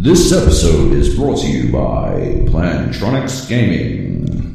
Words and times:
This 0.00 0.30
episode 0.32 0.92
is 0.92 1.16
brought 1.16 1.40
to 1.40 1.50
you 1.50 1.72
by 1.72 2.12
Plantronics 2.46 3.48
Gaming. 3.48 4.47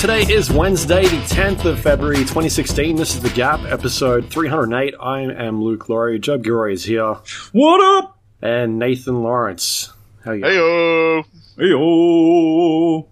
Today 0.00 0.22
is 0.32 0.48
Wednesday, 0.50 1.02
the 1.02 1.16
10th 1.26 1.64
of 1.64 1.80
February 1.80 2.18
2016. 2.18 2.94
This 2.94 3.16
is 3.16 3.20
The 3.22 3.30
Gap, 3.30 3.58
episode 3.64 4.30
308. 4.30 4.94
I 5.00 5.22
am 5.22 5.60
Luke 5.60 5.88
Lawrie. 5.88 6.20
Joab 6.20 6.44
Gilroy 6.44 6.72
is 6.72 6.84
here. 6.84 7.16
What 7.50 7.80
up? 7.98 8.16
And 8.40 8.78
Nathan 8.78 9.22
Lawrence. 9.24 9.92
How 10.24 10.32
you 10.32 10.42
going? 10.42 10.54
Heyo. 10.54 11.24
Heyo. 11.58 13.06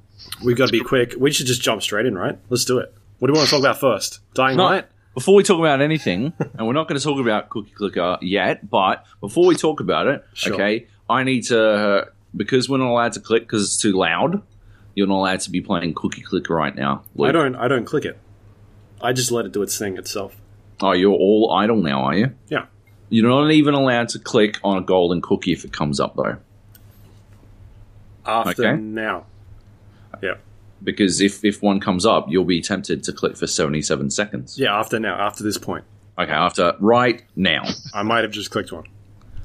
We've 0.45 0.57
got 0.57 0.67
to 0.67 0.73
be 0.73 0.79
quick. 0.81 1.15
We 1.19 1.33
should 1.33 1.47
just 1.47 1.61
jump 1.61 1.83
straight 1.83 2.07
in, 2.07 2.17
right? 2.17 2.39
Let's 2.51 2.65
do 2.65 2.79
it. 2.79 2.95
What 3.19 3.27
do 3.29 3.33
we 3.33 3.39
want 3.39 3.49
to 3.49 3.57
talk 3.57 3.61
about 3.61 3.81
first? 3.81 4.21
Dying 4.35 4.57
No, 4.57 4.67
Light? 4.67 4.87
before 5.15 5.35
we 5.35 5.43
talk 5.43 5.59
about 5.59 5.81
anything, 5.83 6.33
and 6.39 6.67
we're 6.69 6.73
not 6.73 6.87
going 6.87 6.99
to 7.01 7.05
talk 7.05 7.19
about 7.19 7.49
Cookie 7.51 7.73
Clicker 7.73 8.17
yet, 8.23 8.71
but 8.71 9.05
before 9.21 9.45
we 9.47 9.57
talk 9.57 9.81
about 9.81 10.07
it, 10.07 10.25
Sure. 10.35 10.55
okay, 10.55 10.87
I 11.11 11.25
need 11.25 11.43
to, 11.47 11.61
uh, 11.61 12.05
because 12.37 12.69
we're 12.69 12.79
not 12.79 12.91
allowed 12.91 13.15
to 13.15 13.21
click 13.21 13.43
because 13.43 13.65
it's 13.65 13.77
too 13.77 13.93
loud, 13.93 14.41
you're 14.97 15.07
not 15.07 15.19
allowed 15.21 15.41
to 15.41 15.51
be 15.51 15.61
playing 15.61 15.95
Cookie 15.95 16.23
Clicker 16.23 16.53
right 16.55 16.75
now. 16.75 17.05
Luke. 17.15 17.29
I 17.29 17.33
don't 17.33 17.55
I 17.55 17.69
don't 17.69 17.85
click 17.85 18.05
it. 18.05 18.19
I 19.01 19.13
just 19.13 19.31
let 19.31 19.47
it 19.47 19.53
do 19.53 19.63
its 19.63 19.79
thing 19.79 19.97
itself. 19.99 20.37
Oh, 20.81 20.93
you're 20.93 21.13
all 21.13 21.53
idle 21.53 21.77
now, 21.77 22.03
are 22.03 22.15
you? 22.17 22.33
Yeah. 22.49 22.67
You're 23.11 23.29
not 23.29 23.51
even 23.53 23.75
allowed 23.75 24.09
to 24.11 24.19
click 24.19 24.59
on 24.65 24.79
a 24.79 24.81
golden 24.81 25.21
cookie 25.23 25.53
if 25.53 25.65
it 25.65 25.73
comes 25.73 26.01
up, 26.01 26.17
though. 26.17 26.39
After 28.25 28.67
Okay. 28.67 28.81
now. 28.83 29.27
Yeah. 30.23 30.35
Because 30.83 31.21
if, 31.21 31.45
if 31.45 31.63
one 31.63 31.79
comes 31.81 32.05
up, 32.05 32.27
you'll 32.29 32.45
be 32.45 32.61
tempted 32.61 33.05
to 33.05 33.13
click 33.13 33.37
for 33.37 33.47
77 33.47 34.11
seconds. 34.11 34.59
Yeah, 34.59 34.77
after 34.79 34.99
now, 34.99 35.15
after 35.19 35.45
this 35.45 35.57
point. 35.59 35.85
Okay, 36.19 36.33
after 36.33 36.75
right 36.81 37.23
now. 37.37 37.63
I 37.95 38.03
might 38.03 38.25
have 38.25 38.33
just 38.33 38.51
clicked 38.51 38.73
one. 38.73 38.85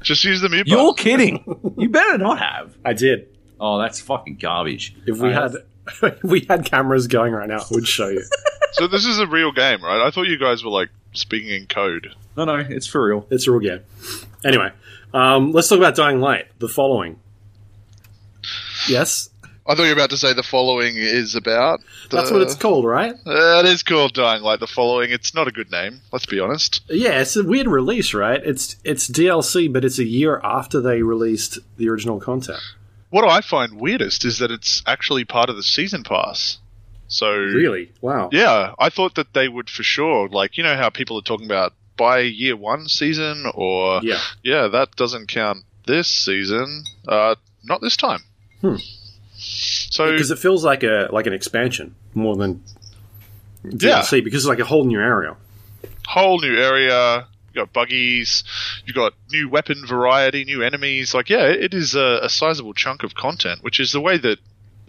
Just 0.02 0.24
use 0.24 0.42
the 0.42 0.50
mute 0.50 0.66
button. 0.66 0.78
You're 0.80 0.92
button. 0.94 1.04
kidding. 1.04 1.74
you 1.78 1.90
better 1.90 2.18
not 2.18 2.40
have. 2.40 2.76
I 2.84 2.94
did. 2.94 3.31
Oh, 3.64 3.78
that's 3.80 4.02
fucking 4.02 4.38
garbage. 4.38 4.96
If 5.06 5.20
we 5.20 5.30
Uh, 5.34 5.42
had 5.42 5.56
if 6.04 6.24
we 6.24 6.46
had 6.50 6.66
cameras 6.66 7.08
going 7.08 7.32
right 7.34 7.48
now, 7.48 7.58
it 7.62 7.68
would 7.72 7.88
show 7.88 8.10
you. 8.10 8.24
So 8.74 8.88
this 8.88 9.06
is 9.06 9.20
a 9.20 9.28
real 9.28 9.52
game, 9.52 9.84
right? 9.84 10.02
I 10.02 10.12
thought 10.12 10.28
you 10.28 10.38
guys 10.40 10.64
were 10.64 10.72
like 10.72 10.88
speaking 11.12 11.50
in 11.50 11.68
code. 11.68 12.16
No, 12.38 12.46
no, 12.46 12.56
it's 12.56 12.88
for 12.88 13.06
real. 13.06 13.28
It's 13.30 13.46
a 13.46 13.52
real 13.52 13.60
game. 13.60 13.84
Anyway, 14.46 14.72
um, 15.14 15.52
let's 15.52 15.68
talk 15.68 15.78
about 15.78 15.94
Dying 15.94 16.22
Light. 16.22 16.46
The 16.60 16.70
following. 16.70 17.20
Yes, 18.88 19.30
I 19.68 19.76
thought 19.76 19.84
you 19.84 19.90
were 19.90 19.94
about 19.96 20.10
to 20.12 20.18
say 20.18 20.34
the 20.34 20.42
following 20.42 20.96
is 20.96 21.36
about. 21.36 21.82
The, 22.10 22.16
that's 22.18 22.32
what 22.32 22.42
it's 22.42 22.56
called, 22.56 22.86
right? 22.86 23.14
Uh, 23.26 23.60
it 23.60 23.66
is 23.66 23.84
called 23.84 24.14
Dying 24.14 24.42
Light. 24.42 24.62
The 24.62 24.68
following. 24.68 25.12
It's 25.12 25.36
not 25.36 25.50
a 25.50 25.52
good 25.52 25.70
name. 25.70 26.00
Let's 26.14 26.26
be 26.26 26.40
honest. 26.40 26.82
Yeah, 26.90 27.20
it's 27.20 27.36
a 27.36 27.44
weird 27.44 27.68
release, 27.68 28.14
right? 28.14 28.42
It's 28.44 28.78
it's 28.86 29.10
DLC, 29.10 29.72
but 29.72 29.84
it's 29.84 30.00
a 30.00 30.06
year 30.06 30.40
after 30.46 30.80
they 30.80 31.04
released 31.04 31.60
the 31.76 31.90
original 31.90 32.22
content. 32.22 32.62
What 33.12 33.24
I 33.26 33.42
find 33.42 33.80
weirdest 33.80 34.26
is 34.26 34.40
that 34.40 34.50
it's 34.52 34.82
actually 34.88 35.24
part 35.26 35.50
of 35.52 35.56
the 35.56 35.64
season 35.64 36.04
pass. 36.04 36.58
So 37.08 37.30
Really? 37.32 37.92
Wow. 38.02 38.30
yeah, 38.32 38.74
I 38.80 38.90
thought 38.90 39.16
that 39.16 39.34
they 39.34 39.48
would 39.48 39.70
for 39.70 39.84
sure. 39.84 40.28
Like 40.30 40.58
you 40.58 40.64
know 40.64 40.76
how 40.76 40.90
people 40.90 41.18
are 41.20 41.22
talking 41.22 41.46
about 41.46 41.74
by 41.98 42.20
year 42.22 42.56
one 42.56 42.88
season, 42.88 43.46
or 43.54 44.00
Yeah. 44.02 44.20
yeah, 44.44 44.68
that 44.70 44.96
doesn't 44.96 45.28
count 45.28 45.64
this 45.86 46.08
season. 46.08 46.86
Uh, 47.08 47.36
not 47.64 47.82
this 47.82 47.98
time. 47.98 48.22
Hmm. 48.62 48.78
So 49.38 50.12
Because 50.12 50.32
it 50.32 50.40
feels 50.40 50.64
like 50.64 50.84
a 50.84 51.10
like 51.12 51.28
an 51.28 51.34
expansion 51.34 51.96
more 52.14 52.36
than 52.36 52.64
DLC 53.66 54.24
because 54.24 54.44
it's 54.44 54.50
like 54.50 54.60
a 54.60 54.66
whole 54.66 54.86
new 54.86 55.00
area. 55.00 55.36
whole 56.08 56.40
new 56.40 56.56
area. 56.58 57.28
You 57.54 57.62
got 57.62 57.74
buggies. 57.74 58.44
you've 58.86 58.96
got 58.96 59.14
new 59.32 59.50
weapon 59.50 59.86
variety, 59.86 60.46
new 60.46 60.64
enemies. 60.64 61.14
Like, 61.14 61.30
yeah, 61.30 61.46
it 61.48 61.74
is 61.74 61.96
a, 61.96 62.20
a 62.24 62.30
sizable 62.30 62.74
chunk 62.74 63.04
of 63.04 63.14
content, 63.14 63.64
which 63.64 63.80
is 63.80 63.92
the 63.92 64.02
way 64.02 64.18
that 64.18 64.40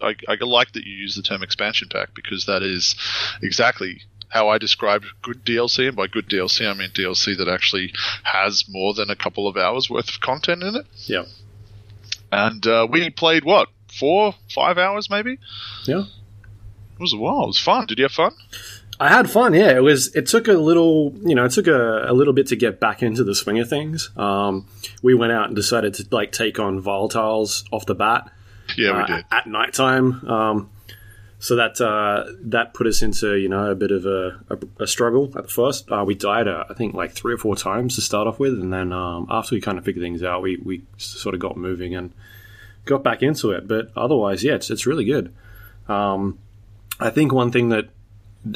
I, 0.01 0.15
I 0.29 0.37
like 0.41 0.73
that 0.73 0.85
you 0.85 0.93
use 0.93 1.17
the 1.17 1.23
term 1.23 1.43
expansion 1.43 1.89
pack 1.91 2.15
because 2.15 2.47
that 2.47 2.63
is 2.63 2.95
exactly 3.43 4.03
how 4.29 4.49
I 4.49 4.59
describe 4.59 5.05
good 5.23 5.45
DLC. 5.45 5.89
And 5.89 5.97
by 5.97 6.07
good 6.07 6.29
DLC, 6.29 6.69
I 6.69 6.75
mean 6.75 6.91
DLC 6.91 7.37
that 7.37 7.49
actually 7.49 7.93
has 8.23 8.65
more 8.69 8.95
than 8.95 9.11
a 9.11 9.17
couple 9.17 9.47
of 9.47 9.57
hours 9.57 9.91
worth 9.91 10.09
of 10.09 10.21
content 10.21 10.63
in 10.63 10.77
it. 10.77 10.87
Yeah. 11.07 11.25
And 12.31 12.67
uh, 12.67 12.87
we 12.91 13.11
played 13.11 13.45
what 13.45 13.69
four, 13.99 14.35
five 14.55 14.79
hours 14.79 15.11
maybe. 15.11 15.39
Yeah. 15.85 16.05
It 16.95 17.01
was 17.01 17.13
a 17.13 17.19
while. 17.19 17.45
It 17.45 17.49
was 17.49 17.59
fun. 17.59 17.87
Did 17.87 17.99
you 17.99 18.05
have 18.05 18.13
fun? 18.13 18.33
I 19.01 19.09
had 19.09 19.29
fun. 19.31 19.55
Yeah, 19.55 19.75
it 19.75 19.83
was. 19.83 20.15
It 20.15 20.27
took 20.27 20.49
a 20.49 20.53
little, 20.53 21.13
you 21.23 21.35
know, 21.35 21.45
it 21.45 21.53
took 21.53 21.67
a, 21.67 22.05
a 22.09 22.13
little 22.13 22.33
bit 22.33 22.49
to 22.49 22.57
get 22.57 22.79
back 22.79 23.03
into 23.03 23.25
the 23.25 23.35
swing 23.35 23.59
of 23.59 23.69
things. 23.69 24.11
Um, 24.17 24.69
we 25.03 25.15
went 25.15 25.33
out 25.33 25.47
and 25.47 25.57
decided 25.57 25.95
to 25.95 26.07
like 26.11 26.31
take 26.33 26.59
on 26.59 26.81
volatiles 26.83 27.65
off 27.73 27.87
the 27.87 27.95
bat. 27.95 28.31
Yeah, 28.77 28.97
we 28.97 29.03
uh, 29.03 29.07
did. 29.07 29.25
at 29.31 29.47
nighttime. 29.47 30.25
Um, 30.29 30.71
so 31.43 31.57
that 31.57 31.81
uh, 31.81 32.25
that 32.43 32.73
put 32.73 32.87
us 32.87 33.03
into 33.03 33.35
you 33.35 33.49
know 33.49 33.73
a 33.73 33.75
bit 33.75 33.91
of 33.91 34.07
a, 34.07 34.39
a, 34.49 34.85
a 34.85 34.87
struggle 34.87 35.25
at 35.37 35.43
the 35.43 35.51
first. 35.51 35.91
Uh, 35.91 36.05
we 36.07 36.15
died, 36.15 36.47
uh, 36.47 36.65
I 36.71 36.75
think, 36.75 36.95
like 36.95 37.11
three 37.11 37.35
or 37.35 37.39
four 37.39 37.57
times 37.57 37.97
to 37.97 38.01
start 38.01 38.29
off 38.29 38.39
with, 38.39 38.53
and 38.55 38.73
then 38.73 38.93
um, 38.93 39.27
after 39.29 39.57
we 39.57 39.61
kind 39.61 39.77
of 39.77 39.85
figured 39.85 40.05
things 40.05 40.23
out, 40.23 40.41
we, 40.43 40.59
we 40.59 40.85
sort 40.99 41.35
of 41.35 41.41
got 41.41 41.57
moving 41.57 41.97
and 41.97 42.13
got 42.85 43.03
back 43.03 43.23
into 43.25 43.51
it. 43.51 43.67
But 43.67 43.91
otherwise, 43.97 44.45
yeah, 44.45 44.55
it's 44.55 44.71
it's 44.71 44.87
really 44.87 45.05
good. 45.05 45.35
Um, 45.89 46.39
I 47.01 47.11
think 47.11 47.33
one 47.33 47.51
thing 47.51 47.71
that 47.71 47.89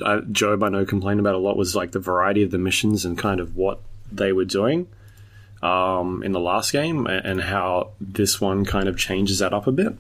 uh, 0.03 0.21
Joab 0.33 0.63
I 0.63 0.69
know 0.69 0.85
complained 0.85 1.21
about 1.21 1.35
a 1.35 1.39
lot 1.39 1.57
was 1.57 1.75
like 1.77 1.93
the 1.93 2.01
variety 2.01 2.43
of 2.43 2.51
the 2.51 2.59
missions 2.59 3.05
and 3.05 3.17
kind 3.17 3.41
of 3.41 3.57
what 3.57 3.81
they 4.11 4.33
were 4.33 4.45
doing 4.45 4.87
um, 5.63 6.23
in 6.23 6.33
the 6.33 6.41
last 6.41 6.73
game, 6.73 7.07
and 7.07 7.41
how 7.41 7.91
this 8.01 8.41
one 8.41 8.65
kind 8.65 8.89
of 8.89 8.97
changes 8.99 9.39
that 9.41 9.53
up 9.55 9.67
a 9.67 9.73
bit. 9.73 9.95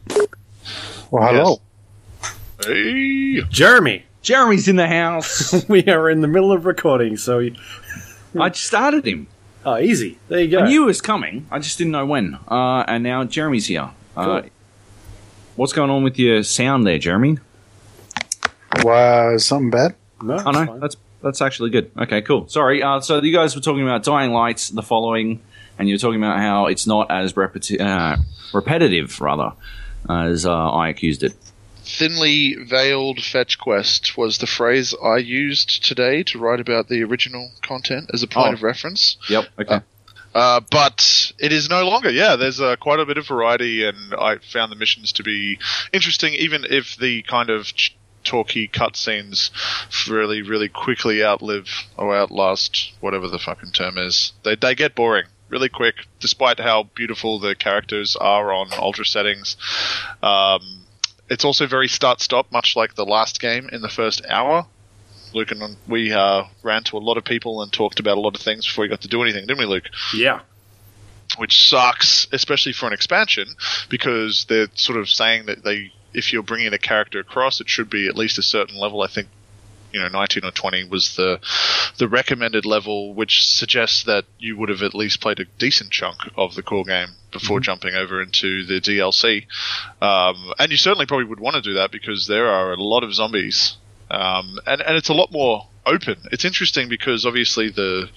Well, 1.10 1.26
hello. 1.32 1.60
Hey. 2.64 3.42
Jeremy. 3.50 4.04
Jeremy's 4.22 4.66
in 4.68 4.76
the 4.76 4.88
house. 4.88 5.64
we 5.68 5.84
are 5.86 6.10
in 6.10 6.20
the 6.20 6.28
middle 6.28 6.52
of 6.52 6.66
recording, 6.66 7.16
so 7.16 7.38
you- 7.38 7.54
I 8.38 8.50
started 8.52 9.06
him. 9.06 9.28
oh, 9.64 9.78
easy. 9.78 10.18
There 10.28 10.40
you 10.40 10.50
go. 10.50 10.58
I 10.60 10.66
knew 10.68 10.82
it 10.82 10.86
was 10.86 11.00
coming. 11.00 11.46
I 11.50 11.58
just 11.58 11.78
didn't 11.78 11.92
know 11.92 12.04
when. 12.04 12.38
Uh, 12.48 12.84
and 12.86 13.02
now 13.02 13.24
Jeremy's 13.24 13.66
here. 13.66 13.90
Uh, 14.16 14.42
what's 15.54 15.72
going 15.72 15.90
on 15.90 16.02
with 16.02 16.18
your 16.18 16.42
sound 16.42 16.86
there, 16.86 16.98
Jeremy? 16.98 17.38
Was 18.82 19.46
something 19.46 19.70
bad? 19.70 19.94
no, 20.22 20.34
Oh 20.34 20.48
it's 20.50 20.52
no, 20.66 20.78
that's 20.78 20.96
that's 21.22 21.42
actually 21.42 21.70
good. 21.70 21.90
Okay, 21.98 22.22
cool. 22.22 22.48
Sorry. 22.48 22.82
Uh, 22.82 23.00
so 23.00 23.22
you 23.22 23.32
guys 23.34 23.54
were 23.54 23.60
talking 23.62 23.82
about 23.82 24.04
Dying 24.04 24.32
Lights, 24.32 24.68
the 24.68 24.82
following, 24.82 25.40
and 25.78 25.88
you 25.88 25.94
were 25.94 25.98
talking 25.98 26.22
about 26.22 26.38
how 26.38 26.66
it's 26.66 26.86
not 26.86 27.10
as 27.10 27.32
repeti- 27.32 27.80
uh, 27.80 28.16
repetitive, 28.52 29.20
rather, 29.20 29.52
as 30.08 30.46
uh, 30.46 30.52
I 30.70 30.88
accused 30.88 31.22
it. 31.22 31.34
Thinly 31.84 32.54
veiled 32.64 33.22
fetch 33.22 33.58
quest 33.58 34.16
was 34.16 34.38
the 34.38 34.46
phrase 34.46 34.94
I 35.02 35.16
used 35.18 35.84
today 35.84 36.22
to 36.24 36.38
write 36.38 36.60
about 36.60 36.88
the 36.88 37.02
original 37.04 37.50
content 37.62 38.10
as 38.12 38.22
a 38.22 38.26
point 38.26 38.48
Oh. 38.50 38.52
of 38.54 38.62
reference. 38.62 39.16
Yep. 39.28 39.44
Okay. 39.60 39.80
Uh, 40.34 40.60
but 40.70 41.32
it 41.38 41.52
is 41.52 41.70
no 41.70 41.88
longer. 41.88 42.10
Yeah, 42.10 42.36
there's 42.36 42.60
uh, 42.60 42.76
quite 42.76 43.00
a 43.00 43.06
bit 43.06 43.16
of 43.18 43.26
variety, 43.26 43.86
and 43.86 43.96
I 44.18 44.36
found 44.52 44.70
the 44.70 44.76
missions 44.76 45.12
to 45.12 45.22
be 45.22 45.58
interesting, 45.92 46.34
even 46.34 46.64
if 46.68 46.96
the 46.96 47.22
kind 47.22 47.48
of 47.50 47.64
ch- 47.66 47.96
talky 48.26 48.68
cutscenes 48.68 49.50
really, 50.08 50.42
really 50.42 50.68
quickly 50.68 51.24
outlive 51.24 51.68
or 51.96 52.14
outlast 52.14 52.92
whatever 53.00 53.28
the 53.28 53.38
fucking 53.38 53.72
term 53.72 53.96
is. 53.96 54.32
They 54.42 54.56
they 54.56 54.74
get 54.74 54.94
boring 54.94 55.26
really 55.48 55.68
quick, 55.68 55.94
despite 56.20 56.58
how 56.58 56.84
beautiful 56.94 57.38
the 57.38 57.54
characters 57.54 58.16
are 58.16 58.52
on 58.52 58.68
ultra 58.72 59.04
settings. 59.04 59.56
Um, 60.22 60.84
it's 61.28 61.44
also 61.44 61.66
very 61.66 61.88
start 61.88 62.20
stop, 62.20 62.50
much 62.52 62.76
like 62.76 62.94
the 62.94 63.04
last 63.04 63.40
game 63.40 63.68
in 63.72 63.80
the 63.80 63.88
first 63.88 64.24
hour. 64.28 64.66
Luke 65.32 65.50
and 65.50 65.76
we 65.86 66.12
uh, 66.12 66.44
ran 66.62 66.82
to 66.84 66.96
a 66.96 66.98
lot 66.98 67.16
of 67.16 67.24
people 67.24 67.62
and 67.62 67.72
talked 67.72 68.00
about 68.00 68.16
a 68.16 68.20
lot 68.20 68.34
of 68.34 68.40
things 68.40 68.64
before 68.66 68.82
we 68.82 68.88
got 68.88 69.02
to 69.02 69.08
do 69.08 69.22
anything, 69.22 69.46
didn't 69.46 69.58
we, 69.58 69.66
Luke? 69.66 69.88
yeah. 70.14 70.40
Which 71.38 71.68
sucks, 71.68 72.28
especially 72.32 72.72
for 72.72 72.86
an 72.86 72.92
expansion, 72.92 73.48
because 73.90 74.46
they're 74.48 74.68
sort 74.74 74.98
of 74.98 75.08
saying 75.08 75.46
that 75.46 75.64
they, 75.64 75.92
if 76.16 76.32
you're 76.32 76.42
bringing 76.42 76.72
a 76.72 76.78
character 76.78 77.20
across, 77.20 77.60
it 77.60 77.68
should 77.68 77.90
be 77.90 78.08
at 78.08 78.16
least 78.16 78.38
a 78.38 78.42
certain 78.42 78.76
level. 78.76 79.02
I 79.02 79.06
think 79.06 79.28
you 79.92 80.00
know 80.00 80.08
19 80.08 80.44
or 80.44 80.50
20 80.50 80.84
was 80.84 81.16
the 81.16 81.38
the 81.98 82.08
recommended 82.08 82.66
level, 82.66 83.14
which 83.14 83.46
suggests 83.46 84.02
that 84.04 84.24
you 84.38 84.56
would 84.56 84.68
have 84.68 84.82
at 84.82 84.94
least 84.94 85.20
played 85.20 85.40
a 85.40 85.44
decent 85.58 85.90
chunk 85.90 86.18
of 86.36 86.54
the 86.54 86.62
core 86.62 86.84
game 86.84 87.08
before 87.32 87.60
jumping 87.60 87.94
over 87.94 88.20
into 88.20 88.64
the 88.64 88.80
DLC. 88.80 89.46
Um, 90.02 90.52
and 90.58 90.70
you 90.70 90.76
certainly 90.76 91.06
probably 91.06 91.26
would 91.26 91.40
want 91.40 91.56
to 91.56 91.62
do 91.62 91.74
that 91.74 91.92
because 91.92 92.26
there 92.26 92.48
are 92.48 92.72
a 92.72 92.82
lot 92.82 93.04
of 93.04 93.14
zombies, 93.14 93.76
um, 94.10 94.58
and 94.66 94.80
and 94.80 94.96
it's 94.96 95.10
a 95.10 95.14
lot 95.14 95.30
more 95.30 95.68
open. 95.84 96.16
It's 96.32 96.44
interesting 96.44 96.88
because 96.88 97.24
obviously 97.26 97.70
the 97.70 98.08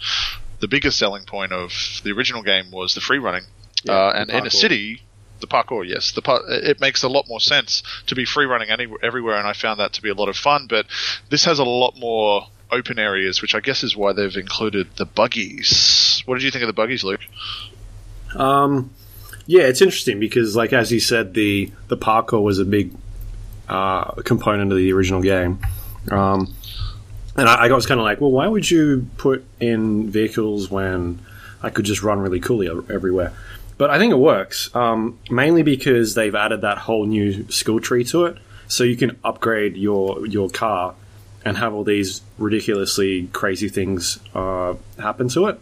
the 0.59 0.67
biggest 0.67 0.97
selling 0.97 1.25
point 1.25 1.51
of 1.51 1.71
the 2.03 2.11
original 2.11 2.43
game 2.43 2.71
was 2.71 2.95
the 2.95 3.01
free 3.01 3.19
running, 3.19 3.43
Yeah, 3.83 3.93
uh, 3.93 4.11
and 4.15 4.29
in 4.29 4.47
a 4.47 4.49
city. 4.49 5.03
The 5.39 5.47
parkour, 5.47 5.87
yes, 5.87 6.11
the 6.11 6.21
par- 6.21 6.43
it 6.47 6.79
makes 6.79 7.03
a 7.03 7.09
lot 7.09 7.27
more 7.27 7.39
sense 7.39 7.83
to 8.07 8.15
be 8.15 8.25
free 8.25 8.45
running 8.45 8.69
any- 8.69 8.87
everywhere, 9.01 9.37
and 9.37 9.47
I 9.47 9.53
found 9.53 9.79
that 9.79 9.93
to 9.93 10.01
be 10.01 10.09
a 10.09 10.13
lot 10.13 10.29
of 10.29 10.35
fun. 10.35 10.67
But 10.67 10.85
this 11.29 11.45
has 11.45 11.59
a 11.59 11.63
lot 11.63 11.97
more 11.97 12.47
open 12.71 12.99
areas, 12.99 13.41
which 13.41 13.55
I 13.55 13.59
guess 13.59 13.83
is 13.83 13.95
why 13.95 14.13
they've 14.13 14.35
included 14.35 14.87
the 14.97 15.05
buggies. 15.05 16.21
What 16.25 16.35
did 16.35 16.43
you 16.43 16.51
think 16.51 16.63
of 16.63 16.67
the 16.67 16.73
buggies, 16.73 17.03
Luke? 17.03 17.21
Um, 18.35 18.91
yeah, 19.45 19.63
it's 19.63 19.81
interesting 19.81 20.19
because, 20.19 20.55
like 20.55 20.73
as 20.73 20.91
you 20.91 20.99
said, 20.99 21.33
the 21.33 21.71
the 21.87 21.97
parkour 21.97 22.43
was 22.43 22.59
a 22.59 22.65
big 22.65 22.93
uh, 23.67 24.11
component 24.23 24.71
of 24.71 24.77
the 24.77 24.91
original 24.93 25.21
game, 25.21 25.59
um, 26.11 26.53
and 27.35 27.49
I, 27.49 27.67
I 27.67 27.71
was 27.71 27.85
kind 27.85 27.99
of 27.99 28.03
like, 28.03 28.21
well, 28.21 28.31
why 28.31 28.47
would 28.47 28.69
you 28.69 29.07
put 29.17 29.43
in 29.59 30.09
vehicles 30.09 30.69
when 30.69 31.21
I 31.63 31.69
could 31.71 31.85
just 31.85 32.03
run 32.03 32.19
really 32.19 32.39
coolly 32.39 32.69
everywhere? 32.89 33.33
But 33.79 33.89
I 33.89 33.97
think 33.97 34.11
it 34.11 34.17
works 34.17 34.75
um, 34.75 35.17
mainly 35.31 35.63
because 35.63 36.13
they've 36.13 36.35
added 36.35 36.61
that 36.61 36.77
whole 36.77 37.05
new 37.05 37.49
skill 37.49 37.79
tree 37.79 38.03
to 38.05 38.25
it, 38.25 38.37
so 38.67 38.83
you 38.83 38.97
can 38.97 39.17
upgrade 39.23 39.77
your 39.77 40.27
your 40.27 40.49
car 40.49 40.95
and 41.45 41.55
have 41.55 41.73
all 41.73 41.85
these 41.85 42.21
ridiculously 42.37 43.27
crazy 43.31 43.69
things 43.69 44.19
uh, 44.35 44.75
happen 44.97 45.29
to 45.29 45.47
it. 45.47 45.61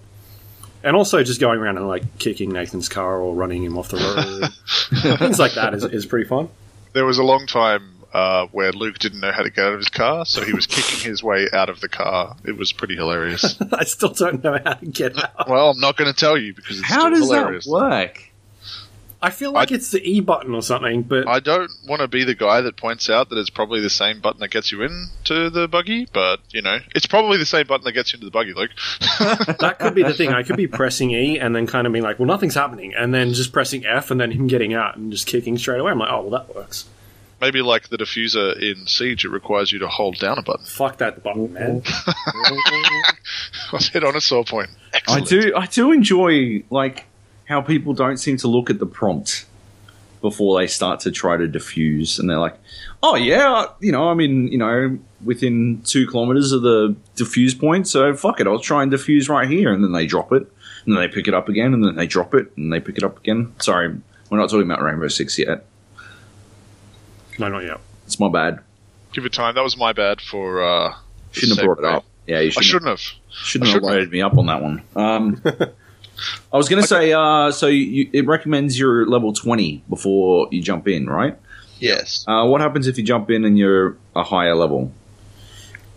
And 0.83 0.95
also 0.95 1.23
just 1.23 1.39
going 1.39 1.59
around 1.59 1.77
and 1.77 1.87
like 1.87 2.17
kicking 2.17 2.49
Nathan's 2.49 2.89
car 2.89 3.21
or 3.21 3.35
running 3.35 3.63
him 3.63 3.77
off 3.77 3.89
the 3.89 3.97
road. 3.97 5.17
Things 5.19 5.37
like 5.37 5.53
that 5.53 5.75
is, 5.75 5.83
is 5.83 6.07
pretty 6.07 6.27
fun. 6.27 6.49
There 6.93 7.05
was 7.05 7.19
a 7.19 7.23
long 7.23 7.45
time 7.45 7.96
uh, 8.13 8.47
where 8.51 8.71
Luke 8.71 8.97
didn't 8.99 9.19
know 9.19 9.31
how 9.31 9.43
to 9.43 9.49
get 9.49 9.65
out 9.65 9.73
of 9.73 9.79
his 9.79 9.89
car, 9.89 10.25
so 10.25 10.43
he 10.43 10.53
was 10.53 10.65
kicking 10.65 11.09
his 11.09 11.21
way 11.23 11.47
out 11.53 11.69
of 11.69 11.81
the 11.81 11.89
car. 11.89 12.35
It 12.45 12.57
was 12.57 12.71
pretty 12.73 12.95
hilarious. 12.95 13.59
I 13.73 13.83
still 13.83 14.09
don't 14.09 14.43
know 14.43 14.57
how 14.63 14.73
to 14.73 14.85
get 14.85 15.17
out. 15.23 15.49
well, 15.49 15.69
I'm 15.71 15.79
not 15.79 15.97
going 15.97 16.11
to 16.11 16.17
tell 16.19 16.37
you 16.37 16.53
because 16.53 16.79
it's 16.79 16.87
How 16.87 17.01
still 17.01 17.09
does 17.11 17.19
hilarious. 17.29 17.65
that 17.65 17.71
work? 17.71 18.23
I 19.19 19.31
feel 19.31 19.51
like 19.51 19.71
I- 19.71 19.75
it's 19.75 19.89
the 19.89 19.99
E 20.07 20.19
button 20.19 20.53
or 20.53 20.61
something, 20.61 21.01
but 21.01 21.27
I 21.27 21.39
don't 21.39 21.71
want 21.87 22.01
to 22.01 22.07
be 22.07 22.23
the 22.23 22.35
guy 22.35 22.61
that 22.61 22.77
points 22.77 23.09
out 23.09 23.29
that 23.29 23.39
it's 23.39 23.49
probably 23.49 23.81
the 23.81 23.89
same 23.89 24.19
button 24.21 24.39
that 24.41 24.49
gets 24.51 24.71
you 24.71 24.83
into 24.83 25.49
the 25.49 25.67
buggy, 25.67 26.07
but 26.13 26.39
you 26.51 26.61
know, 26.61 26.77
it's 26.93 27.07
probably 27.07 27.37
the 27.39 27.45
same 27.47 27.65
button 27.65 27.83
that 27.85 27.93
gets 27.93 28.13
you 28.13 28.17
into 28.17 28.25
the 28.27 28.31
buggy, 28.31 28.53
Luke. 28.53 28.69
that 29.59 29.77
could 29.79 29.95
be 29.95 30.03
the 30.03 30.13
thing. 30.13 30.29
I 30.29 30.43
could 30.43 30.55
be 30.55 30.67
pressing 30.67 31.09
E 31.11 31.39
and 31.39 31.55
then 31.55 31.65
kind 31.65 31.87
of 31.87 31.93
being 31.93 32.03
like, 32.03 32.19
well, 32.19 32.27
nothing's 32.27 32.53
happening, 32.53 32.93
and 32.95 33.11
then 33.11 33.33
just 33.33 33.51
pressing 33.51 33.87
F 33.87 34.11
and 34.11 34.21
then 34.21 34.29
him 34.29 34.45
getting 34.45 34.75
out 34.75 34.97
and 34.97 35.11
just 35.11 35.25
kicking 35.25 35.57
straight 35.57 35.79
away. 35.79 35.91
I'm 35.91 35.97
like, 35.97 36.11
oh, 36.11 36.21
well, 36.21 36.39
that 36.39 36.55
works. 36.55 36.85
Maybe 37.39 37.61
like 37.61 37.89
the 37.89 37.97
diffuser 37.97 38.59
in 38.59 38.87
Siege, 38.87 39.25
it 39.25 39.29
requires 39.29 39.71
you 39.71 39.79
to 39.79 39.87
hold 39.87 40.17
down 40.17 40.39
a 40.39 40.41
button. 40.41 40.65
Fuck 40.65 40.97
that 40.97 41.21
button, 41.21 41.53
man. 41.53 41.83
I 43.73 43.77
hit 43.91 44.03
on 44.03 44.15
a 44.15 44.21
sore 44.21 44.43
point. 44.43 44.69
I 45.07 45.19
do. 45.19 45.53
I 45.55 45.67
do 45.67 45.91
enjoy 45.91 46.63
like 46.71 47.05
how 47.45 47.61
people 47.61 47.93
don't 47.93 48.17
seem 48.17 48.37
to 48.37 48.47
look 48.47 48.69
at 48.69 48.79
the 48.79 48.85
prompt 48.85 49.45
before 50.21 50.59
they 50.59 50.67
start 50.67 50.99
to 51.01 51.11
try 51.11 51.37
to 51.37 51.47
diffuse, 51.47 52.17
and 52.17 52.29
they're 52.29 52.39
like, 52.39 52.57
"Oh 53.03 53.15
yeah, 53.15 53.65
you 53.79 53.91
know, 53.91 54.09
I'm 54.09 54.19
in, 54.19 54.47
you 54.47 54.57
know, 54.57 54.97
within 55.23 55.81
two 55.85 56.07
kilometers 56.07 56.51
of 56.51 56.63
the 56.63 56.95
diffuse 57.15 57.53
point, 57.53 57.87
so 57.87 58.15
fuck 58.15 58.39
it, 58.39 58.47
I'll 58.47 58.59
try 58.59 58.81
and 58.81 58.91
diffuse 58.91 59.29
right 59.29 59.47
here." 59.47 59.71
And 59.71 59.83
then 59.83 59.91
they 59.91 60.07
drop 60.07 60.31
it, 60.31 60.51
and 60.85 60.95
then 60.95 61.01
they 61.01 61.07
pick 61.07 61.27
it 61.27 61.33
up 61.33 61.49
again, 61.49 61.73
and 61.73 61.83
then 61.83 61.95
they 61.95 62.07
drop 62.07 62.33
it, 62.33 62.51
and 62.57 62.73
they 62.73 62.79
pick 62.79 62.97
it 62.97 63.03
up 63.03 63.19
again. 63.19 63.53
Sorry, 63.59 63.95
we're 64.29 64.37
not 64.39 64.49
talking 64.49 64.69
about 64.69 64.81
Rainbow 64.81 65.07
Six 65.07 65.37
yet. 65.37 65.65
No, 67.37 67.47
not 67.49 67.63
yet. 67.63 67.79
It's 68.05 68.19
my 68.19 68.29
bad. 68.29 68.59
Give 69.13 69.25
it 69.25 69.33
time. 69.33 69.55
That 69.55 69.63
was 69.63 69.77
my 69.77 69.93
bad 69.93 70.21
for. 70.21 70.61
Uh, 70.63 70.93
Shouldn't 71.31 71.57
have 71.59 71.65
brought 71.65 71.79
it 71.79 71.85
up. 71.85 72.05
Yeah, 72.25 72.39
you 72.39 72.51
shouldn't. 72.51 72.65
I 72.65 72.67
shouldn't 72.67 72.89
have. 72.89 72.99
Shouldn't 73.31 73.67
I 73.67 73.71
have 73.71 73.73
shouldn't 73.75 73.91
loaded 73.91 74.11
me 74.11 74.21
up 74.21 74.37
on 74.37 74.45
that 74.47 74.61
one. 74.61 74.81
Um, 74.95 75.41
I 76.51 76.57
was 76.57 76.67
going 76.67 76.81
to 76.81 76.87
say, 76.87 77.13
uh, 77.13 77.51
so 77.51 77.67
you, 77.67 78.09
it 78.11 78.25
recommends 78.25 78.77
you're 78.79 79.05
level 79.07 79.33
20 79.33 79.83
before 79.87 80.47
you 80.51 80.61
jump 80.61 80.87
in, 80.87 81.07
right? 81.07 81.37
Yes. 81.79 82.25
Uh, 82.27 82.45
what 82.47 82.59
happens 82.61 82.87
if 82.87 82.97
you 82.97 83.03
jump 83.03 83.29
in 83.29 83.45
and 83.45 83.57
you're 83.57 83.97
a 84.15 84.23
higher 84.23 84.55
level? 84.55 84.91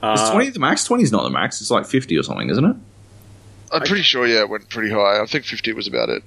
Is 0.03 0.21
Uh, 0.21 0.33
20 0.33 0.51
the 0.51 0.59
max? 0.61 0.85
20 0.85 1.03
is 1.03 1.11
not 1.13 1.23
the 1.25 1.31
max. 1.31 1.61
It's 1.61 1.71
like 1.71 1.87
50 1.87 2.17
or 2.19 2.23
something, 2.23 2.51
isn't 2.51 2.65
it? 2.65 2.77
I'm 3.73 3.81
pretty 3.83 4.03
sure, 4.03 4.27
yeah, 4.27 4.41
it 4.41 4.49
went 4.49 4.69
pretty 4.69 4.91
high. 4.91 5.21
I 5.23 5.27
think 5.27 5.45
50 5.45 5.73
was 5.73 5.87
about 5.87 6.09
it. 6.11 6.23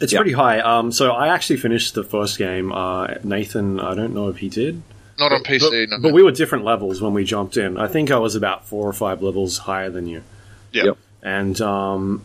It's 0.00 0.12
Yeah. 0.12 0.18
pretty 0.18 0.32
high. 0.32 0.60
Um, 0.60 0.92
so 0.92 1.12
I 1.12 1.28
actually 1.28 1.56
finished 1.56 1.94
the 1.94 2.02
first 2.04 2.38
game. 2.38 2.72
Uh, 2.72 3.14
Nathan, 3.24 3.80
I 3.80 3.94
don't 3.94 4.14
know 4.14 4.28
if 4.28 4.38
he 4.38 4.48
did. 4.48 4.82
Not 5.18 5.32
on 5.32 5.38
But, 5.42 5.48
PC. 5.50 5.86
no. 5.88 5.98
but 6.00 6.12
we 6.12 6.22
were 6.22 6.32
different 6.32 6.64
levels 6.64 7.00
when 7.00 7.14
we 7.14 7.24
jumped 7.24 7.56
in. 7.56 7.78
I 7.78 7.86
think 7.86 8.10
I 8.10 8.18
was 8.18 8.34
about 8.34 8.66
four 8.66 8.86
or 8.86 8.92
five 8.92 9.22
levels 9.22 9.58
higher 9.58 9.88
than 9.88 10.06
you. 10.06 10.22
Yeah. 10.72 10.84
Yep. 10.84 10.98
And 11.22 11.60
um, 11.62 12.22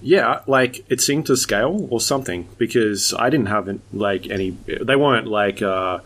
yeah, 0.00 0.40
like 0.48 0.84
it 0.90 1.00
seemed 1.00 1.26
to 1.26 1.36
scale 1.36 1.86
or 1.90 2.00
something 2.00 2.48
because 2.58 3.14
I 3.16 3.30
didn't 3.30 3.46
have 3.46 3.78
like 3.92 4.28
any. 4.28 4.50
They 4.66 4.96
weren't 4.96 5.28
like 5.28 5.62
uh, 5.62 6.00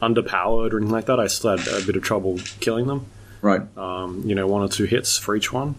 underpowered 0.00 0.72
or 0.72 0.78
anything 0.78 0.90
like 0.92 1.06
that. 1.06 1.20
I 1.20 1.26
still 1.26 1.58
had 1.58 1.68
a 1.68 1.84
bit 1.84 1.96
of 1.96 2.02
trouble 2.02 2.38
killing 2.60 2.86
them. 2.86 3.04
Right. 3.42 3.60
Um, 3.76 4.22
you 4.24 4.34
know, 4.34 4.46
one 4.46 4.62
or 4.62 4.68
two 4.68 4.84
hits 4.84 5.18
for 5.18 5.36
each 5.36 5.52
one. 5.52 5.74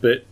But 0.00 0.24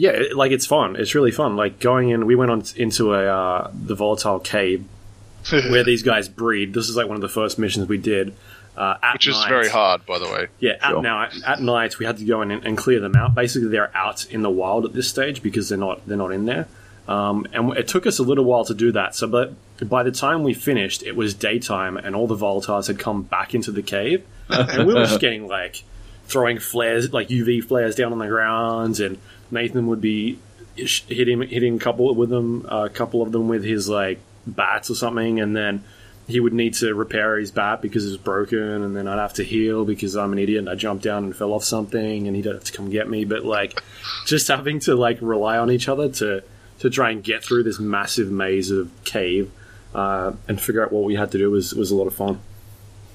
yeah, 0.00 0.10
it, 0.10 0.36
like 0.36 0.50
it's 0.52 0.66
fun. 0.66 0.96
It's 0.96 1.14
really 1.14 1.30
fun. 1.30 1.56
Like 1.56 1.78
going 1.78 2.08
in, 2.10 2.24
we 2.26 2.34
went 2.34 2.50
on 2.50 2.62
into 2.76 3.14
a 3.14 3.24
uh, 3.26 3.70
the 3.74 3.94
volatile 3.94 4.40
cave 4.40 4.84
where 5.50 5.84
these 5.84 6.02
guys 6.02 6.28
breed. 6.28 6.72
This 6.74 6.88
is 6.88 6.96
like 6.96 7.06
one 7.06 7.16
of 7.16 7.20
the 7.22 7.28
first 7.28 7.58
missions 7.58 7.86
we 7.88 7.98
did. 7.98 8.34
Uh, 8.76 8.96
at 9.02 9.12
Which 9.14 9.28
is 9.28 9.34
night. 9.36 9.48
very 9.50 9.68
hard, 9.68 10.06
by 10.06 10.18
the 10.18 10.24
way. 10.26 10.46
Yeah, 10.58 10.72
at 10.80 10.90
Sure. 10.90 11.02
night, 11.02 11.34
at 11.46 11.60
night 11.60 11.98
we 11.98 12.06
had 12.06 12.16
to 12.18 12.24
go 12.24 12.40
in 12.40 12.50
and, 12.50 12.64
and 12.64 12.78
clear 12.78 12.98
them 13.00 13.14
out. 13.14 13.34
Basically, 13.34 13.68
they're 13.68 13.94
out 13.94 14.24
in 14.26 14.40
the 14.42 14.48
wild 14.48 14.86
at 14.86 14.92
this 14.94 15.08
stage 15.08 15.42
because 15.42 15.68
they're 15.68 15.76
not 15.76 16.06
they're 16.06 16.16
not 16.16 16.32
in 16.32 16.46
there. 16.46 16.66
Um, 17.06 17.46
and 17.52 17.76
it 17.76 17.88
took 17.88 18.06
us 18.06 18.18
a 18.20 18.22
little 18.22 18.44
while 18.44 18.64
to 18.66 18.74
do 18.74 18.92
that. 18.92 19.14
So, 19.16 19.26
but 19.26 19.52
by 19.86 20.02
the 20.04 20.12
time 20.12 20.44
we 20.44 20.54
finished, 20.54 21.02
it 21.02 21.16
was 21.16 21.34
daytime, 21.34 21.96
and 21.98 22.14
all 22.14 22.26
the 22.28 22.36
volatiles 22.36 22.86
had 22.86 22.98
come 22.98 23.22
back 23.22 23.54
into 23.54 23.72
the 23.72 23.82
cave, 23.82 24.24
and 24.48 24.86
we 24.86 24.94
were 24.94 25.04
just 25.04 25.20
getting 25.20 25.46
like 25.48 25.82
throwing 26.26 26.58
flares, 26.60 27.12
like 27.12 27.28
UV 27.28 27.64
flares, 27.64 27.96
down 27.96 28.12
on 28.12 28.18
the 28.18 28.28
ground, 28.28 29.00
and 29.00 29.18
Nathan 29.50 29.86
would 29.88 30.00
be 30.00 30.38
hitting 30.76 31.42
hitting 31.42 31.76
a 31.76 31.78
couple 31.78 32.14
with 32.14 32.30
them, 32.30 32.64
a 32.68 32.88
couple 32.88 33.22
of 33.22 33.32
them 33.32 33.48
with 33.48 33.64
his 33.64 33.88
like 33.88 34.18
bats 34.46 34.90
or 34.90 34.94
something, 34.94 35.40
and 35.40 35.56
then 35.56 35.84
he 36.26 36.38
would 36.38 36.52
need 36.52 36.74
to 36.74 36.94
repair 36.94 37.38
his 37.38 37.50
bat 37.50 37.82
because 37.82 38.04
it 38.06 38.10
was 38.10 38.16
broken, 38.16 38.58
and 38.58 38.94
then 38.96 39.08
I'd 39.08 39.18
have 39.18 39.34
to 39.34 39.44
heal 39.44 39.84
because 39.84 40.16
I'm 40.16 40.32
an 40.32 40.38
idiot 40.38 40.60
and 40.60 40.68
I 40.70 40.76
jumped 40.76 41.02
down 41.02 41.24
and 41.24 41.34
fell 41.36 41.52
off 41.52 41.64
something, 41.64 42.26
and 42.26 42.36
he'd 42.36 42.44
have 42.46 42.64
to 42.64 42.72
come 42.72 42.90
get 42.90 43.08
me. 43.08 43.24
But 43.24 43.44
like, 43.44 43.82
just 44.26 44.48
having 44.48 44.80
to 44.80 44.94
like 44.94 45.18
rely 45.20 45.58
on 45.58 45.70
each 45.70 45.88
other 45.88 46.08
to 46.08 46.42
to 46.80 46.90
try 46.90 47.10
and 47.10 47.22
get 47.22 47.44
through 47.44 47.64
this 47.64 47.78
massive 47.78 48.30
maze 48.30 48.70
of 48.70 48.90
cave 49.04 49.50
uh, 49.94 50.32
and 50.48 50.58
figure 50.60 50.82
out 50.84 50.92
what 50.92 51.04
we 51.04 51.14
had 51.16 51.32
to 51.32 51.38
do 51.38 51.50
was 51.50 51.74
was 51.74 51.90
a 51.90 51.96
lot 51.96 52.06
of 52.06 52.14
fun. 52.14 52.40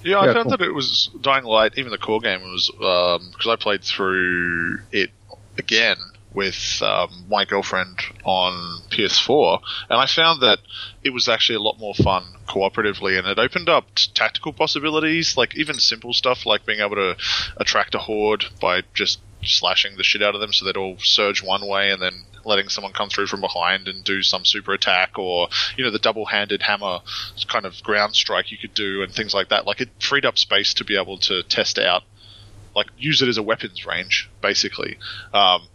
Yeah, 0.04 0.20
I 0.20 0.26
Yeah, 0.28 0.34
found 0.34 0.50
cool. 0.50 0.58
that 0.58 0.62
it 0.62 0.74
was 0.74 1.10
Dying 1.22 1.46
Light. 1.46 1.74
Even 1.78 1.92
the 1.92 1.98
core 1.98 2.20
game 2.20 2.42
was 2.42 2.70
because 2.70 3.48
I 3.48 3.56
played 3.56 3.84
through 3.84 4.80
it 4.92 5.10
again 5.58 5.96
with 6.36 6.82
um, 6.82 7.26
my 7.30 7.46
girlfriend 7.46 8.00
on 8.24 8.82
PS4, 8.90 9.62
and 9.90 10.00
I 10.00 10.06
found 10.06 10.42
that 10.42 10.60
it 11.04 11.12
was 11.12 11.30
actually 11.30 11.56
a 11.56 11.62
lot 11.62 11.80
more 11.80 11.96
fun 11.96 12.26
cooperatively, 12.48 13.18
and 13.18 13.28
it 13.28 13.40
opened 13.40 13.70
up 13.70 13.88
tactical 14.14 14.54
possibilities, 14.54 15.38
like 15.38 15.56
even 15.56 15.80
simple 15.80 16.14
stuff 16.14 16.46
like 16.46 16.66
being 16.66 16.82
able 16.82 16.96
to 16.96 17.16
attract 17.58 17.96
a 17.96 18.00
horde 18.00 18.46
by 18.60 18.84
just 18.94 19.20
slashing 19.44 19.96
the 19.98 20.04
shit 20.04 20.24
out 20.24 20.36
of 20.36 20.42
them 20.42 20.52
so 20.52 20.66
they'd 20.66 20.78
all 20.78 20.98
surge 20.98 21.44
one 21.44 21.68
way 21.68 21.92
and 21.92 22.02
then 22.02 22.26
letting 22.46 22.70
someone 22.70 22.94
come 22.94 23.10
through 23.10 23.28
from 23.28 23.42
behind 23.42 23.88
and 23.88 24.04
do 24.04 24.22
some 24.22 24.46
super 24.46 24.74
attack 24.74 25.18
or 25.18 25.48
you 25.78 25.84
know 25.84 25.92
the 25.92 26.00
double-handed 26.00 26.62
hammer 26.62 27.00
kind 27.48 27.66
of 27.66 27.82
ground 27.84 28.16
strike 28.16 28.52
you 28.52 28.58
could 28.58 28.74
do 28.74 29.04
and 29.04 29.14
things 29.14 29.34
like 29.34 29.50
that. 29.50 29.66
Like 29.66 29.82
it 29.82 29.90
freed 30.00 30.26
up 30.26 30.38
space 30.38 30.74
to 30.76 30.84
be 30.84 30.98
able 30.98 31.18
to 31.20 31.44
test 31.44 31.80
out 31.80 32.04
like 32.76 32.88
use 32.98 33.22
it 33.22 33.30
as 33.30 33.38
a 33.38 33.44
weapons 33.44 33.86
range 33.86 34.30
basically. 34.42 34.98
Um, 35.34 35.68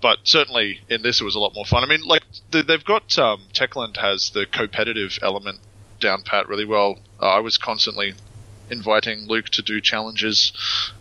but 0.00 0.18
certainly 0.24 0.80
in 0.88 1.02
this 1.02 1.20
it 1.20 1.24
was 1.24 1.34
a 1.34 1.38
lot 1.38 1.54
more 1.54 1.64
fun 1.64 1.82
i 1.82 1.86
mean 1.86 2.02
like 2.02 2.22
the, 2.50 2.62
they've 2.62 2.84
got 2.84 3.18
um, 3.18 3.42
techland 3.52 3.96
has 3.96 4.30
the 4.30 4.46
competitive 4.46 5.18
element 5.22 5.58
down 6.00 6.22
pat 6.22 6.48
really 6.48 6.64
well 6.64 6.98
uh, 7.20 7.26
i 7.26 7.40
was 7.40 7.58
constantly 7.58 8.14
inviting 8.70 9.26
Luke 9.28 9.46
to 9.50 9.62
do 9.62 9.80
challenges 9.80 10.52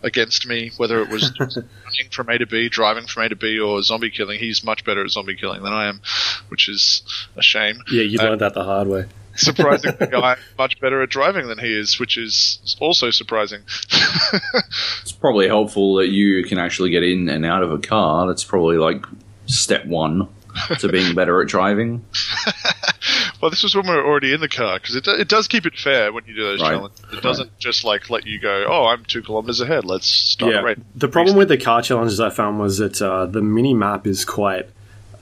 against 0.04 0.46
me, 0.46 0.72
whether 0.78 1.02
it 1.02 1.10
was 1.10 1.32
running 1.40 2.12
from 2.12 2.30
A 2.30 2.38
to 2.38 2.46
B, 2.46 2.70
driving 2.70 3.08
from 3.08 3.24
A 3.24 3.30
to 3.30 3.36
B, 3.36 3.60
or 3.60 3.82
zombie 3.82 4.12
killing. 4.12 4.40
He's 4.40 4.64
much 4.64 4.86
better 4.86 5.04
at 5.04 5.10
zombie 5.10 5.36
killing 5.36 5.64
than 5.64 5.74
I 5.74 5.88
am, 5.88 6.02
which 6.50 6.70
is 6.70 7.02
a 7.36 7.42
shame. 7.42 7.82
Yeah, 7.90 8.04
you 8.04 8.20
Uh, 8.20 8.24
learned 8.26 8.42
that 8.42 8.54
the 8.54 8.64
hard 8.64 8.88
way. 8.88 9.06
Surprisingly, 9.36 10.08
I'm 10.14 10.38
much 10.58 10.80
better 10.80 11.02
at 11.02 11.10
driving 11.10 11.48
than 11.48 11.60
he 11.60 11.78
is, 11.78 12.00
which 12.00 12.18
is 12.18 12.76
also 12.80 13.10
surprising. 13.12 13.62
It's 15.02 15.12
probably 15.12 15.48
helpful 15.48 15.96
that 15.96 16.10
you 16.10 16.44
can 16.44 16.58
actually 16.58 16.90
get 16.90 17.04
in 17.04 17.30
and 17.30 17.46
out 17.46 17.64
of 17.64 17.72
a 17.72 17.78
car. 17.78 18.28
That's 18.28 18.44
probably 18.44 18.78
like 18.78 19.06
step 19.46 19.86
one 19.86 20.28
to 20.80 20.88
being 20.90 21.14
better 21.16 21.42
at 21.42 21.48
driving. 21.48 22.04
well, 23.42 23.52
this 23.52 23.64
was 23.64 23.76
when 23.76 23.86
we 23.88 23.94
were 23.94 24.06
already 24.06 24.34
in 24.34 24.42
the 24.42 24.50
car 24.50 24.80
because 24.80 24.96
it, 24.96 25.04
do- 25.04 25.16
it 25.16 25.28
does 25.28 25.48
keep 25.48 25.66
it 25.66 25.76
fair 25.78 26.12
when 26.12 26.26
you 26.26 26.34
do 26.36 26.44
those 26.44 26.62
Right. 26.62 26.72
challenges. 26.72 27.02
It 27.14 27.22
doesn't 27.22 27.58
just 27.60 27.84
like 27.84 28.10
let 28.10 28.26
you 28.26 28.40
go, 28.40 28.66
oh, 28.68 28.86
I'm 28.86 29.04
two 29.06 29.22
kilometers 29.22 29.62
ahead. 29.62 29.86
Let's 29.86 30.08
start 30.08 30.54
Yeah. 30.54 30.62
race. 30.62 30.80
The 30.96 31.08
problem 31.08 31.36
with 31.38 31.50
the 31.50 31.58
car 31.58 31.82
challenges 31.82 32.20
I 32.20 32.30
found 32.30 32.60
was 32.60 32.78
that 32.80 33.02
uh, 33.02 33.26
the 33.28 33.42
mini 33.42 33.74
map 33.74 34.08
is 34.08 34.26
quite 34.26 34.70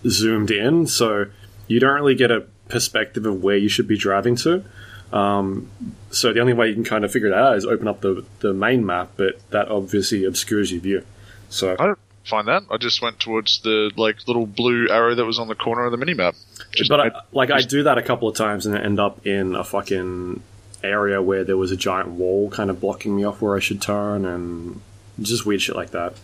zoomed 0.08 0.52
in, 0.52 0.88
so 0.88 1.26
you 1.68 1.80
don't 1.80 1.94
really 1.96 2.16
get 2.16 2.32
a 2.32 2.46
perspective 2.74 3.26
of 3.26 3.42
where 3.42 3.56
you 3.56 3.70
should 3.70 3.88
be 3.88 3.98
driving 3.98 4.36
to. 4.38 4.66
Um, 5.14 5.70
so 6.10 6.34
the 6.34 6.42
only 6.42 6.54
way 6.54 6.70
you 6.70 6.74
can 6.74 6.84
kind 6.84 7.06
of 7.06 7.12
figure 7.12 7.28
it 7.30 7.34
out 7.36 7.56
is 7.56 7.66
open 7.66 7.88
up 7.88 8.02
the, 8.02 8.26
the 8.40 8.52
main 8.52 8.84
map, 8.84 9.12
but 9.16 9.40
that 9.52 9.70
obviously 9.70 10.26
obscures 10.26 10.72
your 10.72 10.82
view. 10.82 11.06
So 11.50 11.76
I 11.80 11.86
don't 11.86 12.00
find 12.26 12.48
that. 12.48 12.64
I 12.72 12.78
just 12.78 13.02
went 13.02 13.20
towards 13.20 13.62
the 13.62 13.92
like 13.96 14.28
little 14.28 14.48
blue 14.48 14.90
arrow 14.90 15.14
that 15.14 15.24
was 15.24 15.38
on 15.38 15.48
the 15.48 15.56
corner 15.56 15.86
of 15.86 15.92
the 15.92 16.04
minimap. 16.04 16.36
Just 16.72 16.90
but 16.90 17.00
I, 17.00 17.12
like 17.32 17.52
I 17.52 17.62
do 17.62 17.84
that 17.84 18.00
a 18.00 18.02
couple 18.02 18.28
of 18.28 18.36
times 18.36 18.66
and 18.66 18.76
I 18.76 18.82
end 18.82 19.00
up 19.00 19.26
in 19.26 19.56
a 19.56 19.64
fucking 19.64 20.42
area 20.84 21.22
where 21.22 21.44
there 21.44 21.58
was 21.58 21.72
a 21.72 21.78
giant 21.78 22.10
wall 22.10 22.50
kind 22.50 22.72
of 22.72 22.82
blocking 22.82 23.16
me 23.16 23.24
off 23.24 23.40
where 23.40 23.56
I 23.56 23.60
should 23.60 23.82
turn 23.82 24.26
and 24.26 24.82
just 25.22 25.46
weird 25.46 25.62
shit 25.62 25.76
like 25.76 25.92
that. 25.92 26.16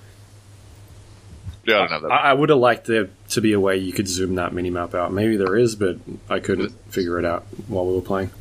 Yeah, 1.66 1.76
I 1.76 1.88
don't 1.88 1.92
know 2.04 2.08
that. 2.10 2.14
I, 2.14 2.30
I 2.32 2.34
would 2.34 2.50
have 2.50 2.60
liked 2.60 2.88
there 2.88 3.10
to 3.30 3.42
be 3.42 3.54
a 3.54 3.60
way 3.60 3.78
you 3.78 3.94
could 3.94 4.08
zoom 4.08 4.36
that 4.36 4.54
mini 4.54 4.70
map 4.70 4.96
out. 4.96 5.12
Maybe 5.12 5.38
there 5.38 5.56
is, 5.56 5.76
but 5.76 5.98
I 6.30 6.40
couldn't 6.40 6.72
figure 6.92 7.20
it 7.20 7.26
out 7.26 7.46
while 7.68 7.86
we 7.86 7.96
were 7.96 8.02
playing. 8.02 8.32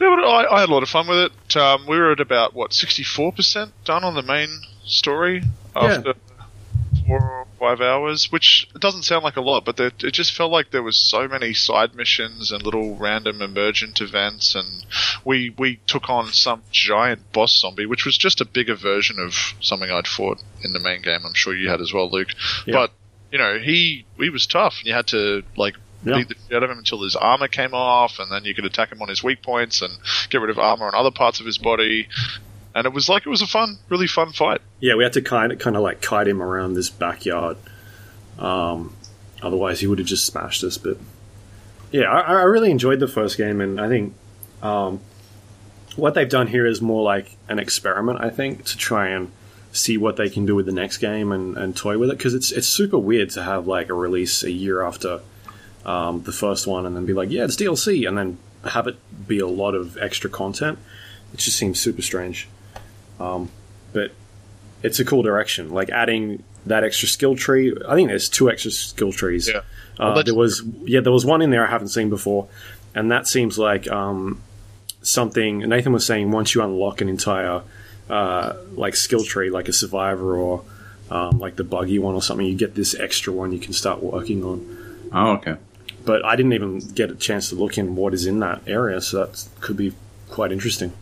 Yeah, 0.00 0.14
but 0.16 0.24
I, 0.24 0.56
I 0.56 0.60
had 0.60 0.68
a 0.68 0.72
lot 0.72 0.82
of 0.82 0.88
fun 0.88 1.06
with 1.06 1.30
it. 1.32 1.56
Um, 1.56 1.86
we 1.86 1.96
were 1.96 2.12
at 2.12 2.20
about 2.20 2.54
what 2.54 2.72
sixty 2.72 3.02
four 3.02 3.32
percent 3.32 3.72
done 3.84 4.04
on 4.04 4.14
the 4.14 4.22
main 4.22 4.48
story 4.84 5.42
after 5.74 6.14
four 7.06 7.20
or 7.20 7.46
five 7.58 7.80
hours, 7.80 8.30
which 8.30 8.68
doesn't 8.78 9.02
sound 9.02 9.24
like 9.24 9.36
a 9.36 9.40
lot, 9.40 9.64
but 9.64 9.76
there, 9.76 9.92
it 10.02 10.12
just 10.12 10.32
felt 10.32 10.50
like 10.52 10.70
there 10.70 10.82
was 10.82 10.96
so 10.96 11.28
many 11.28 11.52
side 11.52 11.94
missions 11.94 12.50
and 12.52 12.62
little 12.62 12.96
random 12.96 13.42
emergent 13.42 14.00
events, 14.00 14.54
and 14.54 14.84
we 15.24 15.54
we 15.58 15.80
took 15.86 16.08
on 16.08 16.32
some 16.32 16.62
giant 16.70 17.32
boss 17.32 17.58
zombie, 17.58 17.86
which 17.86 18.04
was 18.04 18.16
just 18.18 18.40
a 18.40 18.44
bigger 18.44 18.74
version 18.74 19.18
of 19.18 19.34
something 19.60 19.90
I'd 19.90 20.06
fought 20.08 20.42
in 20.62 20.72
the 20.72 20.80
main 20.80 21.02
game. 21.02 21.20
I'm 21.24 21.34
sure 21.34 21.54
you 21.54 21.68
had 21.68 21.80
as 21.80 21.92
well, 21.92 22.10
Luke. 22.10 22.28
Yeah. 22.66 22.74
But 22.74 22.92
you 23.32 23.38
know, 23.38 23.58
he 23.58 24.04
he 24.16 24.30
was 24.30 24.46
tough, 24.46 24.76
and 24.80 24.86
you 24.86 24.94
had 24.94 25.06
to 25.08 25.42
like 25.56 25.76
Yeah. 26.04 26.16
beat 26.18 26.28
the 26.28 26.34
shit 26.34 26.56
out 26.56 26.62
of 26.62 26.70
him 26.70 26.78
until 26.78 27.02
his 27.02 27.16
armor 27.16 27.48
came 27.48 27.74
off, 27.74 28.18
and 28.18 28.30
then 28.30 28.44
you 28.44 28.54
could 28.54 28.64
attack 28.66 28.92
him 28.92 29.00
on 29.02 29.08
his 29.08 29.22
weak 29.22 29.42
points 29.42 29.80
and 29.82 29.92
get 30.30 30.40
rid 30.40 30.50
of 30.50 30.58
armor 30.58 30.86
on 30.86 30.94
other 30.94 31.10
parts 31.10 31.40
of 31.40 31.46
his 31.46 31.58
body. 31.58 32.08
And 32.74 32.86
it 32.86 32.92
was 32.92 33.08
like 33.08 33.24
it 33.24 33.28
was 33.28 33.42
a 33.42 33.46
fun, 33.46 33.78
really 33.88 34.06
fun 34.06 34.32
fight. 34.32 34.60
Yeah, 34.80 34.96
we 34.96 35.04
had 35.04 35.12
to 35.14 35.22
kind 35.22 35.52
of 35.52 35.58
kind 35.58 35.76
of 35.76 35.82
like 35.82 36.00
kite 36.02 36.26
him 36.26 36.42
around 36.42 36.74
this 36.74 36.90
backyard. 36.90 37.56
Um, 38.38 38.94
otherwise, 39.42 39.80
he 39.80 39.86
would 39.86 39.98
have 39.98 40.08
just 40.08 40.26
smashed 40.26 40.64
us. 40.64 40.76
But 40.76 40.98
yeah, 41.92 42.10
I, 42.10 42.20
I 42.20 42.42
really 42.42 42.70
enjoyed 42.70 42.98
the 42.98 43.08
first 43.08 43.36
game, 43.36 43.60
and 43.60 43.80
I 43.80 43.88
think 43.88 44.14
um, 44.62 45.00
what 45.96 46.14
they've 46.14 46.28
done 46.28 46.48
here 46.48 46.66
is 46.66 46.80
more 46.80 47.02
like 47.02 47.36
an 47.48 47.58
experiment. 47.58 48.20
I 48.20 48.30
think 48.30 48.64
to 48.64 48.76
try 48.76 49.08
and 49.08 49.30
see 49.72 49.98
what 49.98 50.16
they 50.16 50.28
can 50.28 50.46
do 50.46 50.54
with 50.54 50.66
the 50.66 50.72
next 50.72 50.98
game 50.98 51.32
and, 51.32 51.56
and 51.56 51.76
toy 51.76 51.98
with 51.98 52.10
it 52.10 52.16
because 52.16 52.34
it's 52.34 52.52
it's 52.52 52.66
super 52.66 52.98
weird 52.98 53.30
to 53.30 53.42
have 53.42 53.66
like 53.66 53.88
a 53.88 53.94
release 53.94 54.42
a 54.42 54.50
year 54.50 54.82
after 54.82 55.20
um, 55.84 56.22
the 56.22 56.32
first 56.32 56.66
one 56.66 56.86
and 56.86 56.96
then 56.96 57.04
be 57.06 57.12
like, 57.12 57.30
yeah, 57.30 57.44
it's 57.44 57.56
DLC, 57.56 58.06
and 58.08 58.16
then 58.16 58.38
have 58.64 58.86
it 58.86 58.96
be 59.28 59.38
a 59.38 59.46
lot 59.46 59.74
of 59.74 59.96
extra 59.98 60.30
content. 60.30 60.78
It 61.32 61.38
just 61.38 61.56
seems 61.56 61.80
super 61.80 62.02
strange. 62.02 62.48
Um, 63.20 63.50
but 63.92 64.12
it's 64.82 65.00
a 65.00 65.04
cool 65.04 65.22
direction. 65.22 65.70
Like 65.70 65.90
adding 65.90 66.42
that 66.66 66.84
extra 66.84 67.08
skill 67.08 67.36
tree. 67.36 67.74
I 67.88 67.94
think 67.94 68.08
there's 68.08 68.28
two 68.28 68.50
extra 68.50 68.70
skill 68.70 69.12
trees. 69.12 69.48
Yeah. 69.48 69.60
Uh, 69.98 70.22
there 70.22 70.34
was 70.34 70.62
yeah, 70.84 71.00
there 71.00 71.12
was 71.12 71.24
one 71.24 71.42
in 71.42 71.50
there 71.50 71.66
I 71.66 71.70
haven't 71.70 71.88
seen 71.88 72.10
before, 72.10 72.48
and 72.94 73.10
that 73.10 73.26
seems 73.26 73.58
like 73.58 73.88
um, 73.88 74.42
something 75.02 75.58
Nathan 75.58 75.92
was 75.92 76.04
saying. 76.04 76.30
Once 76.30 76.54
you 76.54 76.62
unlock 76.62 77.00
an 77.00 77.08
entire 77.08 77.62
uh, 78.10 78.54
like 78.72 78.96
skill 78.96 79.22
tree, 79.22 79.50
like 79.50 79.68
a 79.68 79.72
survivor 79.72 80.36
or 80.36 80.64
um, 81.10 81.38
like 81.38 81.56
the 81.56 81.64
buggy 81.64 81.98
one 81.98 82.14
or 82.14 82.22
something, 82.22 82.46
you 82.46 82.56
get 82.56 82.74
this 82.74 82.94
extra 82.98 83.32
one 83.32 83.52
you 83.52 83.60
can 83.60 83.72
start 83.72 84.02
working 84.02 84.42
on. 84.44 85.08
Oh, 85.12 85.32
okay. 85.32 85.56
But 86.04 86.24
I 86.24 86.36
didn't 86.36 86.52
even 86.52 86.80
get 86.80 87.10
a 87.10 87.14
chance 87.14 87.48
to 87.50 87.54
look 87.54 87.78
in 87.78 87.96
what 87.96 88.14
is 88.14 88.26
in 88.26 88.40
that 88.40 88.62
area, 88.66 89.00
so 89.00 89.24
that 89.24 89.48
could 89.60 89.76
be 89.76 89.94
quite 90.28 90.50
interesting. 90.50 90.92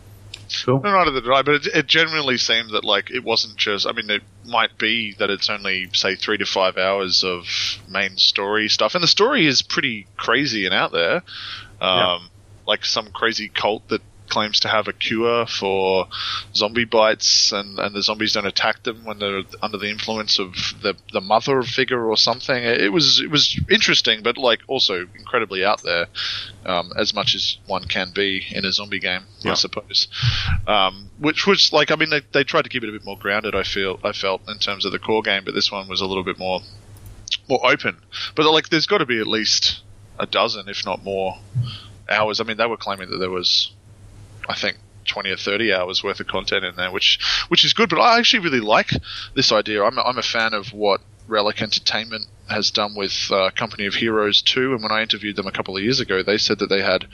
Cool. 0.65 0.81
No, 0.81 0.91
neither 0.91 1.21
did 1.21 1.31
I, 1.31 1.41
but 1.41 1.55
it, 1.55 1.67
it 1.67 1.87
genuinely 1.87 2.37
seemed 2.37 2.71
that 2.71 2.83
like 2.83 3.09
it 3.11 3.23
wasn't 3.23 3.57
just. 3.57 3.87
I 3.87 3.91
mean, 3.91 4.09
it 4.09 4.23
might 4.45 4.77
be 4.77 5.13
that 5.19 5.29
it's 5.29 5.49
only 5.49 5.89
say 5.93 6.15
three 6.15 6.37
to 6.37 6.45
five 6.45 6.77
hours 6.77 7.23
of 7.23 7.45
main 7.89 8.17
story 8.17 8.69
stuff, 8.69 8.95
and 8.95 9.03
the 9.03 9.07
story 9.07 9.45
is 9.45 9.61
pretty 9.61 10.07
crazy 10.17 10.65
and 10.65 10.73
out 10.73 10.91
there. 10.91 11.15
Um, 11.81 11.97
Yeah. 11.97 12.19
Like 12.65 12.85
some 12.85 13.07
crazy 13.11 13.49
cult 13.49 13.87
that 13.89 14.01
claims 14.29 14.59
to 14.61 14.67
have 14.67 14.87
a 14.87 14.93
cure 14.93 15.45
for 15.45 16.07
zombie 16.55 16.85
bites, 16.85 17.51
and, 17.51 17.79
and 17.79 17.95
the 17.95 18.01
zombies 18.01 18.33
don't 18.33 18.45
attack 18.45 18.83
them 18.83 19.03
when 19.03 19.19
they're 19.19 19.43
under 19.61 19.77
the 19.77 19.89
influence 19.89 20.39
of 20.39 20.53
the 20.81 20.95
the 21.11 21.21
mother 21.21 21.61
figure 21.63 22.03
or 22.03 22.17
something. 22.17 22.55
It 22.55 22.91
was 22.91 23.19
it 23.19 23.29
was 23.29 23.59
interesting, 23.69 24.23
but 24.23 24.37
like 24.37 24.61
also 24.67 25.07
incredibly 25.15 25.63
out 25.63 25.83
there, 25.83 26.07
um, 26.65 26.91
as 26.97 27.13
much 27.13 27.35
as 27.35 27.57
one 27.67 27.85
can 27.85 28.11
be 28.13 28.45
in 28.51 28.65
a 28.65 28.71
zombie 28.71 28.99
game, 28.99 29.23
I 29.51 29.55
suppose. 29.55 30.07
Um, 30.67 31.09
which 31.19 31.45
was 31.45 31.71
like, 31.73 31.91
I 31.91 31.95
mean, 31.95 32.09
they, 32.09 32.21
they 32.31 32.43
tried 32.43 32.63
to 32.63 32.69
keep 32.69 32.83
it 32.83 32.89
a 32.89 32.91
bit 32.91 33.05
more 33.05 33.17
grounded. 33.17 33.55
I 33.55 33.63
feel 33.63 33.99
I 34.03 34.13
felt 34.13 34.41
in 34.47 34.57
terms 34.57 34.85
of 34.85 34.91
the 34.91 34.99
core 34.99 35.21
game, 35.21 35.43
but 35.45 35.53
this 35.53 35.71
one 35.71 35.87
was 35.87 36.01
a 36.01 36.05
little 36.05 36.23
bit 36.23 36.39
more 36.39 36.61
more 37.49 37.59
open. 37.69 37.97
But 38.35 38.45
like, 38.51 38.69
there's 38.69 38.87
got 38.87 38.99
to 38.99 39.05
be 39.05 39.19
at 39.19 39.27
least 39.27 39.81
a 40.19 40.25
dozen, 40.25 40.69
if 40.69 40.85
not 40.85 41.03
more, 41.03 41.37
hours. 42.09 42.39
I 42.39 42.43
mean, 42.43 42.57
they 42.57 42.65
were 42.65 42.77
claiming 42.77 43.09
that 43.09 43.17
there 43.17 43.29
was, 43.29 43.71
I 44.47 44.55
think. 44.55 44.77
20 45.05 45.31
or 45.31 45.35
30 45.35 45.73
hours 45.73 46.01
worth 46.01 46.21
of 46.21 46.27
content 46.27 46.63
in 46.63 46.77
there, 46.77 46.89
which 46.89 47.19
which 47.49 47.65
is 47.65 47.73
good. 47.73 47.89
But 47.89 47.99
I 47.99 48.19
actually 48.19 48.39
really 48.39 48.61
like 48.61 48.89
this 49.35 49.51
idea. 49.51 49.83
I'm 49.83 49.97
a, 49.97 50.01
I'm 50.01 50.17
a 50.17 50.23
fan 50.23 50.53
of 50.53 50.71
what 50.71 51.01
Relic 51.27 51.61
Entertainment 51.61 52.25
has 52.49 52.71
done 52.71 52.95
with 52.95 53.13
uh, 53.31 53.49
Company 53.51 53.85
of 53.85 53.95
Heroes 53.95 54.41
2. 54.41 54.73
And 54.73 54.83
when 54.83 54.91
I 54.91 55.01
interviewed 55.01 55.35
them 55.35 55.47
a 55.47 55.51
couple 55.51 55.75
of 55.77 55.83
years 55.83 55.99
ago, 55.99 56.23
they 56.23 56.37
said 56.37 56.59
that 56.59 56.69
they 56.69 56.81
had 56.81 57.05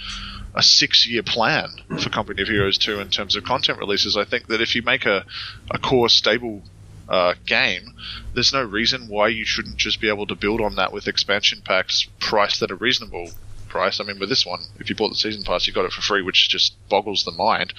a 0.55 0.63
six 0.63 1.07
year 1.07 1.23
plan 1.23 1.69
for 2.01 2.09
Company 2.09 2.41
of 2.41 2.47
Heroes 2.47 2.77
2 2.77 2.99
in 2.99 3.09
terms 3.09 3.35
of 3.35 3.43
content 3.43 3.79
releases. 3.79 4.17
I 4.17 4.25
think 4.25 4.47
that 4.47 4.61
if 4.61 4.75
you 4.75 4.81
make 4.81 5.05
a, 5.05 5.25
a 5.69 5.77
core 5.77 6.09
stable 6.09 6.63
uh, 7.07 7.35
game, 7.45 7.93
there's 8.33 8.53
no 8.53 8.63
reason 8.63 9.07
why 9.07 9.27
you 9.27 9.45
shouldn't 9.45 9.77
just 9.77 10.01
be 10.01 10.09
able 10.09 10.27
to 10.27 10.35
build 10.35 10.61
on 10.61 10.75
that 10.75 10.91
with 10.91 11.07
expansion 11.07 11.61
packs 11.63 12.07
priced 12.19 12.61
at 12.61 12.71
a 12.71 12.75
reasonable 12.75 13.31
price. 13.69 13.99
I 13.99 14.03
mean, 14.03 14.19
with 14.19 14.29
this 14.29 14.45
one, 14.45 14.61
if 14.79 14.89
you 14.89 14.95
bought 14.95 15.09
the 15.09 15.15
season 15.15 15.43
pass, 15.43 15.67
you 15.67 15.73
got 15.73 15.85
it 15.85 15.91
for 15.91 16.01
free, 16.01 16.21
which 16.21 16.49
just 16.49 16.75
boggles 16.89 17.23
the 17.23 17.31
mind, 17.31 17.73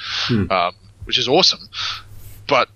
um, 0.51 0.75
which 1.05 1.19
is 1.19 1.29
awesome. 1.29 1.69
But 2.49 2.69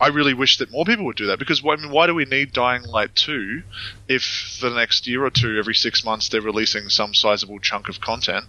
I 0.00 0.08
really 0.08 0.34
wish 0.34 0.58
that 0.58 0.70
more 0.70 0.84
people 0.84 1.04
would 1.06 1.16
do 1.16 1.26
that 1.26 1.38
because 1.38 1.62
I 1.64 1.76
mean, 1.76 1.90
why 1.90 2.06
do 2.06 2.14
we 2.14 2.24
need 2.24 2.52
Dying 2.52 2.84
Light 2.84 3.14
2 3.16 3.62
if 4.06 4.22
for 4.58 4.70
the 4.70 4.76
next 4.76 5.06
year 5.06 5.24
or 5.24 5.30
two, 5.30 5.58
every 5.58 5.74
six 5.74 6.04
months, 6.04 6.28
they're 6.28 6.40
releasing 6.40 6.88
some 6.88 7.14
sizable 7.14 7.58
chunk 7.58 7.88
of 7.88 8.00
content 8.00 8.46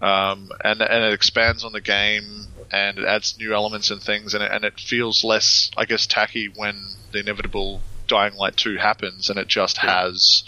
um, 0.00 0.50
and, 0.62 0.80
and 0.82 1.04
it 1.04 1.12
expands 1.12 1.64
on 1.64 1.72
the 1.72 1.80
game 1.80 2.46
and 2.70 2.98
it 2.98 3.04
adds 3.04 3.38
new 3.38 3.54
elements 3.54 3.90
and 3.90 4.02
things 4.02 4.34
and 4.34 4.42
it, 4.42 4.52
and 4.52 4.64
it 4.64 4.78
feels 4.78 5.24
less, 5.24 5.70
I 5.76 5.86
guess, 5.86 6.06
tacky 6.06 6.50
when 6.54 6.90
the 7.12 7.20
inevitable 7.20 7.80
Dying 8.06 8.34
Light 8.34 8.56
2 8.56 8.76
happens 8.76 9.30
and 9.30 9.38
it 9.38 9.48
just 9.48 9.78
has 9.78 10.44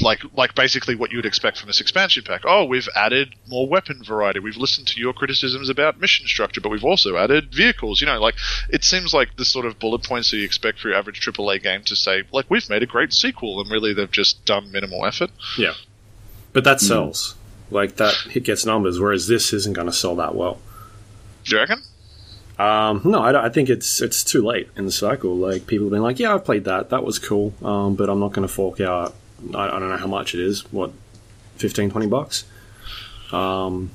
like 0.00 0.22
like 0.34 0.54
basically 0.54 0.94
what 0.94 1.10
you 1.10 1.18
would 1.18 1.26
expect 1.26 1.58
from 1.58 1.68
this 1.68 1.80
expansion 1.80 2.24
pack. 2.24 2.42
Oh, 2.44 2.64
we've 2.64 2.88
added 2.96 3.34
more 3.48 3.68
weapon 3.68 4.02
variety. 4.02 4.40
We've 4.40 4.56
listened 4.56 4.88
to 4.88 5.00
your 5.00 5.12
criticisms 5.12 5.68
about 5.68 6.00
mission 6.00 6.26
structure, 6.26 6.60
but 6.60 6.70
we've 6.70 6.84
also 6.84 7.16
added 7.16 7.54
vehicles. 7.54 8.00
You 8.00 8.06
know, 8.06 8.20
like 8.20 8.34
it 8.70 8.84
seems 8.84 9.14
like 9.14 9.36
the 9.36 9.44
sort 9.44 9.66
of 9.66 9.78
bullet 9.78 10.02
points 10.02 10.30
that 10.30 10.38
you 10.38 10.44
expect 10.44 10.80
for 10.80 10.88
your 10.88 10.96
average 10.96 11.24
AAA 11.24 11.62
game 11.62 11.82
to 11.84 11.96
say, 11.96 12.24
like 12.32 12.46
we've 12.50 12.68
made 12.68 12.82
a 12.82 12.86
great 12.86 13.12
sequel, 13.12 13.60
and 13.60 13.70
really 13.70 13.94
they've 13.94 14.10
just 14.10 14.44
done 14.44 14.72
minimal 14.72 15.06
effort. 15.06 15.30
Yeah, 15.56 15.74
but 16.52 16.64
that 16.64 16.80
sells. 16.80 17.36
Like 17.70 17.96
that, 17.96 18.14
it 18.34 18.44
gets 18.44 18.66
numbers. 18.66 19.00
Whereas 19.00 19.26
this 19.26 19.52
isn't 19.52 19.74
going 19.74 19.86
to 19.86 19.92
sell 19.92 20.16
that 20.16 20.34
well. 20.34 20.60
Do 21.44 21.56
you 21.56 21.60
reckon? 21.60 21.82
Um, 22.58 23.00
no, 23.04 23.20
I, 23.20 23.46
I 23.46 23.48
think 23.48 23.68
it's 23.68 24.00
it's 24.00 24.22
too 24.22 24.42
late 24.42 24.68
in 24.76 24.86
the 24.86 24.92
cycle. 24.92 25.34
Like 25.36 25.66
people 25.66 25.86
have 25.86 25.92
been 25.92 26.02
like, 26.02 26.18
yeah, 26.18 26.34
I've 26.34 26.44
played 26.44 26.64
that. 26.64 26.90
That 26.90 27.04
was 27.04 27.18
cool. 27.18 27.52
Um, 27.64 27.96
but 27.96 28.08
I'm 28.08 28.20
not 28.20 28.32
going 28.32 28.46
to 28.46 28.52
fork 28.52 28.80
out. 28.80 29.14
I, 29.54 29.66
I 29.66 29.78
don't 29.78 29.88
know 29.88 29.96
how 29.96 30.06
much 30.06 30.34
it 30.34 30.40
is. 30.40 30.70
What, 30.72 30.92
15, 31.56 31.90
20 31.90 32.06
bucks? 32.06 32.44
Um, 33.32 33.90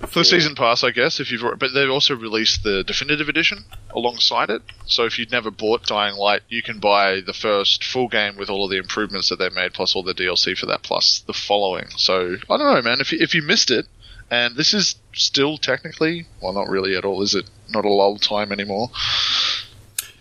For 0.00 0.20
the 0.20 0.24
season 0.24 0.54
pass, 0.54 0.82
I 0.84 0.90
guess. 0.90 1.20
If 1.20 1.30
you've, 1.30 1.42
but 1.58 1.72
they've 1.72 1.90
also 1.90 2.14
released 2.14 2.62
the 2.62 2.82
definitive 2.84 3.28
edition 3.28 3.64
alongside 3.94 4.50
it. 4.50 4.62
So 4.86 5.04
if 5.04 5.18
you'd 5.18 5.30
never 5.30 5.50
bought 5.50 5.86
Dying 5.86 6.16
Light, 6.16 6.42
you 6.48 6.62
can 6.62 6.78
buy 6.78 7.20
the 7.20 7.32
first 7.32 7.84
full 7.84 8.08
game 8.08 8.36
with 8.36 8.50
all 8.50 8.64
of 8.64 8.70
the 8.70 8.78
improvements 8.78 9.28
that 9.28 9.38
they 9.38 9.48
made, 9.50 9.72
plus 9.74 9.94
all 9.94 10.02
the 10.02 10.14
DLC 10.14 10.56
for 10.58 10.66
that, 10.66 10.82
plus 10.82 11.20
the 11.26 11.32
following. 11.32 11.86
So 11.96 12.36
I 12.50 12.56
don't 12.56 12.74
know, 12.74 12.82
man. 12.82 13.00
If 13.00 13.12
you, 13.12 13.18
if 13.20 13.34
you 13.34 13.42
missed 13.42 13.70
it, 13.70 13.86
and 14.30 14.56
this 14.56 14.72
is 14.72 14.96
still 15.12 15.58
technically, 15.58 16.26
well, 16.40 16.52
not 16.54 16.68
really 16.68 16.96
at 16.96 17.04
all, 17.04 17.22
is 17.22 17.34
it? 17.34 17.44
Not 17.68 17.84
a 17.84 17.88
lull 17.90 18.18
time 18.18 18.50
anymore. 18.50 18.90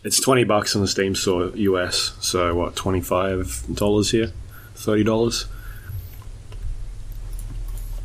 It's 0.03 0.19
twenty 0.19 0.43
bucks 0.43 0.75
on 0.75 0.81
the 0.81 0.87
Steam 0.87 1.15
store 1.15 1.51
US. 1.55 2.13
So 2.19 2.55
what? 2.55 2.75
Twenty 2.75 3.01
five 3.01 3.63
dollars 3.73 4.11
here, 4.11 4.31
thirty 4.81 5.03
dollars. 5.03 5.45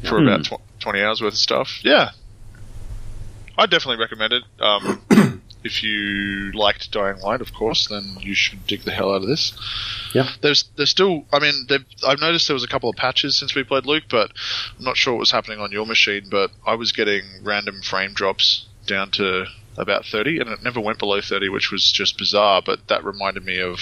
for 0.04 0.20
Hmm. 0.20 0.28
about 0.28 0.44
tw- 0.44 0.80
20 0.80 1.02
hours 1.02 1.20
worth 1.20 1.32
of 1.32 1.38
stuff. 1.38 1.80
Yeah. 1.82 2.10
I 3.58 3.66
definitely 3.66 3.96
recommend 4.00 4.32
it. 4.34 4.44
Um, 4.60 5.02
if 5.64 5.82
you 5.82 6.52
liked 6.52 6.92
Dying 6.92 7.18
Light, 7.20 7.40
of 7.40 7.52
course, 7.52 7.88
then 7.88 8.16
you 8.20 8.34
should 8.34 8.66
dig 8.66 8.82
the 8.82 8.92
hell 8.92 9.10
out 9.10 9.22
of 9.22 9.26
this. 9.26 9.52
Yeah. 10.14 10.28
There's 10.42 10.64
there's 10.76 10.90
still, 10.90 11.24
I 11.32 11.38
mean, 11.40 11.66
I've 12.06 12.20
noticed 12.20 12.46
there 12.46 12.54
was 12.54 12.62
a 12.62 12.68
couple 12.68 12.88
of 12.90 12.94
patches 12.96 13.36
since 13.36 13.54
we 13.54 13.64
played 13.64 13.86
Luke, 13.86 14.04
but 14.08 14.30
I'm 14.78 14.84
not 14.84 14.96
sure 14.96 15.14
what 15.14 15.20
was 15.20 15.30
happening 15.32 15.58
on 15.58 15.72
your 15.72 15.86
machine, 15.86 16.28
but 16.30 16.50
I 16.66 16.74
was 16.74 16.92
getting 16.92 17.22
random 17.42 17.80
frame 17.82 18.12
drops 18.12 18.66
down 18.86 19.10
to 19.12 19.46
about 19.78 20.04
30, 20.06 20.38
and 20.38 20.50
it 20.50 20.62
never 20.62 20.78
went 20.80 20.98
below 21.00 21.20
30, 21.20 21.48
which 21.48 21.72
was 21.72 21.90
just 21.90 22.16
bizarre, 22.16 22.62
but 22.64 22.86
that 22.88 23.02
reminded 23.04 23.44
me 23.44 23.60
of 23.60 23.80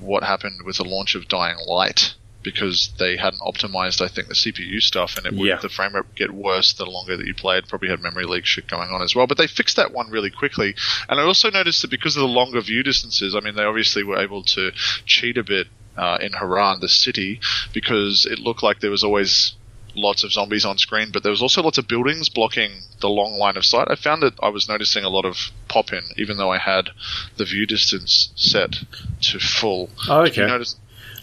what 0.00 0.22
happened 0.22 0.62
with 0.64 0.76
the 0.76 0.84
launch 0.84 1.14
of 1.14 1.28
Dying 1.28 1.56
Light 1.66 2.14
because 2.42 2.90
they 3.00 3.16
hadn't 3.16 3.40
optimized, 3.40 4.00
I 4.00 4.06
think, 4.06 4.28
the 4.28 4.34
CPU 4.34 4.80
stuff, 4.80 5.16
and 5.16 5.26
it 5.26 5.34
would, 5.34 5.48
Yeah. 5.48 5.56
the 5.56 5.68
frame 5.68 5.96
rate 5.96 6.06
would 6.06 6.14
get 6.14 6.30
worse 6.30 6.72
the 6.74 6.86
longer 6.86 7.16
that 7.16 7.26
you 7.26 7.34
played. 7.34 7.66
Probably 7.66 7.88
had 7.88 8.00
memory 8.00 8.24
leak 8.24 8.46
shit 8.46 8.68
going 8.68 8.88
on 8.90 9.02
as 9.02 9.16
well. 9.16 9.26
But 9.26 9.36
they 9.36 9.48
fixed 9.48 9.74
that 9.74 9.90
one 9.92 10.10
really 10.10 10.30
quickly, 10.30 10.76
and 11.08 11.18
I 11.18 11.24
also 11.24 11.50
noticed 11.50 11.82
that 11.82 11.90
because 11.90 12.16
of 12.16 12.20
the 12.20 12.28
longer 12.28 12.60
view 12.60 12.84
distances, 12.84 13.34
I 13.34 13.40
mean, 13.40 13.56
they 13.56 13.64
obviously 13.64 14.04
were 14.04 14.18
able 14.22 14.44
to 14.44 14.70
cheat 15.06 15.36
a 15.38 15.42
bit 15.42 15.66
uh, 15.96 16.18
in 16.20 16.34
Harran, 16.34 16.78
the 16.80 16.88
city, 16.88 17.40
because 17.72 18.26
it 18.30 18.38
looked 18.38 18.62
like 18.62 18.78
there 18.78 18.92
was 18.92 19.02
always 19.02 19.54
lots 19.96 20.22
of 20.24 20.32
zombies 20.32 20.64
on 20.64 20.78
screen, 20.78 21.10
but 21.12 21.22
there 21.22 21.30
was 21.30 21.42
also 21.42 21.62
lots 21.62 21.78
of 21.78 21.88
buildings 21.88 22.28
blocking 22.28 22.70
the 23.00 23.08
long 23.08 23.38
line 23.38 23.56
of 23.56 23.64
sight. 23.64 23.88
I 23.90 23.94
found 23.96 24.22
that 24.22 24.34
I 24.42 24.48
was 24.50 24.68
noticing 24.68 25.04
a 25.04 25.08
lot 25.08 25.24
of 25.24 25.36
pop 25.68 25.92
in, 25.92 26.02
even 26.16 26.36
though 26.36 26.50
I 26.52 26.58
had 26.58 26.90
the 27.36 27.44
view 27.44 27.66
distance 27.66 28.30
set 28.36 28.76
to 29.22 29.38
full. 29.38 29.90
Oh, 30.08 30.22
okay. 30.26 30.46
notice? 30.46 30.76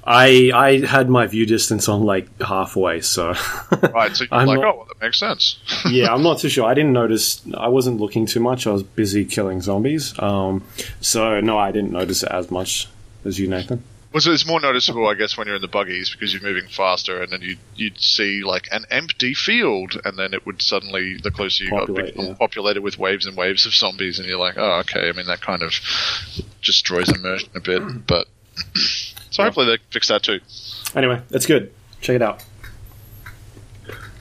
I 0.06 0.52
I 0.54 0.86
had 0.86 1.10
my 1.10 1.28
view 1.28 1.46
distance 1.46 1.88
on 1.88 2.04
like 2.04 2.28
halfway, 2.42 3.00
so 3.00 3.28
Right, 3.94 4.14
so 4.14 4.26
you're 4.26 4.34
I'm 4.34 4.48
like, 4.48 4.60
not- 4.60 4.74
oh, 4.76 4.78
well, 4.80 4.88
that 4.88 5.02
makes 5.02 5.18
sense. 5.18 5.60
yeah, 5.90 6.14
I'm 6.14 6.24
not 6.24 6.40
too 6.40 6.50
sure. 6.50 6.66
I 6.66 6.74
didn't 6.74 6.92
notice. 6.92 7.42
I 7.56 7.70
wasn't 7.70 8.02
looking 8.02 8.26
too 8.26 8.42
much. 8.42 8.68
I 8.68 8.72
was 8.72 8.84
busy 8.84 9.24
killing 9.24 9.62
zombies. 9.62 10.14
Um, 10.20 10.64
so 11.00 11.40
no, 11.40 11.58
I 11.58 11.72
didn't 11.72 11.92
notice 11.92 12.22
it 12.22 12.30
as 12.32 12.52
much 12.52 12.90
as 13.24 13.40
you, 13.40 13.48
Nathan. 13.48 13.82
Was 14.14 14.28
it's 14.28 14.46
more 14.46 14.60
noticeable, 14.60 15.08
I 15.08 15.16
guess, 15.16 15.36
when 15.36 15.48
you're 15.48 15.56
in 15.56 15.62
the 15.64 15.68
buggies 15.68 16.12
because 16.12 16.32
you're 16.32 16.44
moving 16.44 16.70
faster, 16.70 17.24
and 17.24 17.32
then 17.32 17.42
you 17.42 17.58
you'd 17.76 18.00
see 18.00 18.44
like 18.44 18.68
an 18.72 18.86
empty 18.92 19.34
field, 19.34 20.00
and 20.06 20.18
then 20.20 20.36
it 20.36 20.46
would 20.46 20.62
suddenly, 20.62 21.18
the 21.18 21.32
closer 21.32 21.64
you 21.64 21.72
Populate, 21.72 22.06
got, 22.06 22.14
become 22.14 22.26
yeah. 22.28 22.36
populated 22.36 22.82
with 22.82 23.00
waves 23.00 23.26
and 23.26 23.36
waves 23.36 23.66
of 23.66 23.74
zombies, 23.74 24.20
and 24.20 24.28
you're 24.28 24.40
like, 24.40 24.56
oh, 24.58 24.82
okay. 24.82 25.10
I 25.10 25.14
mean, 25.14 25.26
that 25.26 25.42
kind 25.42 25.64
of 25.64 25.74
destroys 26.62 27.10
immersion 27.10 27.50
a 27.56 27.60
bit, 27.60 27.82
but 28.08 28.28
so 29.32 29.44
hopefully 29.44 29.66
they 29.66 29.78
fix 29.90 30.10
that 30.10 30.22
too. 30.22 30.40
Anyway, 30.96 31.20
it's 31.32 31.48
good. 31.48 31.74
Check 32.02 32.18
it 32.18 32.22
out. 32.22 32.44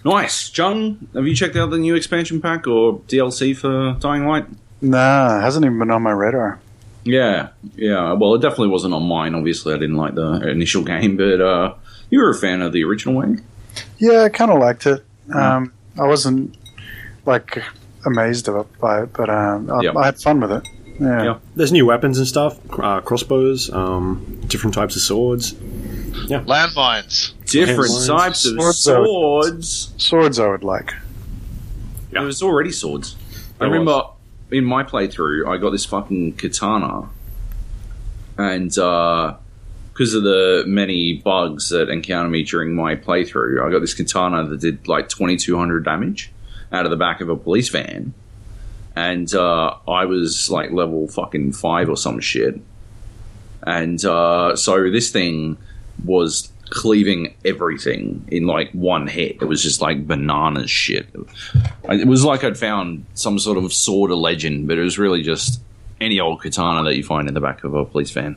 Nice, 0.04 0.49
John. 0.49 1.06
Have 1.14 1.26
you 1.26 1.34
checked 1.34 1.54
out 1.54 1.70
the 1.70 1.78
new 1.78 1.94
expansion 1.94 2.40
pack 2.40 2.66
or 2.66 2.99
DLC 3.00 3.56
for 3.56 3.99
Dying 4.00 4.26
Light? 4.26 4.46
Nah, 4.80 5.40
hasn't 5.40 5.64
even 5.64 5.78
been 5.78 5.90
on 5.90 6.02
my 6.02 6.11
radar. 6.11 6.61
Yeah, 7.04 7.49
yeah. 7.76 8.12
Well, 8.12 8.35
it 8.35 8.42
definitely 8.42 8.68
wasn't 8.68 8.94
on 8.94 9.02
mine. 9.04 9.35
Obviously, 9.35 9.75
I 9.75 9.78
didn't 9.78 9.97
like 9.97 10.14
the 10.14 10.49
initial 10.49 10.82
game, 10.92 11.16
but 11.16 11.40
uh, 11.40 11.75
you 12.11 12.21
were 12.21 12.30
a 12.30 12.35
fan 12.35 12.62
of 12.62 12.73
the 12.73 12.85
original 12.85 13.14
one. 13.14 13.44
Yeah, 13.99 14.25
I 14.25 14.28
kind 14.28 14.50
of 14.50 14.59
liked 14.61 14.87
it. 14.87 15.04
Um, 15.35 15.73
I 15.99 16.06
wasn't 16.06 16.56
like 17.26 17.62
amazed 18.04 18.49
of 18.49 18.56
it 18.56 18.78
by 18.80 19.02
it, 19.02 19.12
but 19.12 19.30
um, 19.30 19.71
I, 19.71 19.80
Yep. 19.82 19.97
I 19.97 20.04
had 20.06 20.21
fun 20.21 20.40
with 20.40 20.52
it. 20.52 20.68
Yeah. 21.00 21.23
Yeah. 21.25 21.38
There's 21.56 21.73
new 21.73 21.87
weapons 21.87 22.18
and 22.18 22.26
stuff. 22.28 22.59
Uh, 22.78 23.00
crossbows, 23.00 23.73
um, 23.73 24.40
different 24.47 24.75
types 24.75 24.94
of 24.94 25.02
swords. 25.02 25.54
Yeah, 26.28 26.42
Landmines. 26.42 27.32
Different 27.47 27.90
Handlines. 27.90 28.06
types 28.06 28.44
of 28.47 28.54
Swords 28.61 28.88
are- 28.88 29.04
swords. 29.06 29.95
Swords 29.97 30.38
I 30.38 30.49
would 30.49 30.62
like. 30.65 30.93
Yeah. 32.12 32.19
There 32.21 32.23
was 32.25 32.43
already 32.43 32.71
swords. 32.73 33.17
I 33.58 33.65
There 33.65 33.69
remember 33.71 34.04
in 34.52 34.65
my 34.65 34.84
playthrough, 34.84 35.49
I 35.49 35.56
got 35.56 35.71
this 35.71 35.84
fucking 35.86 36.34
katana, 36.34 37.08
and 38.36 38.69
because 38.69 40.15
of 40.15 40.23
the 40.23 40.65
many 40.67 41.15
bugs 41.15 41.71
that 41.71 41.88
encountered 41.88 42.30
me 42.30 42.45
during 42.45 42.75
my 42.75 42.95
playthrough, 42.95 43.67
I 43.67 43.71
got 43.71 43.80
this 43.80 43.95
katana 43.95 44.47
that 44.47 44.60
did 44.60 44.86
like 44.86 45.08
twenty 45.08 45.36
two 45.36 45.56
hundred 45.56 45.84
damage 45.84 46.30
out 46.71 46.84
of 46.84 46.91
the 46.91 46.97
back 46.97 47.21
of 47.21 47.28
a 47.28 47.36
police 47.36 47.71
van, 47.71 48.15
and 48.95 49.34
uh, 49.34 49.75
I 49.88 50.04
was 50.04 50.50
like 50.50 50.71
level 50.71 51.08
fucking 51.08 51.52
five 51.52 51.88
or 51.88 51.97
some 51.97 52.21
shit, 52.21 52.60
and 53.62 54.04
uh, 54.04 54.54
so 54.56 54.91
this 54.91 55.10
thing 55.10 55.56
was 56.04 56.51
cleaving 56.73 57.35
everything 57.45 58.26
in 58.28 58.47
like 58.47 58.71
one 58.73 59.06
hit. 59.06 59.37
It 59.41 59.45
was 59.45 59.63
just 59.63 59.80
like 59.80 60.06
bananas 60.06 60.71
shit. 60.71 61.06
It 61.91 62.06
was 62.08 62.25
like 62.25 62.45
I'd 62.45 62.56
found 62.58 63.04
some 63.15 63.39
sort 63.39 63.58
of 63.58 63.73
sword 63.73 64.11
of 64.11 64.19
legend, 64.19 64.67
but 64.69 64.78
it 64.78 64.82
was 64.82 64.99
really 64.99 65.23
just 65.23 65.61
any 66.00 66.19
old 66.19 66.41
katana 66.43 66.82
that 66.85 66.97
you 66.97 67.04
find 67.04 67.28
in 67.28 67.35
the 67.35 67.41
back 67.41 67.63
of 67.65 67.75
a 67.75 67.85
police 67.85 68.11
van. 68.11 68.37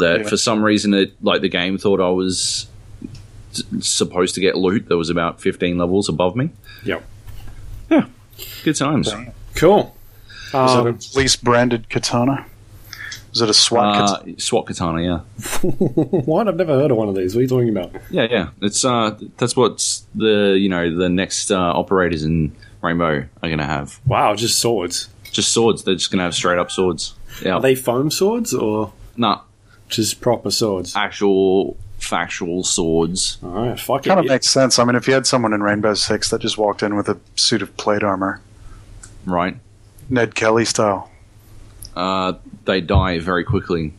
That 0.00 0.22
Yeah. 0.22 0.28
for 0.28 0.36
some 0.36 0.62
reason, 0.62 0.92
it 0.94 1.12
like 1.22 1.40
the 1.42 1.48
game 1.48 1.78
thought 1.78 2.00
I 2.00 2.10
was 2.10 2.66
s- 3.52 3.62
supposed 3.80 4.34
to 4.34 4.40
get 4.40 4.56
loot 4.56 4.88
that 4.88 4.96
was 4.96 5.10
about 5.10 5.40
fifteen 5.40 5.78
levels 5.78 6.08
above 6.08 6.34
me. 6.36 6.50
Yep. 6.84 7.02
Yeah. 7.90 8.06
Good 8.64 8.76
times. 8.76 9.10
Dang. 9.10 9.32
Cool. 9.54 9.94
Was 10.52 10.72
Um, 10.76 10.86
it 10.88 11.06
a 11.06 11.12
police 11.12 11.36
branded 11.36 11.88
katana? 11.88 12.46
Was 13.30 13.42
it 13.42 13.48
a 13.50 13.54
SWAT 13.54 13.94
katana? 13.94 14.32
Uh, 14.32 14.38
SWAT 14.38 14.66
katana, 14.66 15.02
yeah, 15.02 15.18
what? 15.62 16.48
I've 16.48 16.56
never 16.56 16.74
heard 16.74 16.90
of 16.90 16.96
one 16.96 17.08
of 17.08 17.14
these. 17.14 17.34
What 17.34 17.40
are 17.40 17.42
you 17.42 17.48
talking 17.48 17.68
about? 17.68 17.92
yeah, 18.10 18.26
yeah. 18.30 18.48
It's 18.60 18.84
uh, 18.84 19.16
that's 19.36 19.54
what 19.56 19.78
the 20.14 20.56
you 20.58 20.68
know 20.68 20.94
the 20.96 21.08
next 21.08 21.50
uh, 21.52 21.56
operators 21.58 22.24
in 22.24 22.54
Rainbow 22.82 23.26
are 23.42 23.48
gonna 23.50 23.64
have. 23.66 24.00
Wow, 24.06 24.34
just 24.34 24.58
swords. 24.58 25.08
Just 25.30 25.52
swords. 25.52 25.84
They're 25.84 25.94
just 25.94 26.10
gonna 26.10 26.24
have 26.24 26.34
straight 26.34 26.58
up 26.58 26.70
swords. 26.72 27.14
Yeah, 27.44 27.52
Are 27.54 27.60
they 27.60 27.74
foam 27.76 28.10
swords 28.10 28.52
or 28.52 28.92
nah, 29.16 29.42
just 29.88 30.20
proper 30.20 30.50
swords? 30.50 30.96
actual 30.96 31.76
factual 31.98 32.64
swords. 32.64 33.38
All 33.44 33.50
right, 33.50 33.78
fuck 33.78 34.02
Kind 34.02 34.18
it. 34.18 34.24
of 34.26 34.28
makes 34.28 34.50
sense. 34.50 34.78
I 34.80 34.84
mean, 34.84 34.96
if 34.96 35.06
you 35.06 35.14
had 35.14 35.26
someone 35.26 35.52
in 35.52 35.62
Rainbow 35.62 35.94
Six 35.94 36.30
that 36.30 36.40
just 36.40 36.58
walked 36.58 36.82
in 36.82 36.96
with 36.96 37.08
a 37.08 37.18
suit 37.36 37.62
of 37.62 37.76
plate 37.76 38.02
armor, 38.02 38.40
Right. 39.24 39.56
Ned 40.08 40.34
Kelly 40.34 40.64
style. 40.64 41.10
uh, 41.94 42.32
they 42.70 42.80
die 42.80 43.18
very 43.18 43.44
quickly 43.44 43.92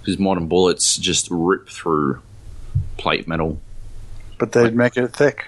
because 0.00 0.18
modern 0.18 0.48
bullets 0.48 0.96
just 0.96 1.28
rip 1.30 1.68
through 1.68 2.20
plate 2.96 3.28
metal. 3.28 3.60
But 4.38 4.52
they'd 4.52 4.74
make 4.74 4.96
it 4.96 5.08
thick. 5.08 5.46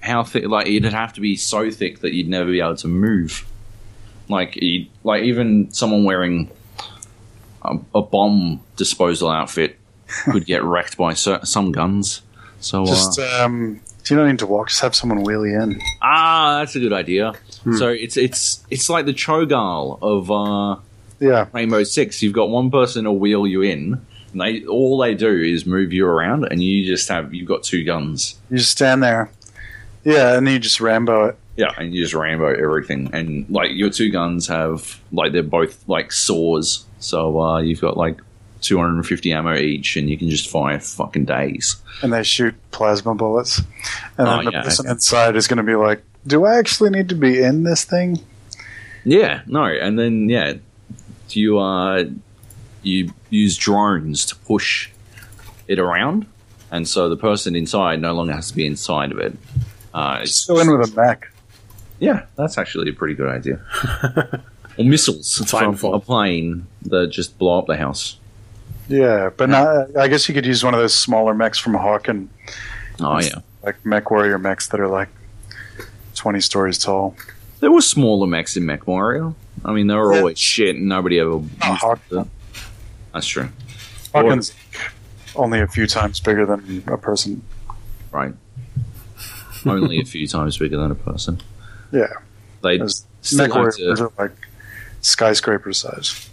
How 0.00 0.22
thick? 0.22 0.46
Like 0.46 0.66
it'd 0.66 0.92
have 0.92 1.12
to 1.14 1.20
be 1.20 1.36
so 1.36 1.70
thick 1.70 2.00
that 2.00 2.14
you'd 2.14 2.28
never 2.28 2.50
be 2.50 2.60
able 2.60 2.76
to 2.76 2.88
move. 2.88 3.44
Like, 4.28 4.56
you'd, 4.56 4.88
like 5.02 5.24
even 5.24 5.72
someone 5.72 6.04
wearing 6.04 6.50
a, 7.62 7.76
a 7.94 8.00
bomb 8.00 8.60
disposal 8.76 9.28
outfit 9.28 9.76
could 10.24 10.46
get 10.46 10.62
wrecked 10.62 10.96
by 10.96 11.14
some 11.14 11.72
guns. 11.72 12.22
So, 12.60 12.86
Just 12.86 13.18
uh, 13.18 13.44
um, 13.44 13.80
you 14.08 14.16
don't 14.16 14.28
need 14.28 14.38
to 14.38 14.46
walk. 14.46 14.68
Just 14.68 14.80
have 14.82 14.94
someone 14.94 15.22
wheel 15.22 15.46
you 15.46 15.60
in. 15.60 15.80
ah, 16.02 16.58
that's 16.60 16.76
a 16.76 16.80
good 16.80 16.92
idea. 16.92 17.32
So 17.78 17.88
it's 17.88 18.16
it's 18.16 18.64
it's 18.70 18.88
like 18.88 19.06
the 19.06 19.12
Cho'gall 19.12 19.98
of 20.00 20.30
uh, 20.30 20.80
Yeah, 21.20 21.46
Rainbow 21.52 21.84
Six, 21.84 22.22
you've 22.22 22.32
got 22.32 22.48
one 22.48 22.70
person 22.70 23.04
to 23.04 23.12
wheel 23.12 23.46
you 23.46 23.62
in. 23.62 24.04
And 24.32 24.40
they 24.40 24.64
all 24.64 24.98
they 24.98 25.14
do 25.14 25.30
is 25.40 25.66
move 25.66 25.92
you 25.92 26.06
around, 26.06 26.44
and 26.50 26.62
you 26.62 26.86
just 26.86 27.08
have 27.08 27.34
you've 27.34 27.48
got 27.48 27.62
two 27.62 27.84
guns. 27.84 28.38
you 28.50 28.58
just 28.58 28.70
stand 28.70 29.02
there. 29.02 29.30
Yeah, 30.04 30.36
and 30.36 30.48
you 30.48 30.58
just 30.58 30.80
Rambo 30.80 31.26
it. 31.26 31.36
Yeah, 31.56 31.72
and 31.76 31.92
you 31.94 32.02
just 32.02 32.14
Rambo 32.14 32.46
everything, 32.54 33.10
and 33.12 33.44
like 33.50 33.70
your 33.72 33.90
two 33.90 34.08
guns 34.10 34.46
have 34.46 34.98
like 35.12 35.32
they're 35.32 35.42
both 35.42 35.86
like 35.88 36.10
saws, 36.12 36.84
so 37.00 37.40
uh, 37.40 37.60
you've 37.60 37.80
got 37.80 37.96
like 37.96 38.18
250 38.62 39.32
ammo 39.32 39.56
each, 39.56 39.96
and 39.96 40.08
you 40.08 40.16
can 40.16 40.30
just 40.30 40.48
fire 40.48 40.78
fucking 40.78 41.24
days. 41.24 41.76
and 42.02 42.12
they 42.12 42.22
shoot 42.22 42.54
plasma 42.70 43.14
bullets. 43.14 43.58
And 44.16 44.28
Oh, 44.28 44.36
then 44.36 44.44
the 44.46 44.50
yeah, 44.52 44.62
person 44.62 44.86
okay. 44.86 44.92
inside 44.92 45.34
is 45.36 45.48
going 45.48 45.56
to 45.58 45.62
be 45.64 45.74
like, 45.74 46.02
"Do 46.26 46.44
I 46.46 46.56
actually 46.58 46.90
need 46.90 47.08
to 47.08 47.14
be 47.16 47.42
in 47.42 47.64
this 47.64 47.84
thing?" 47.84 48.20
Yeah, 49.04 49.42
no, 49.46 49.64
and 49.64 49.98
then 49.98 50.28
yeah, 50.28 50.54
you 51.36 51.58
uh 51.58 52.04
you 52.82 53.12
use 53.28 53.56
drones 53.56 54.24
to 54.26 54.36
push 54.36 54.90
it 55.68 55.78
around, 55.78 56.26
and 56.70 56.88
so 56.88 57.08
the 57.08 57.16
person 57.16 57.54
inside 57.54 58.00
no 58.00 58.12
longer 58.12 58.32
has 58.32 58.48
to 58.50 58.56
be 58.56 58.66
inside 58.66 59.12
of 59.12 59.18
it. 59.18 59.36
Uh, 59.92 60.20
it's 60.22 60.30
Just 60.30 60.48
go 60.48 60.60
in 60.60 60.70
with 60.70 60.92
a 60.92 60.94
mech. 60.94 61.30
Yeah, 61.98 62.24
that's 62.36 62.56
actually 62.56 62.90
a 62.90 62.92
pretty 62.94 63.14
good 63.14 63.28
idea. 63.28 63.60
or 64.78 64.84
missiles 64.84 65.36
from 65.50 65.74
a 65.92 66.00
plane 66.00 66.66
that 66.82 67.08
just 67.08 67.38
blow 67.38 67.58
up 67.58 67.66
the 67.66 67.76
house. 67.76 68.16
Yeah, 68.88 69.30
but 69.36 69.50
not, 69.50 69.96
I 69.96 70.08
guess 70.08 70.28
you 70.28 70.34
could 70.34 70.46
use 70.46 70.64
one 70.64 70.74
of 70.74 70.80
those 70.80 70.94
smaller 70.94 71.34
mechs 71.34 71.58
from 71.58 71.74
Hawken 71.74 72.28
Oh 73.02 73.20
yeah, 73.20 73.36
like 73.62 73.82
MechWarrior 73.82 74.40
mechs 74.40 74.68
that 74.68 74.80
are 74.80 74.88
like 74.88 75.08
twenty 76.14 76.40
stories 76.40 76.78
tall. 76.78 77.16
there 77.60 77.70
were 77.70 77.80
smaller 77.80 78.26
mechs 78.26 78.56
in 78.56 78.64
MechWarrior. 78.64 79.34
I 79.64 79.72
mean, 79.72 79.86
they 79.88 79.94
were 79.94 80.12
Yeah. 80.14 80.20
always 80.20 80.38
shit, 80.38 80.76
and 80.76 80.88
nobody 80.88 81.18
ever. 81.20 81.38
used 81.38 81.50
Hawk- 81.62 82.00
it. 82.10 82.26
That's 83.12 83.26
true, 83.26 83.48
Hawken's 84.14 84.52
only 85.36 85.60
a 85.60 85.66
few 85.66 85.86
times 85.86 86.20
bigger 86.20 86.46
than 86.46 86.82
a 86.86 86.96
person. 86.96 87.42
right? 88.12 88.34
Only 89.66 90.00
a 90.00 90.04
few 90.04 90.26
times 90.26 90.56
bigger 90.58 90.76
than 90.78 90.90
a 90.90 90.94
person. 90.96 91.40
Yeah, 91.92 92.06
They 92.62 92.78
Those 92.78 93.04
still 93.20 93.52
have 93.52 93.74
to. 93.76 94.10
like 94.18 94.32
skyscraper 95.02 95.72
size. 95.72 96.28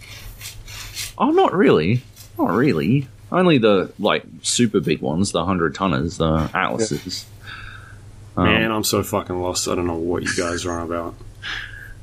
Oh, 1.18 1.30
not 1.30 1.52
really. 1.54 2.02
Not 2.38 2.50
really. 2.52 3.08
Only 3.30 3.58
the 3.58 3.92
like 3.98 4.24
super 4.42 4.80
big 4.80 5.00
ones, 5.02 5.32
the 5.32 5.44
hundred 5.44 5.74
tonners, 5.74 6.16
the 6.18 6.48
atlases. 6.54 7.26
Um, 8.36 8.44
Man, 8.44 8.70
I'm 8.72 8.84
so 8.84 9.02
fucking 9.02 9.38
lost. 9.40 9.68
I 9.68 9.74
don't 9.74 9.86
know 9.86 9.94
what 9.96 10.22
you 10.22 10.34
guys 10.36 10.64
are 10.64 10.72
on 10.78 10.86
about. 10.86 11.14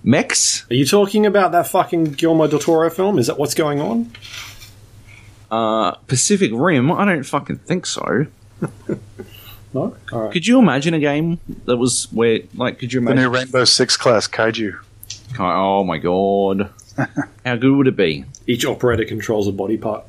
Mechs. 0.05 0.65
Are 0.71 0.75
you 0.75 0.85
talking 0.85 1.25
about 1.25 1.51
that 1.51 1.67
fucking 1.67 2.05
Guillermo 2.13 2.47
del 2.47 2.59
Toro 2.59 2.89
film? 2.89 3.19
Is 3.19 3.27
that 3.27 3.37
what's 3.37 3.53
going 3.53 3.81
on? 3.81 4.11
Uh, 5.51 5.91
Pacific 6.07 6.51
Rim. 6.53 6.91
I 6.91 7.05
don't 7.05 7.23
fucking 7.23 7.57
think 7.57 7.85
so. 7.85 8.27
No. 9.75 9.93
All 10.13 10.21
right. 10.21 10.31
Could 10.31 10.47
you 10.47 10.57
imagine 10.57 10.93
a 10.93 10.99
game 10.99 11.37
that 11.65 11.75
was 11.75 12.09
where, 12.13 12.39
like, 12.55 12.79
could 12.79 12.93
you 12.93 13.01
imagine? 13.01 13.17
The 13.17 13.21
imagine? 13.23 13.31
new 13.33 13.37
Rainbow 13.39 13.65
Six 13.65 13.97
class 13.97 14.25
kaiju. 14.25 14.79
Oh 15.37 15.83
my 15.83 15.97
god, 15.97 16.69
how 17.45 17.57
good 17.57 17.75
would 17.75 17.87
it 17.87 17.97
be? 17.97 18.23
Each 18.47 18.65
operator 18.65 19.03
controls 19.03 19.49
a 19.49 19.51
body 19.51 19.75
part. 19.75 20.05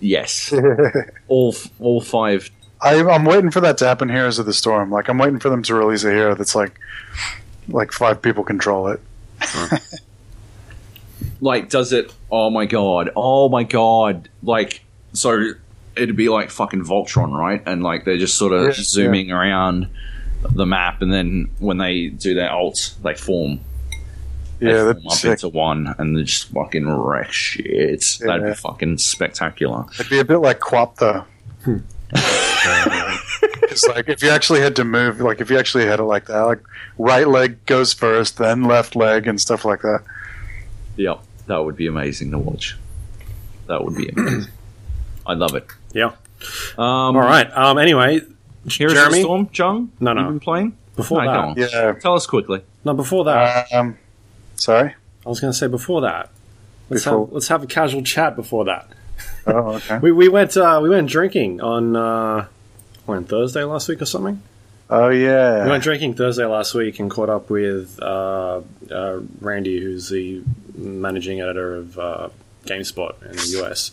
Yes, 0.00 0.52
all 1.28 1.54
all 1.78 2.00
five. 2.00 2.50
I, 2.80 3.00
I'm 3.04 3.24
waiting 3.24 3.52
for 3.52 3.60
that 3.60 3.78
to 3.78 3.86
happen. 3.86 4.08
Heroes 4.08 4.40
of 4.40 4.46
the 4.46 4.52
Storm. 4.52 4.90
Like 4.90 5.06
I'm 5.06 5.18
waiting 5.18 5.38
for 5.38 5.48
them 5.48 5.62
to 5.62 5.74
release 5.76 6.02
a 6.02 6.10
hero 6.10 6.34
that's 6.34 6.56
like, 6.56 6.76
like 7.68 7.92
five 7.92 8.20
people 8.22 8.44
control 8.44 8.88
it. 8.88 9.00
Like, 11.40 11.68
does 11.68 11.92
it? 11.92 12.12
Oh 12.30 12.50
my 12.50 12.66
god! 12.66 13.10
Oh 13.16 13.48
my 13.48 13.62
god! 13.64 14.28
Like, 14.42 14.82
so 15.12 15.52
it'd 15.94 16.16
be 16.16 16.28
like 16.28 16.50
fucking 16.50 16.82
Voltron, 16.84 17.30
right? 17.36 17.62
And 17.66 17.82
like 17.82 18.04
they're 18.04 18.16
just 18.18 18.36
sort 18.36 18.52
of 18.52 18.64
Yeah, 18.66 18.72
zooming 18.76 19.30
around 19.32 19.88
the 20.50 20.66
map, 20.66 21.02
and 21.02 21.12
then 21.12 21.48
when 21.58 21.78
they 21.78 22.08
do 22.08 22.34
their 22.34 22.50
alt, 22.50 22.94
they 23.02 23.14
form. 23.14 23.60
They 24.60 24.68
Yeah, 24.72 24.92
form 24.92 25.06
up 25.06 25.12
sick. 25.14 25.30
into 25.32 25.48
one, 25.48 25.94
and 25.98 26.16
they 26.16 26.22
just 26.22 26.48
fucking 26.52 26.88
wreck 26.88 27.32
shit. 27.32 28.04
That'd 28.20 28.46
be 28.46 28.54
fucking 28.54 28.98
spectacular. 28.98 29.84
It'd 29.98 30.08
be 30.10 30.18
a 30.20 30.24
bit 30.24 30.38
like 30.38 30.60
QWOP 30.60 30.96
though. 30.96 31.24
Because 33.60 33.86
like 33.88 34.08
if 34.08 34.22
you 34.22 34.30
actually 34.30 34.60
had 34.60 34.76
to 34.76 34.84
move, 34.84 35.20
like 35.20 35.40
if 35.40 35.50
you 35.50 35.58
actually 35.58 35.86
had 35.86 36.00
it 36.00 36.04
like 36.04 36.26
that, 36.26 36.40
like 36.42 36.60
right 36.98 37.26
leg 37.28 37.64
goes 37.66 37.92
first, 37.92 38.38
then 38.38 38.64
left 38.64 38.96
leg 38.96 39.26
and 39.26 39.40
stuff 39.40 39.64
like 39.64 39.82
that. 39.82 40.02
Yep, 40.96 41.20
that 41.46 41.58
would 41.58 41.76
be 41.76 41.86
amazing 41.86 42.30
to 42.30 42.38
watch. 42.38 42.76
That 43.66 43.84
would 43.84 43.96
be 43.96 44.08
amazing. 44.16 44.50
I 45.26 45.34
love 45.34 45.54
it. 45.54 45.66
Yeah. 45.92 46.12
Um, 46.78 47.16
All 47.16 47.16
right. 47.16 47.50
Um. 47.56 47.78
Anyway, 47.78 48.20
Here's 48.68 48.92
Jeremy? 48.92 49.18
the 49.18 49.22
storm, 49.22 49.48
Jung. 49.52 49.90
No, 50.00 50.12
no. 50.12 50.22
You 50.22 50.26
been 50.28 50.40
playing? 50.40 50.76
before 50.96 51.22
No, 51.24 51.30
that, 51.30 51.36
go 51.56 51.62
on. 51.62 51.70
Yeah. 51.92 51.92
Tell 52.00 52.14
us 52.14 52.26
quickly. 52.26 52.62
no, 52.84 52.94
before 52.94 53.24
that, 53.24 53.70
Um. 53.72 53.98
Sorry. 54.56 54.94
I 55.24 55.28
was 55.28 55.40
going 55.40 55.52
to 55.52 55.58
say 55.58 55.66
before 55.66 56.00
that. 56.02 56.30
Let's 56.88 57.04
Before- 57.04 57.26
have 57.26 57.32
let's 57.32 57.48
have 57.48 57.62
a 57.64 57.66
casual 57.66 58.02
chat 58.02 58.36
before 58.36 58.64
that. 58.66 58.88
Oh, 59.46 59.74
okay. 59.74 59.98
We 60.02 60.12
we 60.12 60.28
went 60.28 60.56
uh, 60.56 60.78
we 60.82 60.88
went 60.88 61.08
drinking 61.10 61.60
on 61.60 61.96
uh, 61.96 62.46
when 63.06 63.24
Thursday 63.24 63.64
last 63.64 63.88
week 63.88 64.02
or 64.02 64.06
something. 64.06 64.40
Oh 64.88 65.08
yeah, 65.08 65.64
We 65.64 65.70
went 65.70 65.82
drinking 65.82 66.14
Thursday 66.14 66.44
last 66.44 66.72
week 66.74 67.00
and 67.00 67.10
caught 67.10 67.28
up 67.28 67.50
with 67.50 67.98
uh, 68.00 68.60
uh, 68.90 69.20
Randy, 69.40 69.80
who's 69.80 70.10
the 70.10 70.42
managing 70.76 71.40
editor 71.40 71.74
of 71.76 71.98
uh, 71.98 72.28
GameSpot 72.66 73.20
in 73.22 73.32
the 73.32 73.62
US. 73.64 73.90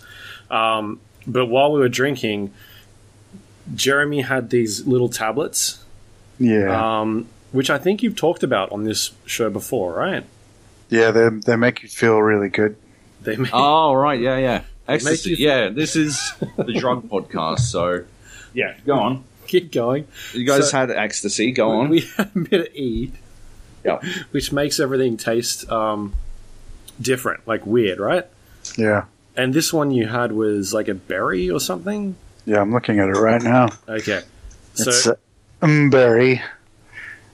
Um, 0.52 1.00
but 1.26 1.48
while 1.48 1.72
we 1.72 1.80
were 1.80 1.90
drinking, 1.90 2.54
Jeremy 3.74 4.22
had 4.22 4.50
these 4.50 4.86
little 4.86 5.10
tablets, 5.10 5.84
Yeah. 6.38 7.00
um, 7.02 7.28
which 7.52 7.70
I 7.70 7.78
think 7.78 8.04
you've 8.04 8.16
talked 8.16 8.44
about 8.44 8.72
on 8.72 8.84
this 8.84 9.12
show 9.26 9.50
before, 9.50 9.94
right? 9.94 10.24
Yeah. 10.90 11.12
They 11.12 11.30
they 11.30 11.56
make 11.56 11.82
you 11.82 11.90
feel 11.90 12.20
really 12.22 12.50
good. 12.50 12.76
They 13.22 13.38
made, 13.38 13.52
Oh, 13.54 13.94
right. 13.94 14.20
Yeah, 14.20 14.38
yeah. 14.38 14.62
Ecstasy. 14.88 15.32
you 15.32 15.36
Yeah, 15.48 15.70
this 15.70 15.96
is 15.96 16.34
the 16.58 16.74
drug 16.74 17.10
podcast. 17.10 17.60
So, 17.62 18.04
yeah, 18.54 18.76
go 18.86 18.94
on. 19.00 19.24
keep 19.48 19.72
going. 19.72 20.08
You 20.34 20.46
guys 20.46 20.70
So- 20.72 20.78
had 20.78 20.92
ecstasy. 20.92 21.52
Go 21.52 21.70
on. 21.72 21.90
We 21.90 22.02
had 22.18 22.32
a 22.36 22.40
bit 22.40 22.62
of 22.68 22.76
E, 22.76 23.12
Yeah. 23.84 24.00
which 24.32 24.52
makes 24.52 24.80
everything 24.80 25.18
taste 25.18 25.70
um, 25.72 26.14
different, 27.02 27.48
like 27.48 27.66
weird, 27.66 28.00
right? 28.00 28.26
Yeah. 28.78 29.06
And 29.36 29.54
this 29.54 29.74
one 29.74 29.92
you 29.92 30.08
had 30.08 30.32
was 30.32 30.74
like 30.74 30.88
a 30.88 30.94
berry 30.94 31.50
or 31.50 31.60
something. 31.60 32.16
Yeah. 32.46 32.62
I'm 32.62 32.72
looking 32.72 33.00
at 33.00 33.10
it 33.10 33.14
right 33.18 33.42
now. 33.42 33.70
Okay. 33.88 34.22
So 34.76 34.90
It's 34.90 35.08
uh, 35.08 35.16
um, 35.62 35.90
berry, 35.90 36.42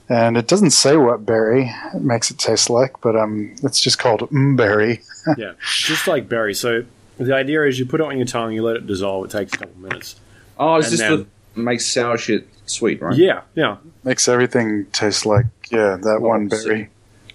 and 0.08 0.36
it 0.36 0.46
doesn't 0.48 0.70
say 0.72 0.96
what 0.96 1.24
berry 1.24 1.72
it 1.94 2.02
makes 2.02 2.30
it 2.30 2.38
taste 2.38 2.68
like, 2.70 3.00
but 3.00 3.16
um, 3.16 3.54
it's 3.62 3.80
just 3.80 3.98
called 3.98 4.22
um, 4.22 4.56
berry. 4.56 5.00
yeah, 5.38 5.52
just 5.62 6.06
like 6.06 6.28
berry. 6.28 6.52
So 6.54 6.84
the 7.18 7.34
idea 7.34 7.64
is 7.64 7.78
you 7.78 7.86
put 7.86 8.00
it 8.00 8.04
on 8.06 8.16
your 8.18 8.26
tongue, 8.26 8.52
you 8.52 8.62
let 8.62 8.76
it 8.76 8.86
dissolve. 8.86 9.24
It 9.26 9.30
takes 9.30 9.54
a 9.54 9.58
couple 9.58 9.80
minutes. 9.80 10.16
Oh, 10.60 10.76
is 10.76 10.86
and 10.86 10.92
this 10.92 11.00
then- 11.00 11.26
the 11.54 11.60
makes 11.60 11.86
sour 11.86 12.16
shit 12.16 12.46
sweet, 12.66 13.02
right? 13.02 13.16
Yeah, 13.16 13.42
yeah. 13.54 13.78
Makes 14.04 14.28
everything 14.28 14.86
taste 14.92 15.26
like 15.26 15.46
yeah 15.70 15.96
that 16.00 16.20
one 16.20 16.48
sick. 16.50 16.64
berry, 16.64 16.88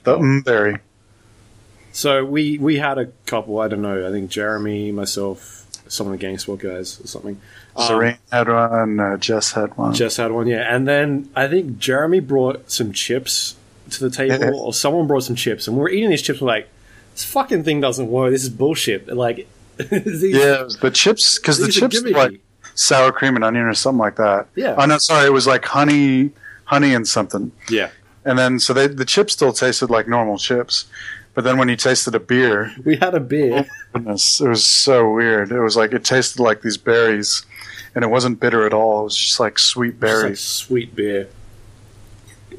the 0.04 0.18
um, 0.18 0.42
berry. 0.42 0.78
So 1.92 2.26
we 2.26 2.58
we 2.58 2.78
had 2.78 2.98
a 2.98 3.08
couple. 3.26 3.60
I 3.60 3.68
don't 3.68 3.82
know. 3.82 4.08
I 4.08 4.12
think 4.12 4.30
Jeremy, 4.30 4.92
myself, 4.92 5.66
some 5.88 6.08
of 6.08 6.12
the 6.12 6.18
Gang 6.18 6.36
GameSpot 6.36 6.60
guys 6.60 7.00
or 7.02 7.08
something. 7.08 7.40
Um, 7.76 8.16
had 8.32 8.48
one. 8.48 9.00
Uh, 9.00 9.18
Jess 9.18 9.52
had 9.52 9.78
one. 9.78 9.94
Just 9.94 10.18
had 10.18 10.32
one, 10.32 10.48
yeah. 10.48 10.74
And 10.74 10.88
then 10.88 11.30
I 11.36 11.48
think 11.48 11.78
Jeremy 11.78 12.22
brought 12.22 12.72
some 12.72 12.94
chips 12.94 13.56
to 13.92 14.08
the 14.08 14.10
table, 14.10 14.60
or 14.60 14.74
someone 14.74 15.08
brought 15.08 15.24
some 15.24 15.36
chips, 15.36 15.68
and 15.68 15.76
we 15.76 15.82
were 15.82 15.90
eating 15.90 16.10
these 16.10 16.22
chips. 16.22 16.42
We're 16.42 16.48
like, 16.48 16.70
this 17.14 17.26
fucking 17.26 17.64
thing 17.64 17.82
doesn't 17.82 18.10
work. 18.10 18.32
This 18.32 18.44
is 18.44 18.50
bullshit. 18.50 19.08
Like, 19.08 19.48
these, 19.78 20.24
yeah, 20.24 20.68
the 20.82 20.92
chips 20.92 21.38
because 21.38 21.58
the 21.58 21.70
chips 21.70 22.02
like 22.02 22.40
sour 22.76 23.12
cream 23.12 23.36
and 23.36 23.44
onion 23.44 23.66
or 23.66 23.74
something 23.74 24.00
like 24.00 24.16
that. 24.18 24.48
Yeah. 24.56 24.76
Oh 24.78 24.86
no, 24.86 24.98
sorry, 25.00 25.26
it 25.26 25.34
was 25.34 25.48
like 25.48 25.66
honey, 25.66 26.32
honey 26.66 26.94
and 26.94 27.08
something. 27.08 27.52
yeah. 27.70 27.90
And 28.24 28.38
then 28.40 28.60
so 28.60 28.74
they, 28.74 28.88
the 28.88 29.06
chips 29.06 29.34
still 29.34 29.54
tasted 29.54 29.90
like 29.90 30.08
normal 30.08 30.38
chips, 30.38 30.86
but 31.36 31.44
then 31.44 31.58
when 31.58 31.70
you 31.70 31.76
tasted 31.76 32.16
a 32.16 32.20
beer, 32.20 32.72
We 32.84 32.96
had 32.98 33.14
a 33.14 33.20
beer. 33.20 33.66
Oh, 33.68 33.74
goodness, 33.94 34.42
it 34.42 34.48
was 34.50 34.66
so 34.66 35.12
weird. 35.14 35.52
It 35.52 35.60
was 35.62 35.76
like 35.78 35.94
it 35.94 36.04
tasted 36.04 36.42
like 36.42 36.62
these 36.62 36.78
berries, 36.78 37.46
and 37.94 38.04
it 38.04 38.08
wasn't 38.10 38.40
bitter 38.40 38.66
at 38.66 38.74
all. 38.74 39.02
It 39.02 39.04
was 39.06 39.18
just 39.18 39.40
like 39.40 39.60
sweet 39.60 40.00
Just 40.00 40.02
like 40.02 40.22
berries. 40.22 40.40
sweet 40.42 40.96
beer. 40.96 41.28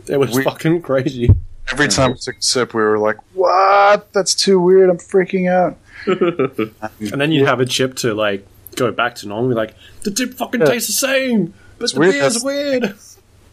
It 0.09 0.18
was 0.20 0.35
We- 0.37 0.44
fucking 0.44 0.83
crazy. 0.83 1.31
Every 1.72 1.88
time 1.88 2.12
we 2.12 2.18
took 2.18 2.37
a 2.37 2.42
sip, 2.42 2.74
we 2.74 2.81
were 2.83 2.96
like, 2.98 3.16
"What? 3.35 4.12
That's 4.12 4.37
too 4.37 4.61
weird. 4.61 4.88
I'm 4.88 4.98
freaking 4.98 5.50
out." 5.50 5.76
And 7.00 7.20
then 7.20 7.33
you'd 7.33 7.48
have 7.48 7.59
a 7.59 7.66
chip 7.66 7.96
to 7.96 8.14
like 8.14 8.46
go 8.77 8.93
back 8.93 9.15
to 9.17 9.29
normal. 9.29 9.49
Be 9.51 9.55
like, 9.57 9.75
the 10.03 10.11
dip 10.11 10.35
fucking 10.35 10.61
Yeah. 10.61 10.67
tastes 10.67 10.89
the 10.89 10.93
same, 11.07 11.55
but 11.79 11.93
the 11.93 11.99
weird, 12.01 12.12
beer's 12.12 12.43
that's- 12.43 12.45
weird. 12.45 12.95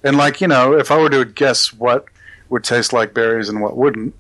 And 0.06 0.18
like 0.18 0.42
you 0.42 0.50
know, 0.50 0.74
if 0.78 0.92
I 0.92 0.98
were 0.98 1.10
to 1.10 1.24
guess 1.24 1.72
what 1.72 2.06
would 2.50 2.66
taste 2.66 2.92
like 2.92 3.14
berries 3.14 3.48
and 3.48 3.62
what 3.62 3.78
wouldn't, 3.78 4.14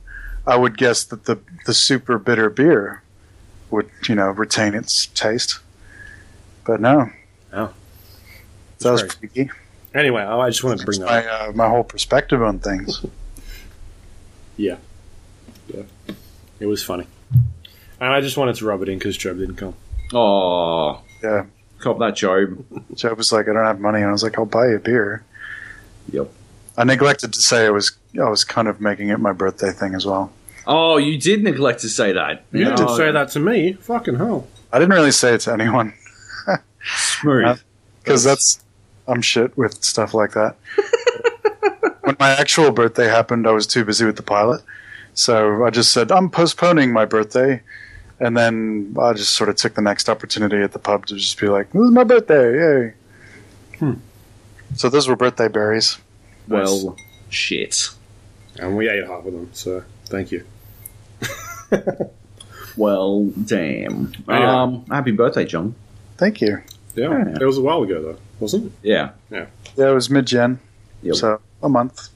I 0.47 0.55
would 0.55 0.77
guess 0.77 1.03
that 1.03 1.25
the 1.25 1.37
the 1.65 1.73
super 1.73 2.17
bitter 2.17 2.49
beer 2.49 3.01
would 3.69 3.89
you 4.07 4.15
know 4.15 4.29
retain 4.29 4.75
its 4.75 5.07
taste. 5.07 5.59
But 6.65 6.79
no, 6.79 7.09
Oh. 7.51 7.73
that 8.79 8.91
was 8.91 9.01
That's 9.01 9.15
freaky. 9.15 9.51
Anyway, 9.93 10.21
I 10.21 10.39
I 10.39 10.49
just 10.51 10.63
wanted 10.63 10.79
to 10.79 10.85
bring 10.85 11.01
that 11.01 11.05
my 11.07 11.25
up. 11.27 11.49
uh, 11.49 11.51
my 11.51 11.67
whole 11.67 11.83
perspective 11.83 12.41
on 12.41 12.59
things. 12.59 13.05
Yeah. 14.55 14.77
Yeah. 15.67 15.83
It 16.59 16.67
was 16.67 16.83
funny. 16.83 17.07
And 17.99 18.13
I 18.13 18.21
just 18.21 18.37
wanted 18.37 18.55
to 18.55 18.65
rub 18.65 18.81
it 18.83 18.87
in 18.89 18.99
because 18.99 19.17
Joab 19.17 19.39
didn't 19.39 19.55
come. 19.55 19.73
Oh, 20.13 21.01
Yeah, 21.23 21.45
cop 21.79 21.99
that, 21.99 22.15
Joab. 22.15 22.65
Joe 22.95 23.13
was 23.13 23.31
like, 23.31 23.47
"I 23.47 23.53
don't 23.53 23.65
have 23.65 23.79
money," 23.79 23.99
and 23.99 24.09
I 24.09 24.11
was 24.11 24.23
like, 24.23 24.37
"I'll 24.37 24.45
buy 24.45 24.67
you 24.69 24.75
a 24.75 24.79
beer." 24.79 25.23
Yep. 26.11 26.29
I 26.77 26.83
neglected 26.83 27.33
to 27.33 27.41
say 27.41 27.65
I 27.65 27.69
was 27.69 27.91
I 28.19 28.29
was 28.29 28.43
kind 28.43 28.67
of 28.67 28.81
making 28.81 29.09
it 29.09 29.19
my 29.19 29.31
birthday 29.31 29.71
thing 29.71 29.93
as 29.95 30.05
well. 30.05 30.31
Oh, 30.65 30.97
you 30.97 31.17
did 31.19 31.43
neglect 31.43 31.81
to 31.81 31.89
say 31.89 32.13
that. 32.13 32.43
You 32.51 32.69
Oh, 32.69 32.75
did 32.75 32.89
say 32.95 33.11
that 33.11 33.29
to 33.31 33.39
me. 33.39 33.73
Fucking 33.73 34.15
hell. 34.15 34.47
I 34.71 34.79
didn't 34.79 34.93
really 34.93 35.11
say 35.11 35.35
it 35.35 35.41
to 35.41 35.53
anyone 35.53 35.93
Smooth. 36.85 37.61
because 38.03 38.23
that's 38.23 38.63
I'm 39.07 39.21
shit 39.21 39.55
with 39.57 39.83
stuff 39.83 40.13
like 40.13 40.31
that. 40.31 40.55
when 42.01 42.15
my 42.19 42.31
actual 42.31 42.71
birthday 42.71 43.07
happened, 43.07 43.45
I 43.47 43.51
was 43.51 43.67
too 43.67 43.85
busy 43.85 44.05
with 44.05 44.15
the 44.15 44.23
pilot, 44.23 44.61
so 45.13 45.63
I 45.65 45.69
just 45.69 45.91
said 45.91 46.11
I'm 46.11 46.29
postponing 46.29 46.91
my 46.91 47.05
birthday, 47.05 47.61
and 48.19 48.35
then 48.37 48.95
I 49.01 49.13
just 49.13 49.33
sort 49.35 49.49
of 49.49 49.55
took 49.55 49.75
the 49.75 49.81
next 49.81 50.09
opportunity 50.09 50.57
at 50.57 50.71
the 50.71 50.79
pub 50.79 51.05
to 51.07 51.15
just 51.15 51.39
be 51.39 51.47
like, 51.47 51.71
"This 51.71 51.81
is 51.81 51.91
my 51.91 52.03
birthday, 52.03 52.53
yay!" 52.57 52.93
Hmm. 53.79 53.93
So 54.75 54.89
those 54.89 55.07
were 55.07 55.15
birthday 55.15 55.47
berries. 55.47 55.97
Well, 56.47 56.97
shit. 57.29 57.89
and 58.59 58.75
we 58.77 58.89
ate 58.89 59.05
half 59.07 59.25
of 59.25 59.33
them. 59.33 59.49
So 59.53 59.83
thank 60.05 60.31
you. 60.31 60.45
Well, 62.75 63.25
damn. 63.45 64.11
Anyway. 64.27 64.45
Um, 64.47 64.85
happy 64.89 65.11
birthday, 65.11 65.45
John. 65.45 65.75
Thank 66.17 66.41
you. 66.41 66.61
Yeah, 66.95 67.09
Yeah. 67.11 67.37
it 67.39 67.45
was 67.45 67.57
a 67.59 67.61
while 67.61 67.83
ago 67.83 68.01
though, 68.01 68.17
wasn't 68.39 68.65
it? 68.67 68.71
Yeah. 68.81 69.11
Yeah, 69.29 69.45
Yeah, 69.75 69.91
it 69.91 69.93
was 69.93 70.09
mid-gen, 70.09 70.59
Yep. 71.03 71.15
so 71.15 71.39
a 71.61 71.69
month. 71.69 72.09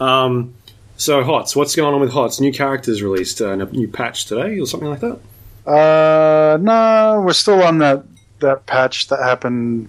Um, 0.00 0.54
so 0.96 1.22
Hots, 1.22 1.54
what's 1.56 1.74
going 1.76 1.94
on 1.94 2.00
with 2.00 2.10
Hots? 2.12 2.40
New 2.40 2.52
characters 2.52 3.02
released, 3.02 3.40
uh, 3.40 3.50
a 3.52 3.56
new 3.56 3.88
patch 3.88 4.26
today 4.26 4.58
or 4.58 4.66
something 4.66 4.88
like 4.88 5.00
that. 5.00 5.18
Uh, 5.66 6.58
no, 6.60 7.22
we're 7.24 7.32
still 7.32 7.62
on 7.62 7.78
that 7.78 8.04
that 8.40 8.66
patch 8.66 9.08
that 9.08 9.20
happened, 9.20 9.88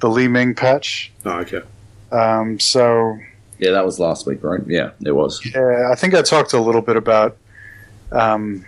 the 0.00 0.08
Li 0.08 0.28
Ming 0.28 0.54
patch. 0.54 1.10
Oh, 1.24 1.38
okay. 1.40 1.60
Um, 2.12 2.60
so 2.60 3.18
Yeah, 3.58 3.70
that 3.72 3.84
was 3.84 3.98
last 3.98 4.26
week, 4.26 4.42
right? 4.44 4.60
Yeah, 4.66 4.90
it 5.04 5.12
was. 5.12 5.40
yeah, 5.44 5.88
I 5.90 5.94
think 5.94 6.14
I 6.14 6.20
talked 6.22 6.52
a 6.52 6.60
little 6.60 6.82
bit 6.82 6.96
about 6.96 7.36
um, 8.12 8.64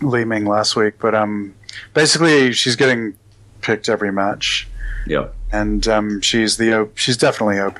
Li 0.00 0.24
Ming 0.24 0.46
last 0.46 0.74
week, 0.76 0.94
but 0.98 1.14
um, 1.14 1.54
basically 1.92 2.52
she's 2.52 2.76
getting 2.76 3.14
picked 3.60 3.88
every 3.88 4.10
match, 4.12 4.66
Yeah. 5.06 5.28
and 5.52 5.86
um, 5.86 6.20
she's 6.22 6.56
the 6.56 6.72
O- 6.72 6.90
she's 6.94 7.16
definitely 7.18 7.58
OP, 7.60 7.78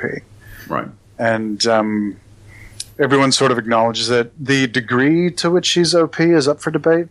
Right. 0.69 0.89
and 1.19 1.67
um, 1.67 2.17
everyone 2.99 3.33
sort 3.33 3.51
of 3.51 3.59
acknowledges 3.59 4.11
it. 4.11 4.33
The 4.43 4.67
degree 4.67 5.31
to 5.33 5.51
which 5.51 5.67
she's 5.67 5.95
OP 5.95 6.21
is 6.21 6.49
up 6.49 6.61
for 6.61 6.71
debate. 6.71 7.09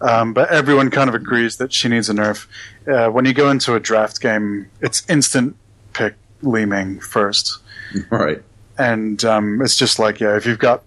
Um, 0.00 0.34
but 0.34 0.50
everyone 0.50 0.90
kind 0.90 1.08
of 1.08 1.14
agrees 1.14 1.56
that 1.56 1.72
she 1.72 1.88
needs 1.88 2.10
a 2.10 2.12
nerf. 2.12 2.46
Uh, 2.86 3.10
when 3.10 3.24
you 3.24 3.32
go 3.32 3.50
into 3.50 3.74
a 3.74 3.80
draft 3.80 4.20
game, 4.20 4.68
it's 4.82 5.08
instant 5.08 5.56
pick 5.94 6.14
Li 6.42 6.64
Ming 6.64 7.00
first. 7.00 7.58
Right. 8.10 8.42
and 8.76 9.24
um, 9.24 9.62
it's 9.62 9.76
just 9.76 9.98
like 9.98 10.18
yeah, 10.20 10.36
if 10.36 10.44
you've 10.44 10.58
got 10.58 10.82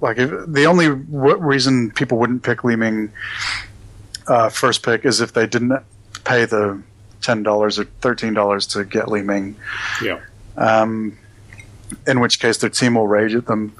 like 0.00 0.16
if, 0.16 0.30
the 0.46 0.64
only 0.64 0.88
w- 0.88 1.36
reason 1.36 1.90
people 1.90 2.18
wouldn't 2.18 2.42
pick 2.44 2.64
Li 2.64 2.76
Ming 2.76 3.10
uh, 4.28 4.48
first 4.48 4.82
pick 4.84 5.04
is 5.04 5.20
if 5.20 5.32
they 5.32 5.46
didn't 5.46 5.82
pay 6.24 6.44
the 6.46 6.80
ten 7.20 7.42
dollars 7.42 7.78
or 7.78 7.84
thirteen 8.00 8.32
dollars 8.32 8.66
to 8.68 8.84
get 8.84 9.08
Li 9.08 9.22
Ming. 9.22 9.56
Yeah. 10.02 10.20
Um, 10.56 11.18
in 12.06 12.20
which 12.20 12.40
case 12.40 12.58
their 12.58 12.70
team 12.70 12.94
will 12.94 13.06
rage 13.08 13.34
at 13.34 13.46
them. 13.46 13.72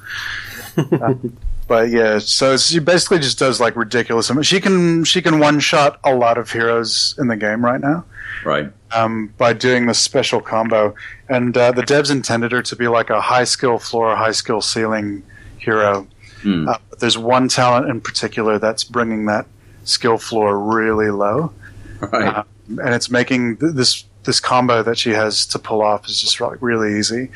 Uh, 0.76 1.14
but 1.68 1.90
yeah, 1.90 2.18
so 2.18 2.56
she 2.56 2.78
basically 2.78 3.18
just 3.18 3.38
does 3.38 3.60
like 3.60 3.76
ridiculous. 3.76 4.30
She 4.42 4.60
can 4.60 5.04
she 5.04 5.22
can 5.22 5.38
one 5.38 5.60
shot 5.60 5.98
a 6.04 6.14
lot 6.14 6.38
of 6.38 6.50
heroes 6.50 7.14
in 7.18 7.28
the 7.28 7.36
game 7.36 7.64
right 7.64 7.80
now 7.80 8.04
Right. 8.44 8.70
um, 8.94 9.32
by 9.38 9.52
doing 9.54 9.86
this 9.86 9.98
special 9.98 10.40
combo. 10.40 10.94
And 11.28 11.56
uh, 11.56 11.72
the 11.72 11.82
devs 11.82 12.10
intended 12.10 12.52
her 12.52 12.62
to 12.62 12.76
be 12.76 12.88
like 12.88 13.08
a 13.10 13.20
high 13.20 13.44
skill 13.44 13.78
floor, 13.78 14.14
high 14.16 14.32
skill 14.32 14.60
ceiling 14.60 15.22
hero. 15.58 16.06
Hmm. 16.42 16.68
Uh, 16.68 16.76
but 16.90 17.00
there's 17.00 17.16
one 17.16 17.48
talent 17.48 17.88
in 17.88 18.00
particular 18.02 18.58
that's 18.58 18.84
bringing 18.84 19.24
that 19.26 19.46
skill 19.84 20.18
floor 20.18 20.58
really 20.58 21.10
low, 21.10 21.52
Right. 22.00 22.28
uh, 22.36 22.44
and 22.68 22.94
it's 22.94 23.10
making 23.10 23.56
th- 23.58 23.72
this 23.74 24.04
this 24.24 24.40
combo 24.40 24.82
that 24.82 24.98
she 24.98 25.10
has 25.10 25.46
to 25.46 25.58
pull 25.58 25.82
off 25.82 26.06
is 26.08 26.20
just 26.20 26.40
like 26.40 26.58
really 26.60 26.98
easy. 26.98 27.30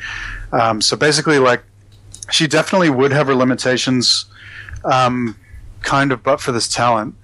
Um, 0.51 0.81
so 0.81 0.97
basically, 0.97 1.39
like 1.39 1.63
she 2.31 2.47
definitely 2.47 2.89
would 2.89 3.11
have 3.11 3.27
her 3.27 3.35
limitations, 3.35 4.25
um, 4.83 5.35
kind 5.81 6.11
of, 6.11 6.23
but 6.23 6.41
for 6.41 6.51
this 6.51 6.67
talent. 6.67 7.15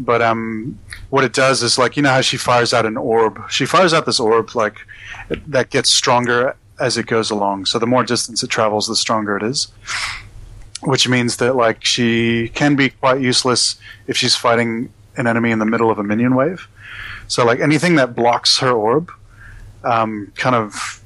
But 0.00 0.22
um, 0.22 0.78
what 1.10 1.24
it 1.24 1.32
does 1.32 1.62
is 1.62 1.78
like 1.78 1.96
you 1.96 2.02
know 2.02 2.10
how 2.10 2.22
she 2.22 2.36
fires 2.36 2.72
out 2.72 2.86
an 2.86 2.96
orb. 2.96 3.40
She 3.50 3.66
fires 3.66 3.92
out 3.92 4.06
this 4.06 4.18
orb 4.18 4.54
like 4.54 4.78
that 5.46 5.70
gets 5.70 5.90
stronger 5.90 6.56
as 6.80 6.96
it 6.96 7.06
goes 7.06 7.30
along. 7.30 7.66
So 7.66 7.78
the 7.78 7.86
more 7.86 8.02
distance 8.02 8.42
it 8.42 8.50
travels, 8.50 8.88
the 8.88 8.96
stronger 8.96 9.36
it 9.36 9.42
is. 9.42 9.68
Which 10.82 11.08
means 11.08 11.36
that 11.36 11.54
like 11.54 11.84
she 11.84 12.48
can 12.48 12.74
be 12.74 12.90
quite 12.90 13.20
useless 13.20 13.76
if 14.08 14.16
she's 14.16 14.34
fighting 14.34 14.92
an 15.16 15.26
enemy 15.28 15.50
in 15.50 15.58
the 15.60 15.66
middle 15.66 15.90
of 15.90 15.98
a 15.98 16.02
minion 16.02 16.34
wave. 16.34 16.66
So 17.32 17.46
like 17.46 17.60
anything 17.60 17.94
that 17.94 18.14
blocks 18.14 18.58
her 18.58 18.72
orb, 18.72 19.10
um, 19.84 20.30
kind 20.36 20.54
of 20.54 21.02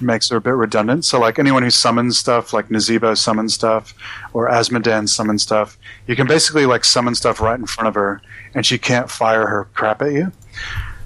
makes 0.00 0.28
her 0.28 0.36
a 0.36 0.40
bit 0.40 0.54
redundant. 0.54 1.04
So 1.04 1.18
like 1.18 1.40
anyone 1.40 1.64
who 1.64 1.70
summons 1.70 2.16
stuff, 2.16 2.52
like 2.52 2.68
Nazeebo 2.68 3.18
summons 3.18 3.54
stuff, 3.54 3.92
or 4.32 4.48
Azmodan 4.48 5.08
summons 5.08 5.42
stuff, 5.42 5.76
you 6.06 6.14
can 6.14 6.28
basically 6.28 6.66
like 6.66 6.84
summon 6.84 7.16
stuff 7.16 7.40
right 7.40 7.58
in 7.58 7.66
front 7.66 7.88
of 7.88 7.94
her, 7.96 8.22
and 8.54 8.64
she 8.64 8.78
can't 8.78 9.10
fire 9.10 9.48
her 9.48 9.64
crap 9.74 10.02
at 10.02 10.12
you. 10.12 10.30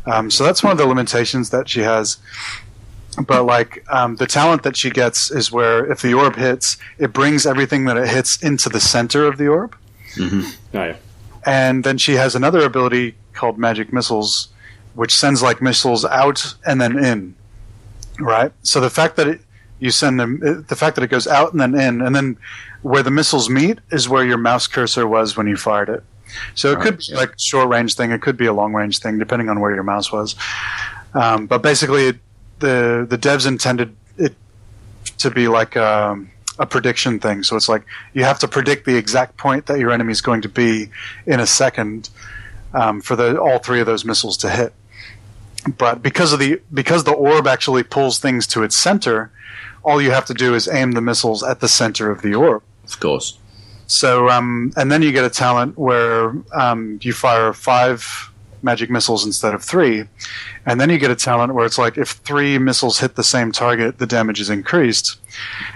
Um, 0.05 0.31
so 0.31 0.44
that's 0.44 0.62
one 0.62 0.73
of 0.73 0.77
the 0.77 0.85
limitations 0.85 1.49
that 1.49 1.66
she 1.66 1.81
has. 1.81 2.18
But 3.27 3.44
like 3.44 3.83
um, 3.90 4.16
the 4.16 4.27
talent 4.27 4.62
that 4.64 4.77
she 4.77 4.90
gets 4.90 5.31
is 5.31 5.51
where 5.51 5.90
if 5.90 6.03
the 6.03 6.12
orb 6.12 6.37
hits, 6.37 6.77
it 6.99 7.14
brings 7.14 7.46
everything 7.46 7.87
that 7.87 7.96
it 7.96 8.09
hits 8.09 8.37
into 8.42 8.68
the 8.68 8.81
center 8.81 9.27
of 9.27 9.38
the 9.38 9.49
orb. 9.49 9.75
Mm-hmm. 10.16 10.77
Oh, 10.77 10.85
yeah. 10.85 10.96
And 11.46 11.83
then 11.83 11.96
she 11.96 12.16
has 12.16 12.35
another 12.35 12.61
ability 12.61 13.14
called 13.40 13.57
Magic 13.59 13.88
Missiles, 13.92 14.48
which 14.94 15.12
sends 15.14 15.42
like 15.42 15.59
missiles 15.62 16.05
out 16.05 16.55
and 16.66 16.76
then 16.81 16.92
in. 17.11 17.35
Right. 18.18 18.53
So 18.62 18.81
the 18.81 18.90
fact 18.90 19.16
that 19.16 19.26
it, 19.26 19.40
you 19.79 19.90
send 19.90 20.20
them, 20.20 20.64
the 20.68 20.76
fact 20.76 20.94
that 20.96 21.03
it 21.03 21.11
goes 21.16 21.26
out 21.26 21.53
and 21.53 21.61
then 21.61 21.74
in, 21.74 22.03
and 22.03 22.14
then 22.14 22.37
where 22.83 23.03
the 23.03 23.11
missiles 23.11 23.48
meet 23.48 23.79
is 23.90 24.09
where 24.09 24.24
your 24.24 24.37
mouse 24.38 24.66
cursor 24.66 25.07
was 25.07 25.37
when 25.38 25.46
you 25.46 25.57
fired 25.57 25.88
it. 25.88 26.03
So 26.55 26.70
it 26.70 26.74
Right, 26.74 26.85
could 26.85 26.98
be 26.98 27.05
yeah. 27.09 27.16
like 27.16 27.33
short 27.38 27.68
range 27.68 27.94
thing. 27.94 28.12
It 28.12 28.20
could 28.22 28.37
be 28.37 28.46
a 28.46 28.53
long 28.53 28.72
range 28.74 28.98
thing, 28.98 29.18
depending 29.18 29.48
on 29.48 29.59
where 29.61 29.74
your 29.74 29.83
mouse 29.83 30.12
was. 30.12 30.37
Um, 31.14 31.46
but 31.46 31.62
basically, 31.62 32.05
it, 32.09 32.16
the 32.61 33.07
the 33.09 33.18
devs 33.18 33.46
intended 33.46 33.96
it 34.16 34.35
to 35.18 35.31
be 35.31 35.48
like 35.48 35.74
a, 35.76 36.16
a 36.59 36.66
prediction 36.66 37.18
thing. 37.18 37.42
So 37.42 37.57
it's 37.57 37.68
like 37.68 37.85
you 38.12 38.22
have 38.24 38.38
to 38.40 38.48
predict 38.48 38.85
the 38.85 38.96
exact 38.96 39.38
point 39.38 39.66
that 39.66 39.79
your 39.79 39.90
enemy 39.90 40.12
is 40.12 40.20
going 40.20 40.42
to 40.42 40.48
be 40.48 40.90
in 41.26 41.40
a 41.40 41.46
second 41.46 42.11
um, 42.74 43.00
for 43.00 43.16
the 43.16 43.40
all 43.40 43.59
three 43.59 43.80
of 43.80 43.87
those 43.87 44.04
missiles 44.04 44.37
to 44.38 44.50
hit. 44.50 44.72
But 45.76 46.02
because 46.02 46.33
of 46.33 46.38
the 46.38 46.61
because 46.72 47.04
the 47.04 47.12
orb 47.12 47.46
actually 47.46 47.83
pulls 47.83 48.18
things 48.18 48.46
to 48.48 48.62
its 48.62 48.76
center, 48.76 49.30
all 49.83 50.00
you 50.00 50.11
have 50.11 50.26
to 50.26 50.35
do 50.35 50.54
is 50.54 50.68
aim 50.68 50.92
the 50.92 51.00
missiles 51.00 51.42
at 51.42 51.61
the 51.61 51.68
center 51.68 52.11
of 52.11 52.22
the 52.22 52.35
orb. 52.35 52.62
Of 52.85 53.00
course. 53.00 53.38
So, 53.87 54.28
um, 54.28 54.72
and 54.76 54.90
then 54.90 55.02
you 55.02 55.11
get 55.11 55.24
a 55.24 55.30
talent 55.30 55.76
where 55.76 56.35
um, 56.52 57.00
you 57.02 57.12
fire 57.12 57.52
five 57.52 58.30
magic 58.62 58.90
missiles 58.90 59.24
instead 59.24 59.54
of 59.54 59.62
three. 59.62 60.04
And 60.66 60.80
then 60.80 60.90
you 60.90 60.98
get 60.98 61.11
a 61.11 61.16
talent 61.16 61.54
where 61.54 61.66
it's 61.66 61.78
like 61.78 61.98
if 61.98 62.11
three 62.11 62.59
missiles 62.59 63.00
hit 63.00 63.16
the 63.16 63.24
same 63.24 63.52
target, 63.52 63.98
the 63.98 64.06
damage 64.06 64.40
is 64.40 64.50
increased. 64.50 65.18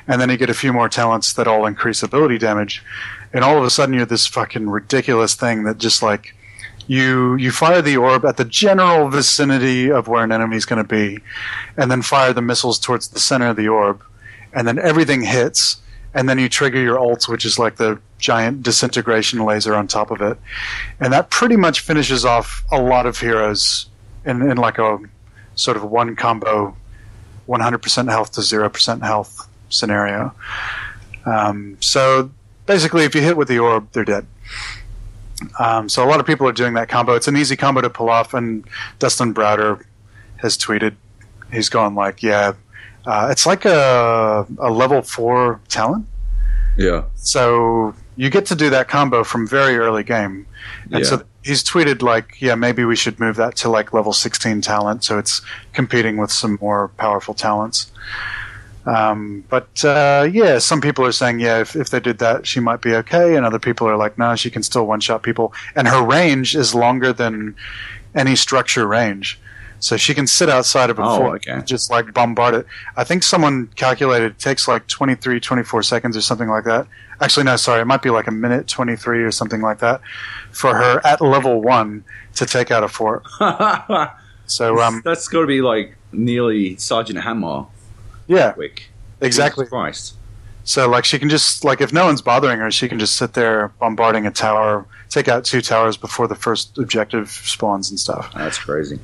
And 0.07 0.21
then 0.21 0.31
you 0.31 0.37
get 0.37 0.51
a 0.51 0.55
few 0.55 0.73
more 0.73 0.89
talents 0.89 1.33
that 1.35 1.49
all 1.49 1.67
increase 1.67 2.03
ability 2.03 2.39
damage. 2.39 2.85
And 3.33 3.43
all 3.45 3.59
of 3.59 3.65
a 3.65 3.71
sudden 3.71 3.95
you're 3.95 4.07
this 4.07 4.27
fucking 4.27 4.69
ridiculous 4.69 5.35
thing 5.35 5.65
that 5.65 5.79
just 5.79 6.03
like 6.03 6.34
you 6.87 7.37
you 7.37 7.51
fire 7.51 7.83
the 7.83 7.97
orb 7.97 8.25
at 8.25 8.37
the 8.37 8.45
general 8.45 9.09
vicinity 9.09 9.91
of 9.91 10.09
where 10.09 10.25
an 10.25 10.33
enemy 10.33 10.57
is 10.57 10.65
going 10.65 10.83
to 10.83 10.89
be, 10.89 11.21
and 11.77 11.91
then 11.91 12.03
fire 12.03 12.33
the 12.33 12.43
missiles 12.43 12.79
towards 12.79 13.09
the 13.09 13.21
center 13.21 13.49
of 13.49 13.57
the 13.57 13.69
orb, 13.69 14.03
and 14.53 14.69
then 14.69 14.79
everything 14.79 15.23
hits, 15.23 15.81
and 16.13 16.29
then 16.29 16.39
you 16.39 16.49
trigger 16.49 16.81
your 16.81 16.99
ult, 16.99 17.29
which 17.29 17.45
is 17.45 17.59
like 17.59 17.77
the 17.77 17.99
giant 18.19 18.63
disintegration 18.63 19.45
laser 19.45 19.75
on 19.75 19.87
top 19.87 20.11
of 20.11 20.21
it, 20.21 20.39
and 21.01 21.13
that 21.13 21.31
pretty 21.31 21.57
much 21.57 21.81
finishes 21.81 22.25
off 22.25 22.65
a 22.71 22.81
lot 22.81 23.07
of 23.07 23.19
heroes 23.19 23.87
in, 24.25 24.43
in 24.43 24.57
like 24.57 24.79
a 24.79 24.99
sort 25.55 25.77
of 25.77 25.85
one 25.85 26.17
combo, 26.17 26.77
100% 27.49 28.11
health 28.11 28.33
to 28.33 28.41
0% 28.41 29.03
health 29.03 29.49
scenario. 29.69 30.33
Um, 31.27 31.77
so 31.81 32.31
basically, 32.67 33.05
if 33.05 33.15
you 33.15 33.23
hit 33.23 33.37
with 33.37 33.49
the 33.49 33.59
orb, 33.59 33.91
they're 33.93 34.05
dead. 34.05 34.27
Um, 35.59 35.89
so 35.89 36.05
a 36.05 36.09
lot 36.09 36.21
of 36.21 36.27
people 36.27 36.47
are 36.49 36.53
doing 36.53 36.75
that 36.75 36.89
combo. 36.89 37.15
It's 37.15 37.29
an 37.29 37.37
easy 37.37 37.57
combo 37.57 37.81
to 37.81 37.91
pull 37.91 38.09
off, 38.11 38.35
and 38.35 38.65
Dustin 38.99 39.35
Browder 39.35 39.83
has 40.37 40.57
tweeted. 40.57 40.95
He's 41.53 41.69
gone 41.69 41.95
like, 41.95 42.23
yeah, 42.23 42.53
uh, 43.07 43.29
it's 43.31 43.47
like 43.47 43.65
a, 43.65 44.47
a 44.59 44.71
level 44.71 45.03
four 45.03 45.61
talent. 45.69 46.07
Yeah. 46.77 47.05
So 47.17 47.95
you 48.17 48.31
get 48.31 48.47
to 48.47 48.55
do 48.57 48.71
that 48.71 48.89
combo 48.89 49.25
from 49.25 49.47
very 49.47 49.77
early 49.77 50.03
game. 50.05 50.47
And 50.91 51.05
Yeah. 51.05 51.11
so 51.11 51.23
he's 51.43 51.63
tweeted 51.63 52.03
like, 52.03 52.41
yeah, 52.41 52.55
maybe 52.55 52.85
we 52.85 52.97
should 52.97 53.21
move 53.21 53.37
that 53.37 53.57
to 53.57 53.69
like 53.69 53.93
level 53.93 54.13
16 54.13 54.61
talent 54.61 55.05
so 55.05 55.19
it's 55.19 55.43
competing 55.73 56.17
with 56.17 56.31
some 56.33 56.59
more 56.61 56.89
powerful 56.97 57.35
talents. 57.35 57.91
Um, 58.87 59.45
but 59.49 59.85
uh, 59.85 60.29
yeah, 60.31 60.59
some 60.59 60.81
people 60.81 61.05
are 61.07 61.13
saying, 61.13 61.41
yeah, 61.41 61.61
if, 61.61 61.75
if 61.75 61.91
they 61.91 62.01
did 62.01 62.19
that, 62.19 62.47
she 62.47 62.61
might 62.61 62.83
be 62.83 62.95
okay. 62.97 63.37
And 63.37 63.47
other 63.47 63.59
people 63.59 63.89
are 63.89 63.97
like, 63.97 64.19
no, 64.19 64.37
she 64.37 64.51
can 64.51 64.63
still 64.63 64.87
one 64.87 65.01
shot 65.01 65.23
people. 65.23 65.53
And 65.75 65.89
her 65.89 66.05
range 66.05 66.55
is 66.55 66.75
longer 66.75 67.13
than 67.13 67.57
any 68.15 68.37
structure 68.37 68.87
range. 68.87 69.39
So 69.81 69.97
she 69.99 70.15
can 70.15 70.27
sit 70.27 70.49
outside 70.49 70.89
of 70.89 70.99
a 70.99 71.03
Oh, 71.03 71.17
fort 71.19 71.43
okay. 71.43 71.53
and 71.53 71.67
just 71.67 71.91
like 71.91 72.15
bombard 72.15 72.55
it. 72.55 72.67
I 72.97 73.05
think 73.05 73.23
someone 73.23 73.67
calculated 73.77 74.33
it 74.33 74.39
takes 74.39 74.67
like 74.67 74.87
23, 74.87 75.41
24 75.41 75.83
seconds 75.83 76.17
or 76.17 76.23
something 76.23 76.49
like 76.49 76.65
that. 76.65 76.87
Actually, 77.21 77.45
no, 77.45 77.57
sorry, 77.57 77.83
it 77.83 77.85
might 77.85 78.01
be 78.03 78.11
like 78.11 78.27
a 78.27 78.31
minute 78.31 78.67
23 78.67 79.23
or 79.25 79.31
something 79.31 79.61
like 79.61 79.79
that 79.79 80.01
for 80.53 80.75
her 80.75 81.01
at 81.05 81.21
level 81.21 81.61
one 81.61 82.03
to 82.37 82.47
take 82.47 82.71
out 82.71 82.83
a 82.85 82.89
fort. 82.89 83.25
So, 84.47 84.79
um, 84.83 85.01
That's 85.07 85.27
got 85.29 85.41
to 85.41 85.47
be 85.47 85.63
like 85.63 85.97
nearly 86.13 86.77
Sergeant 86.77 87.19
Hammer 87.19 87.65
yeah, 88.27 88.53
quick. 88.53 88.91
exactly. 89.21 89.65
Jesus 89.65 89.71
Christ. 89.71 90.15
So 90.65 90.89
like 90.89 91.05
she 91.05 91.19
can 91.19 91.29
just 91.29 91.63
like 91.63 91.81
if 91.81 91.93
no 91.93 92.07
one's 92.07 92.23
bothering 92.23 92.59
her, 92.59 92.71
she 92.71 92.89
can 92.89 92.99
just 92.99 93.17
sit 93.17 93.35
there 93.35 93.69
bombarding 93.79 94.27
a 94.27 94.31
tower, 94.31 94.87
take 95.11 95.29
out 95.29 95.45
two 95.45 95.61
towers 95.61 95.97
before 95.97 96.27
the 96.27 96.35
first 96.35 96.79
objective 96.79 97.31
spawns 97.31 97.91
and 97.91 98.01
stuff. 98.01 98.33
That's 98.35 98.59
crazy. 98.59 98.99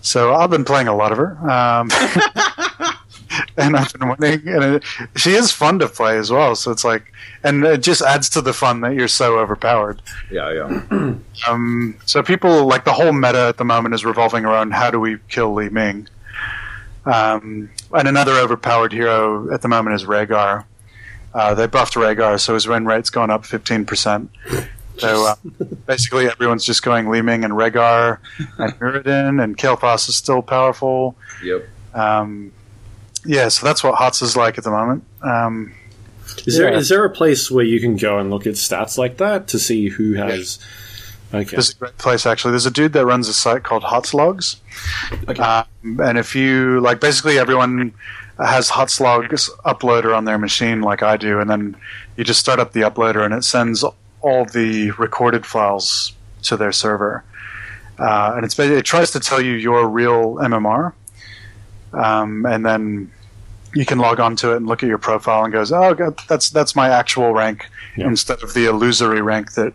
So 0.00 0.34
I've 0.34 0.50
been 0.50 0.64
playing 0.64 0.88
a 0.88 0.94
lot 0.94 1.12
of 1.12 1.18
her, 1.18 1.38
um, 1.50 1.88
and 3.56 3.74
I've 3.74 3.90
been 3.94 4.08
winning. 4.08 4.46
And 4.46 4.76
it, 4.76 4.84
she 5.16 5.30
is 5.30 5.50
fun 5.50 5.78
to 5.78 5.88
play 5.88 6.18
as 6.18 6.30
well. 6.30 6.54
So 6.56 6.70
it's 6.70 6.84
like, 6.84 7.10
and 7.42 7.64
it 7.64 7.82
just 7.82 8.02
adds 8.02 8.28
to 8.30 8.42
the 8.42 8.52
fun 8.52 8.82
that 8.82 8.94
you're 8.94 9.08
so 9.08 9.38
overpowered. 9.38 10.02
Yeah, 10.30 10.52
yeah. 10.52 11.14
Um, 11.48 11.96
so 12.04 12.22
people 12.22 12.66
like 12.66 12.84
the 12.84 12.92
whole 12.92 13.12
meta 13.12 13.46
at 13.48 13.56
the 13.56 13.64
moment 13.64 13.94
is 13.94 14.04
revolving 14.04 14.44
around 14.44 14.72
how 14.72 14.90
do 14.90 15.00
we 15.00 15.16
kill 15.28 15.54
Li 15.54 15.70
Ming. 15.70 16.06
Um, 17.06 17.70
and 17.92 18.08
another 18.08 18.32
overpowered 18.32 18.92
hero 18.92 19.52
at 19.52 19.62
the 19.62 19.68
moment 19.68 19.94
is 19.96 20.04
Rehgar. 20.04 20.64
Uh, 21.34 21.54
they 21.54 21.66
buffed 21.66 21.94
Rehgar, 21.94 22.38
so 22.40 22.54
his 22.54 22.66
win 22.66 22.86
rate's 22.86 23.10
gone 23.10 23.30
up 23.30 23.44
fifteen 23.44 23.84
percent. 23.84 24.30
So 24.98 25.26
uh, 25.26 25.34
basically, 25.86 26.26
everyone's 26.28 26.64
just 26.64 26.82
going 26.82 27.08
Li 27.10 27.20
Ming 27.22 27.44
and 27.44 27.52
Rehgar 27.54 28.18
and 28.58 28.72
Muradin, 28.80 29.42
and 29.42 29.56
Kael'thas 29.56 30.08
is 30.08 30.14
still 30.14 30.42
powerful. 30.42 31.16
Yep. 31.42 31.68
Um, 31.94 32.52
yeah, 33.26 33.48
so 33.48 33.66
that's 33.66 33.82
what 33.82 33.94
HOTS 33.96 34.22
is 34.22 34.36
like 34.36 34.58
at 34.58 34.64
the 34.64 34.70
moment. 34.70 35.02
Um, 35.22 35.74
Is 36.46 36.56
there 36.56 36.70
Yeah. 36.70 36.78
is 36.78 36.88
there 36.88 37.04
a 37.04 37.10
place 37.10 37.50
where 37.50 37.64
you 37.64 37.80
can 37.80 37.96
go 37.96 38.18
and 38.18 38.30
look 38.30 38.46
at 38.46 38.54
stats 38.54 38.96
like 38.98 39.16
that 39.18 39.48
to 39.48 39.58
see 39.58 39.88
who 39.88 40.14
has? 40.14 40.58
Okay. 41.34 41.50
There's 41.50 41.70
a 41.72 41.74
great 41.76 41.98
place 41.98 42.26
actually. 42.26 42.52
There's 42.52 42.66
a 42.66 42.70
dude 42.70 42.92
that 42.92 43.04
runs 43.06 43.28
a 43.28 43.34
site 43.34 43.62
called 43.64 43.82
Hotslogs, 43.82 44.56
um, 45.38 46.00
and 46.00 46.18
if 46.18 46.34
you 46.34 46.80
like, 46.80 47.00
basically 47.00 47.38
everyone 47.38 47.92
has 48.38 48.68
Hotslogs 48.70 49.50
uploader 49.64 50.16
on 50.16 50.24
their 50.24 50.38
machine, 50.38 50.80
like 50.80 51.02
I 51.02 51.16
do, 51.16 51.40
and 51.40 51.48
then 51.50 51.76
you 52.16 52.24
just 52.24 52.40
start 52.40 52.58
up 52.60 52.72
the 52.72 52.82
uploader, 52.82 53.24
and 53.24 53.32
it 53.34 53.44
sends 53.44 53.84
all 54.20 54.44
the 54.46 54.90
recorded 54.92 55.44
files 55.46 56.12
to 56.42 56.56
their 56.56 56.72
server, 56.72 57.24
uh, 57.98 58.32
and 58.36 58.44
it 58.44 58.84
tries 58.84 59.10
to 59.12 59.20
tell 59.20 59.40
you 59.40 59.52
your 59.52 59.88
real 59.88 60.36
MMR, 60.36 60.92
um, 61.92 62.44
and 62.46 62.64
then 62.64 63.10
you 63.74 63.84
can 63.84 63.98
log 63.98 64.20
on 64.20 64.36
to 64.36 64.52
it 64.52 64.56
and 64.56 64.66
look 64.66 64.82
at 64.82 64.88
your 64.88 64.98
profile 64.98 65.42
and 65.44 65.52
goes, 65.52 65.72
oh, 65.72 65.94
God, 65.94 66.18
that's 66.28 66.48
that's 66.50 66.76
my 66.76 66.88
actual 66.88 67.32
rank 67.32 67.68
Yeah. 67.96 68.06
instead 68.06 68.42
of 68.42 68.54
the 68.54 68.66
illusory 68.66 69.20
rank 69.20 69.54
that 69.54 69.72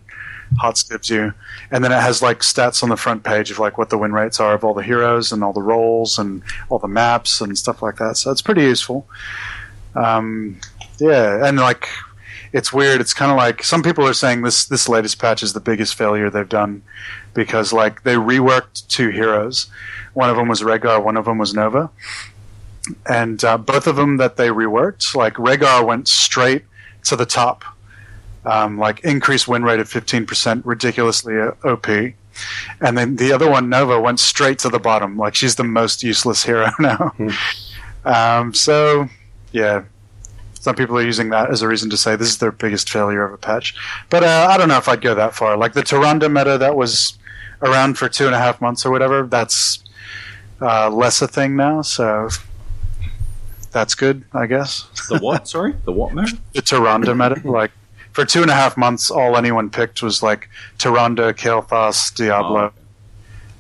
HOTS 0.58 0.84
gives 0.84 1.10
you. 1.10 1.34
And 1.72 1.84
then 1.84 1.92
it 1.92 2.02
has 2.02 2.22
like 2.22 2.40
stats 2.40 2.84
on 2.84 2.90
the 2.90 2.98
front 2.98 3.24
page 3.24 3.52
of 3.52 3.60
like 3.60 3.78
what 3.78 3.90
the 3.90 3.98
win 3.98 4.14
rates 4.14 4.40
are 4.40 4.54
of 4.54 4.64
all 4.64 4.74
the 4.74 4.84
heroes 4.84 5.32
and 5.32 5.44
all 5.44 5.54
the 5.54 5.62
roles 5.62 6.18
and 6.18 6.44
all 6.70 6.80
the 6.80 6.88
maps 6.88 7.42
and 7.42 7.58
stuff 7.58 7.82
like 7.82 7.98
that. 7.98 8.18
So 8.18 8.32
it's 8.32 8.42
pretty 8.42 8.64
useful. 8.64 9.08
Um, 9.96 10.60
yeah, 11.00 11.46
and 11.48 11.58
like 11.58 11.88
it's 12.52 12.74
weird. 12.74 13.02
It's 13.02 13.14
kind 13.14 13.32
of 13.32 13.38
like 13.38 13.64
some 13.64 13.84
people 13.84 14.06
are 14.08 14.14
saying 14.14 14.42
this 14.42 14.66
this 14.66 14.90
latest 14.90 15.20
patch 15.20 15.44
is 15.44 15.54
the 15.54 15.60
biggest 15.60 15.96
failure 15.96 16.30
they've 16.30 16.48
done 16.48 16.84
because 17.34 17.72
like 17.72 18.04
they 18.04 18.16
reworked 18.16 18.88
two 18.88 19.10
heroes. 19.10 19.68
One 20.14 20.30
of 20.30 20.36
them 20.36 20.48
was 20.48 20.62
Rehgar, 20.62 21.04
one 21.04 21.18
of 21.18 21.26
them 21.26 21.38
was 21.38 21.54
Nova. 21.54 21.90
And 23.08 23.44
uh, 23.44 23.58
both 23.58 23.86
of 23.86 23.98
them 23.98 24.18
that 24.18 24.38
they 24.38 24.48
reworked, 24.48 25.16
like 25.16 25.36
Rehgar 25.36 25.86
went 25.86 26.08
straight 26.08 26.66
to 27.04 27.16
the 27.16 27.26
top 27.26 27.64
um, 28.45 28.78
like 28.78 29.02
increased 29.02 29.47
win 29.47 29.63
rate 29.63 29.80
of 29.80 29.89
15%, 29.89 30.62
ridiculously 30.65 31.39
uh, 31.39 31.52
OP. 31.63 31.88
And 32.82 32.97
then 32.97 33.17
the 33.17 33.34
other 33.34 33.49
one, 33.49 33.69
Nova, 33.69 33.99
went 33.99 34.19
straight 34.19 34.60
to 34.60 34.69
the 34.69 34.80
bottom. 34.80 35.17
Like 35.17 35.36
she's 35.36 35.56
the 35.56 35.63
most 35.63 36.04
useless 36.04 36.43
hero 36.43 36.69
now. 36.80 37.13
um, 38.06 38.54
so, 38.54 39.08
yeah, 39.52 39.84
some 40.54 40.75
people 40.75 40.97
are 40.97 41.06
using 41.06 41.30
that 41.30 41.49
as 41.52 41.62
a 41.62 41.67
reason 41.67 41.89
to 41.89 41.97
say 41.97 42.15
this 42.15 42.30
is 42.30 42.38
their 42.38 42.52
biggest 42.52 42.89
failure 42.89 43.23
of 43.25 43.34
a 43.34 43.38
patch. 43.38 43.75
But 44.10 44.23
uh, 44.23 44.47
I 44.49 44.58
don't 44.58 44.67
know 44.69 44.78
if 44.78 44.88
I'd 44.88 45.02
go 45.02 45.15
that 45.15 45.34
far. 45.36 45.58
Like 45.58 45.73
the 45.73 45.82
Tyrande 45.82 46.32
meta 46.32 46.58
that 46.58 46.75
was 46.75 47.17
around 47.62 47.97
for 47.97 48.08
two 48.08 48.25
and 48.25 48.36
a 48.36 48.39
half 48.39 48.62
months 48.62 48.86
or 48.86 48.91
whatever, 48.91 49.25
that's 49.25 49.84
uh, 50.62 50.89
less 50.89 51.21
a 51.21 51.28
thing 51.28 51.56
now. 51.56 51.82
So 51.82 52.30
that's 53.71 53.95
good, 53.95 54.23
I 54.34 54.47
guess 54.47 54.88
The 55.10 55.19
what? 55.19 55.47
Sorry? 55.47 55.75
The 55.86 55.91
what, 55.91 56.13
man? 56.13 56.28
the 56.54 56.62
Tyrande 56.62 57.15
meta. 57.17 57.47
Like 57.47 57.71
for 58.13 58.26
two 58.26 58.41
and 58.41 58.52
a 58.52 58.54
half 58.56 58.76
months, 58.78 59.10
all 59.12 59.38
anyone 59.38 59.69
picked 59.69 60.02
was 60.02 60.22
like 60.24 60.50
Tyrande, 60.78 61.34
Kael'thas, 61.34 62.13
Diablo, 62.15 62.72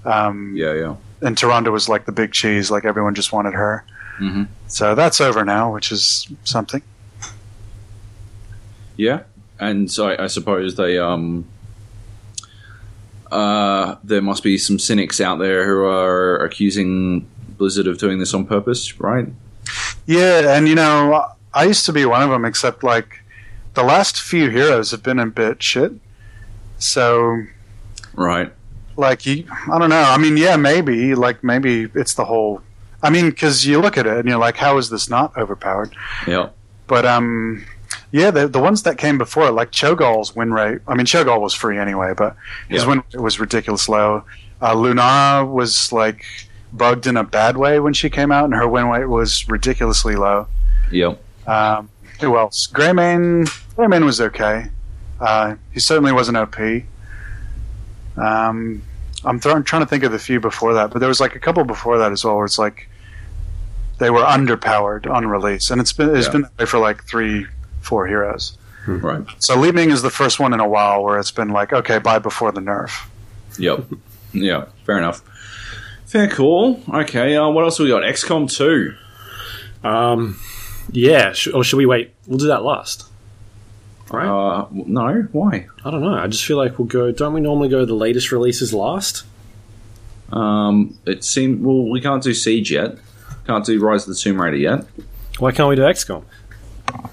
um, 0.05 0.53
Yeah, 0.55 0.73
yeah. 0.73 0.95
and 1.21 1.37
Tyrande 1.37 1.71
was 1.71 1.87
like 1.89 2.05
the 2.05 2.11
big 2.11 2.31
cheese. 2.31 2.69
Like 2.71 2.85
everyone 2.85 3.15
just 3.15 3.31
wanted 3.31 3.53
her. 3.53 3.83
Mhm. 4.19 4.47
So 4.67 4.95
that's 4.95 5.21
over 5.21 5.45
now, 5.45 5.73
which 5.73 5.91
is 5.91 6.27
something. 6.43 6.81
Yeah, 8.97 9.21
and 9.59 9.89
so 9.89 10.09
I, 10.09 10.25
I 10.25 10.27
suppose 10.27 10.75
they 10.75 10.97
um 10.97 11.45
uh 13.31 13.95
there 14.03 14.21
must 14.21 14.43
be 14.43 14.57
some 14.57 14.79
cynics 14.79 15.21
out 15.21 15.37
there 15.39 15.65
who 15.65 15.83
are 15.85 16.37
accusing 16.43 17.27
Blizzard 17.57 17.87
of 17.87 17.97
doing 17.97 18.19
this 18.19 18.33
on 18.33 18.45
purpose, 18.45 18.99
right? 18.99 19.27
Yeah, 20.05 20.55
and 20.55 20.67
you 20.67 20.75
know, 20.75 21.25
I 21.53 21.65
used 21.65 21.85
to 21.85 21.93
be 21.93 22.05
one 22.05 22.21
of 22.21 22.29
them. 22.29 22.43
Except 22.45 22.83
like 22.83 23.21
the 23.79 23.85
last 23.85 24.19
few 24.21 24.49
heroes 24.49 24.91
have 24.91 25.03
been 25.03 25.19
a 25.19 25.25
bit 25.27 25.61
shit. 25.63 25.93
So 26.77 27.43
Right. 28.13 28.51
like 28.97 29.25
you, 29.25 29.45
I 29.71 29.79
don't 29.79 29.89
know. 29.89 30.01
I 30.01 30.17
mean, 30.17 30.37
yeah, 30.37 30.55
maybe 30.57 31.15
like 31.15 31.43
maybe 31.43 31.89
it's 31.93 32.13
the 32.13 32.25
whole. 32.25 32.61
I 33.01 33.09
mean, 33.09 33.29
because 33.29 33.65
you 33.65 33.79
look 33.79 33.97
at 33.97 34.05
it 34.05 34.17
and 34.17 34.27
you're 34.27 34.37
like, 34.39 34.57
how 34.57 34.77
is 34.77 34.89
this 34.89 35.09
not 35.09 35.35
overpowered? 35.37 35.95
Yeah. 36.27 36.49
But 36.87 37.05
um, 37.05 37.65
yeah, 38.11 38.31
the 38.31 38.47
the 38.47 38.59
ones 38.59 38.83
that 38.83 38.97
came 38.97 39.17
before, 39.17 39.51
like 39.51 39.71
Cho'Gall's 39.71 40.35
win 40.35 40.51
rate. 40.51 40.79
I 40.87 40.95
mean, 40.95 41.05
Cho'Gall 41.05 41.39
was 41.39 41.53
free 41.53 41.77
anyway, 41.77 42.13
but 42.17 42.35
his 42.67 42.83
Yeah. 42.83 42.89
win 42.89 42.97
rate 43.13 43.21
was 43.21 43.39
ridiculous 43.39 43.87
low. 43.87 44.23
Uh, 44.61 44.73
Lunara 44.75 45.49
was 45.49 45.93
like 45.93 46.25
bugged 46.73 47.07
in 47.07 47.15
a 47.15 47.23
bad 47.23 47.55
way 47.57 47.79
when 47.79 47.93
she 47.93 48.09
came 48.09 48.31
out, 48.31 48.45
and 48.45 48.53
her 48.53 48.67
win 48.67 48.89
rate 48.89 49.05
was 49.07 49.47
ridiculously 49.47 50.15
low. 50.15 50.47
Yeah. 50.91 51.13
Um, 51.47 51.89
who 52.19 52.37
else? 52.37 52.67
Greymane. 52.67 53.45
Greymane 53.75 54.05
was 54.05 54.19
okay. 54.21 54.67
Uh, 55.19 55.55
he 55.71 55.79
certainly 55.79 56.11
wasn't 56.11 56.37
OP. 56.37 56.57
Um, 58.17 58.81
I'm, 59.25 59.39
th- 59.39 59.53
I'm 59.53 59.63
trying 59.63 59.81
to 59.81 59.85
think 59.87 60.03
of 60.03 60.11
the 60.11 60.19
few 60.19 60.39
before 60.39 60.73
that, 60.75 60.91
but 60.91 60.99
there 60.99 61.09
was 61.09 61.19
like 61.19 61.35
a 61.35 61.39
couple 61.39 61.63
before 61.63 61.97
that 61.99 62.11
as 62.11 62.23
well, 62.23 62.35
where 62.37 62.45
it's 62.45 62.59
like 62.59 62.89
they 63.97 64.09
were 64.09 64.21
underpowered 64.23 65.09
on 65.09 65.27
release, 65.27 65.69
and 65.71 65.81
it's 65.81 65.93
been 65.93 66.15
it's 66.15 66.27
Yeah. 66.27 66.31
been 66.33 66.41
that 66.43 66.57
way 66.57 66.65
for 66.65 66.79
like 66.79 67.03
three, 67.05 67.45
four 67.81 68.07
heroes. 68.07 68.57
Right. 68.87 69.23
So 69.39 69.59
Li 69.59 69.71
Ming 69.71 69.91
is 69.91 70.01
the 70.01 70.09
first 70.09 70.39
one 70.39 70.53
in 70.53 70.59
a 70.59 70.67
while 70.67 71.03
where 71.03 71.19
it's 71.19 71.31
been 71.31 71.49
like, 71.49 71.73
okay, 71.73 71.99
buy 71.99 72.17
before 72.19 72.51
the 72.51 72.61
nerf. 72.61 73.07
Yep. 73.57 73.85
yeah. 74.31 74.65
Fair 74.85 74.97
enough. 74.97 75.21
Fair 76.05 76.27
call. 76.29 76.81
Okay. 76.91 77.35
Uh, 77.35 77.49
what 77.49 77.65
else 77.65 77.77
have 77.77 77.85
we 77.85 77.91
got? 77.91 78.01
XCOM 78.03 78.49
two. 78.49 78.95
Um, 79.87 80.39
yeah, 80.91 81.33
sh- 81.33 81.47
or 81.53 81.63
should 81.63 81.77
we 81.77 81.85
wait? 81.85 82.13
We'll 82.27 82.37
do 82.37 82.47
that 82.47 82.63
last. 82.63 83.05
Right? 84.11 84.27
Uh, 84.27 84.67
no. 84.71 85.27
Why? 85.31 85.67
I 85.85 85.91
don't 85.91 86.01
know. 86.01 86.15
I 86.15 86.27
just 86.27 86.45
feel 86.45 86.57
like 86.57 86.79
we'll 86.79 86.87
go. 86.87 87.11
Don't 87.11 87.33
we 87.33 87.41
normally 87.41 87.69
go 87.69 87.85
the 87.85 87.93
latest 87.93 88.31
releases 88.31 88.73
last? 88.73 89.23
Um, 90.31 90.97
it 91.05 91.23
seemed. 91.23 91.63
Well, 91.63 91.89
we 91.89 92.01
can't 92.01 92.23
do 92.23 92.33
Siege 92.33 92.71
yet. 92.71 92.97
Can't 93.47 93.65
do 93.65 93.79
Rise 93.79 94.03
of 94.03 94.09
the 94.09 94.15
Tomb 94.19 94.39
Raider 94.41 94.57
yet. 94.57 94.85
Why 95.39 95.51
can't 95.51 95.69
we 95.69 95.75
do 95.75 95.81
XCOM? 95.83 96.23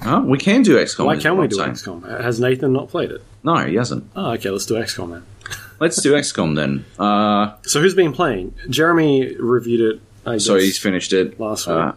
Huh? 0.02 0.22
We 0.24 0.38
can 0.38 0.62
do 0.62 0.76
XCOM. 0.76 1.06
Why 1.06 1.16
can't 1.16 1.38
we 1.38 1.48
do 1.48 1.56
saying. 1.56 1.72
XCOM? 1.72 2.22
Has 2.22 2.40
Nathan 2.40 2.72
not 2.72 2.88
played 2.88 3.10
it? 3.10 3.22
No, 3.42 3.56
he 3.66 3.74
hasn't. 3.76 4.10
Oh, 4.16 4.32
okay. 4.32 4.50
Let's 4.50 4.66
do 4.66 4.74
XCOM 4.74 5.10
then. 5.12 5.22
Let's 5.80 6.00
do 6.02 6.12
XCOM 6.14 6.56
then. 6.56 6.84
Uh, 6.98 7.54
So 7.62 7.80
who's 7.80 7.94
been 7.94 8.12
playing? 8.12 8.54
Jeremy 8.68 9.36
reviewed 9.36 9.80
it. 9.96 10.00
I 10.26 10.38
so 10.38 10.54
guess, 10.54 10.64
he's 10.64 10.78
finished 10.78 11.12
it. 11.12 11.38
last 11.38 11.66
week. 11.66 11.76
Uh, 11.76 11.92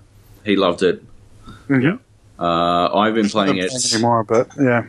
he 0.45 0.55
loved 0.55 0.83
it. 0.83 1.03
Yeah. 1.69 1.97
Uh, 2.39 2.95
I've 2.95 3.13
been 3.15 3.29
playing 3.29 3.57
it. 3.57 3.71
anymore, 3.93 4.23
but 4.23 4.49
yeah. 4.59 4.85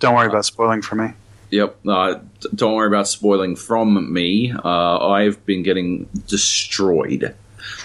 Don't 0.00 0.14
worry 0.14 0.26
about 0.28 0.44
spoiling 0.44 0.82
for 0.82 0.96
me. 0.96 1.12
Yep. 1.50 1.78
Uh, 1.86 2.16
don't 2.54 2.74
worry 2.74 2.88
about 2.88 3.08
spoiling 3.08 3.56
from 3.56 4.12
me. 4.12 4.52
Uh, 4.52 5.08
I've 5.08 5.44
been 5.46 5.62
getting 5.62 6.04
destroyed. 6.26 7.34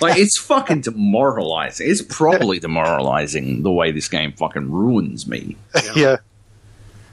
Like 0.01 0.17
it's 0.17 0.37
fucking 0.47 0.81
demoralizing. 0.81 1.89
It's 1.89 2.01
probably 2.01 2.59
demoralizing 2.59 3.63
the 3.63 3.71
way 3.71 3.91
this 3.91 4.07
game 4.07 4.33
fucking 4.33 4.71
ruins 4.71 5.27
me. 5.27 5.55
yeah. 5.95 6.17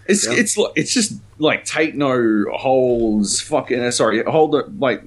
It's 0.06 0.26
it's 0.26 0.56
li- 0.56 0.72
it's 0.74 0.92
just 0.92 1.12
like 1.38 1.64
take 1.64 1.94
no 1.94 2.46
holds. 2.52 3.40
Fucking 3.42 3.80
uh, 3.80 3.90
sorry, 3.92 4.24
hold 4.24 4.56
it 4.56 4.78
like 4.80 5.04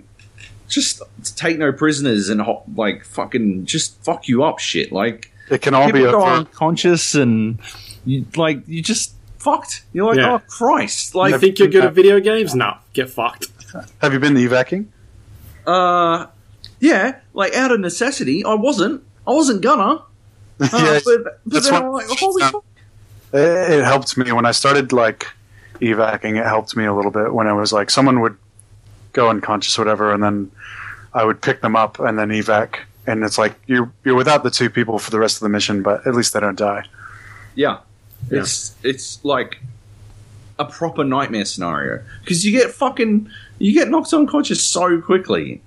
just 0.70 1.02
take 1.36 1.58
no 1.58 1.74
prisoners 1.74 2.30
and 2.30 2.42
ho- 2.42 2.64
like 2.76 3.04
fucking 3.04 3.66
just 3.66 4.02
fuck 4.04 4.30
you 4.30 4.44
up 4.44 4.60
shit. 4.60 4.94
Like 4.94 5.33
It 5.50 5.62
can 5.62 5.74
all 5.74 5.88
be 5.88 6.00
people 6.00 6.12
go 6.12 6.26
unconscious 6.26 7.16
and 7.16 7.60
you 8.06 8.26
like 8.36 8.68
you 8.68 8.82
just 8.82 9.14
fucked. 9.40 9.84
You're 9.94 10.08
like, 10.08 10.18
Yeah. 10.18 10.34
oh 10.36 10.40
Christ! 10.48 11.14
You 11.14 11.20
Like, 11.20 11.40
think 11.40 11.60
you're 11.60 11.68
good 11.68 11.84
at 11.86 11.94
video 11.94 12.20
games? 12.20 12.56
Nah, 12.56 12.78
get 12.94 13.10
fucked. 13.10 13.48
Have 14.02 14.14
you 14.14 14.20
been 14.20 14.38
evacing? 14.38 14.92
uh, 15.66 16.28
yeah, 16.80 17.20
like 17.34 17.54
out 17.54 17.72
of 17.72 17.80
necessity. 17.80 18.44
I 18.46 18.54
wasn't. 18.56 19.04
I 19.28 19.32
wasn't 19.32 19.62
gonna. 19.62 20.04
Uh, 20.04 20.04
Yeah, 20.74 21.00
but, 21.06 21.24
but 21.24 21.40
that's 21.46 21.70
then 21.70 21.74
what- 21.74 22.04
I'm 22.04 22.08
like, 22.10 22.20
holy 22.20 22.42
fuck. 22.44 22.64
It, 23.34 23.40
it 23.80 23.84
helped 23.84 24.16
me 24.18 24.32
when 24.32 24.46
I 24.46 24.52
started 24.52 24.94
like 24.94 25.28
evacing. 25.82 26.36
It 26.36 26.46
helped 26.46 26.76
me 26.76 26.86
a 26.86 26.94
little 26.94 27.12
bit 27.12 27.34
when 27.34 27.48
I 27.48 27.54
was 27.54 27.74
like 27.74 27.90
someone 27.90 28.20
would 28.22 28.38
go 29.14 29.30
unconscious, 29.30 29.78
or 29.78 29.82
whatever, 29.82 30.12
and 30.14 30.22
then 30.24 30.52
I 31.14 31.24
would 31.24 31.42
pick 31.42 31.62
them 31.62 31.76
up 31.76 32.00
and 32.00 32.18
then 32.18 32.30
evac. 32.30 32.76
And 33.06 33.24
it's 33.24 33.38
like 33.38 33.60
you're 33.68 33.92
you're 34.06 34.16
without 34.16 34.44
the 34.44 34.52
two 34.52 34.70
people 34.70 34.98
for 35.00 35.12
the 35.12 35.20
rest 35.20 35.38
of 35.38 35.42
the 35.42 35.50
mission, 35.50 35.82
but 35.84 36.06
at 36.08 36.16
least 36.16 36.34
they 36.34 36.40
don't 36.40 36.58
die. 36.58 36.86
Yeah. 37.56 37.80
Yeah. 38.32 38.40
It's 38.42 38.76
it's 38.84 39.24
like 39.26 39.60
a 40.60 40.66
proper 40.66 41.04
nightmare 41.04 41.46
scenario 41.46 42.02
because 42.22 42.46
you 42.46 42.52
get 42.52 42.72
fucking 42.72 43.30
you 43.60 43.74
get 43.74 43.90
knocked 43.90 44.14
unconscious 44.14 44.64
so 44.64 45.02
quickly. 45.02 45.62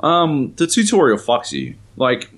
Um, 0.00 0.52
the 0.56 0.66
tutorial 0.66 1.16
fucks 1.18 1.52
you. 1.52 1.74
Like 1.96 2.30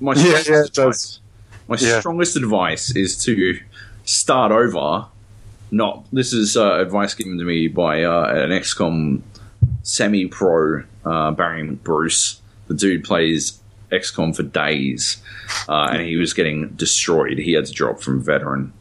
my 0.00 0.12
Yeah, 0.16 0.38
strongest 0.38 0.48
yeah, 0.48 0.84
advice, 0.84 1.20
my 1.68 1.76
Yeah. 1.78 2.00
strongest 2.00 2.36
advice 2.36 2.96
is 2.96 3.22
to 3.24 3.58
start 4.04 4.52
over. 4.52 5.06
Not 5.70 6.06
this 6.12 6.32
is 6.32 6.56
uh, 6.56 6.80
advice 6.80 7.14
given 7.14 7.36
to 7.38 7.44
me 7.44 7.68
by 7.68 8.04
uh, 8.04 8.24
an 8.44 8.50
XCOM 8.50 9.20
semi-pro 9.82 10.84
uh, 11.04 11.30
Barry 11.32 11.68
Bruce. 11.70 12.40
The 12.68 12.74
dude 12.74 13.04
plays 13.04 13.58
XCOM 13.92 14.34
for 14.34 14.42
days, 14.42 15.22
uh, 15.68 15.90
and 15.92 16.02
he 16.02 16.16
was 16.16 16.32
getting 16.32 16.68
destroyed. 16.70 17.38
He 17.38 17.52
had 17.52 17.66
to 17.66 17.72
drop 17.72 18.00
from 18.00 18.22
veteran, 18.22 18.72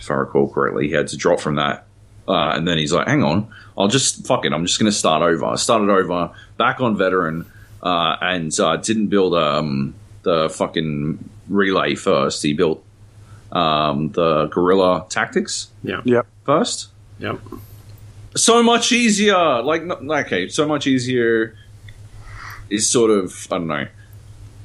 if 0.00 0.10
I 0.10 0.14
recall 0.14 0.48
correctly. 0.50 0.88
He 0.88 0.94
had 0.94 1.08
to 1.08 1.16
drop 1.16 1.40
from 1.40 1.56
that, 1.56 1.86
uh, 2.26 2.52
and 2.54 2.66
then 2.66 2.78
he's 2.78 2.92
like, 2.92 3.06
"Hang 3.06 3.22
on, 3.22 3.48
I'll 3.76 3.88
just 3.88 4.26
fuck 4.26 4.44
it. 4.44 4.52
I'm 4.52 4.66
just 4.66 4.78
going 4.78 4.90
to 4.90 4.96
start 4.96 5.22
over." 5.22 5.46
I 5.46 5.56
started 5.56 5.90
over, 5.90 6.30
back 6.56 6.80
on 6.80 6.96
veteran, 6.96 7.46
uh, 7.82 8.16
and 8.20 8.58
uh, 8.60 8.76
didn't 8.76 9.06
build 9.06 9.34
um, 9.34 9.94
the 10.22 10.48
fucking 10.50 11.18
relay 11.48 11.94
first. 11.94 12.42
He 12.42 12.52
built 12.52 12.84
um, 13.52 14.10
the 14.12 14.46
guerrilla 14.48 15.06
tactics 15.08 15.68
Yeah. 15.82 16.02
Yep. 16.04 16.26
first 16.44 16.88
Yep. 17.18 17.40
so 18.36 18.62
much 18.62 18.92
easier. 18.92 19.62
Like, 19.62 19.82
okay, 19.82 20.48
so 20.48 20.66
much 20.66 20.86
easier 20.86 21.56
is 22.70 22.88
sort 22.88 23.10
of 23.10 23.48
I 23.50 23.58
don't 23.58 23.66
know. 23.66 23.86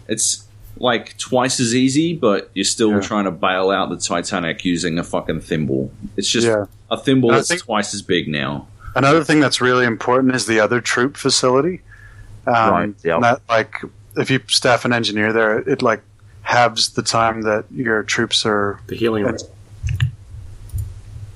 It's 0.07 0.45
like 0.77 1.17
twice 1.17 1.59
as 1.59 1.75
easy, 1.75 2.13
but 2.15 2.49
you're 2.53 2.65
still 2.65 2.91
Yeah. 2.93 2.99
trying 3.01 3.25
to 3.25 3.31
bail 3.31 3.69
out 3.69 3.89
the 3.89 3.97
Titanic 3.97 4.65
using 4.65 4.97
a 4.99 5.03
fucking 5.03 5.41
thimble. 5.41 5.91
It's 6.17 6.27
just 6.27 6.47
Yeah. 6.47 6.65
a 6.89 6.97
thimble 6.97 7.29
that's 7.29 7.47
think- 7.49 7.61
twice 7.63 7.93
as 7.93 8.01
big 8.01 8.27
now. 8.27 8.67
Another 8.95 9.23
thing 9.23 9.39
that's 9.39 9.59
really 9.61 9.85
important 9.85 10.35
is 10.35 10.45
the 10.45 10.59
other 10.59 10.81
troop 10.81 11.17
facility. 11.17 11.81
Um, 12.45 12.53
Right, 12.71 12.93
yep. 13.03 13.21
That 13.21 13.41
like 13.49 13.81
if 14.17 14.29
you 14.29 14.39
staff 14.47 14.83
an 14.85 14.93
engineer 14.93 15.31
there, 15.33 15.59
it 15.59 15.81
like 15.81 16.01
halves 16.41 16.89
the 16.89 17.01
time 17.01 17.43
that 17.43 17.65
your 17.73 18.03
troops 18.03 18.45
are 18.45 18.79
The 18.87 18.95
healing 18.95 19.23
room. 19.23 19.37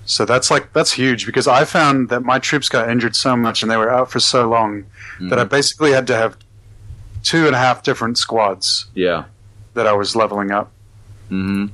So 0.06 0.24
that's 0.26 0.50
like 0.50 0.72
that's 0.74 0.94
huge 0.94 1.26
because 1.26 1.48
I 1.48 1.66
found 1.66 2.10
that 2.10 2.24
my 2.24 2.40
troops 2.40 2.70
got 2.70 2.90
injured 2.90 3.16
so 3.16 3.36
much 3.36 3.62
and 3.62 3.70
they 3.72 3.76
were 3.78 3.92
out 3.92 4.10
for 4.12 4.20
so 4.20 4.48
long 4.50 4.86
that 5.20 5.38
I 5.40 5.44
basically 5.44 5.92
had 5.92 6.08
to 6.08 6.16
have 6.16 6.38
two 7.28 7.46
and 7.46 7.54
a 7.54 7.60
half 7.60 7.84
different 7.84 8.18
squads 8.18 8.86
Yeah. 8.96 9.26
that 9.74 9.86
I 9.86 9.92
was 9.94 10.16
leveling 10.16 10.52
up. 10.52 10.72
hmm 11.30 11.66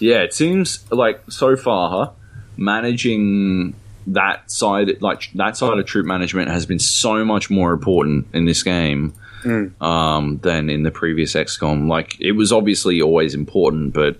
Yeah, 0.00 0.20
it 0.22 0.32
seems 0.32 0.84
like 0.90 1.20
so 1.28 1.56
far, 1.56 1.90
huh, 1.90 2.10
managing 2.56 3.74
that 4.06 4.50
side, 4.50 5.02
like 5.02 5.30
that 5.34 5.56
side 5.58 5.78
of 5.78 5.84
troop 5.84 6.06
management, 6.06 6.50
has 6.50 6.64
been 6.64 6.78
so 6.78 7.24
much 7.24 7.50
more 7.50 7.72
important 7.72 8.26
in 8.32 8.44
this 8.46 8.62
game 8.62 9.12
Mm. 9.44 9.80
um, 9.80 10.38
than 10.42 10.68
in 10.70 10.82
the 10.84 10.90
previous 10.90 11.34
XCOM. 11.34 11.86
Like 11.88 12.16
it 12.20 12.32
was 12.32 12.50
obviously 12.50 13.00
always 13.02 13.34
important, 13.34 13.92
but 13.92 14.16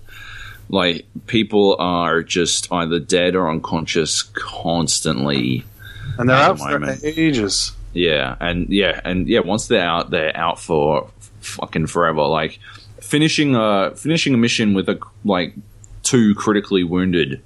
like 0.68 1.06
people 1.26 1.76
are 1.80 2.22
just 2.22 2.70
either 2.70 2.98
dead 3.00 3.34
or 3.34 3.50
unconscious 3.50 4.22
constantly. 4.34 5.64
And 6.18 6.28
they're 6.28 6.36
out 6.36 6.58
the 6.58 6.96
for 6.98 7.06
ages. 7.06 7.72
Yeah, 7.99 8.36
and 8.40 8.68
yeah, 8.70 9.01
and 9.05 9.26
yeah. 9.28 9.40
Once 9.40 9.66
they're 9.66 9.82
out, 9.84 10.11
they're 10.11 10.36
out 10.36 10.61
for 10.61 11.11
fucking 11.40 11.86
forever. 11.88 12.22
Like 12.22 12.59
finishing 13.01 13.55
a 13.57 13.92
finishing 13.96 14.34
a 14.34 14.36
mission 14.36 14.74
with 14.74 14.88
a 14.88 14.99
like 15.24 15.55
two 16.03 16.34
critically 16.34 16.84
wounded 16.84 17.42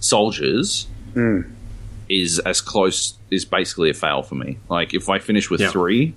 soldiers 0.00 0.86
Mm. 1.14 1.50
is 2.08 2.38
as 2.40 2.60
close 2.60 3.14
is 3.30 3.44
basically 3.46 3.88
a 3.90 3.94
fail 3.94 4.22
for 4.22 4.34
me. 4.34 4.58
Like 4.68 4.92
if 4.94 5.08
I 5.08 5.18
finish 5.18 5.48
with 5.50 5.60
Yeah. 5.62 5.70
three, 5.70 6.14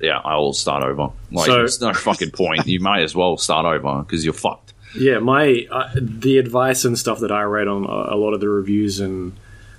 yeah, 0.00 0.20
I'll 0.24 0.52
start 0.52 0.82
over. 0.82 1.10
Like 1.30 1.46
So- 1.46 1.54
there's 1.54 1.80
no 1.80 1.92
fucking 1.94 2.32
point. 2.32 2.66
You 2.66 2.80
might 2.80 3.02
as 3.02 3.14
well 3.14 3.36
start 3.36 3.64
over 3.64 4.02
because 4.02 4.24
you're 4.24 4.34
fucked. 4.34 4.74
Yeah, 4.98 5.18
my 5.20 5.66
uh, 5.70 5.88
the 5.94 6.38
advice 6.38 6.84
and 6.84 6.98
stuff 6.98 7.20
that 7.20 7.30
I 7.30 7.42
read 7.42 7.68
on 7.68 7.84
a, 7.84 8.14
a 8.14 8.16
lot 8.16 8.32
of 8.34 8.40
the 8.40 8.48
reviews 8.48 9.00
and 9.00 9.32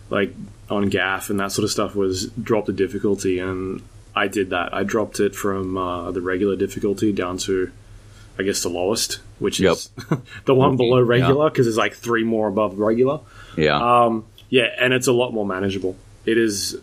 like 0.09 0.33
on 0.69 0.89
GAF 0.89 1.29
and 1.29 1.39
that 1.39 1.51
sort 1.51 1.63
of 1.63 1.71
stuff 1.71 1.95
was 1.95 2.27
drop 2.27 2.65
the 2.65 2.73
difficulty, 2.73 3.39
and 3.39 3.81
I 4.15 4.27
did 4.27 4.51
that. 4.51 4.73
I 4.73 4.83
dropped 4.83 5.19
it 5.19 5.35
from 5.35 5.77
uh, 5.77 6.11
the 6.11 6.21
regular 6.21 6.55
difficulty 6.55 7.11
down 7.11 7.37
to, 7.39 7.71
I 8.37 8.43
guess, 8.43 8.63
the 8.63 8.69
lowest, 8.69 9.19
which 9.39 9.59
is 9.59 9.89
the 10.45 10.55
one 10.55 10.77
below 10.77 11.01
regular 11.01 11.49
because 11.49 11.65
there's 11.65 11.77
like 11.77 11.93
three 11.93 12.23
more 12.23 12.47
above 12.47 12.77
regular. 12.77 13.21
Yeah. 13.57 13.77
Um, 13.77 14.25
yeah, 14.49 14.67
and 14.79 14.93
it's 14.93 15.07
a 15.07 15.13
lot 15.13 15.33
more 15.33 15.45
manageable. 15.45 15.95
It 16.25 16.37
is. 16.37 16.79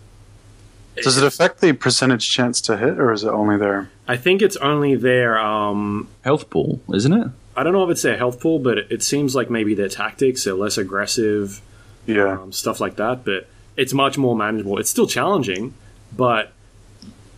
Does 0.97 1.19
it 1.19 1.25
affect 1.25 1.61
the 1.61 1.75
percentage 1.75 2.29
chance 2.31 2.61
to 2.63 2.77
hit, 2.79 2.99
or 2.99 3.13
is 3.13 3.23
it 3.23 3.29
only 3.29 3.59
there? 3.59 3.91
I 4.09 4.17
think 4.17 4.41
it's 4.41 4.57
only 4.57 4.95
their. 4.95 5.39
Um, 5.39 6.09
Health 6.23 6.49
pool, 6.49 6.81
isn't 6.93 7.13
it? 7.13 7.29
I 7.57 7.63
don't 7.63 7.73
know 7.73 7.85
if 7.85 7.91
it's 7.91 8.03
their 8.03 8.17
health 8.19 8.41
pool, 8.41 8.59
but 8.59 8.79
it, 8.79 8.87
it 8.91 9.03
seems 9.03 9.35
like 9.35 9.51
maybe 9.51 9.75
their 9.75 9.89
tactics. 9.89 10.45
They're 10.45 10.55
less 10.55 10.79
aggressive. 10.79 11.61
Yeah. 12.07 12.41
um, 12.41 12.53
stuff 12.53 12.81
like 12.81 12.97
that. 12.97 13.25
But 13.25 13.47
it's 13.77 13.93
much 13.93 14.17
more 14.19 14.35
manageable. 14.37 14.79
It's 14.79 14.91
still 14.91 15.07
challenging, 15.07 15.75
but 16.17 16.53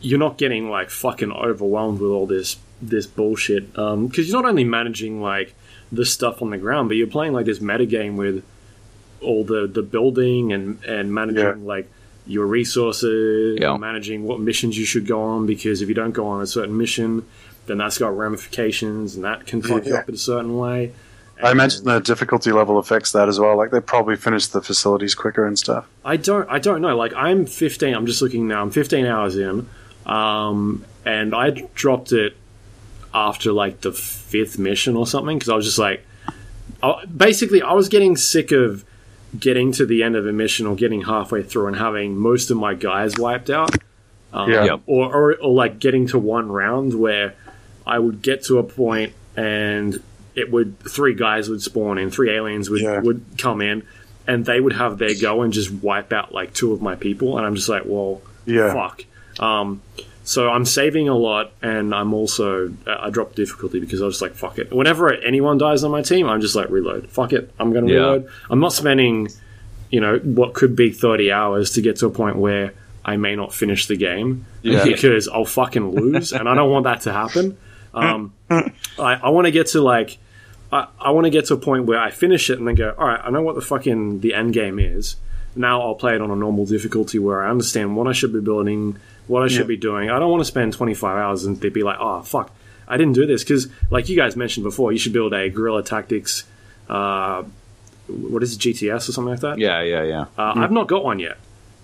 you're 0.01 0.19
not 0.19 0.39
getting 0.39 0.71
like 0.71 0.91
fucking 0.91 1.33
overwhelmed 1.33 2.01
with 2.01 2.11
all 2.11 2.27
this 2.27 2.57
this 2.81 3.07
bullshit. 3.07 3.73
Because 3.73 4.29
you're 4.29 4.41
not 4.43 4.49
only 4.49 4.65
managing 4.65 5.21
like 5.21 5.55
the 5.91 6.05
stuff 6.05 6.43
on 6.43 6.51
the 6.51 6.59
ground, 6.59 6.89
but 6.89 6.97
you're 6.97 7.07
playing 7.09 7.33
like 7.33 7.47
this 7.47 7.61
meta 7.61 7.87
game 7.87 8.17
with 8.17 8.45
all 9.21 9.43
the 9.45 9.67
the 9.67 9.83
building 9.83 10.53
and 10.53 10.83
and 10.85 11.13
managing 11.13 11.43
Yeah. 11.45 11.55
like 11.61 11.91
your 12.27 12.47
resources, 12.47 13.59
Yeah. 13.61 13.77
managing 13.79 14.25
what 14.25 14.39
missions 14.39 14.79
you 14.79 14.85
should 14.85 15.07
go 15.07 15.23
on. 15.23 15.47
Because 15.47 15.83
if 15.83 15.89
you 15.89 15.95
don't 15.95 16.13
go 16.13 16.27
on 16.27 16.43
a 16.43 16.47
certain 16.47 16.77
mission, 16.77 17.25
then 17.67 17.79
that's 17.79 17.99
got 17.99 18.17
ramifications, 18.17 19.15
and 19.17 19.25
that 19.25 19.47
can 19.47 19.61
fuck 19.63 19.87
you 19.87 19.97
up 19.97 20.09
in 20.09 20.15
a 20.15 20.19
certain 20.19 20.57
way. 20.57 20.93
I 21.43 21.51
imagine 21.53 21.85
the 21.85 22.01
difficulty 22.01 22.53
level 22.53 22.79
affects 22.79 23.13
that 23.13 23.29
as 23.29 23.39
well. 23.39 23.57
Like 23.57 23.71
they 23.71 23.81
probably 23.81 24.17
finish 24.17 24.47
the 24.49 24.61
facilities 24.61 25.15
quicker 25.15 25.47
and 25.47 25.59
stuff. 25.59 25.89
I 26.05 26.17
don't. 26.17 26.49
I 26.51 26.59
don't 26.59 26.83
know. 26.83 26.97
Like 26.97 27.13
I'm 27.15 27.47
15. 27.47 27.95
I'm 27.95 28.07
just 28.07 28.23
looking 28.23 28.49
now. 28.49 28.63
I'm 28.63 28.71
15 28.71 29.07
hours 29.07 29.37
in, 29.37 29.69
um, 30.07 30.85
and 31.05 31.35
I 31.35 31.51
dropped 31.75 32.13
it 32.13 32.37
after 33.15 33.53
like 33.53 33.81
the 33.81 33.93
fifth 33.93 34.59
mission 34.59 34.97
or 34.97 35.07
something 35.07 35.39
because 35.39 35.49
I 35.49 35.55
was 35.55 35.65
just 35.65 35.79
like, 35.79 36.05
I, 36.83 37.05
basically, 37.05 37.63
I 37.63 37.73
was 37.73 37.89
getting 37.89 38.17
sick 38.17 38.53
of 38.53 38.85
getting 39.39 39.73
to 39.73 39.85
the 39.87 40.03
end 40.03 40.17
of 40.17 40.27
a 40.27 40.33
mission 40.33 40.67
or 40.67 40.75
getting 40.75 41.03
halfway 41.03 41.43
through 41.43 41.67
and 41.69 41.77
having 41.77 42.17
most 42.17 42.51
of 42.51 42.57
my 42.57 42.75
guys 42.75 43.19
wiped 43.19 43.51
out. 43.51 43.75
Um, 44.33 44.51
Yeah. 44.51 44.65
Yep. 44.65 44.81
or, 44.87 45.15
or, 45.15 45.35
or 45.37 45.53
like 45.53 45.79
getting 45.79 46.07
to 46.09 46.19
one 46.19 46.51
round 46.51 46.99
where 46.99 47.35
I 47.87 47.99
would 47.99 48.23
get 48.23 48.45
to 48.45 48.59
a 48.59 48.63
point 48.63 49.13
and 49.37 50.03
it 50.39 50.51
would 50.53 50.79
three 50.81 51.15
guys 51.15 51.49
would 51.51 51.63
spawn 51.63 51.99
in, 51.99 52.11
three 52.11 52.31
aliens 52.31 52.71
would, 52.71 52.81
Yeah. 52.83 53.01
would 53.01 53.23
come 53.39 53.61
in, 53.61 53.83
and 54.27 54.45
they 54.45 54.61
would 54.61 54.75
have 54.75 54.99
their 54.99 55.15
go 55.21 55.43
and 55.43 55.53
just 55.53 55.71
wipe 55.71 56.13
out 56.13 56.33
like 56.33 56.53
two 56.55 56.73
of 56.73 56.81
my 56.83 56.95
people, 56.95 57.37
and 57.39 57.47
I'm 57.47 57.55
just 57.55 57.69
like, 57.69 57.83
well, 57.85 58.21
Yeah. 58.47 58.73
fuck. 58.73 59.05
Um, 59.41 59.81
so 60.25 60.49
I'm 60.51 60.65
saving 60.67 61.09
a 61.09 61.17
lot, 61.17 61.53
and 61.63 61.95
I'm 61.95 62.13
also 62.13 62.71
I 62.87 63.09
dropped 63.11 63.37
difficulty 63.37 63.81
because 63.81 64.03
I 64.03 64.05
was 64.07 64.21
like, 64.21 64.35
fuck 64.35 64.59
it. 64.59 64.73
Whenever 64.73 65.13
anyone 65.13 65.57
dies 65.59 65.85
on 65.85 65.91
my 65.91 66.03
team, 66.03 66.29
I'm 66.29 66.41
just 66.41 66.55
like 66.55 66.69
reload. 66.71 67.09
Fuck 67.11 67.33
it, 67.33 67.51
I'm 67.59 67.73
gonna 67.73 67.87
Yeah. 67.89 67.97
reload. 68.01 68.27
I'm 68.51 68.61
not 68.61 68.73
spending, 68.75 69.29
you 69.91 70.01
know, 70.01 70.19
what 70.19 70.53
could 70.55 70.77
be 70.77 70.91
30 70.91 71.33
hours 71.33 71.71
to 71.73 71.81
get 71.83 71.97
to 71.97 72.07
a 72.07 72.11
point 72.11 72.37
where 72.37 72.73
I 73.05 73.17
may 73.17 73.35
not 73.37 73.55
finish 73.55 73.87
the 73.87 73.97
game 73.97 74.45
Yeah. 74.63 74.85
because 74.93 75.29
I'll 75.29 75.47
fucking 75.47 75.93
lose, 75.93 76.33
and 76.33 76.47
I 76.49 76.55
don't 76.55 76.71
want 76.71 76.85
that 76.85 77.01
to 77.03 77.13
happen. 77.13 77.57
Um, 77.95 78.33
I, 78.51 78.71
I 78.99 79.29
want 79.31 79.47
to 79.47 79.51
get 79.51 79.69
to 79.69 79.81
like, 79.81 80.19
I, 80.73 80.87
I 81.01 81.11
want 81.11 81.25
to 81.25 81.31
get 81.31 81.47
to 81.47 81.55
a 81.55 81.59
point 81.59 81.87
where 81.87 81.99
I 81.99 82.11
finish 82.11 82.51
it 82.51 82.59
and 82.59 82.69
then 82.69 82.75
go, 82.75 82.95
all 82.99 83.07
right, 83.07 83.21
I 83.23 83.31
know 83.31 83.43
what 83.43 83.55
the 83.55 83.61
fucking 83.63 84.21
the 84.21 84.35
end 84.35 84.53
game 84.53 84.79
is. 84.79 85.17
now 85.57 85.81
I'll 85.81 85.95
play 85.95 86.15
it 86.15 86.21
on 86.21 86.31
a 86.31 86.37
normal 86.37 86.67
difficulty 86.67 87.19
where 87.19 87.43
I 87.43 87.51
understand 87.51 87.97
what 87.97 88.07
I 88.07 88.13
should 88.13 88.33
be 88.33 88.41
building, 88.41 88.97
what 89.27 89.43
I 89.43 89.49
should 89.49 89.67
be 89.67 89.77
doing. 89.77 90.11
I 90.11 90.19
don't 90.19 90.31
want 90.31 90.41
to 90.43 90.45
spend 90.45 90.73
25 90.73 91.17
hours 91.17 91.45
and 91.45 91.61
they'd 91.61 91.73
be 91.73 91.83
like, 91.83 91.99
oh, 91.99 92.23
fuck, 92.23 92.51
I 92.87 92.97
didn't 92.97 93.15
do 93.15 93.27
this. 93.27 93.43
Because, 93.45 93.69
like 93.91 94.09
you 94.09 94.17
guys 94.17 94.37
mentioned 94.37 94.65
before, 94.65 94.93
you 94.93 94.99
should 94.99 95.13
build 95.13 95.33
a 95.33 95.49
guerrilla 95.49 95.83
tactics, 95.83 96.45
uh, 96.89 97.43
what 98.07 98.43
is 98.43 98.55
it, 98.55 98.61
GTS 98.61 99.09
or 99.09 99.13
something 99.13 99.33
like 99.33 99.41
that? 99.41 99.59
Yeah, 99.59 99.83
yeah, 99.83 100.03
yeah. 100.03 100.27
Uh, 100.37 100.53
I've 100.57 100.73
not 100.73 100.87
got 100.87 101.05
one 101.05 101.19
yet 101.19 101.39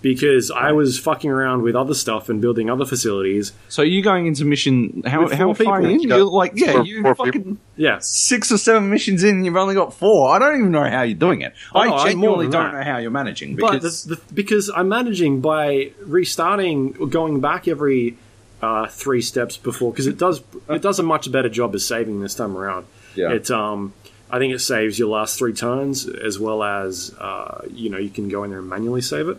because 0.05 0.51
I 0.51 0.71
was 0.71 0.99
fucking 0.99 1.31
around 1.31 1.63
with 1.63 1.75
other 1.75 1.95
stuff 1.95 2.29
and 2.29 2.39
building 2.39 2.69
other 2.69 2.85
facilities. 2.85 3.53
So 3.69 3.81
you 3.81 4.03
going 4.03 4.27
into 4.27 4.45
mission? 4.45 5.01
How 5.03 5.23
With 5.23 5.31
how 5.33 5.45
four 5.51 5.65
far 5.65 5.79
people. 5.79 5.95
in? 5.95 5.99
You 5.99 6.09
you're 6.09 6.25
like, 6.25 6.51
yeah, 6.53 6.73
four- 6.73 6.85
you 6.85 7.01
four 7.01 7.15
fucking 7.15 7.31
people. 7.31 7.57
Yeah. 7.75 7.97
six 8.01 8.51
or 8.51 8.59
seven 8.59 8.91
missions 8.91 9.23
in. 9.23 9.37
and 9.37 9.45
You've 9.45 9.55
only 9.57 9.73
got 9.73 9.95
four. 9.95 10.29
I 10.29 10.37
don't 10.37 10.59
even 10.59 10.71
know 10.71 10.87
how 10.87 11.01
you're 11.01 11.17
doing 11.17 11.41
it. 11.41 11.55
Oh, 11.73 11.79
I 11.79 11.87
no, 11.87 11.93
I'm 11.95 11.97
more 11.97 12.05
genuinely 12.05 12.45
than 12.45 12.51
don't 12.51 12.71
that. 12.73 12.77
know 12.85 12.91
how 12.91 12.97
you're 12.99 13.09
managing 13.09 13.55
But 13.55 13.71
because 13.71 14.03
the, 14.03 14.15
the, 14.17 14.21
because 14.31 14.69
I'm 14.69 14.89
managing 14.89 15.41
by 15.41 15.91
restarting, 16.03 16.95
or 16.99 17.07
going 17.07 17.41
back 17.41 17.67
every 17.67 18.15
uh, 18.61 18.85
three 18.87 19.23
steps 19.23 19.57
before, 19.57 19.91
because 19.91 20.05
it 20.05 20.19
does 20.19 20.43
it 20.69 20.83
does 20.83 20.99
a 20.99 21.03
much 21.03 21.31
better 21.31 21.49
job 21.49 21.73
of 21.73 21.81
saving 21.81 22.21
this 22.21 22.35
time 22.35 22.55
around. 22.55 22.85
Yeah. 23.15 23.31
It 23.31 23.49
um, 23.49 23.93
I 24.29 24.37
think 24.37 24.53
it 24.53 24.59
saves 24.59 24.99
your 24.99 25.09
last 25.09 25.39
three 25.39 25.53
turns 25.53 26.07
as 26.07 26.37
well 26.39 26.61
as 26.61 27.11
uh, 27.19 27.61
you 27.71 27.89
know 27.89 27.97
you 27.97 28.11
can 28.11 28.29
go 28.29 28.43
in 28.43 28.51
there 28.51 28.59
and 28.59 28.69
manually 28.69 29.01
save 29.01 29.29
it. 29.29 29.37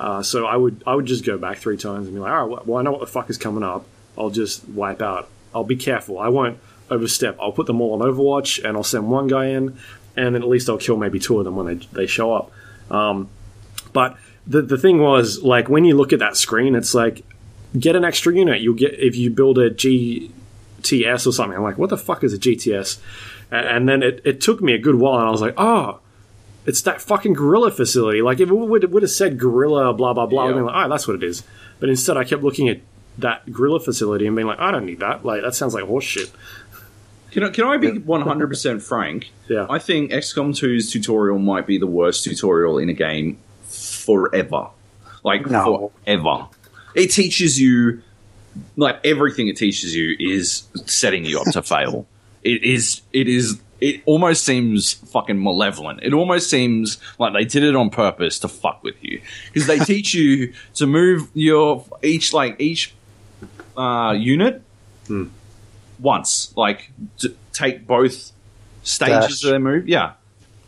Uh, 0.00 0.22
so 0.22 0.46
I 0.46 0.56
would 0.56 0.82
I 0.86 0.94
would 0.94 1.04
just 1.04 1.26
go 1.26 1.36
back 1.36 1.58
three 1.58 1.76
times 1.76 2.06
and 2.06 2.14
be 2.14 2.20
like, 2.20 2.32
all 2.32 2.46
right, 2.46 2.66
well 2.66 2.78
I 2.78 2.82
know 2.82 2.92
what 2.92 3.00
the 3.00 3.06
fuck 3.06 3.28
is 3.28 3.36
coming 3.36 3.62
up. 3.62 3.84
I'll 4.16 4.30
just 4.30 4.66
wipe 4.68 5.02
out. 5.02 5.28
I'll 5.54 5.64
be 5.64 5.76
careful. 5.76 6.18
I 6.18 6.28
won't 6.28 6.58
overstep. 6.90 7.36
I'll 7.38 7.52
put 7.52 7.66
them 7.66 7.80
all 7.82 7.92
on 7.92 8.00
Overwatch 8.00 8.64
and 8.64 8.76
I'll 8.78 8.82
send 8.94 9.10
one 9.10 9.26
guy 9.28 9.46
in, 9.48 9.76
and 10.16 10.34
then 10.34 10.42
at 10.42 10.48
least 10.48 10.70
I'll 10.70 10.78
kill 10.78 10.96
maybe 10.96 11.18
two 11.18 11.38
of 11.38 11.44
them 11.44 11.54
when 11.56 11.66
they 11.66 11.74
they 11.92 12.06
show 12.06 12.32
up. 12.32 12.50
Um, 12.90 13.28
but 13.92 14.16
the 14.46 14.62
the 14.62 14.78
thing 14.78 15.00
was 15.02 15.42
like 15.42 15.68
when 15.68 15.84
you 15.84 15.94
look 15.96 16.12
at 16.14 16.18
that 16.20 16.36
screen, 16.36 16.74
it's 16.74 16.94
like 16.94 17.22
get 17.78 17.94
an 17.94 18.04
extra 18.04 18.34
unit. 18.34 18.62
You'll 18.62 18.74
get 18.76 18.94
if 18.98 19.14
you 19.16 19.28
build 19.30 19.58
a 19.58 19.70
GTS 19.70 21.26
or 21.26 21.32
something. 21.32 21.56
I'm 21.56 21.62
like, 21.62 21.78
what 21.78 21.90
the 21.90 21.98
fuck 21.98 22.24
is 22.24 22.32
a 22.32 22.38
GTS? 22.38 22.98
A- 23.52 23.54
And 23.54 23.88
then 23.88 24.02
it, 24.02 24.22
it 24.24 24.40
took 24.40 24.60
me 24.62 24.72
a 24.72 24.78
good 24.78 24.94
while, 24.94 25.18
and 25.18 25.28
I 25.28 25.30
was 25.30 25.40
like, 25.42 25.54
oh, 25.58 26.00
it's 26.66 26.82
that 26.82 27.00
fucking 27.00 27.32
guerrilla 27.34 27.70
facility. 27.70 28.22
Like 28.22 28.40
if 28.40 28.48
it 28.50 28.54
would, 28.54 28.84
it 28.84 28.90
would 28.90 29.02
have 29.02 29.10
said 29.10 29.38
guerrilla, 29.38 29.92
blah 29.94 30.12
blah 30.12 30.26
blah, 30.26 30.44
I'd 30.44 30.48
Yeah. 30.48 30.54
been 30.54 30.66
like, 30.66 30.86
oh, 30.86 30.88
that's 30.88 31.06
what 31.08 31.16
it 31.16 31.22
is. 31.22 31.42
But 31.78 31.88
instead, 31.88 32.16
I 32.16 32.24
kept 32.24 32.42
looking 32.42 32.68
at 32.68 32.80
that 33.18 33.50
guerrilla 33.52 33.80
facility 33.80 34.26
and 34.26 34.34
being 34.36 34.46
like, 34.48 34.58
I 34.60 34.70
don't 34.70 34.86
need 34.86 35.00
that. 35.00 35.24
Like 35.24 35.42
that 35.42 35.54
sounds 35.54 35.74
like 35.74 35.84
horse 35.84 36.04
shit. 36.04 36.30
Can 37.32 37.44
I, 37.44 37.50
can 37.50 37.64
I 37.64 37.76
be 37.76 37.92
100% 37.92 38.82
frank? 38.82 39.30
Yeah. 39.48 39.66
I 39.70 39.78
think 39.78 40.10
XCOM 40.10 40.50
2's 40.50 40.90
tutorial 40.90 41.38
might 41.38 41.64
be 41.64 41.78
the 41.78 41.86
worst 41.86 42.24
tutorial 42.24 42.78
in 42.78 42.88
a 42.88 42.92
game 42.92 43.38
forever. 43.62 44.68
Like, 45.22 45.48
No. 45.48 45.92
forever. 46.04 46.48
It 46.96 47.12
teaches 47.12 47.60
you, 47.60 48.02
like, 48.76 48.98
everything 49.04 49.46
it 49.46 49.56
teaches 49.56 49.94
you 49.94 50.16
is 50.18 50.64
setting 50.86 51.24
you 51.24 51.38
up 51.40 51.46
to 51.52 51.62
fail. 51.74 52.06
It 52.42 52.64
is, 52.64 53.02
it 53.12 53.28
is, 53.28 53.60
it 53.80 54.02
almost 54.06 54.44
seems 54.44 54.92
fucking 54.94 55.42
malevolent. 55.42 56.00
It 56.02 56.12
almost 56.12 56.50
seems 56.50 56.98
like 57.18 57.32
they 57.32 57.44
did 57.44 57.62
it 57.62 57.74
on 57.74 57.90
purpose 57.90 58.38
to 58.40 58.48
fuck 58.48 58.82
with 58.82 58.96
you. 59.02 59.20
Because 59.52 59.66
they 59.66 59.78
teach 59.78 60.14
you 60.14 60.52
to 60.74 60.86
move 60.86 61.28
your, 61.34 61.84
each, 62.02 62.32
like, 62.32 62.56
each 62.60 62.94
uh, 63.76 64.14
unit 64.18 64.62
once, 65.98 66.52
like 66.56 66.90
to 67.18 67.34
take 67.52 67.86
both 67.86 68.32
stages 68.82 69.40
Dash. 69.40 69.44
of 69.44 69.50
their 69.50 69.58
move. 69.58 69.88
Yeah, 69.88 70.12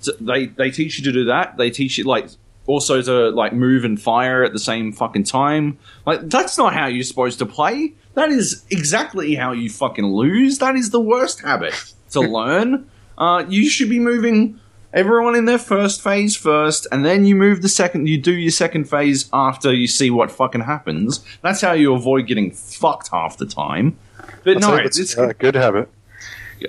So 0.00 0.12
they 0.20 0.46
they 0.46 0.70
teach 0.70 0.98
you 0.98 1.04
to 1.04 1.12
do 1.12 1.24
that. 1.26 1.56
They 1.56 1.70
teach 1.70 1.98
you 1.98 2.04
like 2.04 2.28
also 2.66 3.02
to 3.02 3.30
like 3.30 3.52
move 3.52 3.84
and 3.84 4.00
fire 4.00 4.44
at 4.44 4.52
the 4.52 4.58
same 4.58 4.92
fucking 4.92 5.24
time. 5.24 5.78
Like 6.06 6.28
that's 6.28 6.58
not 6.58 6.74
how 6.74 6.86
you're 6.86 7.04
supposed 7.04 7.38
to 7.40 7.46
play. 7.46 7.94
That 8.14 8.30
is 8.30 8.64
exactly 8.70 9.34
how 9.34 9.52
you 9.52 9.70
fucking 9.70 10.06
lose. 10.06 10.58
That 10.58 10.76
is 10.76 10.90
the 10.90 11.00
worst 11.00 11.40
habit 11.42 11.74
to 12.10 12.20
learn. 12.38 12.88
Uh, 13.22 13.44
you 13.48 13.68
should 13.70 13.88
be 13.88 14.00
moving 14.00 14.58
everyone 14.92 15.36
in 15.36 15.44
their 15.44 15.58
first 15.58 16.02
phase 16.02 16.34
first, 16.36 16.88
and 16.90 17.04
then 17.04 17.24
you 17.24 17.36
move 17.36 17.62
the 17.62 17.68
second. 17.68 18.08
You 18.08 18.18
do 18.18 18.32
your 18.32 18.50
second 18.50 18.84
phase 18.90 19.28
after 19.32 19.72
you 19.72 19.86
see 19.86 20.10
what 20.10 20.32
fucking 20.32 20.62
happens. 20.62 21.24
That's 21.40 21.60
how 21.60 21.72
you 21.72 21.94
avoid 21.94 22.26
getting 22.26 22.50
fucked 22.50 23.10
half 23.12 23.36
the 23.36 23.46
time. 23.46 23.96
But 24.42 24.62
I'll 24.64 24.70
no, 24.72 24.76
it's, 24.76 24.98
it's 24.98 25.16
a 25.16 25.34
good 25.34 25.54
habit 25.54 25.88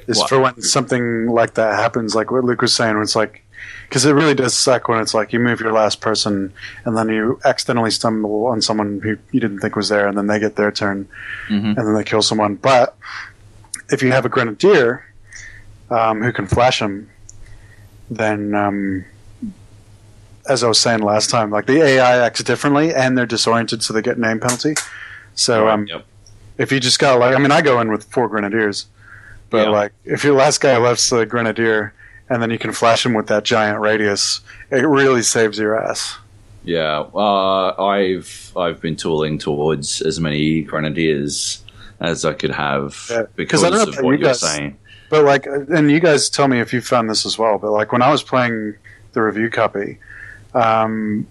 is 0.07 0.17
what? 0.17 0.29
for 0.29 0.39
when 0.39 0.61
something 0.61 1.27
like 1.27 1.55
that 1.55 1.75
happens, 1.75 2.13
like 2.13 2.29
what 2.31 2.43
Luke 2.43 2.61
was 2.61 2.75
saying, 2.75 2.93
when 2.93 3.03
it's 3.03 3.15
like, 3.15 3.43
because 3.89 4.05
it 4.05 4.13
really 4.13 4.33
does 4.35 4.55
suck 4.55 4.87
when 4.87 4.99
it's 4.99 5.13
like 5.13 5.33
you 5.33 5.39
move 5.39 5.59
your 5.59 5.71
last 5.71 6.01
person 6.01 6.53
and 6.85 6.97
then 6.97 7.09
you 7.09 7.39
accidentally 7.45 7.91
stumble 7.91 8.45
on 8.45 8.61
someone 8.61 8.99
who 9.01 9.17
you 9.31 9.39
didn't 9.39 9.59
think 9.59 9.75
was 9.75 9.89
there, 9.89 10.07
and 10.07 10.17
then 10.17 10.27
they 10.27 10.39
get 10.39 10.55
their 10.55 10.71
turn, 10.71 11.07
Mhm. 11.49 11.77
and 11.77 11.77
then 11.77 11.93
they 11.95 12.03
kill 12.03 12.21
someone. 12.21 12.55
But 12.55 12.95
if 13.91 14.01
you 14.03 14.11
have 14.11 14.25
a 14.25 14.29
grenadier 14.29 15.05
um, 15.93 16.21
who 16.21 16.31
can 16.31 16.47
flash 16.47 16.79
them, 16.79 17.09
then 18.09 18.53
um, 18.55 19.05
as 20.49 20.63
I 20.63 20.67
was 20.67 20.79
saying 20.79 20.99
last 21.01 21.29
time, 21.29 21.51
like 21.51 21.67
the 21.67 21.81
AI 21.81 22.25
acts 22.25 22.43
differently 22.43 22.93
and 22.93 23.17
they're 23.17 23.25
disoriented, 23.25 23.83
so 23.83 23.93
they 23.93 24.01
get 24.01 24.17
aim 24.17 24.39
penalty. 24.39 24.75
So 25.35 25.69
um, 25.69 25.87
Yep. 25.87 26.05
if 26.57 26.71
you 26.71 26.79
just 26.79 26.99
got 26.99 27.19
like, 27.19 27.35
I 27.35 27.39
mean, 27.39 27.51
I 27.51 27.61
go 27.61 27.79
in 27.81 27.91
with 27.91 28.03
four 28.05 28.27
grenadiers, 28.27 28.87
but 29.49 29.63
Yeah. 29.65 29.69
like 29.69 29.93
if 30.03 30.23
your 30.23 30.35
last 30.35 30.59
guy 30.61 30.77
left's 30.77 31.09
the 31.09 31.25
grenadier, 31.25 31.93
and 32.29 32.41
then 32.41 32.49
you 32.49 32.57
can 32.57 32.71
flash 32.71 33.05
him 33.05 33.13
with 33.13 33.27
that 33.27 33.43
giant 33.43 33.79
radius, 33.79 34.41
it 34.71 34.87
really 34.87 35.21
saves 35.21 35.59
your 35.59 35.79
ass. 35.79 36.17
Yeah, 36.63 37.01
uh, 37.13 37.75
I've 37.83 38.51
I've 38.55 38.79
been 38.81 38.95
tooling 38.95 39.37
towards 39.37 40.01
as 40.01 40.19
many 40.19 40.61
grenadiers 40.61 41.61
as 41.99 42.23
I 42.25 42.33
could 42.33 42.51
have 42.51 42.95
Yeah, 43.09 43.17
'cause 43.17 43.27
because 43.35 43.63
I 43.65 43.69
don't 43.69 43.91
know 43.91 43.97
of 43.99 44.03
what 44.05 44.19
you 44.19 44.25
you're 44.25 44.33
saying. 44.33 44.77
But 45.09 45.25
like, 45.25 45.45
and 45.45 45.91
you 45.91 45.99
guys 45.99 46.29
tell 46.29 46.47
me 46.47 46.59
if 46.59 46.73
you 46.73 46.81
found 46.81 47.09
this 47.09 47.25
as 47.25 47.37
well. 47.37 47.57
But 47.57 47.71
like 47.71 47.91
when 47.91 48.01
I 48.01 48.11
was 48.11 48.23
playing 48.23 48.75
the 49.13 49.21
review 49.21 49.49
copy, 49.49 49.99
um, 50.53 51.27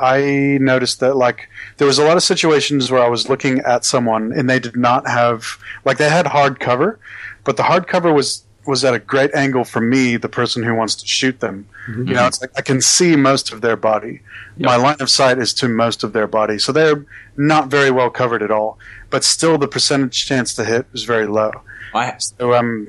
I 0.00 0.58
noticed 0.60 1.00
that 1.00 1.16
like 1.16 1.48
there 1.76 1.86
was 1.86 1.98
a 1.98 2.04
lot 2.04 2.16
of 2.16 2.22
situations 2.22 2.90
where 2.90 3.02
I 3.02 3.08
was 3.08 3.28
looking 3.28 3.60
at 3.60 3.84
someone 3.84 4.32
and 4.32 4.50
they 4.50 4.58
did 4.58 4.76
not 4.76 5.06
have 5.06 5.58
like 5.84 5.98
they 5.98 6.10
had 6.10 6.26
hard 6.26 6.58
cover, 6.60 6.98
but 7.44 7.56
the 7.56 7.62
hard 7.62 7.86
cover 7.86 8.12
was 8.12 8.42
was 8.66 8.84
at 8.84 8.94
a 8.94 8.98
great 8.98 9.34
angle 9.34 9.64
for 9.64 9.80
me, 9.80 10.16
the 10.16 10.28
person 10.28 10.62
who 10.62 10.74
wants 10.74 10.94
to 10.94 11.06
shoot 11.06 11.40
them. 11.40 11.68
You 11.88 12.14
know, 12.14 12.26
it's 12.26 12.40
like 12.40 12.50
I 12.56 12.62
can 12.62 12.80
see 12.80 13.16
most 13.16 13.52
of 13.52 13.60
their 13.60 13.76
body. 13.76 14.20
My 14.56 14.76
line 14.76 14.98
of 15.00 15.10
sight 15.10 15.38
is 15.38 15.52
to 15.54 15.68
most 15.68 16.04
of 16.04 16.12
their 16.12 16.28
body, 16.28 16.58
so 16.58 16.70
they're 16.72 17.04
not 17.36 17.68
very 17.68 17.90
well 17.90 18.10
covered 18.10 18.42
at 18.42 18.50
all. 18.52 18.78
But 19.10 19.24
still, 19.24 19.58
the 19.58 19.66
percentage 19.66 20.26
chance 20.26 20.54
to 20.54 20.64
hit 20.64 20.86
is 20.92 21.04
very 21.04 21.26
low. 21.26 21.62
I 21.94 22.16
So 22.18 22.54
um, 22.54 22.88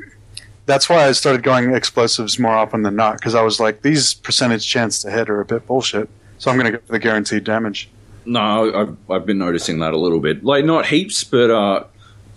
that's 0.65 0.89
why 0.89 1.07
I 1.07 1.11
started 1.11 1.43
going 1.43 1.73
explosives 1.75 2.39
more 2.39 2.53
often 2.53 2.83
than 2.83 2.95
not 2.95 3.17
because 3.17 3.35
I 3.35 3.41
was 3.41 3.59
like, 3.59 3.81
these 3.81 4.13
percentage 4.13 4.67
chance 4.67 5.01
to 5.01 5.11
hit 5.11 5.29
are 5.29 5.41
a 5.41 5.45
bit 5.45 5.67
bullshit. 5.67 6.09
So 6.37 6.51
I'm 6.51 6.57
going 6.57 6.71
to 6.71 6.77
go 6.77 6.85
for 6.85 6.91
the 6.91 6.99
guaranteed 6.99 7.43
damage. 7.43 7.89
no, 8.25 8.73
I've 8.73 9.11
I've 9.11 9.25
been 9.25 9.37
noticing 9.37 9.79
that 9.79 9.93
a 9.93 9.97
little 9.97 10.19
bit. 10.19 10.43
Like 10.43 10.65
not 10.65 10.85
heaps, 10.87 11.23
but 11.23 11.49
uh, 11.49 11.85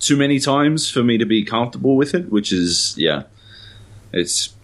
too 0.00 0.16
many 0.16 0.38
times 0.38 0.90
for 0.90 1.02
me 1.02 1.18
to 1.18 1.26
be 1.26 1.44
comfortable 1.44 1.96
with 1.96 2.14
it. 2.14 2.30
Which 2.30 2.52
is 2.52 2.94
yeah, 2.96 3.24
it's 4.12 4.54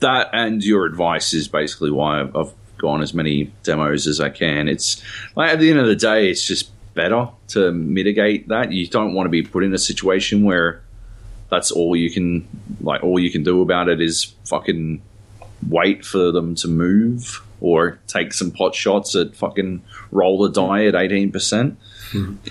that 0.00 0.30
and 0.32 0.62
your 0.64 0.84
advice 0.84 1.32
is 1.32 1.48
basically 1.48 1.90
why 1.90 2.20
I've, 2.20 2.36
I've 2.36 2.52
gone 2.78 3.02
as 3.02 3.14
many 3.14 3.52
demos 3.62 4.06
as 4.06 4.20
I 4.20 4.28
can. 4.28 4.68
It's 4.68 5.02
like 5.34 5.52
at 5.52 5.60
the 5.60 5.70
end 5.70 5.78
of 5.78 5.86
the 5.86 5.96
day, 5.96 6.30
it's 6.30 6.46
just 6.46 6.70
better 6.94 7.28
to 7.48 7.72
mitigate 7.72 8.48
that. 8.48 8.72
You 8.72 8.86
don't 8.86 9.14
want 9.14 9.26
to 9.26 9.30
be 9.30 9.42
put 9.42 9.64
in 9.64 9.72
a 9.74 9.78
situation 9.78 10.44
where 10.44 10.82
that's 11.50 11.70
all 11.70 11.94
you 11.96 12.10
can 12.10 12.46
like 12.80 13.02
all 13.02 13.18
you 13.18 13.30
can 13.30 13.42
do 13.42 13.62
about 13.62 13.88
it 13.88 14.00
is 14.00 14.34
fucking 14.46 15.02
wait 15.68 16.04
for 16.04 16.32
them 16.32 16.54
to 16.56 16.68
move 16.68 17.42
or 17.60 17.98
take 18.06 18.32
some 18.34 18.50
pot 18.50 18.74
shots 18.74 19.14
at 19.16 19.34
fucking 19.34 19.82
roll 20.10 20.42
the 20.42 20.50
die 20.50 20.84
at 20.86 20.94
18%. 20.94 21.76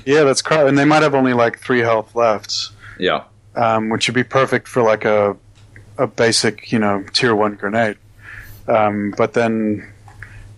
Yeah, 0.05 0.23
that's 0.23 0.41
correct. 0.41 0.67
And 0.67 0.77
they 0.77 0.85
might 0.85 1.03
have 1.03 1.13
only 1.13 1.33
like 1.33 1.59
three 1.59 1.79
health 1.79 2.15
left, 2.15 2.69
Yeah. 2.99 3.23
um, 3.55 3.89
which 3.89 4.07
would 4.07 4.15
be 4.15 4.23
perfect 4.23 4.67
for 4.67 4.81
like 4.81 5.05
a 5.05 5.37
a 5.97 6.07
basic, 6.07 6.71
you 6.71 6.79
know, 6.79 7.03
tier 7.13 7.35
one 7.35 7.55
grenade. 7.55 7.97
Um, 8.67 9.13
but 9.15 9.33
then 9.33 9.87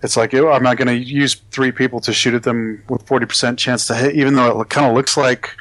it's 0.01 0.15
like, 0.17 0.33
I'm 0.33 0.63
not 0.63 0.77
going 0.77 0.87
to 0.87 0.95
use 0.95 1.35
three 1.51 1.71
people 1.71 1.99
to 2.01 2.13
shoot 2.13 2.33
at 2.33 2.43
them 2.43 2.81
with 2.89 3.05
40% 3.05 3.57
chance 3.57 3.85
to 3.87 3.95
hit, 3.95 4.15
even 4.15 4.33
though 4.35 4.61
it 4.61 4.69
kind 4.69 4.87
of 4.87 4.95
looks 4.95 5.15
like 5.17 5.55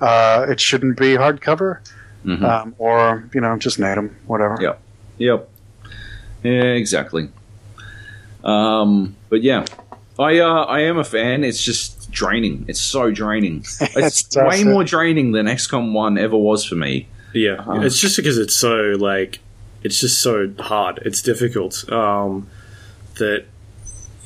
uh, 0.00 0.46
it 0.48 0.60
shouldn't 0.60 0.96
be 0.98 1.16
hard 1.16 1.40
cover. 2.24 2.36
Mhm. 2.36 2.62
Um, 2.62 2.74
or, 2.78 3.24
you 3.34 3.40
know, 3.40 3.56
just 3.58 3.78
nade 3.78 3.96
them, 3.98 4.16
whatever. 4.26 4.56
Yep, 4.60 4.80
Yep. 5.18 5.48
Yeah, 6.42 6.50
exactly. 6.62 7.28
Um, 8.44 9.16
but 9.28 9.42
yeah, 9.42 9.66
I 10.18 10.38
uh, 10.38 10.64
I 10.64 10.80
am 10.80 10.98
a 10.98 11.04
fan. 11.04 11.44
It's 11.44 11.62
just 11.62 12.10
draining. 12.10 12.64
It's 12.68 12.80
so 12.80 13.10
draining. 13.10 13.58
It's, 13.80 13.96
It's 13.96 14.22
tough. 14.22 14.48
way 14.48 14.64
more 14.64 14.84
draining 14.84 15.32
than 15.32 15.46
XCOM 15.46 15.92
One 15.92 16.16
ever 16.18 16.36
was 16.36 16.64
for 16.64 16.74
me. 16.76 17.06
Yeah, 17.34 17.52
Uh-huh. 17.60 17.80
it's 17.82 17.98
just 17.98 18.16
because 18.16 18.38
it's 18.38 18.56
so 18.56 18.96
like 18.98 19.38
it's 19.82 20.00
just 20.00 20.20
so 20.20 20.50
hard. 20.58 20.98
It's 21.04 21.22
difficult. 21.22 21.90
Um, 21.92 22.48
that 23.18 23.44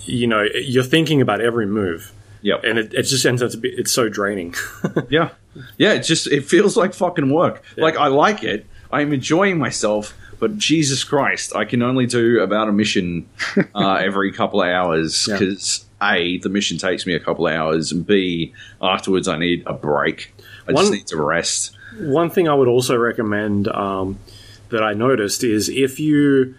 you 0.04 0.26
know 0.26 0.42
you're 0.54 0.84
thinking 0.84 1.20
about 1.20 1.40
every 1.40 1.66
move, 1.66 2.12
Yep. 2.44 2.60
and 2.64 2.78
it, 2.78 2.92
it 2.94 3.02
just 3.04 3.24
ends 3.24 3.42
up 3.42 3.50
to 3.52 3.56
be 3.56 3.70
it's 3.70 3.90
so 3.92 4.08
draining. 4.08 4.54
Yeah, 5.08 5.30
yeah. 5.78 5.92
It 5.94 6.00
just 6.02 6.26
it 6.28 6.44
feels 6.44 6.76
like 6.76 6.94
fucking 6.94 7.30
work. 7.32 7.62
Like 7.76 7.96
I 7.96 8.06
like 8.08 8.44
it. 8.44 8.66
I'm 8.92 9.12
enjoying 9.12 9.58
myself, 9.58 10.14
but 10.38 10.56
Jesus 10.58 11.02
Christ, 11.04 11.56
I 11.56 11.64
can 11.64 11.82
only 11.82 12.06
do 12.06 12.40
about 12.40 12.68
a 12.68 12.72
mission 12.72 13.28
uh, 13.74 13.94
every 13.94 14.30
couple 14.32 14.62
of 14.62 14.68
hours 14.68 15.26
Yeah. 15.28 15.38
because 15.38 15.84
a 16.02 16.38
the 16.38 16.48
mission 16.50 16.76
takes 16.78 17.06
me 17.06 17.14
a 17.14 17.20
couple 17.20 17.46
of 17.46 17.54
hours, 17.54 17.92
and 17.92 18.06
b 18.06 18.52
afterwards 18.82 19.26
I 19.26 19.38
need 19.38 19.62
a 19.66 19.72
break. 19.72 20.34
I 20.68 20.72
just 20.72 20.92
need 20.92 21.06
to 21.08 21.16
rest. 21.22 21.76
One 21.98 22.28
thing 22.30 22.48
I 22.48 22.54
would 22.54 22.68
also 22.68 22.96
recommend 22.96 23.68
um, 23.68 24.18
that 24.70 24.82
I 24.82 24.92
noticed 24.94 25.44
is 25.44 25.68
if 25.68 25.98
you 26.00 26.54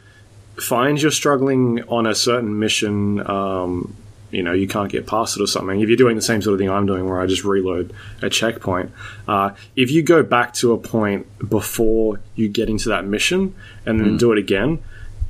find 0.57 1.01
you're 1.01 1.11
struggling 1.11 1.83
on 1.89 2.05
a 2.07 2.15
certain 2.15 2.57
mission, 2.59 3.19
um, 3.29 3.95
you 4.35 4.43
know, 4.43 4.53
you 4.53 4.67
can't 4.67 4.91
get 4.91 5.07
past 5.07 5.37
it 5.37 5.41
or 5.43 5.47
something. 5.47 5.79
If 5.81 5.87
you're 5.87 5.97
doing 5.97 6.15
the 6.15 6.21
same 6.21 6.41
sort 6.41 6.53
of 6.53 6.59
thing 6.59 6.69
I'm 6.69 6.85
doing, 6.85 7.07
where 7.09 7.19
I 7.19 7.25
just 7.25 7.43
reload 7.43 7.93
a 8.21 8.29
checkpoint, 8.29 8.91
uh, 9.27 9.51
if 9.75 9.89
you 9.91 10.03
go 10.03 10.21
back 10.23 10.53
to 10.55 10.73
a 10.73 10.77
point 10.77 11.25
before 11.49 12.19
you 12.35 12.49
get 12.49 12.69
into 12.69 12.89
that 12.89 13.05
mission 13.05 13.55
and 13.85 13.99
then 13.99 14.17
do 14.17 14.31
it 14.31 14.37
again. 14.37 14.79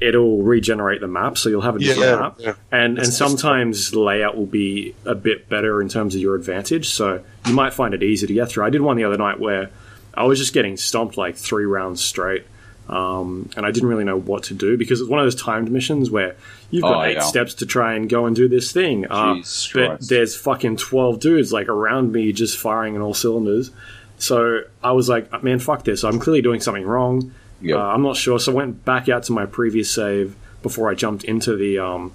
It'll 0.02 0.42
regenerate 0.44 1.00
the 1.00 1.08
map, 1.08 1.38
so 1.38 1.48
you'll 1.48 1.62
have 1.62 1.78
a 1.78 1.80
different 1.80 2.02
Yeah, 2.10 2.16
map, 2.20 2.36
yeah. 2.38 2.54
and 2.70 2.98
and 2.98 3.08
sometimes 3.08 3.92
the 3.92 4.00
layout 4.02 4.36
will 4.36 4.46
be 4.46 4.94
a 5.06 5.16
bit 5.16 5.48
better 5.48 5.82
in 5.82 5.88
terms 5.88 6.16
of 6.16 6.20
your 6.22 6.36
advantage. 6.36 6.90
So 6.90 7.24
you 7.46 7.54
might 7.54 7.74
find 7.74 7.94
it 7.94 8.04
easy 8.04 8.28
to 8.28 8.34
get 8.34 8.50
through. 8.50 8.66
I 8.66 8.70
did 8.70 8.82
one 8.82 8.98
the 8.98 9.06
other 9.06 9.18
night 9.18 9.40
where 9.40 9.70
I 10.14 10.26
was 10.26 10.38
just 10.38 10.52
getting 10.54 10.76
stomped 10.76 11.16
like 11.16 11.38
three 11.38 11.64
rounds 11.64 12.04
straight, 12.04 12.44
um, 12.88 13.50
and 13.58 13.66
I 13.66 13.72
didn't 13.72 13.90
really 13.90 14.04
know 14.04 14.18
what 14.20 14.44
to 14.44 14.54
do 14.54 14.78
because 14.78 15.02
it's 15.02 15.10
one 15.10 15.20
of 15.20 15.26
those 15.26 15.42
timed 15.42 15.72
missions 15.72 16.10
where 16.12 16.36
you've 16.70 16.84
got 16.84 16.98
Oh, 16.98 17.04
eight 17.04 17.14
yeah. 17.16 17.22
steps 17.22 17.54
to 17.56 17.66
try 17.66 17.96
and 17.96 18.10
go 18.10 18.26
and 18.26 18.36
do 18.36 18.48
this 18.48 18.72
thing. 18.72 19.06
Uh, 19.10 19.36
but 19.36 19.88
Christ. 19.88 20.10
there's 20.10 20.36
fucking 20.36 20.78
twelve 20.78 21.20
dudes 21.20 21.52
like 21.52 21.68
around 21.68 22.12
me 22.12 22.32
just 22.32 22.58
firing 22.58 22.96
in 22.96 23.02
all 23.02 23.14
cylinders. 23.14 23.72
So 24.18 24.62
I 24.84 24.92
was 24.94 25.10
like, 25.10 25.44
man, 25.44 25.60
fuck 25.60 25.84
this. 25.84 26.04
I'm 26.04 26.20
clearly 26.20 26.42
doing 26.42 26.62
something 26.62 26.86
wrong. 26.86 27.34
Yep. 27.62 27.78
Uh, 27.78 27.82
I'm 27.82 28.02
not 28.04 28.16
sure. 28.18 28.40
So 28.40 28.52
I 28.52 28.56
went 28.56 28.86
back 28.86 29.10
out 29.10 29.24
to 29.24 29.32
my 29.32 29.46
previous 29.46 29.90
save 29.90 30.36
before 30.62 30.90
I 30.90 30.94
jumped 30.94 31.24
into 31.24 31.56
the 31.56 31.80
um, 31.80 32.12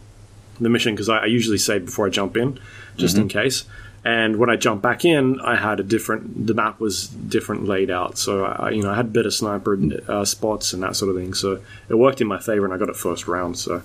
the 0.60 0.68
mission 0.68 0.94
because 0.94 1.08
I, 1.08 1.18
I 1.18 1.26
usually 1.26 1.58
save 1.58 1.86
before 1.86 2.06
I 2.06 2.10
jump 2.10 2.36
in, 2.36 2.58
just 2.96 3.16
in 3.16 3.28
case. 3.28 3.64
And 4.02 4.36
when 4.38 4.48
I 4.48 4.56
jumped 4.56 4.82
back 4.82 5.04
in, 5.04 5.40
I 5.40 5.56
had 5.56 5.78
a 5.78 5.82
different. 5.82 6.46
The 6.46 6.54
map 6.54 6.80
was 6.80 7.08
different 7.08 7.66
laid 7.66 7.90
out, 7.90 8.16
so 8.16 8.44
I, 8.44 8.70
you 8.70 8.82
know 8.82 8.90
I 8.90 8.96
had 8.96 9.12
better 9.12 9.30
sniper 9.30 9.78
uh, 10.08 10.24
spots 10.24 10.72
and 10.72 10.82
that 10.82 10.96
sort 10.96 11.10
of 11.10 11.22
thing. 11.22 11.34
So 11.34 11.60
it 11.88 11.94
worked 11.96 12.22
in 12.22 12.26
my 12.26 12.38
favor, 12.38 12.64
and 12.64 12.72
I 12.72 12.78
got 12.78 12.88
it 12.88 12.96
first 12.96 13.28
round. 13.28 13.58
So 13.58 13.82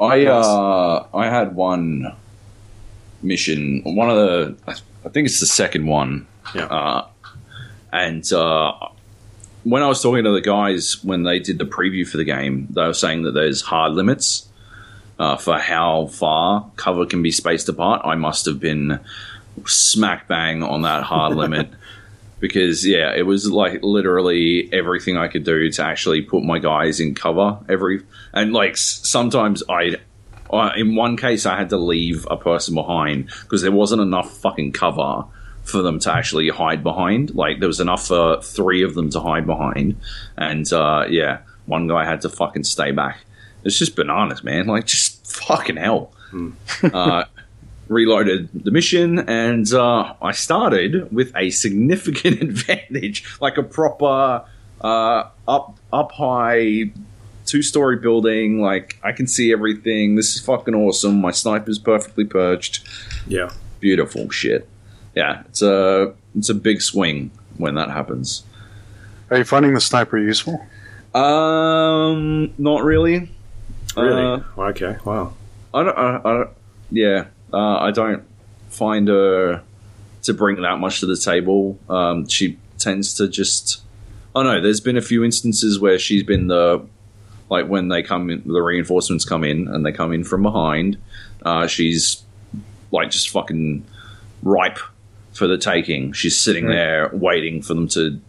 I 0.00 0.26
uh, 0.26 1.08
I 1.12 1.28
had 1.28 1.56
one 1.56 2.14
mission, 3.22 3.82
one 3.84 4.08
of 4.08 4.16
the, 4.16 4.56
I 5.04 5.08
think 5.08 5.26
it's 5.26 5.40
the 5.40 5.46
second 5.46 5.86
one, 5.86 6.28
yeah, 6.54 6.66
uh, 6.66 7.08
and 7.92 8.30
uh, 8.32 8.72
when 9.64 9.82
I 9.82 9.88
was 9.88 10.00
talking 10.00 10.22
to 10.22 10.30
the 10.30 10.40
guys 10.40 11.02
when 11.02 11.24
they 11.24 11.40
did 11.40 11.58
the 11.58 11.64
preview 11.64 12.06
for 12.06 12.18
the 12.18 12.24
game, 12.24 12.68
they 12.70 12.86
were 12.86 12.94
saying 12.94 13.24
that 13.24 13.32
there's 13.32 13.62
hard 13.62 13.94
limits 13.94 14.46
uh, 15.18 15.36
for 15.36 15.58
how 15.58 16.06
far 16.06 16.70
cover 16.76 17.04
can 17.04 17.20
be 17.20 17.32
spaced 17.32 17.68
apart. 17.68 18.02
I 18.04 18.14
must 18.14 18.46
have 18.46 18.60
been 18.60 19.00
smack 19.64 20.28
bang 20.28 20.62
on 20.62 20.82
that 20.82 21.02
hard 21.02 21.36
limit. 21.36 21.70
Because 22.38 22.86
yeah, 22.86 23.14
it 23.14 23.22
was 23.22 23.50
like 23.50 23.82
literally 23.82 24.68
everything 24.72 25.16
I 25.16 25.28
could 25.28 25.44
do 25.44 25.70
to 25.70 25.82
actually 25.82 26.20
put 26.22 26.44
my 26.44 26.58
guys 26.58 27.00
in 27.00 27.14
cover. 27.14 27.58
Every 27.68 28.02
and 28.34 28.52
like 28.52 28.76
sometimes 28.76 29.62
I, 29.68 29.96
uh, 30.50 30.72
in 30.76 30.94
one 30.94 31.16
case, 31.16 31.46
I 31.46 31.56
had 31.56 31.70
to 31.70 31.78
leave 31.78 32.26
a 32.30 32.36
person 32.36 32.74
behind 32.74 33.30
because 33.42 33.62
there 33.62 33.72
wasn't 33.72 34.02
enough 34.02 34.36
fucking 34.38 34.72
cover 34.72 35.24
for 35.64 35.82
them 35.82 35.98
to 36.00 36.12
actually 36.12 36.48
hide 36.50 36.82
behind. 36.82 37.34
Like 37.34 37.58
there 37.60 37.68
was 37.68 37.80
enough 37.80 38.06
for 38.06 38.42
three 38.42 38.82
of 38.82 38.94
them 38.94 39.08
to 39.10 39.20
hide 39.20 39.46
behind, 39.46 39.96
and 40.36 40.70
uh, 40.72 41.06
yeah, 41.08 41.38
one 41.64 41.88
guy 41.88 42.04
had 42.04 42.20
to 42.20 42.28
fucking 42.28 42.64
stay 42.64 42.92
back. 42.92 43.20
It's 43.64 43.78
just 43.78 43.96
bananas, 43.96 44.44
man. 44.44 44.66
Like 44.66 44.84
just 44.86 45.26
fucking 45.26 45.76
hell. 45.76 46.12
uh, 46.94 47.24
reloaded 47.88 48.48
the 48.52 48.70
mission, 48.70 49.18
and 49.28 49.72
uh, 49.72 50.14
I 50.20 50.32
started 50.32 51.12
with 51.12 51.34
a 51.36 51.50
significant 51.50 52.42
advantage, 52.42 53.24
like 53.40 53.56
a 53.56 53.62
proper 53.62 54.44
uh, 54.80 55.28
up 55.48 55.78
up 55.92 56.12
high 56.12 56.90
two 57.44 57.62
story 57.62 57.96
building. 57.96 58.60
Like 58.60 58.98
I 59.02 59.12
can 59.12 59.26
see 59.26 59.52
everything. 59.52 60.16
This 60.16 60.36
is 60.36 60.42
fucking 60.42 60.74
awesome. 60.74 61.20
My 61.20 61.30
sniper's 61.30 61.78
perfectly 61.78 62.24
perched 62.24 62.86
yeah. 63.26 63.50
beautiful 63.80 64.30
shit. 64.30 64.68
Yeah, 65.14 65.42
it's 65.48 65.62
a 65.62 66.14
it's 66.36 66.48
a 66.48 66.54
big 66.54 66.82
swing 66.82 67.30
when 67.56 67.74
that 67.76 67.90
happens. 67.90 68.44
Are 69.30 69.38
you 69.38 69.44
finding 69.44 69.74
the 69.74 69.80
sniper 69.80 70.18
useful? 70.18 70.64
Um, 71.14 72.52
not 72.58 72.84
really. 72.84 73.30
Really? 73.96 74.22
Uh, 74.22 74.40
okay. 74.58 74.96
Wow. 75.04 75.34
I 75.72 75.82
don't. 75.82 75.98
I, 75.98 76.16
I 76.16 76.32
don't 76.32 76.50
yeah, 76.90 77.26
uh, 77.52 77.78
I 77.78 77.90
don't 77.90 78.24
find 78.68 79.08
her 79.08 79.62
to 80.22 80.34
bring 80.34 80.62
that 80.62 80.78
much 80.78 81.00
to 81.00 81.06
the 81.06 81.16
table. 81.16 81.78
Um, 81.88 82.26
she 82.28 82.58
tends 82.78 83.14
to 83.14 83.28
just. 83.28 83.82
Oh 84.34 84.42
no, 84.42 84.60
there's 84.60 84.80
been 84.80 84.96
a 84.98 85.02
few 85.02 85.24
instances 85.24 85.80
where 85.80 85.98
she's 85.98 86.22
been 86.22 86.48
the 86.48 86.86
like 87.48 87.66
when 87.66 87.88
they 87.88 88.02
come 88.02 88.28
in, 88.30 88.42
the 88.46 88.60
reinforcements 88.60 89.24
come 89.24 89.44
in 89.44 89.68
and 89.68 89.84
they 89.86 89.92
come 89.92 90.12
in 90.12 90.24
from 90.24 90.42
behind. 90.42 90.98
Uh, 91.42 91.66
she's 91.66 92.22
like 92.90 93.10
just 93.10 93.30
fucking 93.30 93.84
ripe 94.42 94.78
for 95.32 95.46
the 95.46 95.58
taking. 95.58 96.12
She's 96.12 96.38
sitting 96.38 96.66
there 96.68 97.10
waiting 97.12 97.62
for 97.62 97.74
them 97.74 97.88
to 97.88 98.20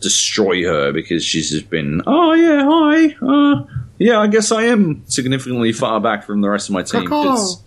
destroy 0.00 0.64
her 0.64 0.92
because 0.92 1.24
she's 1.24 1.50
just 1.50 1.70
been, 1.70 2.02
oh 2.06 2.32
yeah, 2.34 2.64
hi, 2.64 3.16
uh, 3.22 3.64
yeah, 3.98 4.18
I 4.20 4.26
guess 4.28 4.52
I 4.52 4.62
am 4.64 5.02
significantly 5.06 5.72
far 5.72 6.00
back 6.00 6.24
from 6.24 6.40
the 6.40 6.48
rest 6.48 6.68
of 6.68 6.74
my 6.74 6.82
team. 6.82 7.08
'cause, 7.08 7.62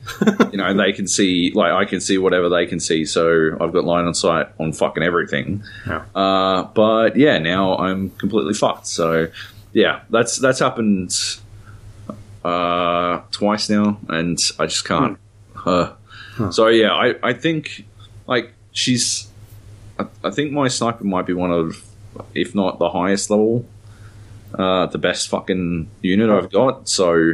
you 0.52 0.58
know, 0.58 0.74
they 0.74 0.94
can 0.94 1.08
see, 1.08 1.52
like, 1.54 1.72
I 1.74 1.86
can 1.86 2.00
see 2.00 2.18
whatever 2.18 2.48
they 2.50 2.66
can 2.66 2.80
see, 2.80 3.06
so 3.06 3.58
I've 3.60 3.74
got 3.74 3.84
line 3.84 4.06
on 4.06 4.14
sight 4.14 4.48
on 4.60 4.72
fucking 4.74 5.04
everything. 5.04 5.64
Yeah. 5.88 6.04
Uh, 6.16 6.64
but 6.74 7.16
yeah, 7.18 7.38
now 7.40 7.76
I'm 7.78 8.10
completely 8.12 8.54
fucked. 8.54 8.88
So 8.88 9.28
yeah, 9.74 10.02
that's 10.10 10.38
that's 10.38 10.60
happened 10.60 11.16
uh, 12.44 13.22
twice 13.32 13.70
now, 13.70 13.98
and 14.10 14.40
I 14.60 14.66
just 14.66 14.86
can't. 14.86 15.18
Uh, 15.66 15.92
So 16.52 16.68
yeah, 16.70 16.94
I, 16.94 17.16
I 17.22 17.34
think 17.34 17.86
like 18.26 18.54
she's. 18.72 19.28
I, 20.00 20.06
I 20.24 20.32
think 20.32 20.52
my 20.52 20.68
sniper 20.70 21.04
might 21.04 21.26
be 21.28 21.34
one 21.34 21.52
of, 21.52 21.84
if 22.34 22.56
not 22.56 22.80
the 22.80 22.90
highest 22.90 23.30
level, 23.30 23.66
uh, 24.54 24.86
the 24.88 24.98
best 24.98 25.30
fucking 25.30 25.90
unit 26.02 26.30
I've 26.30 26.52
got. 26.52 26.88
So 26.90 27.34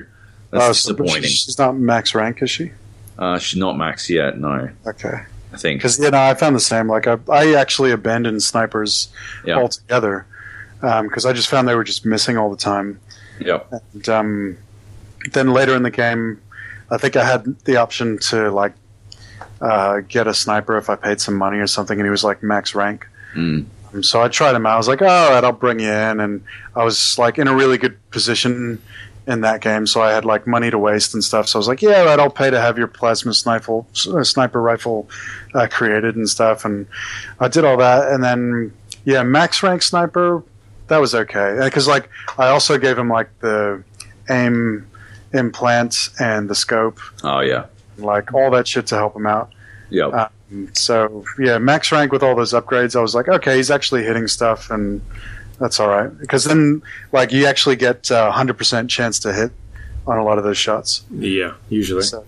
that's 0.52 0.64
Oh, 0.64 0.72
so 0.72 0.92
disappointing. 0.92 1.24
She's 1.30 1.58
not 1.58 1.78
max 1.78 2.14
rank, 2.16 2.42
is 2.42 2.50
she? 2.50 2.72
Uh, 3.18 3.38
she's 3.40 3.60
not 3.60 3.78
max 3.78 4.10
yet. 4.10 4.38
No, 4.40 4.70
Okay. 4.86 5.24
I 5.54 5.58
think. 5.58 5.80
Because 5.80 5.98
you 6.00 6.12
know, 6.12 6.22
I 6.22 6.34
found 6.34 6.56
the 6.56 6.60
same. 6.60 6.88
Like 6.88 7.08
I, 7.08 7.18
I 7.32 7.54
actually 7.56 7.92
abandoned 7.92 8.44
snipers 8.44 9.10
Yeah. 9.46 9.56
altogether 9.56 10.26
because 10.82 11.26
I 11.26 11.34
just 11.34 11.50
found 11.50 11.68
they 11.68 11.74
were 11.76 11.84
just 11.84 12.06
missing 12.06 12.38
all 12.38 12.50
the 12.52 12.58
time. 12.58 13.00
Yep. 13.40 13.72
And 13.94 14.10
um, 14.10 14.58
then 15.32 15.54
later 15.54 15.74
in 15.76 15.84
the 15.84 15.90
game, 15.92 16.40
I 16.92 16.98
think 16.98 17.16
I 17.16 17.24
had 17.26 17.46
the 17.66 17.78
option 17.78 18.18
to 18.30 18.52
like 18.52 18.74
uh, 19.62 20.02
get 20.08 20.28
a 20.28 20.34
sniper 20.34 20.78
if 20.78 20.90
I 20.90 20.96
paid 20.96 21.20
some 21.22 21.36
money 21.36 21.58
or 21.58 21.68
something, 21.68 21.98
and 22.00 22.06
he 22.06 22.12
was 22.12 22.24
like 22.24 22.44
max 22.44 22.76
rank. 22.76 23.08
Mm. 23.36 23.66
Um, 23.94 24.04
so 24.04 24.22
I 24.22 24.28
tried 24.28 24.56
him 24.56 24.66
out. 24.66 24.74
I 24.74 24.78
was 24.78 24.88
like, 24.88 25.02
"All 25.02 25.08
right, 25.32 25.44
I'll 25.44 25.52
bring 25.52 25.80
you 25.80 25.90
in," 25.92 26.20
and 26.20 26.44
I 26.76 26.84
was 26.84 27.18
like 27.18 27.38
in 27.38 27.48
a 27.48 27.56
really 27.56 27.78
good 27.78 27.98
position 28.12 28.82
in 29.28 29.42
that 29.42 29.60
game, 29.60 29.86
so 29.86 30.02
I 30.02 30.12
had 30.12 30.24
like 30.24 30.48
money 30.48 30.72
to 30.72 30.78
waste 30.80 31.14
and 31.14 31.22
stuff. 31.24 31.48
So 31.50 31.58
I 31.58 31.60
was 31.60 31.68
like, 31.68 31.82
"Yeah, 31.82 32.00
all 32.00 32.06
right, 32.06 32.20
I'll 32.20 32.30
pay 32.30 32.50
to 32.50 32.60
have 32.60 32.78
your 32.78 32.88
plasma 32.88 33.34
sniper 33.34 33.84
uh, 34.14 34.24
sniper 34.24 34.62
rifle 34.62 35.10
uh, 35.54 35.68
created 35.70 36.16
and 36.16 36.30
stuff." 36.30 36.64
And 36.66 36.88
I 37.40 37.48
did 37.48 37.66
all 37.66 37.78
that, 37.78 38.12
and 38.12 38.24
then 38.24 38.74
yeah, 39.06 39.24
max 39.24 39.62
rank 39.64 39.82
sniper 39.84 40.44
that 40.88 41.00
was 41.00 41.14
okay 41.14 41.60
because 41.64 41.88
like 41.88 42.10
I 42.38 42.48
also 42.48 42.78
gave 42.78 42.98
him 42.98 43.10
like 43.10 43.30
the 43.40 43.84
aim 44.30 44.88
implants 45.34 46.10
and 46.20 46.50
the 46.50 46.56
scope, 46.56 47.00
Oh 47.24 47.42
yeah. 47.42 47.66
like 47.98 48.34
all 48.34 48.52
that 48.52 48.68
shit 48.68 48.88
to 48.88 48.96
help 48.96 49.16
him 49.16 49.28
out. 49.28 49.52
Yep. 49.90 50.14
Uh, 50.14 50.28
So 50.74 51.26
yeah, 51.40 51.58
max 51.58 51.92
rank 51.92 52.12
with 52.12 52.24
all 52.24 52.36
those 52.36 52.54
upgrades, 52.54 52.96
I 52.96 53.02
was 53.02 53.14
like, 53.16 53.28
okay, 53.28 53.58
he's 53.58 53.70
actually 53.72 54.04
hitting 54.04 54.28
stuff, 54.28 54.70
and 54.72 55.02
that's 55.60 55.80
all 55.80 55.88
right. 55.90 56.16
Because 56.20 56.46
then, 56.46 56.82
like, 57.12 57.32
you 57.32 57.46
actually 57.46 57.76
get 57.76 58.10
a 58.12 58.32
hundred 58.32 58.58
percent 58.58 58.90
chance 58.90 59.20
to 59.20 59.34
hit 59.34 59.52
on 60.06 60.18
a 60.18 60.24
lot 60.24 60.38
of 60.38 60.44
those 60.46 60.58
shots. 60.58 61.04
Yeah. 61.12 61.54
Usually. 61.70 62.02
So, 62.04 62.24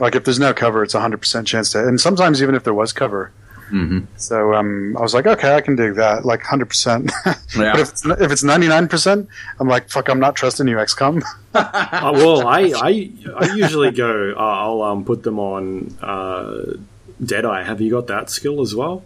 like, 0.00 0.16
if 0.16 0.24
there's 0.24 0.40
no 0.40 0.52
cover, 0.52 0.82
it's 0.82 0.94
a 0.94 1.00
hundred 1.00 1.18
percent 1.18 1.46
chance 1.46 1.70
to 1.72 1.78
hit. 1.78 1.86
And 1.86 2.00
sometimes 2.00 2.42
even 2.42 2.54
if 2.56 2.64
there 2.64 2.74
was 2.74 2.92
cover. 2.92 3.30
hmm 3.68 4.00
So 4.16 4.54
um, 4.54 4.96
I 4.98 5.00
was 5.00 5.14
like, 5.14 5.26
okay, 5.26 5.54
I 5.54 5.60
can 5.60 5.76
dig 5.76 5.94
that, 5.94 6.24
like 6.24 6.42
hundred 6.42 6.66
percent. 6.66 7.12
Yeah. 7.54 7.72
But 7.72 7.80
if 7.80 7.88
it's, 7.90 8.04
if 8.06 8.32
it's 8.32 8.42
ninety 8.42 8.66
nine 8.66 8.88
percent, 8.88 9.28
I'm 9.60 9.68
like, 9.68 9.88
fuck, 9.90 10.08
I'm 10.08 10.18
not 10.18 10.34
trusting 10.34 10.66
you, 10.66 10.76
XCOM. 10.76 11.22
Uh, 11.54 12.10
well, 12.14 12.48
I, 12.48 12.72
I 12.74 13.10
I 13.36 13.54
usually 13.54 13.90
go. 13.90 14.32
Uh, 14.34 14.40
I'll 14.40 14.80
um, 14.80 15.04
put 15.04 15.22
them 15.22 15.38
on 15.38 15.94
uh, 16.00 16.78
Deadeye. 17.24 17.62
Have 17.62 17.80
you 17.80 17.90
got 17.90 18.06
that 18.08 18.30
skill 18.30 18.60
as 18.60 18.74
well? 18.74 19.04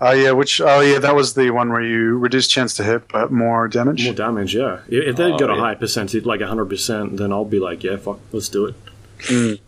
Oh 0.00 0.12
yeah, 0.12 0.30
which 0.30 0.60
oh 0.60 0.80
yeah, 0.80 0.98
that 1.00 1.14
was 1.16 1.34
the 1.34 1.50
one 1.50 1.70
where 1.70 1.82
you 1.82 2.16
reduce 2.18 2.46
chance 2.46 2.74
to 2.74 2.84
hit 2.84 3.08
but 3.08 3.32
more 3.32 3.66
damage. 3.68 4.04
More 4.04 4.14
damage, 4.14 4.54
yeah. 4.54 4.80
If 4.88 5.08
if 5.08 5.16
they've 5.16 5.34
Oh, 5.34 5.38
got 5.38 5.50
a 5.50 5.54
yeah. 5.54 5.60
high 5.60 5.74
percentage, 5.74 6.24
like 6.24 6.40
hundred 6.40 6.66
percent, 6.66 7.16
then 7.16 7.32
I'll 7.32 7.44
be 7.44 7.58
like, 7.58 7.82
yeah, 7.82 7.96
fuck, 7.96 8.20
let's 8.32 8.48
do 8.48 8.66
it. 8.66 9.60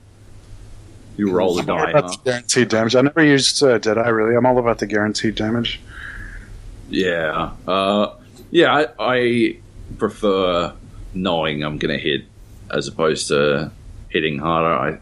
You 1.17 1.31
roll 1.33 1.55
the 1.57 1.63
die. 1.63 1.91
about 1.91 2.11
Huh? 2.11 2.17
guaranteed 2.25 2.69
damage. 2.69 2.95
I 2.97 3.03
never 3.03 3.23
used 3.25 3.63
uh, 3.63 3.79
Deadeye 3.79 4.09
really. 4.09 4.37
I'm 4.37 4.47
all 4.47 4.59
about 4.59 4.79
the 4.79 4.87
guaranteed 4.87 5.35
damage. 5.35 5.81
Yeah. 6.89 7.51
Uh, 7.69 8.15
yeah, 8.51 8.73
I, 8.75 8.87
I 8.99 9.57
prefer 9.99 10.73
knowing 11.13 11.63
I'm 11.63 11.79
going 11.79 11.95
to 11.97 12.03
hit 12.03 12.25
as 12.71 12.89
opposed 12.89 13.29
to 13.29 13.71
hitting 14.09 14.39
harder. 14.39 14.73
I, 14.97 14.99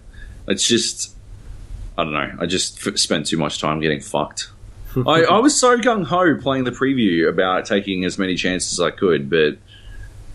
it's 0.51 0.67
just, 0.67 1.15
I 1.99 2.05
don't 2.05 2.13
know. 2.13 2.33
I 2.39 2.47
just 2.47 2.87
f- 2.87 2.97
spend 2.97 3.27
too 3.27 3.37
much 3.37 3.61
time 3.61 3.81
getting 3.81 4.01
fucked. 4.01 4.51
I, 4.97 5.25
I 5.25 5.39
was 5.41 5.59
so 5.59 5.77
gung 5.79 6.05
ho 6.05 6.37
playing 6.41 6.65
the 6.65 6.71
preview 6.71 7.29
about 7.29 7.67
taking 7.67 8.05
as 8.05 8.19
many 8.19 8.37
chances 8.37 8.73
as 8.75 8.81
I 8.81 8.91
could, 8.93 9.29
but 9.29 9.59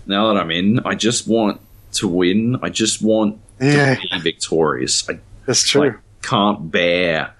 now 0.05 0.31
that 0.33 0.39
I'm 0.39 0.51
in, 0.51 0.79
I 0.85 0.95
just 0.95 1.27
want 1.27 1.61
to 1.93 2.07
win. 2.07 2.57
I 2.61 2.69
just 2.69 3.01
want 3.01 3.39
Yeah, 3.61 3.95
to 3.95 4.01
be 4.11 4.19
victorious. 4.19 5.09
I 5.09 5.19
that's 5.45 5.63
true. 5.67 5.97
can't 6.21 6.69
bear 6.69 7.33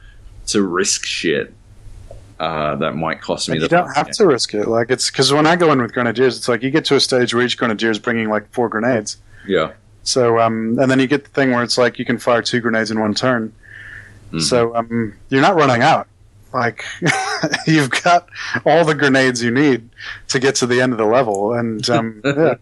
to 0.47 0.61
risk 0.63 1.05
shit 1.05 1.53
uh, 2.39 2.75
that 2.77 2.95
might 2.95 3.21
cost 3.21 3.47
me 3.49 3.53
And 3.55 3.61
the 3.61 3.65
you 3.65 3.69
don't 3.69 3.93
have 3.95 4.09
to 4.11 4.25
risk 4.25 4.53
it. 4.53 4.67
Like 4.67 4.89
it's 4.89 5.09
because 5.11 5.31
when 5.33 5.45
I 5.45 5.55
go 5.55 5.71
in 5.71 5.81
with 5.81 5.93
grenadiers, 5.93 6.37
it's 6.37 6.47
like 6.47 6.63
you 6.63 6.71
get 6.71 6.85
to 6.85 6.95
a 6.95 6.99
stage 6.99 7.33
where 7.33 7.45
each 7.45 7.57
grenadier 7.57 7.91
is 7.91 7.99
bringing 7.99 8.29
like 8.29 8.49
four 8.51 8.69
grenades. 8.69 9.17
Yeah. 9.47 9.73
So 10.03 10.39
um, 10.39 10.77
and 10.79 10.89
then 10.89 10.99
you 10.99 11.07
get 11.07 11.23
the 11.25 11.29
thing 11.29 11.51
where 11.51 11.63
it's 11.63 11.77
like 11.77 11.99
you 11.99 12.05
can 12.05 12.17
fire 12.17 12.41
two 12.41 12.59
grenades 12.61 12.89
in 12.91 12.99
one 12.99 13.13
turn. 13.13 13.53
Mhm. 14.33 14.41
So 14.41 14.75
um, 14.75 15.13
you're 15.29 15.41
not 15.41 15.55
running 15.55 15.81
out. 15.81 16.07
Like 16.53 16.83
you've 17.67 17.89
got 18.03 18.27
all 18.65 18.85
the 18.85 18.93
grenades 18.95 19.41
you 19.43 19.49
need 19.51 19.89
to 20.29 20.39
get 20.39 20.55
to 20.55 20.67
the 20.67 20.81
end 20.81 20.91
of 20.91 20.97
the 20.99 21.05
level, 21.05 21.53
and 21.53 21.87
um, 21.89 22.21
yeah. 22.25 22.55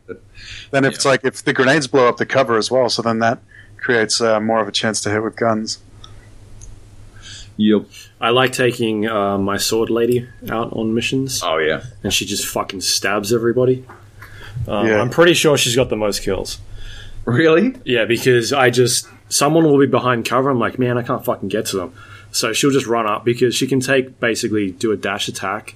Then 0.72 0.86
if 0.86 0.96
it's 0.96 1.06
like 1.06 1.26
if 1.26 1.44
the 1.44 1.54
grenades 1.54 1.88
blow 1.88 2.08
up 2.08 2.18
the 2.18 2.26
cover 2.26 2.58
as 2.58 2.72
well, 2.72 2.90
so 2.90 3.02
then 3.02 3.20
that 3.20 3.40
creates 3.78 4.22
uh, 4.22 4.40
more 4.40 4.62
of 4.62 4.68
a 4.68 4.72
chance 4.72 5.02
to 5.02 5.10
hit 5.10 5.22
with 5.24 5.36
guns. 5.36 5.80
Yep. 7.58 7.86
I 8.20 8.30
like 8.30 8.54
taking 8.54 9.08
uh, 9.08 9.38
my 9.38 9.58
sword 9.58 9.90
lady 9.90 10.28
out 10.50 10.72
on 10.74 10.94
missions, 10.94 11.42
Oh 11.44 11.58
yeah. 11.58 11.84
and 12.04 12.14
she 12.14 12.26
just 12.26 12.48
fucking 12.48 12.82
stabs 12.82 13.34
everybody. 13.34 13.86
Um, 14.68 14.88
Yeah. 14.88 15.02
I'm 15.02 15.10
pretty 15.10 15.34
sure 15.34 15.58
she's 15.58 15.76
got 15.76 15.90
the 15.90 15.96
most 15.98 16.22
kills. 16.24 16.60
Really? 17.26 17.76
Yeah, 17.86 18.06
because 18.06 18.52
I 18.54 18.70
just 18.70 19.08
someone 19.32 19.64
will 19.64 19.80
be 19.80 19.88
behind 19.88 20.26
cover. 20.26 20.50
I'm 20.50 20.60
like, 20.60 20.78
man, 20.78 20.98
I 20.98 21.04
can't 21.04 21.24
fucking 21.26 21.50
get 21.50 21.66
to 21.68 21.78
them. 21.78 21.94
So 22.32 22.54
she'll 22.54 22.72
just 22.72 22.86
run 22.88 23.08
up 23.08 23.26
because 23.26 23.56
she 23.56 23.68
can 23.68 23.80
take 23.80 24.20
basically 24.20 24.72
do 24.72 24.92
a 24.92 24.98
dash 24.98 25.28
attack 25.28 25.76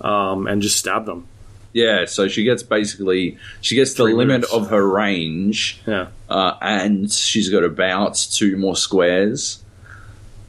um, 0.00 0.46
and 0.46 0.60
just 0.60 0.76
stab 0.76 1.06
them. 1.06 1.26
Yeah. 1.72 2.04
So 2.06 2.28
she 2.28 2.44
gets 2.44 2.62
basically 2.62 3.38
she 3.60 3.74
gets 3.74 3.94
the 3.94 4.04
Three 4.04 4.14
limit 4.14 4.42
moves. 4.42 4.52
of 4.52 4.70
her 4.70 4.86
range, 4.86 5.80
Yeah, 5.86 6.08
uh, 6.28 6.54
and 6.60 7.10
she's 7.10 7.48
got 7.48 7.64
about 7.64 8.14
two 8.16 8.56
more 8.56 8.76
squares 8.76 9.62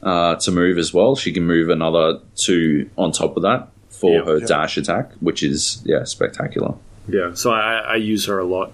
uh, 0.02 0.36
to 0.36 0.50
move 0.52 0.78
as 0.78 0.92
well. 0.94 1.16
She 1.16 1.32
can 1.32 1.44
move 1.44 1.68
another 1.68 2.20
two 2.36 2.90
on 2.96 3.12
top 3.12 3.36
of 3.36 3.42
that 3.42 3.68
for 3.90 4.24
her 4.24 4.40
dash 4.40 4.76
attack, 4.76 5.12
which 5.20 5.42
is 5.42 5.82
yeah 5.84 6.04
spectacular. 6.04 6.74
yeah. 7.08 7.32
So 7.34 7.50
I, 7.50 7.78
I 7.78 7.94
use 7.96 8.26
her 8.26 8.38
a 8.38 8.44
lot 8.44 8.72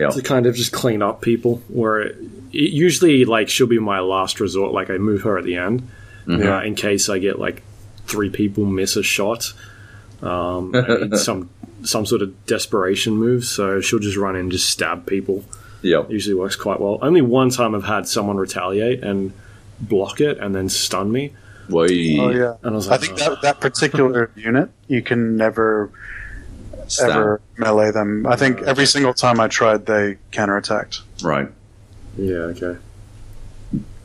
Yeah. 0.00 0.08
to 0.10 0.22
kind 0.22 0.46
of 0.46 0.54
just 0.54 0.72
clean 0.72 1.02
up 1.02 1.20
people. 1.20 1.62
Where 1.68 2.00
it, 2.00 2.16
it 2.52 2.72
usually 2.72 3.24
like 3.24 3.48
she'll 3.48 3.66
be 3.66 3.78
my 3.78 4.00
last 4.00 4.40
resort. 4.40 4.72
Like 4.72 4.90
I 4.90 4.98
move 4.98 5.22
her 5.22 5.38
at 5.38 5.44
the 5.44 5.56
end 5.56 5.88
Mhm. 6.26 6.46
uh, 6.46 6.64
in 6.64 6.74
case 6.74 7.08
I 7.08 7.18
get 7.18 7.38
like 7.38 7.62
three 8.06 8.30
people 8.30 8.64
miss 8.64 8.96
a 8.96 9.02
shot. 9.02 9.52
Um, 10.22 10.74
some 11.16 11.50
some 11.82 12.04
sort 12.06 12.22
of 12.22 12.46
desperation 12.46 13.14
move. 13.14 13.44
So 13.44 13.80
she'll 13.80 13.98
just 14.00 14.16
run 14.16 14.34
in 14.34 14.42
and 14.42 14.52
just 14.52 14.68
stab 14.70 15.06
people. 15.06 15.44
Yeah. 15.82 16.04
usually 16.08 16.34
works 16.34 16.56
quite 16.56 16.78
well. 16.78 16.98
Only 17.00 17.22
one 17.22 17.48
time 17.50 17.74
I've 17.74 17.84
had 17.84 18.06
someone 18.06 18.36
retaliate 18.36 19.02
and 19.02 19.32
block 19.80 20.20
it 20.20 20.36
and 20.38 20.54
then 20.54 20.68
stun 20.68 21.10
me. 21.10 21.32
We 21.70 22.18
Oh 22.20 22.28
yeah. 22.30 22.56
And 22.62 22.72
I 22.72 22.76
was 22.76 22.88
I 22.88 22.98
think 22.98 23.14
oh. 23.22 23.30
that 23.30 23.42
that 23.42 23.60
particular 23.60 24.30
unit 24.36 24.70
you 24.88 25.00
can 25.02 25.36
never 25.36 25.90
stab. 26.90 27.10
ever 27.10 27.40
melee 27.56 27.90
them. 27.90 28.26
I 28.26 28.36
think 28.36 28.60
every 28.62 28.86
single 28.86 29.14
time 29.14 29.40
I 29.40 29.48
tried, 29.48 29.86
they 29.86 30.18
counterattacked. 30.32 31.00
right. 31.22 31.48
yeah, 32.16 32.34
okay. 32.54 32.76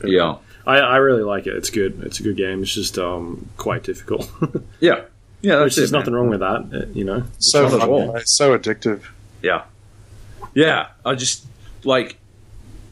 Yeah. 0.04 0.36
I, 0.66 0.78
I 0.78 0.96
really 0.96 1.22
like 1.22 1.46
it. 1.46 1.54
It's 1.54 1.70
good. 1.70 2.02
It's 2.04 2.20
a 2.20 2.22
good 2.22 2.36
game. 2.36 2.62
It's 2.62 2.74
just 2.74 2.98
um, 2.98 3.48
quite 3.56 3.82
difficult. 3.84 4.30
Yeah. 4.80 5.02
Yeah. 5.40 5.62
Which 5.62 5.74
That's 5.74 5.76
it, 5.76 5.80
there's 5.80 5.92
man. 5.92 6.00
nothing 6.00 6.14
wrong 6.14 6.28
with 6.28 6.40
that, 6.40 6.68
uh, 6.72 6.86
you 6.92 7.04
know. 7.04 7.24
So 7.38 7.62
not 7.64 7.74
at 7.74 7.80
fun, 7.80 7.88
all. 7.88 8.16
it's 8.16 8.36
so 8.36 8.56
addictive. 8.58 9.02
Yeah. 9.42 9.64
Yeah. 10.54 10.88
I 11.04 11.14
just 11.14 11.46
like 11.84 12.18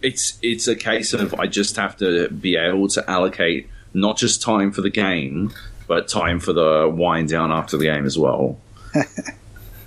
it's 0.03 0.39
it's 0.43 0.69
a 0.69 0.77
case 0.77 1.13
of 1.15 1.35
I 1.35 1.47
just 1.47 1.77
have 1.77 1.97
to 1.99 2.29
be 2.29 2.57
able 2.57 2.89
to 2.89 3.11
allocate 3.11 3.69
not 3.93 4.17
just 4.19 4.41
time 4.43 4.71
for 4.73 4.83
the 4.83 4.91
game, 4.91 5.53
but 5.89 6.09
time 6.09 6.41
for 6.41 6.53
the 6.53 6.91
wind 6.95 7.29
down 7.29 7.51
after 7.53 7.77
the 7.77 7.85
game 7.85 8.07
as 8.07 8.19
well. 8.19 8.59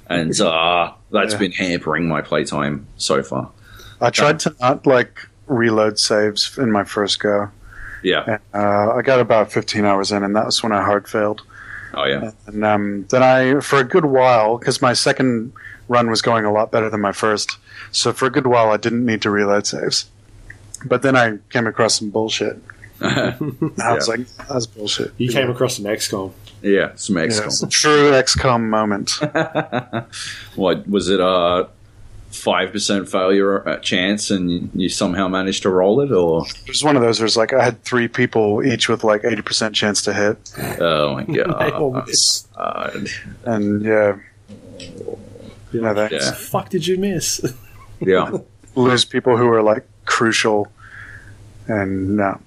and 0.09 0.39
uh 0.41 0.91
that's 1.11 1.33
Yeah. 1.33 1.39
been 1.39 1.51
hampering 1.51 2.07
my 2.07 2.21
playtime 2.21 2.87
so 2.97 3.21
far. 3.23 3.51
I 4.01 4.09
tried 4.09 4.39
to 4.41 4.55
not 4.59 4.85
like 4.85 5.27
reload 5.47 5.97
saves 5.99 6.57
in 6.57 6.71
my 6.71 6.83
first 6.83 7.19
go. 7.19 7.49
Yeah. 8.03 8.37
Uh, 8.53 8.91
I 8.95 9.01
got 9.01 9.19
about 9.19 9.51
15 9.51 9.83
hours 9.85 10.11
in, 10.11 10.23
and 10.23 10.35
that 10.35 10.45
was 10.45 10.61
when 10.61 10.71
I 10.71 10.83
hard 10.83 11.07
failed. 11.07 11.41
Oh 11.93 12.05
yeah. 12.05 12.31
And 12.45 12.63
um, 12.63 13.05
then 13.09 13.23
I, 13.23 13.59
for 13.61 13.79
a 13.79 13.83
good 13.83 14.05
while, 14.05 14.57
because 14.57 14.81
my 14.81 14.93
second 14.93 15.51
run 15.87 16.09
was 16.09 16.21
going 16.21 16.45
a 16.45 16.51
lot 16.51 16.71
better 16.71 16.89
than 16.89 17.01
my 17.01 17.11
first, 17.11 17.57
so 17.91 18.13
for 18.13 18.25
a 18.27 18.29
good 18.29 18.45
while 18.45 18.69
I 18.69 18.77
didn't 18.77 19.05
need 19.05 19.21
to 19.23 19.29
reload 19.31 19.65
saves. 19.65 20.05
But 20.85 21.01
then 21.01 21.15
I 21.15 21.39
came 21.49 21.65
across 21.65 21.95
some 21.95 22.09
bullshit. 22.11 22.61
And 22.99 23.73
I 23.81 23.93
was 23.93 24.07
like, 24.07 24.27
that's 24.47 24.65
bullshit. 24.67 25.11
You 25.17 25.31
came 25.31 25.49
across 25.49 25.77
some 25.77 25.85
XCOM. 25.85 26.31
Yeah. 26.67 26.91
Some 26.95 27.17
Yeah, 27.17 27.23
XCOM. 27.25 27.45
it's 27.47 27.63
a 27.63 27.67
true 27.67 28.11
XCOM 28.11 28.61
moment. 28.69 29.11
what 30.55 30.87
was 30.89 31.09
it? 31.09 31.19
A 31.19 31.67
five 32.31 32.71
percent 32.71 33.09
failure 33.09 33.67
uh, 33.67 33.77
chance, 33.79 34.29
and 34.29 34.51
you, 34.51 34.69
you 34.73 34.89
somehow 34.89 35.27
managed 35.27 35.63
to 35.63 35.69
roll 35.69 36.01
it, 36.01 36.11
or 36.11 36.45
It 36.45 36.67
was 36.67 36.83
one 36.83 36.95
of 36.95 37.01
those 37.01 37.19
where 37.19 37.25
it's 37.25 37.37
like 37.37 37.53
I 37.53 37.63
had 37.63 37.81
three 37.83 38.07
people 38.07 38.63
each 38.63 38.89
with 38.89 39.03
like 39.03 39.21
80% 39.23 39.73
chance 39.73 40.01
to 40.03 40.13
hit. 40.13 40.37
oh 40.79 41.15
my 41.15 41.23
They 41.25 41.71
god. 41.71 43.07
And 43.45 43.81
yeah, 43.83 44.17
you 45.71 45.81
know 45.81 45.93
that. 45.93 46.11
Yeah. 46.11 46.31
Fuck 46.33 46.69
did 46.69 46.85
you 46.85 46.97
miss? 46.97 47.41
yeah, 47.99 48.31
lose 48.75 49.05
people 49.05 49.37
who 49.37 49.47
are 49.51 49.63
like 49.63 49.87
crucial. 50.05 50.67
And 51.67 52.15
no. 52.17 52.39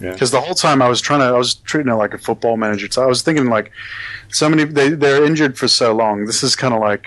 Yeah. 0.00 0.12
Because 0.12 0.30
the 0.30 0.40
whole 0.40 0.54
time 0.54 0.80
I 0.80 0.88
was 0.88 1.00
trying 1.00 1.20
to, 1.20 1.26
I 1.26 1.32
was 1.38 1.54
treating 1.54 1.90
it 1.92 1.96
like 1.96 2.14
a 2.14 2.18
football 2.18 2.56
manager. 2.56 2.88
So 2.90 3.02
I 3.02 3.06
was 3.06 3.22
thinking 3.22 3.46
like, 3.46 3.72
so 4.28 4.48
many 4.48 4.64
they 4.64 4.90
they're 4.90 5.24
injured 5.24 5.58
for 5.58 5.68
so 5.68 5.92
long. 5.94 6.26
This 6.26 6.42
is 6.42 6.54
kind 6.54 6.72
of 6.74 6.80
like 6.80 7.06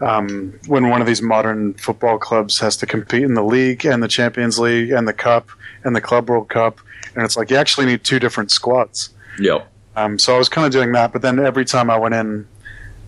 um, 0.00 0.58
when 0.66 0.88
one 0.88 1.00
of 1.00 1.06
these 1.06 1.20
modern 1.20 1.74
football 1.74 2.18
clubs 2.18 2.60
has 2.60 2.76
to 2.78 2.86
compete 2.86 3.22
in 3.24 3.34
the 3.34 3.42
league 3.42 3.84
and 3.84 4.02
the 4.02 4.08
Champions 4.08 4.58
League 4.58 4.90
and 4.90 5.06
the 5.08 5.12
Cup 5.12 5.48
and 5.84 5.94
the 5.94 6.00
Club 6.00 6.28
World 6.30 6.48
Cup, 6.48 6.80
and 7.14 7.24
it's 7.24 7.36
like 7.36 7.50
you 7.50 7.56
actually 7.56 7.86
need 7.86 8.04
two 8.04 8.18
different 8.18 8.50
squads. 8.50 9.10
yeah, 9.38 9.64
Um, 9.96 10.18
so 10.18 10.34
I 10.34 10.38
was 10.38 10.48
kind 10.48 10.66
of 10.66 10.72
doing 10.72 10.92
that, 10.92 11.12
but 11.12 11.22
then 11.22 11.38
every 11.40 11.64
time 11.64 11.90
I 11.90 11.98
went 11.98 12.14
in, 12.14 12.46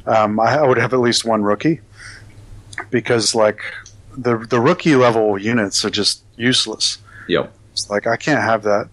um, 0.06 0.40
I, 0.40 0.56
I 0.58 0.66
would 0.66 0.78
have 0.78 0.92
at 0.92 1.00
least 1.00 1.24
one 1.24 1.42
rookie 1.42 1.80
because 2.90 3.34
like 3.34 3.60
the 4.16 4.38
the 4.38 4.60
rookie 4.60 4.96
level 4.96 5.38
units 5.38 5.84
are 5.84 5.90
just 5.90 6.22
useless. 6.36 6.98
yeah, 7.28 7.46
Like 7.88 8.06
I 8.06 8.16
can't 8.16 8.42
have 8.42 8.64
that. 8.64 8.88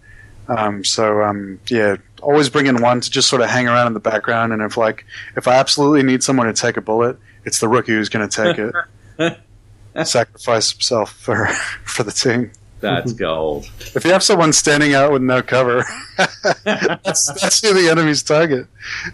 Um, 0.47 0.83
so 0.83 1.23
um, 1.23 1.59
yeah, 1.67 1.97
always 2.21 2.49
bring 2.49 2.67
in 2.67 2.81
one 2.81 3.01
to 3.01 3.09
just 3.09 3.27
sort 3.27 3.41
of 3.41 3.49
hang 3.49 3.67
around 3.67 3.87
in 3.87 3.93
the 3.93 3.99
background, 3.99 4.53
and 4.53 4.61
if 4.61 4.77
like 4.77 5.05
if 5.35 5.47
I 5.47 5.55
absolutely 5.55 6.03
need 6.03 6.23
someone 6.23 6.47
to 6.47 6.53
take 6.53 6.77
a 6.77 6.81
bullet, 6.81 7.17
it's 7.43 7.59
the 7.59 7.67
rookie 7.67 7.93
who's 7.93 8.09
going 8.09 8.27
to 8.27 8.43
take 8.43 8.57
it. 8.57 9.37
Sacrifice 10.07 10.71
himself 10.71 11.11
for 11.11 11.47
for 11.83 12.03
the 12.03 12.11
team. 12.11 12.51
that's 12.79 13.11
gold. 13.13 13.67
If 13.95 14.05
you 14.05 14.11
have 14.11 14.23
someone 14.23 14.53
standing 14.53 14.93
out 14.93 15.11
with 15.11 15.23
no 15.23 15.41
cover, 15.41 15.83
that's, 16.63 17.31
that's 17.41 17.61
who 17.61 17.73
the 17.73 17.89
enemy's 17.89 18.21
target. 18.21 18.67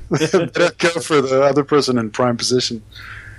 they 0.09 0.27
don't 0.27 0.77
go 0.77 0.89
for 0.99 1.21
the 1.21 1.43
other 1.43 1.63
person 1.63 1.97
in 1.97 2.11
prime 2.11 2.35
position. 2.35 2.83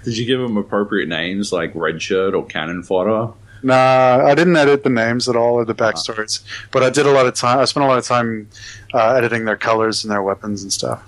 Did 0.04 0.16
you 0.16 0.26
give 0.26 0.40
them 0.40 0.56
appropriate 0.56 1.08
names 1.08 1.52
like 1.52 1.72
Red 1.74 2.00
Shirt 2.00 2.34
or 2.34 2.44
Cannon 2.46 2.82
Fodder? 2.82 3.32
Nah, 3.64 4.24
I 4.26 4.34
didn't 4.34 4.56
edit 4.56 4.84
the 4.84 4.90
names 4.90 5.28
at 5.28 5.36
all 5.36 5.54
or 5.54 5.64
the 5.64 5.74
backstories, 5.74 6.42
but 6.70 6.82
I 6.82 6.90
did 6.90 7.06
a 7.06 7.10
lot 7.10 7.26
of 7.26 7.34
time. 7.34 7.58
I 7.58 7.64
spent 7.64 7.84
a 7.84 7.88
lot 7.88 7.98
of 7.98 8.04
time 8.04 8.48
uh, 8.92 9.14
editing 9.14 9.44
their 9.46 9.56
colors 9.56 10.04
and 10.04 10.10
their 10.12 10.22
weapons 10.22 10.62
and 10.62 10.72
stuff. 10.72 11.02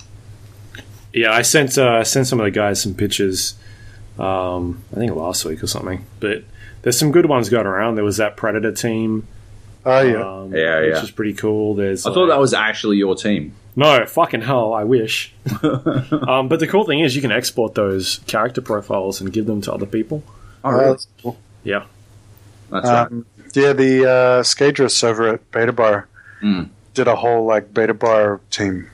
Yeah, 1.13 1.33
I 1.33 1.43
sent 1.43 1.77
uh, 1.79 2.03
sent 2.03 2.27
some 2.27 2.41
of 2.41 2.45
the 2.45 2.51
guys 2.51 2.81
some 2.83 2.95
pictures 2.95 3.55
Um, 4.19 4.83
I 4.93 4.97
think 5.01 5.15
last 5.15 5.45
week 5.45 5.63
or 5.63 5.67
something. 5.67 6.05
But 6.21 6.45
there's 6.83 6.99
some 6.99 7.13
good 7.13 7.27
ones 7.27 7.49
going 7.49 7.67
around. 7.67 7.97
There 7.97 8.05
was 8.05 8.17
that 8.17 8.37
Predator 8.37 8.73
team, 8.73 9.27
Oh 9.85 10.01
yeah. 10.01 10.17
um, 10.41 10.55
Yeah, 10.55 10.81
which 10.81 10.95
yeah. 10.95 11.03
is 11.03 11.11
pretty 11.11 11.35
cool. 11.35 11.75
There's 11.75 12.07
I 12.07 12.13
thought 12.15 12.27
that 12.29 12.39
was 12.41 12.55
actually 12.55 12.97
your 12.97 13.15
team. 13.15 13.53
no 13.77 14.05
fucking 14.07 14.41
hell. 14.43 14.73
I 14.73 14.85
wish. 14.85 15.35
um, 15.63 16.49
but 16.49 16.59
the 16.61 16.67
cool 16.67 16.85
thing 16.85 17.01
is 17.01 17.15
you 17.15 17.23
can 17.23 17.33
export 17.33 17.75
those 17.75 18.21
character 18.27 18.61
profiles 18.63 19.21
and 19.21 19.33
give 19.33 19.47
them 19.47 19.61
to 19.63 19.73
other 19.73 19.87
people. 19.87 20.23
Oh, 20.65 20.71
really? 20.71 20.85
that's 20.87 21.07
cool. 21.23 21.37
Yeah, 21.65 21.85
That's 22.71 22.87
right. 22.87 23.07
Um, 23.07 23.27
yeah, 23.55 23.73
the 23.73 24.05
uh, 24.05 24.43
Skadris 24.43 25.03
over 25.05 25.29
at 25.29 25.51
Beta 25.51 25.73
Bar 25.73 26.09
Mm. 26.43 26.69
did 26.95 27.09
a 27.09 27.17
whole 27.17 27.47
like 27.47 27.73
Beta 27.73 27.95
Bar 27.95 28.41
team 28.51 28.91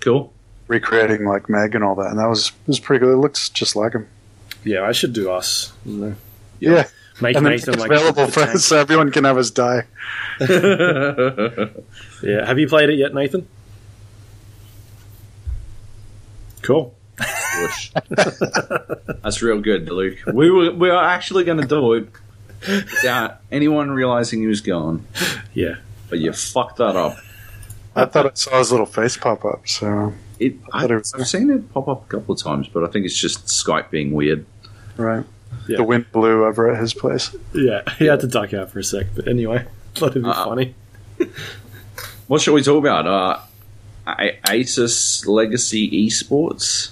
Cool. 0.00 0.32
recreating 0.66 1.24
like 1.24 1.48
Meg 1.48 1.74
and 1.76 1.84
all 1.84 1.94
that, 1.96 2.10
and 2.10 2.18
that 2.18 2.28
was 2.28 2.50
was 2.66 2.80
pretty 2.80 3.04
good. 3.04 3.12
It 3.12 3.18
looks 3.18 3.48
just 3.48 3.76
like 3.76 3.92
him. 3.92 4.08
yeah. 4.64 4.82
I 4.82 4.92
should 4.92 5.12
do 5.12 5.30
us. 5.30 5.72
You 5.86 5.92
know, 5.98 6.14
Yeah, 6.58 6.86
make 7.20 7.36
and 7.36 7.46
Nathan 7.46 7.78
like 7.78 7.90
available 7.92 8.26
the 8.26 8.32
for 8.32 8.40
tank. 8.46 8.58
so 8.58 8.76
everyone 8.78 9.10
can 9.12 9.24
have 9.24 9.36
his 9.36 9.50
die. 9.52 9.84
Yeah. 12.22 12.46
Have 12.46 12.58
you 12.58 12.66
played 12.68 12.88
it 12.90 12.94
yet, 12.96 13.12
Nathan? 13.14 13.46
Cool. 16.62 16.94
That's 18.08 19.42
real 19.42 19.60
good, 19.60 19.88
Luke. 19.90 20.18
We 20.32 20.50
were 20.50 20.72
we 20.72 20.90
are 20.90 21.04
actually 21.04 21.44
going 21.44 21.60
to 21.60 21.66
do 21.66 21.92
it 21.92 22.08
without 22.68 23.40
anyone 23.52 23.90
realizing 23.90 24.40
he 24.40 24.46
was 24.46 24.60
gone, 24.60 25.06
Yeah. 25.54 25.76
but 26.08 26.18
you 26.18 26.32
fucked 26.32 26.78
that 26.78 26.96
up. 26.96 27.16
I 27.96 28.06
thought 28.06 28.26
I 28.26 28.30
saw 28.34 28.58
his 28.58 28.70
little 28.72 28.86
face 28.86 29.16
pop 29.16 29.44
up. 29.44 29.68
So 29.68 30.12
It, 30.40 30.54
I 30.72 30.82
I, 30.82 30.84
it 30.86 30.90
was, 30.90 31.14
I've 31.14 31.28
seen 31.28 31.50
it 31.50 31.72
pop 31.72 31.86
up 31.88 32.04
a 32.04 32.08
couple 32.08 32.34
of 32.34 32.42
times, 32.42 32.66
but 32.68 32.82
I 32.84 32.88
think 32.88 33.06
it's 33.06 33.16
just 33.18 33.46
Skype 33.46 33.90
being 33.90 34.12
weird. 34.12 34.44
right, 34.96 35.24
Yeah. 35.68 35.76
the 35.76 35.84
wind 35.84 36.06
blew 36.12 36.44
over 36.44 36.70
at 36.72 36.80
his 36.80 36.92
place. 36.94 37.34
Yeah. 37.54 37.82
He 37.98 38.06
had 38.06 38.20
to 38.20 38.26
duck 38.26 38.52
out 38.52 38.70
for 38.70 38.80
a 38.80 38.84
sec, 38.84 39.06
but 39.14 39.28
anyway, 39.28 39.66
thought 39.94 40.10
it'd 40.10 40.22
be 40.24 40.28
Uh-uh. 40.28 40.44
funny. 40.44 40.74
What 42.26 42.40
should 42.40 42.54
we 42.54 42.62
talk 42.62 42.82
about? 42.84 43.06
Uh, 43.06 43.38
A- 44.18 44.38
Asus 44.46 45.26
Legacy 45.26 46.08
Esports. 46.08 46.90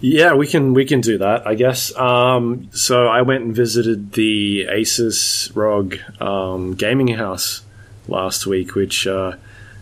Yeah, 0.00 0.34
we 0.34 0.46
can 0.46 0.72
we 0.72 0.86
can 0.86 1.00
do 1.00 1.18
that, 1.18 1.46
I 1.46 1.54
guess. 1.54 1.94
Um, 1.96 2.70
so 2.72 3.06
I 3.06 3.22
went 3.22 3.44
and 3.44 3.54
visited 3.54 4.12
the 4.12 4.66
Asus 4.70 5.54
ROG 5.54 5.98
um, 6.20 6.74
gaming 6.74 7.08
house 7.08 7.62
last 8.08 8.46
week, 8.46 8.74
which 8.74 9.06
uh, 9.06 9.36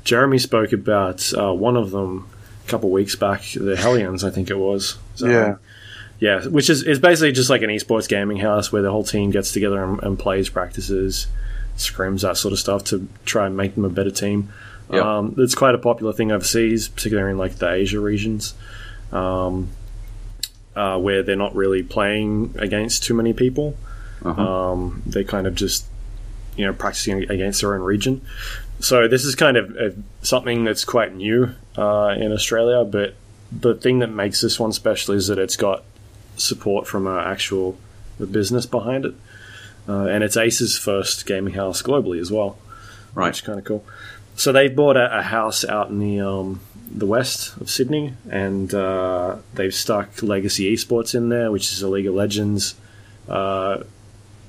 Jeremy 0.04 0.38
spoke 0.38 0.72
about. 0.72 1.32
Uh, 1.32 1.52
one 1.52 1.76
of 1.76 1.92
them 1.92 2.28
a 2.64 2.68
couple 2.68 2.90
weeks 2.90 3.14
back, 3.14 3.42
the 3.54 3.76
Hellions, 3.76 4.24
I 4.24 4.30
think 4.30 4.50
it 4.50 4.58
was. 4.58 4.98
So, 5.14 5.28
yeah, 5.28 5.56
yeah, 6.18 6.46
which 6.46 6.68
is 6.68 6.82
is 6.82 6.98
basically 6.98 7.32
just 7.32 7.48
like 7.48 7.62
an 7.62 7.70
esports 7.70 8.08
gaming 8.08 8.38
house 8.38 8.72
where 8.72 8.82
the 8.82 8.90
whole 8.90 9.04
team 9.04 9.30
gets 9.30 9.52
together 9.52 9.82
and, 9.84 10.02
and 10.02 10.18
plays, 10.18 10.48
practices, 10.48 11.28
scrims, 11.76 12.22
that 12.22 12.36
sort 12.36 12.52
of 12.52 12.58
stuff 12.58 12.84
to 12.84 13.08
try 13.24 13.46
and 13.46 13.56
make 13.56 13.76
them 13.76 13.84
a 13.84 13.88
better 13.88 14.10
team. 14.10 14.52
Yep. 14.90 15.04
Um, 15.04 15.34
it's 15.38 15.54
quite 15.54 15.74
a 15.74 15.78
popular 15.78 16.12
thing 16.12 16.32
overseas, 16.32 16.88
particularly 16.88 17.30
in 17.30 17.38
like 17.38 17.56
the 17.56 17.70
Asia 17.70 18.00
regions, 18.00 18.54
um, 19.12 19.68
uh, 20.78 20.98
where 20.98 21.22
they're 21.22 21.36
not 21.46 21.54
really 21.54 21.82
playing 21.82 22.54
against 22.58 23.02
too 23.04 23.14
many 23.14 23.32
people. 23.32 23.76
Uh-huh. 24.24 24.42
Um, 24.72 25.02
they're 25.06 25.24
kind 25.24 25.46
of 25.46 25.54
just 25.54 25.84
you 26.56 26.64
know 26.66 26.72
practicing 26.72 27.30
against 27.30 27.60
their 27.60 27.74
own 27.74 27.82
region. 27.82 28.20
So 28.80 29.08
this 29.08 29.24
is 29.24 29.34
kind 29.34 29.56
of 29.56 29.76
uh 29.76 29.90
something 30.22 30.64
that's 30.64 30.84
quite 30.84 31.14
new 31.14 31.54
uh, 31.76 32.14
in 32.16 32.32
Australia, 32.32 32.84
but 32.84 33.14
the 33.50 33.74
thing 33.74 33.98
that 34.00 34.08
makes 34.10 34.40
this 34.40 34.58
one 34.60 34.72
special 34.72 35.14
is 35.14 35.26
that 35.28 35.38
it's 35.38 35.56
got 35.56 35.82
support 36.36 36.86
from 36.86 37.06
an 37.06 37.18
actual 37.18 37.76
the 38.18 38.26
business 38.26 38.66
behind 38.66 39.04
it, 39.04 39.14
uh, 39.88 40.06
and 40.06 40.22
it's 40.24 40.36
Asus 40.36 40.78
first 40.78 41.26
gaming 41.26 41.54
house 41.54 41.82
globally 41.82 42.20
as 42.20 42.30
well, 42.30 42.50
which 42.50 43.16
Right. 43.16 43.34
is 43.34 43.40
kind 43.40 43.58
of 43.58 43.64
cool. 43.64 43.84
So 44.36 44.52
they 44.52 44.68
bought 44.68 44.96
a, 44.96 45.18
a 45.18 45.22
house 45.22 45.64
out 45.64 45.88
in 45.90 45.98
the 45.98 46.20
um, 46.20 46.60
the 46.90 47.06
west 47.06 47.56
of 47.58 47.68
Sydney, 47.70 48.14
and 48.30 48.72
uh, 48.74 49.36
they've 49.54 49.74
stuck 49.74 50.22
Legacy 50.22 50.72
Esports 50.74 51.14
in 51.14 51.28
there, 51.28 51.50
which 51.52 51.72
is 51.72 51.82
a 51.82 51.88
League 51.88 52.06
of 52.06 52.14
Legends. 52.14 52.74
Uh, 53.28 53.82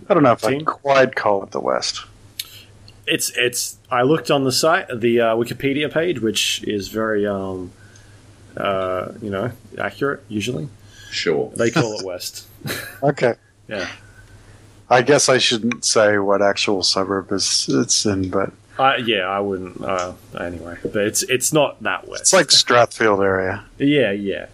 I 0.09 0.13
don't 0.13 0.23
know 0.23 0.31
if 0.31 0.41
Team? 0.41 0.59
I'd 0.61 0.65
quite 0.65 1.15
call 1.15 1.43
it 1.43 1.51
the 1.51 1.59
West. 1.59 2.05
it's 3.05 3.31
it's. 3.37 3.77
I 3.91 4.03
looked 4.03 4.31
on 4.31 4.43
the 4.43 4.51
site, 4.51 4.87
the 4.93 5.21
uh, 5.21 5.35
Wikipedia 5.35 5.91
page, 5.91 6.19
which 6.21 6.63
is 6.63 6.87
very 6.87 7.25
um, 7.27 7.71
uh, 8.57 9.11
you 9.21 9.29
know 9.29 9.51
accurate. 9.77 10.23
Usually, 10.29 10.69
Sure. 11.11 11.51
they 11.55 11.71
call 11.71 11.99
it 11.99 12.05
West. 12.05 12.47
Okay, 13.03 13.35
Yeah. 13.67 13.87
I 14.89 15.01
guess 15.03 15.29
I 15.29 15.37
shouldn't 15.37 15.85
say 15.85 16.17
what 16.17 16.41
actual 16.41 16.83
suburb 16.83 17.31
is 17.31 17.67
it's 17.69 18.05
in, 18.05 18.29
but 18.29 18.51
Uh, 18.79 18.95
yeah, 19.05 19.27
I 19.27 19.39
wouldn't. 19.41 19.83
Uh, 19.83 20.13
anyway, 20.39 20.77
but 20.81 20.95
it's 21.05 21.21
it's 21.23 21.51
not 21.53 21.83
that 21.83 22.07
west. 22.07 22.21
it's 22.21 22.33
like 22.33 22.47
Strathfield 22.47 23.23
area. 23.23 23.65
yeah, 23.77 24.11
yeah, 24.11 24.45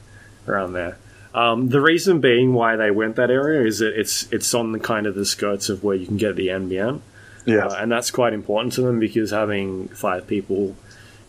around 0.48 0.74
there. 0.74 0.98
Um, 1.34 1.70
the 1.70 1.80
reason 1.82 2.22
being 2.22 2.54
why 2.54 2.76
they 2.76 2.90
went 2.92 3.18
that 3.18 3.30
area 3.30 3.62
is 3.68 3.80
that 3.80 3.98
it's 4.00 4.24
it's 4.32 4.54
on 4.54 4.72
the 4.72 4.80
kind 4.80 5.06
of 5.06 5.16
the 5.16 5.26
skirts 5.26 5.70
of 5.70 5.84
where 5.84 5.96
you 5.96 6.08
can 6.08 6.18
get 6.18 6.36
the 6.36 6.48
NBN, 6.48 7.02
Yeah, 7.46 7.68
uh, 7.68 7.76
and 7.78 7.92
that's 7.92 8.10
quite 8.10 8.34
important 8.34 8.74
to 8.74 8.82
them 8.82 9.00
because 9.00 9.32
having 9.32 9.90
five 9.90 10.26
people 10.28 10.76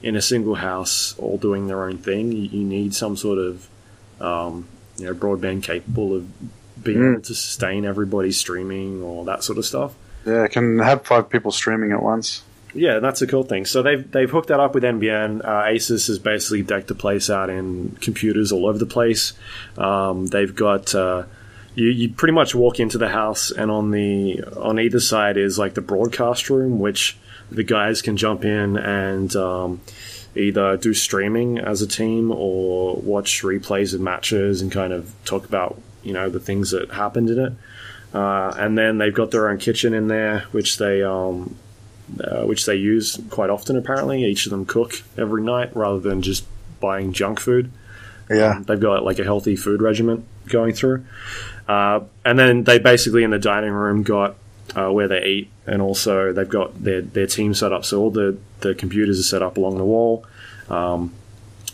in 0.03 0.15
a 0.17 0.23
single 0.23 0.55
house 0.55 1.15
all 1.19 1.37
doing 1.39 1.67
their 1.67 1.85
own 1.85 1.99
thing, 1.99 2.31
you, 2.33 2.43
you 2.49 2.65
need 2.65 2.95
some 2.95 3.17
sort 3.17 3.39
of 3.39 3.69
um, 4.21 4.69
you 4.97 5.05
know 5.07 5.15
broadband 5.15 5.63
capable 5.65 6.15
of 6.17 6.27
being 6.83 6.99
Mm. 6.99 7.13
able 7.15 7.23
to 7.23 7.35
sustain 7.35 7.85
everybody 7.85 8.31
streaming 8.33 9.03
or 9.03 9.25
that 9.25 9.43
sort 9.43 9.59
of 9.59 9.67
stuff. 9.67 9.93
yeah, 10.25 10.45
it 10.45 10.53
can 10.53 10.79
have 10.79 11.05
five 11.05 11.29
people 11.29 11.51
streaming 11.51 11.91
at 11.93 12.03
once. 12.03 12.43
Yeah, 12.77 12.99
that's 12.99 13.23
a 13.23 13.27
cool 13.27 13.43
thing. 13.43 13.65
So 13.65 13.83
they've 13.83 14.09
they've 14.11 14.31
hooked 14.31 14.49
that 14.49 14.61
up 14.61 14.75
with 14.75 14.85
NBN. 14.85 15.45
Uh, 15.45 15.65
Asus 15.65 16.09
has 16.09 16.19
basically 16.19 16.63
decked 16.63 16.89
the 16.89 16.95
place 16.95 17.31
out 17.31 17.49
in 17.49 17.97
computers 18.01 18.53
all 18.53 18.67
over 18.67 18.79
the 18.79 18.87
place. 18.87 19.33
Um, 19.79 20.27
they've 20.27 20.55
got 20.55 20.95
uh, 20.95 21.25
you 21.75 21.89
you 21.89 22.11
pretty 22.11 22.35
much 22.35 22.55
walk 22.55 22.79
into 22.79 22.99
the 22.99 23.09
house, 23.09 23.51
and 23.51 23.71
on 23.71 23.91
the 23.93 24.43
on 24.57 24.79
either 24.79 25.01
side 25.01 25.37
is 25.37 25.59
like 25.59 25.75
the 25.75 25.81
broadcast 25.81 26.51
room, 26.51 26.79
which 26.79 27.17
the 27.51 27.65
guys 27.65 28.03
can 28.03 28.17
jump 28.17 28.45
in 28.45 28.77
and 28.77 29.35
um, 29.37 29.81
either 30.35 30.77
do 30.77 30.93
streaming 30.93 31.59
as 31.59 31.81
a 31.81 31.87
team 31.87 32.31
or 32.31 32.97
watch 32.97 33.43
replays 33.43 33.95
of 33.95 34.01
matches 34.01 34.61
and 34.61 34.71
kind 34.71 34.93
of 34.93 35.15
talk 35.25 35.47
about 35.47 35.81
you 36.03 36.13
know 36.13 36.29
the 36.29 36.41
things 36.41 36.73
that 36.73 36.91
happened 36.91 37.31
in 37.31 37.39
it. 37.39 37.53
Uh, 38.15 38.55
and 38.57 38.79
then 38.79 38.99
they've 38.99 39.15
got 39.15 39.31
their 39.31 39.49
own 39.49 39.59
kitchen 39.59 39.93
in 39.93 40.09
there, 40.09 40.41
which 40.53 40.79
they 40.79 41.03
um, 41.03 41.57
uh, 42.23 42.43
which 42.43 42.67
they 42.67 42.77
use 42.77 43.21
quite 43.31 43.51
often. 43.51 43.77
Apparently, 43.77 44.25
each 44.25 44.47
of 44.47 44.51
them 44.51 44.65
cook 44.65 45.03
every 45.17 45.43
night 45.43 45.75
rather 45.77 46.01
than 46.01 46.23
just 46.23 46.45
buying 46.81 47.13
junk 47.13 47.41
food. 47.41 47.71
Yeah, 48.29 48.61
They've 48.67 48.81
got 48.81 49.05
like 49.05 49.19
a 49.19 49.25
healthy 49.25 49.55
food 49.55 49.81
regimen 49.81 50.27
going 50.49 50.75
through, 50.75 51.05
uh, 51.69 52.01
and 52.25 52.39
then 52.39 52.65
they 52.65 52.79
basically 52.79 53.23
in 53.23 53.31
the 53.31 53.39
dining 53.39 53.71
room 53.71 54.03
got 54.03 54.35
uh, 54.75 54.91
where 54.91 55.07
they 55.07 55.25
eat, 55.25 55.51
and 55.67 55.81
also 55.81 56.33
they've 56.33 56.49
got 56.49 56.83
their 56.83 57.03
their 57.03 57.27
team 57.27 57.55
set 57.55 57.73
up. 57.73 57.85
So 57.85 58.01
all 58.01 58.11
the 58.11 58.37
the 58.61 58.75
computers 58.75 59.21
are 59.21 59.23
set 59.23 59.43
up 59.43 59.57
along 59.57 59.79
the 59.79 59.85
wall, 59.85 60.27
um, 60.69 61.13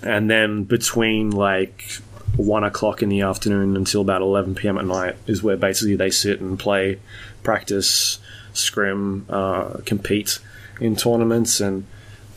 and 0.03 0.29
then 0.29 0.65
between 0.65 1.31
like 1.31 2.01
one 2.37 2.65
o'clock 2.65 3.03
in 3.03 3.09
the 3.09 3.23
afternoon 3.23 3.77
until 3.77 4.03
about 4.03 4.21
eleven 4.21 4.55
p.m. 4.55 4.77
at 4.77 4.85
night 4.85 5.17
is 5.27 5.43
where 5.43 5.57
basically 5.57 5.97
they 5.97 6.11
sit 6.11 6.41
and 6.41 6.59
play, 6.59 6.99
practice, 7.43 8.19
scrim, 8.53 9.27
uh, 9.29 9.79
compete 9.87 10.39
in 10.81 10.97
tournaments, 10.97 11.61
and 11.61 11.85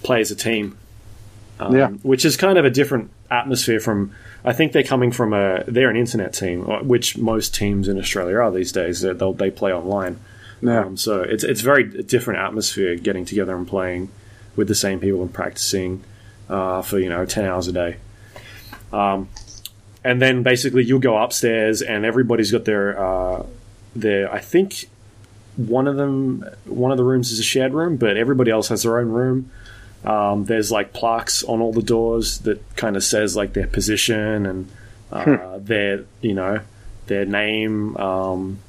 play 0.03 0.21
as 0.21 0.31
a 0.31 0.35
team. 0.35 0.77
Um, 1.59 1.75
Yeah. 1.75 1.87
which 2.03 2.25
is 2.25 2.35
kind 2.35 2.57
of 2.57 2.65
a 2.65 2.69
different 2.69 3.09
atmosphere 3.31 3.79
from. 3.79 4.11
I 4.43 4.51
think 4.53 4.73
they're 4.73 4.83
coming 4.83 5.11
from 5.11 5.33
a. 5.33 5.63
They're 5.67 5.89
an 5.89 5.95
internet 5.95 6.33
team, 6.33 6.69
uh, 6.69 6.83
which 6.83 7.17
most 7.17 7.55
teams 7.55 7.87
in 7.87 7.97
Australia 7.97 8.37
are 8.37 8.51
these 8.51 8.71
days. 8.71 9.01
They 9.01 9.13
they 9.13 9.49
play 9.51 9.71
online. 9.73 10.17
yeah. 10.61 10.81
Um, 10.81 10.97
so 10.97 11.21
it's 11.21 11.43
it's 11.43 11.61
very 11.61 11.83
different 11.83 12.39
atmosphere 12.41 12.95
getting 12.95 13.23
together 13.25 13.55
and 13.55 13.67
playing 13.67 14.09
with 14.55 14.67
the 14.67 14.75
same 14.75 14.99
people 14.99 15.21
and 15.21 15.33
practicing 15.33 16.03
uh, 16.49 16.81
for 16.81 16.99
you 16.99 17.09
know 17.09 17.25
ten 17.25 17.45
hours 17.45 17.67
a 17.67 17.71
day. 17.71 17.95
Um, 18.93 19.29
and 20.03 20.21
then 20.21 20.43
basically 20.43 20.83
you'll 20.83 20.99
go 20.99 21.17
upstairs 21.17 21.81
and 21.81 22.05
everybody's 22.05 22.51
got 22.51 22.65
their 22.65 22.99
uh, 22.99 23.45
their 23.95 24.31
I 24.31 24.39
think 24.39 24.87
one 25.57 25.87
of 25.87 25.95
them 25.95 26.45
one 26.65 26.91
of 26.91 26.97
the 26.97 27.03
rooms 27.03 27.31
is 27.31 27.39
a 27.39 27.43
shared 27.43 27.73
room, 27.73 27.97
but 27.97 28.17
everybody 28.17 28.51
else 28.51 28.67
has 28.69 28.83
their 28.83 28.99
own 28.99 29.09
room. 29.09 29.51
Um, 30.03 30.45
there's 30.45 30.71
like 30.71 30.93
plaques 30.93 31.43
on 31.43 31.61
all 31.61 31.73
the 31.73 31.81
doors 31.81 32.39
that 32.39 32.59
kind 32.75 32.95
of 32.95 33.03
says 33.03 33.35
like 33.35 33.53
their 33.53 33.67
position 33.67 34.45
and 34.45 34.69
uh, 35.11 35.57
their 35.59 36.05
you 36.21 36.33
know 36.33 36.59
their 37.07 37.25
name 37.25 37.95
um, 37.97 38.59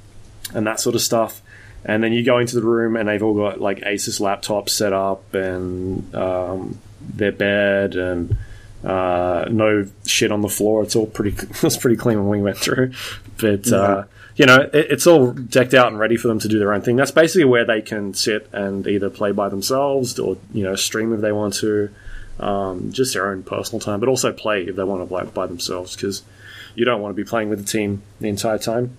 and 0.55 0.67
that 0.67 0.81
sort 0.81 0.95
of 0.95 1.03
stuff. 1.03 1.43
And 1.85 2.03
then 2.03 2.13
you 2.13 2.25
go 2.25 2.39
into 2.39 2.57
the 2.57 2.63
room 2.67 2.97
and 2.97 3.09
they've 3.09 3.23
all 3.23 3.35
got 3.35 3.61
like 3.61 3.79
Asus 3.81 4.21
laptops 4.21 4.71
set 4.71 4.93
up 4.93 5.35
and 5.35 6.13
um, 6.15 6.79
their 7.01 7.33
bed 7.33 7.95
and 7.97 8.37
Uh, 8.85 9.47
no 9.51 9.85
shit 10.07 10.31
on 10.31 10.43
the 10.43 10.49
floor. 10.49 10.83
It's 10.85 10.95
all 10.95 11.07
pretty. 11.07 11.35
It 11.51 11.63
was 11.63 11.77
pretty 11.77 11.97
clean 11.97 12.19
when 12.21 12.29
we 12.29 12.41
went 12.41 12.59
through, 12.59 12.93
but 13.39 13.67
uh, 13.73 14.05
you 14.37 14.47
know, 14.47 14.61
it, 14.61 14.87
it's 14.91 15.07
all 15.07 15.33
decked 15.33 15.75
out 15.75 15.89
and 15.89 15.99
ready 15.99 16.17
for 16.17 16.29
them 16.29 16.39
to 16.41 16.49
do 16.49 16.59
their 16.59 16.73
own 16.73 16.83
thing. 16.83 16.97
That's 16.97 17.11
basically 17.11 17.45
where 17.45 17.65
they 17.65 17.83
can 17.83 18.15
sit 18.15 18.49
and 18.53 18.87
either 18.87 19.11
play 19.11 19.33
by 19.33 19.49
themselves 19.49 20.19
or 20.19 20.37
you 20.53 20.63
know 20.63 20.77
stream 20.77 21.13
if 21.13 21.21
they 21.21 21.33
want 21.33 21.55
to, 21.55 21.91
um, 22.39 22.93
just 22.93 23.15
their 23.15 23.31
own 23.31 23.43
personal 23.43 23.81
time, 23.81 24.01
but 24.01 24.09
also 24.09 24.33
play 24.33 24.65
if 24.65 24.77
they 24.77 24.85
want 24.85 25.03
to 25.03 25.07
play 25.07 25.25
by 25.25 25.47
themselves 25.47 25.97
because 25.97 26.23
you 26.75 26.85
don't 26.85 27.01
want 27.01 27.17
to 27.17 27.23
be 27.23 27.29
playing 27.29 27.49
with 27.49 27.59
the 27.59 27.71
team 27.71 28.03
the 28.21 28.29
entire 28.29 28.59
time. 28.59 28.97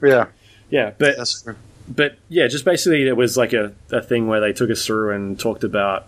Yeah, 0.00 0.26
Yeah, 0.70 0.92
but 0.96 1.18
but 1.88 2.16
yeah, 2.28 2.46
just 2.46 2.64
basically 2.64 3.06
it 3.06 3.16
was 3.16 3.36
like 3.36 3.52
a, 3.52 3.74
a 3.90 4.00
thing 4.00 4.26
where 4.26 4.40
they 4.40 4.52
took 4.52 4.70
us 4.70 4.86
through 4.86 5.14
and 5.14 5.38
talked 5.38 5.64
about, 5.64 6.06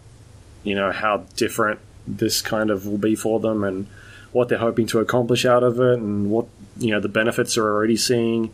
you 0.62 0.74
know, 0.74 0.92
how 0.92 1.18
different 1.36 1.80
this 2.06 2.40
kind 2.40 2.70
of 2.70 2.86
will 2.86 2.98
be 2.98 3.14
for 3.14 3.40
them 3.40 3.64
and 3.64 3.86
what 4.32 4.48
they're 4.48 4.58
hoping 4.58 4.86
to 4.86 5.00
accomplish 5.00 5.44
out 5.44 5.62
of 5.62 5.78
it 5.78 5.98
and 5.98 6.30
what, 6.30 6.46
you 6.78 6.90
know, 6.90 7.00
the 7.00 7.08
benefits 7.08 7.54
they're 7.54 7.64
already 7.64 7.96
seeing. 7.96 8.52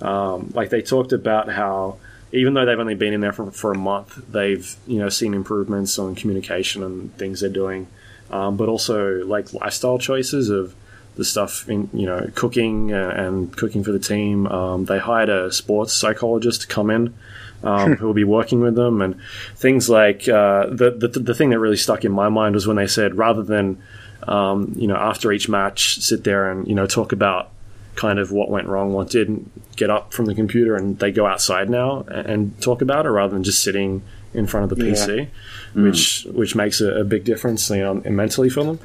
Um, 0.00 0.50
like 0.54 0.70
they 0.70 0.82
talked 0.82 1.12
about 1.12 1.50
how 1.50 1.98
even 2.32 2.54
though 2.54 2.64
they've 2.64 2.78
only 2.78 2.94
been 2.94 3.12
in 3.12 3.20
there 3.20 3.32
for, 3.32 3.50
for 3.50 3.72
a 3.72 3.78
month, 3.78 4.20
they've, 4.30 4.74
you 4.86 4.98
know, 4.98 5.08
seen 5.08 5.34
improvements 5.34 5.98
on 5.98 6.14
communication 6.14 6.82
and 6.82 7.16
things 7.18 7.40
they're 7.40 7.50
doing. 7.50 7.86
Um, 8.30 8.56
but 8.56 8.68
also 8.68 9.24
like 9.26 9.52
lifestyle 9.52 9.98
choices 9.98 10.48
of 10.48 10.74
the 11.16 11.24
stuff 11.24 11.68
in 11.68 11.90
you 11.92 12.06
know 12.06 12.30
cooking 12.34 12.92
and 12.92 13.54
cooking 13.56 13.84
for 13.84 13.92
the 13.92 13.98
team. 13.98 14.46
Um, 14.46 14.86
they 14.86 14.98
hired 14.98 15.28
a 15.28 15.52
sports 15.52 15.92
psychologist 15.92 16.62
to 16.62 16.66
come 16.66 16.90
in 16.90 17.14
um, 17.62 17.96
who 17.96 18.06
will 18.06 18.14
be 18.14 18.24
working 18.24 18.60
with 18.60 18.74
them 18.74 19.02
and 19.02 19.16
things 19.56 19.88
like 19.88 20.28
uh, 20.28 20.66
the, 20.66 20.90
the 20.90 21.08
the 21.08 21.34
thing 21.34 21.50
that 21.50 21.58
really 21.58 21.76
stuck 21.76 22.04
in 22.04 22.12
my 22.12 22.28
mind 22.28 22.54
was 22.54 22.66
when 22.66 22.76
they 22.76 22.86
said 22.86 23.16
rather 23.16 23.42
than 23.42 23.82
um, 24.26 24.72
you 24.76 24.86
know 24.86 24.96
after 24.96 25.32
each 25.32 25.48
match 25.48 26.00
sit 26.00 26.24
there 26.24 26.50
and 26.50 26.66
you 26.66 26.74
know 26.74 26.86
talk 26.86 27.12
about 27.12 27.50
kind 27.96 28.18
of 28.18 28.32
what 28.32 28.50
went 28.50 28.66
wrong, 28.68 28.92
what 28.92 29.10
didn't 29.10 29.50
get 29.76 29.90
up 29.90 30.12
from 30.12 30.26
the 30.26 30.34
computer, 30.34 30.76
and 30.76 30.98
they 30.98 31.12
go 31.12 31.26
outside 31.26 31.68
now 31.68 32.00
and, 32.08 32.26
and 32.26 32.62
talk 32.62 32.82
about 32.82 33.06
it 33.06 33.10
rather 33.10 33.32
than 33.32 33.44
just 33.44 33.62
sitting 33.62 34.02
in 34.34 34.46
front 34.46 34.70
of 34.70 34.78
the 34.78 34.82
PC, 34.82 35.28
which 35.74 36.26
which 36.30 36.54
makes 36.54 36.80
a, 36.80 37.00
a 37.00 37.04
big 37.04 37.24
difference 37.24 37.68
you 37.70 37.78
know, 37.78 37.94
mentally 37.94 38.48
for 38.48 38.64
them. 38.64 38.78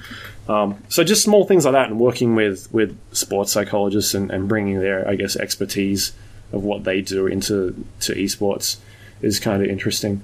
Um, 0.50 0.84
so 0.90 1.04
just 1.04 1.24
small 1.24 1.46
things 1.46 1.66
like 1.66 1.74
that, 1.74 1.90
and 1.90 2.00
working 2.00 2.36
with 2.36 2.72
with 2.74 2.98
sports 3.14 3.52
psychologists 3.52 4.14
and, 4.14 4.30
and 4.32 4.48
bringing 4.48 4.80
their 4.80 5.08
I 5.08 5.16
guess 5.16 5.36
expertise 5.36 6.14
of 6.52 6.64
what 6.64 6.84
they 6.84 7.02
do 7.02 7.28
into 7.28 7.86
to 8.02 8.14
esports 8.14 8.78
is 9.22 9.40
kind 9.40 9.64
of 9.64 9.70
interesting. 9.70 10.22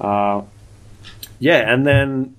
Uh, 0.00 0.42
yeah, 1.38 1.72
and 1.72 1.86
then 1.86 2.36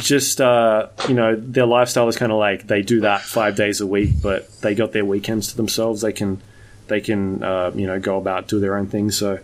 just 0.00 0.40
uh, 0.40 0.88
you 1.08 1.14
know 1.14 1.36
their 1.36 1.66
lifestyle 1.66 2.08
is 2.08 2.16
kind 2.16 2.32
of 2.32 2.38
like 2.38 2.66
they 2.66 2.82
do 2.82 3.00
that 3.00 3.22
five 3.22 3.56
days 3.56 3.80
a 3.80 3.86
week, 3.86 4.10
but 4.22 4.50
they 4.60 4.74
got 4.74 4.92
their 4.92 5.04
weekends 5.04 5.48
to 5.48 5.56
themselves. 5.56 6.00
They 6.02 6.12
can 6.12 6.40
they 6.88 7.00
can 7.00 7.42
uh, 7.42 7.72
you 7.74 7.86
know 7.86 7.98
go 7.98 8.18
about 8.18 8.48
do 8.48 8.60
their 8.60 8.76
own 8.76 8.86
thing. 8.86 9.10
So 9.10 9.38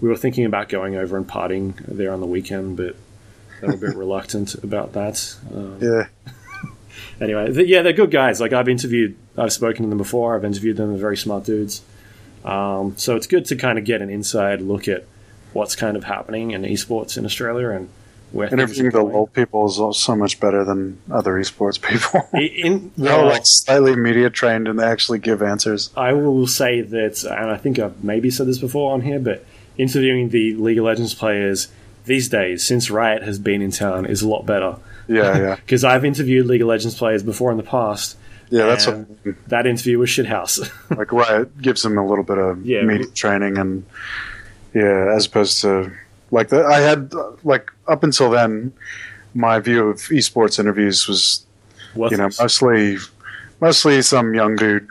we 0.00 0.08
were 0.08 0.16
thinking 0.16 0.44
about 0.44 0.68
going 0.68 0.96
over 0.96 1.16
and 1.16 1.26
partying 1.26 1.74
there 1.86 2.12
on 2.12 2.20
the 2.20 2.26
weekend, 2.26 2.76
but 2.76 2.96
they 3.60 3.66
were 3.68 3.74
a 3.74 3.78
bit 3.78 3.96
reluctant 3.96 4.54
about 4.54 4.92
that. 4.92 5.36
Um, 5.54 5.78
Yeah, 5.80 6.06
anyway, 7.20 7.52
th- 7.52 7.68
yeah, 7.68 7.82
they're 7.82 7.92
good 7.92 8.10
guys. 8.10 8.40
Like 8.40 8.52
I've 8.52 8.68
interviewed, 8.68 9.16
I've 9.36 9.52
spoken 9.52 9.84
to 9.84 9.88
them 9.88 9.98
before. 9.98 10.36
I've 10.36 10.44
interviewed 10.44 10.76
them. 10.76 10.90
They're 10.90 11.00
very 11.00 11.16
smart 11.16 11.44
dudes. 11.44 11.82
Um, 12.44 12.96
so 12.96 13.16
it's 13.16 13.26
good 13.26 13.44
to 13.46 13.56
kind 13.56 13.78
of 13.78 13.84
get 13.84 14.02
an 14.02 14.10
inside 14.10 14.60
look 14.60 14.86
at 14.86 15.04
what's 15.52 15.74
kind 15.74 15.96
of 15.96 16.04
happening 16.04 16.52
in 16.52 16.62
esports 16.62 17.16
in 17.18 17.24
Australia 17.24 17.70
and 17.70 17.88
things 18.32 18.52
interviewing 18.52 18.90
the. 18.92 19.02
LoL 19.02 19.26
people 19.28 19.66
is 19.68 19.98
so 19.98 20.16
much 20.16 20.40
better 20.40 20.64
than 20.64 20.98
other 21.10 21.34
esports 21.34 21.80
people. 21.90 22.28
In, 22.34 22.90
They're 22.96 23.16
well, 23.16 23.26
like 23.26 23.42
slightly 23.44 23.96
media 23.96 24.30
trained 24.30 24.68
and 24.68 24.78
they 24.78 24.84
actually 24.84 25.18
give 25.18 25.42
answers. 25.42 25.90
I 25.96 26.12
will 26.12 26.46
say 26.46 26.80
that, 26.80 27.24
and 27.24 27.50
I 27.50 27.56
think 27.56 27.78
I've 27.78 28.02
maybe 28.04 28.30
said 28.30 28.46
this 28.46 28.58
before 28.58 28.92
on 28.92 29.00
here, 29.02 29.18
but 29.20 29.44
interviewing 29.78 30.30
the 30.30 30.54
League 30.54 30.78
of 30.78 30.84
Legends 30.84 31.14
players 31.14 31.68
these 32.04 32.28
days, 32.28 32.64
since 32.64 32.90
Riot 32.90 33.22
has 33.22 33.38
been 33.38 33.60
in 33.62 33.70
town, 33.70 34.06
is 34.06 34.22
a 34.22 34.28
lot 34.28 34.46
better. 34.46 34.76
Yeah, 35.08 35.38
yeah, 35.38 35.56
Because 35.64 35.84
I've 35.84 36.04
interviewed 36.04 36.46
League 36.46 36.62
of 36.62 36.68
Legends 36.68 36.96
players 36.96 37.22
before 37.22 37.50
in 37.50 37.56
the 37.56 37.62
past. 37.62 38.16
yeah. 38.50 38.66
That's 38.66 38.86
what, 38.86 39.06
that 39.48 39.66
interview 39.66 39.98
was 39.98 40.08
shithouse. 40.10 40.70
like 40.96 41.12
Riot 41.12 41.58
gives 41.60 41.82
them 41.82 41.98
a 41.98 42.06
little 42.06 42.24
bit 42.24 42.38
of 42.38 42.64
Yeah. 42.64 42.82
media 42.82 43.06
training 43.08 43.58
and 43.58 43.84
yeah, 44.74 45.14
as 45.14 45.26
opposed 45.26 45.60
to 45.62 45.92
like 46.30 46.48
the, 46.48 46.64
I 46.64 46.80
had 46.80 47.12
like 47.44 47.70
up 47.88 48.02
until 48.02 48.30
then, 48.30 48.72
my 49.34 49.58
view 49.60 49.88
of 49.88 49.96
esports 50.10 50.58
interviews 50.58 51.06
was 51.06 51.44
you 52.12 52.16
know 52.18 52.28
mostly 52.40 52.98
mostly 53.60 54.02
some 54.02 54.34
young 54.34 54.56
dude 54.56 54.86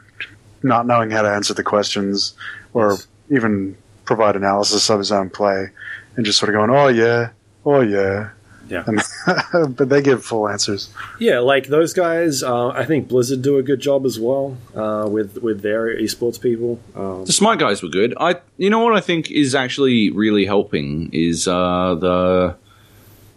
not 0.63 0.87
knowing 0.87 1.11
how 1.11 1.21
to 1.21 1.29
answer 1.29 1.53
the 1.53 1.63
questions 1.63 2.33
or 2.73 2.91
Yes. 2.91 3.07
even 3.29 3.77
provide 4.05 4.35
analysis 4.35 4.89
of 4.89 4.99
his 4.99 5.11
own 5.11 5.29
play 5.29 5.69
and 6.15 6.25
just 6.25 6.39
sort 6.39 6.49
of 6.49 6.53
going 6.55 6.69
oh 6.69 6.87
yeah. 6.87 7.29
Oh 7.65 7.81
yeah 7.81 8.29
Yeah. 8.67 8.83
and, 8.87 9.75
but 9.77 9.89
they 9.89 10.01
give 10.01 10.25
full 10.25 10.49
answers 10.49 10.89
Yeah, 11.19 11.39
like 11.39 11.67
those 11.67 11.93
guys. 11.93 12.41
Uh, 12.43 12.69
I 12.69 12.85
think 12.85 13.07
Blizzard 13.07 13.41
do 13.41 13.57
a 13.57 13.63
good 13.63 13.79
job 13.79 14.05
as 14.05 14.19
well 14.19 14.57
uh, 14.75 15.07
with 15.09 15.37
with 15.43 15.61
their 15.61 15.95
esports 15.95 16.41
people. 16.41 16.79
Um, 16.95 17.25
The 17.25 17.31
Smite 17.33 17.59
guys 17.59 17.83
were 17.83 17.89
good. 17.89 18.13
I, 18.19 18.37
you 18.57 18.69
know, 18.69 18.79
what 18.79 18.95
I 18.95 19.01
think 19.01 19.29
is 19.31 19.53
actually 19.55 20.09
really 20.09 20.45
helping 20.45 21.09
is 21.13 21.47
uh, 21.47 21.95
the, 21.95 22.55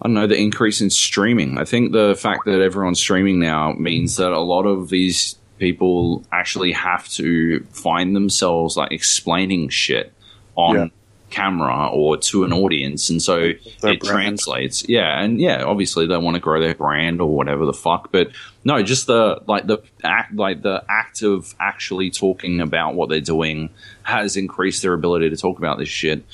I 0.01 0.07
don't 0.09 0.15
know, 0.15 0.27
the 0.27 0.37
increase 0.39 0.81
in 0.81 0.91
streaming. 0.91 1.59
I 1.59 1.65
think 1.65 1.93
the 1.93 2.15
fact 2.19 2.45
that 2.47 2.61
everyone's 2.61 3.01
streaming 3.01 3.39
now 3.39 3.73
means 3.73 4.17
that 4.17 4.33
a 4.33 4.41
lot 4.41 4.65
of 4.65 4.89
these 4.89 5.37
people 5.59 6.25
actually 6.33 6.73
have 6.73 7.09
to 7.09 7.61
find 7.73 8.15
themselves 8.15 8.77
like 8.77 8.93
explaining 8.93 9.69
shit 9.69 10.13
on 10.55 10.75
Yeah. 10.77 10.87
Camera 11.31 11.89
or 11.93 12.17
to 12.17 12.45
an 12.45 12.53
audience, 12.53 13.11
and 13.11 13.21
so 13.21 13.53
Their 13.81 13.93
it 13.93 14.01
brand. 14.01 14.01
translates. 14.01 14.89
Yeah, 14.89 15.21
and 15.23 15.41
yeah, 15.41 15.63
obviously 15.63 16.07
they 16.07 16.17
want 16.17 16.35
to 16.37 16.41
grow 16.41 16.61
their 16.61 16.75
brand 16.75 17.21
or 17.21 17.29
whatever 17.29 17.67
the 17.67 17.73
fuck, 17.73 18.11
but 18.13 18.31
no, 18.65 18.83
just 18.83 19.07
the 19.07 19.41
like 19.47 19.67
the 19.67 19.79
act, 20.05 20.35
like 20.35 20.63
the 20.63 20.85
act 20.89 21.23
of 21.23 21.55
actually 21.61 22.11
talking 22.11 22.61
about 22.61 22.95
what 22.95 23.09
they're 23.09 23.21
doing 23.21 23.71
has 24.03 24.37
increased 24.37 24.83
their 24.83 24.95
ability 24.95 25.31
to 25.31 25.37
talk 25.37 25.59
about 25.59 25.79
this 25.79 25.89
shit 25.89 26.25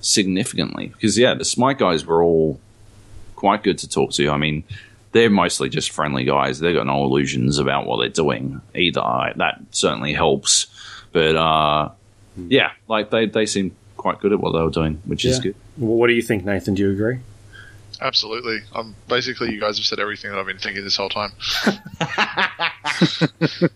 significantly. 0.00 0.88
Because 0.88 1.18
yeah, 1.18 1.34
the 1.34 1.44
Smite 1.44 1.78
guys 1.78 2.04
were 2.04 2.22
all 2.22 2.60
quite 3.36 3.62
good 3.62 3.78
to 3.78 3.88
talk 3.88 4.12
to. 4.12 4.30
I 4.30 4.36
mean, 4.36 4.64
they're 5.12 5.30
mostly 5.30 5.68
just 5.68 5.90
friendly 5.90 6.24
guys. 6.24 6.60
They've 6.60 6.74
got 6.74 6.86
no 6.86 7.04
illusions 7.04 7.58
about 7.58 7.86
what 7.86 7.98
they're 7.98 8.08
doing 8.08 8.60
either. 8.74 9.32
That 9.36 9.60
certainly 9.70 10.12
helps. 10.12 10.66
But 11.12 11.36
uh, 11.36 11.90
yeah, 12.48 12.72
like 12.88 13.10
they 13.10 13.26
they 13.26 13.46
seem 13.46 13.76
quite 14.02 14.18
good 14.20 14.32
at 14.32 14.40
what 14.40 14.52
they 14.52 14.60
were 14.60 14.70
doing, 14.70 15.00
which 15.06 15.24
is 15.24 15.38
good. 15.38 15.54
Well, 15.78 15.96
what 15.96 16.08
do 16.08 16.12
you 16.12 16.22
think, 16.22 16.44
Nathan? 16.44 16.74
Do 16.74 16.82
you 16.82 16.90
agree? 16.90 17.20
Absolutely. 18.00 18.58
Um, 18.74 18.96
basically, 19.08 19.52
you 19.52 19.60
guys 19.60 19.78
have 19.78 19.86
said 19.86 20.00
everything 20.00 20.32
that 20.32 20.38
I've 20.40 20.46
been 20.46 20.58
thinking 20.58 20.82
this 20.82 20.96
whole 20.96 21.08
time. 21.08 21.30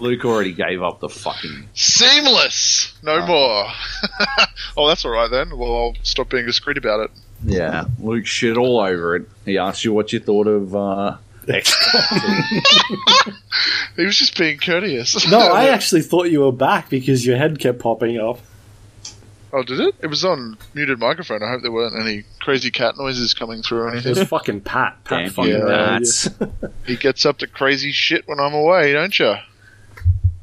Luke 0.00 0.24
already 0.24 0.52
gave 0.52 0.82
up 0.82 0.98
the 0.98 1.08
fucking. 1.08 1.68
Seamless! 1.74 2.92
No 3.04 3.24
more. 3.24 3.66
oh, 4.76 4.88
that's 4.88 5.04
all 5.04 5.12
right 5.12 5.30
then. 5.30 5.56
Well, 5.56 5.76
I'll 5.76 5.94
stop 6.02 6.28
being 6.30 6.44
discreet 6.44 6.76
about 6.76 7.00
it. 7.00 7.10
Yeah, 7.44 7.84
Luke 8.00 8.26
shit 8.26 8.56
all 8.56 8.80
over 8.80 9.14
it. 9.14 9.28
He 9.44 9.58
asked 9.58 9.84
you 9.84 9.92
what 9.92 10.12
you 10.12 10.18
thought 10.18 10.48
of. 10.48 10.74
Uh, 10.74 11.18
He 13.96 14.04
was 14.04 14.16
just 14.16 14.36
being 14.36 14.58
courteous. 14.58 15.28
No, 15.30 15.38
I 15.38 15.66
actually 15.66 16.02
thought 16.02 16.30
you 16.30 16.40
were 16.40 16.50
back 16.50 16.90
because 16.90 17.24
your 17.24 17.36
head 17.36 17.60
kept 17.60 17.78
popping 17.78 18.18
up. 18.18 18.40
Oh, 19.56 19.62
did 19.62 19.78
it? 19.78 19.94
It 20.02 20.08
was 20.08 20.24
on 20.24 20.58
muted 20.74 20.98
microphone. 20.98 21.42
I 21.42 21.48
hope 21.48 21.62
there 21.62 21.70
weren't 21.70 21.94
any 21.98 22.24
crazy 22.40 22.70
cat 22.72 22.96
noises 22.98 23.34
coming 23.34 23.62
through 23.62 23.82
or 23.82 23.88
It 23.88 23.92
anything. 23.92 24.18
was 24.18 24.28
fucking 24.28 24.62
Pat. 24.62 24.96
Pat 25.04 25.18
Damn 25.20 25.30
fucking 25.30 25.50
you, 25.52 25.62
around 25.62 25.92
Nats. 26.00 26.28
you. 26.40 26.52
he 26.86 26.96
gets 26.96 27.24
up 27.24 27.38
to 27.38 27.46
crazy 27.46 27.92
shit 27.92 28.26
when 28.26 28.40
I'm 28.40 28.52
away, 28.52 28.92
don't 28.92 29.16
you? 29.18 29.34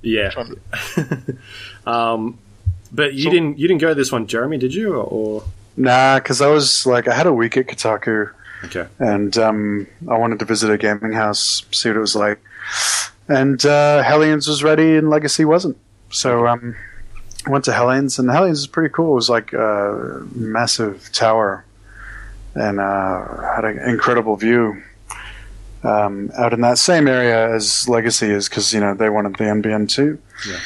Yeah. 0.02 0.32
um, 1.86 2.38
but 2.92 3.14
you 3.14 3.24
So- 3.26 3.30
didn't 3.32 3.60
you 3.60 3.68
didn't 3.68 3.82
go 3.82 3.90
to 3.90 3.96
this 3.96 4.12
one, 4.12 4.28
Jeremy? 4.28 4.58
Did 4.58 4.74
you? 4.74 4.94
Or, 4.96 5.04
or 5.04 5.44
nah 5.78 6.18
because 6.20 6.42
i 6.42 6.48
was 6.48 6.86
like 6.86 7.08
i 7.08 7.14
had 7.16 7.26
a 7.26 7.32
week 7.32 7.56
at 7.56 7.66
kotaku 7.66 8.30
okay, 8.66 8.86
and 9.00 9.38
um, 9.38 9.88
I 10.10 10.18
wanted 10.18 10.38
to 10.40 10.46
visit 10.46 10.70
a 10.70 10.78
gaming 10.78 11.14
house, 11.14 11.66
see 11.72 11.88
what 11.90 11.96
it 11.96 12.02
was 12.02 12.16
like. 12.16 12.40
And 13.30 13.66
uh, 13.66 14.04
Hellions 14.04 14.48
was 14.48 14.64
ready, 14.64 14.98
and 14.98 15.10
Legacy 15.10 15.46
wasn't. 15.46 15.78
So 16.10 16.46
um, 16.46 16.76
I 16.76 16.91
went 17.48 17.66
to 17.66 17.74
Hellions, 17.74 18.20
and 18.20 18.30
Hellions 18.30 18.60
is 18.60 18.68
pretty 18.68 18.94
cool. 18.94 19.14
It 19.14 19.16
was 19.16 19.30
like 19.30 19.54
a 19.54 20.26
massive 20.34 21.12
tower, 21.12 21.66
and 22.56 22.80
uh, 22.80 23.54
had 23.56 23.66
an 23.66 23.80
incredible 23.80 24.36
view 24.36 24.82
um, 25.84 26.32
out 26.38 26.54
in 26.54 26.62
that 26.62 26.78
same 26.78 27.08
area 27.08 27.54
as 27.54 27.88
Legacy 27.90 28.30
is, 28.30 28.50
because 28.50 28.74
you 28.74 28.80
know 28.80 28.94
they 28.94 29.10
wanted 29.10 29.36
the 29.36 29.46
NBN 29.46 29.90
too. 29.90 30.20
Yeah. 30.48 30.60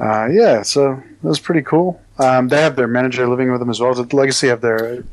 Uh, 0.00 0.26
yeah, 0.26 0.62
so 0.62 0.92
it 0.94 1.26
was 1.26 1.38
pretty 1.38 1.62
cool. 1.62 2.00
Um, 2.18 2.48
they 2.48 2.60
have 2.60 2.76
their 2.76 2.88
manager 2.88 3.28
living 3.28 3.50
with 3.50 3.60
them 3.60 3.70
as 3.70 3.80
well. 3.80 3.94
Did 3.94 4.12
Legacy 4.12 4.48
have 4.48 4.60
their 4.60 5.04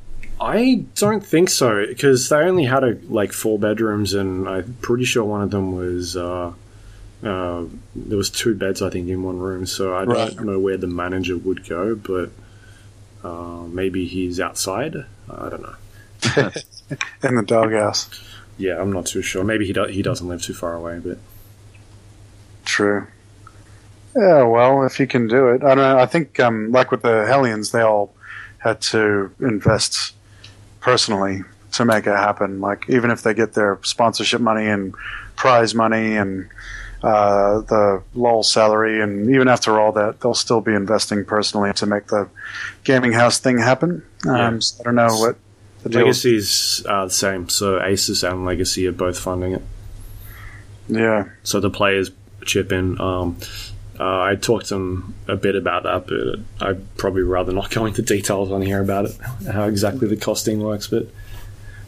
I 0.41 0.85
don't 0.95 1.25
think 1.25 1.49
so 1.49 1.85
because 1.85 2.29
they 2.29 2.37
only 2.37 2.63
had 2.63 2.83
a, 2.83 2.97
like 3.09 3.33
four 3.33 3.59
bedrooms, 3.59 4.13
and 4.13 4.47
I'm 4.47 4.77
pretty 4.81 5.03
sure 5.03 5.23
one 5.23 5.41
of 5.41 5.51
them 5.51 5.75
was 5.75 6.15
uh, 6.15 6.53
uh, 7.23 7.65
there 7.95 8.17
was 8.17 8.29
two 8.29 8.55
beds 8.55 8.81
I 8.81 8.89
think 8.89 9.09
in 9.09 9.23
one 9.23 9.39
room. 9.39 9.65
So 9.65 9.93
I 9.93 10.03
Right. 10.03 10.35
don't 10.35 10.45
know 10.45 10.59
where 10.59 10.77
the 10.77 10.87
manager 10.87 11.37
would 11.37 11.67
go, 11.67 11.95
but 11.95 12.31
uh, 13.23 13.63
maybe 13.67 14.05
he's 14.05 14.39
outside. 14.39 14.95
I 15.29 15.49
don't 15.49 15.61
know. 15.61 15.75
in 17.23 17.35
the 17.35 17.43
doghouse. 17.45 18.09
Yeah, 18.57 18.81
I'm 18.81 18.91
not 18.91 19.05
too 19.05 19.21
sure. 19.21 19.43
Maybe 19.43 19.65
he 19.65 19.73
do- 19.73 19.85
he 19.85 20.01
doesn't 20.01 20.27
live 20.27 20.41
too 20.41 20.53
far 20.53 20.73
away, 20.73 20.99
but 20.99 21.17
True. 22.65 23.07
Yeah, 24.15 24.43
well, 24.43 24.85
if 24.85 24.99
you 24.99 25.07
can 25.07 25.27
do 25.27 25.49
it, 25.49 25.63
I 25.63 25.69
don't 25.75 25.77
know. 25.77 25.97
I 25.97 26.05
think, 26.05 26.39
um, 26.39 26.71
like 26.71 26.91
with 26.91 27.01
the 27.03 27.25
Hellions, 27.25 27.71
they 27.71 27.81
all 27.81 28.13
had 28.59 28.81
to 28.81 29.31
invest 29.39 30.13
personally 30.79 31.43
to 31.73 31.85
make 31.85 32.05
it 32.07 32.15
happen. 32.15 32.59
Like, 32.59 32.85
even 32.89 33.11
if 33.11 33.21
they 33.23 33.33
get 33.33 33.53
their 33.53 33.79
sponsorship 33.83 34.41
money 34.41 34.67
and 34.67 34.93
prize 35.35 35.73
money 35.75 36.15
and 36.17 36.49
uh, 37.03 37.61
the 37.61 38.03
LOL 38.13 38.43
salary, 38.43 39.01
and 39.01 39.29
even 39.33 39.47
after 39.47 39.79
all 39.79 39.91
that, 39.93 40.19
they'll 40.19 40.33
still 40.33 40.61
be 40.61 40.73
investing 40.73 41.23
personally 41.25 41.71
to 41.73 41.85
make 41.85 42.07
the 42.07 42.27
gaming 42.83 43.13
house 43.13 43.39
thing 43.39 43.57
happen. 43.59 44.03
Um, 44.27 44.35
Yeah. 44.55 44.59
so 44.59 44.81
I 44.81 44.83
don't 44.83 44.95
know 44.95 45.07
what 45.15 45.37
the 45.83 45.89
deal 45.89 45.99
is. 46.07 46.25
Legacy's 46.25 46.85
uh, 46.87 47.05
the 47.05 47.11
same. 47.11 47.47
So 47.49 47.79
Asus 47.79 48.29
and 48.29 48.45
Legacy 48.45 48.85
are 48.87 48.91
both 48.91 49.17
funding 49.19 49.53
it. 49.53 49.61
Yeah. 50.87 51.25
so 51.43 51.59
the 51.59 51.69
players 51.69 52.11
chip 52.45 52.71
in. 52.71 52.99
Um, 52.99 53.37
uh, 53.99 54.21
I 54.21 54.35
talked 54.35 54.67
to 54.67 54.75
them 54.75 55.13
a 55.27 55.35
bit 55.35 55.55
about 55.55 55.83
that, 55.83 56.07
but 56.07 56.65
I'd 56.67 56.97
probably 56.97 57.21
rather 57.23 57.51
not 57.51 57.69
go 57.75 57.85
into 57.85 58.01
details 58.01 58.51
on 58.51 58.61
here 58.61 58.81
about 58.81 59.05
it, 59.05 59.17
how 59.51 59.63
exactly 59.65 60.07
the 60.07 60.17
costing 60.17 60.59
works. 60.61 60.87
But 60.87 61.07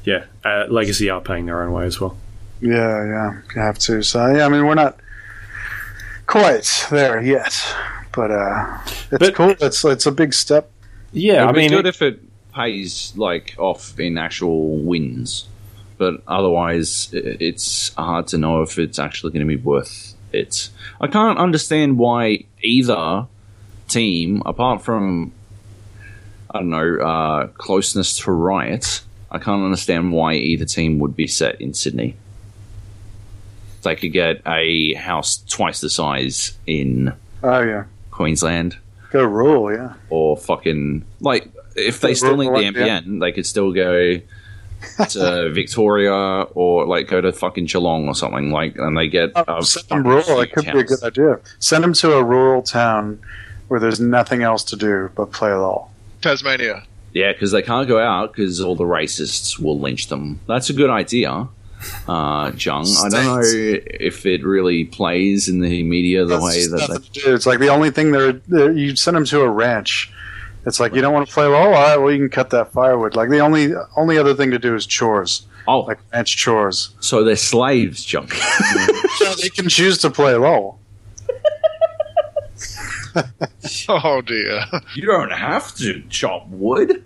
yeah, 0.03 0.26
uh, 0.45 0.66
Legacy 0.70 1.09
are 1.09 1.22
paying 1.22 1.45
their 1.47 1.62
own 1.64 1.72
way 1.72 1.86
as 1.86 1.99
well. 1.99 2.18
Yeah, 2.62 3.05
yeah, 3.05 3.41
you 3.55 3.62
have 3.62 3.80
to. 3.80 4.01
So 4.03 4.28
yeah, 4.28 4.45
I 4.45 4.49
mean, 4.49 4.66
we're 4.66 4.76
not 4.76 4.99
quite 6.28 6.88
there 6.91 7.22
yet, 7.22 7.53
but 8.14 8.32
uh, 8.32 8.78
it's 8.86 9.18
But- 9.20 9.36
cool. 9.36 9.55
It's 9.59 9.84
it's 9.84 10.05
a 10.05 10.12
big 10.12 10.34
step. 10.34 10.70
Yeah, 11.12 11.41
I 11.41 11.43
It'd 11.45 11.55
be 11.55 11.62
mean, 11.62 11.72
good 11.72 11.86
if 11.88 12.01
it 12.01 12.20
pays 12.53 13.14
like 13.18 13.55
off 13.57 13.99
in 13.99 14.18
actual 14.18 14.78
wins, 14.78 15.47
but 15.97 16.22
otherwise, 16.28 17.09
it's 17.14 17.93
hard 17.95 18.28
to 18.28 18.38
know 18.38 18.62
if 18.62 18.78
it's 18.80 18.99
actually 18.99 19.32
going 19.32 19.45
to 19.45 19.57
be 19.57 19.62
worth 19.62 20.14
it. 20.32 20.70
I 21.01 21.07
can't 21.07 21.38
understand 21.38 21.97
why 21.97 22.45
either 22.62 23.28
team, 23.89 24.41
apart 24.45 24.84
from 24.84 25.34
I 26.49 26.59
don't 26.59 26.70
know 26.70 26.95
uh, 26.97 27.47
closeness 27.47 28.18
to 28.20 28.32
Riot, 28.32 29.01
I 29.32 29.38
can't 29.39 29.64
understand 29.64 30.14
why 30.14 30.36
either 30.36 30.66
team 30.66 30.99
would 30.99 31.16
be 31.16 31.28
set 31.28 31.59
in 31.59 31.74
Sydney. 31.74 32.16
They 33.82 33.96
could 33.96 34.12
get 34.14 34.42
a 34.46 34.94
house 34.96 35.44
twice 35.48 35.82
the 35.82 35.90
size 35.90 36.58
in 36.68 37.14
Oh 37.44 37.62
yeah, 37.62 37.86
Queensland 38.12 38.78
go 39.12 39.24
rural, 39.24 39.74
Yeah, 39.74 39.94
or 40.10 40.38
fucking 40.38 41.06
like 41.20 41.52
if 41.76 42.00
they 42.02 42.10
Yeah, 42.10 42.14
still 42.16 42.38
need 42.38 42.48
the 42.48 42.52
rural, 42.52 42.64
yeah. 42.64 43.02
NBN, 43.02 43.20
they 43.20 43.32
could 43.32 43.46
still 43.46 43.72
go 43.72 44.18
to 45.10 45.50
Victoria 45.52 46.14
or 46.14 46.86
like 46.86 47.08
go 47.08 47.22
to 47.22 47.32
fucking 47.32 47.66
Geelong 47.66 48.08
or 48.08 48.16
something 48.16 48.52
like, 48.52 48.76
and 48.78 48.98
they 48.98 49.08
get 49.08 49.32
oh, 49.36 49.58
a 49.58 49.64
send 49.64 49.88
them 49.90 50.08
rural. 50.08 50.42
It 50.42 50.50
huge 50.50 50.54
could 50.54 50.74
be 50.74 50.80
a 50.80 50.84
good 50.84 51.04
idea. 51.04 51.40
Send 51.60 51.84
them 51.84 51.94
to 51.94 52.14
a 52.14 52.24
rural 52.24 52.62
town 52.62 53.20
where 53.68 53.80
there's 53.80 54.00
nothing 54.00 54.44
else 54.44 54.64
to 54.66 54.76
do 54.76 55.10
but 55.16 55.32
play 55.32 55.52
LOL. 55.52 55.92
Tasmania. 56.22 56.84
Yeah, 57.14 57.32
because 57.34 57.52
they 57.52 57.62
can't 57.62 57.88
go 57.88 58.00
out 58.00 58.32
because 58.34 58.62
all 58.62 58.76
the 58.76 58.86
racists 58.86 59.60
will 59.60 59.80
lynch 59.80 60.08
them. 60.08 60.40
That's 60.48 60.70
a 60.70 60.74
good 60.74 60.90
idea, 60.90 61.48
uh, 62.08 62.52
Jung. 62.58 62.86
I 63.04 63.10
don't 63.10 63.26
know 63.26 63.42
if 63.44 64.26
it 64.26 64.44
really 64.44 64.86
plays 64.86 65.48
in 65.50 65.60
the 65.60 65.84
media 65.84 66.26
the 66.26 66.38
That's 66.40 66.44
way 66.44 66.66
that 66.68 67.08
they. 67.14 67.32
It's 67.32 67.46
like 67.46 67.60
the 67.60 67.70
only 67.70 67.92
thing 67.92 68.12
they're, 68.12 68.34
they're 68.34 68.72
you 68.72 68.96
send 68.96 69.18
them 69.18 69.26
to 69.26 69.42
a 69.42 69.50
ranch. 69.50 70.12
It's 70.66 70.80
like 70.80 70.94
you 70.94 71.02
don't 71.02 71.14
want 71.14 71.28
to 71.28 71.34
play 71.34 71.46
LOL. 71.46 71.56
All 71.56 71.72
right, 71.72 71.98
well 71.98 72.12
you 72.12 72.20
can 72.20 72.30
cut 72.30 72.52
that 72.52 72.72
firewood. 72.72 73.16
Like 73.16 73.30
the 73.30 73.40
only 73.40 73.74
only 73.98 74.18
other 74.18 74.36
thing 74.36 74.52
to 74.52 74.60
do 74.60 74.76
is 74.76 74.86
chores, 74.86 75.48
Oh, 75.68 75.80
like 75.82 75.98
ranch 76.14 76.38
chores. 76.38 76.92
so 77.00 77.24
they're 77.24 77.36
slaves, 77.36 78.12
Jung. 78.12 78.30
So 79.18 79.34
they 79.36 79.50
can 79.50 79.68
choose 79.70 79.98
to 80.00 80.10
play 80.10 80.34
LOL. 80.36 80.80
Oh 83.90 84.22
dear. 84.22 84.64
you 84.96 85.06
don't 85.06 85.32
have 85.32 85.76
to 85.76 86.02
chop 86.10 86.48
wood. 86.48 87.04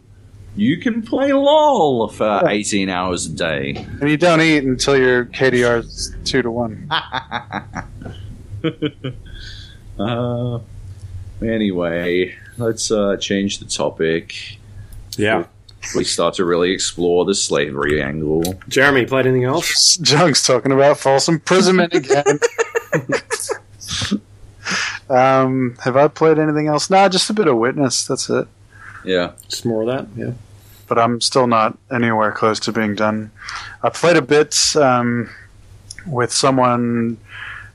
You 0.55 0.77
can 0.77 1.01
play 1.01 1.33
LOL 1.33 2.07
for 2.07 2.47
18 2.47 2.89
hours 2.89 3.25
a 3.25 3.33
day. 3.33 3.75
And 3.99 4.09
you 4.09 4.17
don't 4.17 4.41
eat 4.41 4.63
until 4.63 4.97
your 4.97 5.25
KDR 5.25 5.79
is 5.79 6.15
two 6.23 6.41
to 6.41 6.51
one. 6.51 6.89
Uh, 9.97 10.59
anyway, 11.41 12.35
let's 12.57 12.91
uh, 12.91 13.15
change 13.17 13.59
the 13.59 13.65
topic. 13.65 14.57
yeah. 15.17 15.45
We 15.95 16.03
start 16.03 16.33
to 16.35 16.45
really 16.45 16.71
explore 16.71 17.25
the 17.25 17.35
slavery 17.35 18.01
angle. 18.01 18.55
Jeremy, 18.67 19.05
played 19.05 19.27
anything 19.27 19.43
else? 19.43 19.97
Junk's 20.01 20.45
talking 20.45 20.71
about 20.71 20.97
false 20.97 21.27
imprisonment 21.27 21.93
again. 21.93 22.39
um, 25.09 25.77
have 25.83 25.95
I 25.95 26.07
played 26.07 26.39
anything 26.39 26.67
else? 26.67 26.89
Nah, 26.89 27.07
just 27.07 27.29
a 27.29 27.33
bit 27.33 27.47
of 27.47 27.57
Witness. 27.57 28.07
That's 28.07 28.29
it. 28.31 28.47
Yeah. 29.05 29.33
Just 29.47 29.65
more 29.65 29.81
of 29.81 29.87
that. 29.87 30.07
Yeah. 30.15 30.33
But 30.87 30.99
I'm 30.99 31.19
still 31.21 31.47
not 31.47 31.77
anywhere 31.91 32.31
close 32.31 32.59
to 32.61 32.71
being 32.71 32.95
done. 32.95 33.31
I 33.81 33.89
played 33.89 34.17
a 34.17 34.21
bit 34.21 34.75
um, 34.75 35.29
with 36.05 36.31
someone 36.31 37.17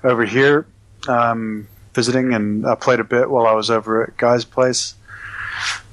over 0.05 0.24
here 0.24 0.66
um, 1.09 1.66
visiting, 1.95 2.33
and 2.33 2.66
I 2.66 2.74
played 2.74 3.01
a 3.01 3.05
bit 3.05 3.31
while 3.31 3.47
I 3.47 3.53
was 3.53 3.70
over 3.70 4.05
at 4.05 4.16
Guy's 4.16 4.45
place. 4.45 4.95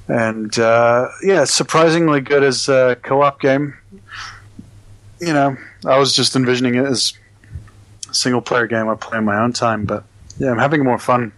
And 0.06 0.56
uh, 0.58 1.08
yeah, 1.22 1.44
surprisingly 1.44 2.20
good 2.20 2.42
as 2.42 2.68
a 2.68 2.96
co-op 3.02 3.40
game. 3.40 3.74
You 5.20 5.32
know, 5.32 5.56
I 5.84 5.98
was 5.98 6.14
just 6.14 6.36
envisioning 6.36 6.76
it 6.76 6.86
as 6.86 7.12
a 8.08 8.14
single-player 8.14 8.68
game 8.68 8.88
I 8.88 8.94
play 8.94 9.18
in 9.18 9.24
my 9.24 9.36
own 9.36 9.52
time, 9.52 9.84
but 9.84 10.04
yeah, 10.38 10.50
I'm 10.50 10.58
having 10.58 10.84
more 10.84 10.98
fun 10.98 11.32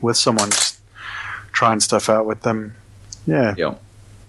with 0.00 0.16
someone, 0.16 0.50
just 0.50 0.80
trying 1.52 1.80
stuff 1.80 2.08
out 2.08 2.26
with 2.26 2.42
them. 2.42 2.74
Yeah, 3.28 3.54
Yeah. 3.56 3.74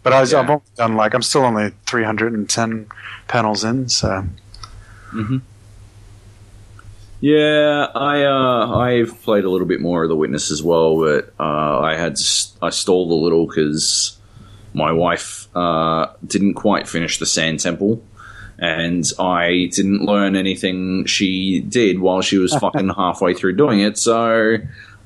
but 0.03 0.13
I 0.13 0.19
was, 0.21 0.31
Yeah. 0.31 0.39
I've 0.41 0.49
only 0.49 0.61
done 0.75 0.95
like 0.95 1.13
I'm 1.13 1.21
still 1.21 1.43
only 1.45 1.71
310 1.87 2.87
panels 3.27 3.63
in, 3.63 3.89
so 3.89 4.25
hmm 5.11 5.37
Yeah, 7.21 7.87
I 7.95 8.23
uh, 8.23 8.77
I've 8.77 9.21
played 9.23 9.43
a 9.43 9.49
little 9.49 9.67
bit 9.67 9.81
more 9.81 10.03
of 10.03 10.09
the 10.09 10.15
Witness 10.15 10.51
as 10.51 10.63
well, 10.63 10.97
but 10.99 11.33
uh, 11.39 11.79
I 11.79 11.95
had 11.97 12.17
I 12.61 12.69
stalled 12.69 13.11
a 13.11 13.15
little 13.15 13.45
because 13.45 14.17
my 14.73 14.91
wife 14.91 15.47
uh, 15.55 16.07
didn't 16.25 16.53
quite 16.53 16.87
finish 16.87 17.19
the 17.19 17.25
Sand 17.25 17.59
Temple, 17.59 18.01
and 18.57 19.03
I 19.19 19.69
didn't 19.73 20.01
learn 20.05 20.37
anything 20.37 21.05
she 21.05 21.59
did 21.59 21.99
while 21.99 22.21
she 22.21 22.37
was 22.37 22.53
fucking 22.63 22.89
halfway 22.89 23.33
through 23.33 23.57
doing 23.57 23.81
it. 23.81 23.97
So 23.97 24.57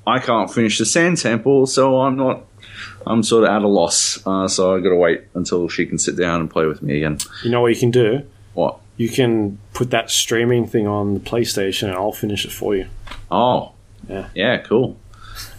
I 0.05 0.19
can't 0.19 0.53
finish 0.53 0.77
the 0.77 0.85
Sand 0.85 1.17
Temple, 1.17 1.65
so 1.65 2.01
I'm 2.01 2.15
not. 2.15 2.43
I'm 3.05 3.23
sort 3.23 3.43
of 3.43 3.49
at 3.49 3.61
a 3.61 3.67
loss, 3.67 4.25
uh, 4.25 4.47
so 4.47 4.75
I 4.75 4.79
got 4.79 4.89
to 4.89 4.95
wait 4.95 5.21
until 5.33 5.67
she 5.69 5.85
can 5.85 5.97
sit 5.97 6.15
down 6.17 6.41
and 6.41 6.49
play 6.49 6.65
with 6.65 6.81
me 6.81 6.97
again. 6.97 7.17
You 7.43 7.51
know 7.51 7.61
what 7.61 7.73
you 7.73 7.79
can 7.79 7.91
do? 7.91 8.23
What? 8.53 8.79
You 8.97 9.09
can 9.09 9.57
put 9.73 9.89
that 9.91 10.09
streaming 10.11 10.67
thing 10.67 10.87
on 10.87 11.13
the 11.15 11.19
PlayStation, 11.19 11.83
and 11.87 11.93
I'll 11.93 12.11
finish 12.11 12.45
it 12.45 12.51
for 12.51 12.75
you. 12.75 12.87
Oh, 13.31 13.71
Yeah. 14.07 14.29
yeah, 14.35 14.57
cool. 14.57 14.97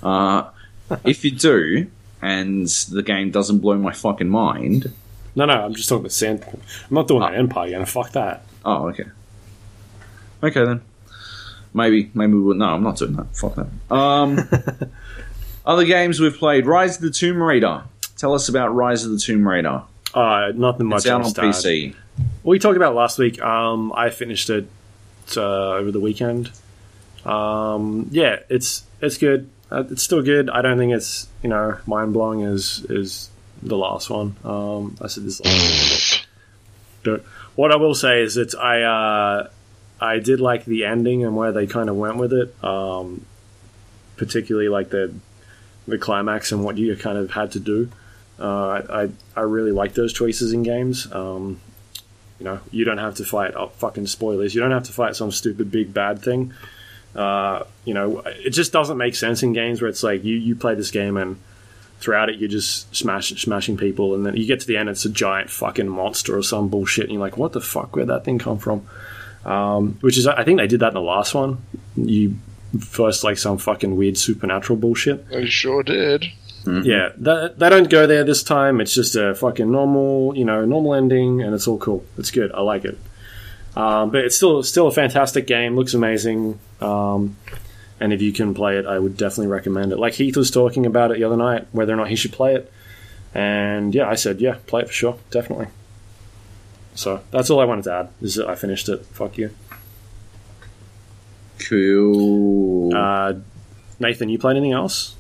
Uh, 0.03 0.45
if 1.05 1.25
you 1.25 1.33
do, 1.33 1.89
and 2.23 2.67
the 2.91 3.03
game 3.03 3.31
doesn't 3.31 3.59
blow 3.59 3.77
my 3.77 3.93
fucking 3.93 4.29
mind, 4.29 4.93
No, 5.37 5.45
no, 5.47 5.55
I'm 5.65 5.75
just 5.75 5.89
talking 5.89 6.03
about 6.03 6.13
Sand. 6.13 6.45
I'm 6.53 6.95
not 6.95 7.09
doing 7.09 7.21
that 7.21 7.35
Empire 7.35 7.67
again. 7.69 7.85
Fuck 7.87 8.13
that. 8.13 8.45
oh, 8.65 8.89
okay, 8.91 9.05
okay 10.43 10.65
then. 10.65 10.81
Maybe, 11.77 12.09
maybe 12.15 12.35
we 12.35 12.41
will. 12.41 12.55
No, 12.55 12.67
I'm 12.67 12.85
not 12.85 12.97
doing 12.99 13.15
that. 13.15 13.35
Fuck 13.37 13.57
that. 13.57 13.67
Um, 13.93 14.37
other 15.67 15.85
games 15.85 16.21
we've 16.21 16.37
played: 16.37 16.67
Rise 16.67 16.97
of 16.97 17.03
the 17.03 17.11
Tomb 17.11 17.43
Raider. 17.43 17.85
Tell 18.17 18.35
us 18.35 18.49
about 18.49 18.75
Rise 18.75 19.05
of 19.05 19.13
the 19.13 19.19
Tomb 19.19 19.47
Raider. 19.47 19.83
Uh, 20.13 20.53
nothing 20.55 20.87
much 20.87 20.99
It's 21.01 21.07
out 21.09 21.23
on. 21.25 21.33
PC. 21.33 21.95
we 22.45 22.59
talked 22.59 22.77
about 22.77 22.95
last 22.95 23.19
week. 23.19 23.43
Um, 23.43 23.93
I 23.97 24.11
finished 24.11 24.49
it 24.51 24.67
uh, 25.37 25.73
over 25.73 25.91
the 25.91 26.01
weekend. 26.01 26.51
Um, 27.25 28.09
yeah, 28.13 28.41
it's 28.49 28.85
it's 29.01 29.19
good. 29.19 29.51
Uh, 29.71 29.85
it's 29.91 30.03
still 30.03 30.23
good. 30.23 30.51
I 30.51 30.63
don't 30.63 30.79
think 30.79 30.93
it's 30.93 31.27
you 31.43 31.49
know 31.49 31.79
mind 31.87 32.13
blowing 32.13 32.43
as 32.43 32.87
is 32.89 33.31
the 33.63 33.77
last 33.77 34.11
one. 34.11 34.37
Um, 34.45 34.97
I 35.01 35.09
said 35.09 35.25
this 35.25 35.41
last 35.45 36.13
week, 36.21 36.27
but 37.03 37.25
what 37.57 37.73
I 37.73 37.77
will 37.77 37.95
say 37.95 38.23
is 38.23 38.35
that 38.35 38.55
I 38.55 38.83
uh, 38.83 39.49
I 40.01 40.19
did 40.19 40.41
like 40.41 40.65
the 40.67 40.85
ending 40.85 41.25
and 41.25 41.35
where 41.35 41.51
they 41.51 41.67
kind 41.67 41.89
of 41.89 41.97
went 41.97 42.17
with 42.19 42.33
it. 42.33 42.55
Um, 42.63 43.25
particularly 44.17 44.69
like 44.69 44.91
the 44.91 45.13
the 45.87 45.99
climax 45.99 46.53
and 46.53 46.65
what 46.65 46.79
you 46.79 46.95
kind 46.97 47.19
of 47.19 47.31
had 47.31 47.53
to 47.53 47.61
do. 47.61 47.91
Uh, 48.39 48.83
I, 48.89 49.09
I 49.37 49.43
really 49.43 49.73
like 49.73 49.95
those 49.95 50.13
choices 50.13 50.53
in 50.53 50.63
games. 50.63 51.11
Um, 51.13 51.61
you 52.39 52.45
know, 52.45 52.61
you 52.71 52.85
don't 52.85 52.99
have 52.99 53.15
to 53.17 53.25
fight. 53.25 53.55
Oh, 53.55 53.69
fucking 53.69 54.07
spoilers! 54.07 54.55
You 54.55 54.61
don't 54.61 54.73
have 54.73 54.85
to 54.85 54.93
fight 54.93 55.15
some 55.15 55.31
stupid 55.31 55.71
big 55.71 55.95
bad 55.95 56.21
thing. 56.21 56.53
Uh, 57.15 57.63
you 57.85 57.95
know, 57.95 58.21
it 58.21 58.51
just 58.51 58.73
doesn't 58.73 58.99
make 58.99 59.15
sense 59.15 59.43
in 59.43 59.53
games 59.53 59.81
where 59.81 59.89
it's 59.89 60.03
like 60.03 60.25
you 60.25 60.37
you 60.37 60.57
play 60.57 60.75
this 60.75 60.91
game 60.91 61.17
and 61.17 61.39
throughout 62.01 62.29
it 62.29 62.39
you're 62.39 62.49
just 62.49 62.95
smash, 62.95 63.31
smashing 63.41 63.77
people, 63.77 64.15
and 64.15 64.27
then 64.27 64.37
you 64.37 64.47
get 64.47 64.61
to 64.61 64.67
the 64.67 64.77
end, 64.77 64.89
it's 64.89 65.05
a 65.05 65.11
giant 65.11 65.49
fucking 65.49 65.89
monster 65.89 66.37
or 66.37 66.43
some 66.43 66.69
bullshit, 66.69 67.05
and 67.05 67.13
you're 67.13 67.21
like, 67.21 67.39
what 67.39 67.53
the 67.53 67.61
fuck? 67.61 67.95
Where'd 67.95 68.09
that 68.09 68.25
thing 68.25 68.39
come 68.39 68.59
from? 68.59 68.87
Um, 69.45 69.99
which 70.01 70.19
is, 70.19 70.27
I 70.27 70.45
think 70.45 70.59
they 70.59 70.67
did 70.67 70.81
that 70.81 70.89
in 70.89 70.95
the 70.95 71.01
last 71.01 71.35
one. 71.35 71.65
You 71.97 72.37
first 72.81 73.25
like 73.25 73.39
some 73.39 73.59
fucking 73.59 73.97
weird 73.97 74.17
supernatural 74.17 74.79
bullshit. 74.79 75.25
I 75.33 75.47
sure 75.47 75.83
did. 75.83 76.27
Yeah, 76.67 77.11
that, 77.19 77.59
they 77.59 77.69
don't 77.69 77.91
go 77.91 78.07
there 78.07 78.25
this 78.25 78.43
time. 78.43 78.81
It's 78.81 78.95
just 78.95 79.17
a 79.17 79.35
fucking 79.35 79.71
normal, 79.71 80.35
you 80.35 80.47
know, 80.47 80.65
normal 80.65 80.95
ending, 80.95 81.43
and 81.43 81.55
it's 81.55 81.69
all 81.69 81.77
cool. 81.77 82.07
It's 82.17 82.31
good. 82.31 82.53
I 82.53 82.63
like 82.63 82.87
it. 82.87 82.99
Um, 83.77 84.11
but 84.11 84.25
it's 84.25 84.37
still 84.37 84.63
still 84.63 84.87
a 84.87 84.93
fantastic 84.93 85.47
game. 85.47 85.77
Looks 85.77 85.93
amazing. 85.93 86.59
Um, 86.81 87.37
and 88.01 88.13
if 88.13 88.23
you 88.23 88.33
can 88.33 88.55
play 88.55 88.79
it, 88.79 88.87
I 88.87 88.99
would 88.99 89.17
definitely 89.17 89.49
recommend 89.49 89.93
it. 89.93 89.99
Like 89.99 90.15
Heath 90.15 90.37
was 90.37 90.51
talking 90.51 90.87
about 90.87 91.11
it 91.11 91.19
the 91.19 91.25
other 91.25 91.37
night, 91.37 91.67
whether 91.73 91.93
or 91.93 91.97
not 91.97 92.09
he 92.09 92.17
should 92.17 92.33
play 92.33 92.55
it. 92.55 92.73
And 93.35 93.95
yeah, 93.95 94.09
I 94.09 94.15
said, 94.15 94.41
yeah, 94.41 94.57
play 94.67 94.83
it 94.83 94.87
for 94.87 94.93
sure, 94.93 95.19
definitely. 95.31 95.67
So 96.95 97.23
that's 97.31 97.51
all 97.51 97.61
I 97.61 97.65
wanted 97.65 97.85
to 97.85 97.93
add. 97.93 98.09
Is 98.21 98.37
that 98.37 98.49
I 98.49 98.55
finished 98.55 98.89
it. 98.89 99.05
Fuck 99.07 99.39
you, 99.39 99.51
Cool. 101.69 102.95
uh, 102.97 103.35
Nathan. 104.01 104.29
You 104.29 104.39
played 104.39 104.57
anything 104.57 104.73
else? 104.73 105.15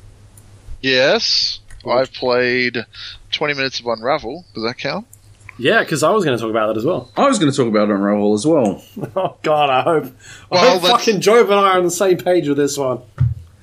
Yes, 0.81 1.61
I've 1.87 2.13
played 2.13 2.85
20 3.33 3.55
minutes 3.55 3.81
of 3.81 3.87
Unravel. 3.87 4.45
Does 4.55 4.65
that 4.65 4.79
count? 4.79 5.07
Yeah, 5.59 5.81
because 5.81 6.03
I 6.03 6.11
was 6.11 6.25
going 6.25 6.37
to 6.37 6.43
talk 6.43 6.51
about 6.51 6.67
that 6.75 6.77
as 6.79 6.85
well. 6.85 7.11
I 7.17 7.27
was 7.29 7.39
going 7.39 7.51
to 7.51 7.57
talk 7.57 7.69
about 7.69 7.89
Unravel 7.89 8.35
as 8.35 8.47
well. 8.47 8.83
Oh 9.17 9.37
God, 9.43 9.71
I 9.71 9.83
hope. 9.83 10.05
I 10.07 10.11
Well, 10.51 10.73
hope 10.75 10.83
let's- 10.83 11.05
fucking 11.05 11.21
Job 11.21 11.47
and 11.47 11.55
I 11.55 11.75
are 11.75 11.79
on 11.79 11.85
the 11.85 11.91
same 11.91 12.19
page 12.19 12.49
with 12.49 12.57
this 12.57 12.77
one. 12.77 13.03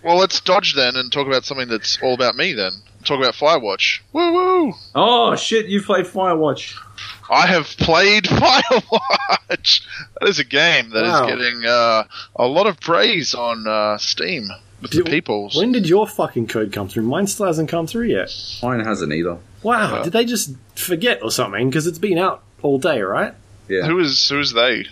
Well, 0.03 0.17
let's 0.17 0.39
dodge 0.41 0.73
then 0.75 0.95
and 0.95 1.11
talk 1.11 1.27
about 1.27 1.43
something 1.45 1.67
that's 1.67 1.99
all 2.01 2.13
about 2.13 2.35
me 2.35 2.53
then. 2.53 2.71
Talk 3.03 3.19
about 3.19 3.33
Firewatch. 3.35 3.99
Woo 4.13 4.31
woo! 4.33 4.73
Oh 4.95 5.35
shit! 5.35 5.65
You 5.67 5.81
played 5.81 6.05
Firewatch. 6.05 6.75
I 7.29 7.47
have 7.47 7.65
played 7.77 8.23
Firewatch. 8.91 9.81
That 10.19 10.27
is 10.29 10.39
a 10.39 10.43
game 10.43 10.89
that 10.91 11.03
is 11.03 11.11
Wow. 11.11 11.27
getting 11.27 11.65
uh, 11.65 12.03
a 12.35 12.45
lot 12.47 12.67
of 12.67 12.79
praise 12.79 13.33
on 13.33 13.67
uh, 13.67 13.97
Steam 13.97 14.47
with 14.81 14.91
the 14.91 15.03
peoples. 15.03 15.55
When 15.55 15.71
did 15.71 15.87
your 15.87 16.07
fucking 16.07 16.47
code 16.47 16.71
come 16.73 16.87
through? 16.89 17.03
Mine 17.03 17.27
still 17.27 17.45
hasn't 17.45 17.69
come 17.69 17.87
through 17.87 18.07
yet. 18.07 18.29
Mine 18.63 18.79
hasn't 18.81 19.13
either. 19.13 19.37
Wow, 19.63 19.97
Uh. 19.97 20.03
did 20.03 20.13
they 20.13 20.25
just 20.25 20.55
forget 20.75 21.21
or 21.23 21.31
something? 21.31 21.69
Because 21.69 21.87
it's 21.87 21.99
been 21.99 22.17
out 22.17 22.43
all 22.61 22.79
day, 22.79 23.01
right? 23.01 23.33
Yeah. 23.69 23.85
Who 23.85 23.99
is 23.99 24.27
who 24.29 24.39
is 24.39 24.53
they? 24.53 24.87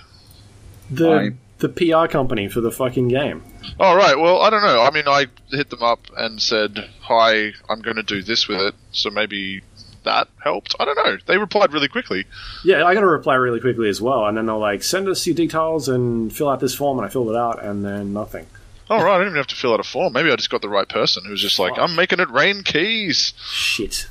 The 0.92 1.12
I- 1.12 1.30
the 1.60 1.68
PR 1.68 2.10
company 2.10 2.48
for 2.48 2.62
the 2.62 2.72
fucking 2.72 3.10
game. 3.10 3.44
Oh 3.80 3.94
right. 3.94 4.18
Well, 4.18 4.42
I 4.42 4.50
don't 4.50 4.62
know. 4.62 4.82
I 4.82 4.92
mean, 4.92 5.04
I 5.10 5.26
hit 5.52 5.70
them 5.70 5.84
up 5.84 6.00
and 6.16 6.42
said, 6.42 6.90
"Hi, 7.02 7.52
I'm 7.68 7.82
going 7.82 7.98
to 7.98 8.04
do 8.04 8.22
this 8.24 8.48
with 8.48 8.60
it." 8.62 8.76
So 8.94 9.10
maybe 9.10 9.62
that 10.10 10.28
helped. 10.44 10.76
I 10.80 10.86
don't 10.86 10.96
know. 10.96 11.18
They 11.26 11.38
replied 11.38 11.72
really 11.74 11.88
quickly. 11.88 12.26
Yeah, 12.66 12.84
I 12.84 12.94
got 12.94 13.04
a 13.04 13.08
reply 13.08 13.36
really 13.36 13.60
quickly 13.60 13.90
as 13.90 14.02
well, 14.02 14.26
and 14.26 14.36
then 14.38 14.48
they're 14.48 14.56
like, 14.56 14.84
"Send 14.84 15.08
us 15.08 15.26
your 15.28 15.36
details 15.36 15.88
and 15.88 16.34
fill 16.36 16.50
out 16.50 16.60
this 16.60 16.74
form," 16.76 16.98
and 17.00 17.06
I 17.06 17.10
filled 17.10 17.30
it 17.30 17.36
out, 17.36 17.64
and 17.64 17.86
then 17.86 18.14
nothing. 18.14 18.48
Oh 18.90 18.98
right. 19.04 19.14
I 19.16 19.18
didn't 19.20 19.28
even 19.34 19.38
have 19.38 19.48
to 19.48 19.56
fill 19.56 19.74
out 19.74 19.80
a 19.80 19.84
form. 19.84 20.14
Maybe 20.14 20.32
I 20.32 20.36
just 20.36 20.50
got 20.50 20.62
the 20.64 20.70
right 20.70 20.90
person 20.90 21.24
who 21.26 21.32
was 21.32 21.42
just 21.42 21.60
like, 21.60 21.76
Fuck. 21.76 21.84
"I'm 21.90 21.96
making 21.96 22.20
it 22.20 22.30
rain 22.32 22.64
keys." 22.64 23.34
Shit. 23.52 24.08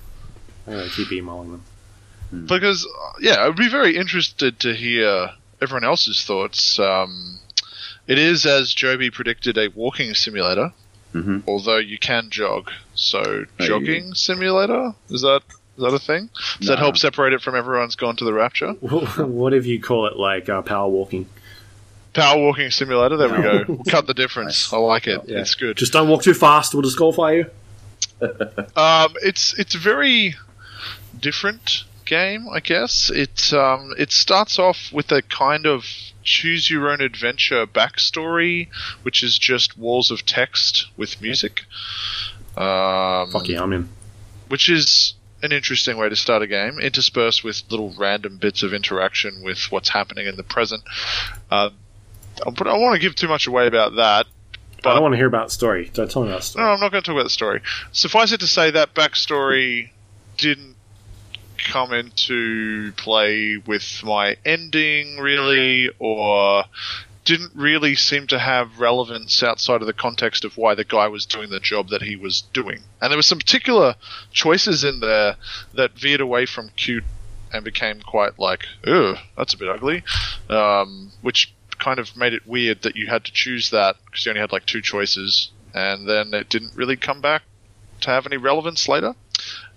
I'm 0.67 0.75
gonna 0.75 0.89
keep 0.91 1.11
emailing 1.13 1.51
them. 2.31 2.47
Because 2.47 2.87
uh, 2.87 3.13
yeah, 3.21 3.45
I'd 3.47 3.57
be 3.57 3.69
very 3.69 3.97
interested 3.97 4.61
to 4.61 4.75
hear 4.75 5.31
everyone 5.61 5.85
else's 5.85 6.25
thoughts. 6.25 6.79
Um, 6.79 7.39
it 8.07 8.19
is, 8.19 8.47
as 8.47 8.73
Joby 8.75 9.11
predicted, 9.11 9.59
a 9.59 9.69
walking 9.69 10.15
simulator. 10.15 10.73
Mhm. 11.15 11.43
Although 11.49 11.79
you 11.79 11.99
can 11.99 12.29
jog, 12.29 12.71
so 12.95 13.47
jogging 13.59 14.13
simulator 14.15 14.93
is 15.09 15.23
that 15.23 15.41
is 15.79 15.85
that 15.85 15.95
a 15.95 15.99
thing? 15.99 16.29
Does 16.59 16.69
that 16.69 16.79
help 16.79 16.97
separate 16.97 17.33
it 17.33 17.41
from 17.41 17.55
everyone's 17.55 17.95
gone 17.95 18.17
to 18.17 18.25
the 18.25 18.33
rapture? 18.33 18.73
what 18.81 19.55
if 19.55 19.65
you 19.65 19.81
call 19.81 20.07
it 20.07 20.17
like 20.17 20.49
uh, 20.49 20.61
power 20.63 20.89
walking? 20.89 21.29
Power 22.15 22.43
walking 22.43 22.71
simulator. 22.71 23.17
There 23.17 23.29
we 23.29 23.43
go. 23.43 23.65
We'll 23.69 23.85
cut 23.85 24.09
the 24.09 24.15
difference. 24.15 24.73
I 24.73 24.79
like 24.79 25.07
it. 25.07 25.23
Yeah. 25.27 25.39
It's 25.39 25.55
good. 25.55 25.77
Just 25.77 25.93
don't 25.93 26.09
walk 26.09 26.23
too 26.23 26.35
fast. 26.35 26.75
We'll 26.75 26.83
disqualify 26.83 27.33
you. 27.33 27.47
Um, 28.77 29.15
it's 29.23 29.57
it's 29.59 29.77
a 29.77 29.79
very 29.79 30.35
different 31.19 31.85
game, 32.05 32.49
I 32.53 32.59
guess. 32.59 33.11
It 33.11 33.53
um, 33.53 33.95
it 33.97 34.11
starts 34.11 34.59
off 34.59 34.91
with 34.93 35.13
a 35.13 35.23
kind 35.23 35.67
of 35.67 35.85
choose 36.25 36.69
your 36.69 36.91
own 36.91 37.01
adventure 37.01 37.67
backstory, 37.67 38.69
which 39.03 39.23
is 39.23 39.39
just 39.39 39.79
walls 39.79 40.11
of 40.11 40.27
text 40.27 40.89
with 40.97 41.21
music. 41.23 41.65
Um, 42.57 43.31
Fuck 43.31 43.49
yeah, 43.49 43.63
I'm 43.63 43.73
in. 43.73 43.89
which 44.49 44.69
is 44.69 45.15
an 45.43 45.53
interesting 45.53 45.97
way 45.97 46.09
to 46.09 46.17
start 46.17 46.43
a 46.43 46.47
game, 46.47 46.79
interspersed 46.79 47.45
with 47.45 47.63
little 47.71 47.95
random 47.97 48.39
bits 48.39 48.63
of 48.63 48.73
interaction 48.73 49.43
with 49.43 49.71
what's 49.71 49.89
happening 49.89 50.27
in 50.27 50.37
the 50.37 50.43
present. 50.43 50.83
Uh, 51.51 51.71
but 52.45 52.67
I 52.67 52.71
don't 52.71 52.83
want 52.83 52.95
to 52.95 53.01
give 53.01 53.15
too 53.15 53.29
much 53.29 53.47
away 53.47 53.67
about 53.67 53.97
that. 53.97 54.27
But 54.83 54.91
I 54.91 54.95
don't 54.95 55.03
want 55.03 55.13
to 55.15 55.17
hear 55.17 55.27
about 55.27 55.51
story. 55.51 55.91
Don't 55.93 56.11
tell 56.11 56.23
me 56.23 56.29
about 56.29 56.45
story. 56.45 56.65
No, 56.65 56.71
I'm 56.71 56.81
not 56.81 56.93
going 56.93 57.03
to 57.03 57.07
talk 57.07 57.15
about 57.15 57.25
the 57.25 57.31
story. 57.31 57.63
Suffice 57.93 58.33
it 58.33 58.41
to 58.41 58.47
say 58.47 58.71
that 58.71 58.95
backstory 58.95 59.91
didn't 60.37 60.77
come 61.59 61.93
into 61.93 62.93
play 62.93 63.57
with 63.57 64.03
my 64.05 64.37
ending, 64.45 65.19
really, 65.19 65.91
or 65.99 66.65
didn't 67.29 67.53
really 67.55 67.95
seem 67.95 68.27
to 68.27 68.39
have 68.39 68.81
relevance 68.81 69.43
outside 69.43 69.83
of 69.83 69.87
the 69.87 69.93
context 69.93 70.47
of 70.47 70.57
why 70.57 70.75
the 70.75 70.83
guy 70.83 71.07
was 71.09 71.27
doing 71.27 71.51
the 71.51 71.61
job 71.61 71.91
that 71.91 72.01
he 72.01 72.17
was 72.17 72.41
doing. 72.55 72.79
And 73.03 73.11
there 73.11 73.19
were 73.19 73.23
some 73.23 73.37
particular 73.37 73.97
choices 74.33 74.83
in 74.83 75.01
there 75.01 75.37
that 75.75 75.93
veered 75.93 76.23
away 76.23 76.47
from 76.47 76.71
cute 76.71 77.05
and 77.53 77.63
became 77.63 78.01
quite 78.01 78.39
like, 78.39 78.65
ugh, 78.87 79.19
that's 79.37 79.53
a 79.53 79.59
bit 79.59 79.69
ugly, 79.69 80.03
um, 80.49 81.13
which 81.21 81.53
kind 81.79 81.99
of 81.99 82.17
made 82.17 82.33
it 82.33 82.47
weird 82.47 82.81
that 82.81 82.97
you 82.97 83.09
had 83.09 83.27
to 83.27 83.33
choose 83.33 83.69
that 83.73 83.97
because 84.07 84.25
you 84.25 84.31
only 84.31 84.41
had 84.41 84.51
like 84.51 84.65
two 84.65 84.81
choices, 84.81 85.51
and 85.75 86.09
then 86.09 86.33
it 86.33 86.49
didn't 86.49 86.77
really 86.77 86.97
come 86.97 87.21
back 87.21 87.43
to 88.01 88.09
have 88.09 88.25
any 88.25 88.39
relevance 88.39 88.89
later. 88.89 89.15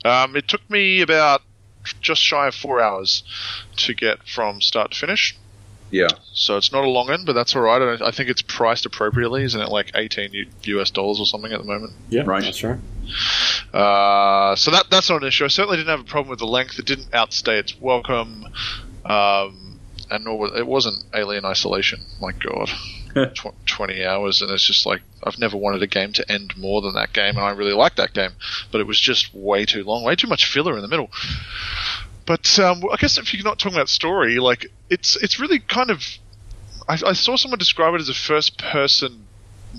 Um, 0.05 0.37
it 0.37 0.47
took 0.47 0.67
me 0.69 1.01
about 1.01 1.41
just 1.99 2.21
shy 2.21 2.47
of 2.47 2.55
four 2.55 2.79
hours 2.79 3.23
to 3.75 3.93
get 3.93 4.25
from 4.25 4.61
start 4.61 4.91
to 4.91 4.97
finish. 4.97 5.35
Yeah. 5.91 6.07
So 6.33 6.57
it's 6.57 6.71
not 6.71 6.83
a 6.83 6.89
long 6.89 7.07
one, 7.07 7.25
but 7.25 7.33
that's 7.33 7.55
all 7.55 7.61
right. 7.61 8.01
I, 8.01 8.07
I 8.07 8.11
think 8.11 8.29
it's 8.29 8.41
priced 8.41 8.85
appropriately, 8.85 9.43
isn't 9.43 9.59
it? 9.59 9.69
Like 9.69 9.91
18 9.93 10.47
US 10.63 10.89
dollars 10.89 11.19
or 11.19 11.25
something 11.25 11.51
at 11.51 11.59
the 11.59 11.67
moment. 11.67 11.93
Yeah, 12.09 12.23
Right. 12.25 12.43
That's 12.43 12.63
right. 12.63 12.79
Uh, 13.73 14.55
so 14.55 14.71
that 14.71 14.85
that's 14.89 15.09
not 15.09 15.21
an 15.21 15.27
issue. 15.27 15.45
I 15.45 15.49
certainly 15.49 15.77
didn't 15.77 15.89
have 15.89 16.01
a 16.01 16.09
problem 16.09 16.29
with 16.29 16.39
the 16.39 16.47
length. 16.47 16.79
It 16.79 16.85
didn't 16.85 17.13
outstay 17.13 17.59
its 17.59 17.79
welcome, 17.79 18.45
um, 19.05 19.79
and 20.09 20.25
nor 20.25 20.37
was, 20.37 20.51
it 20.55 20.67
wasn't 20.67 21.03
Alien 21.13 21.45
Isolation. 21.45 22.01
My 22.19 22.31
God, 22.31 22.69
Tw- 23.35 23.65
twenty 23.65 24.05
hours, 24.05 24.41
and 24.41 24.51
it's 24.51 24.65
just 24.65 24.85
like 24.85 25.01
I've 25.23 25.39
never 25.39 25.57
wanted 25.57 25.83
a 25.83 25.87
game 25.87 26.13
to 26.13 26.31
end 26.31 26.57
more 26.57 26.81
than 26.81 26.93
that 26.95 27.13
game, 27.13 27.37
and 27.37 27.45
I 27.45 27.51
really 27.51 27.73
like 27.73 27.95
that 27.95 28.13
game, 28.13 28.31
but 28.71 28.81
it 28.81 28.87
was 28.87 28.99
just 28.99 29.33
way 29.33 29.65
too 29.65 29.83
long, 29.83 30.03
way 30.03 30.15
too 30.15 30.27
much 30.27 30.45
filler 30.45 30.75
in 30.75 30.81
the 30.81 30.87
middle. 30.87 31.09
But 32.31 32.59
um, 32.59 32.81
I 32.89 32.95
guess 32.95 33.17
if 33.17 33.33
you're 33.33 33.43
not 33.43 33.59
talking 33.59 33.75
about 33.75 33.89
story, 33.89 34.39
like 34.39 34.67
it's 34.89 35.17
it's 35.17 35.37
really 35.37 35.59
kind 35.59 35.89
of. 35.89 36.01
I, 36.87 36.93
I 37.07 37.13
saw 37.13 37.35
someone 37.35 37.59
describe 37.59 37.93
it 37.93 37.99
as 37.99 38.07
a 38.07 38.13
first-person 38.13 39.25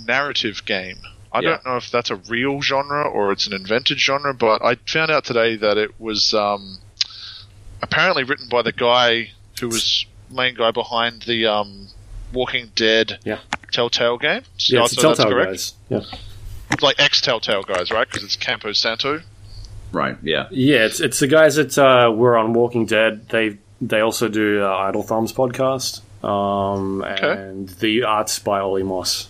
narrative 0.07 0.63
game. 0.67 0.99
I 1.33 1.41
Yeah. 1.41 1.49
don't 1.51 1.65
know 1.67 1.77
if 1.79 1.91
that's 1.91 2.11
a 2.11 2.17
real 2.17 2.61
genre 2.61 3.05
or 3.09 3.33
it's 3.33 3.47
an 3.47 3.55
invented 3.55 3.99
genre, 3.99 4.35
but 4.35 4.63
I 4.63 4.75
found 4.87 5.11
out 5.11 5.25
today 5.25 5.57
that 5.57 5.79
it 5.79 5.99
was 5.99 6.35
um, 6.35 6.79
apparently 7.81 8.23
written 8.25 8.49
by 8.51 8.61
the 8.61 8.73
guy 8.73 9.31
who 9.61 9.69
was 9.69 10.05
main 10.31 10.55
guy 10.55 10.71
behind 10.73 11.23
the 11.23 11.47
um, 11.47 11.89
Walking 12.35 12.71
Dead 12.75 13.19
Yeah. 13.25 13.39
Telltale 13.73 14.19
game. 14.19 14.43
So, 14.59 14.77
Yeah, 14.77 14.85
it's 14.85 14.95
that's 14.95 15.03
Telltale 15.17 15.31
correct. 15.31 15.51
guys. 15.53 15.75
Yeah. 15.89 16.01
Like 16.83 16.97
ex 16.99 17.21
Telltale 17.23 17.63
guys, 17.63 17.91
right? 17.91 18.07
Because 18.07 18.23
it's 18.25 18.37
Campo 18.37 18.73
Santo. 18.73 19.23
Right. 19.93 20.17
Yeah. 20.23 20.49
Yeah, 20.51 20.85
it's 20.87 21.01
it's 21.01 21.21
the 21.21 21.27
guys 21.27 21.57
that 21.57 21.77
uh, 21.79 22.11
were 22.11 22.37
on 22.37 22.53
Walking 22.55 22.87
Dead. 22.87 23.29
They 23.29 23.59
they 23.81 24.01
also 24.01 24.29
do 24.29 24.63
uh, 24.65 24.75
Idle 24.77 25.03
Thumbs 25.03 25.33
podcast, 25.33 26.01
um, 26.25 27.03
Okay. 27.03 27.31
and 27.33 27.69
the 27.69 28.05
arts 28.05 28.39
by 28.39 28.61
Olly 28.61 28.83
Moss. 28.83 29.29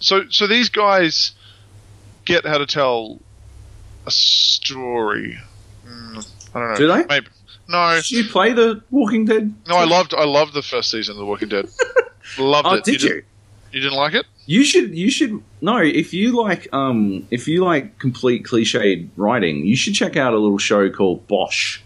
So, 0.00 0.24
so 0.30 0.46
these 0.46 0.68
guys 0.68 1.32
get 2.24 2.44
how 2.46 2.58
to 2.58 2.66
tell 2.66 3.20
a 4.06 4.10
story. 4.10 5.38
Mm, 5.86 6.28
I 6.54 6.58
don't 6.60 6.70
know. 6.70 6.76
Do 6.76 6.86
they? 6.88 7.04
Maybe. 7.06 7.26
No, 7.68 7.94
Did 7.96 8.10
you 8.10 8.24
play 8.24 8.52
the 8.52 8.82
Walking 8.90 9.24
Dead? 9.24 9.54
no. 9.68 9.76
I 9.76 9.84
loved, 9.84 10.12
I 10.14 10.24
loved 10.24 10.52
the 10.52 10.60
first 10.62 10.90
season 10.90 11.12
of 11.12 11.18
The 11.18 11.24
Walking 11.24 11.48
Dead. 11.48 11.66
loved 12.38 12.66
Oh, 12.68 12.74
it. 12.74 12.84
did 12.84 13.02
you? 13.02 13.08
you? 13.08 13.14
didn't- 13.14 13.24
You 13.72 13.80
didn't 13.80 13.96
like 13.96 14.12
it? 14.14 14.26
You 14.46 14.64
should 14.64 14.94
you 14.94 15.10
should 15.10 15.42
no 15.60 15.78
if 15.78 16.12
you 16.12 16.36
like 16.36 16.68
um 16.72 17.26
if 17.30 17.48
you 17.48 17.64
like 17.64 17.98
complete 17.98 18.44
cliched 18.44 19.08
writing, 19.16 19.64
you 19.64 19.76
should 19.76 19.94
check 19.94 20.16
out 20.16 20.34
a 20.34 20.38
little 20.38 20.58
show 20.58 20.90
called 20.90 21.26
Bosch. 21.26 21.80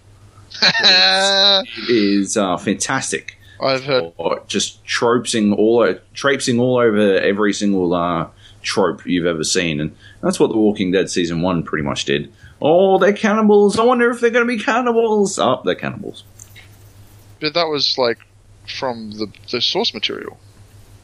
It 0.62 1.90
is 1.90 2.36
uh, 2.36 2.56
fantastic. 2.56 3.38
I've 3.60 3.84
heard. 3.84 4.12
Or 4.16 4.42
just 4.46 4.84
tropesing 4.84 5.52
all 5.52 5.94
traipsing 6.14 6.60
all 6.60 6.78
over 6.78 7.18
every 7.18 7.52
single 7.52 7.94
uh, 7.94 8.28
trope 8.62 9.04
you've 9.06 9.26
ever 9.26 9.44
seen, 9.44 9.80
and 9.80 9.96
that's 10.20 10.38
what 10.38 10.50
The 10.50 10.56
Walking 10.56 10.92
Dead 10.92 11.10
season 11.10 11.42
one 11.42 11.62
pretty 11.62 11.84
much 11.84 12.04
did. 12.04 12.32
Oh, 12.60 12.98
they're 12.98 13.12
cannibals. 13.12 13.78
I 13.78 13.84
wonder 13.84 14.10
if 14.10 14.20
they're 14.20 14.30
going 14.30 14.46
to 14.46 14.56
be 14.56 14.62
cannibals. 14.62 15.38
Oh, 15.38 15.60
they're 15.64 15.74
cannibals. 15.74 16.24
But 17.40 17.54
that 17.54 17.68
was 17.68 17.96
like 17.98 18.18
from 18.78 19.12
the 19.12 19.32
the 19.50 19.60
source 19.60 19.94
material. 19.94 20.38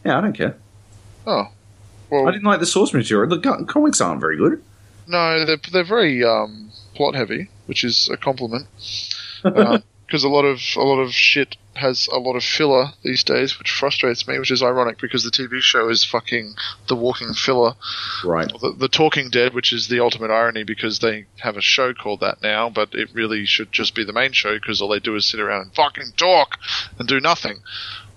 Yeah, 0.05 0.19
I 0.19 0.21
don't 0.21 0.33
care. 0.33 0.57
Oh, 1.27 1.49
well, 2.11 2.29
I 2.29 2.33
didn't 2.33 2.45
like 2.45 2.61
the 2.61 2.67
source 2.67 2.93
material. 2.93 3.29
The 3.29 3.65
comics 3.67 4.01
aren't 4.01 4.21
very 4.21 4.37
good. 4.37 4.63
no, 5.07 5.45
they're 5.45 5.59
they're 5.73 5.85
very 5.85 6.23
um, 6.25 6.71
plot 6.95 7.15
heavy, 7.15 7.49
which 7.67 7.85
is 7.85 8.09
a 8.13 8.17
compliment. 8.17 8.67
Because 10.07 10.23
a 10.23 10.29
lot 10.29 10.45
of 10.45 10.61
a 10.77 10.83
lot 10.83 11.01
of 11.01 11.15
shit 11.15 11.57
has 11.75 12.09
a 12.13 12.19
lot 12.19 12.37
of 12.37 12.45
filler 12.45 12.89
these 13.03 13.25
days, 13.25 13.59
which 13.59 13.71
frustrates 13.71 14.29
me. 14.29 14.39
Which 14.39 14.51
is 14.51 14.63
ironic 14.63 15.01
because 15.01 15.25
the 15.25 15.31
TV 15.31 15.61
show 15.63 15.89
is 15.89 16.05
fucking 16.05 16.55
the 16.89 16.95
walking 16.95 17.33
filler. 17.33 17.73
Right. 18.23 18.47
the, 18.61 18.75
the 18.79 18.89
Talking 18.89 19.31
Dead, 19.31 19.55
which 19.55 19.73
is 19.73 19.89
the 19.89 20.01
ultimate 20.01 20.31
irony 20.31 20.63
because 20.63 20.99
they 20.99 21.25
have 21.41 21.57
a 21.57 21.63
show 21.63 21.95
called 21.95 22.21
that 22.21 22.43
now, 22.43 22.69
but 22.69 22.91
it 22.95 23.09
really 23.15 23.47
should 23.47 23.73
just 23.73 23.95
be 23.95 24.05
the 24.05 24.13
main 24.13 24.33
show 24.33 24.55
because 24.55 24.83
all 24.83 24.91
they 24.91 25.01
do 25.01 25.17
is 25.17 25.29
sit 25.29 25.41
around 25.41 25.63
and 25.63 25.75
fucking 25.75 26.13
talk 26.19 26.59
and 26.99 27.09
do 27.09 27.19
nothing. 27.19 27.61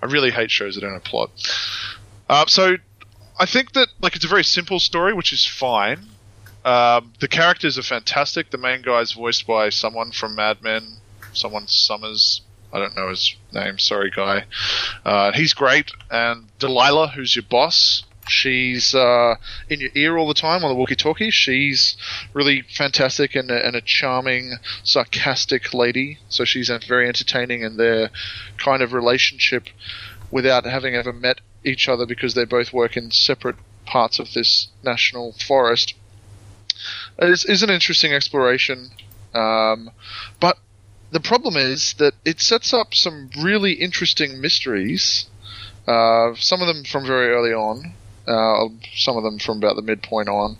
I 0.04 0.08
really 0.08 0.30
hate 0.32 0.52
shows 0.52 0.76
that 0.76 0.82
don't 0.82 0.92
have 0.94 1.06
plot. 1.06 1.32
Uh, 2.30 2.46
so 2.48 2.76
I 3.39 3.45
think 3.45 3.73
that 3.73 3.89
like 4.01 4.15
it's 4.15 4.26
a 4.26 4.30
very 4.30 4.43
simple 4.43 4.80
story, 4.80 5.14
which 5.14 5.31
is 5.31 5.45
fine. 5.45 6.07
Um, 6.65 7.14
the 7.19 7.27
characters 7.27 7.77
are 7.77 7.84
fantastic. 7.84 8.49
The 8.49 8.57
main 8.57 8.81
guy 8.81 8.99
is 8.99 9.14
voiced 9.14 9.47
by 9.47 9.69
someone 9.69 10.11
from 10.11 10.35
Mad 10.35 10.61
Men, 10.61 10.97
someone 11.34 11.68
Summers. 11.68 12.41
I 12.73 12.80
don't 12.80 12.95
know 12.95 13.09
his 13.09 13.35
name. 13.53 13.80
Sorry, 13.80 14.11
guy. 14.11 14.43
Uh, 15.05 15.31
he's 15.31 15.53
great. 15.53 15.91
And 16.11 16.49
Delilah, 16.59 17.09
who's 17.09 17.34
your 17.34 17.45
boss, 17.49 18.03
she's 18.27 18.93
uh, 18.93 19.35
in 19.69 19.80
your 19.80 19.91
ear 19.95 20.18
all 20.18 20.27
the 20.27 20.34
time 20.34 20.65
on 20.65 20.69
the 20.69 20.76
walkie-talkie. 20.76 21.30
She's 21.30 21.95
really 22.34 22.64
fantastic 22.64 23.35
and 23.35 23.49
a, 23.49 23.65
and 23.65 23.77
a 23.77 23.81
charming, 23.81 24.55
sarcastic 24.84 25.73
lady. 25.73 26.19
So 26.27 26.43
she's 26.43 26.69
very 26.85 27.07
entertaining, 27.07 27.64
and 27.64 27.80
their 27.80 28.09
kind 28.57 28.81
of 28.81 28.91
relationship, 28.91 29.69
without 30.30 30.65
having 30.65 30.93
ever 30.93 31.14
met 31.14 31.39
each 31.64 31.90
other, 31.90 32.06
because 32.06 32.34
they 32.34 32.46
both 32.46 32.74
work 32.74 32.98
in 32.98 33.12
separate 33.12 33.58
parts 33.86 34.20
of 34.20 34.34
this 34.34 34.68
national 34.84 35.34
forest, 35.34 35.96
is, 37.20 37.46
is 37.46 37.64
an 37.64 37.70
interesting 37.70 38.14
exploration. 38.14 38.90
Um, 39.34 39.92
but 40.40 40.58
the 41.12 41.20
problem 41.20 41.56
is 41.56 41.94
that 41.94 42.14
it 42.26 42.42
sets 42.42 42.74
up 42.74 42.94
some 42.94 43.30
really 43.42 43.74
interesting 43.74 44.42
mysteries. 44.42 45.26
Uh, 45.88 46.34
some 46.36 46.62
of 46.62 46.68
them 46.68 46.84
from 46.84 47.06
very 47.06 47.30
early 47.30 47.54
on, 47.54 47.94
uh, 48.28 48.68
some 48.96 49.16
of 49.16 49.24
them 49.24 49.40
from 49.40 49.58
about 49.58 49.76
the 49.76 49.82
midpoint 49.82 50.28
on. 50.28 50.58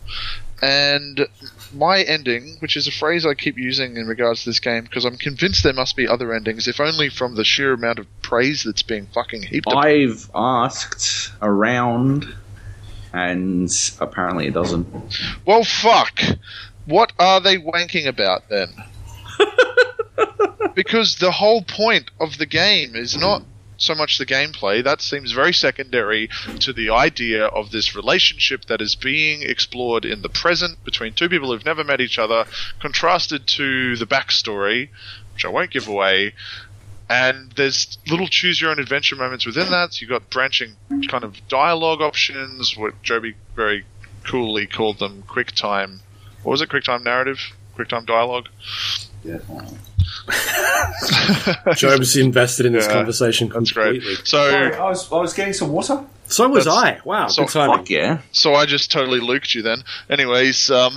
And 0.62 1.28
my 1.72 2.02
ending, 2.02 2.56
which 2.60 2.76
is 2.76 2.86
a 2.86 2.90
phrase 2.90 3.26
I 3.26 3.34
keep 3.34 3.58
using 3.58 3.96
in 3.96 4.06
regards 4.06 4.44
to 4.44 4.50
this 4.50 4.60
game, 4.60 4.84
because 4.84 5.04
I'm 5.04 5.16
convinced 5.16 5.62
there 5.62 5.72
must 5.72 5.96
be 5.96 6.08
other 6.08 6.32
endings, 6.32 6.68
if 6.68 6.80
only 6.80 7.08
from 7.08 7.34
the 7.34 7.44
sheer 7.44 7.72
amount 7.72 7.98
of 7.98 8.06
praise 8.22 8.62
that's 8.62 8.82
being 8.82 9.06
fucking 9.06 9.42
heaped 9.42 9.68
I've 9.68 10.30
asked 10.34 11.32
around, 11.42 12.34
and 13.12 13.70
apparently 14.00 14.46
it 14.46 14.54
doesn't. 14.54 14.86
Well, 15.44 15.64
fuck. 15.64 16.20
What 16.86 17.12
are 17.18 17.40
they 17.40 17.58
wanking 17.58 18.06
about 18.06 18.48
then? 18.48 18.68
because 20.74 21.16
the 21.16 21.32
whole 21.32 21.62
point 21.62 22.10
of 22.18 22.38
the 22.38 22.46
game 22.46 22.96
is 22.96 23.16
not 23.16 23.42
so 23.78 23.94
much 23.94 24.18
the 24.18 24.26
gameplay. 24.26 24.82
That 24.84 25.00
seems 25.00 25.32
very 25.32 25.52
secondary 25.52 26.28
to 26.60 26.72
the 26.72 26.90
idea 26.90 27.46
of 27.46 27.70
this 27.70 27.94
relationship 27.96 28.66
that 28.66 28.80
is 28.80 28.94
being 28.94 29.42
explored 29.42 30.04
in 30.04 30.22
the 30.22 30.28
present 30.28 30.84
between 30.84 31.14
two 31.14 31.28
people 31.28 31.50
who've 31.52 31.64
never 31.64 31.84
met 31.84 32.00
each 32.00 32.18
other, 32.18 32.44
contrasted 32.80 33.46
to 33.46 33.96
the 33.96 34.06
backstory, 34.06 34.90
which 35.34 35.44
I 35.44 35.48
won't 35.48 35.70
give 35.70 35.88
away. 35.88 36.34
And 37.10 37.52
there's 37.52 37.96
little 38.06 38.26
choose 38.28 38.60
your 38.60 38.70
own 38.70 38.78
adventure 38.78 39.16
moments 39.16 39.46
within 39.46 39.70
that. 39.70 39.94
So 39.94 40.02
you've 40.02 40.10
got 40.10 40.28
branching 40.28 40.76
kind 41.08 41.24
of 41.24 41.36
dialogue 41.48 42.02
options, 42.02 42.76
what 42.76 43.02
Joby 43.02 43.34
very 43.56 43.86
coolly 44.24 44.66
called 44.66 44.98
them 44.98 45.22
quick 45.26 45.52
time. 45.52 46.00
What 46.42 46.52
was 46.52 46.60
it? 46.60 46.68
Quick 46.68 46.84
time 46.84 47.02
narrative? 47.02 47.40
Quick 47.74 47.88
time 47.88 48.04
dialogue? 48.04 48.48
Job's 51.74 52.16
invested 52.16 52.66
in 52.66 52.72
this 52.72 52.86
Yeah, 52.86 52.92
conversation 52.92 53.48
That's 53.48 53.72
completely. 53.72 54.14
great. 54.14 54.26
So, 54.26 54.38
I 54.40 54.88
was 54.88 55.10
I 55.12 55.16
was 55.20 55.32
getting 55.32 55.52
some 55.54 55.70
water. 55.72 56.04
So 56.26 56.46
was 56.48 56.66
I. 56.66 57.00
Wow, 57.04 57.28
so 57.28 57.44
good 57.44 57.52
timing. 57.52 57.76
Fuck 57.78 57.90
yeah! 57.90 58.18
so 58.32 58.54
I 58.54 58.66
just 58.66 58.92
totally 58.92 59.20
luked 59.20 59.54
you 59.54 59.62
then. 59.62 59.82
Anyways, 60.10 60.70
um, 60.70 60.94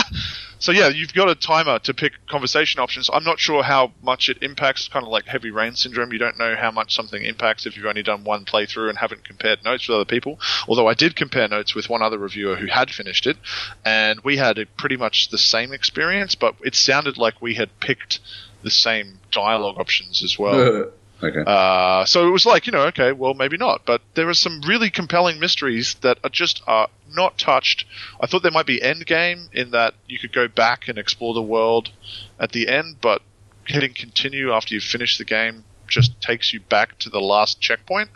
so 0.58 0.72
yeah, 0.72 0.88
you've 0.88 1.14
got 1.14 1.28
a 1.28 1.36
timer 1.36 1.78
to 1.80 1.94
pick 1.94 2.14
conversation 2.28 2.80
options. 2.80 3.08
I'm 3.12 3.22
not 3.22 3.38
sure 3.38 3.62
how 3.62 3.92
much 4.02 4.28
it 4.28 4.38
impacts, 4.42 4.88
kind 4.88 5.06
of 5.06 5.12
like 5.12 5.26
heavy 5.26 5.52
rain 5.52 5.76
syndrome. 5.76 6.12
You 6.12 6.18
don't 6.18 6.36
know 6.36 6.56
how 6.56 6.72
much 6.72 6.96
something 6.96 7.22
impacts 7.24 7.64
if 7.64 7.76
you've 7.76 7.86
only 7.86 8.02
done 8.02 8.24
one 8.24 8.44
playthrough 8.44 8.88
and 8.88 8.98
haven't 8.98 9.24
compared 9.24 9.62
notes 9.62 9.86
with 9.86 9.94
other 9.94 10.04
people. 10.04 10.40
Although 10.66 10.88
I 10.88 10.94
did 10.94 11.14
compare 11.14 11.46
notes 11.46 11.76
with 11.76 11.88
one 11.88 12.02
other 12.02 12.18
reviewer 12.18 12.56
who 12.56 12.66
had 12.66 12.90
finished 12.90 13.28
it, 13.28 13.36
and 13.84 14.18
we 14.24 14.36
had 14.36 14.58
a 14.58 14.66
pretty 14.66 14.96
much 14.96 15.28
the 15.28 15.38
same 15.38 15.72
experience, 15.72 16.34
but 16.34 16.56
it 16.64 16.74
sounded 16.74 17.18
like 17.18 17.40
we 17.40 17.54
had 17.54 17.70
picked 17.78 18.18
the 18.62 18.70
same 18.70 19.18
dialogue 19.30 19.78
options 19.78 20.22
as 20.22 20.38
well. 20.38 20.90
okay. 21.22 21.42
Uh, 21.46 22.04
so 22.04 22.26
it 22.26 22.30
was 22.30 22.46
like, 22.46 22.66
you 22.66 22.72
know, 22.72 22.82
okay, 22.86 23.12
well, 23.12 23.34
maybe 23.34 23.56
not. 23.56 23.82
But 23.84 24.02
there 24.14 24.28
are 24.28 24.34
some 24.34 24.60
really 24.62 24.90
compelling 24.90 25.40
mysteries 25.40 25.94
that 26.02 26.18
are 26.24 26.30
just 26.30 26.62
are 26.66 26.88
not 27.14 27.38
touched. 27.38 27.84
I 28.20 28.26
thought 28.26 28.42
there 28.42 28.52
might 28.52 28.66
be 28.66 28.82
end 28.82 29.06
game 29.06 29.48
in 29.52 29.70
that 29.72 29.94
you 30.06 30.18
could 30.18 30.32
go 30.32 30.48
back 30.48 30.88
and 30.88 30.98
explore 30.98 31.34
the 31.34 31.42
world 31.42 31.90
at 32.38 32.52
the 32.52 32.68
end, 32.68 32.96
but 33.00 33.22
hitting 33.66 33.94
continue 33.94 34.52
after 34.52 34.74
you've 34.74 34.82
finished 34.82 35.18
the 35.18 35.24
game 35.24 35.64
just 35.92 36.20
takes 36.20 36.52
you 36.52 36.60
back 36.60 36.98
to 36.98 37.10
the 37.10 37.20
last 37.20 37.60
checkpoint, 37.60 38.08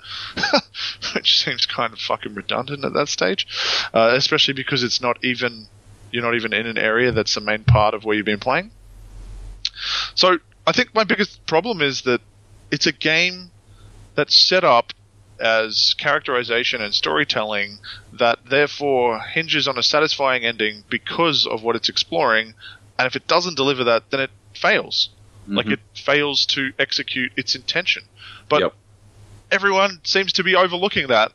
which 1.15 1.39
seems 1.45 1.67
kind 1.67 1.93
of 1.93 1.99
fucking 1.99 2.35
redundant 2.35 2.85
at 2.85 2.95
that 2.95 3.09
stage, 3.09 3.47
uh, 3.93 4.13
especially 4.15 4.55
because 4.55 4.83
it's 4.83 5.01
not 5.01 5.23
even 5.23 5.67
you're 6.11 6.23
not 6.23 6.35
even 6.35 6.53
in 6.53 6.67
an 6.67 6.79
area 6.79 7.13
that's 7.13 7.35
the 7.35 7.41
main 7.41 7.65
part 7.65 7.93
of 7.93 8.05
where 8.05 8.17
you've 8.17 8.25
been 8.25 8.41
playing. 8.41 8.71
So 10.15 10.39
I 10.67 10.73
think 10.73 10.95
my 10.95 11.05
biggest 11.05 11.45
problem 11.47 11.81
is 11.83 12.03
that 12.03 12.21
it's 12.71 12.87
a 12.87 12.93
game 12.93 13.51
that's 14.15 14.35
set 14.37 14.65
up 14.65 14.93
as 15.39 15.95
characterization 15.99 16.81
and 16.81 16.95
storytelling 16.95 17.79
that 18.15 18.39
therefore 18.49 19.21
hinges 19.21 19.69
on 19.69 19.79
a 19.79 19.83
satisfying 19.83 20.45
ending 20.45 20.83
because 20.89 21.47
of 21.47 21.63
what 21.63 21.77
it's 21.77 21.89
exploring. 21.89 22.55
And 22.99 23.07
if 23.07 23.17
it 23.17 23.27
doesn't 23.27 23.57
deliver 23.57 23.85
that, 23.85 24.11
then 24.11 24.21
it 24.21 24.31
fails. 24.55 25.11
Like 25.49 25.67
it 25.67 25.81
fails 25.95 26.45
to 26.47 26.73
execute 26.79 27.33
its 27.37 27.55
intention. 27.55 28.03
But 28.49 28.63
Yep. 28.63 28.75
everyone 29.53 30.01
seems 30.05 30.33
to 30.35 30.43
be 30.43 30.57
overlooking 30.57 31.07
that. 31.09 31.33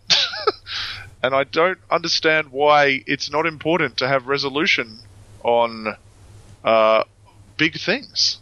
and 1.24 1.34
I 1.34 1.46
don't 1.46 1.80
understand 1.90 2.52
why 2.52 3.04
it's 3.08 3.32
not 3.32 3.46
important 3.46 3.98
to 3.98 4.08
have 4.08 4.28
resolution 4.28 5.00
on 5.44 5.96
uh, 6.64 7.04
big 7.62 7.80
things. 7.80 8.40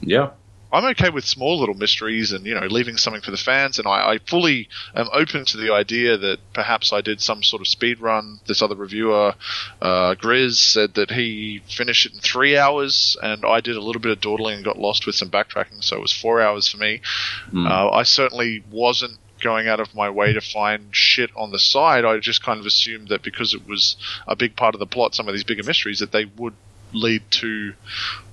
Yeah. 0.00 0.30
I'm 0.72 0.84
okay 0.92 1.10
with 1.10 1.24
small 1.24 1.58
little 1.58 1.74
mysteries 1.74 2.30
and 2.30 2.46
you 2.46 2.54
know 2.54 2.68
leaving 2.68 2.96
something 2.96 3.22
for 3.22 3.32
the 3.32 3.36
fans, 3.36 3.80
and 3.80 3.88
I, 3.88 4.12
I 4.12 4.18
fully 4.18 4.68
am 4.94 5.08
open 5.12 5.44
to 5.46 5.56
the 5.56 5.72
idea 5.74 6.16
that 6.16 6.38
perhaps 6.52 6.92
I 6.92 7.00
did 7.00 7.20
some 7.20 7.42
sort 7.42 7.60
of 7.60 7.66
speed 7.66 8.00
run. 8.00 8.38
This 8.46 8.62
other 8.62 8.76
reviewer, 8.76 9.34
uh, 9.82 10.14
Grizz, 10.14 10.58
said 10.58 10.94
that 10.94 11.10
he 11.10 11.60
finished 11.68 12.06
it 12.06 12.14
in 12.14 12.20
three 12.20 12.56
hours, 12.56 13.16
and 13.20 13.44
I 13.44 13.58
did 13.60 13.74
a 13.74 13.80
little 13.80 14.00
bit 14.00 14.12
of 14.12 14.20
dawdling 14.20 14.56
and 14.58 14.64
got 14.64 14.78
lost 14.78 15.06
with 15.06 15.16
some 15.16 15.28
backtracking, 15.28 15.82
so 15.82 15.96
it 15.96 16.02
was 16.02 16.12
four 16.12 16.40
hours 16.40 16.68
for 16.68 16.78
me. 16.78 17.00
Uh, 17.66 17.90
I 17.90 18.04
certainly 18.04 18.62
wasn't 18.70 19.18
going 19.40 19.66
out 19.66 19.80
of 19.80 19.92
my 19.92 20.08
way 20.08 20.34
to 20.34 20.40
find 20.40 20.94
shit 20.94 21.30
on 21.34 21.50
the 21.50 21.58
side. 21.58 22.04
I 22.04 22.16
just 22.18 22.44
kind 22.44 22.60
of 22.60 22.66
assumed 22.66 23.08
that 23.08 23.22
because 23.22 23.54
it 23.54 23.66
was 23.66 23.96
a 24.28 24.36
big 24.36 24.54
part 24.54 24.76
of 24.76 24.78
the 24.78 24.86
plot, 24.86 25.16
some 25.16 25.26
of 25.26 25.34
these 25.34 25.44
bigger 25.44 25.64
mysteries, 25.64 25.98
that 25.98 26.12
they 26.12 26.26
would 26.26 26.54
lead 26.92 27.22
to 27.30 27.74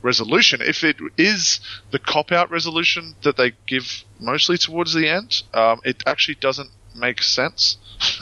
resolution. 0.02 0.62
If 0.62 0.84
it 0.84 0.98
is 1.18 1.60
the 1.92 2.00
cop 2.00 2.32
out 2.32 2.50
resolution 2.52 3.16
that 3.24 3.38
they 3.38 3.54
give 3.66 4.04
mostly 4.20 4.58
towards 4.58 4.94
the 4.94 5.08
end, 5.08 5.44
um, 5.54 5.80
it 5.84 6.04
actually 6.06 6.36
doesn't 6.36 6.70
make 6.96 7.22
sense. 7.22 7.78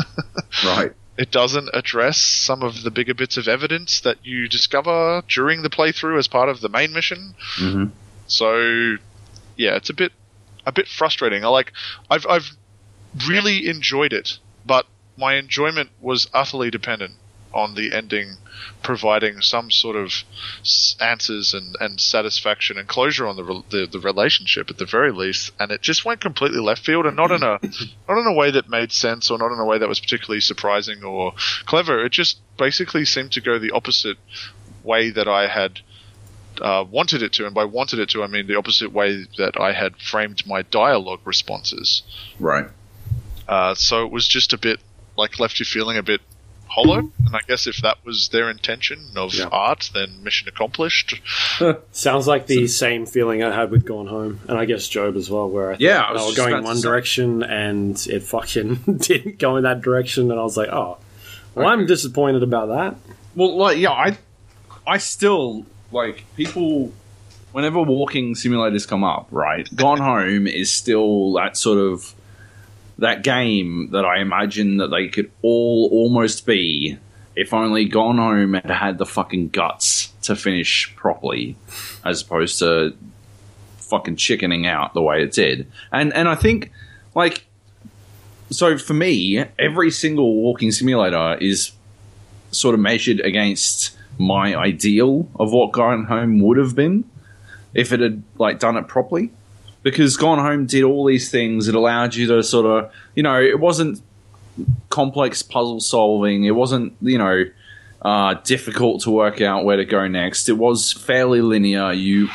Right. 0.63 0.93
It 1.17 1.31
doesn't 1.31 1.69
address 1.73 2.17
some 2.17 2.63
of 2.63 2.83
the 2.83 2.91
bigger 2.91 3.13
bits 3.13 3.37
of 3.37 3.47
evidence 3.47 3.99
that 4.01 4.25
you 4.25 4.47
discover 4.47 5.21
during 5.27 5.61
the 5.61 5.69
playthrough 5.69 6.17
as 6.17 6.27
part 6.27 6.49
of 6.49 6.61
the 6.61 6.69
main 6.69 6.93
mission. 6.93 7.35
hmm 7.57 7.85
So, 8.27 8.95
yeah, 9.57 9.75
it's 9.75 9.89
a 9.89 9.93
bit 9.93 10.11
a 10.65 10.71
bit 10.71 10.87
frustrating. 10.87 11.43
I 11.45 11.49
like 11.49 11.71
I've 12.09 12.25
I've 12.27 12.51
really 13.27 13.67
enjoyed 13.67 14.13
it, 14.13 14.39
but 14.65 14.87
my 15.17 15.35
enjoyment 15.35 15.89
was 16.01 16.27
utterly 16.33 16.69
dependent 16.71 17.13
on 17.55 17.73
the 17.73 17.93
ending 17.93 18.35
providing 18.83 19.41
some 19.41 19.71
sort 19.71 19.95
of 19.95 20.11
answers 21.01 21.53
and, 21.53 21.75
and 21.79 21.99
satisfaction 21.99 22.77
and 22.77 22.87
closure 22.87 23.25
on 23.25 23.35
the, 23.35 23.43
re- 23.43 23.63
the 23.69 23.87
the 23.91 23.99
relationship 23.99 24.69
at 24.69 24.77
the 24.77 24.85
very 24.85 25.11
least, 25.11 25.51
and 25.59 25.71
it 25.71 25.81
just 25.81 26.05
went 26.05 26.21
completely 26.21 26.59
left 26.59 26.85
field 26.85 27.05
and 27.05 27.15
not 27.15 27.31
in 27.31 27.41
a 27.41 27.59
not 28.07 28.19
in 28.19 28.27
a 28.27 28.33
way 28.33 28.51
that 28.51 28.69
made 28.69 28.91
sense 28.91 29.31
or 29.31 29.37
not 29.37 29.51
in 29.51 29.59
a 29.59 29.65
way 29.65 29.77
that 29.77 29.89
was 29.89 29.99
particularly 29.99 30.39
surprising 30.39 31.03
or 31.03 31.33
clever. 31.65 32.05
It 32.05 32.11
just 32.11 32.39
basically 32.57 33.05
seemed 33.05 33.31
to 33.33 33.41
go 33.41 33.57
the 33.57 33.71
opposite 33.71 34.17
way 34.83 35.09
that 35.09 35.27
I 35.27 35.47
had 35.47 35.79
uh, 36.61 36.85
wanted 36.89 37.23
it 37.23 37.33
to, 37.33 37.45
and 37.45 37.55
by 37.55 37.65
wanted 37.65 37.99
it 37.99 38.09
to, 38.09 38.23
I 38.23 38.27
mean 38.27 38.47
the 38.47 38.57
opposite 38.57 38.91
way 38.91 39.25
that 39.37 39.59
I 39.59 39.73
had 39.73 39.97
framed 39.97 40.45
my 40.45 40.61
dialogue 40.61 41.21
responses. 41.25 42.03
Right. 42.39 42.67
Uh, 43.47 43.75
so 43.75 44.05
it 44.05 44.11
was 44.11 44.27
just 44.27 44.53
a 44.53 44.57
bit 44.57 44.79
like 45.17 45.39
left 45.39 45.59
you 45.59 45.65
feeling 45.65 45.97
a 45.97 46.03
bit 46.03 46.21
hollow. 46.75 47.01
Mm-hmm. 47.01 47.25
And 47.27 47.35
I 47.35 47.39
guess 47.47 47.65
if 47.67 47.77
that 47.77 47.97
was 48.05 48.29
their 48.29 48.49
intention 48.49 48.99
of 49.15 49.33
Yeah. 49.33 49.45
art, 49.51 49.89
then 49.93 50.23
mission 50.23 50.47
accomplished. 50.47 51.19
Sounds 51.91 52.27
like 52.27 52.47
the 52.47 52.67
same 52.67 53.05
feeling 53.05 53.43
I 53.43 53.53
had 53.55 53.71
with 53.71 53.85
Gone 53.85 54.07
Home, 54.07 54.39
and 54.47 54.57
I 54.57 54.65
guess 54.65 54.87
Job 54.87 55.15
as 55.15 55.29
well, 55.29 55.49
where 55.49 55.73
I 55.73 55.75
Yeah, 55.79 56.01
I 56.01 56.13
was 56.13 56.21
they 56.21 56.29
were 56.29 56.35
going 56.35 56.53
about 56.53 56.59
to 56.61 56.65
one 56.65 56.75
say. 56.77 56.81
direction 56.87 57.43
and 57.43 58.07
it 58.09 58.23
fucking 58.23 58.75
didn't 58.97 59.39
go 59.39 59.55
in 59.57 59.63
that 59.63 59.81
direction, 59.81 60.29
and 60.31 60.39
I 60.39 60.43
was 60.43 60.57
like, 60.57 60.69
oh, 60.69 60.97
well, 61.55 61.67
I'm 61.67 61.85
disappointed 61.85 62.43
about 62.43 62.67
that. 62.67 62.95
Well, 63.35 63.55
like, 63.57 63.77
yeah, 63.77 63.91
I, 63.91 64.17
I 64.85 64.97
still 64.97 65.65
like 65.91 66.23
people. 66.35 66.91
Whenever 67.51 67.81
walking 67.81 68.35
simulators 68.35 68.85
come 68.85 69.03
up, 69.05 69.27
right? 69.31 69.73
Gone 69.73 69.99
Home 69.99 70.45
is 70.45 70.69
still 70.73 71.31
that 71.33 71.55
sort 71.55 71.77
of 71.77 72.13
that 72.99 73.23
game 73.23 73.89
that 73.91 74.05
I 74.05 74.19
imagine 74.19 74.77
that 74.77 74.87
they 74.87 75.07
could 75.07 75.31
all 75.41 75.89
almost 75.91 76.45
be 76.45 76.97
if 77.35 77.53
only 77.53 77.85
Gone 77.85 78.17
Home 78.17 78.53
had 78.53 78.71
had 78.71 78.97
the 78.97 79.05
fucking 79.05 79.49
guts 79.49 80.13
to 80.23 80.35
finish 80.35 80.95
properly, 80.95 81.57
as 82.03 82.21
opposed 82.21 82.59
to 82.59 82.95
fucking 83.77 84.15
chickening 84.15 84.65
out 84.65 84.93
the 84.93 85.01
way 85.01 85.21
it 85.21 85.31
did. 85.31 85.67
And 85.91 86.13
and 86.13 86.27
I 86.27 86.35
think 86.35 86.71
like 87.13 87.45
so 88.49 88.77
for 88.77 88.93
me, 88.93 89.43
every 89.59 89.91
single 89.91 90.35
walking 90.35 90.71
simulator 90.71 91.37
is 91.41 91.71
sort 92.51 92.73
of 92.73 92.79
measured 92.79 93.19
against 93.19 93.97
my 94.17 94.55
ideal 94.55 95.27
of 95.35 95.51
what 95.51 95.73
Gone 95.73 96.05
Home 96.05 96.39
would 96.39 96.57
have 96.57 96.75
been 96.75 97.03
if 97.73 97.91
it 97.91 97.99
had 97.99 98.23
like 98.37 98.59
done 98.59 98.77
it 98.77 98.87
properly. 98.87 99.31
Because 99.85 100.17
Gone 100.17 100.39
Home 100.39 100.65
did 100.65 100.83
all 100.83 101.05
these 101.05 101.29
things. 101.29 101.67
It 101.67 101.75
allowed 101.75 102.15
you 102.15 102.25
to 102.29 102.41
sort 102.41 102.65
of, 102.65 102.91
you 103.13 103.21
know, 103.21 103.39
it 103.39 103.59
wasn't 103.59 104.01
complex 104.89 105.43
puzzle 105.43 105.79
solving. 105.79 106.43
It 106.43 106.55
wasn't, 106.55 106.95
you 107.01 107.19
know, 107.19 107.43
uh, 108.01 108.33
difficult 108.43 109.03
to 109.03 109.11
work 109.11 109.41
out 109.41 109.63
where 109.63 109.77
to 109.77 109.85
go 109.85 110.07
next. 110.07 110.49
It 110.49 110.57
was 110.57 110.91
fairly 110.91 111.41
linear. 111.41 111.93
You 111.93 112.29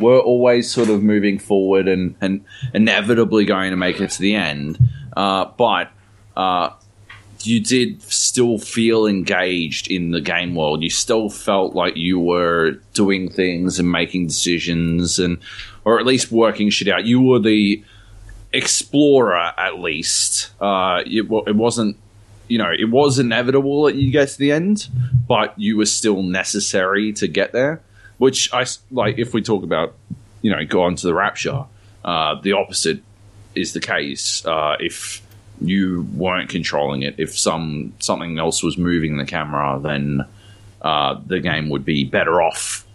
were 0.00 0.18
always 0.18 0.68
sort 0.68 0.88
of 0.88 1.04
moving 1.04 1.38
forward 1.38 1.86
and, 1.86 2.16
and 2.20 2.44
inevitably 2.74 3.44
going 3.44 3.70
to 3.70 3.76
make 3.76 4.00
it 4.00 4.10
to 4.10 4.20
the 4.20 4.34
end. 4.34 4.76
Uh, 5.16 5.44
but 5.56 5.92
uh, 6.36 6.70
you 7.42 7.60
did 7.60 8.02
still 8.02 8.58
feel 8.58 9.06
engaged 9.06 9.88
in 9.88 10.10
the 10.10 10.20
game 10.20 10.56
world. 10.56 10.82
You 10.82 10.90
still 10.90 11.30
felt 11.30 11.76
like 11.76 11.96
you 11.96 12.18
were 12.18 12.72
doing 12.94 13.30
things 13.30 13.78
and 13.78 13.92
making 13.92 14.26
decisions 14.26 15.20
and, 15.20 15.38
or 15.86 16.00
at 16.00 16.04
least 16.04 16.32
working 16.32 16.68
shit 16.68 16.88
out. 16.88 17.04
You 17.04 17.20
were 17.22 17.38
the 17.38 17.82
explorer, 18.52 19.52
at 19.56 19.78
least. 19.78 20.50
Uh, 20.60 21.02
it, 21.06 21.26
it 21.46 21.54
wasn't, 21.54 21.96
you 22.48 22.58
know, 22.58 22.72
it 22.76 22.90
was 22.90 23.20
inevitable 23.20 23.84
that 23.84 23.94
you 23.94 24.10
get 24.10 24.28
to 24.30 24.38
the 24.38 24.50
end, 24.50 24.88
but 25.28 25.56
you 25.56 25.76
were 25.76 25.86
still 25.86 26.22
necessary 26.22 27.12
to 27.14 27.28
get 27.28 27.52
there. 27.52 27.80
Which 28.18 28.52
I 28.52 28.66
like. 28.90 29.18
If 29.18 29.32
we 29.32 29.42
talk 29.42 29.62
about, 29.62 29.94
you 30.42 30.50
know, 30.50 30.64
go 30.64 30.82
on 30.82 30.96
to 30.96 31.06
the 31.06 31.14
rapture, 31.14 31.66
uh, 32.04 32.40
the 32.40 32.52
opposite 32.52 33.00
is 33.54 33.72
the 33.72 33.80
case. 33.80 34.44
Uh, 34.44 34.76
if 34.80 35.22
you 35.60 36.08
weren't 36.14 36.48
controlling 36.48 37.02
it, 37.02 37.14
if 37.18 37.38
some 37.38 37.92
something 38.00 38.38
else 38.38 38.62
was 38.62 38.76
moving 38.76 39.18
the 39.18 39.26
camera, 39.26 39.78
then 39.80 40.24
uh, 40.80 41.20
the 41.26 41.40
game 41.40 41.68
would 41.68 41.84
be 41.84 42.04
better 42.04 42.40
off 42.42 42.86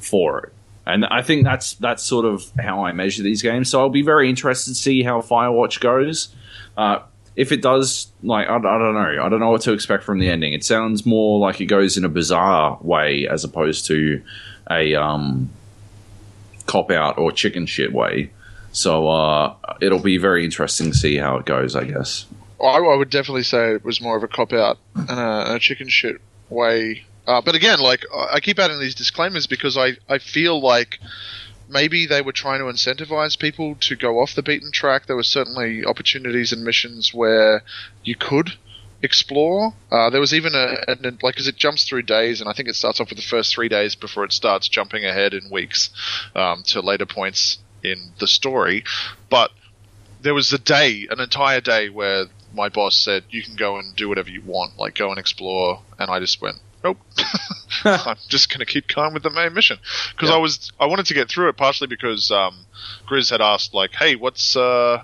for 0.00 0.44
it. 0.44 0.52
And 0.84 1.04
I 1.06 1.22
think 1.22 1.44
that's 1.44 1.74
that's 1.74 2.02
sort 2.02 2.24
of 2.24 2.50
how 2.58 2.84
I 2.84 2.92
measure 2.92 3.22
these 3.22 3.42
games. 3.42 3.70
So 3.70 3.80
I'll 3.80 3.88
be 3.88 4.02
very 4.02 4.28
interested 4.28 4.72
to 4.72 4.74
see 4.74 5.02
how 5.02 5.20
Firewatch 5.20 5.80
goes. 5.80 6.34
Uh, 6.76 7.00
if 7.36 7.52
it 7.52 7.62
does, 7.62 8.08
like 8.22 8.48
I, 8.48 8.56
I 8.56 8.58
don't 8.58 8.94
know, 8.94 9.22
I 9.22 9.28
don't 9.28 9.40
know 9.40 9.50
what 9.50 9.62
to 9.62 9.72
expect 9.72 10.02
from 10.02 10.18
the 10.18 10.28
ending. 10.28 10.52
It 10.52 10.64
sounds 10.64 11.06
more 11.06 11.38
like 11.38 11.60
it 11.60 11.66
goes 11.66 11.96
in 11.96 12.04
a 12.04 12.08
bizarre 12.08 12.78
way 12.82 13.28
as 13.28 13.44
opposed 13.44 13.86
to 13.86 14.22
a 14.70 14.94
um, 14.94 15.50
cop 16.66 16.90
out 16.90 17.16
or 17.16 17.30
chicken 17.30 17.66
shit 17.66 17.92
way. 17.92 18.32
So 18.72 19.08
uh, 19.08 19.54
it'll 19.80 20.00
be 20.00 20.16
very 20.16 20.44
interesting 20.44 20.90
to 20.90 20.96
see 20.96 21.16
how 21.16 21.36
it 21.36 21.46
goes. 21.46 21.76
I 21.76 21.84
guess. 21.84 22.26
I, 22.60 22.78
I 22.78 22.96
would 22.96 23.10
definitely 23.10 23.44
say 23.44 23.74
it 23.74 23.84
was 23.84 24.00
more 24.00 24.16
of 24.16 24.22
a 24.24 24.28
cop 24.28 24.52
out 24.52 24.78
and 24.94 25.10
a, 25.10 25.46
and 25.46 25.56
a 25.56 25.58
chicken 25.60 25.88
shit 25.88 26.20
way. 26.50 27.04
Uh, 27.26 27.40
but 27.40 27.54
again, 27.54 27.78
like 27.78 28.04
I 28.14 28.34
I 28.34 28.40
keep 28.40 28.58
adding 28.58 28.80
these 28.80 28.94
disclaimers 28.94 29.46
because 29.46 29.76
I, 29.76 29.96
I 30.08 30.18
feel 30.18 30.60
like 30.60 30.98
maybe 31.68 32.06
they 32.06 32.22
were 32.22 32.32
trying 32.32 32.60
to 32.60 32.66
incentivize 32.66 33.38
people 33.38 33.76
to 33.76 33.96
go 33.96 34.20
off 34.20 34.34
the 34.34 34.42
beaten 34.42 34.72
track. 34.72 35.06
There 35.06 35.16
were 35.16 35.22
certainly 35.22 35.84
opportunities 35.84 36.52
and 36.52 36.64
missions 36.64 37.14
where 37.14 37.62
you 38.04 38.16
could 38.16 38.52
explore. 39.02 39.74
Uh, 39.90 40.10
there 40.10 40.20
was 40.20 40.32
even 40.32 40.54
a, 40.54 40.76
a 40.88 40.94
like 41.22 41.34
because 41.34 41.48
it 41.48 41.56
jumps 41.56 41.84
through 41.84 42.02
days, 42.02 42.40
and 42.40 42.48
I 42.48 42.52
think 42.52 42.68
it 42.68 42.76
starts 42.76 43.00
off 43.00 43.10
with 43.10 43.18
the 43.18 43.24
first 43.24 43.54
three 43.54 43.68
days 43.68 43.94
before 43.94 44.24
it 44.24 44.32
starts 44.32 44.68
jumping 44.68 45.04
ahead 45.04 45.34
in 45.34 45.50
weeks 45.50 45.90
um, 46.34 46.62
to 46.66 46.80
later 46.80 47.06
points 47.06 47.58
in 47.82 48.12
the 48.18 48.26
story. 48.26 48.84
But 49.28 49.50
there 50.20 50.34
was 50.34 50.52
a 50.52 50.58
day, 50.58 51.08
an 51.10 51.20
entire 51.20 51.60
day, 51.60 51.88
where 51.88 52.26
my 52.54 52.68
boss 52.68 52.96
said, 52.96 53.24
"You 53.30 53.42
can 53.42 53.56
go 53.56 53.78
and 53.78 53.94
do 53.96 54.08
whatever 54.08 54.30
you 54.30 54.42
want, 54.42 54.78
like 54.78 54.94
go 54.94 55.10
and 55.10 55.18
explore," 55.18 55.82
and 55.98 56.10
I 56.10 56.20
just 56.20 56.40
went, 56.40 56.58
"Nope." 56.84 56.98
I'm 57.84 58.16
just 58.28 58.48
going 58.48 58.60
to 58.60 58.66
keep 58.66 58.88
going 58.88 59.14
with 59.14 59.22
the 59.22 59.30
main 59.30 59.54
mission 59.54 59.78
because 60.12 60.30
I 60.30 60.36
was 60.36 60.72
I 60.78 60.86
wanted 60.86 61.06
to 61.06 61.14
get 61.14 61.28
through 61.28 61.48
it 61.48 61.56
partially 61.56 61.88
because 61.88 62.30
um, 62.30 62.66
Grizz 63.08 63.30
had 63.30 63.40
asked 63.40 63.74
like, 63.74 63.92
"Hey, 63.94 64.14
what's 64.14 64.56
uh, 64.56 65.02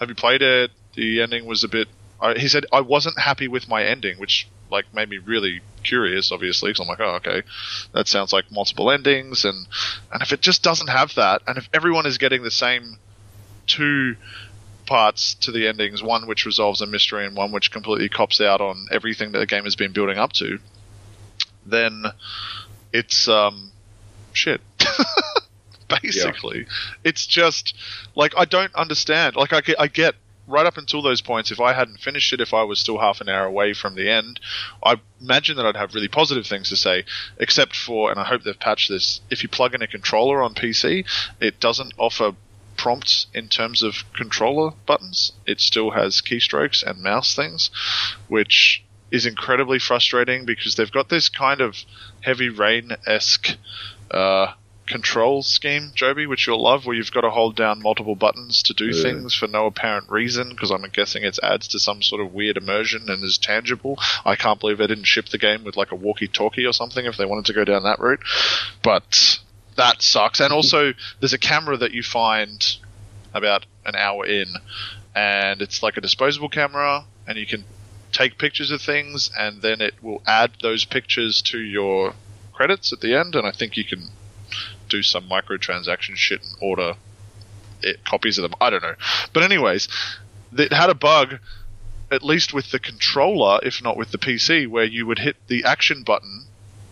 have 0.00 0.08
you 0.08 0.14
played 0.14 0.42
it?" 0.42 0.70
The 0.94 1.22
ending 1.22 1.46
was 1.46 1.64
a 1.64 1.68
bit. 1.68 1.88
I, 2.20 2.34
he 2.34 2.48
said 2.48 2.66
I 2.72 2.82
wasn't 2.82 3.18
happy 3.18 3.48
with 3.48 3.68
my 3.68 3.84
ending, 3.84 4.18
which 4.18 4.48
like 4.70 4.92
made 4.94 5.08
me 5.08 5.18
really 5.18 5.60
curious, 5.82 6.30
obviously, 6.30 6.70
because 6.70 6.80
I'm 6.80 6.88
like, 6.88 7.00
oh, 7.00 7.16
okay, 7.16 7.42
that 7.92 8.08
sounds 8.08 8.32
like 8.32 8.50
multiple 8.50 8.90
endings, 8.90 9.44
and 9.44 9.66
and 10.12 10.22
if 10.22 10.32
it 10.32 10.40
just 10.40 10.62
doesn't 10.62 10.88
have 10.88 11.14
that, 11.14 11.42
and 11.46 11.58
if 11.58 11.68
everyone 11.72 12.06
is 12.06 12.18
getting 12.18 12.42
the 12.42 12.50
same 12.50 12.98
two 13.66 14.16
parts 14.86 15.34
to 15.34 15.50
the 15.50 15.66
endings, 15.66 16.02
one 16.02 16.26
which 16.26 16.44
resolves 16.44 16.80
a 16.80 16.86
mystery 16.86 17.26
and 17.26 17.34
one 17.34 17.50
which 17.50 17.72
completely 17.72 18.08
cops 18.08 18.40
out 18.40 18.60
on 18.60 18.86
everything 18.92 19.32
that 19.32 19.38
the 19.38 19.46
game 19.46 19.64
has 19.64 19.74
been 19.74 19.92
building 19.92 20.18
up 20.18 20.32
to, 20.34 20.58
then 21.66 22.04
it's 22.92 23.28
um 23.28 23.72
shit. 24.32 24.60
Basically, 26.02 26.66
it's 27.04 27.26
just 27.26 27.74
like 28.14 28.34
I 28.36 28.44
don't 28.46 28.74
understand. 28.74 29.36
Like 29.36 29.52
I 29.52 29.60
get, 29.60 29.78
I 29.78 29.86
get 29.86 30.14
right 30.46 30.66
up 30.66 30.76
until 30.76 31.02
those 31.02 31.20
points. 31.20 31.50
If 31.50 31.60
I 31.60 31.72
hadn't 31.72 32.00
finished 32.00 32.32
it, 32.32 32.40
if 32.40 32.54
I 32.54 32.62
was 32.62 32.78
still 32.78 32.98
half 32.98 33.20
an 33.20 33.28
hour 33.28 33.46
away 33.46 33.74
from 33.74 33.94
the 33.94 34.10
end, 34.10 34.40
I 34.82 34.96
imagine 35.20 35.56
that 35.56 35.66
I'd 35.66 35.76
have 35.76 35.94
really 35.94 36.08
positive 36.08 36.46
things 36.46 36.68
to 36.70 36.76
say. 36.76 37.04
Except 37.38 37.76
for, 37.76 38.10
and 38.10 38.18
I 38.18 38.24
hope 38.24 38.42
they've 38.42 38.58
patched 38.58 38.88
this. 38.88 39.20
If 39.30 39.42
you 39.42 39.48
plug 39.48 39.74
in 39.74 39.82
a 39.82 39.86
controller 39.86 40.42
on 40.42 40.54
PC, 40.54 41.06
it 41.40 41.60
doesn't 41.60 41.94
offer 41.98 42.32
prompts 42.76 43.26
in 43.32 43.48
terms 43.48 43.82
of 43.82 44.04
controller 44.14 44.72
buttons. 44.86 45.32
It 45.46 45.60
still 45.60 45.90
has 45.90 46.20
keystrokes 46.20 46.82
and 46.82 47.02
mouse 47.02 47.34
things, 47.34 47.70
which 48.28 48.83
is 49.10 49.26
incredibly 49.26 49.78
frustrating 49.78 50.44
because 50.44 50.74
they've 50.74 50.90
got 50.90 51.08
this 51.08 51.28
kind 51.28 51.60
of 51.60 51.76
heavy 52.20 52.48
rain 52.48 52.90
esque 53.06 53.56
uh, 54.10 54.52
control 54.86 55.42
scheme, 55.42 55.92
Joby, 55.94 56.26
which 56.26 56.46
you'll 56.46 56.62
love, 56.62 56.84
where 56.84 56.94
you've 56.96 57.12
got 57.12 57.22
to 57.22 57.30
hold 57.30 57.56
down 57.56 57.80
multiple 57.82 58.14
buttons 58.16 58.62
to 58.64 58.74
do 58.74 58.86
Yeah. 58.86 59.02
things 59.02 59.34
for 59.34 59.46
no 59.46 59.66
apparent 59.66 60.10
reason. 60.10 60.50
Because 60.50 60.70
I'm 60.70 60.82
guessing 60.92 61.22
it 61.24 61.38
adds 61.42 61.68
to 61.68 61.78
some 61.78 62.02
sort 62.02 62.20
of 62.20 62.32
weird 62.34 62.56
immersion 62.56 63.08
and 63.08 63.22
is 63.24 63.38
tangible. 63.38 63.98
I 64.24 64.36
can't 64.36 64.60
believe 64.60 64.78
they 64.78 64.86
didn't 64.86 65.06
ship 65.06 65.26
the 65.30 65.38
game 65.38 65.64
with 65.64 65.76
like 65.76 65.92
a 65.92 65.96
walkie-talkie 65.96 66.66
or 66.66 66.72
something 66.72 67.06
if 67.06 67.16
they 67.16 67.24
wanted 67.24 67.46
to 67.46 67.52
go 67.54 67.64
down 67.64 67.84
that 67.84 67.98
route. 67.98 68.20
But 68.82 69.38
that 69.76 70.02
sucks. 70.02 70.40
And 70.40 70.52
also, 70.52 70.92
there's 71.20 71.32
a 71.32 71.38
camera 71.38 71.76
that 71.78 71.92
you 71.92 72.02
find 72.02 72.76
about 73.32 73.64
an 73.86 73.96
hour 73.96 74.26
in, 74.26 74.46
and 75.14 75.62
it's 75.62 75.82
like 75.82 75.96
a 75.96 76.00
disposable 76.00 76.48
camera, 76.48 77.04
and 77.26 77.38
you 77.38 77.46
can 77.46 77.64
take 78.14 78.38
pictures 78.38 78.70
of 78.70 78.80
things, 78.80 79.30
and 79.36 79.60
then 79.60 79.80
it 79.80 79.94
will 80.02 80.22
add 80.26 80.52
those 80.62 80.84
pictures 80.84 81.42
to 81.42 81.58
your 81.58 82.14
credits 82.52 82.92
at 82.92 83.00
the 83.00 83.14
end. 83.14 83.34
And 83.34 83.46
I 83.46 83.50
think 83.50 83.76
you 83.76 83.84
can 83.84 84.08
do 84.88 85.02
some 85.02 85.28
microtransaction 85.28 86.16
shit 86.16 86.42
and 86.42 86.52
order 86.62 86.94
it, 87.82 88.04
copies 88.04 88.38
of 88.38 88.42
them. 88.42 88.54
I 88.60 88.70
don't 88.70 88.82
know. 88.82 88.94
But 89.32 89.42
anyways, 89.42 89.88
it 90.56 90.72
had 90.72 90.90
a 90.90 90.94
bug 90.94 91.38
at 92.10 92.22
least 92.22 92.54
with 92.54 92.70
the 92.70 92.78
controller, 92.78 93.58
if 93.62 93.82
not 93.82 93.96
with 93.96 94.12
the 94.12 94.18
PC, 94.18 94.68
where 94.68 94.84
you 94.84 95.06
would 95.06 95.18
hit 95.18 95.36
the 95.48 95.64
action 95.64 96.02
button 96.02 96.44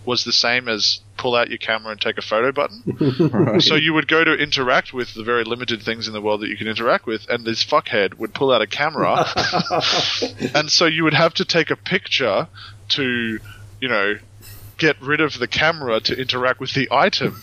was 0.04 0.24
the 0.24 0.32
same 0.32 0.68
as 0.68 1.00
pull 1.16 1.34
out 1.34 1.48
your 1.48 1.58
camera 1.58 1.92
and 1.92 2.00
take 2.00 2.18
a 2.18 2.22
photo 2.22 2.52
button. 2.52 2.82
Right. 3.32 3.62
So 3.62 3.74
you 3.74 3.94
would 3.94 4.08
go 4.08 4.24
to 4.24 4.34
interact 4.34 4.92
with 4.92 5.14
the 5.14 5.22
very 5.22 5.44
limited 5.44 5.82
things 5.82 6.06
in 6.06 6.12
the 6.12 6.20
world 6.20 6.40
that 6.42 6.48
you 6.48 6.56
can 6.56 6.68
interact 6.68 7.06
with, 7.06 7.28
and 7.28 7.44
this 7.44 7.64
fuckhead 7.64 8.14
would 8.14 8.34
pull 8.34 8.52
out 8.52 8.62
a 8.62 8.66
camera, 8.66 9.24
and 10.54 10.70
so 10.70 10.86
you 10.86 11.04
would 11.04 11.14
have 11.14 11.34
to 11.34 11.44
take 11.44 11.70
a 11.70 11.76
picture 11.76 12.48
to, 12.90 13.38
you 13.80 13.88
know, 13.88 14.14
get 14.78 15.00
rid 15.00 15.20
of 15.20 15.38
the 15.38 15.46
camera 15.46 16.00
to 16.00 16.18
interact 16.18 16.60
with 16.60 16.72
the 16.74 16.88
item. 16.90 17.40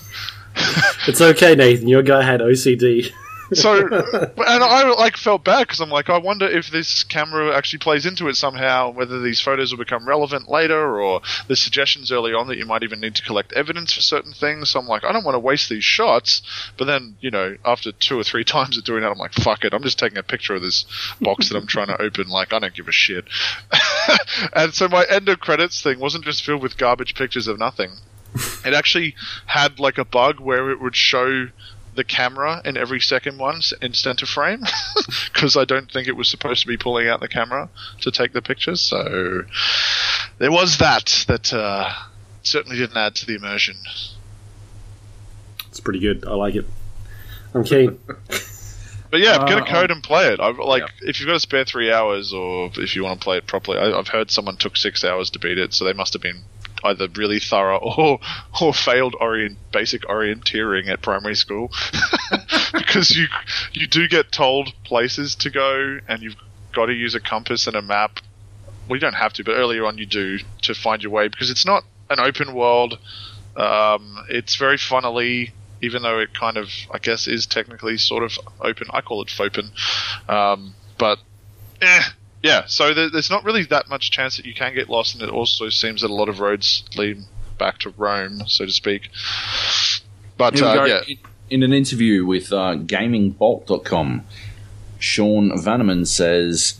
It's 1.07 1.21
okay, 1.21 1.55
Nathan. 1.55 1.87
Your 1.87 2.03
guy 2.03 2.23
had 2.23 2.41
OCD. 2.41 3.11
So, 3.53 3.87
and 3.87 4.63
I 4.63 4.89
like 4.91 5.17
felt 5.17 5.43
bad 5.43 5.67
because 5.67 5.79
I'm 5.79 5.89
like, 5.89 6.09
I 6.09 6.17
wonder 6.17 6.47
if 6.47 6.69
this 6.69 7.03
camera 7.03 7.55
actually 7.55 7.79
plays 7.79 8.05
into 8.05 8.27
it 8.27 8.35
somehow, 8.35 8.91
whether 8.91 9.21
these 9.21 9.41
photos 9.41 9.71
will 9.71 9.79
become 9.79 10.07
relevant 10.07 10.49
later, 10.49 10.99
or 11.01 11.21
the 11.47 11.55
suggestions 11.55 12.11
early 12.11 12.33
on 12.33 12.47
that 12.47 12.57
you 12.57 12.65
might 12.65 12.83
even 12.83 12.99
need 12.99 13.15
to 13.15 13.23
collect 13.23 13.53
evidence 13.53 13.93
for 13.93 14.01
certain 14.01 14.33
things. 14.33 14.69
So 14.69 14.79
I'm 14.79 14.87
like, 14.87 15.03
I 15.03 15.11
don't 15.11 15.23
want 15.23 15.35
to 15.35 15.39
waste 15.39 15.69
these 15.69 15.83
shots. 15.83 16.41
But 16.77 16.85
then, 16.85 17.17
you 17.21 17.31
know, 17.31 17.55
after 17.65 17.91
two 17.91 18.19
or 18.19 18.23
three 18.23 18.43
times 18.45 18.77
of 18.77 18.83
doing 18.83 19.01
that, 19.01 19.11
I'm 19.11 19.17
like, 19.17 19.33
fuck 19.33 19.63
it, 19.63 19.73
I'm 19.73 19.83
just 19.83 19.99
taking 19.99 20.17
a 20.17 20.23
picture 20.23 20.55
of 20.55 20.61
this 20.61 20.85
box 21.21 21.49
that 21.49 21.57
I'm 21.57 21.67
trying 21.67 21.87
to 21.87 22.01
open. 22.01 22.27
Like, 22.29 22.53
I 22.53 22.59
don't 22.59 22.73
give 22.73 22.87
a 22.87 22.91
shit. 22.91 23.25
and 24.53 24.73
so 24.73 24.87
my 24.87 25.05
end 25.09 25.29
of 25.29 25.39
credits 25.39 25.81
thing 25.81 25.99
wasn't 25.99 26.25
just 26.25 26.43
filled 26.43 26.61
with 26.61 26.77
garbage 26.77 27.15
pictures 27.15 27.47
of 27.47 27.57
nothing. 27.57 27.91
It 28.63 28.73
actually 28.73 29.15
had 29.47 29.79
like 29.79 29.97
a 29.97 30.05
bug 30.05 30.39
where 30.39 30.69
it 30.69 30.79
would 30.79 30.95
show 30.95 31.47
the 31.99 32.03
camera 32.05 32.61
in 32.63 32.77
every 32.77 32.99
second 33.01 33.37
one 33.37 33.57
s- 33.57 33.73
in 33.81 33.93
center 33.93 34.25
frame 34.25 34.63
because 35.33 35.55
I 35.57 35.65
don't 35.65 35.91
think 35.91 36.07
it 36.07 36.15
was 36.15 36.29
supposed 36.29 36.61
to 36.61 36.67
be 36.67 36.77
pulling 36.77 37.07
out 37.09 37.19
the 37.19 37.27
camera 37.27 37.67
to 38.01 38.09
take 38.11 38.31
the 38.33 38.41
pictures. 38.41 38.79
So 38.81 39.43
there 40.37 40.51
was 40.51 40.77
that 40.77 41.25
that 41.27 41.53
uh, 41.53 41.91
certainly 42.43 42.77
didn't 42.77 42.97
add 42.97 43.15
to 43.15 43.25
the 43.25 43.35
immersion. 43.35 43.75
It's 45.67 45.79
pretty 45.79 45.99
good. 45.99 46.25
I 46.25 46.33
like 46.33 46.55
it. 46.55 46.65
I'm 47.53 47.63
keen. 47.63 47.99
But 49.11 49.21
yeah, 49.21 49.39
get 49.47 49.57
a 49.57 49.63
Uh, 49.63 49.65
code 49.65 49.89
and 49.89 50.03
play 50.03 50.31
it. 50.31 50.39
I've, 50.39 50.59
like 50.59 50.83
if 51.01 51.19
you've 51.19 51.25
got 51.25 51.35
a 51.37 51.39
spare 51.39 51.65
three 51.65 51.91
hours, 51.91 52.31
or 52.31 52.69
if 52.75 52.95
you 52.95 53.03
want 53.03 53.19
to 53.19 53.23
play 53.23 53.37
it 53.37 53.47
properly, 53.47 53.79
I, 53.79 53.97
I've 53.97 54.07
heard 54.09 54.29
someone 54.29 54.55
took 54.57 54.77
six 54.77 55.03
hours 55.03 55.31
to 55.31 55.39
beat 55.39 55.57
it, 55.57 55.73
so 55.73 55.83
they 55.83 55.93
must 55.93 56.13
have 56.13 56.21
been 56.21 56.43
either 56.83 57.07
really 57.15 57.39
thorough 57.39 57.77
or 57.97 58.19
or 58.61 58.73
failed 58.73 59.15
orient 59.19 59.57
basic 59.71 60.03
orienteering 60.03 60.87
at 60.87 61.01
primary 61.01 61.35
school 61.35 61.71
because 62.73 63.11
you 63.15 63.27
you 63.73 63.87
do 63.87 64.07
get 64.07 64.31
told 64.31 64.73
places 64.83 65.35
to 65.35 65.49
go 65.49 65.99
and 66.07 66.21
you've 66.21 66.35
got 66.73 66.87
to 66.87 66.93
use 66.93 67.15
a 67.15 67.19
compass 67.19 67.67
and 67.67 67.75
a 67.75 67.81
map. 67.81 68.19
Well, 68.87 68.95
you 68.95 69.01
don't 69.01 69.13
have 69.13 69.33
to, 69.33 69.43
but 69.43 69.53
earlier 69.53 69.85
on 69.85 69.97
you 69.97 70.05
do 70.05 70.39
to 70.63 70.73
find 70.73 71.01
your 71.03 71.11
way 71.11 71.27
because 71.27 71.49
it's 71.49 71.65
not 71.65 71.83
an 72.09 72.19
open 72.19 72.53
world. 72.53 72.97
Um, 73.55 74.23
it's 74.29 74.55
very 74.55 74.77
funnily, 74.77 75.51
even 75.81 76.01
though 76.01 76.19
it 76.19 76.33
kind 76.33 76.57
of, 76.57 76.69
I 76.91 76.97
guess, 76.99 77.27
is 77.27 77.45
technically 77.45 77.97
sort 77.97 78.23
of 78.23 78.37
open. 78.59 78.87
I 78.91 79.01
call 79.01 79.21
it 79.21 79.29
fopen. 79.29 79.71
Um, 80.27 80.73
but, 80.97 81.19
eh, 81.81 82.03
yeah, 82.41 82.63
so 82.67 82.93
there, 82.93 83.09
there's 83.09 83.29
not 83.29 83.43
really 83.43 83.63
that 83.65 83.89
much 83.89 84.11
chance 84.11 84.37
that 84.37 84.45
you 84.45 84.53
can 84.53 84.73
get 84.73 84.89
lost, 84.89 85.13
and 85.15 85.23
it 85.23 85.29
also 85.29 85.69
seems 85.69 86.01
that 86.01 86.09
a 86.09 86.13
lot 86.13 86.29
of 86.29 86.39
roads 86.39 86.83
lead 86.97 87.17
back 87.57 87.79
to 87.79 87.93
Rome, 87.97 88.41
so 88.47 88.65
to 88.65 88.71
speak. 88.71 89.09
But, 90.37 90.53
uh, 90.65 90.85
yeah. 90.89 91.01
In- 91.07 91.17
In 91.51 91.63
an 91.63 91.73
interview 91.73 92.25
with 92.25 92.53
uh, 92.53 92.75
GamingBolt.com, 92.75 94.25
Sean 94.99 95.49
Vanaman 95.51 96.05
says, 96.07 96.79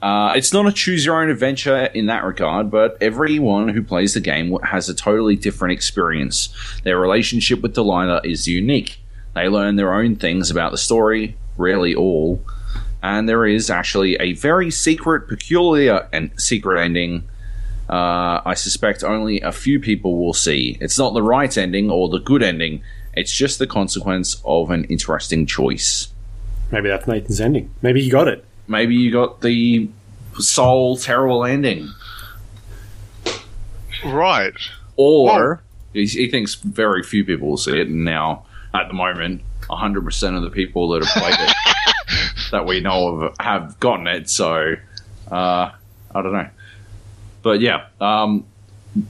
uh, 0.00 0.32
It's 0.36 0.52
not 0.52 0.66
a 0.66 0.72
choose 0.72 1.04
your 1.04 1.20
own 1.20 1.28
adventure 1.30 1.86
in 1.86 2.06
that 2.06 2.22
regard, 2.24 2.70
but 2.70 2.96
everyone 3.00 3.68
who 3.70 3.82
plays 3.82 4.14
the 4.14 4.20
game 4.20 4.56
has 4.62 4.88
a 4.88 4.94
totally 4.94 5.34
different 5.36 5.72
experience. 5.72 6.48
Their 6.84 6.98
relationship 6.98 7.60
with 7.60 7.74
Delilah 7.74 8.20
is 8.24 8.46
unique. 8.46 8.98
They 9.34 9.48
learn 9.48 9.76
their 9.76 9.92
own 9.92 10.16
things 10.16 10.50
about 10.50 10.70
the 10.72 10.78
story, 10.78 11.36
rarely 11.56 11.94
all, 11.94 12.40
and 13.02 13.28
there 13.28 13.46
is 13.46 13.70
actually 13.70 14.16
a 14.16 14.32
very 14.34 14.70
secret, 14.70 15.28
peculiar, 15.28 16.08
and 16.12 16.30
secret 16.40 16.80
ending 16.82 17.28
uh, 17.88 18.42
I 18.44 18.54
suspect 18.54 19.02
only 19.02 19.40
a 19.40 19.50
few 19.50 19.80
people 19.80 20.18
will 20.18 20.34
see. 20.34 20.76
It's 20.80 20.98
not 20.98 21.14
the 21.14 21.22
right 21.22 21.56
ending 21.56 21.90
or 21.90 22.08
the 22.08 22.18
good 22.18 22.42
ending, 22.42 22.82
it's 23.14 23.32
just 23.32 23.58
the 23.58 23.66
consequence 23.66 24.40
of 24.44 24.70
an 24.70 24.84
interesting 24.84 25.46
choice. 25.46 26.08
Maybe 26.70 26.88
that's 26.88 27.06
Nathan's 27.06 27.40
ending. 27.40 27.74
Maybe 27.80 28.02
he 28.02 28.10
got 28.10 28.28
it. 28.28 28.44
Maybe 28.66 28.94
you 28.94 29.10
got 29.10 29.40
the 29.40 29.88
soul 30.38 30.98
terrible 30.98 31.44
ending. 31.44 31.88
Right. 34.04 34.52
Or 34.96 35.62
he, 35.94 36.04
he 36.04 36.30
thinks 36.30 36.56
very 36.56 37.02
few 37.02 37.24
people 37.24 37.48
will 37.48 37.56
see 37.56 37.80
it, 37.80 37.88
and 37.88 38.04
now, 38.04 38.44
at 38.74 38.88
the 38.88 38.94
moment, 38.94 39.40
100% 39.62 40.36
of 40.36 40.42
the 40.42 40.50
people 40.50 40.90
that 40.90 41.04
have 41.04 41.22
played 41.22 41.36
it 41.40 41.54
that 42.50 42.66
we 42.66 42.80
know 42.80 43.22
of 43.22 43.36
have 43.40 43.78
gotten 43.80 44.06
it, 44.06 44.28
so 44.30 44.74
uh, 45.30 45.70
I 46.14 46.22
don't 46.22 46.32
know. 46.32 46.48
But 47.42 47.60
yeah, 47.60 47.86
um, 48.00 48.44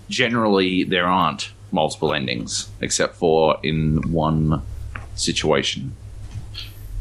generally 0.09 0.85
there 0.85 1.06
aren't 1.06 1.51
multiple 1.73 2.15
endings, 2.15 2.69
except 2.81 3.16
for 3.16 3.59
in 3.62 4.12
one 4.12 4.62
situation. 5.15 5.94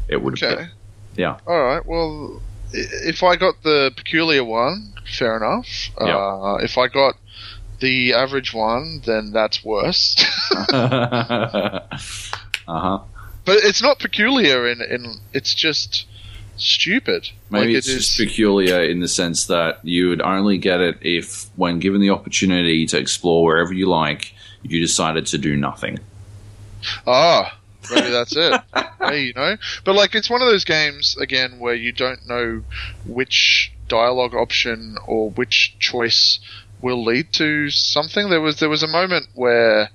It 0.08 0.22
would 0.22 0.42
Okay. 0.42 0.68
Yeah. 1.16 1.38
All 1.46 1.62
right. 1.62 1.84
Well, 1.84 2.40
if 2.72 3.22
I 3.22 3.36
got 3.36 3.62
the 3.62 3.92
peculiar 3.96 4.44
one, 4.44 4.94
fair 5.18 5.36
enough. 5.36 5.66
Yeah. 6.00 6.16
Uh, 6.16 6.58
if 6.62 6.78
I 6.78 6.88
got 6.88 7.16
the 7.80 8.14
average 8.14 8.52
one, 8.54 9.02
then 9.04 9.32
that's 9.32 9.64
worse. 9.64 10.16
uh 10.72 11.80
huh. 12.66 13.00
but 13.44 13.56
it's 13.64 13.82
not 13.82 13.98
peculiar 13.98 14.68
in, 14.68 14.80
in 14.82 15.20
it's 15.32 15.54
just 15.54 16.06
stupid. 16.58 17.30
Maybe 17.50 17.68
like 17.68 17.76
it's 17.76 17.88
it 17.88 17.96
just 17.96 18.18
is- 18.20 18.26
peculiar 18.26 18.82
in 18.82 19.00
the 19.00 19.08
sense 19.08 19.46
that 19.46 19.84
you 19.84 20.08
would 20.08 20.20
only 20.20 20.58
get 20.58 20.80
it 20.80 20.98
if, 21.02 21.46
when 21.56 21.78
given 21.78 22.00
the 22.00 22.10
opportunity 22.10 22.86
to 22.86 22.98
explore 22.98 23.44
wherever 23.44 23.72
you 23.72 23.88
like, 23.88 24.34
you 24.62 24.80
decided 24.80 25.26
to 25.26 25.38
do 25.38 25.56
nothing. 25.56 25.98
Ah, 27.06 27.58
maybe 27.90 28.10
that's 28.10 28.36
it. 28.36 28.60
hey, 29.00 29.24
you 29.24 29.32
know, 29.34 29.56
but 29.84 29.94
like 29.94 30.14
it's 30.14 30.28
one 30.28 30.42
of 30.42 30.48
those 30.48 30.64
games 30.64 31.16
again 31.16 31.58
where 31.58 31.74
you 31.74 31.92
don't 31.92 32.26
know 32.28 32.62
which 33.06 33.72
dialogue 33.88 34.34
option 34.34 34.96
or 35.06 35.30
which 35.30 35.76
choice 35.78 36.38
will 36.82 37.02
lead 37.04 37.32
to 37.34 37.70
something. 37.70 38.28
There 38.28 38.40
was 38.40 38.60
there 38.60 38.68
was 38.68 38.82
a 38.82 38.88
moment 38.88 39.28
where 39.34 39.90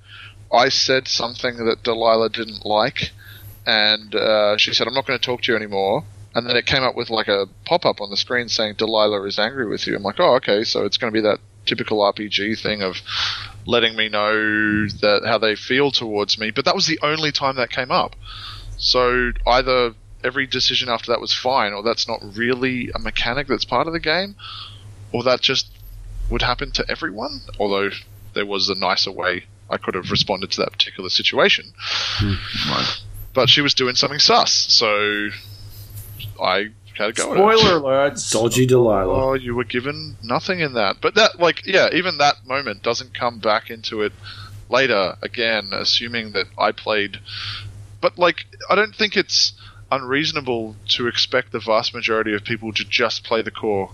I 0.52 0.70
said 0.70 1.08
something 1.08 1.58
that 1.66 1.84
Delilah 1.84 2.30
didn't 2.30 2.66
like, 2.66 3.12
and 3.66 4.14
uh, 4.16 4.58
she 4.58 4.74
said, 4.74 4.88
"I'm 4.88 4.94
not 4.94 5.06
going 5.06 5.20
to 5.20 5.26
talk 5.26 5.42
to 5.44 5.52
you 5.52 5.56
anymore." 5.56 6.04
And 6.36 6.48
then 6.48 6.56
it 6.56 6.66
came 6.66 6.84
up 6.84 6.96
with 6.96 7.10
like 7.10 7.28
a 7.28 7.48
pop 7.66 7.86
up 7.86 8.02
on 8.02 8.10
the 8.10 8.18
screen 8.18 8.50
saying 8.50 8.76
Delilah 8.78 9.24
is 9.24 9.38
angry 9.38 9.68
with 9.68 9.86
you. 9.86 9.96
I'm 9.96 10.04
like, 10.04 10.20
oh, 10.20 10.36
okay, 10.36 10.64
so 10.64 10.86
it's 10.86 10.98
going 10.98 11.14
to 11.14 11.18
be 11.18 11.22
that 11.22 11.40
typical 11.66 12.00
RPG 12.00 12.60
thing 12.62 12.82
of 12.82 12.98
letting 13.66 13.96
me 13.96 14.10
know 14.10 14.34
that 14.34 15.22
how 15.26 15.38
they 15.38 15.56
feel 15.56 15.92
towards 15.92 16.40
me. 16.40 16.52
But 16.52 16.66
that 16.66 16.76
was 16.76 16.88
the 16.88 17.00
only 17.02 17.32
time 17.32 17.56
that 17.58 17.70
came 17.70 17.92
up. 17.92 18.16
So 18.78 19.32
either 19.48 19.94
every 20.24 20.48
decision 20.48 20.90
after 20.90 21.12
that 21.12 21.22
was 21.22 21.34
fine, 21.34 21.74
or 21.74 21.84
that's 21.84 22.08
not 22.08 22.20
really 22.36 22.90
a 22.96 23.00
mechanic 23.00 23.48
that's 23.48 23.66
part 23.66 23.88
of 23.88 23.94
the 23.94 24.00
game, 24.00 24.36
or 25.12 25.24
that 25.24 25.42
just 25.42 25.70
would 26.30 26.42
happen 26.42 26.72
to 26.72 26.86
everyone. 26.90 27.42
Although 27.60 27.92
there 28.34 28.46
was 28.46 28.70
a 28.70 28.76
nicer 28.76 29.12
way 29.12 29.46
I 29.70 29.78
could 29.78 29.96
have 29.96 30.12
responded 30.12 30.52
to 30.52 30.62
that 30.62 30.72
particular 30.72 31.10
situation. 31.10 31.74
Hmm, 31.78 32.72
right. 32.72 33.02
But 33.34 33.50
she 33.50 33.62
was 33.62 33.74
doing 33.74 33.96
something 33.96 34.20
sus, 34.20 34.52
so 34.52 35.30
I 36.42 36.70
had 36.98 37.16
to 37.16 37.22
go. 37.22 37.30
with 37.32 37.38
it. 37.38 37.60
Spoiler 37.60 37.80
alerts. 37.80 38.32
Dodgy 38.34 38.66
Delilah. 38.66 39.30
Oh, 39.30 39.34
you 39.34 39.56
were 39.56 39.64
given 39.64 40.18
nothing 40.24 40.60
in 40.60 40.74
that. 40.74 40.98
But 41.02 41.16
that, 41.16 41.40
like, 41.40 41.66
yeah, 41.66 41.90
even 41.94 42.18
that 42.20 42.46
moment 42.46 42.84
doesn't 42.84 43.14
come 43.14 43.40
back 43.40 43.70
into 43.70 44.02
it 44.02 44.14
later 44.70 45.18
again, 45.22 45.70
assuming 45.74 46.32
that 46.34 46.46
I 46.58 46.72
played. 46.72 47.20
But, 48.02 48.18
like, 48.18 48.46
I 48.70 48.76
don't 48.76 48.96
think 48.96 49.16
it's 49.18 49.54
unreasonable 49.92 50.76
to 50.90 51.08
expect 51.08 51.52
the 51.52 51.60
vast 51.60 51.94
majority 51.94 52.34
of 52.34 52.44
people 52.44 52.74
to 52.74 52.84
just 52.84 53.24
play 53.24 53.42
the 53.42 53.52
core 53.52 53.92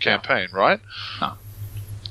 campaign, 0.00 0.48
right? 0.52 0.80
No. 1.20 1.34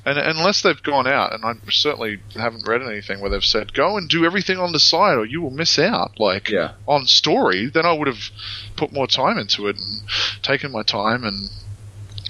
And 0.04 0.18
unless 0.18 0.62
they've 0.64 0.82
gone 0.82 1.06
out, 1.06 1.34
and 1.34 1.46
I 1.46 1.54
certainly 1.70 2.20
haven't 2.34 2.68
read 2.68 2.82
anything 2.82 3.20
where 3.20 3.30
they've 3.30 3.44
said, 3.44 3.74
go 3.74 3.98
and 3.98 4.10
do 4.10 4.26
everything 4.26 4.58
on 4.58 4.72
the 4.72 4.80
side 4.80 5.18
or 5.18 5.26
you 5.26 5.42
will 5.42 5.52
miss 5.52 5.78
out. 5.78 6.20
Like, 6.20 6.50
Yeah. 6.50 6.72
on 6.88 7.06
story, 7.06 7.68
then 7.68 7.86
I 7.86 7.94
would 7.94 8.08
have 8.08 8.32
put 8.76 8.92
more 8.92 9.06
time 9.06 9.38
into 9.38 9.68
it 9.68 9.78
and 9.78 10.02
taken 10.42 10.72
my 10.72 10.82
time 10.84 11.24
and 11.24 11.50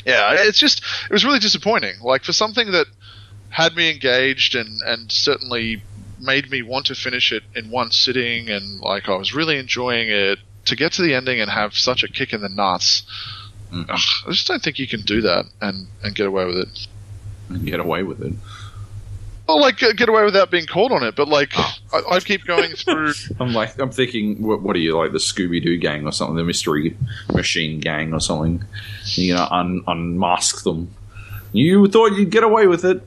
yeah, 0.05 0.35
it's 0.39 0.59
just 0.59 0.81
it 1.09 1.13
was 1.13 1.23
really 1.23 1.39
disappointing. 1.39 1.99
Like 2.01 2.23
for 2.23 2.33
something 2.33 2.71
that 2.71 2.87
had 3.49 3.75
me 3.75 3.91
engaged 3.91 4.55
and 4.55 4.81
and 4.81 5.11
certainly 5.11 5.83
made 6.19 6.49
me 6.49 6.61
want 6.61 6.87
to 6.87 6.95
finish 6.95 7.31
it 7.31 7.43
in 7.55 7.69
one 7.69 7.91
sitting 7.91 8.49
and 8.49 8.79
like 8.79 9.07
I 9.07 9.15
was 9.15 9.33
really 9.33 9.57
enjoying 9.57 10.09
it 10.09 10.39
to 10.65 10.75
get 10.75 10.93
to 10.93 11.01
the 11.01 11.13
ending 11.13 11.39
and 11.39 11.49
have 11.49 11.73
such 11.75 12.03
a 12.03 12.07
kick 12.07 12.33
in 12.33 12.41
the 12.41 12.49
nuts 12.49 13.03
mm. 13.71 13.85
Ugh, 13.89 13.99
I 14.27 14.31
just 14.31 14.47
don't 14.47 14.61
think 14.61 14.79
you 14.79 14.87
can 14.87 15.01
do 15.01 15.21
that 15.21 15.45
and, 15.61 15.87
and 16.03 16.15
get 16.15 16.27
away 16.27 16.45
with 16.45 16.57
it. 16.57 16.87
And 17.55 17.65
get 17.65 17.79
away 17.79 18.03
with 18.03 18.21
it. 18.21 18.33
Well, 19.47 19.59
like 19.59 19.79
get 19.79 20.07
away 20.07 20.23
without 20.23 20.49
being 20.49 20.65
caught 20.65 20.91
on 20.91 21.03
it, 21.03 21.15
but 21.15 21.27
like 21.27 21.51
I, 21.57 22.01
I 22.11 22.19
keep 22.21 22.45
going 22.45 22.71
through. 22.73 23.13
I'm 23.39 23.53
like, 23.53 23.79
I'm 23.79 23.91
thinking, 23.91 24.41
what, 24.41 24.61
what 24.61 24.75
are 24.75 24.79
you 24.79 24.97
like, 24.97 25.11
the 25.11 25.17
Scooby 25.17 25.61
Doo 25.61 25.77
gang 25.77 26.05
or 26.05 26.11
something, 26.11 26.35
the 26.35 26.43
Mystery 26.43 26.95
Machine 27.33 27.79
gang 27.79 28.13
or 28.13 28.21
something? 28.21 28.63
You 29.15 29.35
know, 29.35 29.47
un- 29.51 29.83
unmask 29.87 30.63
them. 30.63 30.93
You 31.51 31.87
thought 31.87 32.13
you'd 32.13 32.29
get 32.29 32.43
away 32.43 32.67
with 32.67 32.85
it. 32.85 33.05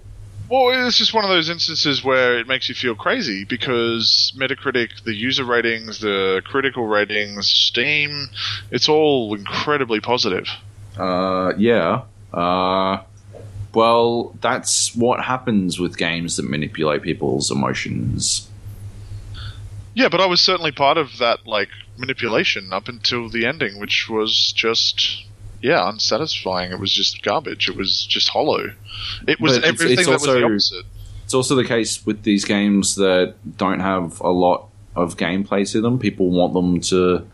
Well, 0.50 0.86
it's 0.86 0.98
just 0.98 1.14
one 1.14 1.24
of 1.24 1.30
those 1.30 1.48
instances 1.48 2.04
where 2.04 2.38
it 2.38 2.46
makes 2.46 2.68
you 2.68 2.74
feel 2.74 2.94
crazy 2.94 3.44
because 3.44 4.32
Metacritic, 4.36 5.02
the 5.04 5.14
user 5.14 5.44
ratings, 5.44 6.00
the 6.00 6.42
critical 6.44 6.86
ratings, 6.86 7.48
Steam, 7.48 8.28
it's 8.70 8.88
all 8.88 9.34
incredibly 9.34 10.00
positive. 10.00 10.46
Uh, 10.98 11.54
yeah. 11.56 12.02
Uh, 12.32 12.98
well, 13.74 14.34
that's 14.40 14.94
what 14.94 15.24
happens 15.24 15.78
with 15.78 15.96
games 15.96 16.36
that 16.36 16.48
manipulate 16.48 17.02
people's 17.02 17.50
emotions. 17.50 18.48
Yeah, 19.94 20.08
but 20.08 20.20
I 20.20 20.26
was 20.26 20.40
certainly 20.40 20.72
part 20.72 20.98
of 20.98 21.18
that 21.18 21.46
like 21.46 21.68
manipulation 21.96 22.72
up 22.72 22.88
until 22.88 23.28
the 23.28 23.46
ending, 23.46 23.78
which 23.78 24.08
was 24.08 24.52
just 24.52 25.24
yeah 25.60 25.88
unsatisfying. 25.88 26.72
It 26.72 26.80
was 26.80 26.92
just 26.92 27.22
garbage. 27.22 27.68
It 27.68 27.76
was 27.76 28.04
just 28.04 28.28
hollow. 28.28 28.72
It 29.28 29.40
was 29.40 29.56
it's- 29.56 29.68
everything 29.68 29.98
it's 30.00 30.06
that 30.08 30.12
was 30.12 30.22
the 30.22 30.44
opposite. 30.44 30.86
It's 31.24 31.32
also 31.34 31.54
the 31.54 31.64
case 31.64 32.04
with 32.04 32.22
these 32.22 32.44
games 32.44 32.96
that 32.96 33.34
don't 33.56 33.80
have 33.80 34.20
a 34.20 34.28
lot 34.28 34.68
of 34.94 35.16
gameplay 35.16 35.70
to 35.72 35.80
them. 35.80 35.98
People 35.98 36.30
want 36.30 36.52
them 36.52 36.80
to, 36.82 37.26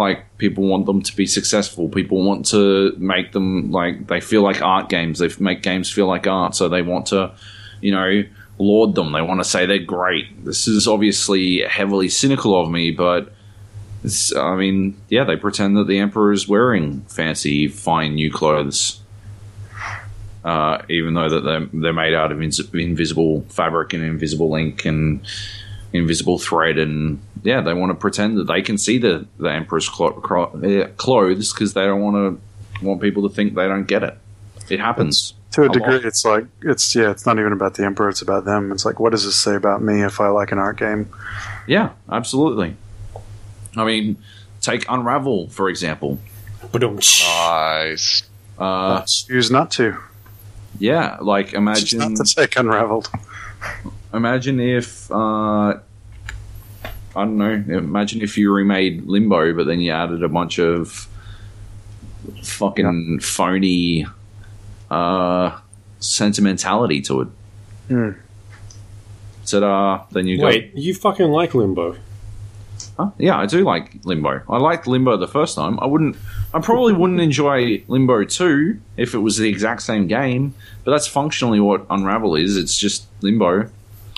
like, 0.00 0.36
people 0.38 0.64
want 0.64 0.86
them 0.86 1.02
to 1.02 1.14
be 1.14 1.26
successful. 1.26 1.88
People 1.88 2.24
want 2.24 2.46
to 2.46 2.92
make 2.98 3.30
them 3.30 3.70
like 3.70 4.08
they 4.08 4.20
feel 4.20 4.42
like 4.42 4.60
art 4.60 4.88
games. 4.88 5.20
They 5.20 5.28
make 5.38 5.62
games 5.62 5.90
feel 5.90 6.06
like 6.06 6.26
art, 6.26 6.56
so 6.56 6.68
they 6.68 6.82
want 6.82 7.06
to, 7.06 7.32
you 7.80 7.92
know, 7.92 8.24
laud 8.58 8.96
them. 8.96 9.12
They 9.12 9.22
want 9.22 9.40
to 9.40 9.44
say 9.48 9.66
they're 9.66 9.78
great. 9.78 10.44
This 10.44 10.66
is 10.66 10.88
obviously 10.88 11.62
heavily 11.62 12.08
cynical 12.08 12.60
of 12.60 12.70
me, 12.70 12.90
but. 12.90 13.32
I 14.34 14.56
mean, 14.56 14.96
yeah, 15.10 15.24
they 15.24 15.36
pretend 15.36 15.76
that 15.76 15.86
the 15.86 15.98
emperor 15.98 16.32
is 16.32 16.48
wearing 16.48 17.02
fancy, 17.02 17.68
fine 17.68 18.14
new 18.14 18.32
clothes 18.32 19.00
uh, 20.44 20.82
even 20.88 21.14
though 21.14 21.28
that 21.28 21.40
they're, 21.40 21.66
they're 21.72 21.92
made 21.92 22.14
out 22.14 22.32
of 22.32 22.40
invisible 22.40 23.42
fabric 23.48 23.92
and 23.92 24.02
invisible 24.02 24.54
ink 24.54 24.84
and 24.84 25.26
invisible 25.92 26.38
thread, 26.38 26.78
and 26.78 27.20
yeah, 27.42 27.60
they 27.60 27.74
want 27.74 27.90
to 27.90 27.94
pretend 27.94 28.36
that 28.38 28.44
they 28.44 28.62
can 28.62 28.78
see 28.78 28.98
the 28.98 29.26
the 29.38 29.48
emperor's 29.50 29.88
clo- 29.88 30.12
cro- 30.12 30.44
uh, 30.52 30.88
clothes 30.96 31.52
because 31.52 31.74
they 31.74 31.84
don't 31.84 32.00
want 32.00 32.16
to 32.80 32.84
want 32.86 33.00
people 33.00 33.28
to 33.28 33.34
think 33.34 33.54
they 33.54 33.68
don't 33.68 33.84
get 33.86 34.02
it. 34.02 34.16
It 34.68 34.80
happens. 34.80 35.34
To 35.52 35.62
a 35.62 35.66
A 35.66 35.68
degree, 35.72 35.94
lot. 35.94 36.04
it's 36.04 36.24
like 36.24 36.44
it's 36.62 36.94
yeah, 36.94 37.10
it's 37.10 37.26
not 37.26 37.38
even 37.40 37.52
about 37.52 37.74
the 37.74 37.84
emperor; 37.84 38.08
it's 38.08 38.22
about 38.22 38.44
them. 38.44 38.70
It's 38.70 38.84
like, 38.84 39.00
what 39.00 39.10
does 39.10 39.24
this 39.24 39.34
say 39.36 39.56
about 39.56 39.82
me 39.82 40.02
if 40.02 40.20
I 40.20 40.28
like 40.28 40.52
an 40.52 40.58
art 40.58 40.76
game? 40.78 41.08
Yeah, 41.66 41.90
absolutely. 42.10 42.76
I 43.76 43.84
mean, 43.84 44.16
take 44.60 44.84
Unravel 44.88 45.48
for 45.48 45.68
example. 45.68 46.18
But 46.72 46.82
Nice. 46.82 48.22
Uh, 48.58 49.02
Choose 49.06 49.50
not 49.50 49.70
to. 49.72 49.96
yeah, 50.78 51.16
like 51.20 51.52
imagine 51.52 51.98
not 51.98 52.16
to 52.16 52.34
take 52.34 52.56
unraveled. 52.56 53.10
Imagine 54.12 54.60
if 54.60 55.10
uh, 55.10 55.14
I 57.14 57.24
don't 57.24 57.38
know. 57.38 57.52
Imagine 57.52 58.22
if 58.22 58.38
you 58.38 58.52
remade 58.52 59.06
Limbo, 59.06 59.54
but 59.54 59.66
then 59.66 59.80
you 59.80 59.92
added 59.92 60.22
a 60.22 60.28
bunch 60.28 60.58
of 60.58 61.08
fucking 62.42 63.20
phony 63.20 64.06
uh, 64.90 65.58
sentimentality 65.98 67.00
to 67.02 67.22
it. 67.22 67.28
Hmm. 67.88 68.10
Ta-da! 69.46 70.04
Then 70.12 70.26
you 70.26 70.40
wait, 70.40 70.72
you 70.74 70.94
fucking 70.94 71.30
like 71.30 71.54
Limbo? 71.54 71.96
Huh? 72.96 73.10
Yeah, 73.18 73.36
I 73.36 73.46
do 73.46 73.64
like 73.64 74.04
Limbo. 74.04 74.42
I 74.48 74.58
liked 74.58 74.86
Limbo 74.86 75.16
the 75.16 75.26
first 75.26 75.56
time. 75.56 75.80
I 75.80 75.86
wouldn't. 75.86 76.16
I 76.54 76.60
probably 76.60 76.92
wouldn't 76.92 77.20
enjoy 77.20 77.82
Limbo 77.88 78.24
two 78.24 78.80
if 78.96 79.14
it 79.14 79.18
was 79.18 79.38
the 79.38 79.48
exact 79.48 79.82
same 79.82 80.06
game. 80.06 80.54
But 80.84 80.92
that's 80.92 81.06
functionally 81.06 81.60
what 81.60 81.86
Unravel 81.90 82.36
is. 82.36 82.56
It's 82.56 82.78
just 82.78 83.06
Limbo. 83.22 83.70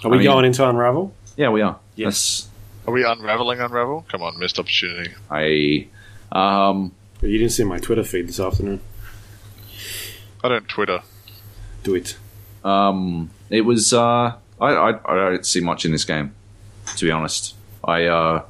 Are 0.05 0.11
we 0.11 0.17
I 0.17 0.19
mean- 0.19 0.27
going 0.27 0.45
into 0.45 0.69
Unravel? 0.69 1.13
Yeah, 1.37 1.49
we 1.51 1.63
are. 1.63 1.79
Yes. 1.97 2.49
Are 2.87 2.93
we 2.93 3.05
unraveling 3.05 3.61
Unravel? 3.61 4.05
Come 4.09 4.23
on, 4.23 4.39
missed 4.39 4.59
opportunity. 4.59 5.13
I 5.31 5.87
um 6.33 6.93
You 7.21 7.39
didn't 7.39 7.53
see 7.53 7.65
my 7.65 7.79
Twitter 7.79 8.03
feed 8.05 8.27
this 8.29 8.41
afternoon. 8.41 8.81
I 10.43 10.49
don't 10.49 10.69
Twitter. 10.69 11.01
Do 11.85 11.95
it. 11.95 12.17
um 12.65 13.31
it 13.51 13.63
was 13.63 13.93
uh 13.93 14.35
I, 14.61 14.69
I 14.69 14.89
I 14.91 15.15
don't 15.31 15.47
see 15.47 15.61
much 15.61 15.85
in 15.85 15.93
this 15.93 16.05
game 16.05 16.35
to 16.97 17.05
be 17.05 17.11
honest. 17.11 17.55
I 17.85 18.05
uh 18.07 18.43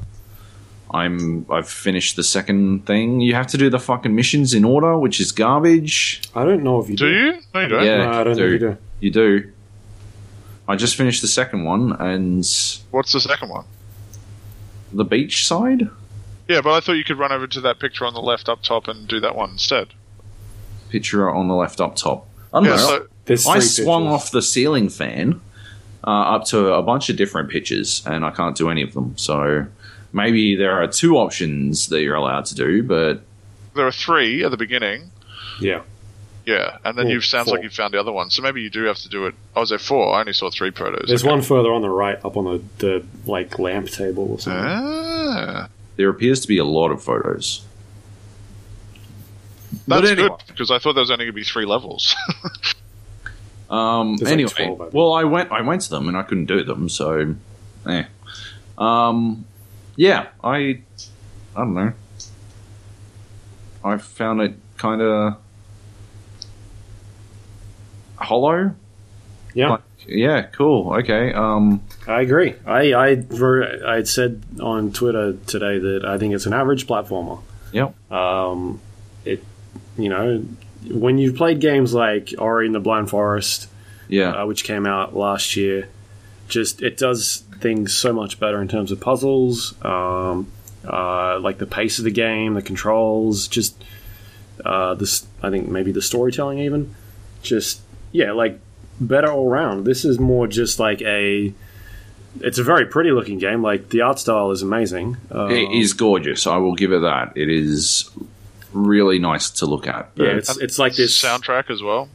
I'm 0.90 1.46
I've 1.50 1.68
finished 1.68 2.16
the 2.16 2.22
second 2.22 2.84
thing. 2.86 3.20
You 3.20 3.34
have 3.34 3.46
to 3.48 3.56
do 3.58 3.70
the 3.70 3.78
fucking 3.78 4.14
missions 4.14 4.52
in 4.54 4.64
order, 4.64 4.98
which 4.98 5.20
is 5.20 5.32
garbage. 5.32 6.20
I 6.34 6.44
don't 6.44 6.62
know 6.62 6.80
if 6.80 6.88
you 6.90 6.96
Do 6.96 7.08
do. 7.08 7.14
you? 7.14 7.32
No, 7.54 7.60
you 7.60 7.68
don't. 7.68 7.84
Yeah, 7.84 7.96
No, 8.04 8.10
I 8.20 8.24
don't 8.24 8.36
do. 8.36 8.50
think 8.50 8.52
you 8.62 8.68
do. 8.68 8.76
You 9.00 9.10
do. 9.10 9.51
I 10.68 10.76
just 10.76 10.96
finished 10.96 11.22
the 11.22 11.28
second 11.28 11.64
one 11.64 11.92
and 11.92 12.38
What's 12.90 13.12
the 13.12 13.20
second 13.20 13.48
one? 13.48 13.64
the 14.92 15.04
beach 15.04 15.46
side? 15.46 15.88
Yeah, 16.48 16.60
but 16.60 16.72
I 16.72 16.80
thought 16.80 16.92
you 16.92 17.04
could 17.04 17.18
run 17.18 17.32
over 17.32 17.46
to 17.46 17.60
that 17.62 17.78
picture 17.78 18.04
on 18.04 18.14
the 18.14 18.20
left 18.20 18.48
up 18.48 18.62
top 18.62 18.86
and 18.88 19.08
do 19.08 19.20
that 19.20 19.34
one 19.34 19.50
instead. 19.50 19.88
Picture 20.90 21.30
on 21.30 21.48
the 21.48 21.54
left 21.54 21.80
up 21.80 21.96
top. 21.96 22.28
I 22.52 22.58
don't 22.58 22.64
Yeah, 22.64 22.70
know. 22.76 22.86
so 22.86 23.06
There's 23.24 23.46
I 23.46 23.54
three 23.54 23.62
swung 23.62 24.02
pictures. 24.04 24.14
off 24.26 24.30
the 24.32 24.42
ceiling 24.42 24.88
fan 24.90 25.40
uh, 26.06 26.10
up 26.10 26.44
to 26.46 26.74
a 26.74 26.82
bunch 26.82 27.08
of 27.08 27.16
different 27.16 27.48
pitches, 27.50 28.02
and 28.06 28.24
I 28.24 28.30
can't 28.30 28.56
do 28.56 28.68
any 28.68 28.82
of 28.82 28.92
them. 28.92 29.16
So 29.16 29.66
maybe 30.12 30.54
there 30.56 30.72
are 30.82 30.86
two 30.86 31.16
options 31.16 31.88
that 31.88 32.02
you're 32.02 32.16
allowed 32.16 32.44
to 32.46 32.54
do, 32.54 32.82
but 32.82 33.22
there 33.74 33.86
are 33.86 33.92
three 33.92 34.44
at 34.44 34.50
the 34.50 34.56
beginning. 34.58 35.10
Yeah. 35.60 35.82
Yeah, 36.44 36.78
and 36.84 36.98
then 36.98 37.08
you 37.08 37.20
sounds 37.20 37.46
Four. 37.48 37.56
like 37.56 37.64
you 37.64 37.70
found 37.70 37.94
the 37.94 38.00
other 38.00 38.10
one. 38.12 38.30
So 38.30 38.42
maybe 38.42 38.62
you 38.62 38.70
do 38.70 38.82
have 38.84 38.96
to 38.98 39.08
do 39.08 39.26
it. 39.26 39.34
I 39.54 39.60
was 39.60 39.68
there 39.68 39.78
four. 39.78 40.12
I 40.14 40.20
only 40.20 40.32
saw 40.32 40.50
three 40.50 40.72
protos. 40.72 41.06
There's 41.06 41.22
Okay. 41.22 41.30
one 41.30 41.40
further 41.42 41.72
on 41.72 41.82
the 41.82 41.88
right, 41.90 42.22
up 42.24 42.36
on 42.36 42.44
the, 42.44 42.62
the 42.78 43.06
like 43.26 43.58
lamp 43.60 43.88
table 43.90 44.28
or 44.32 44.38
something. 44.40 44.60
Ah, 44.64 45.68
there 45.96 46.08
appears 46.08 46.40
to 46.40 46.48
be 46.48 46.58
a 46.58 46.64
lot 46.64 46.90
of 46.90 47.02
photos. 47.02 47.64
that's 49.86 50.10
anyway. 50.10 50.28
good 50.28 50.42
because 50.48 50.70
I 50.70 50.78
thought 50.78 50.94
there 50.94 51.02
was 51.02 51.10
only 51.10 51.24
going 51.26 51.32
to 51.32 51.40
be 51.40 51.44
three 51.44 51.64
levels. 51.66 52.14
Um, 53.70 54.16
There's 54.18 54.28
like 54.28 54.32
anyway, 54.34 54.50
12 54.76 54.80
of 54.82 54.92
well, 54.92 55.14
I 55.14 55.24
went, 55.24 55.50
I 55.50 55.62
went 55.62 55.80
to 55.82 55.88
them 55.88 56.06
and 56.06 56.14
I 56.14 56.24
couldn't 56.24 56.44
do 56.44 56.62
them, 56.62 56.90
so, 56.90 57.34
eh. 57.88 58.04
Um, 58.76 59.46
yeah, 59.96 60.26
I, 60.44 60.82
I 61.56 61.56
don't 61.56 61.72
know. 61.72 61.92
I 63.82 63.96
found 63.96 64.42
it 64.42 64.56
kind 64.76 65.00
of 65.00 65.36
hollow. 68.22 68.74
Yeah, 69.54 69.68
Like, 69.70 69.80
yeah, 70.06 70.42
cool. 70.42 70.94
Okay. 70.94 71.32
Um, 71.32 71.82
I 72.06 72.22
agree. 72.22 72.54
I 72.66 72.92
I 72.94 73.24
I 73.86 74.02
said 74.04 74.42
on 74.60 74.92
Twitter 74.92 75.34
today 75.46 75.78
that 75.78 76.04
I 76.04 76.18
think 76.18 76.34
it's 76.34 76.46
an 76.46 76.52
average 76.52 76.86
platformer. 76.86 77.40
Yep. 77.72 78.12
Um, 78.12 78.80
it, 79.24 79.44
you 79.96 80.08
know, 80.08 80.44
when 80.90 81.18
you've 81.18 81.36
played 81.36 81.60
games 81.60 81.94
like 81.94 82.34
Ori 82.38 82.66
and 82.66 82.74
the 82.74 82.80
Blind 82.80 83.10
Forest, 83.10 83.68
yeah. 84.08 84.42
uh, 84.42 84.46
which 84.46 84.64
came 84.64 84.86
out 84.86 85.14
last 85.14 85.56
year, 85.56 85.88
just 86.48 86.82
it 86.82 86.96
does 86.96 87.44
things 87.60 87.94
so 87.94 88.12
much 88.12 88.40
better 88.40 88.60
in 88.60 88.68
terms 88.68 88.90
of 88.90 89.00
puzzles, 89.00 89.74
um, 89.84 90.50
uh, 90.84 91.38
like 91.40 91.58
the 91.58 91.66
pace 91.66 91.98
of 91.98 92.04
the 92.04 92.10
game, 92.10 92.54
the 92.54 92.62
controls, 92.62 93.48
just 93.48 93.82
uh, 94.64 94.94
this. 94.94 95.26
I 95.42 95.50
think 95.50 95.68
maybe 95.68 95.92
the 95.92 96.02
storytelling 96.02 96.58
even, 96.58 96.94
just 97.42 97.80
yeah, 98.12 98.32
like 98.32 98.60
better 99.00 99.30
all 99.30 99.48
round. 99.48 99.84
This 99.84 100.04
is 100.04 100.18
more 100.18 100.46
just 100.46 100.78
like 100.78 101.02
a. 101.02 101.52
It's 102.40 102.58
a 102.58 102.62
very 102.64 102.86
pretty 102.86 103.10
looking 103.10 103.38
game. 103.38 103.62
Like 103.62 103.90
the 103.90 104.00
art 104.02 104.18
style 104.18 104.50
is 104.52 104.62
amazing. 104.62 105.16
Um, 105.30 105.50
it 105.50 105.70
is 105.72 105.92
gorgeous. 105.92 106.46
I 106.46 106.56
will 106.56 106.74
give 106.74 106.92
it 106.92 107.00
that. 107.00 107.32
It 107.36 107.50
is 107.50 108.08
really 108.72 109.18
nice 109.18 109.50
to 109.50 109.66
look 109.66 109.86
at. 109.86 110.10
Yeah, 110.14 110.28
it's 110.28 110.56
it's 110.58 110.78
like 110.78 110.94
this 110.94 111.20
soundtrack 111.20 111.68
as 111.70 111.82
well. 111.82 112.08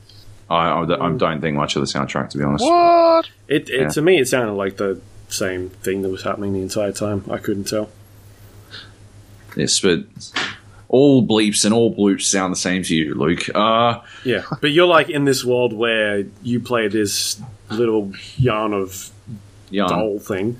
I, 0.49 0.69
I, 0.69 1.07
I 1.07 1.11
don't 1.17 1.41
think 1.41 1.57
much 1.57 1.75
of 1.75 1.81
the 1.81 1.85
soundtrack, 1.87 2.29
to 2.29 2.37
be 2.37 2.43
honest. 2.43 2.63
What? 2.63 3.29
It, 3.49 3.69
it 3.69 3.81
Yeah. 3.81 3.89
to 3.89 4.01
me, 4.01 4.17
it 4.19 4.27
sounded 4.27 4.53
like 4.53 4.77
the 4.77 4.99
same 5.27 5.69
thing 5.69 6.01
that 6.03 6.09
was 6.09 6.23
happening 6.23 6.53
the 6.53 6.61
entire 6.61 6.93
time. 6.93 7.25
I 7.29 7.37
couldn't 7.37 7.65
tell. 7.65 7.89
Yes, 9.55 9.79
but 9.79 10.05
all 10.89 11.25
bleeps 11.25 11.65
and 11.65 11.73
all 11.73 11.93
bloops 11.95 12.23
sound 12.23 12.51
the 12.51 12.57
same 12.57 12.83
to 12.83 12.95
you, 12.95 13.13
Luke. 13.13 13.49
Uh, 13.53 14.01
Yeah, 14.23 14.43
but 14.61 14.71
you're 14.71 14.87
like 14.87 15.09
in 15.09 15.25
this 15.25 15.43
world 15.43 15.73
where 15.73 16.23
you 16.43 16.59
play 16.59 16.87
this 16.87 17.41
little 17.69 18.13
yarn 18.37 18.73
of 18.73 19.09
yarn, 19.69 19.89
doll 19.89 20.19
thing, 20.19 20.57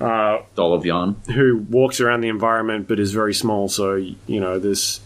uh, 0.00 0.38
doll 0.56 0.74
of 0.74 0.84
yarn. 0.84 1.16
who 1.32 1.58
walks 1.70 2.00
around 2.00 2.20
the 2.22 2.28
environment 2.28 2.88
but 2.88 2.98
is 2.98 3.12
very 3.12 3.34
small. 3.34 3.68
So 3.68 3.94
you 3.94 4.40
know 4.40 4.58
this 4.58 5.00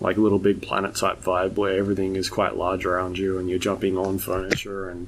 like 0.00 0.16
Little 0.16 0.38
Big 0.40 0.62
Planet 0.62 0.96
type 0.96 1.22
vibe 1.22 1.54
where 1.54 1.78
everything 1.78 2.16
is 2.16 2.28
quite 2.28 2.56
large 2.56 2.84
around 2.84 3.18
you 3.18 3.38
and 3.38 3.48
you're 3.48 3.58
jumping 3.60 3.96
on 3.96 4.18
furniture 4.18 4.88
and 4.88 5.06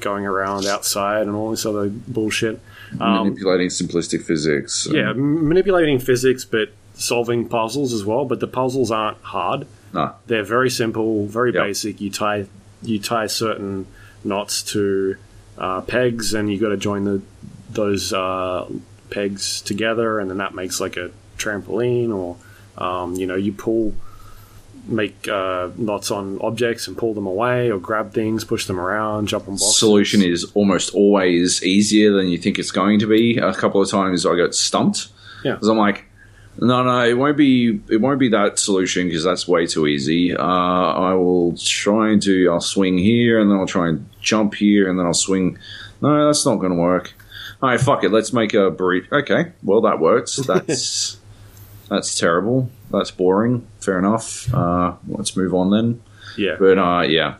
going 0.00 0.24
around 0.26 0.64
outside 0.66 1.22
and 1.26 1.36
all 1.36 1.50
this 1.50 1.64
other 1.66 1.88
bullshit. 1.88 2.58
Um, 2.98 3.24
Manipulating 3.28 3.68
simplistic 3.68 4.22
physics. 4.24 4.88
yeah, 4.90 5.12
manipulating 5.14 5.98
physics, 5.98 6.44
but 6.44 6.70
solving 6.94 7.48
puzzles 7.48 7.92
as 7.92 8.04
well. 8.04 8.24
But 8.24 8.40
the 8.40 8.46
puzzles 8.46 8.90
aren't 8.90 9.18
hard. 9.22 9.66
No. 9.92 10.14
They're 10.26 10.44
very 10.44 10.70
simple, 10.70 11.26
very 11.26 11.52
Yep. 11.52 11.62
basic. 11.64 12.00
You 12.00 12.10
tie 12.10 12.46
you 12.82 12.98
tie 12.98 13.26
certain 13.26 13.86
knots 14.24 14.62
to 14.72 15.16
uh, 15.58 15.80
pegs, 15.82 16.34
and 16.34 16.50
you 16.52 16.58
got 16.58 16.70
to 16.70 16.76
join 16.76 17.04
the 17.04 17.22
those 17.70 18.12
uh, 18.12 18.66
pegs 19.10 19.60
together, 19.62 20.18
and 20.18 20.30
then 20.30 20.38
that 20.38 20.54
makes 20.54 20.80
like 20.80 20.96
a 20.96 21.10
trampoline. 21.38 22.10
Or 22.14 22.36
um, 22.78 23.14
you 23.16 23.26
know, 23.26 23.36
you 23.36 23.52
pull 23.52 23.94
make 24.88 25.28
uh, 25.28 25.68
knots 25.76 26.10
on 26.10 26.38
objects 26.40 26.88
and 26.88 26.96
pull 26.98 27.14
them 27.14 27.26
away, 27.26 27.70
or 27.70 27.78
grab 27.78 28.12
things, 28.12 28.44
push 28.44 28.66
them 28.66 28.80
around, 28.80 29.28
jump 29.28 29.44
on 29.46 29.54
boxes. 29.54 29.76
Solution 29.78 30.22
is 30.22 30.50
almost 30.54 30.92
always 30.94 31.62
easier 31.62 32.12
than 32.12 32.28
you 32.28 32.38
think 32.38 32.58
it's 32.58 32.72
going 32.72 32.98
to 32.98 33.06
be. 33.06 33.36
A 33.38 33.54
couple 33.54 33.80
of 33.80 33.88
times 33.88 34.26
I 34.26 34.36
got 34.36 34.54
stumped. 34.54 35.08
Yeah. 35.44 35.52
Because 35.52 35.68
I'm 35.68 35.76
like, 35.76 36.04
no, 36.58 36.82
no, 36.82 37.04
it 37.04 37.14
won't 37.14 37.36
be. 37.36 37.80
It 37.88 38.00
won't 38.00 38.18
be 38.20 38.28
that 38.30 38.58
solution 38.58 39.06
because 39.06 39.24
that's 39.24 39.48
way 39.48 39.66
too 39.66 39.86
easy. 39.86 40.36
Uh, 40.36 40.42
I 40.42 41.14
will 41.14 41.56
try 41.56 42.10
and 42.10 42.20
do. 42.20 42.50
I'll 42.52 42.60
swing 42.60 42.98
here, 42.98 43.40
and 43.40 43.50
then 43.50 43.58
I'll 43.58 43.66
try 43.66 43.88
and 43.88 44.08
jump 44.20 44.54
here, 44.54 44.88
and 44.88 44.98
then 44.98 45.06
I'll 45.06 45.14
swing. 45.14 45.58
No, 46.00 46.26
that's 46.26 46.44
not 46.44 46.56
going 46.56 46.72
to 46.72 46.78
work. 46.78 47.14
All 47.62 47.68
right, 47.68 47.80
fuck 47.80 48.02
it. 48.04 48.10
Let's 48.10 48.32
make 48.32 48.54
a 48.54 48.70
burrito. 48.70 49.12
Okay, 49.12 49.52
well 49.62 49.80
that 49.82 50.00
works. 50.00 50.36
That's 50.46 51.18
that's 51.88 52.18
terrible. 52.18 52.70
That's 52.90 53.10
boring. 53.10 53.66
Fair 53.80 53.98
enough. 53.98 54.52
Uh, 54.52 54.94
let's 55.06 55.36
move 55.36 55.54
on 55.54 55.70
then. 55.70 56.02
Yeah, 56.38 56.56
But 56.58 56.78
uh, 56.78 57.02
yeah, 57.02 57.36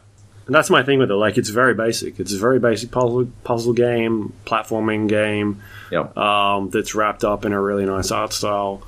And 0.47 0.55
that's 0.55 0.69
my 0.69 0.83
thing 0.83 0.99
with 0.99 1.11
it. 1.11 1.15
Like, 1.15 1.39
it's 1.39 1.49
very 1.49 1.73
basic. 1.75 2.21
It's 2.21 2.35
a 2.35 2.39
very 2.39 2.59
basic 2.61 2.91
puzzle 2.91 3.27
puzzle 3.45 3.73
game, 3.73 4.35
platforming 4.45 5.09
game. 5.09 5.63
Yep. 5.91 6.17
Um, 6.17 6.69
that's 6.71 6.95
wrapped 6.95 7.25
up 7.25 7.45
in 7.47 7.53
a 7.53 7.61
really 7.61 7.87
nice 7.87 8.11
art 8.11 8.33
style, 8.35 8.83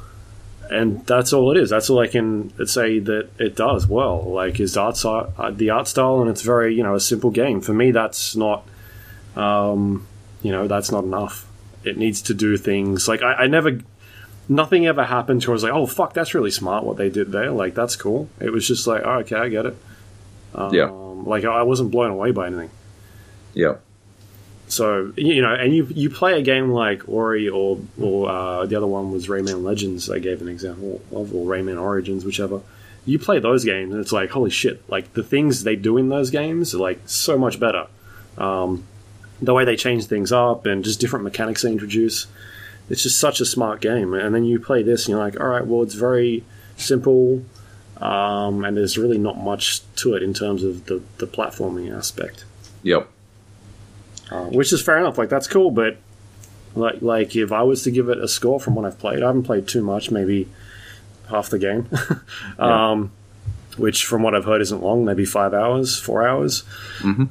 and 0.71 1.05
that's 1.07 1.33
all 1.33 1.51
it 1.51 1.57
is. 1.57 1.71
That's 1.71 1.91
all 1.91 1.99
I 2.01 2.07
can 2.07 2.67
say 2.67 2.99
that 2.99 3.29
it 3.39 3.57
does 3.57 3.87
well. 3.87 4.23
Like, 4.23 4.61
is 4.61 4.77
art 4.77 5.05
uh, 5.05 5.51
the 5.51 5.71
art 5.71 5.89
style, 5.89 6.21
and 6.21 6.31
it's 6.31 6.43
very 6.43 6.75
you 6.75 6.83
know 6.83 6.95
a 6.95 7.01
simple 7.01 7.31
game. 7.31 7.61
For 7.61 7.73
me, 7.73 7.91
that's 7.91 8.37
not, 8.37 8.67
um, 9.37 10.07
you 10.43 10.53
know, 10.53 10.67
that's 10.67 10.91
not 10.91 11.05
enough. 11.05 11.47
It 11.85 11.99
needs 11.99 12.23
to 12.23 12.35
do 12.35 12.57
things 12.57 13.09
like 13.09 13.23
I, 13.23 13.35
I 13.35 13.47
never. 13.47 13.81
Nothing 14.47 14.87
ever 14.87 15.05
happened 15.05 15.41
to 15.43 15.51
I 15.51 15.55
was 15.55 15.63
like, 15.63 15.73
oh 15.73 15.87
fuck, 15.87 16.13
that's 16.13 16.35
really 16.35 16.51
smart 16.51 16.85
what 16.85 16.99
they 16.99 17.09
did 17.09 17.33
there. 17.33 17.51
Like 17.51 17.75
that's 17.75 17.97
cool. 17.97 18.29
It 18.41 18.51
was 18.51 18.69
just 18.69 18.87
like, 18.87 19.01
oh, 19.03 19.21
okay, 19.21 19.37
I 19.37 19.49
get 19.49 19.65
it. 19.65 19.75
Um, 20.55 20.75
Yeah. 20.75 20.91
Like 20.91 21.47
I 21.47 21.63
wasn't 21.63 21.91
blown 21.91 22.11
away 22.11 22.31
by 22.31 22.49
anything. 22.49 22.71
yeah, 23.55 23.77
So 24.67 25.13
you 25.17 25.43
know, 25.43 25.55
and 25.55 25.75
you 25.75 25.87
you 25.91 26.11
play 26.11 26.39
a 26.39 26.43
game 26.43 26.71
like 26.71 27.09
Ori 27.09 27.49
or 27.49 27.79
or 28.01 28.31
uh, 28.31 28.67
the 28.67 28.77
other 28.77 28.87
one 28.87 29.13
was 29.13 29.29
Rayman 29.29 29.63
Legends. 29.63 30.11
I 30.11 30.19
gave 30.19 30.41
an 30.41 30.49
example 30.49 31.01
of 31.13 31.35
or 31.35 31.47
Rayman 31.47 31.81
Origins, 31.81 32.25
whichever. 32.25 32.63
You 33.07 33.19
play 33.19 33.39
those 33.39 33.65
games, 33.65 33.93
and 33.93 34.01
it's 34.01 34.13
like 34.13 34.31
holy 34.31 34.51
shit! 34.51 34.83
Like 34.89 35.13
the 35.13 35.23
things 35.23 35.65
they 35.65 35.77
do 35.77 35.99
in 35.99 36.09
those 36.09 36.31
games 36.31 36.75
are 36.75 36.79
like 36.79 37.01
so 37.07 37.37
much 37.39 37.61
better. 37.61 37.87
Um, 38.39 38.85
the 39.43 39.53
way 39.53 39.65
they 39.65 39.77
change 39.77 40.07
things 40.07 40.33
up 40.33 40.65
and 40.65 40.83
just 40.83 41.01
different 41.01 41.25
mechanics 41.25 41.63
they 41.63 41.71
introduce. 41.71 42.27
It's 42.89 43.03
just 43.03 43.19
such 43.19 43.41
a 43.41 43.47
smart 43.47 43.81
game. 43.81 44.15
And 44.15 44.35
then 44.35 44.45
you 44.45 44.59
play 44.59 44.83
this, 44.83 45.05
and 45.05 45.11
you're 45.11 45.19
like, 45.19 45.39
all 45.39 45.47
right, 45.47 45.67
well, 45.67 45.83
it's 45.83 45.95
very 45.95 46.45
simple, 46.77 47.45
um, 47.99 48.65
and 48.65 48.77
there's 48.77 48.97
really 48.97 49.19
not 49.19 49.39
much 49.39 49.81
to 49.97 50.15
it 50.15 50.23
in 50.23 50.35
terms 50.35 50.63
of 50.63 50.87
the, 50.87 51.03
the 51.19 51.27
platforming 51.27 51.95
aspect 51.95 52.45
yep. 52.85 53.09
Uh, 54.31 54.45
which 54.45 54.73
is 54.73 54.83
fair 54.83 54.99
enough. 54.99 55.19
Like 55.19 55.29
that's 55.29 55.47
cool, 55.47 55.71
but 55.71 55.97
like 56.75 57.03
like 57.03 57.37
if 57.37 57.53
I 57.53 57.63
was 57.63 57.83
to 57.85 57.91
give 57.91 58.09
it 58.09 58.19
a 58.19 58.29
score 58.29 58.61
from 58.61 58.75
what 58.75 58.85
I've 58.85 58.99
played, 58.99 59.23
I 59.23 59.27
haven't 59.27 59.45
played 59.45 59.69
too 59.69 59.83
much, 59.83 60.11
maybe 60.11 60.49
half 61.29 61.51
the 61.51 61.59
game, 61.59 61.89
um, 62.59 63.11
which 63.77 64.05
from 64.05 64.23
what 64.23 64.35
I've 64.35 64.45
heard 64.45 64.61
isn't 64.61 64.83
long, 64.83 65.05
maybe 65.05 65.25
five 65.25 65.55
hours, 65.55 65.99
four 65.99 66.27
hours. 66.27 66.65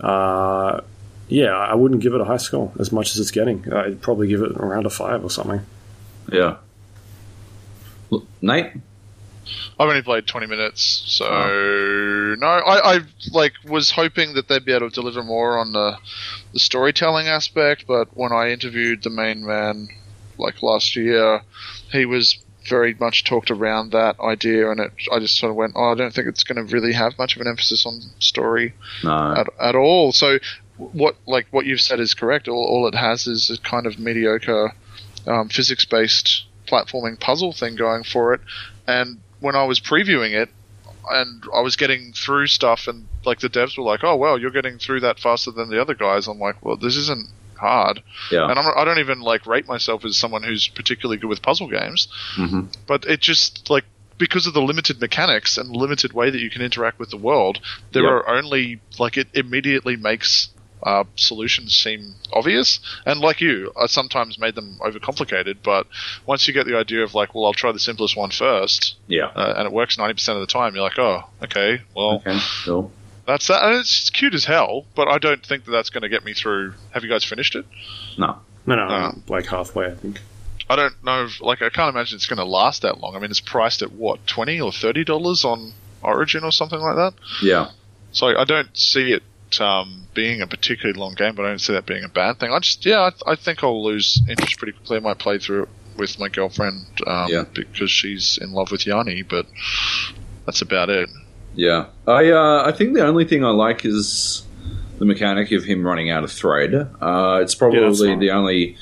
Uh, 0.02 0.82
yeah, 1.30 1.56
I 1.56 1.74
wouldn't 1.76 2.02
give 2.02 2.14
it 2.14 2.22
a 2.22 2.26
high 2.26 2.38
score 2.38 2.72
as 2.80 2.92
much 2.92 3.12
as 3.12 3.20
it's 3.20 3.32
getting. 3.32 3.72
I'd 3.74 4.02
probably 4.02 4.28
give 4.28 4.42
it 4.42 4.52
around 4.52 4.86
a 4.86 4.90
five 4.90 5.24
or 5.24 5.30
something. 5.30 5.66
Yeah. 6.32 6.58
Nate? 8.42 8.74
I've 9.80 9.90
only 9.90 10.02
played 10.02 10.28
20 10.28 10.48
minutes, 10.48 11.04
so 11.08 11.26
no. 11.26 12.48
I, 12.48 12.96
I 12.96 13.00
like 13.32 13.54
was 13.66 13.92
hoping 13.92 14.34
that 14.36 14.48
they'd 14.48 14.66
be 14.66 14.74
able 14.74 14.90
to 14.90 14.94
deliver 14.94 15.24
more 15.24 15.58
on 15.58 15.72
the 15.72 15.98
the 16.54 16.60
storytelling 16.60 17.28
aspect, 17.28 17.86
but 17.88 18.16
when 18.16 18.32
I 18.32 18.50
interviewed 18.52 19.04
the 19.04 19.10
main 19.10 19.46
man 19.46 19.88
like 20.38 20.62
last 20.64 20.96
year, 20.96 21.42
he 21.92 22.06
was 22.06 22.38
very 22.70 22.94
much 22.94 23.24
talked 23.26 23.52
around 23.52 23.92
that 23.92 24.20
idea, 24.20 24.70
and 24.72 24.80
it, 24.80 24.92
I 25.12 25.20
just 25.20 25.38
sort 25.38 25.50
of 25.50 25.56
went, 25.58 25.74
oh, 25.76 25.92
I 25.92 25.96
don't 25.96 26.14
think 26.14 26.28
it's 26.28 26.44
going 26.44 26.66
to 26.66 26.74
really 26.74 26.94
have 26.94 27.18
much 27.18 27.36
of 27.36 27.42
an 27.42 27.48
emphasis 27.48 27.86
on 27.86 28.00
story 28.20 28.74
No. 29.04 29.34
at, 29.36 29.48
at 29.60 29.76
all. 29.76 30.12
So 30.12 30.40
what 30.78 31.16
like 31.28 31.48
what 31.52 31.66
you've 31.66 31.82
said 31.82 32.00
is 32.00 32.14
correct. 32.14 32.48
All, 32.48 32.66
all 32.66 32.88
it 32.88 32.96
has 32.96 33.28
is 33.28 33.50
a 33.50 33.58
kind 33.62 33.86
of 33.86 34.00
mediocre 34.00 34.74
um, 35.28 35.50
physics 35.50 35.86
based 35.86 36.46
platforming 36.68 37.20
puzzle 37.20 37.54
thing 37.54 37.76
going 37.76 38.04
for 38.04 38.34
it. 38.34 38.42
And 38.88 39.20
when 39.44 39.56
I 39.56 39.66
was 39.66 39.80
previewing 39.80 40.32
it, 40.32 40.50
and 41.12 41.44
I 41.54 41.60
was 41.60 41.76
getting 41.76 42.14
through 42.14 42.48
stuff, 42.48 42.88
and 42.88 43.08
like 43.26 43.40
the 43.42 43.50
devs 43.50 43.78
were 43.78 43.84
like, 43.84 44.04
"Oh 44.04 44.16
well, 44.16 44.40
you're 44.40 44.52
getting 44.52 44.78
through 44.80 45.02
that 45.02 45.20
faster 45.20 45.52
than 45.52 45.70
the 45.70 45.82
other 45.82 45.94
guys." 45.96 46.28
I'm 46.28 46.40
like, 46.40 46.64
"Well, 46.66 46.78
this 46.78 46.96
isn't 46.96 47.28
hard." 47.58 48.02
Yeah. 48.32 48.50
And 48.50 48.58
I'm, 48.58 48.66
I 48.78 48.86
don't 48.86 49.00
even 49.00 49.20
like 49.20 49.46
rate 49.46 49.68
myself 49.68 50.06
as 50.06 50.16
someone 50.18 50.44
who's 50.44 50.68
particularly 50.70 51.18
good 51.20 51.28
with 51.28 51.42
puzzle 51.42 51.68
games, 51.70 52.08
Mhm. 52.38 52.74
but 52.88 53.04
it 53.06 53.20
just 53.20 53.70
like 53.70 53.84
because 54.18 54.48
of 54.48 54.54
the 54.54 54.62
limited 54.62 55.02
mechanics 55.02 55.58
and 55.58 55.76
limited 55.76 56.14
way 56.14 56.30
that 56.30 56.40
you 56.40 56.50
can 56.50 56.62
interact 56.62 57.00
with 57.00 57.10
the 57.10 57.18
world, 57.18 57.60
there 57.92 58.04
Yep. 58.04 58.12
are 58.12 58.30
only 58.38 58.80
like 58.98 59.18
it 59.18 59.28
immediately 59.34 59.98
makes 59.98 60.50
uh, 60.86 61.04
solutions 61.16 61.76
seem 61.76 62.16
obvious. 62.32 62.80
And 63.06 63.20
like 63.20 63.42
you, 63.42 63.72
I 63.82 63.88
sometimes 63.88 64.38
made 64.38 64.56
them 64.56 64.78
overcomplicated. 64.82 65.58
But 65.64 65.88
once 66.26 66.48
you 66.48 66.54
get 66.54 66.66
the 66.68 66.78
idea 66.78 67.04
of 67.04 67.14
like, 67.16 67.34
well, 67.34 67.46
I'll 67.46 67.54
try 67.54 67.72
the 67.72 67.80
simplest 67.80 68.16
one 68.18 68.30
first, 68.32 68.96
Yeah. 69.08 69.26
uh, 69.36 69.54
and 69.58 69.66
it 69.66 69.72
works 69.74 69.98
ninety 69.98 70.14
percent 70.14 70.38
of 70.38 70.42
the 70.48 70.52
time, 70.52 70.76
you're 70.76 70.84
like, 70.84 71.00
oh, 71.00 71.24
okay, 71.44 71.82
well, 71.96 72.16
Okay. 72.26 72.38
Cool. 72.66 72.92
that's 73.28 73.48
that. 73.48 73.64
And 73.64 73.76
it's 73.80 74.10
cute 74.10 74.34
as 74.34 74.46
hell, 74.46 74.86
but 74.96 75.08
I 75.08 75.18
don't 75.18 75.46
think 75.46 75.66
that 75.66 75.72
that's 75.72 75.90
going 75.90 76.04
to 76.04 76.10
get 76.10 76.24
me 76.26 76.34
through. 76.34 76.74
Have 76.92 77.04
you 77.04 77.10
guys 77.10 77.24
finished 77.24 77.56
it? 77.56 77.66
No. 78.18 78.38
No, 78.66 78.76
no. 78.76 78.84
I'm 78.84 79.24
like 79.28 79.48
halfway, 79.48 79.88
I 79.88 79.96
think. 79.96 80.22
I 80.70 80.78
don't 80.78 81.04
know. 81.04 81.26
If, 81.26 81.42
like, 81.42 81.62
I 81.62 81.70
can't 81.70 81.94
imagine 81.94 82.16
it's 82.16 82.26
going 82.26 82.38
to 82.38 82.46
last 82.46 82.84
that 82.84 83.00
long. 83.02 83.16
I 83.16 83.20
mean, 83.20 83.30
it's 83.32 83.42
priced 83.42 83.82
at 83.82 83.92
what 83.92 84.26
twenty 84.26 84.62
or 84.62 84.72
thirty 84.72 85.04
dollars 85.04 85.44
on 85.44 85.74
Origin 86.02 86.44
or 86.46 86.52
something 86.52 86.80
like 86.80 86.96
that. 86.96 87.14
Yeah. 87.42 87.72
So 88.14 88.28
I 88.28 88.46
don't 88.46 88.70
see 88.78 89.12
it 89.12 89.24
um, 89.62 90.08
being 90.14 90.42
a 90.42 90.48
particularly 90.48 91.00
long 91.00 91.14
game, 91.14 91.36
but 91.36 91.46
I 91.46 91.50
don't 91.50 91.60
see 91.60 91.74
that 91.74 91.86
being 91.86 92.04
a 92.04 92.10
bad 92.10 92.40
thing. 92.40 92.52
I 92.52 92.60
just, 92.60 92.86
yeah, 92.86 93.10
I, 93.28 93.32
I 93.32 93.36
think 93.36 93.64
I'll 93.64 93.84
lose 93.84 94.22
interest 94.30 94.58
pretty 94.58 94.74
quickly. 94.74 94.98
I 94.98 95.00
might 95.02 95.20
play 95.20 95.38
through 95.40 95.64
it 95.64 95.70
with 95.98 96.20
my 96.20 96.30
girlfriend 96.30 96.86
um, 97.06 97.28
Yeah. 97.30 97.44
because 97.54 97.92
she's 97.92 98.38
in 98.42 98.52
love 98.54 98.72
with 98.72 98.82
Yarny, 98.82 99.28
but 99.28 99.46
that's 100.46 100.62
about 100.62 100.90
it. 100.90 101.10
Yeah. 101.56 101.88
I 102.08 102.32
uh, 102.32 102.64
I 102.66 102.72
think 102.72 102.94
the 102.96 103.06
only 103.06 103.26
thing 103.26 103.46
I 103.46 103.50
like 103.52 103.86
is 103.86 104.44
the 104.98 105.06
mechanic 105.06 105.52
of 105.52 105.64
him 105.64 105.86
running 105.86 106.10
out 106.10 106.24
of 106.24 106.32
thread. 106.32 106.74
Uh, 106.74 107.40
it's 107.42 107.56
probably 107.56 107.80
fine. 107.96 108.20
the 108.20 108.32
only 108.32 108.76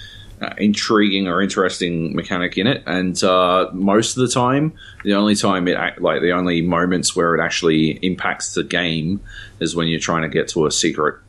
intriguing 0.57 1.27
or 1.27 1.41
interesting 1.41 2.15
mechanic 2.15 2.57
in 2.57 2.67
it, 2.67 2.83
and 2.85 3.21
uh, 3.23 3.69
most 3.73 4.17
of 4.17 4.21
the 4.21 4.27
time, 4.27 4.73
the 5.03 5.13
only 5.13 5.35
time 5.35 5.67
it 5.67 6.01
like 6.01 6.21
the 6.21 6.31
only 6.31 6.61
moments 6.61 7.15
where 7.15 7.35
it 7.35 7.41
actually 7.41 7.91
impacts 8.03 8.53
the 8.53 8.63
game 8.63 9.21
is 9.59 9.75
when 9.75 9.87
you're 9.87 9.99
trying 9.99 10.23
to 10.23 10.29
get 10.29 10.47
to 10.49 10.65
a 10.65 10.71
secret, 10.71 11.19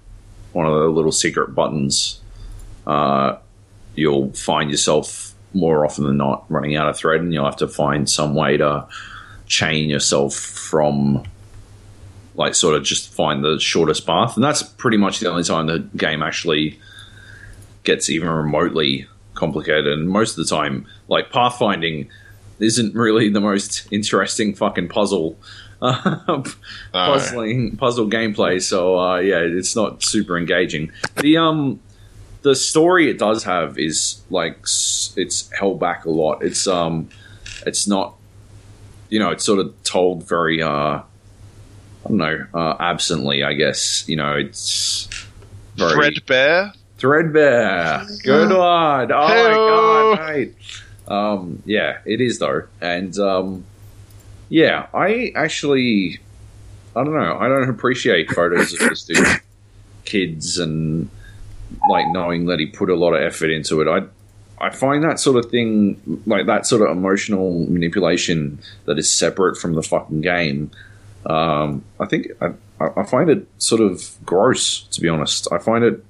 one 0.52 0.66
of 0.66 0.72
the 0.72 0.89
little 0.89 1.12
secret 1.12 1.55
buttons. 1.55 2.20
Uh, 2.86 3.36
you'll 3.94 4.32
find 4.32 4.70
yourself 4.70 5.34
more 5.55 5.84
often 5.84 6.05
than 6.05 6.16
not 6.16 6.44
running 6.48 6.76
out 6.76 6.89
of 6.89 6.97
thread, 6.97 7.20
and 7.20 7.32
you'll 7.32 7.44
have 7.44 7.56
to 7.56 7.68
find 7.68 8.09
some 8.09 8.34
way 8.34 8.56
to 8.56 8.86
chain 9.47 9.90
yourself 9.90 10.34
from 10.34 11.22
like 12.34 12.55
sort 12.55 12.74
of 12.74 12.82
just 12.82 13.12
find 13.12 13.44
the 13.44 13.59
shortest 13.60 14.06
path 14.06 14.36
and 14.36 14.43
that's 14.43 14.62
pretty 14.62 14.97
much 14.97 15.20
the 15.20 15.28
only 15.28 15.43
time 15.43 15.66
the 15.66 15.78
game 15.94 16.22
actually 16.22 16.80
gets 17.84 18.10
even 18.10 18.28
remotely 18.28 19.06
complicated. 19.34 19.86
And 19.86 20.09
most 20.09 20.38
of 20.38 20.46
the 20.46 20.54
time 20.54 20.86
like 21.09 21.30
pathfinding 21.30 22.09
isn't 22.59 22.94
really 22.94 23.28
the 23.28 23.40
most 23.40 23.88
interesting 23.92 24.54
fucking 24.54 24.88
puzzle 24.88 25.38
uh, 25.82 26.42
puzzling 26.92 27.76
puzzle 27.76 28.09
gameplay. 28.09 28.62
So 28.62 28.98
uh, 28.98 29.18
yeah 29.18 29.40
it's 29.40 29.74
not 29.74 30.02
super 30.02 30.38
engaging. 30.38 30.92
The 31.16 31.38
um 31.38 31.80
the 32.42 32.54
story 32.54 33.09
it 33.10 33.18
does 33.18 33.44
have 33.44 33.78
is 33.78 34.20
like 34.30 34.59
it's 35.16 35.50
held 35.52 35.80
back 35.80 36.04
a 36.04 36.10
lot. 36.10 36.42
It's 36.42 36.66
um 36.66 37.09
it's 37.66 37.86
not 37.88 38.14
you 39.12 39.18
know, 39.18 39.30
it's 39.30 39.44
sort 39.44 39.59
of 39.59 39.74
told 39.82 40.26
very, 40.26 40.62
uh, 40.62 40.68
I 40.68 41.04
don't 42.09 42.16
know, 42.16 42.46
uh, 42.54 42.76
absently, 42.80 43.42
I 43.42 43.52
guess. 43.52 44.09
You 44.09 44.16
know, 44.16 44.36
it's 44.36 45.06
very 45.76 45.92
Threadbare. 45.92 46.72
Threadbare. 47.02 48.06
Good 48.22 48.56
one. 48.56 49.10
Oh 49.12 49.26
Hey-o. 49.26 50.10
my 50.12 50.16
god, 50.16 50.28
mate. 50.34 50.54
Um, 51.08 51.62
yeah, 51.66 51.98
it 52.06 52.20
is 52.20 52.38
though, 52.38 52.62
and 52.80 53.16
um, 53.18 53.64
yeah, 54.48 54.86
I 54.94 55.32
actually, 55.34 56.20
I 56.94 57.02
don't 57.02 57.12
know, 57.12 57.36
I 57.38 57.48
don't 57.48 57.68
appreciate 57.68 58.30
photos 58.30 58.72
of 58.72 58.78
this 58.88 59.04
dude, 59.04 59.26
kids, 60.04 60.58
and 60.58 61.10
like 61.90 62.06
knowing 62.12 62.46
that 62.46 62.60
he 62.60 62.66
put 62.66 62.88
a 62.88 62.94
lot 62.94 63.14
of 63.14 63.22
effort 63.22 63.50
into 63.50 63.80
it. 63.80 63.88
I, 63.88 64.06
I 64.64 64.70
find 64.70 65.02
that 65.02 65.18
sort 65.18 65.44
of 65.44 65.50
thing, 65.50 66.22
like 66.24 66.46
that 66.46 66.66
sort 66.66 66.82
of 66.88 66.96
emotional 66.96 67.66
manipulation 67.68 68.60
that 68.84 68.96
is 68.96 69.10
separate 69.10 69.56
from 69.56 69.74
the 69.74 69.82
fucking 69.82 70.20
game. 70.20 70.70
Um, 71.26 71.84
I 71.98 72.06
think 72.06 72.28
I 72.40 72.52
I 72.96 73.02
find 73.04 73.28
it 73.28 73.46
sort 73.58 73.80
of 73.80 74.16
gross, 74.24 74.82
to 74.92 75.00
be 75.00 75.08
honest. 75.08 75.48
I 75.52 75.58
find 75.58 75.82
it 75.84 76.04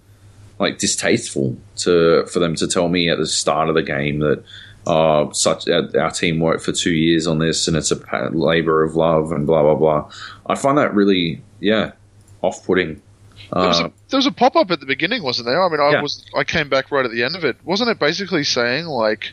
like 0.62 0.78
distasteful 0.78 1.56
to 1.76 2.24
for 2.32 2.38
them 2.38 2.54
to 2.56 2.66
tell 2.66 2.88
me 2.88 3.10
at 3.10 3.18
the 3.18 3.26
start 3.26 3.68
of 3.68 3.74
the 3.74 3.82
game 3.82 4.20
that 4.20 4.42
uh, 4.86 5.30
such 5.32 5.68
our, 5.68 5.88
our 6.00 6.10
team 6.10 6.40
worked 6.40 6.64
for 6.64 6.72
two 6.72 6.92
years 6.92 7.26
on 7.26 7.38
this 7.38 7.68
and 7.68 7.76
it's 7.76 7.92
a 7.92 8.30
labor 8.32 8.82
of 8.82 8.94
love 8.96 9.30
and 9.32 9.46
blah 9.46 9.62
blah 9.62 9.74
blah. 9.74 10.10
I 10.46 10.54
find 10.54 10.78
that 10.78 10.94
really 10.94 11.42
yeah 11.60 11.92
off 12.40 12.64
putting. 12.66 13.00
There 13.52 13.68
was, 13.68 13.80
Uh, 13.80 13.84
a, 13.88 13.92
there 14.08 14.18
was 14.18 14.26
a 14.26 14.32
pop 14.32 14.56
up 14.56 14.70
at 14.70 14.80
the 14.80 14.86
beginning, 14.86 15.22
wasn't 15.22 15.46
there? 15.46 15.62
I 15.62 15.68
mean, 15.68 15.78
I 15.80 15.90
Yeah. 15.92 16.02
was 16.02 16.24
I 16.34 16.42
came 16.44 16.68
back 16.70 16.90
right 16.90 17.04
at 17.04 17.10
the 17.12 17.22
end 17.22 17.36
of 17.36 17.44
it. 17.44 17.56
Wasn't 17.64 17.90
it 17.90 17.98
basically 17.98 18.44
saying 18.44 18.86
like 18.86 19.32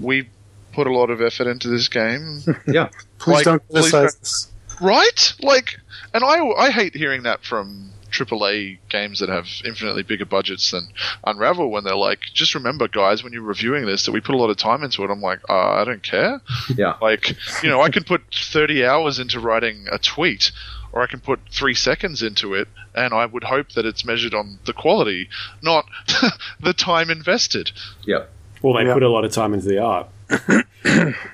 we 0.00 0.28
put 0.72 0.86
a 0.86 0.92
lot 0.92 1.10
of 1.10 1.20
effort 1.22 1.46
into 1.48 1.68
this 1.68 1.88
game, 1.88 2.40
yeah, 2.66 2.88
Please 3.18 3.36
Like, 3.36 3.44
don't 3.44 3.62
criticize 3.70 4.14
this. 4.16 4.52
right? 4.80 5.32
Like, 5.42 5.78
and 6.14 6.22
I 6.22 6.36
I 6.66 6.70
hate 6.70 6.94
hearing 6.94 7.22
that 7.24 7.44
from 7.44 7.90
AAA 8.24 8.78
games 8.88 9.20
that 9.20 9.28
have 9.28 9.46
infinitely 9.64 10.02
bigger 10.02 10.24
budgets 10.24 10.70
than 10.70 10.88
Unravel 11.26 11.70
when 11.70 11.84
they're 11.84 11.94
like, 11.96 12.20
just 12.34 12.54
remember, 12.54 12.88
guys, 12.88 13.22
when 13.24 13.32
you're 13.32 13.42
reviewing 13.42 13.86
this, 13.86 14.04
that 14.06 14.12
we 14.12 14.20
put 14.20 14.34
a 14.34 14.38
lot 14.38 14.50
of 14.50 14.56
time 14.56 14.82
into 14.82 15.02
it. 15.04 15.10
I'm 15.10 15.20
like, 15.20 15.40
uh, 15.48 15.72
I 15.80 15.84
don't 15.84 16.02
care. 16.02 16.40
yeah, 16.76 16.96
Like, 17.00 17.34
you 17.62 17.68
know, 17.68 17.80
I 17.80 17.88
can 17.90 18.04
put 18.04 18.22
30 18.32 18.84
hours 18.84 19.18
into 19.18 19.40
writing 19.40 19.86
a 19.90 19.98
tweet, 19.98 20.52
or 20.92 21.02
I 21.02 21.06
can 21.06 21.20
put 21.20 21.40
three 21.50 21.74
seconds 21.74 22.22
into 22.22 22.54
it, 22.54 22.68
and 22.94 23.14
I 23.14 23.26
would 23.26 23.44
hope 23.44 23.70
that 23.72 23.86
it's 23.86 24.04
measured 24.04 24.34
on 24.34 24.58
the 24.66 24.72
quality, 24.72 25.28
not 25.62 25.86
the 26.60 26.72
time 26.72 27.10
invested. 27.10 27.70
yeah, 28.04 28.24
Well, 28.62 28.74
they 28.74 28.84
Yeah. 28.84 28.94
put 28.94 29.02
a 29.02 29.08
lot 29.08 29.24
of 29.24 29.32
time 29.32 29.54
into 29.54 29.66
the 29.68 29.78
art. 29.78 30.08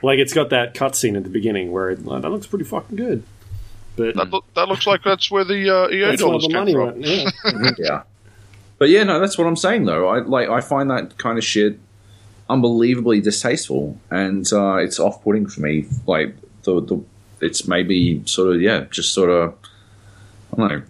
like 0.02 0.18
it's 0.18 0.32
got 0.32 0.50
that 0.50 0.74
cutscene 0.74 1.16
at 1.16 1.22
the 1.24 1.28
beginning 1.30 1.72
where 1.72 1.90
it, 1.90 2.04
like, 2.04 2.22
that 2.22 2.30
looks 2.30 2.46
pretty 2.46 2.64
fucking 2.64 2.96
good. 2.96 3.22
But 3.96 4.14
That, 4.14 4.30
look, 4.30 4.44
that 4.54 4.68
looks 4.68 4.86
like 4.86 5.02
that's 5.02 5.30
where 5.30 5.44
the 5.44 5.70
uh, 5.70 5.88
EA 5.88 6.00
that's 6.10 6.22
where 6.22 6.30
dollars 6.32 6.42
the 6.42 6.48
came 6.48 6.58
money 6.58 6.72
from. 6.72 6.84
went. 6.86 7.04
Yeah. 7.04 7.30
yeah. 7.78 8.02
But 8.78 8.90
yeah, 8.90 9.04
no, 9.04 9.20
that's 9.20 9.38
what 9.38 9.46
I'm 9.46 9.56
saying 9.56 9.84
though. 9.84 10.08
I 10.08 10.20
like 10.20 10.48
I 10.48 10.60
find 10.60 10.90
that 10.90 11.16
kind 11.18 11.38
of 11.38 11.44
shit 11.44 11.78
unbelievably 12.48 13.22
distasteful, 13.22 13.98
and 14.10 14.46
uh, 14.52 14.76
it's 14.76 15.00
off 15.00 15.22
putting 15.22 15.46
for 15.46 15.62
me. 15.62 15.86
Like 16.06 16.36
the 16.64 16.80
the 16.80 17.02
it's 17.40 17.66
maybe 17.66 18.22
sort 18.26 18.54
of 18.54 18.60
yeah, 18.60 18.84
just 18.90 19.14
sort 19.14 19.30
of 19.30 19.54
I 20.52 20.56
don't 20.56 20.68
know 20.68 20.82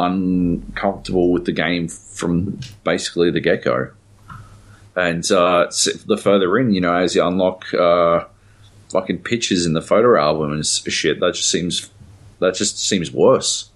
uncomfortable 0.00 1.30
with 1.30 1.44
the 1.44 1.52
game 1.52 1.88
from 1.88 2.58
basically 2.84 3.30
the 3.30 3.40
get 3.40 3.64
go. 3.64 3.90
And 4.96 5.30
uh, 5.30 5.66
the 6.06 6.18
further 6.20 6.58
in, 6.58 6.72
you 6.72 6.80
know, 6.80 6.94
as 6.94 7.14
you 7.14 7.24
unlock 7.24 7.72
uh, 7.74 8.24
fucking 8.90 9.18
pictures 9.18 9.66
in 9.66 9.72
the 9.72 9.82
photo 9.82 10.20
album 10.20 10.52
and 10.52 10.66
shit, 10.66 11.20
that 11.20 11.34
just 11.34 11.50
seems 11.50 11.90
that 12.40 12.54
just 12.54 12.78
seems 12.78 13.12
worse. 13.12 13.70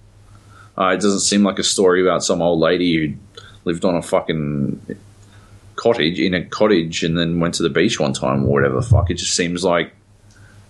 Uh, 0.77 0.87
it 0.87 0.99
doesn't 0.99 1.21
seem 1.21 1.43
like 1.43 1.59
a 1.59 1.63
story 1.63 2.01
about 2.01 2.23
some 2.23 2.41
old 2.41 2.59
lady 2.59 2.97
who 2.97 3.15
lived 3.63 3.85
on 3.85 3.95
a 3.95 4.01
fucking 4.01 4.97
cottage 5.75 6.19
in 6.19 6.33
a 6.33 6.43
cottage 6.43 7.03
and 7.03 7.17
then 7.17 7.39
went 7.39 7.53
to 7.53 7.63
the 7.63 7.69
beach 7.69 7.99
one 7.99 8.13
time 8.13 8.43
or 8.45 8.47
whatever 8.47 8.81
fuck. 8.81 9.09
It 9.09 9.15
just 9.15 9.35
seems 9.35 9.63
like, 9.63 9.93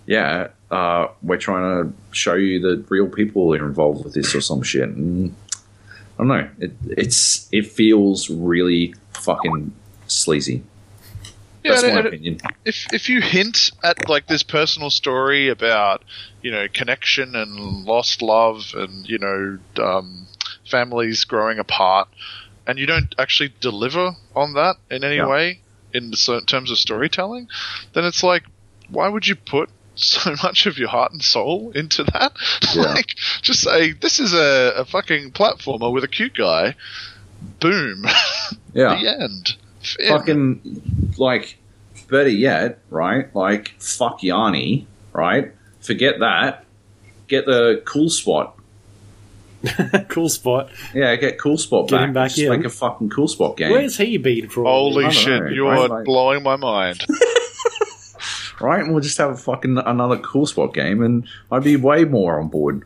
yeah, 0.06 0.48
uh, 0.70 1.08
we're 1.22 1.38
trying 1.38 1.84
to 1.84 1.92
show 2.12 2.34
you 2.34 2.60
that 2.60 2.86
real 2.88 3.08
people 3.08 3.54
are 3.54 3.66
involved 3.66 4.04
with 4.04 4.14
this 4.14 4.34
or 4.34 4.40
some 4.40 4.62
shit. 4.62 4.88
And 4.88 5.34
I 6.18 6.18
don't 6.18 6.28
know. 6.28 6.48
It, 6.58 6.72
it's 6.88 7.48
it 7.52 7.66
feels 7.66 8.30
really 8.30 8.94
fucking 9.12 9.72
sleazy. 10.06 10.62
Yeah, 11.66 11.80
That's 11.80 11.94
my 11.94 12.00
opinion. 12.00 12.40
if 12.64 12.86
if 12.92 13.08
you 13.08 13.20
hint 13.20 13.70
at 13.82 14.08
like 14.08 14.26
this 14.28 14.42
personal 14.42 14.90
story 14.90 15.48
about 15.48 16.04
you 16.42 16.50
know 16.50 16.66
connection 16.72 17.34
and 17.34 17.84
lost 17.84 18.22
love 18.22 18.72
and 18.74 19.08
you 19.08 19.18
know 19.18 19.58
um, 19.84 20.26
families 20.70 21.24
growing 21.24 21.58
apart, 21.58 22.08
and 22.66 22.78
you 22.78 22.86
don't 22.86 23.14
actually 23.18 23.52
deliver 23.60 24.12
on 24.34 24.54
that 24.54 24.76
in 24.90 25.02
any 25.04 25.16
Yeah. 25.16 25.28
way 25.28 25.60
in 25.92 26.12
terms 26.46 26.70
of 26.70 26.78
storytelling, 26.78 27.48
then 27.94 28.04
it's 28.04 28.22
like, 28.22 28.42
why 28.90 29.08
would 29.08 29.26
you 29.26 29.34
put 29.34 29.70
so 29.94 30.34
much 30.42 30.66
of 30.66 30.76
your 30.78 30.88
heart 30.88 31.10
and 31.12 31.22
soul 31.22 31.72
into 31.74 32.04
that? 32.04 32.32
Yeah. 32.74 32.82
like, 32.94 33.14
just 33.42 33.60
say 33.62 33.92
this 33.92 34.20
is 34.20 34.34
a, 34.34 34.74
a 34.76 34.84
fucking 34.84 35.30
platformer 35.32 35.90
with 35.92 36.04
a 36.04 36.08
cute 36.08 36.34
guy. 36.36 36.74
Boom. 37.60 38.04
Yeah. 38.74 39.00
the 39.00 39.08
end. 39.22 39.56
Fin. 39.94 40.08
fucking 40.08 41.14
like 41.18 41.58
better 42.08 42.28
yet, 42.28 42.80
right? 42.90 43.34
Like 43.34 43.74
fuck 43.78 44.20
Yarny, 44.20 44.86
right? 45.12 45.52
Forget 45.80 46.20
that. 46.20 46.64
Get 47.28 47.46
the 47.46 47.82
cool 47.84 48.08
spot. 48.10 48.58
cool 50.08 50.28
spot. 50.28 50.70
Yeah, 50.94 51.16
get 51.16 51.38
cool 51.38 51.58
spot 51.58 51.88
Get 51.88 51.96
back. 51.96 52.04
him 52.08 52.12
back 52.12 52.28
Just 52.30 52.40
in. 52.42 52.50
make 52.50 52.64
a 52.64 52.68
fucking 52.70 53.10
cool 53.10 53.26
spot 53.26 53.56
game, 53.56 53.72
Where's 53.72 53.96
he 53.96 54.16
been 54.18 54.48
for 54.48 54.64
Holy 54.64 55.10
shit, 55.10 55.42
know, 55.42 55.48
you're 55.50 55.70
right? 55.70 55.90
Like- 55.90 56.04
blowing 56.04 56.42
my 56.42 56.56
mind. 56.56 57.04
right? 58.60 58.80
And 58.82 58.92
we'll 58.92 59.02
just 59.02 59.18
have 59.18 59.30
a 59.30 59.36
fucking 59.36 59.78
another 59.78 60.18
cool 60.18 60.46
spot 60.46 60.72
game, 60.74 61.02
and 61.02 61.26
I'd 61.50 61.64
be 61.64 61.76
way 61.76 62.04
more 62.04 62.38
on 62.40 62.48
board. 62.48 62.84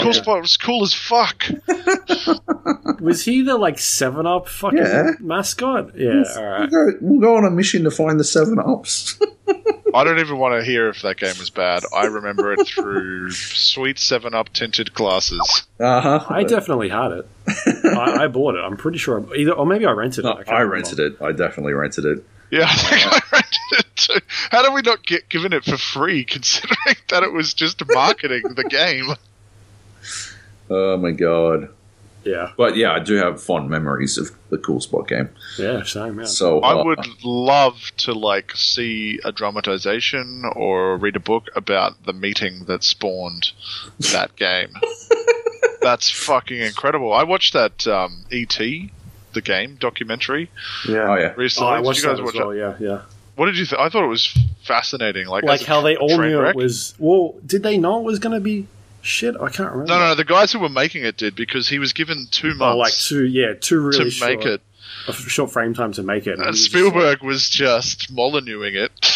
Cool 0.00 0.12
spot 0.12 0.40
was 0.42 0.56
cool 0.56 0.82
as 0.84 0.94
fuck. 0.94 1.44
Was 3.00 3.24
he 3.24 3.42
the 3.42 3.56
like 3.56 3.78
Seven 3.78 4.26
Up 4.26 4.48
fucking 4.48 4.78
Yeah. 4.78 5.12
mascot? 5.20 5.96
Yeah. 5.96 6.22
All 6.36 6.58
We'll 6.60 6.66
go, 6.68 6.92
we'll 7.00 7.20
go 7.20 7.36
on 7.36 7.44
a 7.44 7.50
mission 7.50 7.84
to 7.84 7.90
find 7.90 8.18
the 8.18 8.24
seven 8.24 8.58
ups. 8.58 9.18
I 9.94 10.04
don't 10.04 10.18
even 10.18 10.36
want 10.38 10.58
to 10.60 10.64
hear 10.64 10.88
if 10.88 11.00
that 11.02 11.16
game 11.16 11.34
was 11.38 11.48
bad. 11.50 11.82
I 11.96 12.06
remember 12.06 12.52
it 12.52 12.66
through 12.66 13.30
sweet 13.30 13.98
7 13.98 14.34
Up 14.34 14.52
tinted 14.52 14.92
glasses. 14.94 15.40
uh 15.80 16.00
huh. 16.00 16.24
I 16.28 16.42
definitely 16.44 16.88
had 16.90 17.12
it. 17.12 17.28
I, 17.84 18.24
I 18.24 18.26
bought 18.28 18.54
it. 18.54 18.58
I'm 18.60 18.76
pretty 18.76 18.98
sure. 18.98 19.24
I, 19.32 19.36
either, 19.36 19.52
or 19.52 19.64
maybe 19.64 19.86
I 19.86 19.92
rented 19.92 20.24
it. 20.24 20.28
No, 20.28 20.34
can't 20.34 20.48
I 20.50 20.60
remember. 20.60 20.74
rented 20.74 20.98
it. 20.98 21.22
I 21.22 21.32
definitely 21.32 21.72
rented 21.72 22.04
it. 22.04 22.24
Yeah, 22.50 22.64
I 22.68 22.74
think 22.74 23.06
I 23.06 23.20
rented 23.32 23.58
it 23.72 23.86
too. 23.96 24.20
How 24.50 24.62
did 24.62 24.74
we 24.74 24.82
not 24.82 25.06
get 25.06 25.28
given 25.28 25.52
it 25.52 25.64
for 25.64 25.78
free 25.78 26.24
considering 26.24 26.96
that 27.08 27.22
it 27.22 27.32
was 27.32 27.54
just 27.54 27.82
marketing 27.88 28.42
the 28.56 28.64
game? 28.64 29.06
Oh 30.70 30.96
my 30.96 31.12
god! 31.12 31.70
Yeah. 32.24 32.52
But 32.56 32.76
yeah, 32.76 32.92
I 32.92 32.98
do 32.98 33.14
have 33.14 33.42
fond 33.42 33.70
memories 33.70 34.18
of 34.18 34.30
the 34.50 34.58
cool 34.58 34.80
spot 34.80 35.08
game. 35.08 35.30
Yeah. 35.58 35.82
Same. 35.84 36.18
Yeah. 36.18 36.26
So 36.26 36.60
I 36.60 36.72
uh, 36.72 36.84
would 36.84 37.24
love 37.24 37.90
to 37.98 38.12
like 38.12 38.52
see 38.54 39.18
a 39.24 39.32
dramatization 39.32 40.44
or 40.54 40.96
read 40.98 41.16
a 41.16 41.20
book 41.20 41.48
about 41.56 42.04
the 42.04 42.12
meeting 42.12 42.64
that 42.66 42.84
spawned 42.84 43.52
that 44.12 44.36
game. 44.36 44.74
That's 45.80 46.10
fucking 46.10 46.58
incredible. 46.60 47.12
I 47.12 47.22
watched 47.22 47.52
that 47.54 47.86
um, 47.86 48.24
ET, 48.32 48.58
the 48.58 49.40
game 49.42 49.76
documentary 49.76 50.50
Yeah. 50.88 51.06
Oh 51.10 51.14
yeah. 51.14 51.32
Oh, 51.32 51.36
recently. 51.36 51.72
I 51.72 51.76
Did 51.76 51.86
watched 51.86 52.02
you 52.02 52.08
guys 52.08 52.16
that 52.18 52.22
as 52.24 52.26
watch 52.26 52.34
well. 52.34 52.50
it? 52.50 52.58
Yeah. 52.58 52.76
Yeah. 52.78 53.02
What 53.36 53.46
did 53.46 53.56
you 53.56 53.64
think? 53.66 53.80
I 53.80 53.88
thought 53.88 54.02
it 54.02 54.08
was 54.08 54.36
fascinating. 54.64 55.28
Like, 55.28 55.44
Like 55.44 55.62
how 55.62 55.80
they 55.80 55.96
all 55.96 56.18
knew 56.18 56.40
wreck. 56.40 56.56
it 56.56 56.58
was. 56.58 56.94
Well, 56.98 57.36
did 57.46 57.62
they 57.62 57.78
know 57.78 58.00
it 58.00 58.02
was 58.02 58.18
going 58.18 58.34
to 58.34 58.40
be 58.40 58.66
shit? 59.08 59.34
I 59.40 59.48
can't 59.48 59.70
remember. 59.72 59.92
No, 59.92 59.98
no, 59.98 60.08
no, 60.08 60.14
the 60.14 60.24
guys 60.24 60.52
who 60.52 60.58
were 60.60 60.68
making 60.68 61.04
it 61.04 61.16
did 61.16 61.34
because 61.34 61.68
he 61.68 61.78
was 61.78 61.92
given 61.92 62.26
two 62.30 62.54
months 62.54 62.74
Oh, 62.74 62.76
like 62.78 62.92
two. 62.92 63.24
Yeah, 63.26 63.54
two 63.60 63.80
really 63.80 64.10
to 64.10 64.24
really 64.24 64.36
make 64.36 64.46
it. 64.46 64.60
a 65.08 65.12
short 65.12 65.50
frame 65.50 65.74
time 65.74 65.92
to 65.92 66.02
make 66.02 66.26
it. 66.26 66.38
and 66.38 66.42
And 66.42 66.46
he 66.46 66.50
was 66.50 66.60
just 66.60 66.70
Spielberg 66.72 67.22
was 67.22 67.48
just 67.48 68.14
Molyneuxing 68.14 68.74
it. 68.74 68.92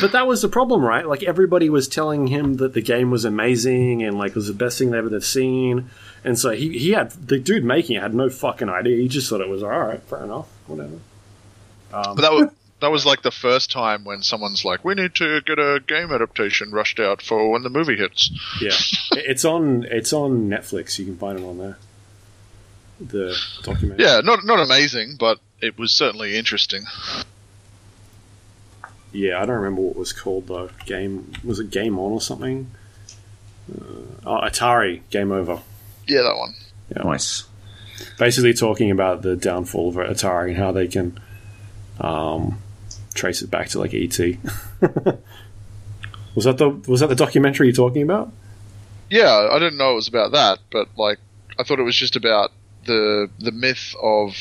But 0.00 0.12
that 0.12 0.26
was 0.26 0.40
the 0.40 0.48
problem, 0.48 0.82
right? 0.82 1.06
Like 1.06 1.22
everybody 1.22 1.68
was 1.68 1.86
telling 1.86 2.26
him 2.28 2.56
that 2.56 2.72
the 2.72 2.80
game 2.80 3.10
was 3.10 3.24
amazing 3.26 4.02
and 4.02 4.16
like 4.16 4.30
it 4.30 4.36
was 4.36 4.46
the 4.46 4.54
best 4.54 4.78
thing 4.78 4.90
they've 4.90 5.04
ever 5.04 5.20
seen. 5.20 5.90
And 6.24 6.38
so 6.38 6.50
he, 6.50 6.78
he 6.78 6.92
had 6.92 7.10
the 7.10 7.38
dude 7.38 7.62
making 7.64 7.96
it 7.96 8.02
had 8.02 8.14
no 8.14 8.30
fucking 8.30 8.68
idea. 8.70 8.96
He 8.96 9.08
just 9.08 9.28
thought 9.28 9.40
it 9.42 9.48
was 9.50 9.62
all 9.62 9.68
right, 9.68 10.00
fair 10.04 10.24
enough, 10.24 10.48
whatever. 10.66 10.94
Um, 11.92 12.16
But 12.16 12.22
that 12.22 12.32
was 12.32 12.48
that 12.82 12.90
was 12.90 13.06
like 13.06 13.22
the 13.22 13.30
first 13.30 13.70
time 13.70 14.02
when 14.02 14.22
someone's 14.22 14.64
like, 14.64 14.84
"We 14.84 14.94
need 14.94 15.14
to 15.14 15.40
get 15.42 15.58
a 15.58 15.80
game 15.86 16.10
adaptation 16.10 16.72
rushed 16.72 16.98
out 16.98 17.22
for 17.22 17.48
when 17.50 17.62
the 17.62 17.70
movie 17.70 17.96
hits." 17.96 18.30
yeah, 18.60 18.74
it's 19.22 19.44
on 19.44 19.84
it's 19.84 20.12
on 20.12 20.48
Netflix. 20.48 20.98
You 20.98 21.04
can 21.04 21.16
find 21.16 21.38
it 21.38 21.44
on 21.44 21.58
there. 21.58 21.78
The 23.00 23.36
documentary. 23.62 24.04
Yeah, 24.04 24.20
not 24.24 24.44
not 24.44 24.58
amazing, 24.58 25.16
but 25.18 25.38
it 25.60 25.78
was 25.78 25.92
certainly 25.94 26.36
interesting. 26.36 26.82
yeah, 29.12 29.40
I 29.40 29.46
don't 29.46 29.56
remember 29.56 29.82
what 29.82 29.90
it 29.92 29.98
was 29.98 30.12
called 30.12 30.48
though. 30.48 30.70
Game 30.84 31.32
was 31.44 31.60
it 31.60 31.70
Game 31.70 31.96
On 32.00 32.10
or 32.10 32.20
something? 32.20 32.68
Uh, 33.72 34.26
oh, 34.26 34.40
Atari 34.42 35.02
Game 35.10 35.30
Over. 35.30 35.62
Yeah, 36.08 36.22
that 36.22 36.36
one. 36.36 36.54
Nice. 37.12 37.44
Basically, 38.18 38.52
talking 38.52 38.90
about 38.90 39.22
the 39.22 39.36
downfall 39.36 39.90
of 39.90 39.94
Atari 39.94 40.48
and 40.48 40.56
how 40.56 40.72
they 40.72 40.88
can 40.88 41.20
um, 42.00 42.58
trace 43.14 43.42
it 43.42 43.50
back 43.50 43.68
to 43.68 43.78
like 43.78 43.94
ET. 43.94 44.18
was 46.34 46.44
that 46.44 46.58
the 46.58 46.70
was 46.86 47.00
that 47.00 47.08
the 47.08 47.14
documentary 47.14 47.68
you're 47.68 47.74
talking 47.74 48.02
about? 48.02 48.32
Yeah, 49.10 49.48
I 49.50 49.58
didn't 49.58 49.78
know 49.78 49.92
it 49.92 49.96
was 49.96 50.08
about 50.08 50.32
that, 50.32 50.58
but 50.70 50.88
like 50.96 51.18
I 51.58 51.64
thought 51.64 51.78
it 51.78 51.84
was 51.84 51.96
just 51.96 52.16
about 52.16 52.52
the 52.86 53.28
the 53.38 53.52
myth 53.52 53.94
of 54.02 54.36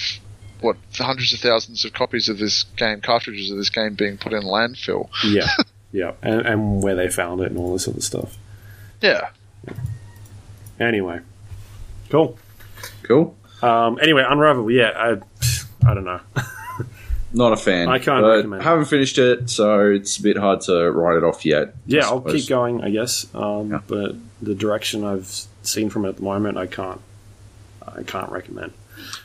what 0.61 0.77
hundreds 0.93 1.33
of 1.33 1.39
thousands 1.39 1.85
of 1.85 1.93
copies 1.93 2.29
of 2.29 2.37
this 2.37 2.63
game, 2.77 3.01
cartridges 3.01 3.51
of 3.51 3.57
this 3.57 3.69
game 3.69 3.95
being 3.95 4.17
put 4.17 4.33
in 4.33 4.43
landfill. 4.43 5.09
Yeah, 5.23 5.49
yeah, 5.91 6.13
and, 6.21 6.41
and 6.45 6.83
where 6.83 6.95
they 6.95 7.09
found 7.09 7.41
it 7.41 7.51
and 7.51 7.57
all 7.57 7.73
this 7.73 7.87
other 7.87 8.01
stuff. 8.01 8.37
Yeah, 9.01 9.29
Anyway, 10.81 11.19
cool. 12.09 12.39
Cool. 13.03 13.37
Um, 13.61 13.99
anyway, 14.01 14.25
Unravel. 14.27 14.71
Yeah, 14.71 14.91
I, 14.95 15.11
I 15.87 15.93
don't 15.93 16.05
know. 16.05 16.21
Not 17.33 17.53
a 17.53 17.57
fan. 17.57 17.87
I 17.87 17.97
can't 17.99 18.21
but 18.21 18.35
recommend 18.37 18.61
it. 18.61 18.65
Haven't 18.65 18.85
finished 18.85 19.17
it, 19.17 19.49
so 19.49 19.89
it's 19.91 20.17
a 20.17 20.21
bit 20.23 20.37
hard 20.37 20.61
to 20.61 20.91
write 20.91 21.17
it 21.17 21.23
off 21.23 21.45
yet. 21.45 21.75
Yeah, 21.85 22.05
I'll 22.05 22.21
keep 22.21 22.47
going, 22.47 22.83
I 22.83 22.89
guess. 22.89 23.25
Um, 23.33 23.71
Yeah. 23.71 23.79
But 23.87 24.15
the 24.41 24.53
direction 24.55 25.03
I've 25.05 25.45
seen 25.63 25.89
from 25.89 26.05
it 26.05 26.09
at 26.09 26.15
the 26.17 26.23
moment, 26.23 26.57
I 26.57 26.67
can't. 26.67 26.99
I 27.87 28.03
can't 28.03 28.29
recommend. 28.31 28.73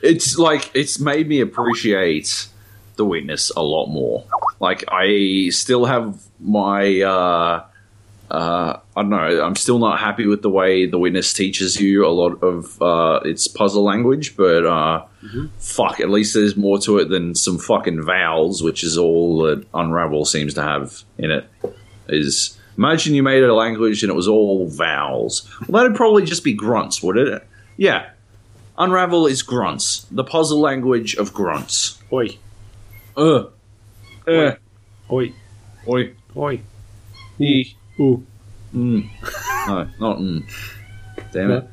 It's 0.03 0.39
like 0.39 0.71
it's 0.75 0.99
made 0.99 1.29
me 1.29 1.41
appreciate 1.41 2.49
the 2.97 3.05
witness 3.05 3.51
a 3.51 3.63
lot 3.63 3.87
more. 3.87 4.25
Like 4.61 4.85
I 4.89 5.49
still 5.51 5.85
have 5.85 6.21
my 6.41 7.01
uh 7.03 7.65
uh 8.31 8.79
I 8.97 9.03
don't 9.03 9.11
know, 9.11 9.43
I'm 9.45 9.57
still 9.57 9.79
not 9.79 10.01
happy 10.01 10.27
with 10.27 10.43
the 10.43 10.51
way 10.51 10.87
the 10.87 10.99
witness 10.99 11.33
teaches 11.33 11.81
you 11.81 12.05
a 12.07 12.09
lot 12.11 12.43
of 12.43 12.81
uh 12.83 13.21
its 13.25 13.47
puzzle 13.49 13.85
language, 13.85 14.37
but 14.37 14.67
uh 14.67 15.05
fuck, 15.59 16.01
at 16.01 16.11
least 16.11 16.35
there's 16.35 16.57
more 16.57 16.79
to 16.81 16.99
it 16.99 17.09
than 17.09 17.35
some 17.35 17.59
fucking 17.59 18.03
vowels, 18.03 18.63
which 18.63 18.83
is 18.85 18.97
all 18.99 19.43
that 19.45 19.65
Unravel 19.75 20.25
seems 20.25 20.55
to 20.55 20.63
have 20.63 21.03
in 21.19 21.31
it. 21.31 21.49
Is 22.09 22.59
imagine 22.77 23.15
you 23.15 23.23
made 23.23 23.43
a 23.45 23.55
language 23.55 24.03
and 24.03 24.11
it 24.11 24.15
was 24.17 24.29
all 24.29 24.69
vowels. 24.69 25.49
Well 25.69 25.83
that'd 25.83 25.97
probably 25.97 26.25
just 26.25 26.45
be 26.45 26.53
grunts, 26.53 27.03
would 27.03 27.17
it? 27.17 27.47
Yeah. 27.77 28.11
Unravel 28.79 29.27
is 29.27 29.43
grunts, 29.43 30.07
the 30.11 30.23
puzzle 30.25 30.61
language 30.61 31.15
of 31.17 31.33
grunts. 31.33 32.03
Oi, 32.13 32.37
Uh, 33.17 33.45
uh, 34.29 34.53
oi, 35.11 35.33
oi, 35.89 36.13
oi. 36.37 36.61
ee, 37.41 37.75
Ooh. 38.01 38.25
mm. 38.75 39.09
No, 39.67 39.89
not 39.99 40.19
mm. 40.19 40.45
Damn 41.33 41.51
it. 41.51 41.65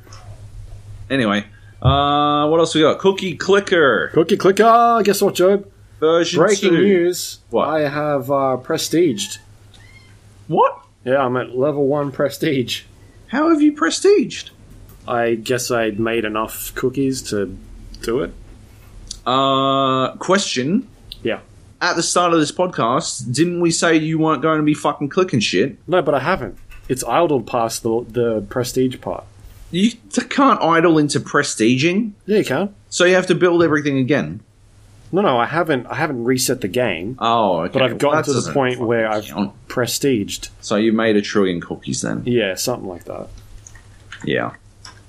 Anyway, 1.10 1.46
uh, 1.82 2.48
what 2.48 2.60
else 2.60 2.74
we 2.74 2.82
got? 2.82 2.98
Cookie 3.00 3.36
Clicker 3.36 4.10
Cookie 4.14 4.38
clicker. 4.38 5.02
Guess 5.04 5.22
what, 5.22 5.36
Joe? 5.36 5.64
version 6.04 6.40
Breaking 6.40 6.72
two. 6.72 6.82
news. 6.82 7.40
What? 7.50 7.70
I 7.70 7.88
have 7.88 8.30
uh, 8.30 8.58
prestiged. 8.62 9.38
What? 10.50 10.80
Yeah, 11.06 11.20
I'm 11.20 11.38
at 11.38 11.56
level 11.56 11.88
one 11.88 12.12
prestige. 12.12 12.84
How 13.28 13.50
have 13.50 13.62
you 13.62 13.72
prestiged? 13.74 14.50
I 15.08 15.36
guess 15.36 15.72
I 15.72 15.92
made 15.92 16.26
enough 16.26 16.76
cookies 16.76 17.22
to 17.30 17.58
do 18.02 18.22
it. 18.22 18.34
Uh, 19.26 20.16
question. 20.18 20.90
Yeah. 21.24 21.40
At 21.84 21.98
the 21.98 22.02
start 22.04 22.34
of 22.34 22.40
this 22.40 22.52
podcast, 22.52 23.34
didn't 23.36 23.60
we 23.60 23.70
say 23.70 23.98
you 23.98 24.18
weren't 24.18 24.42
going 24.42 24.58
to 24.58 24.64
be 24.64 24.74
fucking 24.74 25.10
clicking 25.10 25.42
shit? 25.42 25.78
No, 25.86 26.02
but 26.02 26.16
I 26.16 26.20
haven't. 26.22 26.58
It's 26.88 27.04
idled 27.04 27.46
past 27.46 27.84
the 27.84 28.06
the 28.10 28.42
prestige 28.50 29.00
part. 29.02 29.26
You 29.70 29.90
t- 29.92 30.22
can't 30.30 30.62
idle 30.62 30.98
into 30.98 31.20
prestiging, 31.20 32.12
Yeah, 32.26 32.38
you 32.38 32.46
can. 32.46 32.74
so 32.90 33.04
you 33.06 33.16
have 33.16 33.28
to 33.28 33.36
build 33.36 33.62
everything 33.64 33.98
again. 33.98 34.40
No, 35.12 35.22
no, 35.22 35.38
I 35.38 35.46
haven't. 35.46 35.86
I 35.88 35.96
haven't 35.96 36.24
reset 36.24 36.62
the 36.62 36.68
game, 36.70 37.18
Oh, 37.20 37.60
okay. 37.64 37.74
but 37.74 37.82
I've 37.82 37.92
Well, 37.92 37.98
gotten 38.00 38.18
that 38.20 38.26
to 38.26 38.32
the 38.32 38.38
doesn't 38.38 38.54
point 38.54 38.76
fucking 38.76 38.88
where 38.88 39.08
I've 39.12 39.26
count. 39.26 39.52
prestiged. 39.68 40.50
So 40.62 40.76
you 40.78 40.94
made 40.94 41.18
a 41.18 41.22
trillion 41.22 41.60
cookies 41.60 42.02
then? 42.02 42.24
Yeah, 42.26 42.56
something 42.56 42.88
like 42.88 43.04
that. 43.06 43.28
Yeah. 44.24 44.52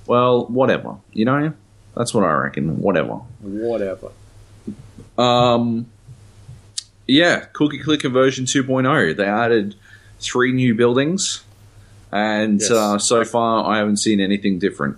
Well, 0.07 0.47
whatever. 0.47 0.97
You 1.13 1.25
know, 1.25 1.53
that's 1.97 2.13
what 2.13 2.25
I 2.25 2.33
reckon. 2.33 2.81
Whatever. 2.81 3.21
Whatever. 3.41 4.09
Um. 5.17 5.87
Yeah, 7.06 7.40
Cookie 7.52 7.78
Clicker 7.78 8.09
version 8.09 8.44
2.0. 8.47 9.16
They 9.16 9.24
added 9.26 9.74
three 10.20 10.52
new 10.52 10.74
buildings, 10.74 11.43
and 12.10 12.60
Yes. 12.60 12.70
uh, 12.70 12.98
so 12.98 13.24
far 13.24 13.68
I 13.70 13.78
haven't 13.78 13.98
seen 13.98 14.20
anything 14.20 14.59
different. 14.59 14.97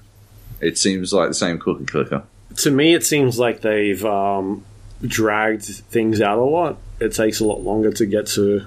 It 0.61 0.79
seems 0.79 1.13
like 1.13 1.29
the 1.29 1.35
same 1.35 1.59
Cookie 1.59 1.85
Clicker. 1.85 2.23
To 2.59 2.71
me, 2.71 2.95
it 2.95 3.05
seems 3.05 3.39
like 3.39 3.61
they've 3.61 4.03
um, 4.05 4.65
dragged 5.07 5.65
things 5.65 6.21
out 6.21 6.39
a 6.39 6.45
lot. 6.45 6.79
It 7.01 7.13
takes 7.13 7.41
a 7.41 7.45
lot 7.45 7.61
longer 7.61 7.91
to 7.93 8.07
get 8.07 8.27
to 8.29 8.65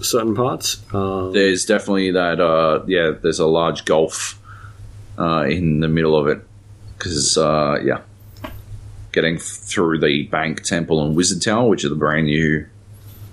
certain 0.00 0.34
parts. 0.34 0.82
Um, 0.94 1.32
There's 1.32 1.64
definitely 1.66 2.12
that. 2.12 2.40
Uh, 2.40 2.84
yeah, 2.86 3.10
there's 3.20 3.38
a 3.40 3.46
large 3.46 3.84
gulf 3.84 4.40
uh, 5.18 5.44
in 5.48 5.80
the 5.80 5.88
middle 5.88 6.16
of 6.16 6.26
it 6.28 6.40
because 6.96 7.36
uh, 7.36 7.78
yeah, 7.84 8.00
getting 9.12 9.36
through 9.38 9.98
the 9.98 10.22
Bank 10.24 10.62
Temple 10.62 11.04
and 11.04 11.14
Wizard 11.16 11.42
Tower, 11.42 11.68
which 11.68 11.84
are 11.84 11.88
the 11.90 11.94
brand 11.94 12.26
new 12.26 12.64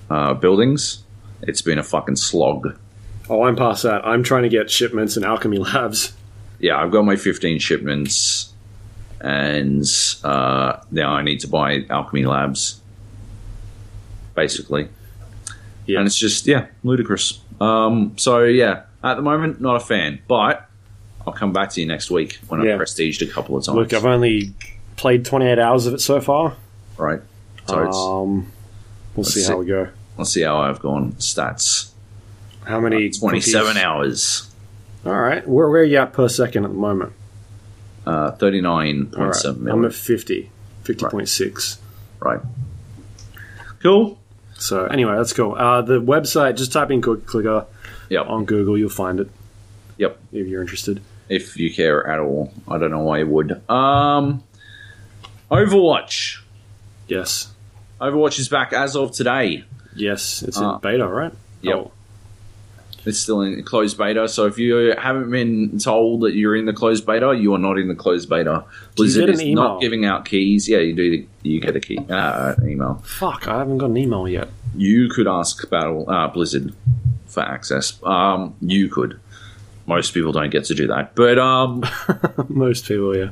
uh, 0.10 0.34
buildings, 0.34 1.04
it's 1.42 1.62
been 1.62 1.80
a 1.80 1.84
fucking 1.84 2.16
slog. 2.16 2.78
oh, 3.30 3.44
I'm 3.44 3.56
past 3.56 3.84
that. 3.84 4.06
I'm 4.06 4.24
trying 4.24 4.44
to 4.44 4.50
get 4.50 4.70
shipments 4.70 5.18
in 5.18 5.24
Alchemy 5.24 5.58
Labs. 5.58 6.14
Yeah, 6.60 6.78
I've 6.82 6.92
got 6.92 7.04
my 7.04 7.16
15 7.16 7.60
shipments, 7.60 8.54
and 9.20 9.84
uh, 10.24 10.78
now 10.92 11.12
I 11.14 11.22
need 11.22 11.40
to 11.42 11.48
buy 11.48 11.86
Alchemy 11.90 12.26
Labs, 12.26 12.80
basically. 14.36 14.88
Yeah. 15.86 16.00
And 16.00 16.08
it's 16.08 16.18
just 16.18 16.48
yeah, 16.48 16.68
ludicrous. 16.84 17.40
Um, 17.60 18.14
so 18.18 18.44
yeah, 18.44 18.84
at 19.04 19.16
the 19.16 19.22
moment, 19.22 19.60
not 19.62 19.76
a 19.76 19.80
fan, 19.80 20.20
but 20.28 20.70
I'll 21.28 21.34
come 21.34 21.52
back 21.54 21.72
to 21.72 21.82
you 21.82 21.88
next 21.88 22.10
week 22.10 22.40
when 22.48 22.62
Yeah. 22.62 22.74
I've 22.76 22.80
prestiged 22.82 23.22
a 23.28 23.32
couple 23.32 23.58
of 23.58 23.66
times. 23.66 23.76
Look, 23.76 23.94
I've 23.94 24.06
only 24.06 24.54
played 24.96 25.26
28 25.26 25.60
hours 25.60 25.86
of 25.86 25.94
it 25.94 26.02
so 26.02 26.22
far. 26.22 26.56
right. 26.98 27.22
So 27.68 27.82
it's, 27.84 27.98
Um, 27.98 28.52
we'll 29.16 29.24
see, 29.24 29.42
see. 29.42 29.52
how 29.52 29.58
we 29.58 29.66
go. 29.66 29.90
let's 30.18 30.32
see 30.32 30.42
how 30.42 30.60
I've 30.62 30.80
gone. 30.80 31.14
Stats: 31.14 31.92
How 32.66 32.80
many? 32.80 33.10
27 33.10 33.66
cookies? 33.68 33.84
hours, 33.84 34.50
All 35.06 35.14
right. 35.14 35.48
Where, 35.48 35.70
where 35.70 35.82
are 35.82 35.86
you 35.86 35.98
at 35.98 36.14
per 36.14 36.28
second 36.30 36.66
at 36.66 36.72
the 36.72 36.78
moment? 36.78 37.14
uh, 38.06 38.32
39.7 38.34 39.18
All 39.18 39.26
right. 39.26 39.44
million. 39.60 39.70
I'm 39.80 39.86
at 39.86 39.94
50. 39.94 40.50
50.6. 40.84 41.78
right. 42.20 42.42
Cool. 43.82 44.20
So 44.56 44.86
anyway, 44.86 45.16
that's 45.16 45.34
cool. 45.34 45.56
Uh, 45.56 45.82
the 45.82 46.02
website, 46.02 46.56
just 46.58 46.72
type 46.74 46.92
in 46.92 47.02
Cookie 47.02 47.26
Clicker 47.26 47.66
Yep. 48.10 48.28
on 48.28 48.46
Google, 48.46 48.78
you'll 48.78 48.90
find 48.90 49.20
it 49.20 49.30
Yep. 49.98 50.18
if 50.34 50.48
you're 50.48 50.62
interested. 50.62 51.02
if 51.30 51.58
you 51.58 51.74
care 51.74 52.06
at 52.06 52.20
all. 52.20 52.54
I 52.68 52.78
don't 52.78 52.92
know 52.92 53.00
why 53.00 53.20
you 53.20 53.28
would. 53.28 53.52
Um, 53.70 54.44
Overwatch. 55.50 56.42
Yes. 57.08 57.53
Overwatch 58.04 58.38
is 58.40 58.50
back 58.50 58.74
as 58.74 58.96
of 58.96 59.12
today. 59.14 59.64
Yes, 59.96 60.44
it's 60.44 60.58
Ah. 60.60 60.76
in 60.76 60.82
beta, 60.82 61.08
right? 61.08 61.32
Yep. 61.62 61.76
Oh, 61.76 61.92
It's 63.06 63.20
still 63.20 63.42
in 63.42 63.62
closed 63.64 63.98
beta, 63.98 64.28
so 64.30 64.46
if 64.46 64.58
you 64.58 64.94
haven't 64.98 65.30
been 65.30 65.78
told 65.80 66.22
that 66.22 66.34
you're 66.36 66.56
in 66.56 66.66
the 66.66 66.74
closed 66.74 67.06
beta, 67.06 67.34
you 67.38 67.54
are 67.54 67.60
not 67.60 67.78
in 67.78 67.88
the 67.90 67.96
closed 67.96 68.30
beta. 68.30 68.64
Blizzard 68.96 69.30
is 69.30 69.42
email? 69.42 69.56
not 69.56 69.82
giving 69.82 70.06
out 70.06 70.24
keys. 70.26 70.68
Yeah, 70.70 70.78
you 70.80 70.94
do. 70.94 71.26
You 71.44 71.60
get 71.60 71.76
a 71.76 71.80
key, 71.82 72.00
uh, 72.10 72.56
email. 72.64 73.02
fuck, 73.06 73.48
I 73.48 73.58
haven't 73.60 73.78
got 73.80 73.90
an 73.90 73.98
email 73.98 74.28
yet. 74.28 74.48
You 74.76 75.10
could 75.10 75.28
ask 75.28 75.70
Battle 75.70 76.10
uh, 76.10 76.28
Blizzard 76.30 76.74
for 77.28 77.42
access. 77.44 78.00
Um, 78.04 78.56
you 78.62 78.88
could. 78.90 79.20
Most 79.86 80.14
people 80.14 80.32
don't 80.32 80.50
get 80.50 80.64
to 80.66 80.74
do 80.76 80.88
that, 80.88 81.14
but 81.14 81.38
um, 81.38 81.84
Most 82.48 82.86
people, 82.88 83.16
yeah. 83.18 83.30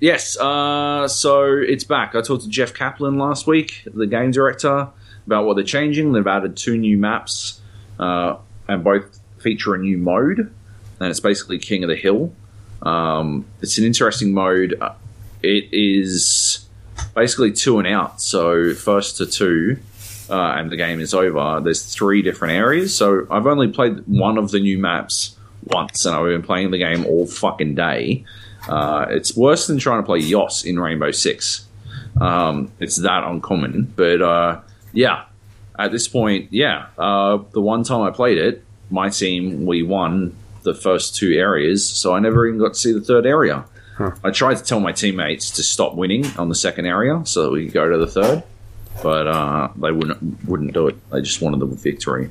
Yes, 0.00 0.38
uh, 0.38 1.08
so 1.08 1.44
it's 1.56 1.82
back. 1.84 2.14
I 2.14 2.20
talked 2.22 2.44
to 2.44 2.48
Jeff 2.48 2.72
Kaplan 2.72 3.18
last 3.18 3.46
week, 3.46 3.82
the 3.92 4.06
game 4.06 4.30
director, 4.30 4.88
about 5.26 5.44
what 5.44 5.54
they're 5.54 5.64
changing. 5.64 6.12
They've 6.12 6.26
added 6.26 6.56
two 6.56 6.78
new 6.78 6.96
maps, 6.96 7.60
uh, 7.98 8.36
and 8.68 8.84
both 8.84 9.18
feature 9.38 9.74
a 9.74 9.78
new 9.78 9.98
mode, 9.98 10.38
and 11.00 11.10
it's 11.10 11.20
basically 11.20 11.58
King 11.58 11.82
of 11.82 11.88
the 11.88 11.96
Hill. 11.96 12.32
Um, 12.82 13.46
it's 13.60 13.76
an 13.78 13.84
interesting 13.84 14.32
mode. 14.32 14.76
Uh, 14.80 14.94
It 15.42 15.68
is 15.72 16.66
basically 17.14 17.52
two 17.52 17.78
and 17.78 17.86
out, 17.88 18.20
so 18.20 18.74
first 18.74 19.16
to 19.18 19.26
two, 19.26 19.78
uh, 20.30 20.54
and 20.56 20.70
the 20.70 20.76
game 20.76 21.00
is 21.00 21.12
over. 21.12 21.60
There's 21.60 21.82
three 21.82 22.22
different 22.22 22.54
areas, 22.54 22.94
so 22.94 23.26
I've 23.30 23.46
only 23.46 23.68
played 23.68 24.06
one 24.06 24.38
of 24.38 24.52
the 24.52 24.60
new 24.60 24.78
maps 24.78 25.36
once, 25.64 26.06
and 26.06 26.14
I've 26.14 26.26
been 26.26 26.42
playing 26.42 26.70
the 26.70 26.78
game 26.78 27.04
all 27.06 27.26
fucking 27.26 27.74
day. 27.74 28.24
Uh, 28.68 29.06
it's 29.10 29.36
worse 29.36 29.66
than 29.66 29.78
trying 29.78 30.02
to 30.02 30.06
play 30.06 30.18
Yacht 30.18 30.64
in 30.64 30.78
Rainbow 30.78 31.10
Six. 31.10 31.66
Um, 32.20 32.70
it's 32.80 32.96
that 32.96 33.24
uncommon, 33.24 33.92
but 33.96 34.22
uh, 34.22 34.60
yeah. 34.92 35.24
at 35.78 35.92
this 35.92 36.08
point, 36.08 36.52
yeah, 36.52 36.86
uh, 36.98 37.38
the 37.52 37.60
one 37.60 37.84
time 37.84 38.02
I 38.02 38.10
played 38.10 38.38
it, 38.38 38.64
my 38.90 39.08
team 39.08 39.64
we 39.64 39.82
won 39.82 40.36
the 40.62 40.74
first 40.74 41.14
two 41.14 41.32
areas, 41.32 41.88
so 41.88 42.14
I 42.14 42.18
never 42.18 42.46
even 42.46 42.58
got 42.58 42.74
to 42.74 42.78
see 42.78 42.92
the 42.92 43.00
third 43.00 43.26
area. 43.26 43.64
Huh. 43.96 44.12
I 44.24 44.30
tried 44.30 44.56
to 44.56 44.64
tell 44.64 44.80
my 44.80 44.92
teammates 44.92 45.50
to 45.52 45.62
stop 45.62 45.94
winning 45.94 46.26
on 46.36 46.48
the 46.48 46.54
second 46.54 46.86
area 46.86 47.22
so 47.24 47.44
that 47.44 47.50
we 47.50 47.64
could 47.64 47.74
go 47.74 47.88
to 47.88 47.98
the 47.98 48.06
third, 48.06 48.42
but 49.02 49.26
uh, 49.26 49.68
they 49.76 49.92
wouldn't 49.92 50.44
wouldn't 50.44 50.72
do 50.72 50.88
it. 50.88 51.10
They 51.10 51.20
just 51.20 51.40
wanted 51.40 51.60
the 51.60 51.66
victory. 51.66 52.30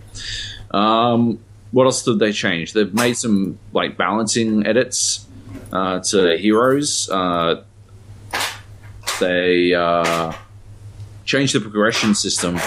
Um, 0.72 1.40
what 1.72 1.86
else 1.86 2.04
did 2.04 2.20
they 2.20 2.32
change? 2.32 2.74
They've 2.74 2.94
made 2.94 3.18
some 3.18 3.60
like 3.74 3.98
balancing 3.98 4.66
edits 4.66 5.27
uh, 5.72 6.00
to 6.00 6.38
heroes. 6.38 7.10
Uh, 7.10 7.64
they 9.20 9.74
uh, 9.74 10.34
changed 11.26 11.56
the 11.56 11.60
progression 11.60 12.16
system 12.16 12.60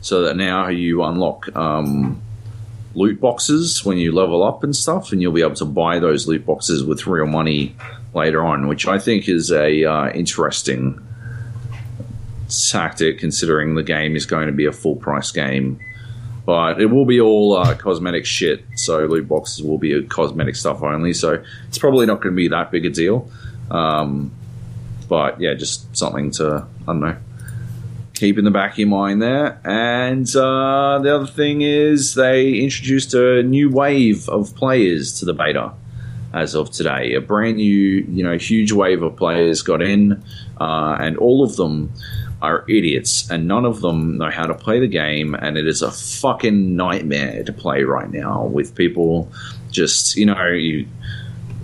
so 0.00 0.22
that 0.22 0.36
now 0.36 0.68
you 0.68 1.02
unlock 1.04 1.54
um, 1.56 2.20
loot 2.94 3.20
boxes 3.20 3.84
when 3.84 3.98
you 3.98 4.12
level 4.12 4.42
up 4.42 4.64
and 4.64 4.74
stuff, 4.74 5.12
and 5.12 5.22
you'll 5.22 5.32
be 5.32 5.42
able 5.42 5.54
to 5.54 5.64
buy 5.64 5.98
those 5.98 6.26
loot 6.26 6.44
boxes 6.44 6.84
with 6.84 7.06
real 7.06 7.26
money 7.26 7.74
later 8.14 8.44
on, 8.44 8.68
which 8.68 8.86
I 8.86 8.98
think 8.98 9.28
is 9.28 9.50
a 9.50 9.84
uh, 9.84 10.10
interesting 10.10 11.00
tactic 12.48 13.18
considering 13.18 13.74
the 13.74 13.82
game 13.82 14.14
is 14.14 14.26
going 14.26 14.46
to 14.46 14.52
be 14.52 14.66
a 14.66 14.72
full 14.72 14.96
price 14.96 15.30
game. 15.30 15.80
But 16.44 16.80
it 16.80 16.86
will 16.86 17.04
be 17.04 17.20
all 17.20 17.56
uh, 17.56 17.74
cosmetic 17.76 18.26
shit, 18.26 18.64
so 18.74 19.06
loot 19.06 19.28
boxes 19.28 19.62
will 19.62 19.78
be 19.78 20.02
cosmetic 20.04 20.56
stuff 20.56 20.82
only. 20.82 21.12
So 21.12 21.42
it's 21.68 21.78
probably 21.78 22.06
not 22.06 22.16
going 22.20 22.34
to 22.34 22.36
be 22.36 22.48
that 22.48 22.70
big 22.70 22.84
a 22.84 22.90
deal. 22.90 23.30
Um, 23.70 24.32
but 25.08 25.40
yeah, 25.40 25.54
just 25.54 25.96
something 25.96 26.32
to 26.32 26.66
I 26.82 26.86
don't 26.86 27.00
know 27.00 27.16
keep 28.22 28.38
in 28.38 28.44
the 28.44 28.52
back 28.52 28.72
of 28.72 28.78
your 28.78 28.86
mind 28.86 29.20
there. 29.20 29.60
And 29.64 30.28
uh, 30.36 31.00
the 31.02 31.12
other 31.12 31.26
thing 31.26 31.62
is 31.62 32.14
they 32.14 32.52
introduced 32.52 33.14
a 33.14 33.42
new 33.42 33.68
wave 33.68 34.28
of 34.28 34.54
players 34.54 35.18
to 35.18 35.24
the 35.24 35.34
beta 35.34 35.72
as 36.32 36.54
of 36.54 36.70
today. 36.70 37.14
A 37.14 37.20
brand 37.20 37.56
new, 37.56 38.06
you 38.08 38.22
know, 38.22 38.38
huge 38.38 38.70
wave 38.70 39.02
of 39.02 39.16
players 39.16 39.62
got 39.62 39.82
in, 39.82 40.22
uh, 40.60 40.96
and 41.00 41.16
all 41.18 41.42
of 41.42 41.56
them 41.56 41.92
are 42.42 42.64
idiots, 42.68 43.30
and 43.30 43.46
none 43.46 43.64
of 43.64 43.80
them 43.80 44.18
know 44.18 44.30
how 44.30 44.46
to 44.46 44.54
play 44.54 44.80
the 44.80 44.88
game, 44.88 45.34
and 45.34 45.56
it 45.56 45.66
is 45.66 45.80
a 45.80 45.90
fucking 45.90 46.76
nightmare 46.76 47.44
to 47.44 47.52
play 47.52 47.84
right 47.84 48.10
now 48.10 48.44
with 48.44 48.74
people 48.74 49.32
just, 49.70 50.16
you 50.16 50.26
know, 50.26 50.48
you 50.48 50.86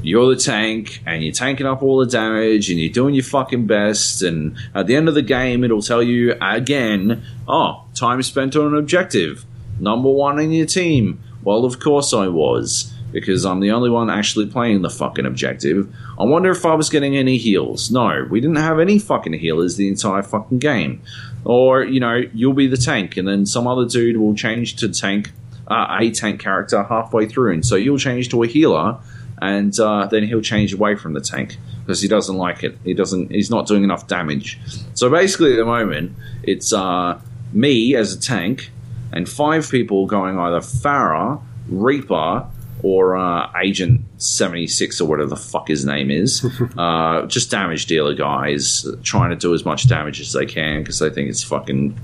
you're 0.01 0.33
the 0.35 0.41
tank 0.41 1.03
and 1.07 1.25
you're 1.25 1.33
tanking 1.33 1.67
up 1.67 1.83
all 1.83 1.99
the 1.99 2.07
damage 2.07 2.71
and 2.71 2.79
you're 2.79 2.93
doing 2.93 3.15
your 3.15 3.25
fucking 3.25 3.67
best 3.67 4.23
and 4.23 4.57
at 4.73 4.87
the 4.87 4.95
end 4.95 5.09
of 5.09 5.15
the 5.15 5.23
game 5.23 5.65
it'll 5.65 5.83
tell 5.83 6.03
you 6.03 6.37
again 6.41 7.21
oh 7.49 7.85
time 7.95 8.23
spent 8.23 8.55
on 8.55 8.69
an 8.69 8.77
objective. 8.77 9.45
Number 9.81 10.09
one 10.09 10.39
in 10.39 10.53
your 10.53 10.67
team. 10.67 11.21
Well 11.43 11.65
of 11.65 11.81
course 11.81 12.15
i 12.15 12.29
was 12.29 12.95
because 13.13 13.45
i'm 13.45 13.61
the 13.61 13.71
only 13.71 13.91
one 13.91 14.11
actually 14.11 14.47
playing 14.47 14.83
the 14.83 14.91
fucking 14.91 15.27
objective 15.27 15.93
i 16.19 16.25
wonder 16.25 16.51
if 16.51 16.65
i 16.65 16.75
was 16.75 16.89
getting 16.89 17.17
any 17.17 17.37
heals 17.37 17.91
no 17.91 18.27
we 18.31 18.41
didn't 18.41 18.57
have 18.57 18.79
any 18.79 18.99
fucking 18.99 19.33
healers 19.33 19.77
the 19.77 19.89
entire 19.89 20.23
fucking 20.23 20.59
game 20.59 21.01
or 21.45 21.85
you 21.85 22.01
know 22.01 22.23
you'll 22.35 22.53
be 22.53 22.67
the 22.67 22.77
tank 22.77 23.17
and 23.17 23.27
then 23.27 23.47
some 23.47 23.67
other 23.67 23.87
dude 23.87 24.17
will 24.17 24.35
change 24.35 24.77
to 24.77 24.89
tank 24.89 25.33
uh, 25.69 25.99
a 26.01 26.11
tank 26.11 26.41
character 26.41 26.83
halfway 26.83 27.27
through 27.27 27.53
and 27.53 27.65
so 27.65 27.77
you'll 27.77 27.99
change 27.99 28.29
to 28.29 28.43
a 28.43 28.47
healer 28.47 28.99
and 29.41 29.79
uh, 29.79 30.07
then 30.07 30.25
he'll 30.25 30.41
change 30.41 30.73
away 30.73 30.97
from 30.97 31.13
the 31.13 31.21
tank 31.21 31.59
because 31.89 32.01
he 32.03 32.09
doesn't 32.09 32.37
like 32.37 32.65
it. 32.65 32.77
He 32.85 32.95
doesn't. 32.95 33.31
He's 33.31 33.51
not 33.51 33.67
doing 33.67 33.85
enough 33.85 34.07
damage. 34.07 34.59
So 34.95 35.09
basically, 35.11 35.53
at 35.53 35.57
the 35.57 35.65
moment, 35.65 36.13
it's 36.43 36.73
uh, 36.73 37.21
me 37.53 37.95
as 37.95 38.13
a 38.13 38.21
tank 38.21 38.71
and 39.13 39.29
five 39.29 39.71
people 39.71 40.07
going 40.07 40.39
either 40.39 40.61
Pharah, 40.61 41.41
Reaper, 41.69 42.47
or 42.83 43.17
uh, 43.17 43.51
Agent 43.61 44.03
seventy 44.19 44.67
six 44.67 45.01
or 45.01 45.09
whatever 45.09 45.31
the 45.31 45.37
fuck 45.37 45.69
his 45.69 45.85
name 45.85 46.11
is. 46.11 46.45
uh, 46.79 47.27
just 47.27 47.51
damage 47.51 47.87
dealer 47.87 48.15
guys 48.15 48.87
trying 49.03 49.31
to 49.31 49.37
do 49.37 49.55
as 49.55 49.65
much 49.65 49.89
damage 49.89 50.21
as 50.21 50.33
they 50.33 50.47
can 50.47 50.83
because 50.83 50.99
they 50.99 51.11
think 51.11 51.29
it's 51.29 51.43
fucking. 51.43 51.99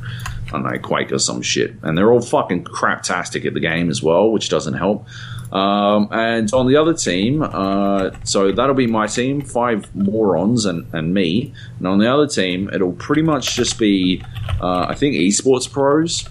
I 0.47 0.51
don't 0.51 0.63
know, 0.63 0.79
Quake 0.79 1.11
or 1.11 1.19
some 1.19 1.43
shit. 1.43 1.75
And 1.83 1.99
they're 1.99 2.13
all 2.13 2.21
fucking 2.21 2.65
craptastic 2.65 3.45
at 3.45 3.55
the 3.55 3.61
game 3.61 3.91
as 3.91 4.03
well, 4.03 4.31
which 4.31 4.51
doesn't 4.51 4.75
help. 4.75 5.07
Um, 5.55 6.09
and 6.11 6.53
on 6.53 6.67
the 6.67 6.77
other 6.77 6.95
team, 6.95 7.43
uh, 7.43 8.11
so 8.25 8.51
that'll 8.51 8.75
be 8.75 8.89
my 8.89 9.07
team, 9.07 9.41
five 9.41 9.95
morons 9.95 10.65
and, 10.65 10.93
and 10.93 11.15
me. 11.15 11.55
And 11.79 11.87
on 11.87 11.99
the 11.99 12.13
other 12.13 12.27
team, 12.27 12.69
it'll 12.73 12.93
pretty 12.93 13.23
much 13.23 13.55
just 13.55 13.79
be, 13.79 14.23
uh, 14.61 14.87
I 14.89 14.95
think, 14.97 15.15
esports 15.15 15.71
pros 15.71 16.29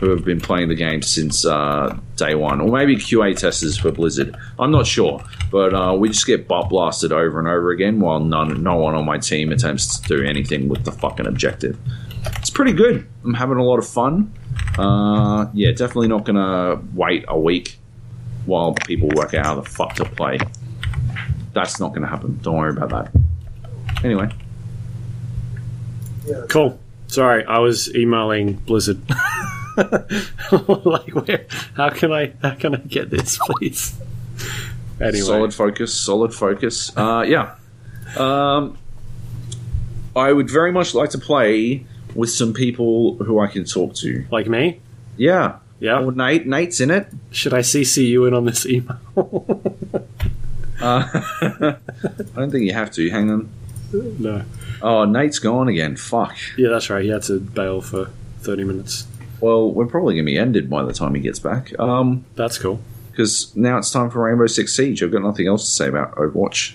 who 0.00 0.10
have 0.10 0.24
been 0.24 0.40
playing 0.40 0.68
the 0.68 0.74
game 0.74 1.02
since 1.02 1.44
uh, 1.44 1.96
day 2.16 2.34
one, 2.34 2.60
or 2.60 2.70
maybe 2.70 2.96
QA 2.96 3.36
testers 3.36 3.78
for 3.78 3.90
Blizzard. 3.90 4.36
I'm 4.58 4.70
not 4.70 4.86
sure, 4.86 5.22
but 5.50 5.74
uh, 5.74 5.96
we 5.98 6.08
just 6.08 6.26
get 6.26 6.46
butt 6.46 6.68
blasted 6.68 7.12
over 7.12 7.38
and 7.38 7.48
over 7.48 7.70
again 7.70 8.00
while 8.00 8.20
none, 8.20 8.62
no 8.62 8.76
one 8.76 8.94
on 8.94 9.04
my 9.04 9.18
team 9.18 9.50
attempts 9.52 9.98
to 10.00 10.08
do 10.16 10.24
anything 10.24 10.68
with 10.68 10.84
the 10.84 10.92
fucking 10.92 11.26
objective. 11.26 11.78
It's 12.36 12.50
pretty 12.50 12.72
good. 12.72 13.06
I'm 13.24 13.34
having 13.34 13.58
a 13.58 13.64
lot 13.64 13.78
of 13.78 13.86
fun. 13.86 14.32
Uh, 14.76 15.46
yeah, 15.54 15.70
definitely 15.70 16.08
not 16.08 16.24
gonna 16.24 16.80
wait 16.94 17.24
a 17.28 17.38
week 17.38 17.78
while 18.46 18.74
people 18.74 19.08
work 19.14 19.34
out 19.34 19.46
how 19.46 19.54
the 19.54 19.64
fuck 19.64 19.94
to 19.94 20.04
play. 20.04 20.38
That's 21.52 21.80
not 21.80 21.94
to 21.94 22.06
happen. 22.06 22.38
Don't 22.42 22.56
worry 22.56 22.70
about 22.70 22.90
that. 22.90 24.04
Anyway, 24.04 24.30
Cool. 26.48 26.78
Sorry, 27.06 27.44
I 27.44 27.58
was 27.58 27.94
emailing 27.94 28.54
Blizzard. 28.54 29.00
like, 30.84 31.14
where? 31.14 31.46
How 31.74 31.90
can 31.90 32.12
I? 32.12 32.32
How 32.42 32.54
can 32.54 32.74
I 32.74 32.78
get 32.78 33.10
this, 33.10 33.38
please? 33.42 33.94
Anyway, 35.00 35.20
solid 35.20 35.54
focus, 35.54 35.94
solid 35.94 36.34
focus. 36.34 36.96
Uh, 36.96 37.24
yeah. 37.26 37.54
Um, 38.16 38.76
I 40.16 40.32
would 40.32 40.50
very 40.50 40.72
much 40.72 40.94
like 40.94 41.10
to 41.10 41.18
play 41.18 41.86
with 42.14 42.30
some 42.30 42.52
people 42.52 43.16
who 43.18 43.38
I 43.38 43.46
can 43.46 43.64
talk 43.64 43.94
to. 43.96 44.24
like 44.30 44.48
me. 44.48 44.80
Yeah. 45.16 45.58
Yeah. 45.78 46.00
Or 46.02 46.10
Nate. 46.10 46.46
Nate's 46.46 46.80
in 46.80 46.90
it. 46.90 47.06
Should 47.30 47.54
I 47.54 47.60
CC 47.60 48.08
you 48.08 48.24
in 48.26 48.34
on 48.34 48.44
this 48.44 48.66
email? 48.66 48.98
Uh, 50.80 51.08
I 51.42 51.76
don't 52.36 52.52
think 52.52 52.64
you 52.64 52.72
have 52.72 52.92
to. 52.92 53.10
Hang 53.10 53.30
on. 53.32 53.52
no. 53.92 54.44
Oh, 54.80 55.04
Nate's 55.06 55.40
gone 55.40 55.66
again. 55.66 55.96
Fuck. 55.96 56.36
Yeah, 56.56 56.68
that's 56.68 56.88
right. 56.88 57.02
He 57.02 57.08
had 57.10 57.22
to 57.24 57.40
bail 57.40 57.80
for 57.80 58.10
thirty 58.42 58.62
minutes. 58.62 59.04
Well, 59.40 59.70
we're 59.70 59.86
probably 59.86 60.14
going 60.14 60.26
to 60.26 60.32
be 60.32 60.38
ended 60.38 60.68
by 60.68 60.84
the 60.84 60.92
time 60.92 61.14
he 61.14 61.20
gets 61.20 61.38
back. 61.38 61.78
Um, 61.78 62.24
That's 62.34 62.58
cool. 62.58 62.80
because 63.10 63.54
now 63.56 63.78
it's 63.78 63.90
time 63.90 64.10
for 64.10 64.24
Rainbow 64.24 64.46
Six 64.46 64.74
Siege. 64.74 65.02
I've 65.02 65.12
got 65.12 65.22
nothing 65.22 65.46
else 65.46 65.64
to 65.64 65.70
say 65.70 65.88
about 65.88 66.14
Overwatch. 66.16 66.74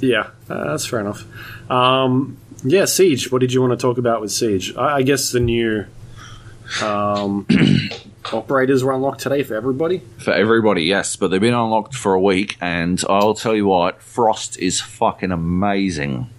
Yeah, 0.00 0.30
uh, 0.48 0.64
that's 0.64 0.86
fair 0.86 1.00
enough. 1.00 1.24
Um, 1.70 2.38
yeah, 2.64 2.86
Siege. 2.86 3.30
What 3.30 3.40
did 3.40 3.52
you 3.52 3.60
want 3.60 3.72
to 3.72 3.76
talk 3.76 3.98
about 3.98 4.20
with 4.22 4.32
Siege? 4.32 4.74
I, 4.76 4.96
I 4.96 5.02
guess 5.02 5.30
the 5.32 5.40
new 5.40 5.84
um, 6.82 7.46
operators 8.32 8.82
were 8.82 8.92
unlocked 8.92 9.20
today 9.20 9.42
for 9.42 9.54
everybody. 9.54 10.00
For 10.18 10.32
everybody, 10.32 10.84
yes, 10.84 11.16
but 11.16 11.28
they've 11.28 11.40
been 11.40 11.52
unlocked 11.54 11.94
for 11.94 12.14
a 12.14 12.20
week, 12.20 12.56
and 12.60 13.02
I'll 13.10 13.34
tell 13.34 13.54
you 13.54 13.66
what, 13.66 14.02
Frost 14.02 14.58
is 14.58 14.80
fucking 14.80 15.32
amazing. 15.32 16.30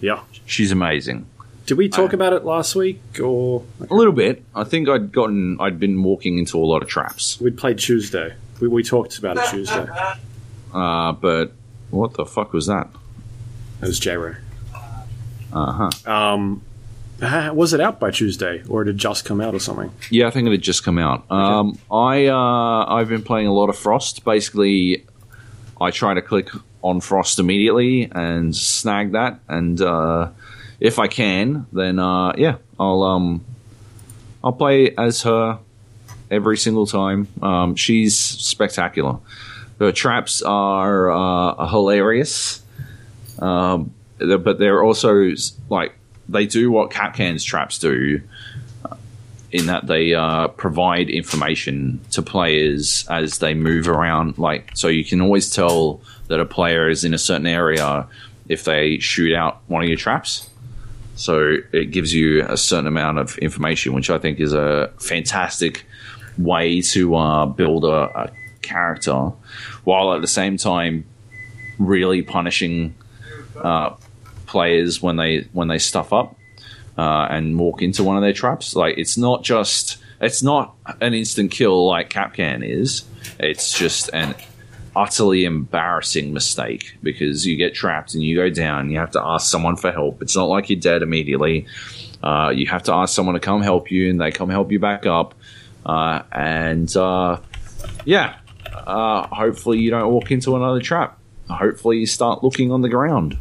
Yeah. 0.00 0.22
She's 0.46 0.72
amazing. 0.72 1.26
Did 1.68 1.76
we 1.76 1.90
talk 1.90 2.14
about 2.14 2.32
it 2.32 2.46
last 2.46 2.74
week, 2.74 2.98
or 3.22 3.62
A 3.90 3.94
little 3.94 4.14
bit. 4.14 4.42
I 4.54 4.64
think 4.64 4.88
I'd 4.88 5.12
gotten, 5.12 5.60
I'd 5.60 5.78
been 5.78 6.02
walking 6.02 6.38
into 6.38 6.56
a 6.56 6.64
lot 6.64 6.82
of 6.82 6.88
traps. 6.88 7.38
we'd 7.42 7.58
played 7.58 7.78
Tuesday? 7.78 8.36
We, 8.58 8.68
we 8.68 8.82
talked 8.82 9.18
about 9.18 9.36
it 9.36 9.44
Tuesday. 9.50 9.86
Uh, 10.70 11.12
but 11.12 11.52
what 11.88 12.12
the 12.12 12.26
fuck 12.26 12.52
was 12.52 12.66
that? 12.66 12.88
It 13.80 13.86
was 13.86 13.98
J-Ray. 13.98 14.34
Uh 15.50 15.88
huh. 15.90 16.12
Um, 16.12 16.62
was 17.54 17.72
it 17.72 17.80
out 17.80 17.98
by 17.98 18.10
Tuesday, 18.10 18.62
or 18.68 18.84
did 18.84 18.96
it 18.96 18.98
just 18.98 19.24
come 19.24 19.40
out 19.40 19.54
or 19.54 19.60
something? 19.60 19.90
Yeah, 20.10 20.26
I 20.26 20.30
think 20.30 20.46
it 20.46 20.50
had 20.50 20.60
just 20.60 20.84
come 20.84 20.98
out. 20.98 21.24
Um, 21.30 21.78
I 21.90 22.26
uh, 22.26 22.84
I've 22.86 23.08
been 23.08 23.22
playing 23.22 23.46
a 23.46 23.52
lot 23.54 23.70
of 23.70 23.78
Frost. 23.78 24.26
Basically, 24.26 25.06
I 25.80 25.90
try 25.90 26.12
to 26.12 26.20
click 26.20 26.50
on 26.82 27.00
Frost 27.00 27.38
immediately 27.38 28.10
and 28.12 28.54
snag 28.54 29.12
that, 29.12 29.40
and 29.48 29.80
uh, 29.80 30.28
if 30.80 30.98
I 30.98 31.08
can, 31.08 31.66
then 31.72 31.98
uh, 31.98 32.32
yeah, 32.36 32.56
I'll 32.78 33.02
um, 33.02 33.44
I'll 34.42 34.52
play 34.52 34.94
as 34.96 35.22
her 35.22 35.58
every 36.30 36.56
single 36.56 36.86
time. 36.86 37.28
Um, 37.42 37.74
she's 37.74 38.16
spectacular. 38.16 39.18
Her 39.78 39.92
traps 39.92 40.42
are 40.42 41.10
uh, 41.10 41.66
hilarious, 41.68 42.62
um, 43.38 43.92
but 44.18 44.58
they're 44.58 44.82
also 44.82 45.32
like 45.68 45.94
they 46.28 46.46
do 46.46 46.70
what 46.70 46.90
Kapkan's 46.90 47.44
traps 47.44 47.78
do 47.78 48.20
in 49.50 49.66
that 49.66 49.86
they 49.86 50.14
uh, 50.14 50.48
provide 50.48 51.08
information 51.08 52.00
to 52.10 52.22
players 52.22 53.06
as 53.08 53.38
they 53.38 53.54
move 53.54 53.88
around. 53.88 54.38
Like, 54.38 54.72
so 54.74 54.88
you 54.88 55.04
can 55.04 55.20
always 55.20 55.50
tell 55.50 56.00
that 56.28 56.38
a 56.40 56.44
player 56.44 56.88
is 56.88 57.04
in 57.04 57.14
a 57.14 57.18
certain 57.18 57.46
area 57.46 58.06
if 58.48 58.64
they 58.64 58.98
shoot 58.98 59.34
out 59.34 59.60
one 59.66 59.82
of 59.82 59.88
your 59.88 59.96
traps. 59.96 60.47
So 61.18 61.56
it 61.72 61.86
gives 61.90 62.14
you 62.14 62.44
a 62.46 62.56
certain 62.56 62.86
amount 62.86 63.18
of 63.18 63.36
information, 63.38 63.92
which 63.92 64.08
I 64.08 64.18
think 64.18 64.38
is 64.38 64.52
a 64.52 64.92
fantastic 64.98 65.84
way 66.38 66.80
to 66.80 67.16
uh, 67.16 67.46
build 67.46 67.84
a, 67.84 67.88
a 67.88 68.30
character, 68.62 69.32
while 69.82 70.14
at 70.14 70.20
the 70.20 70.28
same 70.28 70.56
time 70.56 71.04
really 71.78 72.22
punishing 72.22 72.94
uh, 73.56 73.94
players 74.46 75.02
when 75.02 75.16
they 75.16 75.48
when 75.52 75.66
they 75.66 75.78
stuff 75.78 76.12
up 76.12 76.36
uh, 76.96 77.26
and 77.30 77.58
walk 77.58 77.82
into 77.82 78.04
one 78.04 78.16
of 78.16 78.22
their 78.22 78.32
traps. 78.32 78.76
Like 78.76 78.96
it's 78.96 79.18
not 79.18 79.42
just 79.42 79.98
it's 80.20 80.42
not 80.42 80.76
an 81.00 81.14
instant 81.14 81.50
kill 81.50 81.86
like 81.86 82.10
Kapkan 82.10 82.62
is. 82.64 83.04
It's 83.40 83.76
just 83.76 84.10
an 84.12 84.36
utterly 84.98 85.44
embarrassing 85.44 86.32
mistake 86.32 86.98
because 87.04 87.46
you 87.46 87.56
get 87.56 87.72
trapped 87.72 88.14
and 88.14 88.22
you 88.22 88.34
go 88.34 88.50
down. 88.50 88.90
You 88.90 88.98
have 88.98 89.12
to 89.12 89.22
ask 89.22 89.48
someone 89.48 89.76
for 89.76 89.92
help. 89.92 90.20
It's 90.20 90.34
not 90.34 90.46
like 90.46 90.68
you're 90.68 90.80
dead 90.80 91.02
immediately. 91.02 91.66
Uh, 92.20 92.52
you 92.52 92.66
have 92.66 92.82
to 92.82 92.92
ask 92.92 93.14
someone 93.14 93.34
to 93.34 93.40
come 93.40 93.62
help 93.62 93.92
you, 93.92 94.10
and 94.10 94.20
they 94.20 94.32
come 94.32 94.50
help 94.50 94.72
you 94.72 94.80
back 94.80 95.06
up. 95.06 95.34
Uh, 95.86 96.22
and 96.32 96.94
uh, 96.96 97.38
yeah, 98.04 98.38
uh, 98.74 99.28
hopefully 99.28 99.78
you 99.78 99.90
don't 99.90 100.10
walk 100.10 100.32
into 100.32 100.56
another 100.56 100.80
trap. 100.80 101.16
Hopefully 101.48 101.98
you 101.98 102.06
start 102.06 102.42
looking 102.42 102.72
on 102.72 102.82
the 102.82 102.88
ground. 102.88 103.38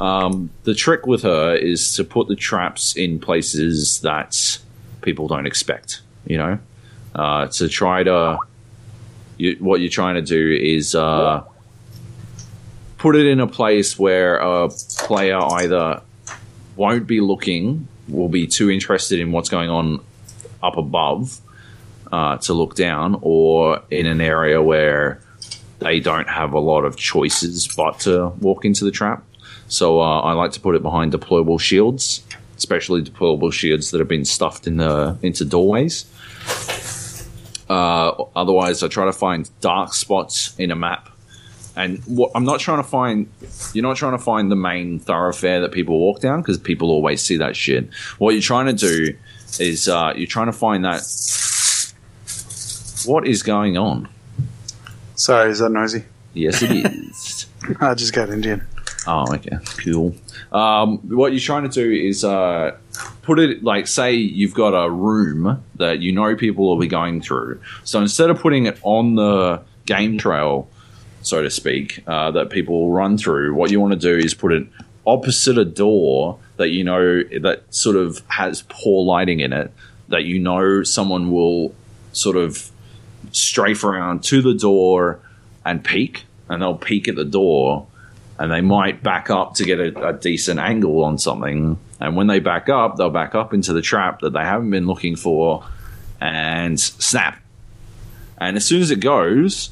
Um, 0.00 0.48
the 0.62 0.74
trick 0.74 1.06
with 1.06 1.22
her 1.22 1.54
is 1.54 1.94
to 1.96 2.04
put 2.04 2.28
the 2.28 2.36
traps 2.36 2.96
in 2.96 3.20
places 3.20 4.00
that 4.00 4.58
people 5.02 5.28
don't 5.28 5.46
expect. 5.46 6.00
You 6.24 6.38
know, 6.38 6.58
uh, 7.14 7.48
to 7.48 7.68
try 7.68 8.04
to 8.04 8.38
you, 9.38 9.56
what 9.60 9.80
you're 9.80 9.90
trying 9.90 10.16
to 10.16 10.22
do 10.22 10.52
is 10.60 10.94
uh, 10.94 11.42
put 12.98 13.16
it 13.16 13.26
in 13.26 13.40
a 13.40 13.46
place 13.46 13.98
where 13.98 14.36
a 14.36 14.68
player 14.68 15.38
either 15.38 16.02
won't 16.76 17.06
be 17.06 17.20
looking, 17.20 17.88
will 18.08 18.28
be 18.28 18.46
too 18.46 18.70
interested 18.70 19.20
in 19.20 19.32
what's 19.32 19.48
going 19.48 19.70
on 19.70 20.00
up 20.62 20.76
above 20.76 21.40
uh, 22.12 22.36
to 22.38 22.52
look 22.52 22.74
down, 22.74 23.18
or 23.22 23.82
in 23.90 24.06
an 24.06 24.20
area 24.20 24.60
where 24.62 25.20
they 25.78 26.00
don't 26.00 26.28
have 26.28 26.52
a 26.52 26.58
lot 26.58 26.84
of 26.84 26.96
choices 26.96 27.68
but 27.76 28.00
to 28.00 28.28
walk 28.40 28.64
into 28.64 28.84
the 28.84 28.90
trap. 28.90 29.22
So 29.68 30.00
uh, 30.00 30.20
I 30.20 30.32
like 30.32 30.52
to 30.52 30.60
put 30.60 30.74
it 30.74 30.82
behind 30.82 31.12
deployable 31.12 31.60
shields, 31.60 32.24
especially 32.56 33.02
deployable 33.02 33.52
shields 33.52 33.90
that 33.90 33.98
have 33.98 34.08
been 34.08 34.24
stuffed 34.24 34.66
in 34.66 34.78
the 34.78 35.16
into 35.22 35.44
doorways. 35.44 36.06
Uh, 37.68 38.10
otherwise, 38.34 38.82
I 38.82 38.88
try 38.88 39.04
to 39.04 39.12
find 39.12 39.48
dark 39.60 39.92
spots 39.94 40.54
in 40.58 40.70
a 40.70 40.76
map. 40.76 41.10
And 41.76 42.02
what, 42.06 42.32
I'm 42.34 42.44
not 42.44 42.58
trying 42.58 42.78
to 42.78 42.88
find, 42.88 43.30
you're 43.72 43.84
not 43.84 43.96
trying 43.96 44.12
to 44.12 44.22
find 44.22 44.50
the 44.50 44.56
main 44.56 44.98
thoroughfare 44.98 45.60
that 45.60 45.70
people 45.70 45.98
walk 46.00 46.20
down 46.20 46.40
because 46.40 46.58
people 46.58 46.90
always 46.90 47.22
see 47.22 47.36
that 47.36 47.54
shit. 47.54 47.88
What 48.18 48.30
you're 48.30 48.42
trying 48.42 48.66
to 48.66 48.72
do 48.72 49.16
is 49.60 49.88
uh, 49.88 50.12
you're 50.16 50.26
trying 50.26 50.46
to 50.46 50.52
find 50.52 50.84
that. 50.84 51.02
What 53.06 53.28
is 53.28 53.42
going 53.44 53.78
on? 53.78 54.08
Sorry, 55.14 55.50
is 55.50 55.60
that 55.60 55.70
noisy? 55.70 56.04
Yes, 56.34 56.62
it 56.62 56.70
is. 56.86 57.46
I 57.80 57.94
just 57.94 58.12
got 58.12 58.30
Indian. 58.30 58.66
Oh, 59.06 59.32
okay, 59.34 59.56
cool. 59.84 60.14
Um, 60.52 60.98
what 61.08 61.32
you're 61.32 61.40
trying 61.40 61.62
to 61.62 61.68
do 61.68 61.90
is 61.90 62.24
uh, 62.24 62.76
put 63.22 63.38
it 63.38 63.62
like, 63.62 63.86
say 63.86 64.14
you've 64.14 64.54
got 64.54 64.70
a 64.70 64.90
room 64.90 65.62
that 65.76 66.00
you 66.00 66.12
know 66.12 66.34
people 66.36 66.66
will 66.66 66.78
be 66.78 66.86
going 66.86 67.20
through. 67.20 67.60
So 67.84 68.00
instead 68.00 68.30
of 68.30 68.40
putting 68.40 68.66
it 68.66 68.78
on 68.82 69.14
the 69.14 69.62
game 69.86 70.18
trail, 70.18 70.68
so 71.22 71.42
to 71.42 71.50
speak, 71.50 72.02
uh, 72.06 72.30
that 72.32 72.50
people 72.50 72.80
will 72.80 72.92
run 72.92 73.18
through, 73.18 73.54
what 73.54 73.70
you 73.70 73.80
want 73.80 73.92
to 73.92 73.98
do 73.98 74.16
is 74.16 74.34
put 74.34 74.52
it 74.52 74.66
opposite 75.06 75.58
a 75.58 75.64
door 75.64 76.38
that 76.56 76.68
you 76.68 76.84
know 76.84 77.22
that 77.40 77.62
sort 77.74 77.96
of 77.96 78.22
has 78.28 78.62
poor 78.68 79.04
lighting 79.04 79.40
in 79.40 79.52
it, 79.52 79.72
that 80.08 80.24
you 80.24 80.38
know 80.38 80.82
someone 80.82 81.30
will 81.30 81.74
sort 82.12 82.36
of 82.36 82.70
strafe 83.32 83.84
around 83.84 84.22
to 84.24 84.42
the 84.42 84.54
door 84.54 85.20
and 85.64 85.84
peek, 85.84 86.24
and 86.48 86.62
they'll 86.62 86.76
peek 86.76 87.08
at 87.08 87.16
the 87.16 87.24
door 87.24 87.86
and 88.38 88.52
they 88.52 88.60
might 88.60 89.02
back 89.02 89.30
up 89.30 89.54
to 89.54 89.64
get 89.64 89.80
a, 89.80 90.08
a, 90.08 90.12
decent 90.12 90.60
angle 90.60 91.02
on 91.04 91.18
something. 91.18 91.78
And 92.00 92.16
when 92.16 92.26
they 92.26 92.38
back 92.38 92.68
up, 92.68 92.96
they'll 92.96 93.10
back 93.10 93.34
up 93.34 93.52
into 93.52 93.72
the 93.72 93.82
trap 93.82 94.20
that 94.20 94.32
they 94.32 94.40
haven't 94.40 94.70
been 94.70 94.86
looking 94.86 95.16
for 95.16 95.64
and 96.20 96.78
snap. 96.78 97.38
And 98.38 98.56
as 98.56 98.64
soon 98.64 98.82
as 98.82 98.90
it 98.90 99.00
goes, 99.00 99.70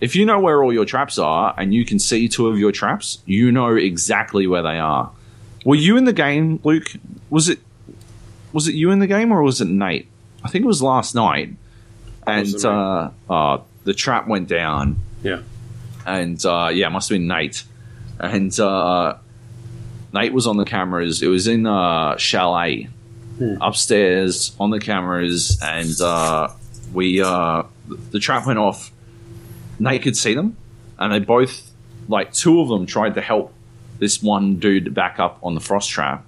if 0.00 0.14
you 0.14 0.24
know 0.26 0.38
where 0.38 0.62
all 0.62 0.72
your 0.72 0.84
traps 0.84 1.18
are 1.18 1.54
and 1.56 1.72
you 1.72 1.84
can 1.84 1.98
see 1.98 2.28
two 2.28 2.48
of 2.48 2.58
your 2.58 2.72
traps, 2.72 3.18
you 3.24 3.52
know 3.52 3.74
exactly 3.74 4.46
where 4.46 4.62
they 4.62 4.78
are. 4.78 5.10
Were 5.64 5.76
you 5.76 5.96
in 5.96 6.04
the 6.04 6.12
game, 6.12 6.60
Luke? 6.64 6.92
Was 7.28 7.48
it 7.48 7.58
was 8.52 8.66
it 8.66 8.74
you 8.74 8.90
in 8.90 8.98
the 8.98 9.06
game 9.06 9.32
or 9.32 9.42
was 9.42 9.60
it 9.60 9.68
Nate? 9.68 10.08
I 10.42 10.48
think 10.48 10.64
it 10.64 10.68
was 10.68 10.82
last 10.82 11.14
night. 11.14 11.54
And 12.26 12.64
uh, 12.64 13.10
uh, 13.28 13.58
the 13.84 13.94
trap 13.94 14.26
went 14.26 14.48
down. 14.48 15.00
Yeah. 15.22 15.42
And 16.06 16.42
uh, 16.44 16.70
yeah, 16.72 16.86
it 16.86 16.90
must 16.90 17.08
have 17.08 17.16
been 17.16 17.28
Nate 17.28 17.64
and 18.18 18.58
Nate 20.12 20.32
was 20.32 20.46
on 20.46 20.56
the 20.56 20.64
cameras. 20.64 21.22
It 21.22 21.28
was 21.28 21.46
in 21.46 21.66
uh, 21.66 22.16
chalet 22.16 22.88
upstairs 23.60 24.54
on 24.60 24.70
the 24.70 24.78
cameras, 24.80 25.58
and 25.62 25.98
uh, 26.00 26.48
we 26.92 27.22
uh, 27.22 27.62
the 28.10 28.18
trap 28.18 28.46
went 28.46 28.58
off. 28.58 28.90
Nate 29.78 30.02
could 30.02 30.16
see 30.16 30.34
them, 30.34 30.56
and 30.98 31.12
they 31.12 31.18
both 31.20 31.70
like 32.08 32.32
two 32.32 32.60
of 32.60 32.68
them 32.68 32.86
tried 32.86 33.14
to 33.14 33.20
help 33.20 33.52
this 33.98 34.22
one 34.22 34.56
dude 34.56 34.92
back 34.94 35.18
up 35.18 35.38
on 35.42 35.54
the 35.54 35.60
frost 35.60 35.90
trap. 35.90 36.26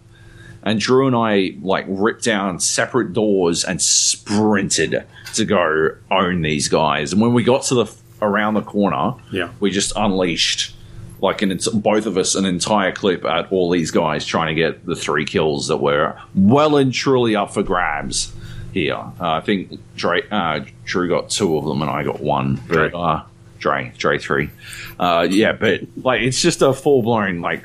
And 0.62 0.78
Drew 0.78 1.06
and 1.08 1.16
I 1.16 1.56
like 1.60 1.86
ripped 1.88 2.22
down 2.24 2.60
separate 2.60 3.12
doors 3.12 3.64
and 3.64 3.82
sprinted 3.82 5.04
to 5.34 5.44
go 5.44 5.96
own 6.10 6.42
these 6.42 6.68
guys. 6.68 7.12
And 7.12 7.20
when 7.20 7.32
we 7.34 7.42
got 7.42 7.62
to 7.64 7.74
the 7.74 7.94
around 8.20 8.54
the 8.54 8.62
corner, 8.62 9.14
Yeah. 9.32 9.48
we 9.58 9.70
just 9.72 9.92
unleashed 9.96 10.74
like 11.22 11.40
an 11.40 11.58
both 11.74 12.04
of 12.04 12.18
us 12.18 12.34
an 12.34 12.44
entire 12.44 12.92
clip 12.92 13.24
at 13.24 13.50
all 13.50 13.70
these 13.70 13.90
guys 13.90 14.26
trying 14.26 14.48
to 14.48 14.60
get 14.60 14.84
the 14.84 14.94
three 14.96 15.24
kills 15.24 15.68
that 15.68 15.78
were 15.78 16.18
well 16.34 16.76
and 16.76 16.92
truly 16.92 17.34
up 17.36 17.54
for 17.54 17.62
grabs 17.62 18.32
here. 18.74 18.96
Uh, 18.96 19.12
I 19.34 19.40
think 19.40 19.80
Dre, 19.96 20.22
uh, 20.30 20.60
Drew 20.84 21.08
got 21.08 21.30
two 21.30 21.56
of 21.56 21.64
them 21.64 21.80
and 21.80 21.90
I 21.90 22.02
got 22.04 22.20
one. 22.20 22.56
But, 22.68 22.74
Dre. 22.74 22.90
uh, 22.92 23.22
Dre, 23.58 23.92
Dre 23.96 24.18
three. 24.18 24.50
Uh, 24.98 25.26
yeah, 25.30 25.52
but 25.52 25.80
like 26.02 26.22
it's 26.22 26.42
just 26.42 26.60
a 26.60 26.72
full 26.74 27.02
blown 27.02 27.40
like 27.40 27.64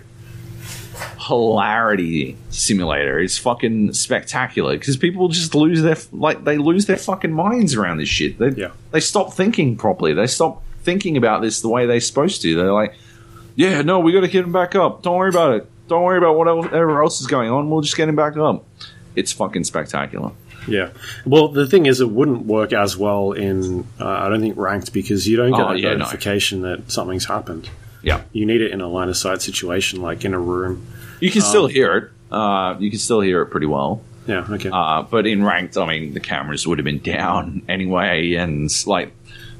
hilarity 1.19 2.37
simulator. 2.49 3.19
It's 3.19 3.37
fucking 3.37 3.93
spectacular 3.93 4.77
because 4.77 4.97
people 4.97 5.27
just 5.29 5.55
lose 5.55 5.81
their 5.81 5.97
like 6.11 6.43
they 6.43 6.57
lose 6.57 6.85
their 6.85 6.97
fucking 6.97 7.31
minds 7.31 7.75
around 7.75 7.97
this 7.97 8.09
shit. 8.09 8.37
They 8.37 8.49
Yeah. 8.49 8.71
they 8.91 8.99
stop 8.99 9.33
thinking 9.33 9.77
properly. 9.77 10.13
They 10.13 10.27
stop 10.27 10.63
thinking 10.83 11.17
about 11.17 11.41
this 11.41 11.61
the 11.61 11.69
way 11.69 11.85
they're 11.85 11.99
supposed 11.99 12.41
to. 12.43 12.55
They're 12.55 12.71
like, 12.73 12.95
yeah, 13.57 13.81
no, 13.81 13.99
we 13.99 14.13
got 14.13 14.21
to 14.21 14.29
get 14.29 14.45
him 14.45 14.53
back 14.53 14.73
up. 14.75 15.01
Don't 15.03 15.17
worry 15.17 15.29
about 15.29 15.55
it. 15.55 15.69
Don't 15.89 16.03
worry 16.03 16.17
about 16.17 16.37
whatever 16.37 17.01
else 17.03 17.19
is 17.19 17.27
going 17.27 17.49
on. 17.49 17.69
We'll 17.69 17.81
just 17.81 17.97
get 17.97 18.07
him 18.07 18.15
back 18.15 18.37
up. 18.37 18.63
It's 19.15 19.33
fucking 19.33 19.65
spectacular. 19.65 20.31
Yeah. 20.67 20.89
Well, 21.25 21.47
the 21.49 21.65
thing 21.65 21.85
is, 21.85 21.99
it 22.01 22.09
wouldn't 22.09 22.45
work 22.45 22.71
as 22.73 22.95
well 22.97 23.31
in, 23.31 23.85
uh, 23.99 24.05
I 24.07 24.29
don't 24.29 24.41
think, 24.41 24.57
ranked 24.57 24.93
because 24.93 25.27
you 25.27 25.35
don't 25.37 25.51
get 25.51 25.59
Oh, 25.61 25.69
a 25.69 25.75
yeah, 25.77 25.89
no. 25.93 25.97
notification 25.99 26.61
that 26.61 26.91
something's 26.91 27.25
happened. 27.25 27.69
Yeah, 28.03 28.21
You 28.31 28.45
need 28.45 28.61
it 28.61 28.71
in 28.71 28.79
a 28.81 28.87
line 28.87 29.09
of 29.09 29.17
sight 29.17 29.41
situation, 29.41 30.01
like 30.01 30.23
in 30.23 30.33
a 30.33 30.39
room. 30.39 30.85
you 31.19 31.31
can 31.31 31.41
still 31.41 31.67
hear 31.67 31.97
it. 31.97 32.33
Uh, 32.33 32.75
you 32.79 32.89
can 32.89 32.99
still 32.99 33.21
hear 33.21 33.41
it 33.41 33.47
pretty 33.47 33.65
well. 33.65 34.01
Yeah, 34.27 34.45
okay. 34.49 34.69
Uh, 34.71 35.03
but 35.03 35.25
in 35.25 35.43
ranked, 35.43 35.77
I 35.77 35.87
mean, 35.87 36.13
the 36.13 36.19
cameras 36.19 36.67
would 36.67 36.77
have 36.79 36.85
been 36.85 36.99
down 37.15 37.63
anyway, 37.69 38.33
and 38.35 38.69
like, 38.85 39.13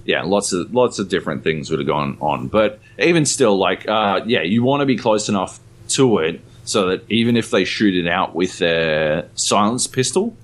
yeah, 0.05 0.23
lots 0.23 0.51
of 0.53 0.73
lots 0.73 0.99
of 0.99 1.07
different 1.09 1.43
things 1.43 1.69
would 1.69 1.79
have 1.79 1.87
gone 1.87 2.17
on. 2.21 2.47
But 2.49 2.79
even 2.99 3.25
still, 3.25 3.57
like, 3.57 3.87
uh, 3.87 4.21
yeah, 4.25 4.41
you 4.41 4.63
want 4.63 4.81
to 4.81 4.85
be 4.85 4.97
close 4.97 5.29
enough 5.29 5.59
to 5.89 6.17
it 6.19 6.41
so 6.65 6.89
that 6.89 7.09
even 7.09 7.37
if 7.37 7.51
they 7.51 7.63
shoot 7.63 7.95
it 7.95 8.07
out 8.09 8.35
with 8.35 8.57
their 8.57 9.27
silence 9.35 9.87
pistol, 9.87 10.35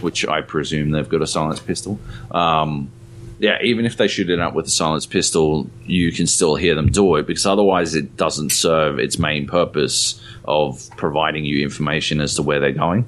which 0.00 0.26
I 0.26 0.40
presume 0.40 0.90
they've 0.90 1.08
got 1.08 1.22
a 1.22 1.26
silence 1.26 1.60
pistol, 1.60 1.98
um, 2.30 2.90
yeah, 3.38 3.58
even 3.62 3.84
if 3.84 3.96
they 3.96 4.08
shoot 4.08 4.30
it 4.30 4.38
out 4.38 4.54
with 4.54 4.66
a 4.66 4.70
silence 4.70 5.06
pistol, 5.06 5.68
you 5.84 6.12
can 6.12 6.26
still 6.26 6.54
hear 6.54 6.74
them 6.74 6.90
do 6.90 7.16
it 7.16 7.26
because 7.26 7.44
otherwise 7.46 7.94
it 7.94 8.16
doesn't 8.16 8.50
serve 8.52 8.98
its 8.98 9.18
main 9.18 9.46
purpose 9.46 10.20
of 10.44 10.88
providing 10.96 11.44
you 11.44 11.62
information 11.62 12.20
as 12.20 12.36
to 12.36 12.42
where 12.42 12.60
they're 12.60 12.72
going. 12.72 13.04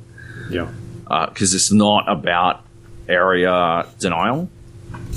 Yeah. 0.50 0.68
because 1.08 1.54
it's 1.54 1.72
not 1.72 2.08
about 2.08 2.64
area 3.08 3.86
denial 3.98 4.50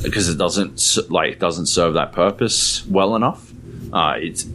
because 0.03 0.29
it 0.29 0.37
doesn't 0.37 0.97
like 1.09 1.39
doesn't 1.39 1.67
serve 1.67 1.93
that 1.95 2.11
purpose 2.11 2.85
well 2.87 3.15
enough. 3.15 3.51
Uh, 3.91 4.15
it's 4.17 4.45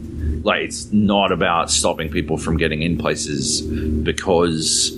like 0.43 0.63
it's 0.63 0.91
not 0.91 1.31
about 1.31 1.69
stopping 1.69 2.09
people 2.09 2.37
from 2.37 2.57
getting 2.57 2.81
in 2.81 2.97
places 2.97 3.61
because 3.61 4.97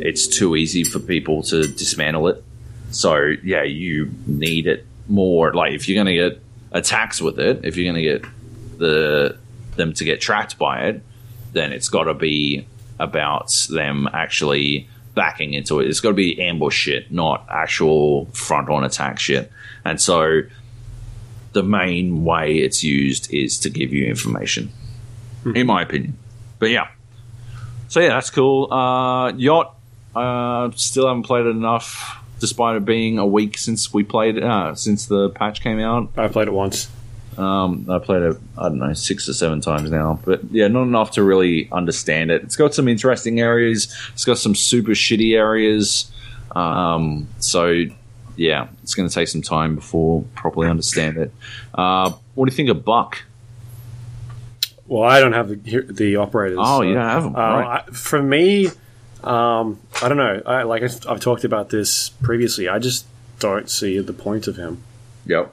it's 0.00 0.26
too 0.26 0.56
easy 0.56 0.84
for 0.84 0.98
people 0.98 1.42
to 1.44 1.66
dismantle 1.66 2.28
it. 2.28 2.44
So 2.90 3.32
yeah, 3.42 3.62
you 3.62 4.10
need 4.26 4.66
it 4.66 4.86
more. 5.08 5.52
Like 5.52 5.72
if 5.72 5.88
you're 5.88 6.02
going 6.02 6.14
to 6.14 6.30
get 6.30 6.42
attacks 6.72 7.20
with 7.20 7.38
it, 7.38 7.64
if 7.64 7.76
you're 7.76 7.92
going 7.92 8.02
to 8.02 8.10
get 8.10 8.24
the 8.78 9.38
them 9.76 9.92
to 9.94 10.04
get 10.04 10.20
tracked 10.20 10.58
by 10.58 10.86
it, 10.86 11.02
then 11.52 11.72
it's 11.72 11.88
got 11.88 12.04
to 12.04 12.14
be 12.14 12.66
about 12.98 13.52
them 13.70 14.08
actually 14.12 14.88
backing 15.14 15.54
into 15.54 15.80
it. 15.80 15.88
It's 15.88 16.00
got 16.00 16.10
to 16.10 16.14
be 16.14 16.40
ambush 16.40 16.76
shit, 16.76 17.12
not 17.12 17.46
actual 17.50 18.26
front 18.26 18.68
on 18.68 18.84
attack 18.84 19.18
shit. 19.18 19.50
And 19.86 20.00
so 20.00 20.42
the 21.52 21.62
main 21.62 22.24
way 22.24 22.56
it's 22.56 22.82
used 22.82 23.32
is 23.32 23.58
to 23.60 23.70
give 23.70 23.92
you 23.92 24.06
information, 24.06 24.70
in 25.54 25.66
my 25.66 25.82
opinion. 25.82 26.18
But 26.58 26.70
yeah. 26.70 26.88
So 27.88 28.00
yeah, 28.00 28.08
that's 28.08 28.30
cool. 28.30 28.72
Uh, 28.72 29.32
Yacht, 29.32 29.74
uh, 30.14 30.70
still 30.74 31.06
haven't 31.06 31.22
played 31.22 31.46
it 31.46 31.50
enough, 31.50 32.22
despite 32.40 32.76
it 32.76 32.84
being 32.84 33.18
a 33.18 33.26
week 33.26 33.56
since 33.58 33.92
we 33.94 34.02
played, 34.02 34.42
uh, 34.42 34.74
since 34.74 35.06
the 35.06 35.30
patch 35.30 35.60
came 35.62 35.80
out. 35.80 36.10
I 36.16 36.28
played 36.28 36.48
it 36.48 36.54
once. 36.54 36.88
Um, 37.38 37.86
I 37.90 37.98
played 37.98 38.22
it, 38.22 38.36
I 38.56 38.68
don't 38.68 38.78
know, 38.78 38.94
six 38.94 39.28
or 39.28 39.34
seven 39.34 39.60
times 39.60 39.90
now, 39.90 40.18
but 40.24 40.42
yeah, 40.50 40.68
not 40.68 40.84
enough 40.84 41.10
to 41.12 41.22
really 41.22 41.68
understand 41.70 42.30
it. 42.30 42.42
It's 42.42 42.56
got 42.56 42.74
some 42.74 42.88
interesting 42.88 43.40
areas. 43.40 43.94
It's 44.14 44.24
got 44.24 44.38
some 44.38 44.54
super 44.54 44.92
shitty 44.92 45.36
areas. 45.36 46.10
Um, 46.54 47.28
so 47.38 47.84
yeah, 48.36 48.68
it's 48.82 48.94
going 48.94 49.08
to 49.08 49.14
take 49.14 49.28
some 49.28 49.42
time 49.42 49.74
before 49.74 50.22
properly 50.34 50.68
understand 50.68 51.16
it. 51.16 51.32
Uh, 51.74 52.12
what 52.34 52.46
do 52.48 52.52
you 52.52 52.56
think 52.56 52.68
of 52.68 52.84
Buck? 52.84 53.22
Well, 54.86 55.02
I 55.02 55.20
don't 55.20 55.32
have 55.32 55.48
the 55.48 55.80
the 55.90 56.16
operators. 56.16 56.58
Oh, 56.60 56.82
you 56.82 56.94
don't 56.94 57.08
have 57.08 57.24
'em, 57.24 57.34
Uh, 57.36 57.38
right. 57.38 57.84
I, 57.88 57.90
for 57.90 58.22
me, 58.22 58.68
um, 59.24 59.80
I 60.02 60.08
don't 60.08 60.16
know. 60.16 60.40
I, 60.46 60.62
like 60.62 60.82
I've, 60.82 61.06
I've 61.08 61.20
talked 61.20 61.44
about 61.44 61.70
this 61.70 62.10
previously. 62.10 62.68
I 62.68 62.78
just 62.78 63.04
don't 63.40 63.68
see 63.68 63.98
the 63.98 64.12
point 64.12 64.46
of 64.46 64.56
him. 64.56 64.82
Yep. 65.26 65.52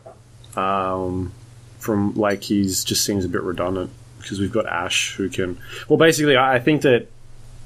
Um, 0.57 1.31
from 1.79 2.13
like 2.13 2.43
he's 2.43 2.83
just 2.83 3.03
seems 3.03 3.25
a 3.25 3.29
bit 3.29 3.41
redundant 3.41 3.89
because 4.19 4.39
we've 4.39 4.51
got 4.51 4.67
Ash 4.67 5.15
who 5.15 5.29
can. 5.29 5.57
Well, 5.89 5.97
basically, 5.97 6.35
I, 6.37 6.55
I 6.55 6.59
think 6.59 6.83
that 6.83 7.07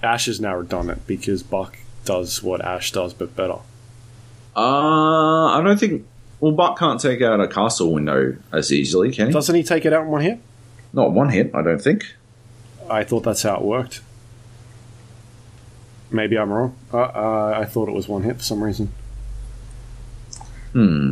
Ash 0.02 0.28
is 0.30 0.40
now 0.40 0.56
redundant 0.56 1.06
because 1.06 1.44
Buck 1.44 1.78
does 2.06 2.42
what 2.42 2.64
Ash 2.64 2.92
does, 2.94 3.14
but 3.14 3.36
better. 3.36 3.58
Uh, 4.58 5.58
I 5.58 5.62
don't 5.64 5.80
think. 5.80 6.06
Well, 6.40 6.52
Buck 6.52 6.78
can't 6.78 7.00
take 7.00 7.22
out 7.22 7.40
a 7.40 7.48
castle 7.48 7.94
window 7.94 8.36
as 8.52 8.72
easily, 8.74 9.12
can 9.12 9.28
he? 9.28 9.34
Doesn't 9.34 9.56
he 9.56 9.64
take 9.64 9.86
it 9.86 9.94
out 9.94 10.04
in 10.04 10.10
one 10.10 10.22
hit? 10.22 10.40
Not 10.94 11.12
one 11.12 11.30
hit, 11.30 11.52
I 11.54 11.62
don't 11.62 11.82
think. 11.82 12.16
I 12.90 13.04
thought 13.04 13.24
that's 13.24 13.44
how 13.44 13.58
it 13.58 13.62
worked. 13.62 14.02
Maybe 16.10 16.38
I'm 16.38 16.52
wrong. 16.52 16.76
Uh, 16.92 17.02
uh, 17.02 17.60
I 17.62 17.66
thought 17.66 17.90
it 17.90 17.94
was 17.94 18.08
one 18.08 18.24
hit 18.24 18.38
for 18.38 18.44
some 18.44 18.64
reason. 18.64 18.92
Hmm. 20.74 21.12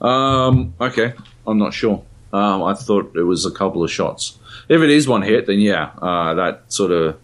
Um. 0.00 0.74
Okay. 0.80 1.12
I'm 1.46 1.58
not 1.58 1.72
sure. 1.72 2.02
Um. 2.32 2.62
I 2.62 2.74
thought 2.74 3.14
it 3.14 3.22
was 3.22 3.46
a 3.46 3.50
couple 3.50 3.84
of 3.84 3.90
shots. 3.90 4.38
If 4.68 4.80
it 4.82 4.90
is 4.90 5.06
one 5.06 5.22
hit, 5.22 5.46
then 5.46 5.60
yeah, 5.60 5.90
uh, 6.00 6.34
that 6.34 6.72
sort 6.72 6.92
of 6.92 7.18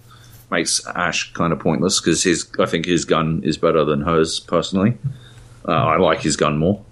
makes 0.50 0.86
Ash 0.86 1.32
kind 1.32 1.52
of 1.52 1.58
pointless 1.58 2.00
because 2.00 2.22
his. 2.22 2.46
I 2.58 2.66
think 2.66 2.86
his 2.86 3.04
gun 3.04 3.42
is 3.42 3.56
better 3.56 3.84
than 3.84 4.02
hers 4.02 4.38
personally. 4.40 4.96
Uh, 5.66 5.72
I 5.72 5.96
like 5.96 6.20
his 6.20 6.36
gun 6.36 6.58
more. 6.58 6.82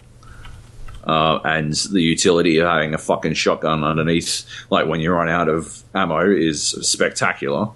Uh, 1.05 1.39
and 1.45 1.75
the 1.93 2.01
utility 2.01 2.59
of 2.59 2.67
having 2.67 2.95
a 2.95 2.99
fucking 2.99 3.35
shotgun 3.35 3.85
underneath, 3.85 4.47
like 4.71 4.87
when 4.87 5.01
you 5.01 5.13
run 5.13 5.29
out 5.29 5.49
of 5.49 5.83
ammo, 5.95 6.31
is 6.31 6.71
spectacular. 6.89 7.69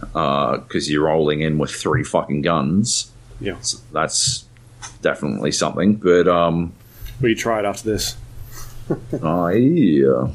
Because 0.00 0.90
you're 0.90 1.04
rolling 1.04 1.40
in 1.40 1.56
with 1.56 1.70
three 1.70 2.04
fucking 2.04 2.42
guns. 2.42 3.10
Yeah. 3.40 3.58
So 3.60 3.78
that's 3.92 4.44
definitely 5.02 5.52
something. 5.52 5.94
But 5.94 6.28
um, 6.28 6.74
Will 7.20 7.30
you 7.30 7.36
try 7.36 7.60
it 7.60 7.64
after 7.64 7.90
this? 7.90 8.16
I 9.22 9.52
yeah. 9.52 10.28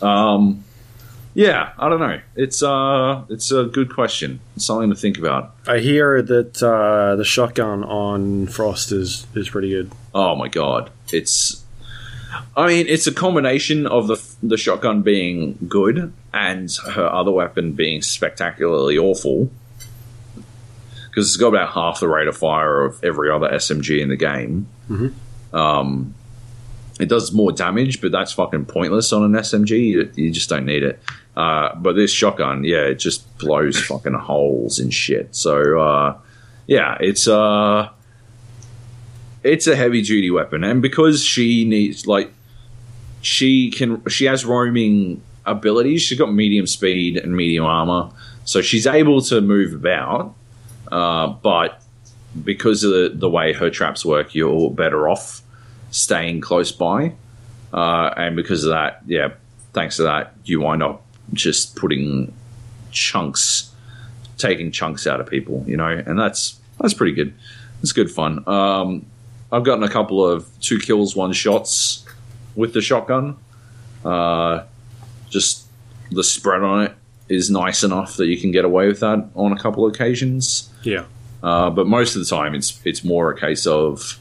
Um, 0.00 0.64
yeah, 1.34 1.72
I 1.78 1.88
don't 1.88 2.00
know. 2.00 2.20
It's 2.34 2.62
uh, 2.62 3.24
it's 3.28 3.52
a 3.52 3.64
good 3.64 3.94
question. 3.94 4.40
It's 4.56 4.64
something 4.64 4.90
to 4.90 4.96
think 4.96 5.18
about. 5.18 5.54
I 5.66 5.78
hear 5.78 6.22
that 6.22 6.62
uh, 6.62 7.16
the 7.16 7.24
shotgun 7.24 7.84
on 7.84 8.46
Frost 8.48 8.90
is, 8.92 9.26
is 9.34 9.48
pretty 9.48 9.70
good. 9.70 9.92
Oh 10.14 10.34
my 10.34 10.48
god, 10.48 10.90
it's. 11.12 11.64
I 12.56 12.66
mean, 12.68 12.86
it's 12.88 13.06
a 13.06 13.12
combination 13.12 13.86
of 13.86 14.08
the 14.08 14.22
the 14.42 14.56
shotgun 14.56 15.02
being 15.02 15.56
good 15.68 16.12
and 16.32 16.70
her 16.94 17.06
other 17.06 17.30
weapon 17.30 17.72
being 17.72 18.02
spectacularly 18.02 18.98
awful. 18.98 19.50
Because 21.08 21.26
it's 21.28 21.36
got 21.36 21.48
about 21.48 21.70
half 21.70 21.98
the 21.98 22.08
rate 22.08 22.28
of 22.28 22.36
fire 22.36 22.82
of 22.82 23.02
every 23.02 23.30
other 23.30 23.48
SMG 23.48 24.00
in 24.00 24.08
the 24.08 24.16
game. 24.16 24.68
Um, 25.52 26.14
it 27.00 27.08
does 27.08 27.32
more 27.32 27.50
damage, 27.50 28.00
but 28.00 28.12
that's 28.12 28.32
fucking 28.32 28.66
pointless 28.66 29.12
on 29.12 29.24
an 29.24 29.32
SMG. 29.32 29.70
You, 29.70 30.12
you 30.14 30.30
just 30.30 30.48
don't 30.48 30.66
need 30.66 30.82
it. 30.84 31.00
Uh, 31.36 31.74
but 31.76 31.94
this 31.94 32.12
shotgun, 32.12 32.64
yeah, 32.64 32.82
it 32.82 32.96
just 32.96 33.38
blows 33.38 33.78
fucking 33.80 34.14
holes 34.14 34.78
in 34.78 34.90
shit. 34.90 35.34
So, 35.34 35.80
uh, 35.80 36.18
yeah, 36.66 36.96
it's 37.00 37.28
uh, 37.28 37.88
it's 39.42 39.66
a 39.66 39.76
heavy 39.76 40.02
duty 40.02 40.30
weapon, 40.30 40.64
and 40.64 40.82
because 40.82 41.24
she 41.24 41.64
needs 41.64 42.06
like 42.06 42.32
she 43.22 43.70
can, 43.70 44.04
she 44.08 44.24
has 44.26 44.44
roaming 44.44 45.22
abilities. 45.46 46.02
She's 46.02 46.18
got 46.18 46.32
medium 46.32 46.66
speed 46.66 47.16
and 47.16 47.36
medium 47.36 47.64
armor, 47.64 48.10
so 48.44 48.60
she's 48.60 48.86
able 48.86 49.22
to 49.22 49.40
move 49.40 49.72
about. 49.72 50.34
Uh, 50.90 51.28
but 51.28 51.82
because 52.44 52.84
of 52.84 52.90
the, 52.90 53.12
the 53.14 53.30
way 53.30 53.52
her 53.52 53.70
traps 53.70 54.04
work, 54.04 54.34
you're 54.34 54.70
better 54.70 55.08
off 55.08 55.42
staying 55.90 56.40
close 56.40 56.72
by. 56.72 57.12
Uh, 57.72 58.12
and 58.16 58.36
because 58.36 58.64
of 58.64 58.70
that, 58.70 59.02
yeah, 59.06 59.28
thanks 59.72 59.96
to 59.96 60.02
that, 60.02 60.34
you 60.44 60.60
wind 60.60 60.82
up 60.82 61.04
just 61.32 61.76
putting 61.76 62.32
chunks, 62.90 63.72
taking 64.36 64.70
chunks 64.72 65.06
out 65.06 65.20
of 65.20 65.28
people, 65.28 65.64
you 65.66 65.76
know, 65.76 65.88
and 65.88 66.18
that's 66.18 66.58
that's 66.80 66.94
pretty 66.94 67.12
good. 67.12 67.34
It's 67.82 67.92
good 67.92 68.10
fun. 68.10 68.46
Um, 68.48 69.06
I've 69.52 69.64
gotten 69.64 69.84
a 69.84 69.88
couple 69.88 70.24
of 70.24 70.48
two 70.60 70.78
kills, 70.78 71.16
one 71.16 71.32
shots 71.32 72.04
with 72.54 72.72
the 72.72 72.80
shotgun. 72.80 73.36
Uh, 74.04 74.64
just 75.28 75.66
the 76.10 76.24
spread 76.24 76.62
on 76.62 76.84
it 76.84 76.94
is 77.28 77.50
nice 77.50 77.82
enough 77.84 78.16
that 78.16 78.26
you 78.26 78.36
can 78.36 78.50
get 78.50 78.64
away 78.64 78.86
with 78.86 79.00
that 79.00 79.28
on 79.34 79.52
a 79.52 79.58
couple 79.58 79.86
of 79.86 79.94
occasions. 79.94 80.68
Yeah. 80.82 81.04
Uh, 81.42 81.70
but 81.70 81.86
most 81.86 82.16
of 82.16 82.20
the 82.20 82.26
time, 82.26 82.54
it's 82.54 82.80
it's 82.84 83.02
more 83.04 83.30
a 83.30 83.38
case 83.38 83.66
of, 83.66 84.18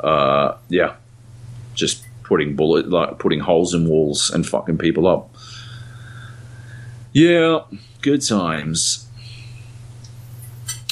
uh, 0.00 0.56
yeah, 0.68 0.96
just 1.74 2.04
putting 2.24 2.56
bullet 2.56 2.88
like 2.88 3.18
putting 3.18 3.40
holes 3.40 3.74
in 3.74 3.86
walls 3.86 4.30
and 4.30 4.46
fucking 4.46 4.78
people 4.78 5.06
up. 5.06 5.33
Yeah, 7.14 7.60
good 8.02 8.22
times. 8.22 9.08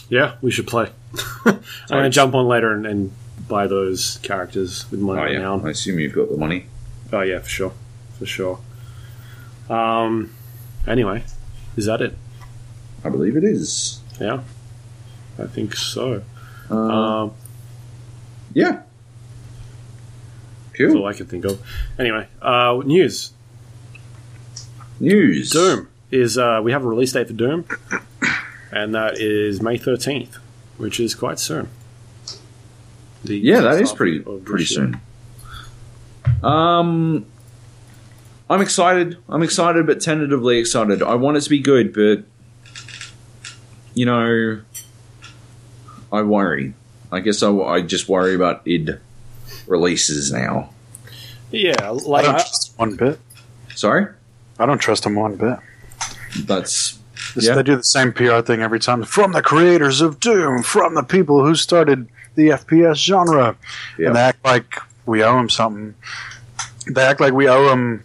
Yeah, 0.09 0.37
we 0.41 0.53
should 0.53 0.69
play. 0.69 0.89
I'm 1.45 1.59
going 1.89 2.05
to 2.05 2.11
jump 2.11 2.35
on 2.37 2.47
later 2.47 2.73
and, 2.73 2.87
and 2.87 3.13
buy 3.49 3.67
those 3.67 4.19
characters 4.23 4.89
with 4.91 5.01
Oh 5.01 5.05
money 5.05 5.33
yeah, 5.33 5.41
now. 5.41 5.61
I 5.67 5.71
assume 5.71 5.99
you've 5.99 6.15
got 6.15 6.31
the 6.31 6.37
money. 6.37 6.67
Oh 7.13 7.23
yeah, 7.23 7.41
for 7.41 7.49
sure, 7.49 7.73
for 8.19 8.25
sure. 8.27 8.61
Um. 9.69 10.33
Anyway, 10.87 11.25
is 11.77 11.87
that 11.87 12.01
it? 12.01 12.17
I 13.05 13.09
believe 13.09 13.37
it 13.37 13.45
is. 13.45 14.01
Yeah, 14.21 14.43
I 15.39 15.47
think 15.47 15.75
so. 15.75 16.23
Uh, 16.71 16.75
Um, 16.77 17.33
yeah. 18.55 18.83
that's 20.79 20.95
all 20.95 21.07
I 21.07 21.15
can 21.15 21.27
think 21.27 21.45
of. 21.45 21.61
Anyway, 21.99 22.29
uh, 22.41 22.81
news. 22.85 23.33
News. 25.01 25.51
Doom 25.51 25.89
is 26.13 26.39
uh, 26.39 26.61
we 26.63 26.71
have 26.71 26.85
a 26.85 26.89
release 26.89 27.13
date 27.13 27.27
for 27.27 27.33
Doom, 27.33 27.65
and 28.71 28.95
that 28.95 29.19
is 29.19 29.61
May 29.61 29.79
thirteenth, 29.79 30.37
which 30.77 31.01
is 31.01 31.15
quite 31.17 31.41
soon. 31.41 31.69
The 33.25 33.37
Yeah, 33.37 33.63
that 33.63 33.71
first 33.71 33.83
is 33.83 33.89
half 33.91 33.97
pretty 33.97 34.19
pretty 34.21 34.67
soon. 34.67 35.01
Um, 36.43 37.27
I'm 38.49 38.61
excited. 38.61 39.17
I'm 39.29 39.43
excited, 39.43 39.87
but 39.87 40.01
tentatively 40.01 40.59
excited. 40.59 41.03
I 41.03 41.15
want 41.15 41.39
it 41.39 41.41
to 41.41 41.51
be 41.51 41.61
good, 41.61 41.93
but 41.93 42.25
you 43.95 44.07
know, 44.07 44.61
I 46.13 46.23
worry. 46.23 46.75
I 47.11 47.21
guess 47.21 47.43
I, 47.43 47.51
I 47.51 47.81
just 47.81 48.09
worry 48.09 48.35
about 48.35 48.63
id 48.67 48.99
releases 49.67 50.33
now. 50.33 50.71
Yeah, 51.51 51.75
I 51.83 51.91
like 51.91 52.25
don't 52.25 52.35
I, 52.35 52.39
trust 52.39 52.77
them 52.77 52.89
one 52.89 52.97
bit. 52.97 53.21
Sorry, 53.75 54.07
I 54.59 54.67
don't 54.67 54.79
trust 54.79 55.05
them 55.05 55.15
one 55.15 55.37
bit. 55.37 55.59
That's 56.41 56.99
This- 57.37 57.47
Yeah. 57.47 57.55
They 57.55 57.63
do 57.63 57.77
the 57.77 57.85
same 57.85 58.13
PR 58.13 58.41
thing 58.41 58.63
every 58.63 58.81
time. 58.81 59.05
From 59.05 59.33
the 59.33 59.43
creators 59.43 60.01
of 60.01 60.19
Doom, 60.19 60.63
from 60.63 60.95
the 60.95 61.03
people 61.05 61.45
who 61.45 61.55
started 61.55 62.09
the 62.35 62.49
FPS 62.51 62.97
genre, 62.99 63.55
Yeah. 63.99 64.09
and 64.09 64.17
they 64.17 64.21
act 64.21 64.45
like 64.45 64.75
we 65.07 65.23
owe 65.23 65.37
them 65.37 65.49
something. 65.49 65.95
They 66.91 67.03
act 67.03 67.21
like 67.21 67.33
we 67.33 67.49
owe 67.49 67.69
them, 67.69 68.03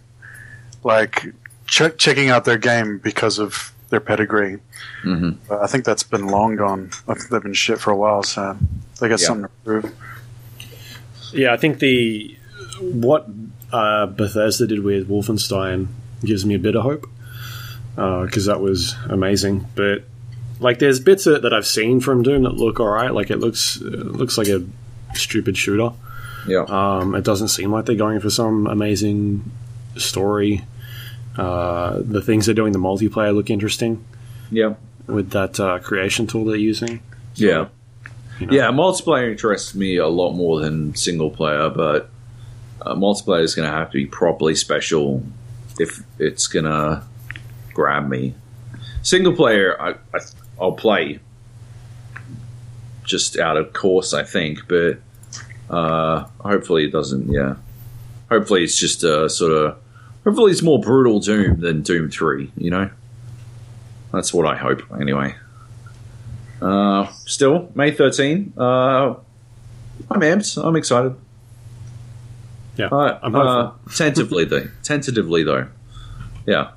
like 0.84 1.32
ch- 1.66 1.96
checking 1.96 2.28
out 2.30 2.44
their 2.44 2.58
game 2.58 2.98
because 3.02 3.38
of 3.40 3.72
their 3.90 4.00
pedigree. 4.00 4.58
Mhm. 5.04 5.36
I 5.50 5.66
think 5.66 5.84
that's 5.84 6.02
been 6.04 6.26
long 6.28 6.54
gone. 6.56 6.90
I 7.08 7.14
think 7.14 7.30
they've 7.30 7.42
been 7.42 7.54
shit 7.54 7.80
for 7.80 7.90
a 7.90 7.96
while, 7.96 8.22
so 8.22 8.56
they 9.00 9.08
got 9.08 9.20
Yeah. 9.20 9.26
something 9.26 9.44
to 9.46 9.50
prove. 9.64 9.92
yeah, 11.32 11.52
I 11.52 11.56
think 11.56 11.78
the 11.80 12.36
what 12.80 13.26
uh, 13.72 14.06
Bethesda 14.06 14.66
did 14.66 14.84
with 14.84 15.08
Wolfenstein 15.08 15.88
gives 16.24 16.46
me 16.46 16.54
a 16.54 16.58
bit 16.58 16.74
of 16.76 16.82
hope 16.84 17.06
because 17.98 18.46
that 18.46 18.60
was 18.60 18.94
amazing. 19.08 19.66
But 19.74 20.04
like 20.60 20.78
there's 20.78 21.00
bits 21.00 21.26
of 21.26 21.36
it 21.36 21.42
that 21.42 21.52
I've 21.52 21.66
seen 21.66 22.00
from 22.00 22.22
Doom 22.22 22.44
that 22.44 22.54
look 22.54 22.80
alright. 22.80 23.12
Like 23.12 23.30
it 23.30 23.38
looks 23.38 23.76
it 23.76 24.06
looks 24.06 24.38
like 24.38 24.48
a 24.48 24.64
stupid 25.14 25.56
shooter. 25.56 25.92
Yeah. 26.46 26.64
Um, 26.68 27.14
it 27.14 27.24
doesn't 27.24 27.48
seem 27.48 27.72
like 27.72 27.86
they're 27.86 27.96
going 27.96 28.20
for 28.20 28.30
some 28.30 28.66
amazing 28.66 29.50
story. 29.96 30.64
Uh, 31.36 32.00
the 32.00 32.22
things 32.22 32.46
they're 32.46 32.54
doing, 32.54 32.72
the 32.72 32.78
multiplayer 32.78 33.34
look 33.34 33.50
interesting 33.50 34.04
yeah. 34.50 34.74
with 35.06 35.30
that 35.30 35.60
uh, 35.60 35.78
creation 35.78 36.26
tool 36.26 36.44
they're 36.44 36.56
using. 36.56 37.00
Yeah. 37.34 37.68
you 38.40 38.46
know. 38.46 38.52
Yeah, 38.52 38.70
multiplayer 38.70 39.30
interests 39.30 39.74
me 39.74 39.98
a 39.98 40.08
lot 40.08 40.32
more 40.32 40.60
than 40.60 40.94
single 40.94 41.30
player, 41.30 41.68
but 41.68 42.10
uh, 42.82 42.94
multiplayer 42.94 43.42
is 43.42 43.54
going 43.54 43.70
to 43.70 43.76
have 43.76 43.90
to 43.90 43.98
be 43.98 44.06
properly 44.06 44.54
special 44.54 45.22
if 45.78 46.02
it's 46.18 46.48
going 46.48 46.64
to 46.64 47.02
grab 47.78 48.08
me. 48.08 48.34
Single 49.02 49.34
player, 49.34 49.80
I, 49.80 49.90
I, 50.12 50.18
I'll 50.60 50.72
play 50.72 51.20
just 53.04 53.38
out 53.38 53.56
of 53.56 53.72
course, 53.72 54.12
I 54.12 54.24
think, 54.24 54.66
but 54.66 54.98
uh, 55.70 56.24
hopefully 56.40 56.86
it 56.86 56.90
doesn't. 56.90 57.30
Yeah, 57.30 57.54
hopefully 58.28 58.64
it's 58.64 58.76
just 58.78 59.04
a 59.04 59.28
sort 59.28 59.52
of. 59.52 59.76
Hopefully 60.24 60.50
it's 60.50 60.62
more 60.62 60.80
brutal 60.80 61.20
Doom 61.20 61.60
than 61.60 61.82
Doom 61.82 62.10
Three. 62.10 62.50
You 62.56 62.70
know, 62.70 62.90
that's 64.12 64.34
what 64.34 64.44
I 64.46 64.56
hope. 64.56 64.82
Anyway. 65.00 65.36
Uh, 66.60 67.06
still, 67.24 67.70
May 67.76 67.92
13. 67.92 68.52
Uh, 68.58 69.14
I'm 70.10 70.20
amped. 70.20 70.60
I'm 70.60 70.74
excited. 70.74 71.14
Yeah, 72.76 72.86
Uh, 72.86 73.20
I'm 73.22 73.32
uh, 73.36 73.66
hopeful. 73.70 73.94
tentatively, 73.96 74.44
though. 74.44 74.66
Tentatively, 74.82 75.44
though. 75.44 75.68
Yeah. 76.46 76.72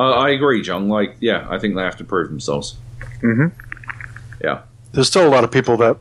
Uh, 0.00 0.12
I 0.12 0.30
agree, 0.30 0.62
John. 0.62 0.88
Like, 0.88 1.16
yeah, 1.20 1.46
I 1.50 1.58
think 1.58 1.74
they 1.74 1.82
have 1.82 1.98
to 1.98 2.04
prove 2.04 2.30
themselves. 2.30 2.76
Mhm. 3.20 3.52
Yeah. 4.42 4.60
There's 4.92 5.08
still 5.08 5.28
a 5.28 5.28
lot 5.28 5.44
of 5.44 5.50
people 5.50 5.76
that 5.76 5.98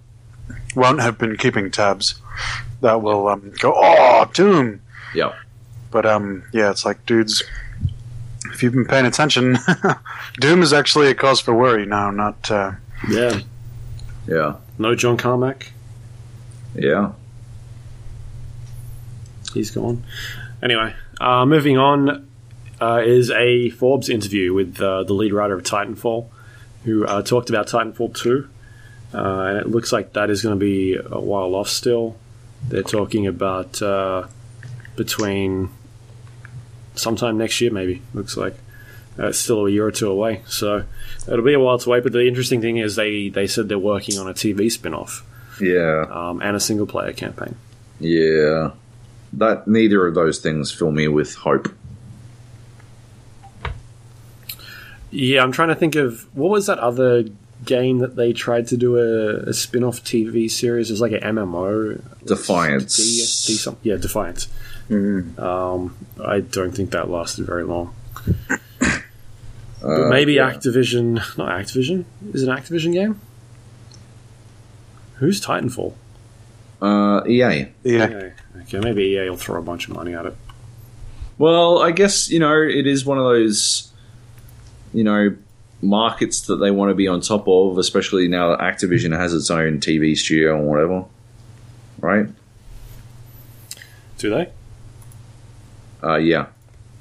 won't 0.74 1.02
have 1.02 1.18
been 1.18 1.36
keeping 1.36 1.70
tabs 1.70 2.22
that 2.80 3.02
will 3.02 3.28
um, 3.28 3.52
go, 3.60 3.74
oh, 3.76 4.24
Doom. 4.34 4.80
Yeah. 5.14 5.34
But 5.92 6.06
um, 6.06 6.44
yeah, 6.54 6.72
it's 6.72 6.86
like, 6.86 7.06
dudes, 7.06 7.44
if 8.54 8.64
you've 8.64 8.72
been 8.72 8.86
paying 8.86 9.06
attention, 9.06 9.58
Doom 10.40 10.62
is 10.62 10.72
actually 10.72 11.08
a 11.10 11.14
cause 11.14 11.42
for 11.42 11.54
worry 11.54 11.86
now, 11.86 12.10
not. 12.10 12.50
Uh, 12.50 12.72
yeah. 13.10 13.42
Yeah. 14.28 14.56
No 14.78 14.96
John 14.96 15.18
Carmack. 15.18 15.74
Yeah. 16.74 17.12
He's 19.54 19.72
gone. 19.72 20.06
Anyway, 20.64 20.96
uh, 21.20 21.46
moving 21.46 21.78
on 21.78 22.29
uh, 22.82 23.02
is 23.06 23.30
a 23.32 23.70
Forbes 23.72 24.10
interview 24.10 24.54
with 24.54 24.80
uh, 24.82 25.04
the 25.04 25.14
lead 25.14 25.34
writer 25.34 25.54
of 25.56 25.64
Titanfall, 25.64 26.28
who 26.86 27.06
uh, 27.06 27.22
talked 27.22 27.50
about 27.50 27.68
Titanfall 27.68 28.16
2. 28.16 28.48
Uh, 29.14 29.18
and 29.18 29.58
it 29.58 29.68
looks 29.68 29.92
like 29.92 30.14
that 30.14 30.30
is 30.30 30.42
going 30.42 30.56
to 30.56 30.60
be 30.60 30.96
a 30.96 31.20
while 31.20 31.56
off 31.56 31.68
still. 31.68 32.16
They're 32.68 32.84
talking 32.84 33.26
about 33.28 33.82
uh, 33.82 34.28
between 34.96 35.70
sometime 36.96 37.38
next 37.38 37.60
year, 37.62 37.72
maybe. 37.72 38.02
Looks 38.14 38.38
like 38.38 38.54
uh, 39.18 39.28
it's 39.28 39.40
still 39.40 39.66
a 39.66 39.70
year 39.72 39.86
or 39.86 39.92
two 39.92 40.10
away, 40.10 40.42
so 40.48 40.84
it'll 41.28 41.44
be 41.46 41.54
a 41.54 41.60
while 41.60 41.80
to 41.80 41.90
wait. 41.90 42.04
But 42.04 42.12
the 42.14 42.28
interesting 42.28 42.62
thing 42.62 42.78
is 42.78 42.96
they 42.96 43.30
they 43.30 43.48
said 43.48 43.68
they're 43.70 43.80
working 43.80 44.18
on 44.20 44.28
a 44.28 44.34
TV 44.34 44.72
spin 44.72 44.94
off 44.94 45.26
Yeah. 45.60 46.06
um, 46.12 46.42
and 46.42 46.56
a 46.56 46.60
single 46.60 46.86
player 46.86 47.14
campaign. 47.14 47.56
Yeah. 48.00 48.72
That 49.34 49.68
neither 49.68 50.06
of 50.08 50.16
those 50.16 50.40
things 50.40 50.72
fill 50.72 50.92
me 50.92 51.08
with 51.08 51.36
hope. 51.36 51.70
Yeah, 55.12 55.44
I'm 55.44 55.52
trying 55.52 55.70
to 55.70 55.76
think 55.76 55.96
of 55.96 56.28
what 56.36 56.50
was 56.50 56.68
that 56.68 56.80
other 56.80 57.26
game 57.66 58.00
that 58.00 58.16
they 58.16 58.32
tried 58.32 58.68
to 58.68 58.78
do 58.78 58.98
a, 58.98 59.50
a 59.50 59.54
spin-off 59.54 60.04
TV 60.04 60.50
series. 60.50 60.90
It 60.90 60.94
was 60.94 61.02
like 61.02 61.12
an 61.12 61.22
MMO. 61.36 62.02
Defiance. 62.26 62.96
D, 62.96 63.04
D 63.54 63.58
some, 63.58 63.78
yeah, 63.84 63.96
Defiance. 63.96 64.48
Um, 64.90 65.96
I 66.24 66.40
don't 66.40 66.72
think 66.72 66.92
that 66.92 67.10
lasted 67.10 67.46
very 67.46 67.64
long. 67.64 67.94
Uh, 69.82 70.10
maybe 70.10 70.34
yeah. 70.34 70.52
Activision, 70.52 71.16
not 71.38 71.50
Activision. 71.50 72.04
Is 72.34 72.44
it 72.44 72.50
an 72.50 72.58
Activision 72.58 72.92
game? 72.94 73.20
Who's 75.16 75.40
Titanfall? 75.40 75.94
Uh, 76.82 77.22
EA. 77.28 77.68
yeah. 77.84 78.04
Okay, 78.04 78.34
okay, 78.62 78.80
maybe 78.80 79.04
EA 79.04 79.30
will 79.30 79.38
throw 79.38 79.58
a 79.60 79.62
bunch 79.62 79.88
of 79.88 79.96
money 79.96 80.14
at 80.14 80.26
it. 80.26 80.36
Well, 81.38 81.82
I 81.82 81.92
guess, 81.92 82.30
you 82.30 82.40
know, 82.40 82.62
it 82.62 82.88
is 82.88 83.06
one 83.06 83.18
of 83.18 83.24
those, 83.24 83.89
you 84.94 85.04
know, 85.04 85.36
markets 85.82 86.42
that 86.42 86.58
they 86.58 86.72
want 86.72 86.90
to 86.90 86.96
be 86.96 87.08
on 87.08 87.22
top 87.22 87.48
of, 87.48 87.78
especially 87.78 88.28
now 88.28 88.50
that 88.50 88.60
Activision 88.60 89.18
has 89.18 89.34
its 89.34 89.50
own 89.50 89.80
TV 89.80 90.18
studio 90.18 90.58
and 90.58 90.68
whatever. 90.68 91.06
Right? 92.00 92.28
Do 94.18 94.30
they? 94.30 94.52
Uh, 96.04 96.18
yeah. 96.18 96.48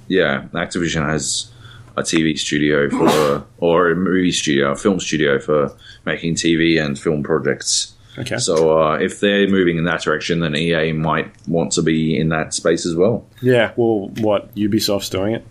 Yeah. 0.06 0.46
Activision 0.52 1.06
has 1.06 1.52
a 1.96 2.02
TV 2.02 2.38
studio 2.38 2.88
for, 2.90 3.46
or 3.58 3.90
a 3.90 3.96
movie 3.96 4.32
studio, 4.32 4.72
a 4.72 4.76
film 4.76 5.00
studio 5.00 5.38
for 5.38 5.76
making 6.04 6.34
TV 6.34 6.82
and 6.82 6.98
film 6.98 7.22
projects. 7.22 7.94
Okay. 8.16 8.38
So 8.38 8.80
uh, 8.80 8.94
if 8.94 9.20
they're 9.20 9.48
moving 9.48 9.78
in 9.78 9.84
that 9.84 10.02
direction, 10.02 10.40
then 10.40 10.56
EA 10.56 10.92
might 10.92 11.30
want 11.46 11.72
to 11.72 11.82
be 11.82 12.18
in 12.18 12.30
that 12.30 12.52
space 12.52 12.84
as 12.84 12.96
well. 12.96 13.26
Yeah. 13.40 13.72
Well, 13.76 14.08
what 14.18 14.54
Ubisoft's 14.56 15.08
doing 15.08 15.34
it. 15.34 15.46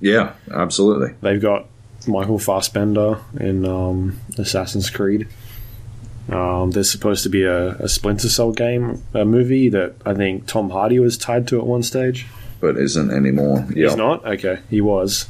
Yeah, 0.00 0.34
absolutely. 0.50 1.14
They've 1.20 1.40
got 1.40 1.66
Michael 2.06 2.38
Fassbender 2.38 3.20
in 3.38 3.64
um, 3.64 4.20
Assassin's 4.36 4.90
Creed. 4.90 5.28
Um, 6.30 6.72
there's 6.72 6.90
supposed 6.90 7.22
to 7.22 7.30
be 7.30 7.44
a, 7.44 7.70
a 7.76 7.88
Splinter 7.88 8.28
Cell 8.28 8.52
game, 8.52 9.02
a 9.14 9.24
movie 9.24 9.68
that 9.70 9.94
I 10.04 10.14
think 10.14 10.46
Tom 10.46 10.70
Hardy 10.70 10.98
was 10.98 11.16
tied 11.16 11.48
to 11.48 11.58
at 11.58 11.66
one 11.66 11.82
stage. 11.82 12.26
But 12.60 12.76
isn't 12.76 13.10
anymore. 13.10 13.66
Yeah. 13.70 13.88
He's 13.88 13.96
not? 13.96 14.26
Okay, 14.26 14.58
he 14.68 14.80
was. 14.80 15.26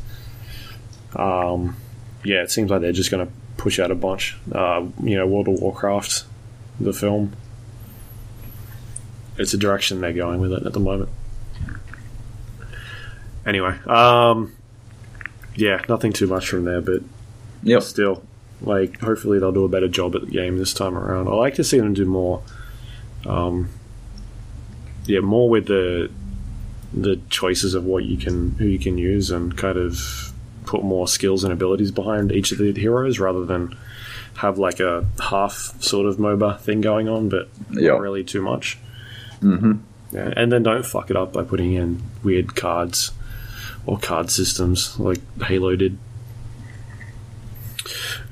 Um, 1.15 1.77
yeah, 2.25 2.43
it 2.43 2.51
seems 2.51 2.71
like 2.71 2.81
they're 2.81 2.93
just 2.93 3.11
going 3.11 3.27
to 3.27 3.33
push 3.57 3.79
out 3.79 3.91
a 3.91 3.95
bunch. 3.95 4.37
Uh, 4.51 4.87
you 5.03 5.17
know, 5.17 5.27
World 5.27 5.49
of 5.49 5.61
Warcraft, 5.61 6.25
the 6.81 6.93
film. 6.93 7.33
It's 9.37 9.55
a 9.55 9.59
direction 9.59 10.01
they're 10.01 10.13
going 10.13 10.41
with 10.41 10.53
it 10.53 10.67
at 10.67 10.73
the 10.73 10.81
moment. 10.81 11.11
Anyway, 13.47 13.79
um, 13.87 14.53
yeah, 15.59 15.83
nothing 15.89 16.13
too 16.13 16.27
much 16.27 16.49
from 16.49 16.65
there, 16.65 16.81
but 16.81 17.03
Yep. 17.65 17.83
still, 17.83 18.23
like, 18.63 19.01
hopefully 19.01 19.39
they'll 19.39 19.53
do 19.53 19.65
a 19.65 19.69
better 19.69 19.89
job 19.89 20.15
at 20.15 20.23
the 20.23 20.31
game 20.31 20.57
this 20.59 20.73
time 20.73 20.97
around. 20.97 21.29
I 21.29 21.33
like 21.33 21.55
to 21.57 21.65
see 21.65 21.79
them 21.79 21.95
do 21.95 22.05
more. 22.05 22.43
Um, 23.27 23.69
yeah, 25.07 25.21
more 25.21 25.49
with 25.51 25.67
the 25.67 26.11
the 26.95 27.21
choices 27.29 27.75
of 27.75 27.85
what 27.85 28.05
you 28.05 28.17
can 28.17 28.53
who 28.53 28.65
you 28.65 28.79
can 28.79 28.97
use 28.97 29.31
and 29.31 29.57
kind 29.59 29.77
of 29.77 30.33
put 30.65 30.83
more 30.83 31.07
skills 31.07 31.45
and 31.45 31.53
abilities 31.53 31.91
behind 31.91 32.33
each 32.33 32.51
of 32.53 32.59
the 32.59 32.73
heroes 32.73 33.19
rather 33.19 33.45
than 33.45 33.77
have 34.37 34.59
like 34.59 34.81
a 34.81 35.05
half 35.21 35.75
sort 35.81 36.07
of 36.07 36.17
MOBA 36.19 36.61
thing 36.61 36.81
going 36.81 37.09
on, 37.09 37.29
but 37.29 37.49
Yeah. 37.73 37.89
not 37.93 38.01
really 38.01 38.23
too 38.25 38.41
much. 38.41 38.79
Mm-hmm. 39.43 39.73
Yeah, 40.13 40.33
and 40.37 40.51
then 40.53 40.63
don't 40.63 40.87
fuck 40.87 41.11
it 41.11 41.17
up 41.17 41.33
by 41.33 41.43
putting 41.43 41.73
in 41.75 42.01
weird 42.23 42.55
cards 42.55 43.11
or 43.87 43.99
card 43.99 44.31
systems 44.31 44.99
like 44.99 45.21
Halo 45.43 45.77
did. 45.77 45.99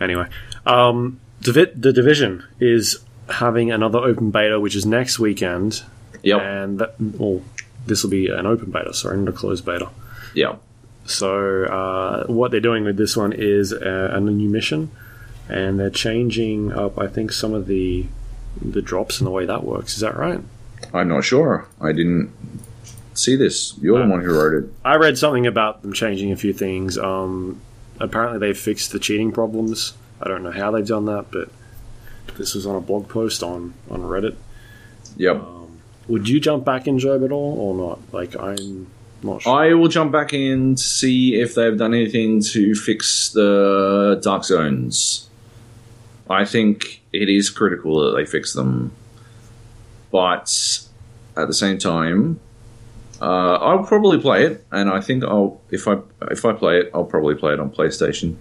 Anyway, 0.00 0.26
um, 0.66 1.20
Divi- 1.42 1.72
the 1.74 1.92
division 1.92 2.44
is 2.60 2.98
having 3.28 3.70
another 3.70 3.98
open 3.98 4.30
beta, 4.30 4.58
which 4.60 4.74
is 4.76 4.84
next 4.86 5.18
weekend, 5.18 5.82
Yep. 6.22 6.40
and 6.40 6.78
that, 6.78 6.94
well, 7.00 7.42
this 7.86 8.02
will 8.02 8.10
be 8.10 8.28
an 8.28 8.46
open 8.46 8.70
beta, 8.70 8.92
sorry, 8.94 9.16
not 9.18 9.28
a 9.28 9.32
closed 9.32 9.64
beta. 9.64 9.88
Yeah. 10.34 10.56
So 11.04 11.64
uh, 11.64 12.26
what 12.26 12.50
they're 12.50 12.60
doing 12.60 12.84
with 12.84 12.96
this 12.96 13.16
one 13.16 13.32
is 13.32 13.72
a, 13.72 14.10
a 14.14 14.20
new 14.20 14.48
mission, 14.48 14.90
and 15.48 15.78
they're 15.78 15.90
changing 15.90 16.72
up, 16.72 16.98
I 16.98 17.06
think, 17.06 17.32
some 17.32 17.54
of 17.54 17.66
the 17.66 18.06
the 18.60 18.80
drops 18.80 19.20
and 19.20 19.26
the 19.26 19.30
way 19.30 19.44
that 19.44 19.62
works. 19.64 19.94
Is 19.94 20.00
that 20.00 20.16
right? 20.16 20.40
I'm 20.94 21.08
not 21.08 21.24
sure. 21.24 21.68
I 21.80 21.92
didn't 21.92 22.30
see 23.16 23.36
this. 23.36 23.74
You're 23.80 24.02
the 24.02 24.08
one 24.08 24.20
who 24.20 24.32
wrote 24.32 24.64
it. 24.64 24.70
I 24.84 24.96
read 24.96 25.18
something 25.18 25.46
about 25.46 25.82
them 25.82 25.92
changing 25.92 26.32
a 26.32 26.36
few 26.36 26.52
things. 26.52 26.98
Um, 26.98 27.60
apparently, 28.00 28.38
they've 28.38 28.58
fixed 28.58 28.92
the 28.92 28.98
cheating 28.98 29.32
problems. 29.32 29.94
I 30.20 30.28
don't 30.28 30.42
know 30.42 30.52
how 30.52 30.70
they've 30.70 30.86
done 30.86 31.06
that, 31.06 31.26
but 31.30 31.50
this 32.36 32.54
was 32.54 32.66
on 32.66 32.76
a 32.76 32.80
blog 32.80 33.08
post 33.08 33.42
on, 33.42 33.74
on 33.90 34.02
Reddit. 34.02 34.36
Yep. 35.16 35.36
Um, 35.36 35.78
Would 36.08 36.28
you 36.28 36.40
jump 36.40 36.64
back 36.64 36.86
in 36.86 36.98
Joab 36.98 37.24
at 37.24 37.32
all, 37.32 37.58
or 37.58 37.74
not? 37.74 38.12
Like, 38.12 38.36
I'm 38.38 38.86
not 39.22 39.42
sure. 39.42 39.54
I 39.54 39.74
will 39.74 39.88
jump 39.88 40.12
back 40.12 40.32
in 40.32 40.74
to 40.74 40.82
see 40.82 41.34
if 41.34 41.54
they've 41.54 41.76
done 41.76 41.94
anything 41.94 42.42
to 42.42 42.74
fix 42.74 43.30
the 43.30 44.20
dark 44.22 44.44
zones. 44.44 45.28
I 46.28 46.44
think 46.44 47.02
it 47.12 47.28
is 47.28 47.50
critical 47.50 48.00
that 48.00 48.16
they 48.16 48.26
fix 48.26 48.52
them, 48.52 48.92
but 50.10 50.80
at 51.36 51.46
the 51.46 51.54
same 51.54 51.78
time, 51.78 52.40
uh, 53.20 53.54
I'll 53.56 53.84
probably 53.84 54.20
play 54.20 54.44
it, 54.44 54.64
and 54.70 54.90
I 54.90 55.00
think 55.00 55.24
I'll 55.24 55.60
if 55.70 55.88
I 55.88 55.98
if 56.30 56.44
I 56.44 56.52
play 56.52 56.78
it, 56.78 56.90
I'll 56.94 57.04
probably 57.04 57.34
play 57.34 57.54
it 57.54 57.60
on 57.60 57.70
PlayStation 57.70 58.36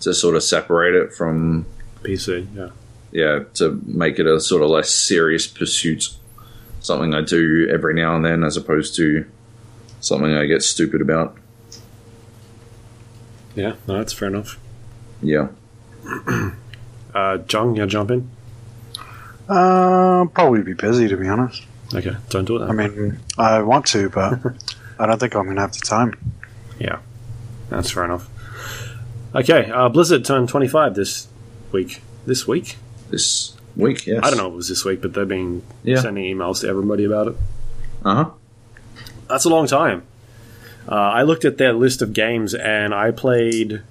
to 0.00 0.14
sort 0.14 0.36
of 0.36 0.42
separate 0.42 0.94
it 0.94 1.12
from 1.12 1.66
PC. 2.02 2.46
Yeah. 2.54 2.70
yeah 3.12 3.44
to 3.54 3.80
make 3.86 4.18
it 4.18 4.26
a 4.26 4.40
sort 4.40 4.62
of 4.62 4.70
less 4.70 4.90
serious 4.90 5.46
pursuit, 5.46 6.10
something 6.80 7.14
I 7.14 7.22
do 7.22 7.68
every 7.70 7.94
now 7.94 8.16
and 8.16 8.24
then 8.24 8.44
as 8.44 8.56
opposed 8.56 8.94
to 8.96 9.26
something 10.00 10.32
I 10.32 10.46
get 10.46 10.62
stupid 10.62 11.00
about. 11.00 11.36
Yeah. 13.54 13.74
No, 13.88 13.98
that's 13.98 14.12
fair 14.12 14.28
enough. 14.28 14.58
Yeah. 15.22 15.48
Uh, 17.14 17.38
John, 17.38 17.74
you 17.74 17.86
jump 17.86 18.10
in? 18.10 18.28
Uh, 19.48 20.26
probably 20.34 20.60
be 20.60 20.74
busy 20.74 21.08
to 21.08 21.16
be 21.16 21.26
honest. 21.26 21.62
Okay, 21.94 22.16
don't 22.30 22.44
do 22.44 22.58
that. 22.58 22.68
I 22.68 22.72
mean, 22.72 23.18
I 23.38 23.62
want 23.62 23.86
to, 23.86 24.08
but 24.10 24.38
I 24.98 25.06
don't 25.06 25.18
think 25.20 25.34
I'm 25.36 25.46
gonna 25.46 25.60
have 25.60 25.72
the 25.72 25.80
time. 25.80 26.14
yeah, 26.78 26.98
that's 27.70 27.90
fair 27.90 28.04
enough. 28.04 28.28
Okay, 29.34 29.70
uh, 29.70 29.88
Blizzard 29.88 30.24
turned 30.24 30.48
25 30.48 30.94
this 30.94 31.28
week. 31.72 32.00
This 32.26 32.46
week? 32.48 32.76
This 33.10 33.54
week, 33.76 34.06
yes. 34.06 34.20
I 34.24 34.30
don't 34.30 34.38
know 34.38 34.46
if 34.48 34.52
it 34.54 34.56
was 34.56 34.68
this 34.68 34.84
week, 34.84 35.02
but 35.02 35.12
they've 35.14 35.28
been 35.28 35.62
Yeah. 35.84 36.00
sending 36.00 36.24
emails 36.36 36.62
to 36.62 36.68
everybody 36.68 37.04
about 37.04 37.28
it. 37.28 37.36
Uh 38.04 38.14
huh. 38.14 38.30
That's 39.28 39.44
a 39.44 39.48
long 39.48 39.66
time. 39.66 40.02
Uh, 40.88 40.94
I 40.94 41.22
looked 41.22 41.44
at 41.44 41.58
their 41.58 41.72
list 41.72 42.00
of 42.02 42.12
games 42.12 42.54
and 42.54 42.94
I 42.94 43.10
played. 43.10 43.82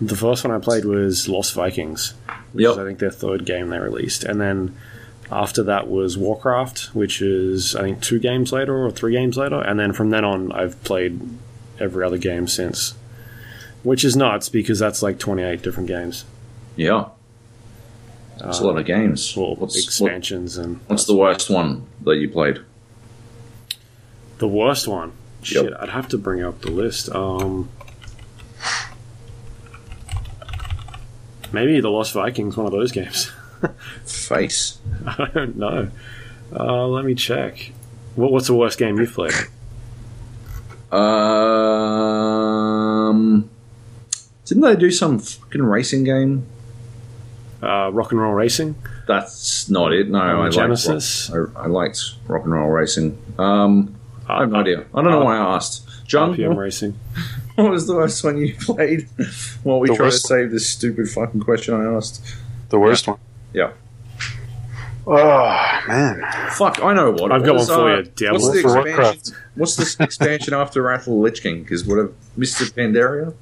The 0.00 0.16
first 0.16 0.44
one 0.44 0.52
I 0.54 0.58
played 0.58 0.84
was 0.84 1.28
Lost 1.28 1.52
Vikings, 1.54 2.14
which 2.52 2.62
Yep. 2.64 2.72
is 2.72 2.78
I 2.78 2.84
think 2.84 2.98
their 2.98 3.10
third 3.10 3.44
game 3.46 3.68
they 3.70 3.78
released, 3.78 4.24
and 4.24 4.40
then 4.40 4.74
after 5.30 5.62
that 5.64 5.88
was 5.88 6.18
Warcraft, 6.18 6.94
which 6.94 7.22
is 7.22 7.74
I 7.76 7.82
think 7.82 8.02
two 8.02 8.18
games 8.18 8.52
later 8.52 8.76
or 8.84 8.90
three 8.90 9.12
games 9.12 9.36
later, 9.36 9.60
and 9.60 9.78
then 9.78 9.92
from 9.92 10.10
then 10.10 10.24
on 10.24 10.50
I've 10.52 10.82
played 10.84 11.20
every 11.78 12.04
other 12.04 12.18
game 12.18 12.46
since, 12.48 12.94
which 13.82 14.04
is 14.04 14.16
nuts 14.16 14.48
because 14.48 14.78
that's 14.78 15.02
like 15.02 15.18
twenty 15.18 15.42
eight 15.42 15.62
different 15.62 15.88
games, 15.88 16.24
Yeah. 16.76 17.06
It's 18.42 18.58
a 18.58 18.64
lot 18.66 18.78
of 18.78 18.86
games. 18.86 19.36
well, 19.36 19.54
What's, 19.54 19.76
what- 19.76 19.84
expansions 19.84 20.56
and 20.56 20.80
what's 20.86 21.04
the 21.04 21.14
worst 21.14 21.50
one 21.50 21.86
that 22.04 22.16
you 22.16 22.28
played? 22.28 22.60
the 24.38 24.48
worst 24.48 24.88
one. 24.88 25.12
Yep. 25.42 25.44
Shit, 25.64 25.72
I'd 25.78 25.90
have 25.90 26.08
to 26.08 26.16
bring 26.18 26.42
up 26.42 26.62
the 26.62 26.70
list. 26.70 27.14
Um, 27.14 27.68
maybe 31.52 31.78
the 31.80 31.90
Lost 31.90 32.12
Vikings, 32.14 32.56
one 32.56 32.64
of 32.66 32.72
those 32.72 32.92
games. 32.92 33.30
Face. 34.04 34.78
I 35.06 35.30
don't 35.32 35.56
know. 35.56 35.90
Uh, 36.54 36.86
let 36.86 37.04
me 37.04 37.14
check. 37.14 37.72
What, 38.16 38.32
what's 38.32 38.46
the 38.46 38.54
worst 38.54 38.78
game 38.78 38.98
you've 38.98 39.12
played? 39.12 39.34
Um. 41.80 43.48
Didn't 44.44 44.62
they 44.64 44.74
do 44.74 44.90
some 44.90 45.18
fucking 45.20 45.62
racing 45.62 46.02
game? 46.04 46.44
Uh, 47.62 47.90
Rock 47.92 48.10
and 48.10 48.20
Roll 48.20 48.32
Racing. 48.32 48.74
That's 49.06 49.68
not 49.70 49.92
it. 49.92 50.08
No, 50.08 50.18
On 50.18 50.24
I 50.24 50.34
liked, 50.42 50.54
Genesis? 50.54 51.30
rock, 51.32 51.52
I, 51.56 51.60
I 51.64 51.66
liked 51.66 52.00
rock 52.26 52.42
and 52.44 52.52
roll 52.52 52.68
racing. 52.68 53.16
Um, 53.38 53.94
I 54.28 54.40
have 54.40 54.50
no 54.50 54.60
idea. 54.60 54.86
I 54.94 55.02
don't 55.02 55.10
know 55.10 55.24
why 55.24 55.36
I 55.36 55.54
asked. 55.56 55.86
John, 56.06 56.34
RPM 56.34 56.48
what, 56.48 56.58
Racing. 56.58 56.98
what 57.54 57.70
was 57.70 57.86
the 57.86 57.94
worst 57.94 58.24
one 58.24 58.38
you 58.38 58.54
played? 58.56 59.08
While 59.62 59.78
we 59.80 59.88
The 59.88 59.94
try 59.94 60.06
to 60.06 60.12
save 60.12 60.50
this 60.50 60.68
stupid 60.68 61.08
fucking 61.08 61.40
question 61.42 61.74
I 61.74 61.84
asked. 61.96 62.24
The 62.70 62.78
worst 62.78 63.06
one. 63.06 63.18
Yeah. 63.52 63.72
Oh 65.06 65.80
man, 65.88 66.22
Fuck, 66.52 66.82
I 66.84 66.92
know 66.92 67.10
what. 67.12 67.32
I've 67.32 67.42
it 67.42 67.46
got 67.46 67.54
was, 67.54 67.68
one 67.68 67.78
for 67.78 67.90
uh, 67.92 67.96
you, 67.98 68.02
Diablo. 68.14 68.38
What's 68.40 68.54
the 68.54 68.62
For 68.62 68.68
expansion? 68.78 68.84
Warcraft. 69.02 69.32
What's 69.54 69.76
this 69.76 70.00
expansion 70.00 70.54
after 70.54 70.82
Wrath 70.82 71.00
of 71.00 71.04
the 71.06 71.12
Lich 71.14 71.42
King? 71.42 71.62
Because 71.62 71.84
what 71.86 71.98
a 71.98 72.10
Mists 72.36 72.60
of 72.60 72.74
Pandaria? 72.74 73.34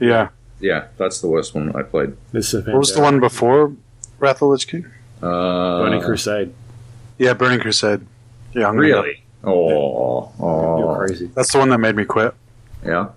yeah. 0.00 0.28
Yeah, 0.60 0.86
that's 0.96 1.20
the 1.20 1.26
worst 1.26 1.56
one 1.56 1.74
I 1.74 1.82
played. 1.82 2.14
This 2.30 2.54
is 2.54 2.64
What 2.64 2.76
was 2.76 2.94
the 2.94 3.00
one 3.00 3.18
before 3.18 3.74
Wrath 4.20 4.36
of 4.36 4.40
the 4.40 4.46
Lich 4.46 4.68
King? 4.68 4.86
Uh, 5.20 5.78
Burning 5.82 6.02
Crusade. 6.02 6.54
Yeah, 7.18 7.32
Burning 7.34 7.58
Crusade. 7.58 8.06
Yeah, 8.54 8.68
I'm 8.68 8.76
gonna 8.76 8.88
go- 8.88 9.02
Really? 9.02 9.22
Oh, 9.42 10.30
You're 10.38 10.88
oh, 10.90 10.94
crazy. 10.98 11.26
That's 11.34 11.50
the 11.50 11.58
one 11.58 11.70
that 11.70 11.78
made 11.78 11.96
me 11.96 12.04
quit. 12.04 12.32
yeah. 12.86 13.08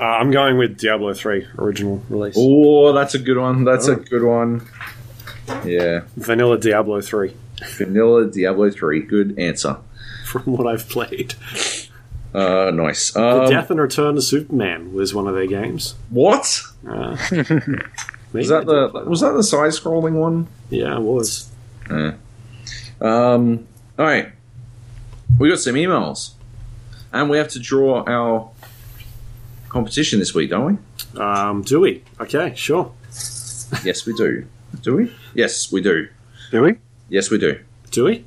Uh, 0.00 0.04
I'm 0.04 0.30
going 0.30 0.58
with 0.58 0.78
Diablo 0.78 1.12
3 1.14 1.46
original 1.58 2.02
release. 2.08 2.34
Oh, 2.38 2.92
that's 2.92 3.14
a 3.14 3.18
good 3.18 3.36
one. 3.38 3.64
That's 3.64 3.88
Oh. 3.88 3.92
a 3.92 3.96
good 3.96 4.22
one. 4.24 4.66
Yeah, 5.64 6.02
Vanilla 6.16 6.58
Diablo 6.58 7.00
3, 7.00 7.34
Vanilla 7.76 8.26
Diablo 8.30 8.70
three. 8.70 9.00
Good 9.02 9.38
answer. 9.38 9.76
from 10.26 10.42
what 10.46 10.66
I've 10.66 10.88
played. 10.88 11.34
Uh, 12.34 12.70
nice. 12.74 13.12
The 13.12 13.42
Um, 13.44 13.50
Death 13.50 13.70
and 13.70 13.78
Return 13.80 14.16
of 14.16 14.24
Superman 14.24 14.92
was 14.94 15.14
one 15.14 15.28
of 15.28 15.34
their 15.34 15.46
games. 15.46 15.94
what 16.10 16.62
Uh, 16.88 17.10
was 18.32 18.48
that? 18.48 18.64
The 18.66 19.04
was 19.06 19.20
that 19.20 19.32
the 19.34 19.42
side 19.44 19.70
scrolling 19.72 20.14
one? 20.14 20.48
Yeah, 20.70 20.96
it 20.96 21.02
was. 21.02 21.50
Um. 23.00 23.66
All 23.98 24.04
right. 24.06 24.30
We 25.38 25.48
got 25.50 25.58
some 25.60 25.74
emails, 25.74 26.30
and 27.12 27.28
we 27.30 27.36
have 27.38 27.48
to 27.48 27.58
draw 27.60 28.02
our 28.06 28.50
competition 29.78 30.20
this 30.20 30.32
week, 30.32 30.50
don't 30.50 30.78
we? 31.14 31.20
Um, 31.20 31.62
do 31.62 31.80
we? 31.80 32.00
Okay, 32.20 32.52
sure. 32.54 32.92
Yes, 33.84 34.06
we 34.06 34.12
do. 34.14 34.46
Do 34.82 34.94
we? 34.96 35.12
Yes, 35.34 35.72
we 35.72 35.80
do. 35.80 36.06
Do 36.52 36.62
we? 36.62 36.76
Yes, 37.08 37.28
we 37.28 37.38
do. 37.38 37.58
Do 37.90 38.04
we? 38.04 38.24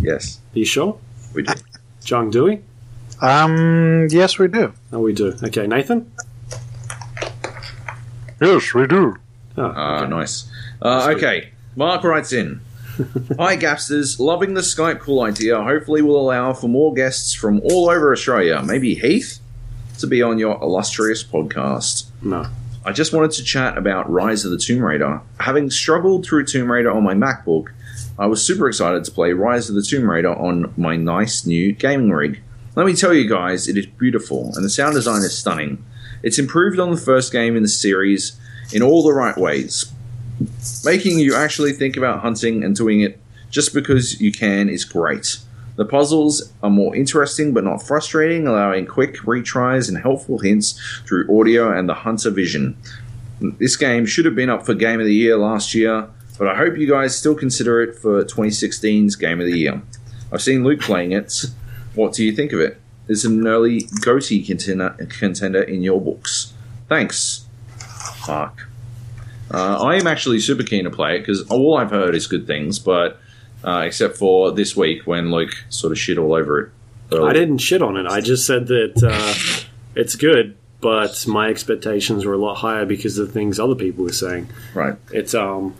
Yes, 0.00 0.38
Are 0.54 0.58
you 0.60 0.64
sure? 0.64 0.98
we 1.34 1.42
do. 1.42 1.52
John, 2.04 2.30
do 2.30 2.44
we? 2.44 2.60
Um, 3.20 4.06
yes, 4.10 4.38
we 4.38 4.46
do. 4.46 4.72
Oh, 4.92 5.00
we 5.00 5.12
do. 5.12 5.34
Okay, 5.42 5.66
Nathan? 5.66 6.10
Yes, 8.40 8.72
we 8.72 8.86
do. 8.86 9.16
Oh, 9.58 9.72
Ah, 9.76 10.02
okay. 10.02 10.10
nice. 10.10 10.48
Uh, 10.80 11.12
okay, 11.16 11.48
Mark 11.74 12.04
writes 12.04 12.32
in. 12.32 12.60
Hi, 13.38 13.56
Gapsters. 13.56 14.20
Loving 14.20 14.54
the 14.54 14.60
Skype 14.60 15.00
call 15.00 15.24
idea. 15.24 15.60
Hopefully, 15.60 16.02
will 16.02 16.20
allow 16.20 16.52
for 16.52 16.68
more 16.68 16.94
guests 16.94 17.34
from 17.34 17.60
all 17.64 17.90
over 17.90 18.12
Australia. 18.12 18.62
Maybe 18.64 18.94
Heath 18.94 19.40
to 20.02 20.06
be 20.06 20.22
on 20.22 20.38
your 20.38 20.60
illustrious 20.60 21.24
podcast. 21.24 22.06
No. 22.20 22.46
I 22.84 22.92
just 22.92 23.12
wanted 23.12 23.30
to 23.32 23.44
chat 23.44 23.78
about 23.78 24.10
Rise 24.10 24.44
of 24.44 24.50
the 24.50 24.58
Tomb 24.58 24.80
Raider. 24.80 25.22
Having 25.40 25.70
struggled 25.70 26.26
through 26.26 26.44
Tomb 26.46 26.70
Raider 26.70 26.90
on 26.90 27.04
my 27.04 27.14
MacBook, 27.14 27.68
I 28.18 28.26
was 28.26 28.44
super 28.44 28.68
excited 28.68 29.04
to 29.04 29.10
play 29.10 29.32
Rise 29.32 29.68
of 29.68 29.76
the 29.76 29.82
Tomb 29.82 30.10
Raider 30.10 30.34
on 30.34 30.74
my 30.76 30.96
nice 30.96 31.46
new 31.46 31.72
gaming 31.72 32.10
rig. 32.10 32.42
Let 32.74 32.86
me 32.86 32.94
tell 32.94 33.14
you 33.14 33.28
guys, 33.28 33.68
it 33.68 33.76
is 33.76 33.86
beautiful, 33.86 34.52
and 34.54 34.64
the 34.64 34.70
sound 34.70 34.94
design 34.94 35.22
is 35.22 35.38
stunning. 35.38 35.84
It's 36.22 36.38
improved 36.38 36.80
on 36.80 36.90
the 36.90 36.96
first 36.96 37.32
game 37.32 37.56
in 37.56 37.62
the 37.62 37.68
series 37.68 38.38
in 38.72 38.82
all 38.82 39.02
the 39.02 39.12
right 39.12 39.36
ways. 39.36 39.92
Making 40.84 41.20
you 41.20 41.34
actually 41.36 41.72
think 41.72 41.96
about 41.96 42.20
hunting 42.20 42.64
and 42.64 42.74
doing 42.74 43.00
it 43.00 43.20
just 43.50 43.72
because 43.72 44.20
you 44.20 44.32
can 44.32 44.68
is 44.68 44.84
great. 44.84 45.38
The 45.76 45.84
puzzles 45.84 46.52
are 46.62 46.70
more 46.70 46.94
interesting 46.94 47.52
but 47.54 47.64
not 47.64 47.82
frustrating, 47.82 48.46
allowing 48.46 48.86
quick 48.86 49.16
retries 49.18 49.88
and 49.88 49.98
helpful 49.98 50.38
hints 50.38 50.78
through 51.06 51.40
audio 51.40 51.76
and 51.76 51.88
the 51.88 51.94
hunter 51.94 52.30
vision. 52.30 52.76
This 53.40 53.76
game 53.76 54.06
should 54.06 54.24
have 54.24 54.34
been 54.34 54.50
up 54.50 54.64
for 54.64 54.74
Game 54.74 55.00
of 55.00 55.06
the 55.06 55.14
Year 55.14 55.36
last 55.36 55.74
year, 55.74 56.08
but 56.38 56.48
I 56.48 56.56
hope 56.56 56.76
you 56.76 56.88
guys 56.88 57.16
still 57.16 57.34
consider 57.34 57.82
it 57.82 57.96
for 57.96 58.24
2016's 58.24 59.16
Game 59.16 59.40
of 59.40 59.46
the 59.46 59.58
Year. 59.58 59.82
I've 60.30 60.42
seen 60.42 60.64
Luke 60.64 60.80
playing 60.80 61.12
it. 61.12 61.44
What 61.94 62.12
do 62.12 62.24
you 62.24 62.32
think 62.32 62.52
of 62.52 62.60
it? 62.60 62.80
Is 63.08 63.24
it 63.24 63.32
an 63.32 63.46
early 63.46 63.82
GOTY 64.00 64.42
contender, 64.42 65.62
in 65.62 65.82
your 65.82 66.00
books? 66.00 66.52
Thanks, 66.88 67.46
Mark. 68.28 68.68
Uh, 69.52 69.82
I 69.82 69.96
am 69.96 70.06
actually 70.06 70.40
super 70.40 70.62
keen 70.62 70.84
to 70.84 70.90
play 70.90 71.16
it 71.16 71.20
because 71.20 71.42
all 71.50 71.76
I've 71.76 71.90
heard 71.90 72.14
is 72.14 72.26
good 72.26 72.46
things, 72.46 72.78
but 72.78 73.20
uh, 73.64 73.82
except 73.86 74.16
for 74.16 74.52
this 74.52 74.76
week 74.76 75.06
when 75.06 75.30
Luke 75.30 75.52
sort 75.68 75.92
of 75.92 75.98
shit 75.98 76.18
all 76.18 76.34
over 76.34 76.60
it. 76.60 76.70
early. 77.12 77.30
I 77.30 77.32
didn't 77.32 77.58
shit 77.58 77.82
on 77.82 77.96
it. 77.96 78.06
I 78.06 78.20
just 78.20 78.46
said 78.46 78.66
that 78.68 79.02
uh, 79.02 79.64
it's 79.94 80.16
good, 80.16 80.56
but 80.80 81.26
my 81.26 81.48
expectations 81.48 82.24
were 82.24 82.34
a 82.34 82.38
lot 82.38 82.56
higher 82.56 82.84
because 82.86 83.18
of 83.18 83.26
the 83.28 83.32
things 83.32 83.58
other 83.60 83.74
people 83.74 84.04
were 84.04 84.12
saying. 84.12 84.48
Right. 84.74 84.96
It's 85.12 85.34
um, 85.34 85.74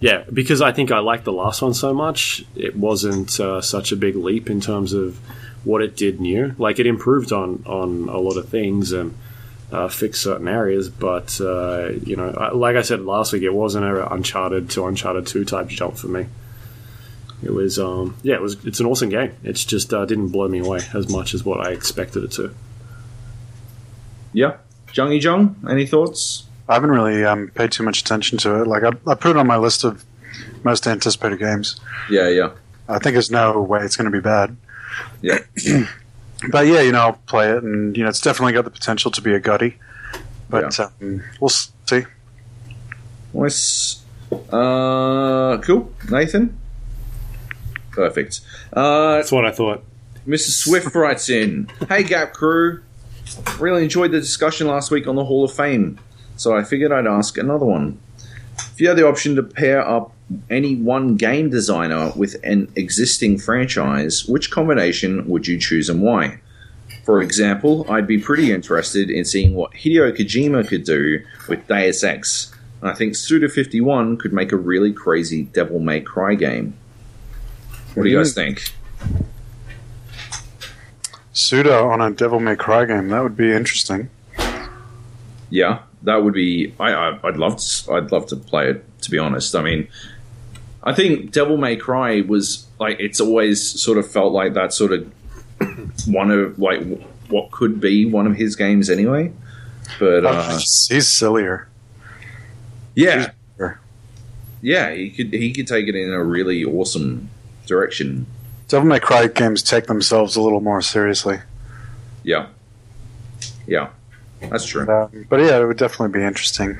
yeah, 0.00 0.24
because 0.32 0.60
I 0.60 0.72
think 0.72 0.90
I 0.90 0.98
liked 0.98 1.24
the 1.24 1.32
last 1.32 1.62
one 1.62 1.74
so 1.74 1.92
much. 1.94 2.44
It 2.56 2.76
wasn't 2.76 3.38
uh, 3.38 3.60
such 3.60 3.92
a 3.92 3.96
big 3.96 4.16
leap 4.16 4.50
in 4.50 4.60
terms 4.60 4.92
of 4.92 5.18
what 5.64 5.80
it 5.82 5.96
did 5.96 6.20
new. 6.20 6.54
Like 6.58 6.78
it 6.80 6.86
improved 6.86 7.32
on 7.32 7.62
on 7.66 8.08
a 8.08 8.18
lot 8.18 8.36
of 8.36 8.48
things 8.48 8.90
and 8.92 9.16
uh, 9.70 9.88
fixed 9.88 10.22
certain 10.22 10.48
areas, 10.48 10.88
but 10.90 11.40
uh, 11.40 11.90
you 12.04 12.16
know, 12.16 12.30
I- 12.36 12.50
like 12.52 12.76
I 12.76 12.82
said 12.82 13.00
last 13.02 13.32
week, 13.32 13.42
it 13.42 13.54
wasn't 13.54 13.84
a 13.86 14.12
Uncharted 14.12 14.70
to 14.70 14.86
Uncharted 14.86 15.26
Two 15.26 15.44
type 15.44 15.68
jump 15.68 15.96
for 15.96 16.08
me. 16.08 16.26
It 17.42 17.52
was 17.52 17.78
um, 17.78 18.16
yeah, 18.22 18.34
it 18.34 18.40
was. 18.40 18.64
It's 18.64 18.80
an 18.80 18.86
awesome 18.86 19.08
game. 19.08 19.34
It's 19.42 19.64
just 19.64 19.92
uh, 19.92 20.04
didn't 20.04 20.28
blow 20.28 20.48
me 20.48 20.60
away 20.60 20.80
as 20.94 21.08
much 21.10 21.34
as 21.34 21.44
what 21.44 21.66
I 21.66 21.72
expected 21.72 22.24
it 22.24 22.30
to. 22.32 22.54
Yeah. 24.32 24.56
Jungy 24.88 25.22
Jung, 25.22 25.56
any 25.68 25.86
thoughts? 25.86 26.44
I 26.68 26.74
haven't 26.74 26.90
really 26.90 27.24
um, 27.24 27.50
paid 27.54 27.72
too 27.72 27.82
much 27.82 28.00
attention 28.00 28.38
to 28.38 28.62
it. 28.62 28.66
Like 28.66 28.82
I, 28.84 28.90
I 29.10 29.14
put 29.14 29.30
it 29.32 29.36
on 29.36 29.46
my 29.46 29.56
list 29.56 29.84
of 29.84 30.04
most 30.62 30.86
anticipated 30.86 31.38
games. 31.38 31.80
Yeah, 32.10 32.28
yeah. 32.28 32.50
I 32.88 32.98
think 32.98 33.14
there's 33.14 33.30
no 33.30 33.60
way 33.60 33.80
it's 33.82 33.96
going 33.96 34.10
to 34.10 34.16
be 34.16 34.20
bad. 34.20 34.56
Yeah. 35.20 35.38
But 36.50 36.66
yeah, 36.66 36.80
you 36.80 36.90
know, 36.90 36.98
I'll 36.98 37.12
play 37.12 37.50
it, 37.50 37.62
and 37.62 37.96
you 37.96 38.02
know, 38.02 38.08
it's 38.08 38.20
definitely 38.20 38.52
got 38.52 38.64
the 38.64 38.70
potential 38.70 39.10
to 39.12 39.22
be 39.22 39.32
a 39.32 39.40
GOTY. 39.40 39.76
But 40.50 40.78
um, 40.80 41.22
we'll 41.40 41.48
see. 41.48 42.04
Nice. 43.32 44.02
Uh, 44.50 45.58
cool. 45.62 45.92
Nathan? 46.10 46.58
Perfect. 47.92 48.40
Uh, 48.72 49.16
That's 49.16 49.30
what 49.32 49.44
I 49.44 49.52
thought. 49.52 49.84
Mr. 50.26 50.50
Swift 50.50 50.94
writes 50.94 51.28
in 51.28 51.68
Hey, 51.88 52.02
Gap 52.02 52.32
Crew. 52.32 52.82
Really 53.58 53.84
enjoyed 53.84 54.10
the 54.12 54.20
discussion 54.20 54.66
last 54.66 54.90
week 54.90 55.06
on 55.06 55.16
the 55.16 55.24
Hall 55.24 55.44
of 55.44 55.52
Fame, 55.52 55.98
so 56.36 56.56
I 56.56 56.64
figured 56.64 56.92
I'd 56.92 57.06
ask 57.06 57.38
another 57.38 57.64
one. 57.64 57.98
If 58.58 58.80
you 58.80 58.88
had 58.88 58.96
the 58.96 59.06
option 59.06 59.36
to 59.36 59.42
pair 59.42 59.86
up 59.86 60.12
any 60.50 60.76
one 60.76 61.16
game 61.16 61.50
designer 61.50 62.12
with 62.16 62.36
an 62.44 62.70
existing 62.76 63.38
franchise, 63.38 64.26
which 64.26 64.50
combination 64.50 65.28
would 65.28 65.46
you 65.46 65.58
choose 65.58 65.88
and 65.88 66.02
why? 66.02 66.40
For 67.04 67.20
example, 67.20 67.90
I'd 67.90 68.06
be 68.06 68.18
pretty 68.18 68.52
interested 68.52 69.10
in 69.10 69.24
seeing 69.24 69.54
what 69.54 69.72
Hideo 69.72 70.16
Kojima 70.16 70.66
could 70.68 70.84
do 70.84 71.24
with 71.48 71.66
Deus 71.66 72.04
Ex. 72.04 72.54
And 72.80 72.90
I 72.90 72.94
think 72.94 73.14
Suda51 73.14 74.18
could 74.18 74.32
make 74.32 74.52
a 74.52 74.56
really 74.56 74.92
crazy 74.92 75.44
Devil 75.44 75.80
May 75.80 76.00
Cry 76.00 76.34
game. 76.34 76.74
What 77.94 78.04
do 78.04 78.08
you 78.08 78.16
guys 78.18 78.34
think? 78.34 78.72
Suda 81.32 81.78
on 81.78 82.00
a 82.00 82.10
Devil 82.10 82.40
May 82.40 82.56
Cry 82.56 82.84
game. 82.84 83.08
That 83.08 83.22
would 83.22 83.36
be 83.36 83.52
interesting. 83.52 84.10
Yeah, 85.50 85.80
that 86.02 86.22
would 86.24 86.34
be. 86.34 86.74
I, 86.78 86.92
I 86.92 87.18
I'd 87.26 87.36
love 87.36 87.58
to. 87.58 87.92
I'd 87.92 88.12
love 88.12 88.26
to 88.28 88.36
play 88.36 88.70
it. 88.70 88.84
To 89.02 89.10
be 89.10 89.18
honest, 89.18 89.54
I 89.54 89.62
mean, 89.62 89.88
I 90.82 90.92
think 90.94 91.32
Devil 91.32 91.56
May 91.56 91.76
Cry 91.76 92.20
was 92.22 92.66
like 92.78 92.98
it's 93.00 93.20
always 93.20 93.62
sort 93.80 93.98
of 93.98 94.10
felt 94.10 94.32
like 94.32 94.54
that 94.54 94.72
sort 94.72 94.92
of 94.92 95.12
one 96.06 96.30
of 96.30 96.58
like 96.58 96.82
what 97.28 97.50
could 97.50 97.80
be 97.80 98.04
one 98.04 98.26
of 98.26 98.36
his 98.36 98.56
games 98.56 98.88
anyway. 98.90 99.32
But 99.98 100.24
uh, 100.24 100.58
he's 100.88 101.08
sillier. 101.08 101.68
yeah, 102.94 103.32
Sure. 103.56 103.78
yeah, 104.62 104.92
he 104.94 105.10
could 105.10 105.32
he 105.32 105.52
could 105.52 105.66
take 105.66 105.88
it 105.88 105.94
in 105.94 106.10
a 106.12 106.22
really 106.22 106.64
awesome 106.64 107.28
direction. 107.72 108.26
Devil 108.68 108.88
May 108.88 109.00
Cry 109.00 109.26
games 109.26 109.62
take 109.62 109.86
themselves 109.86 110.36
a 110.36 110.42
little 110.42 110.60
more 110.60 110.82
seriously. 110.82 111.38
Yeah, 112.22 112.48
yeah, 113.66 113.88
that's 114.40 114.66
true. 114.66 114.88
Um, 114.88 115.26
but 115.28 115.40
yeah, 115.40 115.58
it 115.60 115.66
would 115.66 115.78
definitely 115.78 116.18
be 116.20 116.24
interesting. 116.24 116.76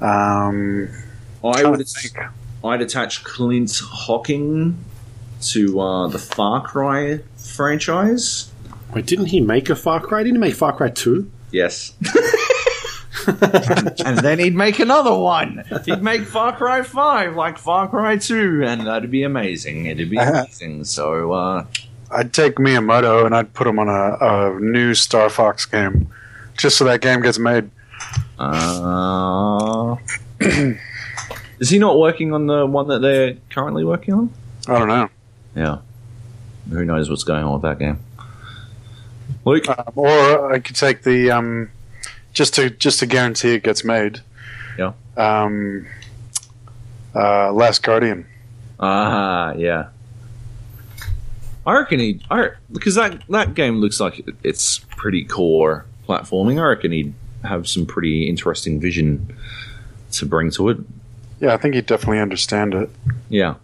Um, 0.00 0.88
I 1.42 1.64
would 1.64 1.86
think. 1.88 2.18
I'd 2.62 2.80
attach 2.80 3.24
Clint 3.24 3.78
Hocking 3.82 4.78
to 5.42 5.80
uh, 5.80 6.08
the 6.08 6.18
Far 6.18 6.62
Cry 6.62 7.20
franchise. 7.36 8.50
Wait, 8.94 9.06
didn't 9.06 9.26
he 9.26 9.40
make 9.40 9.68
a 9.68 9.76
Far 9.76 10.00
Cry? 10.00 10.22
Didn't 10.22 10.36
he 10.36 10.40
make 10.40 10.54
Far 10.54 10.74
Cry 10.74 10.88
2? 10.88 11.30
Yes. 11.50 11.92
and 14.04 14.18
then 14.18 14.38
he'd 14.38 14.54
make 14.54 14.78
another 14.78 15.14
one. 15.14 15.64
He'd 15.84 16.02
make 16.02 16.22
Far 16.22 16.56
Cry 16.56 16.82
5 16.82 17.34
like 17.36 17.58
Far 17.58 17.88
Cry 17.88 18.16
2, 18.16 18.62
and 18.64 18.86
that'd 18.86 19.10
be 19.10 19.22
amazing. 19.22 19.86
It'd 19.86 20.10
be 20.10 20.16
amazing. 20.16 20.84
So, 20.84 21.32
uh, 21.32 21.66
I'd 22.10 22.32
take 22.32 22.56
Miyamoto 22.56 23.26
and 23.26 23.34
I'd 23.34 23.52
put 23.54 23.66
him 23.66 23.78
on 23.78 23.88
a, 23.88 24.16
a 24.20 24.60
new 24.60 24.94
Star 24.94 25.28
Fox 25.28 25.66
game, 25.66 26.08
just 26.56 26.76
so 26.78 26.84
that 26.84 27.00
game 27.00 27.20
gets 27.22 27.38
made. 27.38 27.70
uh, 28.38 29.96
is 30.40 31.70
he 31.70 31.78
not 31.78 31.98
working 31.98 32.32
on 32.32 32.46
the 32.46 32.66
one 32.66 32.88
that 32.88 33.00
they're 33.00 33.36
currently 33.50 33.84
working 33.84 34.14
on? 34.14 34.32
I 34.68 34.78
don't 34.78 34.88
know. 34.88 35.08
Yeah. 35.56 35.78
Who 36.70 36.84
knows 36.84 37.10
what's 37.10 37.24
going 37.24 37.44
on 37.44 37.54
with 37.54 37.62
that 37.62 37.78
game? 37.78 37.98
Luke? 39.44 39.68
Um, 39.68 39.92
or 39.96 40.52
I 40.52 40.58
could 40.58 40.76
take 40.76 41.02
the 41.02 41.30
um, 41.30 41.70
just 42.34 42.54
to 42.54 42.68
just 42.70 42.98
to 42.98 43.06
guarantee 43.06 43.54
it 43.54 43.62
gets 43.62 43.84
made. 43.84 44.20
Yeah. 44.78 44.92
Um, 45.16 45.86
uh, 47.14 47.52
Last 47.52 47.82
Guardian. 47.82 48.26
Ah, 48.80 49.52
yeah. 49.54 49.86
I 51.66 51.72
reckon 51.78 51.98
he, 52.00 52.20
I, 52.30 52.50
because 52.72 52.96
that 52.96 53.22
that 53.30 53.54
game 53.54 53.76
looks 53.80 53.98
like 54.00 54.18
it- 54.18 54.34
it's 54.42 54.80
pretty 54.96 55.24
core 55.24 55.86
platforming. 56.06 56.60
I 56.60 56.66
reckon 56.66 56.92
he'd 56.92 57.14
have 57.44 57.66
some 57.68 57.86
pretty 57.86 58.28
interesting 58.28 58.80
vision 58.80 59.34
to 60.12 60.26
bring 60.26 60.50
to 60.52 60.68
it. 60.68 60.78
Yeah, 61.40 61.54
I 61.54 61.56
think 61.56 61.74
he'd 61.74 61.86
definitely 61.86 62.18
understand 62.20 62.74
it. 62.74 62.90
Yeah. 63.30 63.54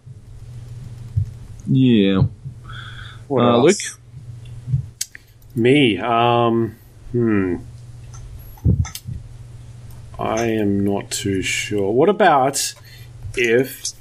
Yeah. 1.67 2.23
What 3.27 3.43
Uh, 3.43 3.49
else? 3.57 3.63
Luke? 3.65 3.99
Me, 5.55 5.97
um, 5.99 6.75
hmm. 7.11 7.57
I 10.19 10.45
am 10.45 10.83
not 10.83 11.09
too 11.11 11.41
sure. 11.41 11.91
What 11.91 12.09
about 12.09 12.73
if 13.35 13.91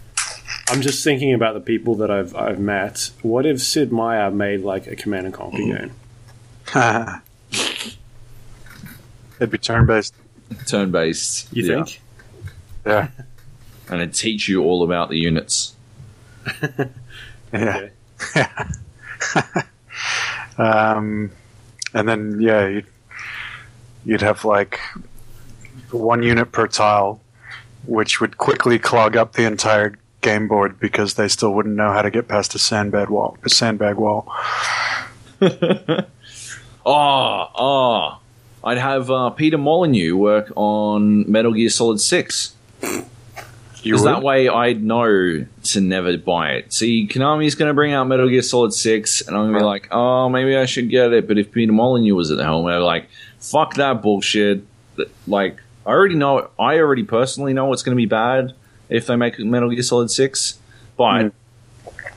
I'm 0.68 0.82
just 0.82 1.02
thinking 1.02 1.32
about 1.32 1.54
the 1.54 1.60
people 1.60 1.94
that 1.96 2.10
I've 2.10 2.34
I've 2.34 2.58
met? 2.58 3.10
What 3.22 3.46
if 3.46 3.60
Sid 3.60 3.92
Meier 3.92 4.30
made 4.30 4.60
like 4.60 4.86
a 4.86 4.96
Command 4.96 5.26
and 5.26 5.34
Conquer 5.34 5.58
game? 5.58 5.92
It'd 9.40 9.50
be 9.50 9.58
turn 9.58 9.86
based. 9.86 10.14
Turn 10.66 10.90
based. 10.90 11.52
You 11.52 11.64
yeah. 11.64 11.84
think? 11.84 12.00
Yeah. 12.86 13.08
And 13.88 14.00
it'd 14.00 14.14
teach 14.14 14.48
you 14.48 14.62
all 14.62 14.84
about 14.84 15.08
the 15.08 15.18
units. 15.18 15.74
Yeah. 17.52 17.88
Um, 20.60 21.30
and 21.94 22.08
then 22.08 22.40
yeah, 22.40 22.68
you'd, 22.68 22.86
you'd 24.04 24.22
have 24.22 24.44
like 24.44 24.80
one 25.90 26.22
unit 26.22 26.52
per 26.52 26.66
tile, 26.66 27.20
which 27.86 28.20
would 28.20 28.38
quickly 28.38 28.78
clog 28.78 29.16
up 29.16 29.32
the 29.32 29.44
entire 29.44 29.96
game 30.20 30.48
board 30.48 30.78
because 30.78 31.14
they 31.14 31.28
still 31.28 31.52
wouldn't 31.52 31.76
know 31.76 31.92
how 31.92 32.02
to 32.02 32.10
get 32.10 32.28
past 32.28 32.54
a 32.54 32.58
sandbag 32.58 33.08
wall. 33.08 33.36
A 33.44 33.48
sandbag 33.48 33.96
wall. 33.96 34.32
Oh, 35.40 36.06
oh. 36.86 38.20
I'd 38.62 38.78
have 38.78 39.10
uh, 39.10 39.30
Peter 39.30 39.56
Molyneux 39.56 40.16
work 40.16 40.52
on 40.54 41.30
Metal 41.30 41.54
Gear 41.54 41.70
Solid 41.70 41.98
6. 42.00 42.54
You 43.82 43.94
Because 43.94 44.04
that 44.04 44.22
way 44.22 44.48
I'd 44.48 44.82
know 44.82 45.46
to 45.64 45.80
never 45.80 46.18
buy 46.18 46.50
it. 46.50 46.72
See, 46.72 47.08
Konami's 47.08 47.54
going 47.54 47.70
to 47.70 47.74
bring 47.74 47.94
out 47.94 48.04
Metal 48.04 48.28
Gear 48.28 48.42
Solid 48.42 48.74
6, 48.74 49.22
and 49.22 49.34
I'm 49.34 49.44
going 49.44 49.54
to 49.54 49.58
be 49.60 49.64
like, 49.64 49.88
oh, 49.90 50.28
maybe 50.28 50.54
I 50.56 50.66
should 50.66 50.90
get 50.90 51.14
it. 51.14 51.26
But 51.26 51.38
if 51.38 51.50
Peter 51.50 51.72
Molyneux 51.72 52.14
was 52.14 52.30
at 52.30 52.36
the 52.36 52.44
helm, 52.44 52.66
I'd 52.66 52.76
be 52.76 52.82
like, 52.82 53.08
fuck 53.40 53.74
that 53.74 54.02
bullshit. 54.02 54.64
Like, 55.26 55.58
I 55.86 55.90
already 55.90 56.14
know, 56.14 56.50
I 56.58 56.78
already 56.78 57.04
personally 57.04 57.52
know 57.52 57.72
it's 57.72 57.82
going 57.82 57.96
to 57.96 58.00
be 58.00 58.06
bad 58.06 58.52
if 58.88 59.06
they 59.06 59.16
make 59.16 59.38
Metal 59.38 59.70
Gear 59.70 59.82
Solid 59.82 60.10
6. 60.10 60.58
But 60.96 61.32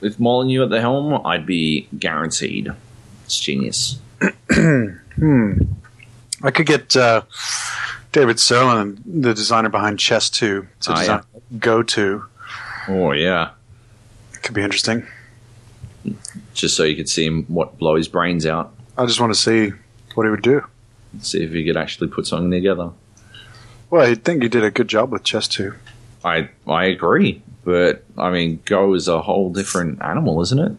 with 0.02 0.20
Molyneux 0.20 0.64
at 0.64 0.70
the 0.70 0.82
helm, 0.82 1.26
I'd 1.26 1.46
be 1.46 1.88
guaranteed. 1.98 2.70
It's 3.26 3.40
genius. 3.40 4.00
Hmm. 5.16 5.54
I 6.42 6.50
could 6.50 6.66
get 6.66 6.96
uh, 6.98 7.22
David 8.12 8.38
Sirlin, 8.38 9.00
the 9.06 9.34
designer 9.36 9.70
behind 9.70 10.00
Chess 10.00 10.30
2, 10.32 10.68
to 10.82 10.92
Ah, 10.92 11.00
design 11.00 11.22
Go 11.60 11.84
To. 11.84 12.26
Oh, 12.88 13.12
yeah. 13.12 13.52
Could 14.42 14.56
be 14.56 14.64
interesting. 14.64 15.06
Just 16.56 16.76
so 16.76 16.84
you 16.84 16.96
could 16.96 17.08
see 17.08 17.26
him 17.26 17.44
what 17.44 17.78
blow 17.78 17.96
his 17.96 18.08
brains 18.08 18.48
out. 18.48 18.74
I 18.98 19.06
just 19.06 19.20
want 19.22 19.34
to 19.34 19.40
see 19.40 19.72
what 20.16 20.24
he 20.24 20.32
would 20.32 20.42
do. 20.42 20.66
See 21.22 21.44
if 21.44 21.52
he 21.52 21.64
could 21.66 21.78
actually 21.78 22.08
put 22.08 22.28
something 22.28 22.52
together. 22.52 22.92
Well, 23.90 24.10
I 24.10 24.16
think 24.16 24.42
he 24.42 24.50
did 24.50 24.64
a 24.64 24.72
good 24.72 24.88
job 24.88 25.12
with 25.12 25.24
Chess 25.24 25.48
2. 25.48 25.74
I 26.26 26.50
I 26.68 26.86
agree, 26.86 27.42
but 27.64 28.04
I 28.18 28.32
mean, 28.32 28.60
Go 28.66 28.94
is 28.94 29.08
a 29.08 29.22
whole 29.22 29.52
different 29.52 30.02
animal, 30.02 30.42
isn't 30.42 30.60
it? 30.60 30.72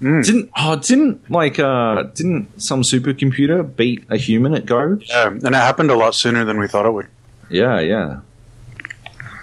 Mm. 0.00 0.24
Didn't 0.24 0.50
oh 0.56 0.76
didn't 0.76 1.30
like 1.30 1.58
uh 1.58 2.04
didn't 2.14 2.60
some 2.60 2.82
supercomputer 2.82 3.76
beat 3.76 4.04
a 4.10 4.16
human 4.16 4.54
at 4.54 4.66
Go? 4.66 4.98
Yeah, 5.02 5.28
and 5.28 5.44
it 5.44 5.54
happened 5.54 5.90
a 5.90 5.96
lot 5.96 6.14
sooner 6.14 6.44
than 6.44 6.58
we 6.58 6.66
thought 6.66 6.86
it 6.86 6.92
would. 6.92 7.08
Yeah, 7.50 7.78
yeah. 7.80 8.20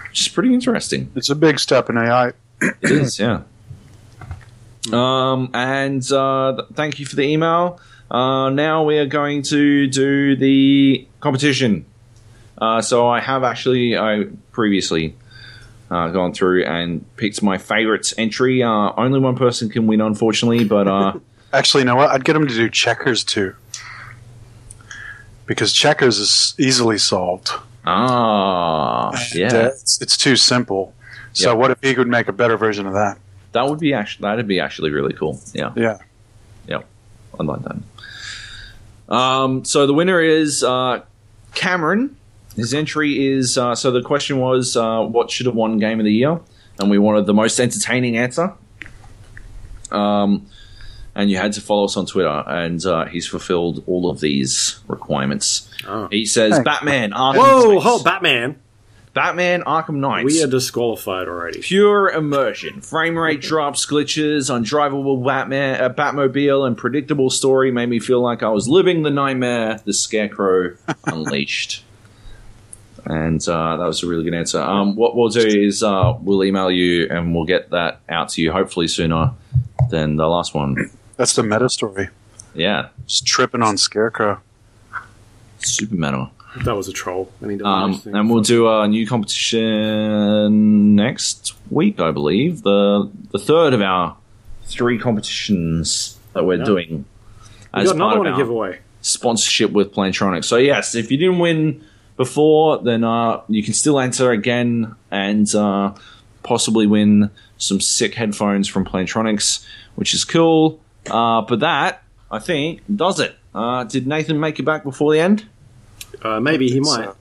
Which 0.08 0.22
is 0.22 0.28
pretty 0.28 0.52
interesting. 0.52 1.10
It's 1.14 1.30
a 1.30 1.36
big 1.36 1.60
step 1.60 1.88
in 1.88 1.96
AI. 1.96 2.32
It 2.60 2.90
is, 2.90 3.18
yeah. 3.18 3.42
Um, 4.92 5.50
and 5.54 6.02
uh, 6.10 6.56
th- 6.56 6.68
thank 6.74 6.98
you 6.98 7.06
for 7.06 7.16
the 7.16 7.22
email. 7.22 7.80
Uh, 8.10 8.50
now 8.50 8.82
we 8.84 8.98
are 8.98 9.06
going 9.06 9.42
to 9.42 9.86
do 9.86 10.34
the 10.36 11.06
competition. 11.20 11.84
Uh, 12.58 12.82
so 12.82 13.08
I 13.08 13.20
have 13.20 13.44
actually 13.44 13.96
I 13.96 14.24
previously 14.52 15.14
uh, 15.90 16.08
gone 16.08 16.32
through 16.32 16.64
and 16.64 17.04
picked 17.16 17.42
my 17.42 17.56
favorites 17.58 18.12
entry. 18.18 18.62
Uh, 18.62 18.92
only 18.96 19.20
one 19.20 19.36
person 19.36 19.68
can 19.70 19.86
win, 19.86 20.00
unfortunately, 20.00 20.64
but 20.64 20.88
uh, 20.88 21.12
Actually, 21.52 21.80
you 21.80 21.86
know 21.86 21.96
what? 21.96 22.10
I'd 22.10 22.24
get 22.24 22.36
him 22.36 22.46
to 22.46 22.54
do 22.54 22.68
checkers 22.68 23.24
too. 23.24 23.54
Because 25.46 25.72
checkers 25.72 26.18
is 26.18 26.54
easily 26.58 26.96
solved. 26.98 27.50
ah, 27.84 29.10
yeah, 29.34 29.46
uh, 29.52 29.66
it's, 29.66 30.00
it's 30.00 30.16
too 30.16 30.36
simple. 30.36 30.94
So 31.32 31.50
Yep. 31.50 31.58
what 31.58 31.70
if 31.72 31.78
he 31.82 31.94
could 31.94 32.06
make 32.08 32.28
a 32.28 32.32
better 32.32 32.56
version 32.56 32.86
of 32.86 32.92
that? 32.94 33.18
that 33.52 33.68
would 33.68 33.80
be 33.80 33.92
actually 33.94 34.22
that'd 34.22 34.46
be 34.46 34.60
actually 34.60 34.90
really 34.90 35.12
cool. 35.12 35.40
Yeah. 35.52 35.72
Yeah. 35.76 35.98
I'd 37.38 37.46
like 37.46 37.62
that. 37.62 37.76
Um, 39.10 39.64
so 39.64 39.86
the 39.86 39.94
winner 39.94 40.20
is 40.20 40.62
uh, 40.62 41.02
Cameron, 41.54 42.16
his 42.56 42.74
entry 42.74 43.26
is 43.26 43.56
uh, 43.58 43.74
so 43.74 43.90
the 43.90 44.02
question 44.02 44.38
was, 44.38 44.76
uh, 44.76 45.02
what 45.02 45.30
should 45.30 45.46
have 45.46 45.54
won 45.54 45.78
game 45.78 45.98
of 46.00 46.04
the 46.04 46.12
year? 46.12 46.40
And 46.78 46.90
we 46.90 46.98
wanted 46.98 47.26
the 47.26 47.34
most 47.34 47.58
entertaining 47.60 48.16
answer. 48.16 48.54
Um, 49.90 50.46
and 51.14 51.30
you 51.30 51.36
had 51.36 51.52
to 51.54 51.60
follow 51.60 51.84
us 51.84 51.96
on 51.96 52.06
Twitter, 52.06 52.44
and 52.46 52.84
uh, 52.86 53.06
he's 53.06 53.26
fulfilled 53.26 53.82
all 53.86 54.08
of 54.08 54.20
these 54.20 54.78
requirements. 54.86 55.68
Oh. 55.86 56.08
He 56.10 56.24
says, 56.24 56.52
Thanks. 56.52 56.64
Batman, 56.64 57.10
Arkham 57.10 57.36
Whoa, 57.36 57.72
Knights. 57.72 57.84
hold 57.84 58.04
Batman. 58.04 58.60
Batman, 59.12 59.62
Arkham 59.64 59.96
Knight. 59.96 60.24
We 60.24 60.42
are 60.42 60.46
disqualified 60.46 61.26
already. 61.26 61.60
Pure 61.60 62.10
immersion. 62.10 62.80
Frame 62.80 63.18
rate 63.18 63.40
drops, 63.40 63.84
glitches, 63.84 64.50
undrivable 64.50 65.24
Batman, 65.26 65.80
uh, 65.80 65.88
Batmobile, 65.92 66.66
and 66.66 66.76
predictable 66.78 67.28
story 67.28 67.72
made 67.72 67.88
me 67.88 67.98
feel 67.98 68.20
like 68.20 68.42
I 68.44 68.48
was 68.50 68.68
living 68.68 69.02
the 69.02 69.10
nightmare. 69.10 69.80
The 69.84 69.92
Scarecrow 69.92 70.76
Unleashed. 71.06 71.84
And 73.04 73.40
uh, 73.48 73.78
that 73.78 73.84
was 73.86 74.02
a 74.02 74.06
really 74.06 74.24
good 74.24 74.34
answer. 74.34 74.60
Um, 74.60 74.94
what 74.94 75.16
we'll 75.16 75.30
do 75.30 75.40
is 75.40 75.82
uh, 75.82 76.14
we'll 76.20 76.44
email 76.44 76.70
you 76.70 77.08
and 77.10 77.34
we'll 77.34 77.46
get 77.46 77.70
that 77.70 78.00
out 78.08 78.28
to 78.30 78.42
you 78.42 78.52
hopefully 78.52 78.86
sooner 78.88 79.32
than 79.88 80.16
the 80.16 80.28
last 80.28 80.54
one. 80.54 80.90
That's 81.16 81.34
the 81.34 81.42
meta 81.42 81.68
story. 81.68 82.10
Yeah, 82.54 82.88
Just 83.06 83.26
tripping 83.26 83.62
on 83.62 83.76
Scarecrow. 83.78 84.40
super 85.58 85.94
meta. 85.94 86.30
That 86.64 86.74
was 86.76 86.88
a 86.88 86.92
troll. 86.92 87.30
And, 87.40 87.62
Um, 87.62 88.00
and 88.06 88.28
we'll 88.30 88.42
do 88.42 88.68
a 88.68 88.86
new 88.88 89.06
competition 89.06 90.94
next 90.96 91.54
week, 91.70 92.00
I 92.00 92.10
believe. 92.10 92.62
The 92.62 93.08
the 93.30 93.38
third 93.38 93.72
of 93.74 93.80
our 93.80 94.16
three 94.64 94.98
competitions 94.98 96.16
that 96.32 96.44
we're 96.44 96.58
Yeah. 96.58 96.64
doing. 96.64 97.04
we 97.74 97.84
got 97.84 97.94
another 97.94 98.18
one 98.18 98.26
to 98.32 98.36
give 98.36 98.48
away. 98.50 98.78
Sponsorship 99.00 99.70
with 99.70 99.92
Plantronics. 99.94 100.44
So 100.46 100.56
yes, 100.56 100.94
if 100.94 101.10
you 101.10 101.16
didn't 101.16 101.38
win 101.38 101.82
before, 102.16 102.78
then 102.78 103.04
uh, 103.04 103.40
you 103.48 103.62
can 103.62 103.72
still 103.74 103.98
enter 104.00 104.30
again 104.32 104.94
and 105.10 105.52
uh, 105.54 105.92
possibly 106.42 106.86
win 106.86 107.30
some 107.58 107.80
sick 107.80 108.14
headphones 108.14 108.66
from 108.68 108.84
Plantronics, 108.84 109.64
which 109.94 110.14
is 110.14 110.24
cool. 110.24 110.80
Uh, 111.10 111.42
but 111.42 111.60
that, 111.60 112.02
I 112.30 112.38
think, 112.40 112.80
does 112.94 113.20
it. 113.20 113.36
Uh, 113.54 113.84
did 113.84 114.06
Nathan 114.06 114.38
make 114.40 114.58
it 114.58 114.64
back 114.64 114.82
before 114.84 115.12
the 115.12 115.20
end? 115.20 115.44
Uh, 116.22 116.40
maybe 116.40 116.68
he 116.68 116.80
might. 116.80 117.04
So, 117.04 117.16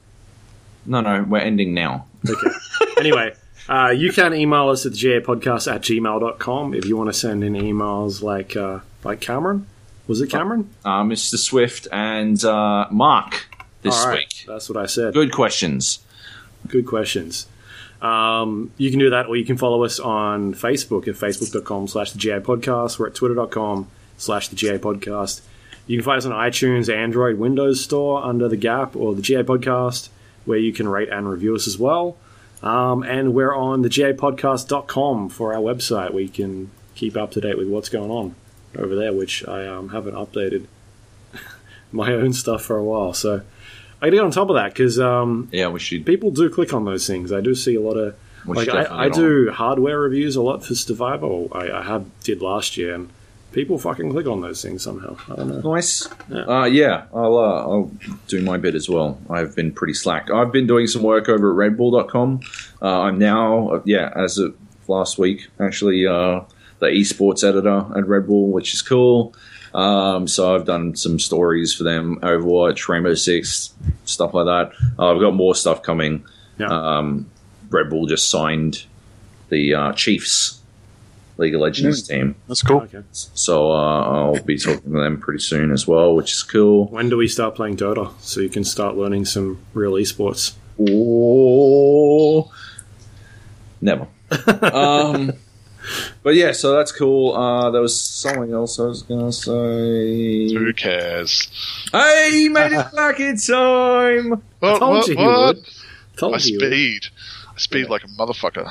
No, 0.85 1.01
no, 1.01 1.23
we're 1.23 1.39
ending 1.39 1.73
now. 1.73 2.05
Okay. 2.27 2.47
anyway, 2.97 3.33
uh, 3.67 3.89
you 3.95 4.11
can 4.11 4.33
email 4.33 4.69
us 4.69 4.85
at 4.85 4.93
gapodcast 4.93 5.73
at 5.73 5.81
gmail.com 5.81 6.73
if 6.73 6.85
you 6.85 6.97
want 6.97 7.09
to 7.09 7.13
send 7.13 7.43
in 7.43 7.53
emails 7.53 8.21
like 8.21 8.55
uh, 8.55 8.79
like 9.03 9.21
Cameron. 9.21 9.67
Was 10.07 10.21
it 10.21 10.29
Cameron? 10.29 10.69
uh, 10.83 11.03
Mr. 11.03 11.37
Swift 11.37 11.87
and 11.91 12.43
uh, 12.43 12.87
Mark 12.89 13.47
this 13.83 14.05
right. 14.05 14.17
week. 14.19 14.45
That's 14.47 14.67
what 14.67 14.77
I 14.77 14.87
said. 14.87 15.13
Good 15.13 15.31
questions. 15.31 15.99
Good 16.67 16.85
questions. 16.87 17.45
Um, 18.01 18.71
you 18.77 18.89
can 18.89 18.99
do 18.99 19.09
that, 19.11 19.27
or 19.27 19.35
you 19.35 19.45
can 19.45 19.57
follow 19.57 19.83
us 19.83 19.99
on 19.99 20.53
Facebook 20.53 21.07
at 21.07 21.15
facebook.com 21.15 21.87
slash 21.87 22.11
the 22.11 22.17
GA 22.17 22.39
podcast. 22.39 22.97
We're 22.97 23.07
at 23.07 23.15
twitter.com 23.15 23.87
slash 24.17 24.47
the 24.47 24.55
GA 24.55 24.77
podcast. 24.77 25.41
You 25.89 25.97
can 25.97 26.05
find 26.05 26.19
us 26.19 26.25
on 26.27 26.33
iTunes, 26.33 26.87
Android, 26.87 27.39
Windows 27.39 27.83
Store 27.83 28.23
under 28.23 28.47
the 28.47 28.55
Gap 28.55 28.95
or 28.95 29.15
the 29.15 29.23
GA 29.23 29.41
podcast, 29.41 30.09
where 30.45 30.59
you 30.59 30.71
can 30.71 30.87
rate 30.87 31.09
and 31.09 31.27
review 31.27 31.55
us 31.55 31.65
as 31.65 31.79
well. 31.79 32.15
Um, 32.61 33.01
and 33.01 33.33
we're 33.33 33.55
on 33.55 33.81
the 33.81 33.89
GApodcast.com 33.89 35.29
for 35.29 35.51
our 35.51 35.59
website, 35.59 36.11
where 36.13 36.21
you 36.21 36.29
can 36.29 36.69
keep 36.93 37.17
up 37.17 37.31
to 37.31 37.41
date 37.41 37.57
with 37.57 37.69
what's 37.69 37.89
going 37.89 38.11
on 38.11 38.35
over 38.77 38.95
there, 38.95 39.11
which 39.13 39.47
I 39.47 39.65
um, 39.65 39.89
haven't 39.89 40.13
updated 40.13 40.67
my 41.91 42.13
own 42.13 42.33
stuff 42.33 42.61
for 42.61 42.77
a 42.77 42.83
while. 42.83 43.13
So 43.13 43.41
I 43.99 44.05
got 44.05 44.11
to 44.11 44.11
get 44.11 44.23
on 44.23 44.29
top 44.29 44.49
of 44.49 44.57
that 44.57 44.71
because 44.73 44.99
um, 44.99 45.49
Yeah, 45.51 45.69
we 45.69 45.79
should. 45.79 46.05
people 46.05 46.29
do 46.29 46.51
click 46.51 46.71
on 46.71 46.85
those 46.85 47.07
things. 47.07 47.31
I 47.31 47.41
do 47.41 47.55
see 47.55 47.73
a 47.73 47.81
lot 47.81 47.95
of 47.95 48.15
We 48.45 48.57
like 48.57 48.69
I, 48.69 49.05
I 49.05 49.09
do 49.09 49.49
hardware 49.51 49.99
reviews 49.99 50.35
a 50.35 50.43
lot 50.43 50.63
for 50.63 50.75
Stevivor. 50.75 51.47
I, 51.51 51.79
I 51.79 51.81
have 51.81 52.05
did 52.21 52.43
last 52.43 52.77
year, 52.77 52.93
and 52.93 53.09
people 53.51 53.77
fucking 53.77 54.11
click 54.11 54.27
on 54.27 54.41
those 54.41 54.61
things 54.61 54.83
somehow. 54.83 55.17
I 55.29 55.35
don't 55.35 55.49
know. 55.49 55.73
Nice. 55.73 56.07
Yeah. 56.29 56.41
Uh, 56.43 56.65
yeah, 56.65 57.05
I'll, 57.13 57.37
uh, 57.37 57.61
I'll 57.61 57.91
do 58.27 58.41
my 58.41 58.57
bit 58.57 58.75
as 58.75 58.89
well. 58.89 59.19
I've 59.29 59.55
been 59.55 59.71
pretty 59.71 59.93
slack. 59.93 60.29
I've 60.31 60.51
been 60.51 60.67
doing 60.67 60.87
some 60.87 61.03
work 61.03 61.29
over 61.29 61.51
at 61.63 61.71
redbull.com. 61.71 62.41
Uh, 62.81 63.01
I'm 63.01 63.17
now, 63.17 63.69
uh, 63.69 63.81
yeah, 63.85 64.11
as 64.15 64.37
of 64.37 64.55
last 64.87 65.17
week, 65.17 65.47
actually, 65.59 66.05
uh, 66.05 66.41
the 66.79 66.87
esports 66.87 67.47
editor 67.47 67.85
at 67.97 68.07
Red 68.07 68.27
Bull, 68.27 68.51
which 68.51 68.73
is 68.73 68.81
cool. 68.81 69.33
Um, 69.73 70.27
so 70.27 70.55
I've 70.55 70.65
done 70.65 70.95
some 70.95 71.19
stories 71.19 71.73
for 71.73 71.83
them, 71.83 72.19
Overwatch, 72.21 72.87
Rainbow 72.87 73.13
Six, 73.13 73.73
stuff 74.05 74.33
like 74.33 74.45
that. 74.45 74.71
Uh, 74.97 75.13
I've 75.13 75.21
got 75.21 75.35
more 75.35 75.53
stuff 75.53 75.83
coming. 75.83 76.25
Yeah. 76.57 76.67
Um, 76.67 77.29
Red 77.69 77.89
Bull 77.89 78.07
just 78.07 78.29
signed 78.29 78.85
the 79.49 79.75
uh, 79.75 79.93
Chiefs 79.93 80.58
League 81.39 81.55
of 81.55 81.61
Legends 81.61 82.07
team. 82.07 82.35
that's 82.47 82.61
cool. 82.61 82.81
Okay. 82.81 83.01
So 83.11 83.71
uh, 83.71 84.01
I'll 84.03 84.43
be 84.43 84.57
talking 84.57 84.91
to 84.91 84.99
them 84.99 85.19
pretty 85.19 85.39
soon 85.39 85.71
as 85.71 85.87
well, 85.87 86.13
which 86.13 86.33
is 86.33 86.43
cool. 86.43 86.87
When 86.87 87.07
do 87.09 87.17
we 87.17 87.27
start 87.29 87.55
playing 87.55 87.77
Dota 87.77 88.11
so 88.19 88.41
you 88.41 88.49
can 88.49 88.65
start 88.65 88.95
learning 88.97 89.25
some 89.25 89.59
real 89.73 89.93
esports? 89.93 90.53
Oh, 90.79 92.51
never. 93.81 94.07
um, 94.73 95.31
but 96.23 96.35
yeah, 96.35 96.51
so 96.51 96.75
that's 96.75 96.91
cool. 96.91 97.33
Uh, 97.33 97.71
there 97.71 97.81
was 97.81 97.99
something 97.99 98.51
else 98.53 98.77
I 98.77 98.83
was 98.83 99.03
gonna 99.03 99.31
say. 99.31 100.53
Who 100.53 100.73
cares? 100.73 101.49
Hey, 101.91 102.31
he 102.33 102.49
made 102.49 102.73
it 102.73 102.93
back 102.93 103.19
in 103.19 103.37
time. 103.37 104.41
What? 104.59 104.79
told 104.79 104.91
what? 104.91 105.07
you 105.07 105.17
he 105.17 105.25
what? 105.25 105.55
would. 105.55 105.69
Told 106.17 106.35
I 106.35 106.37
you. 106.39 106.43
he 106.43 106.57
would. 106.57 106.67
speed. 106.67 107.01
I 107.47 107.57
speed 107.57 107.89
like 107.89 108.03
a 108.03 108.07
motherfucker. 108.07 108.69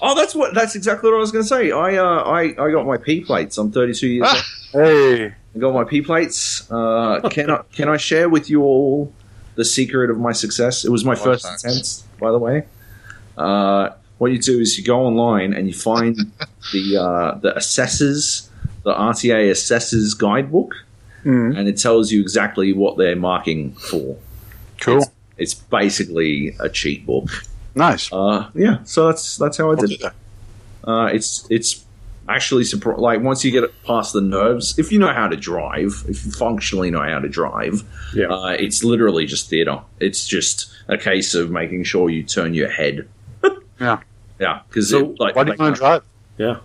Oh, 0.00 0.14
that's 0.14 0.34
what. 0.34 0.54
That's 0.54 0.74
exactly 0.76 1.10
what 1.10 1.16
I 1.16 1.20
was 1.20 1.32
gonna 1.32 1.44
say. 1.44 1.70
I 1.70 1.96
uh, 1.96 2.22
I 2.22 2.40
I 2.58 2.70
got 2.70 2.86
my 2.86 2.96
P 2.96 3.20
plates. 3.22 3.56
I'm 3.58 3.70
32 3.72 4.06
years 4.06 4.28
old. 4.28 4.42
Hey, 4.86 5.24
I 5.54 5.58
got 5.58 5.72
my 5.74 5.84
P 5.84 6.02
plates. 6.02 6.70
Uh, 6.70 7.20
can 7.30 7.50
I 7.50 7.62
can 7.72 7.88
I 7.88 7.96
share 7.96 8.28
with 8.28 8.50
you 8.50 8.62
all 8.62 9.12
the 9.54 9.64
secret 9.64 10.10
of 10.10 10.18
my 10.18 10.32
success? 10.32 10.84
It 10.84 10.90
was 10.90 11.04
my 11.04 11.12
Oh, 11.14 11.16
first 11.16 11.44
thanks. 11.46 11.64
attempt, 11.64 12.20
by 12.20 12.30
the 12.30 12.38
way. 12.38 12.64
Uh, 13.38 13.90
what 14.18 14.32
you 14.32 14.38
do 14.38 14.60
is 14.60 14.78
you 14.78 14.84
go 14.84 15.00
online 15.00 15.52
and 15.54 15.66
you 15.68 15.74
find 15.74 16.16
the 16.72 16.96
uh, 17.00 17.38
the 17.38 17.56
assessors, 17.56 18.50
the 18.84 18.92
RTA 18.94 19.50
assessors 19.50 20.14
guidebook, 20.14 20.74
Mm, 21.24 21.58
and 21.58 21.68
it 21.68 21.76
tells 21.76 22.12
you 22.12 22.20
exactly 22.20 22.72
what 22.72 22.96
they're 22.98 23.16
marking 23.16 23.72
for. 23.72 24.16
cool. 24.80 25.04
It's 25.38 25.54
basically 25.54 26.54
a 26.60 26.68
cheat 26.68 27.04
book. 27.04 27.28
Nice. 27.76 28.10
Uh, 28.12 28.48
yeah, 28.54 28.78
so 28.84 29.06
that's 29.06 29.36
that's 29.36 29.58
how 29.58 29.70
I 29.70 29.74
did 29.76 29.92
it. 29.92 30.02
Uh, 30.82 31.10
it's 31.12 31.46
it's 31.50 31.84
actually 32.28 32.64
surpri- 32.64 32.98
like 32.98 33.20
once 33.22 33.44
you 33.44 33.50
get 33.52 33.62
it 33.64 33.72
past 33.84 34.12
the 34.12 34.20
nerves, 34.20 34.78
if 34.78 34.90
you 34.90 34.98
know 34.98 35.12
how 35.12 35.28
to 35.28 35.36
drive, 35.36 36.04
if 36.08 36.24
you 36.24 36.32
functionally 36.32 36.90
know 36.90 37.02
how 37.02 37.18
to 37.20 37.28
drive, 37.28 37.82
Yeah. 38.14 38.26
uh, 38.26 38.48
it's 38.58 38.82
literally 38.82 39.26
just 39.26 39.48
theatre. 39.50 39.80
It's 40.00 40.26
just 40.26 40.68
a 40.88 40.96
case 40.98 41.34
of 41.34 41.50
making 41.50 41.84
sure 41.84 42.08
you 42.10 42.22
turn 42.24 42.54
your 42.54 42.70
head. 42.70 43.08
Yeah. 43.78 44.00
yeah. 44.40 44.60
Because 44.68 44.88
So 44.88 45.14
like, 45.18 45.36
Why 45.36 45.44
do 45.44 45.52
you 45.52 45.58
want 45.58 45.76
to 45.76 45.78
drive? 45.80 46.02
Yeah. 46.38 46.60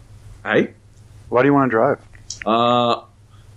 Hey, 0.45 0.73
Why 1.27 1.41
do 1.41 1.47
you 1.49 1.53
want 1.53 1.69
to 1.69 1.75
drive? 1.75 1.99
uh, 2.45 3.01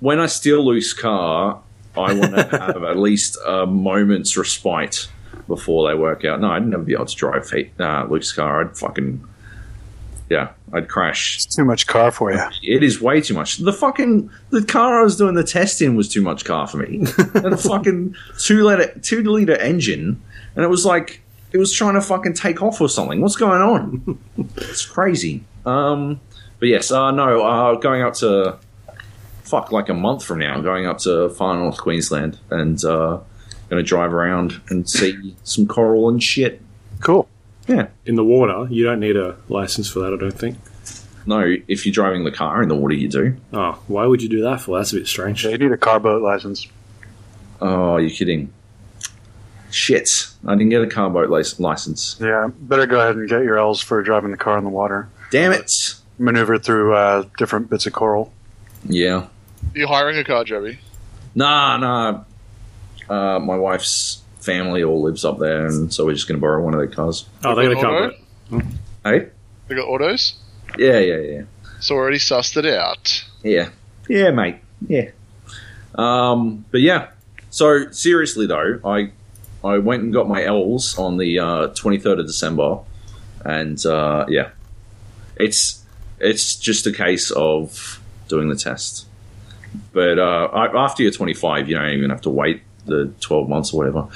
when 0.00 0.18
I 0.18 0.26
steal 0.26 0.62
Luke's 0.64 0.92
car, 0.92 1.60
I 1.96 2.12
want 2.14 2.34
to 2.34 2.44
have 2.58 2.82
at 2.82 2.98
least 2.98 3.38
a 3.46 3.64
moment's 3.64 4.36
respite 4.36 5.08
before 5.46 5.88
they 5.88 5.94
work 5.94 6.24
out. 6.24 6.40
No, 6.40 6.50
I'd 6.50 6.66
never 6.66 6.82
be 6.82 6.94
able 6.94 7.06
to 7.06 7.14
drive 7.14 7.52
uh, 7.78 8.06
Luke's 8.08 8.32
car. 8.32 8.62
I'd 8.62 8.76
fucking 8.76 9.24
yeah, 10.30 10.50
I'd 10.72 10.88
crash 10.88 11.36
It's 11.36 11.54
too 11.54 11.64
much 11.64 11.86
car 11.86 12.10
for 12.10 12.32
you. 12.32 12.40
It 12.62 12.82
is 12.82 13.00
way 13.00 13.20
too 13.20 13.34
much. 13.34 13.58
The 13.58 13.72
fucking 13.72 14.30
the 14.50 14.64
car 14.64 15.00
I 15.00 15.02
was 15.02 15.16
doing 15.16 15.34
the 15.34 15.44
test 15.44 15.82
in 15.82 15.96
was 15.96 16.08
too 16.08 16.22
much 16.22 16.44
car 16.44 16.66
for 16.66 16.78
me. 16.78 17.06
and 17.34 17.52
a 17.52 17.56
fucking 17.56 18.16
two 18.38 18.64
liter 18.64 18.98
two 19.00 19.22
liter 19.22 19.56
engine, 19.56 20.22
and 20.56 20.64
it 20.64 20.68
was 20.68 20.84
like 20.84 21.20
it 21.52 21.58
was 21.58 21.72
trying 21.72 21.94
to 21.94 22.00
fucking 22.00 22.34
take 22.34 22.62
off 22.62 22.80
or 22.80 22.88
something. 22.88 23.20
What's 23.20 23.36
going 23.36 23.62
on? 23.62 24.18
it's 24.56 24.86
crazy. 24.86 25.44
Um, 25.66 26.20
but 26.58 26.68
yes, 26.68 26.90
uh, 26.90 27.10
no, 27.10 27.42
uh, 27.42 27.74
going 27.76 28.02
up 28.02 28.14
to 28.14 28.58
fuck 29.42 29.70
like 29.72 29.90
a 29.90 29.94
month 29.94 30.24
from 30.24 30.38
now, 30.38 30.60
going 30.60 30.86
up 30.86 30.98
to 30.98 31.28
far 31.30 31.54
north 31.56 31.76
Queensland 31.76 32.38
and 32.50 32.82
uh, 32.84 33.20
going 33.68 33.82
to 33.82 33.86
drive 33.88 34.12
around 34.12 34.60
and 34.68 34.88
see 34.88 35.34
some 35.44 35.66
coral 35.66 36.08
and 36.08 36.22
shit. 36.22 36.60
Cool. 37.00 37.28
Yeah. 37.66 37.88
In 38.06 38.14
the 38.14 38.24
water, 38.24 38.66
you 38.70 38.84
don't 38.84 39.00
need 39.00 39.16
a 39.16 39.36
license 39.48 39.88
for 39.88 40.00
that, 40.00 40.12
I 40.12 40.16
don't 40.16 40.30
think. 40.38 40.58
No, 41.26 41.56
if 41.68 41.86
you're 41.86 41.92
driving 41.92 42.24
the 42.24 42.30
car 42.30 42.62
in 42.62 42.68
the 42.68 42.74
water, 42.74 42.94
you 42.94 43.08
do. 43.08 43.36
Oh, 43.52 43.78
why 43.86 44.04
would 44.06 44.22
you 44.22 44.28
do 44.28 44.42
that 44.42 44.60
for? 44.60 44.76
That's 44.76 44.92
a 44.92 44.96
bit 44.96 45.06
strange. 45.06 45.44
Yeah, 45.44 45.52
you 45.52 45.58
need 45.58 45.72
a 45.72 45.76
car 45.78 45.98
boat 45.98 46.22
license. 46.22 46.66
Oh, 47.62 47.96
you're 47.96 48.10
kidding. 48.10 48.52
Shit. 49.70 50.28
I 50.46 50.52
didn't 50.54 50.68
get 50.68 50.82
a 50.82 50.86
car 50.86 51.08
boat 51.08 51.30
lic- 51.30 51.58
license. 51.58 52.18
Yeah, 52.20 52.48
better 52.60 52.86
go 52.86 53.00
ahead 53.00 53.16
and 53.16 53.28
get 53.28 53.42
your 53.42 53.58
L's 53.58 53.80
for 53.80 54.02
driving 54.02 54.30
the 54.30 54.36
car 54.36 54.58
in 54.58 54.64
the 54.64 54.70
water. 54.70 55.08
Damn 55.30 55.52
it. 55.52 55.94
Maneuver 56.18 56.58
through 56.58 56.94
uh, 56.94 57.24
different 57.38 57.70
bits 57.70 57.86
of 57.86 57.92
coral. 57.94 58.32
Yeah. 58.86 59.16
Are 59.24 59.28
you 59.78 59.86
hiring 59.86 60.18
a 60.18 60.24
car, 60.24 60.44
Joey? 60.44 60.78
Nah, 61.34 61.78
nah. 61.78 62.24
Uh, 63.08 63.38
my 63.38 63.56
wife's 63.56 64.22
family 64.40 64.82
all 64.84 65.02
lives 65.02 65.24
up 65.24 65.38
there, 65.38 65.66
and 65.66 65.92
so 65.92 66.04
we're 66.06 66.14
just 66.14 66.28
going 66.28 66.38
to 66.38 66.40
borrow 66.40 66.62
one 66.62 66.74
of 66.74 66.78
their 66.80 66.88
cars. 66.88 67.26
Oh, 67.44 67.54
they're 67.54 67.72
gonna 67.74 67.86
Auto? 67.88 68.16
come. 68.50 68.60
it. 68.60 68.66
Hey, 69.04 69.28
They 69.68 69.74
got 69.74 69.86
autos, 69.88 70.34
yeah, 70.78 70.98
yeah, 70.98 71.16
yeah. 71.18 71.42
so 71.80 71.94
already 71.94 72.18
sussed 72.18 72.56
it 72.56 72.66
out. 72.66 73.24
Yeah. 73.42 73.70
Yeah, 74.08 74.30
mate. 74.30 74.56
Yeah. 74.86 75.10
Um, 75.94 76.64
but 76.70 76.80
yeah. 76.80 77.08
So 77.50 77.90
seriously 77.90 78.46
though, 78.46 78.80
I 78.84 79.12
I 79.64 79.78
went 79.78 80.02
and 80.02 80.12
got 80.12 80.28
my 80.28 80.42
L's 80.44 80.98
on 80.98 81.16
the 81.18 81.72
twenty 81.76 81.98
third 81.98 82.18
of 82.18 82.26
December, 82.26 82.78
and 83.44 83.84
uh, 83.86 84.26
yeah, 84.28 84.50
it's 85.36 85.82
it's 86.18 86.56
just 86.56 86.86
a 86.86 86.92
case 86.92 87.30
of 87.30 88.00
doing 88.28 88.48
the 88.48 88.56
test. 88.56 89.06
But 89.92 90.18
uh, 90.18 90.48
after 90.76 91.02
you're 91.02 91.12
twenty 91.12 91.34
five, 91.34 91.68
you 91.68 91.76
don't 91.76 91.90
even 91.90 92.10
have 92.10 92.22
to 92.22 92.30
wait 92.30 92.62
the 92.86 93.12
twelve 93.20 93.48
months 93.48 93.72
or 93.72 93.78
whatever. 93.78 94.08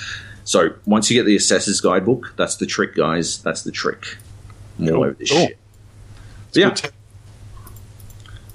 So 0.45 0.71
once 0.87 1.11
you 1.11 1.19
get 1.21 1.27
the 1.27 1.37
assessor's 1.37 1.81
guidebook, 1.81 2.33
that's 2.37 2.57
the 2.57 2.67
trick, 2.67 2.95
guys. 2.95 3.43
That's 3.43 3.63
the 3.63 3.71
trick. 3.73 4.17
More 4.79 4.91
Cool. 4.93 5.05
over 5.05 5.15
this 5.15 5.31
Cool. 5.31 5.47
shit. 5.49 5.59
But 6.55 6.57
yeah. 6.85 6.91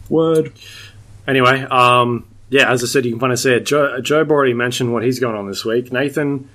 Word. 0.09 0.53
Anyway, 1.27 1.61
um, 1.63 2.25
yeah, 2.49 2.71
as 2.71 2.83
I 2.83 2.87
said, 2.87 3.05
you 3.05 3.11
can 3.11 3.19
kind 3.19 3.31
of 3.33 3.39
see 3.39 3.53
it. 3.53 3.65
Joe, 3.65 4.01
Joab 4.01 4.31
already 4.31 4.53
mentioned 4.53 4.91
what 4.93 5.03
he's 5.03 5.19
going 5.19 5.35
on 5.35 5.47
this 5.47 5.63
week. 5.63 5.91
Nathan, 5.91 6.49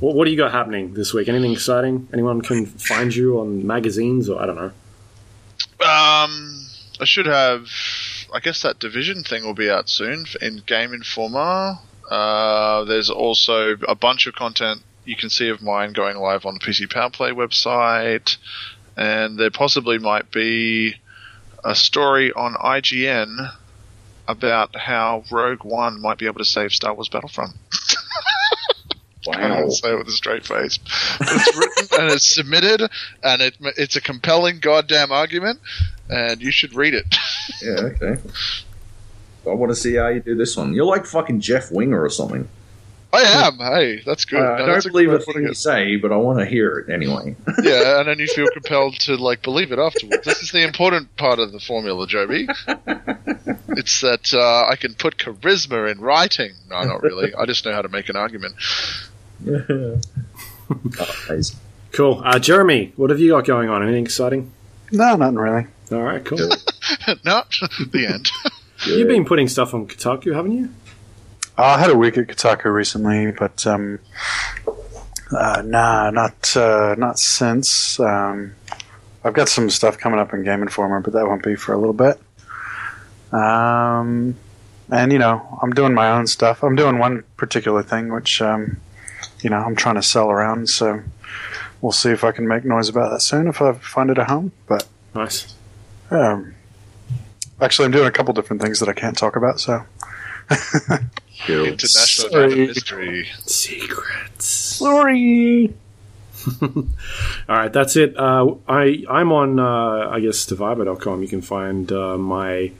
what, 0.00 0.14
what 0.14 0.24
do 0.24 0.30
you 0.30 0.36
got 0.36 0.52
happening 0.52 0.94
this 0.94 1.14
week? 1.14 1.28
Anything 1.28 1.52
exciting? 1.52 2.08
Anyone 2.12 2.40
can 2.40 2.66
find 2.66 3.14
you 3.14 3.40
on 3.40 3.66
magazines 3.66 4.28
or 4.28 4.40
I 4.42 4.46
don't 4.46 4.56
know. 4.56 4.72
Um, 5.80 6.66
I 7.00 7.04
should 7.04 7.26
have. 7.26 7.68
I 8.34 8.40
guess 8.40 8.62
that 8.62 8.78
division 8.78 9.22
thing 9.22 9.44
will 9.44 9.54
be 9.54 9.70
out 9.70 9.88
soon 9.88 10.24
in 10.42 10.62
Game 10.66 10.92
Informer. 10.92 11.78
Uh, 12.08 12.84
there's 12.84 13.10
also 13.10 13.76
a 13.86 13.94
bunch 13.94 14.26
of 14.26 14.34
content 14.34 14.82
you 15.04 15.16
can 15.16 15.30
see 15.30 15.48
of 15.48 15.62
mine 15.62 15.92
going 15.92 16.16
live 16.16 16.46
on 16.46 16.54
the 16.54 16.60
PC 16.60 16.90
Power 16.90 17.10
Play 17.10 17.30
website, 17.30 18.36
and 18.96 19.38
there 19.38 19.50
possibly 19.50 19.98
might 19.98 20.30
be 20.30 20.94
a 21.64 21.74
story 21.74 22.32
on 22.32 22.54
IGN 22.54 23.52
about 24.26 24.76
how 24.76 25.24
Rogue 25.30 25.64
One 25.64 26.00
might 26.00 26.18
be 26.18 26.26
able 26.26 26.38
to 26.38 26.44
save 26.44 26.72
Star 26.72 26.94
Wars 26.94 27.08
Battlefront. 27.08 27.54
Wow. 29.26 29.48
don't 29.48 29.70
say 29.72 29.92
it 29.92 29.98
with 29.98 30.08
a 30.08 30.12
straight 30.12 30.46
face. 30.46 30.78
But 31.18 31.28
it's 31.30 31.56
written 31.56 31.86
and 32.00 32.12
it's 32.12 32.26
submitted, 32.34 32.88
and 33.22 33.42
it, 33.42 33.56
it's 33.76 33.96
a 33.96 34.00
compelling 34.00 34.60
goddamn 34.60 35.12
argument, 35.12 35.60
and 36.08 36.40
you 36.40 36.50
should 36.50 36.72
read 36.74 36.94
it. 36.94 37.14
Yeah, 37.62 37.72
okay. 37.72 38.22
I 39.50 39.54
want 39.54 39.70
to 39.70 39.76
see 39.76 39.94
how 39.96 40.08
you 40.08 40.20
do 40.20 40.34
this 40.34 40.56
one. 40.56 40.74
You're 40.74 40.84
like 40.86 41.06
fucking 41.06 41.40
Jeff 41.40 41.70
Winger 41.70 42.02
or 42.02 42.10
something. 42.10 42.48
I 43.10 43.22
am. 43.22 43.56
Hey, 43.56 44.02
that's 44.04 44.26
good. 44.26 44.40
Uh, 44.40 44.52
I 44.62 44.66
don't 44.66 44.84
a 44.84 44.90
believe 44.90 45.06
good 45.06 45.12
way 45.12 45.14
a 45.14 45.18
of 45.18 45.24
putting 45.24 45.42
thing 45.42 45.48
you 45.48 45.54
say, 45.54 45.96
but 45.96 46.12
I 46.12 46.16
want 46.16 46.40
to 46.40 46.46
hear 46.46 46.78
it 46.78 46.92
anyway. 46.92 47.36
Yeah, 47.62 48.00
and 48.00 48.08
then 48.08 48.18
you 48.18 48.26
feel 48.28 48.48
compelled 48.50 49.00
to 49.00 49.16
like 49.16 49.42
believe 49.42 49.72
it 49.72 49.78
afterwards. 49.78 50.24
This 50.24 50.42
is 50.42 50.52
the 50.52 50.62
important 50.62 51.16
part 51.16 51.38
of 51.38 51.52
the 51.52 51.60
formula, 51.60 52.06
Joby. 52.06 52.48
It's 53.70 54.00
that 54.00 54.34
uh, 54.34 54.66
I 54.68 54.74
can 54.76 54.94
put 54.94 55.18
charisma 55.18 55.90
in 55.92 56.00
writing. 56.00 56.52
No, 56.68 56.82
not 56.82 57.02
really. 57.02 57.32
I 57.38 57.46
just 57.46 57.64
know 57.64 57.72
how 57.72 57.82
to 57.82 57.88
make 57.88 58.08
an 58.08 58.16
argument. 58.16 58.56
oh. 59.48 60.00
Cool. 61.92 62.22
Uh, 62.24 62.38
Jeremy, 62.38 62.92
what 62.96 63.10
have 63.10 63.20
you 63.20 63.30
got 63.30 63.46
going 63.46 63.68
on? 63.68 63.82
Anything 63.82 64.04
exciting? 64.04 64.50
No, 64.90 65.14
nothing 65.16 65.36
really. 65.36 65.66
All 65.92 66.02
right, 66.02 66.24
cool. 66.24 66.38
no, 67.24 67.42
the 67.92 68.06
end. 68.06 68.30
You've 68.86 69.08
been 69.08 69.24
putting 69.24 69.48
stuff 69.48 69.74
on 69.74 69.86
Kotaku, 69.86 70.34
haven't 70.34 70.52
you? 70.52 70.68
I 71.56 71.78
had 71.78 71.90
a 71.90 71.96
week 71.96 72.16
at 72.16 72.28
Kotaku 72.28 72.72
recently, 72.72 73.32
but 73.32 73.66
um, 73.66 73.98
uh, 75.36 75.62
nah, 75.64 76.10
not 76.10 76.56
uh, 76.56 76.94
not 76.96 77.18
since. 77.18 77.98
Um, 77.98 78.54
I've 79.24 79.34
got 79.34 79.48
some 79.48 79.68
stuff 79.68 79.98
coming 79.98 80.20
up 80.20 80.32
in 80.32 80.44
Game 80.44 80.62
Informer, 80.62 81.00
but 81.00 81.12
that 81.14 81.26
won't 81.26 81.42
be 81.42 81.56
for 81.56 81.72
a 81.72 81.78
little 81.78 81.92
bit. 81.92 82.20
Um, 83.32 84.36
and 84.90 85.12
you 85.12 85.18
know, 85.18 85.58
I'm 85.60 85.72
doing 85.72 85.92
my 85.94 86.10
own 86.12 86.26
stuff. 86.28 86.62
I'm 86.62 86.76
doing 86.76 86.98
one 86.98 87.24
particular 87.36 87.82
thing, 87.82 88.12
which 88.12 88.40
um, 88.40 88.78
you 89.40 89.50
know, 89.50 89.58
I'm 89.58 89.74
trying 89.74 89.96
to 89.96 90.02
sell 90.02 90.30
around. 90.30 90.68
So 90.70 91.02
we'll 91.80 91.92
see 91.92 92.10
if 92.10 92.22
I 92.22 92.30
can 92.30 92.46
make 92.46 92.64
noise 92.64 92.88
about 92.88 93.10
that 93.10 93.20
soon 93.20 93.48
if 93.48 93.60
I 93.60 93.72
find 93.72 94.10
it 94.10 94.18
at 94.18 94.28
home. 94.28 94.52
But 94.68 94.86
Nice. 95.14 95.54
um, 96.10 96.54
actually, 97.60 97.86
I'm 97.86 97.92
doing 97.92 98.06
a 98.06 98.12
couple 98.12 98.32
different 98.34 98.62
things 98.62 98.80
that 98.80 98.88
I 98.88 98.92
can't 98.92 99.16
talk 99.16 99.36
about. 99.36 99.60
So 99.60 99.84
International 101.48 102.30
Sorry. 102.30 102.48
Night 102.48 102.68
Mystery. 102.68 103.28
Secrets. 103.46 104.44
sorry. 104.44 105.74
All 106.62 106.70
right, 107.48 107.72
that's 107.72 107.96
it. 107.96 108.16
Uh, 108.16 108.54
I 108.68 109.04
I'm 109.08 109.32
on 109.32 109.58
uh, 109.58 110.08
I 110.10 110.20
guess 110.20 110.38
Stevivor.com. 110.38 111.22
You 111.22 111.28
can 111.28 111.42
find 111.42 111.90
uh, 111.92 112.16
my 112.16 112.72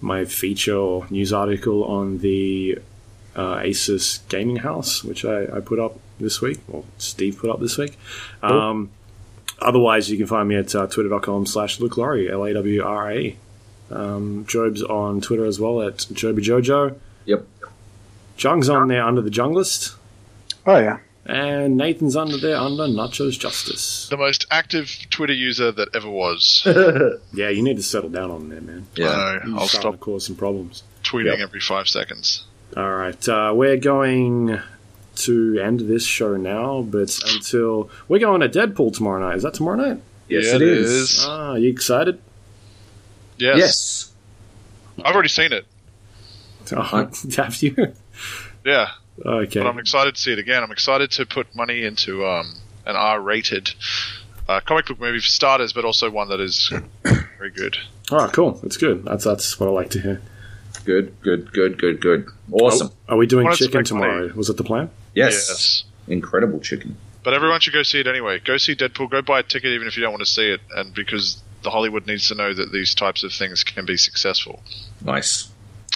my 0.00 0.24
feature 0.24 0.76
or 0.76 1.06
news 1.10 1.32
article 1.32 1.84
on 1.84 2.18
the 2.18 2.78
uh, 3.36 3.56
Asus 3.58 4.26
gaming 4.28 4.56
house, 4.56 5.04
which 5.04 5.24
I, 5.24 5.44
I 5.44 5.60
put 5.60 5.78
up 5.78 5.98
this 6.18 6.40
week, 6.40 6.60
or 6.68 6.84
Steve 6.98 7.38
put 7.38 7.50
up 7.50 7.60
this 7.60 7.78
week. 7.78 7.98
Um, 8.42 8.90
otherwise, 9.60 10.10
you 10.10 10.16
can 10.18 10.26
find 10.26 10.48
me 10.48 10.56
at 10.56 10.74
uh, 10.74 10.86
twitter.com 10.86 11.46
slash 11.46 11.80
Luke 11.80 11.96
Lawrie, 11.96 12.30
L 12.30 12.44
A 12.44 12.52
W 12.54 12.82
R 12.82 13.10
A. 13.12 13.36
Um, 13.92 14.44
Joab's 14.48 14.82
on 14.82 15.20
Twitter 15.20 15.44
as 15.44 15.60
well 15.60 15.82
at 15.82 16.06
Joby 16.12 16.42
Jojo. 16.42 16.96
Yep. 17.26 17.46
Jung's 18.38 18.68
on 18.68 18.88
there 18.88 19.04
under 19.04 19.20
the 19.20 19.30
Junglist. 19.30 19.94
Oh 20.66 20.78
yeah. 20.78 20.98
And 21.24 21.76
Nathan's 21.76 22.16
under 22.16 22.36
there 22.36 22.56
under 22.56 22.84
Nachos 22.84 23.38
Justice. 23.38 24.08
The 24.08 24.16
most 24.16 24.46
active 24.50 24.90
Twitter 25.10 25.32
user 25.34 25.70
that 25.70 25.94
ever 25.94 26.10
was. 26.10 26.62
Yeah, 27.34 27.48
you 27.50 27.62
need 27.62 27.76
to 27.76 27.82
settle 27.82 28.10
down 28.10 28.30
on 28.30 28.48
there, 28.48 28.60
man. 28.60 28.86
Yeah. 28.96 29.38
no, 29.44 29.58
I'll 29.58 29.68
stop 29.68 29.92
to 29.92 29.98
cause 29.98 30.26
some 30.26 30.36
problems. 30.36 30.82
tweeting 31.04 31.26
Yep. 31.38 31.48
every 31.48 31.60
five 31.60 31.88
seconds. 31.88 32.44
All 32.76 32.90
right, 32.90 33.28
uh, 33.28 33.52
we're 33.54 33.76
going 33.76 34.58
to 35.16 35.58
end 35.62 35.80
this 35.80 36.04
show 36.04 36.36
now, 36.36 36.82
but 36.82 37.16
until 37.34 37.90
we're 38.08 38.18
going 38.18 38.40
to 38.40 38.48
Deadpool 38.48 38.94
tomorrow 38.94 39.20
night. 39.28 39.36
Is 39.36 39.42
that 39.44 39.54
tomorrow 39.54 39.76
night? 39.76 40.00
Yes, 40.28 40.46
Yeah, 40.46 40.56
it 40.56 40.62
it 40.62 40.68
is. 40.68 40.90
is. 40.90 41.24
Ah, 41.28 41.54
you 41.54 41.68
excited? 41.68 42.18
Yes. 43.38 43.58
Yes. 43.58 44.12
I've 45.04 45.14
already 45.14 45.28
seen 45.28 45.52
it. 45.52 45.66
Oh, 46.74 47.10
have 47.36 47.60
you? 47.60 47.92
Yeah. 48.64 48.90
Okay. 49.26 49.60
But 49.60 49.66
I'm 49.66 49.78
excited 49.80 50.14
to 50.14 50.20
see 50.20 50.32
it 50.32 50.38
again. 50.38 50.62
I'm 50.62 50.70
excited 50.70 51.10
to 51.12 51.26
put 51.26 51.52
money 51.56 51.84
into 51.84 52.24
um, 52.24 52.54
an 52.86 52.94
R-rated 52.94 53.74
uh, 54.48 54.60
comic 54.60 54.86
book 54.86 55.00
movie 55.00 55.18
for 55.18 55.26
starters, 55.26 55.72
but 55.72 55.84
also 55.84 56.08
one 56.08 56.28
that 56.28 56.38
is 56.40 56.72
very 57.02 57.50
good. 57.50 57.76
All 58.12 58.18
right, 58.18 58.32
cool. 58.32 58.52
That's 58.62 58.76
good. 58.76 59.04
That's 59.04 59.24
that's 59.24 59.58
what 59.58 59.68
I 59.68 59.72
like 59.72 59.90
to 59.90 60.00
hear. 60.00 60.22
Good, 60.84 61.20
good, 61.22 61.52
good, 61.52 61.78
good, 61.78 62.00
good. 62.00 62.26
Awesome. 62.52 62.90
Are 63.08 63.16
we 63.16 63.26
doing 63.26 63.44
Wanna 63.44 63.56
chicken 63.56 63.80
expect 63.80 63.98
money. 63.98 64.12
tomorrow? 64.12 64.32
Was 64.36 64.48
it 64.48 64.56
the 64.56 64.64
plan? 64.64 64.88
Yes. 65.14 65.32
Yes. 65.48 65.84
Incredible 66.06 66.60
chicken. 66.60 66.96
But 67.24 67.34
everyone 67.34 67.60
should 67.60 67.74
go 67.74 67.82
see 67.82 67.98
it 68.00 68.06
anyway. 68.06 68.38
Go 68.38 68.56
see 68.56 68.74
Deadpool. 68.76 69.10
Go 69.10 69.20
buy 69.20 69.40
a 69.40 69.42
ticket 69.42 69.72
even 69.72 69.86
if 69.88 69.96
you 69.96 70.02
don't 70.02 70.12
want 70.12 70.24
to 70.24 70.30
see 70.30 70.48
it, 70.48 70.60
and 70.76 70.94
because 70.94 71.42
the 71.62 71.70
Hollywood 71.70 72.06
needs 72.06 72.28
to 72.28 72.34
know 72.34 72.52
that 72.52 72.72
these 72.72 72.94
types 72.94 73.22
of 73.24 73.32
things 73.32 73.64
can 73.64 73.84
be 73.86 73.96
successful. 73.96 74.62
Nice. 75.04 75.48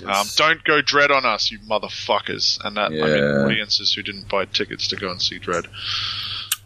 Um, 0.04 0.26
don't 0.36 0.62
go 0.64 0.82
Dread 0.82 1.10
on 1.10 1.24
us, 1.24 1.50
you 1.50 1.58
motherfuckers. 1.60 2.58
And 2.64 2.76
that 2.76 2.86
I 2.86 2.90
mean 2.90 3.44
audiences 3.46 3.92
who 3.94 4.02
didn't 4.02 4.28
buy 4.28 4.44
tickets 4.44 4.88
to 4.88 4.96
go 4.96 5.10
and 5.10 5.20
see 5.22 5.38
Dread. 5.38 5.66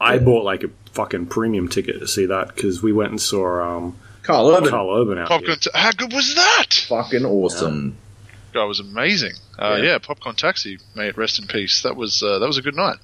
I 0.00 0.18
bought 0.18 0.44
like 0.44 0.64
a 0.64 0.70
fucking 0.92 1.26
premium 1.26 1.68
ticket 1.68 2.00
to 2.00 2.08
see 2.08 2.26
that 2.26 2.54
because 2.54 2.82
we 2.82 2.92
went 2.92 3.10
and 3.10 3.20
saw 3.20 3.76
um, 3.76 3.98
Karl 4.22 4.48
Urban. 4.50 4.70
Karl 4.70 5.00
Urban 5.02 5.18
out 5.18 5.28
Popcorn. 5.28 5.46
here. 5.50 5.56
Ta- 5.56 5.78
how 5.78 5.92
good 5.92 6.12
was 6.12 6.34
that? 6.34 6.74
Fucking 6.88 7.24
awesome. 7.24 7.96
That 8.54 8.64
was 8.64 8.80
amazing. 8.80 9.34
Uh, 9.58 9.76
Yeah. 9.78 9.84
yeah. 9.92 9.98
Popcorn 9.98 10.34
Taxi, 10.34 10.78
may 10.96 11.06
it 11.08 11.16
rest 11.16 11.38
in 11.38 11.46
peace. 11.46 11.82
That 11.82 11.94
was 11.96 12.22
uh, 12.22 12.38
that 12.40 12.46
was 12.46 12.58
a 12.58 12.62
good 12.62 12.74
night. 12.76 12.96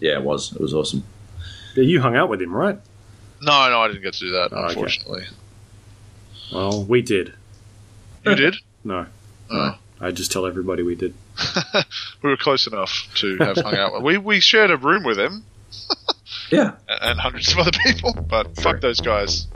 Yeah, 0.00 0.18
it 0.18 0.22
was. 0.24 0.52
It 0.52 0.60
was 0.60 0.74
awesome. 0.74 1.04
Yeah, 1.74 1.84
you 1.84 2.00
hung 2.02 2.16
out 2.16 2.28
with 2.28 2.42
him, 2.42 2.52
right? 2.54 2.78
No, 3.40 3.70
no, 3.70 3.80
I 3.80 3.86
didn't 3.88 4.02
get 4.02 4.14
to 4.14 4.20
do 4.20 4.30
that. 4.32 4.48
Oh, 4.52 4.64
okay. 4.82 5.26
Unfortunately, 6.52 6.78
Well, 6.78 6.84
we 6.84 7.02
did. 7.02 7.32
you 8.26 8.34
did. 8.34 8.56
No, 8.84 9.06
Oh. 9.50 9.76
I 10.00 10.10
just 10.12 10.32
tell 10.32 10.46
everybody 10.46 10.82
we 10.82 10.94
did. 10.94 11.12
we 12.22 12.30
were 12.30 12.36
close 12.36 12.66
enough 12.66 13.06
to 13.16 13.36
have 13.38 13.56
hung 13.58 13.74
out. 13.74 14.02
We 14.02 14.16
we 14.18 14.40
shared 14.40 14.70
a 14.70 14.76
room 14.78 15.04
with 15.04 15.18
him 15.18 15.44
Yeah. 16.50 16.72
and 16.88 17.18
hundreds 17.20 17.52
of 17.52 17.58
other 17.58 17.72
people, 17.84 18.14
but 18.14 18.56
fuck 18.56 18.80
those 18.80 19.00
guys. 19.00 19.46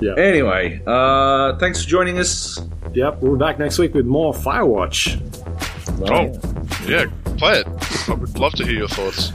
Yeah. 0.00 0.14
Anyway, 0.16 0.80
uh, 0.86 1.56
thanks 1.58 1.82
for 1.82 1.88
joining 1.90 2.18
us. 2.18 2.60
Yep, 2.94 3.20
we'll 3.20 3.32
be 3.34 3.38
back 3.40 3.58
next 3.58 3.78
week 3.78 3.94
with 3.94 4.06
more 4.06 4.32
Firewatch. 4.32 5.20
Oh, 6.08 6.30
yeah, 6.88 7.06
play 7.36 7.58
it. 7.60 8.08
I 8.08 8.14
would 8.14 8.38
love 8.38 8.52
to 8.54 8.64
hear 8.64 8.76
your 8.78 8.88
thoughts. 8.88 9.32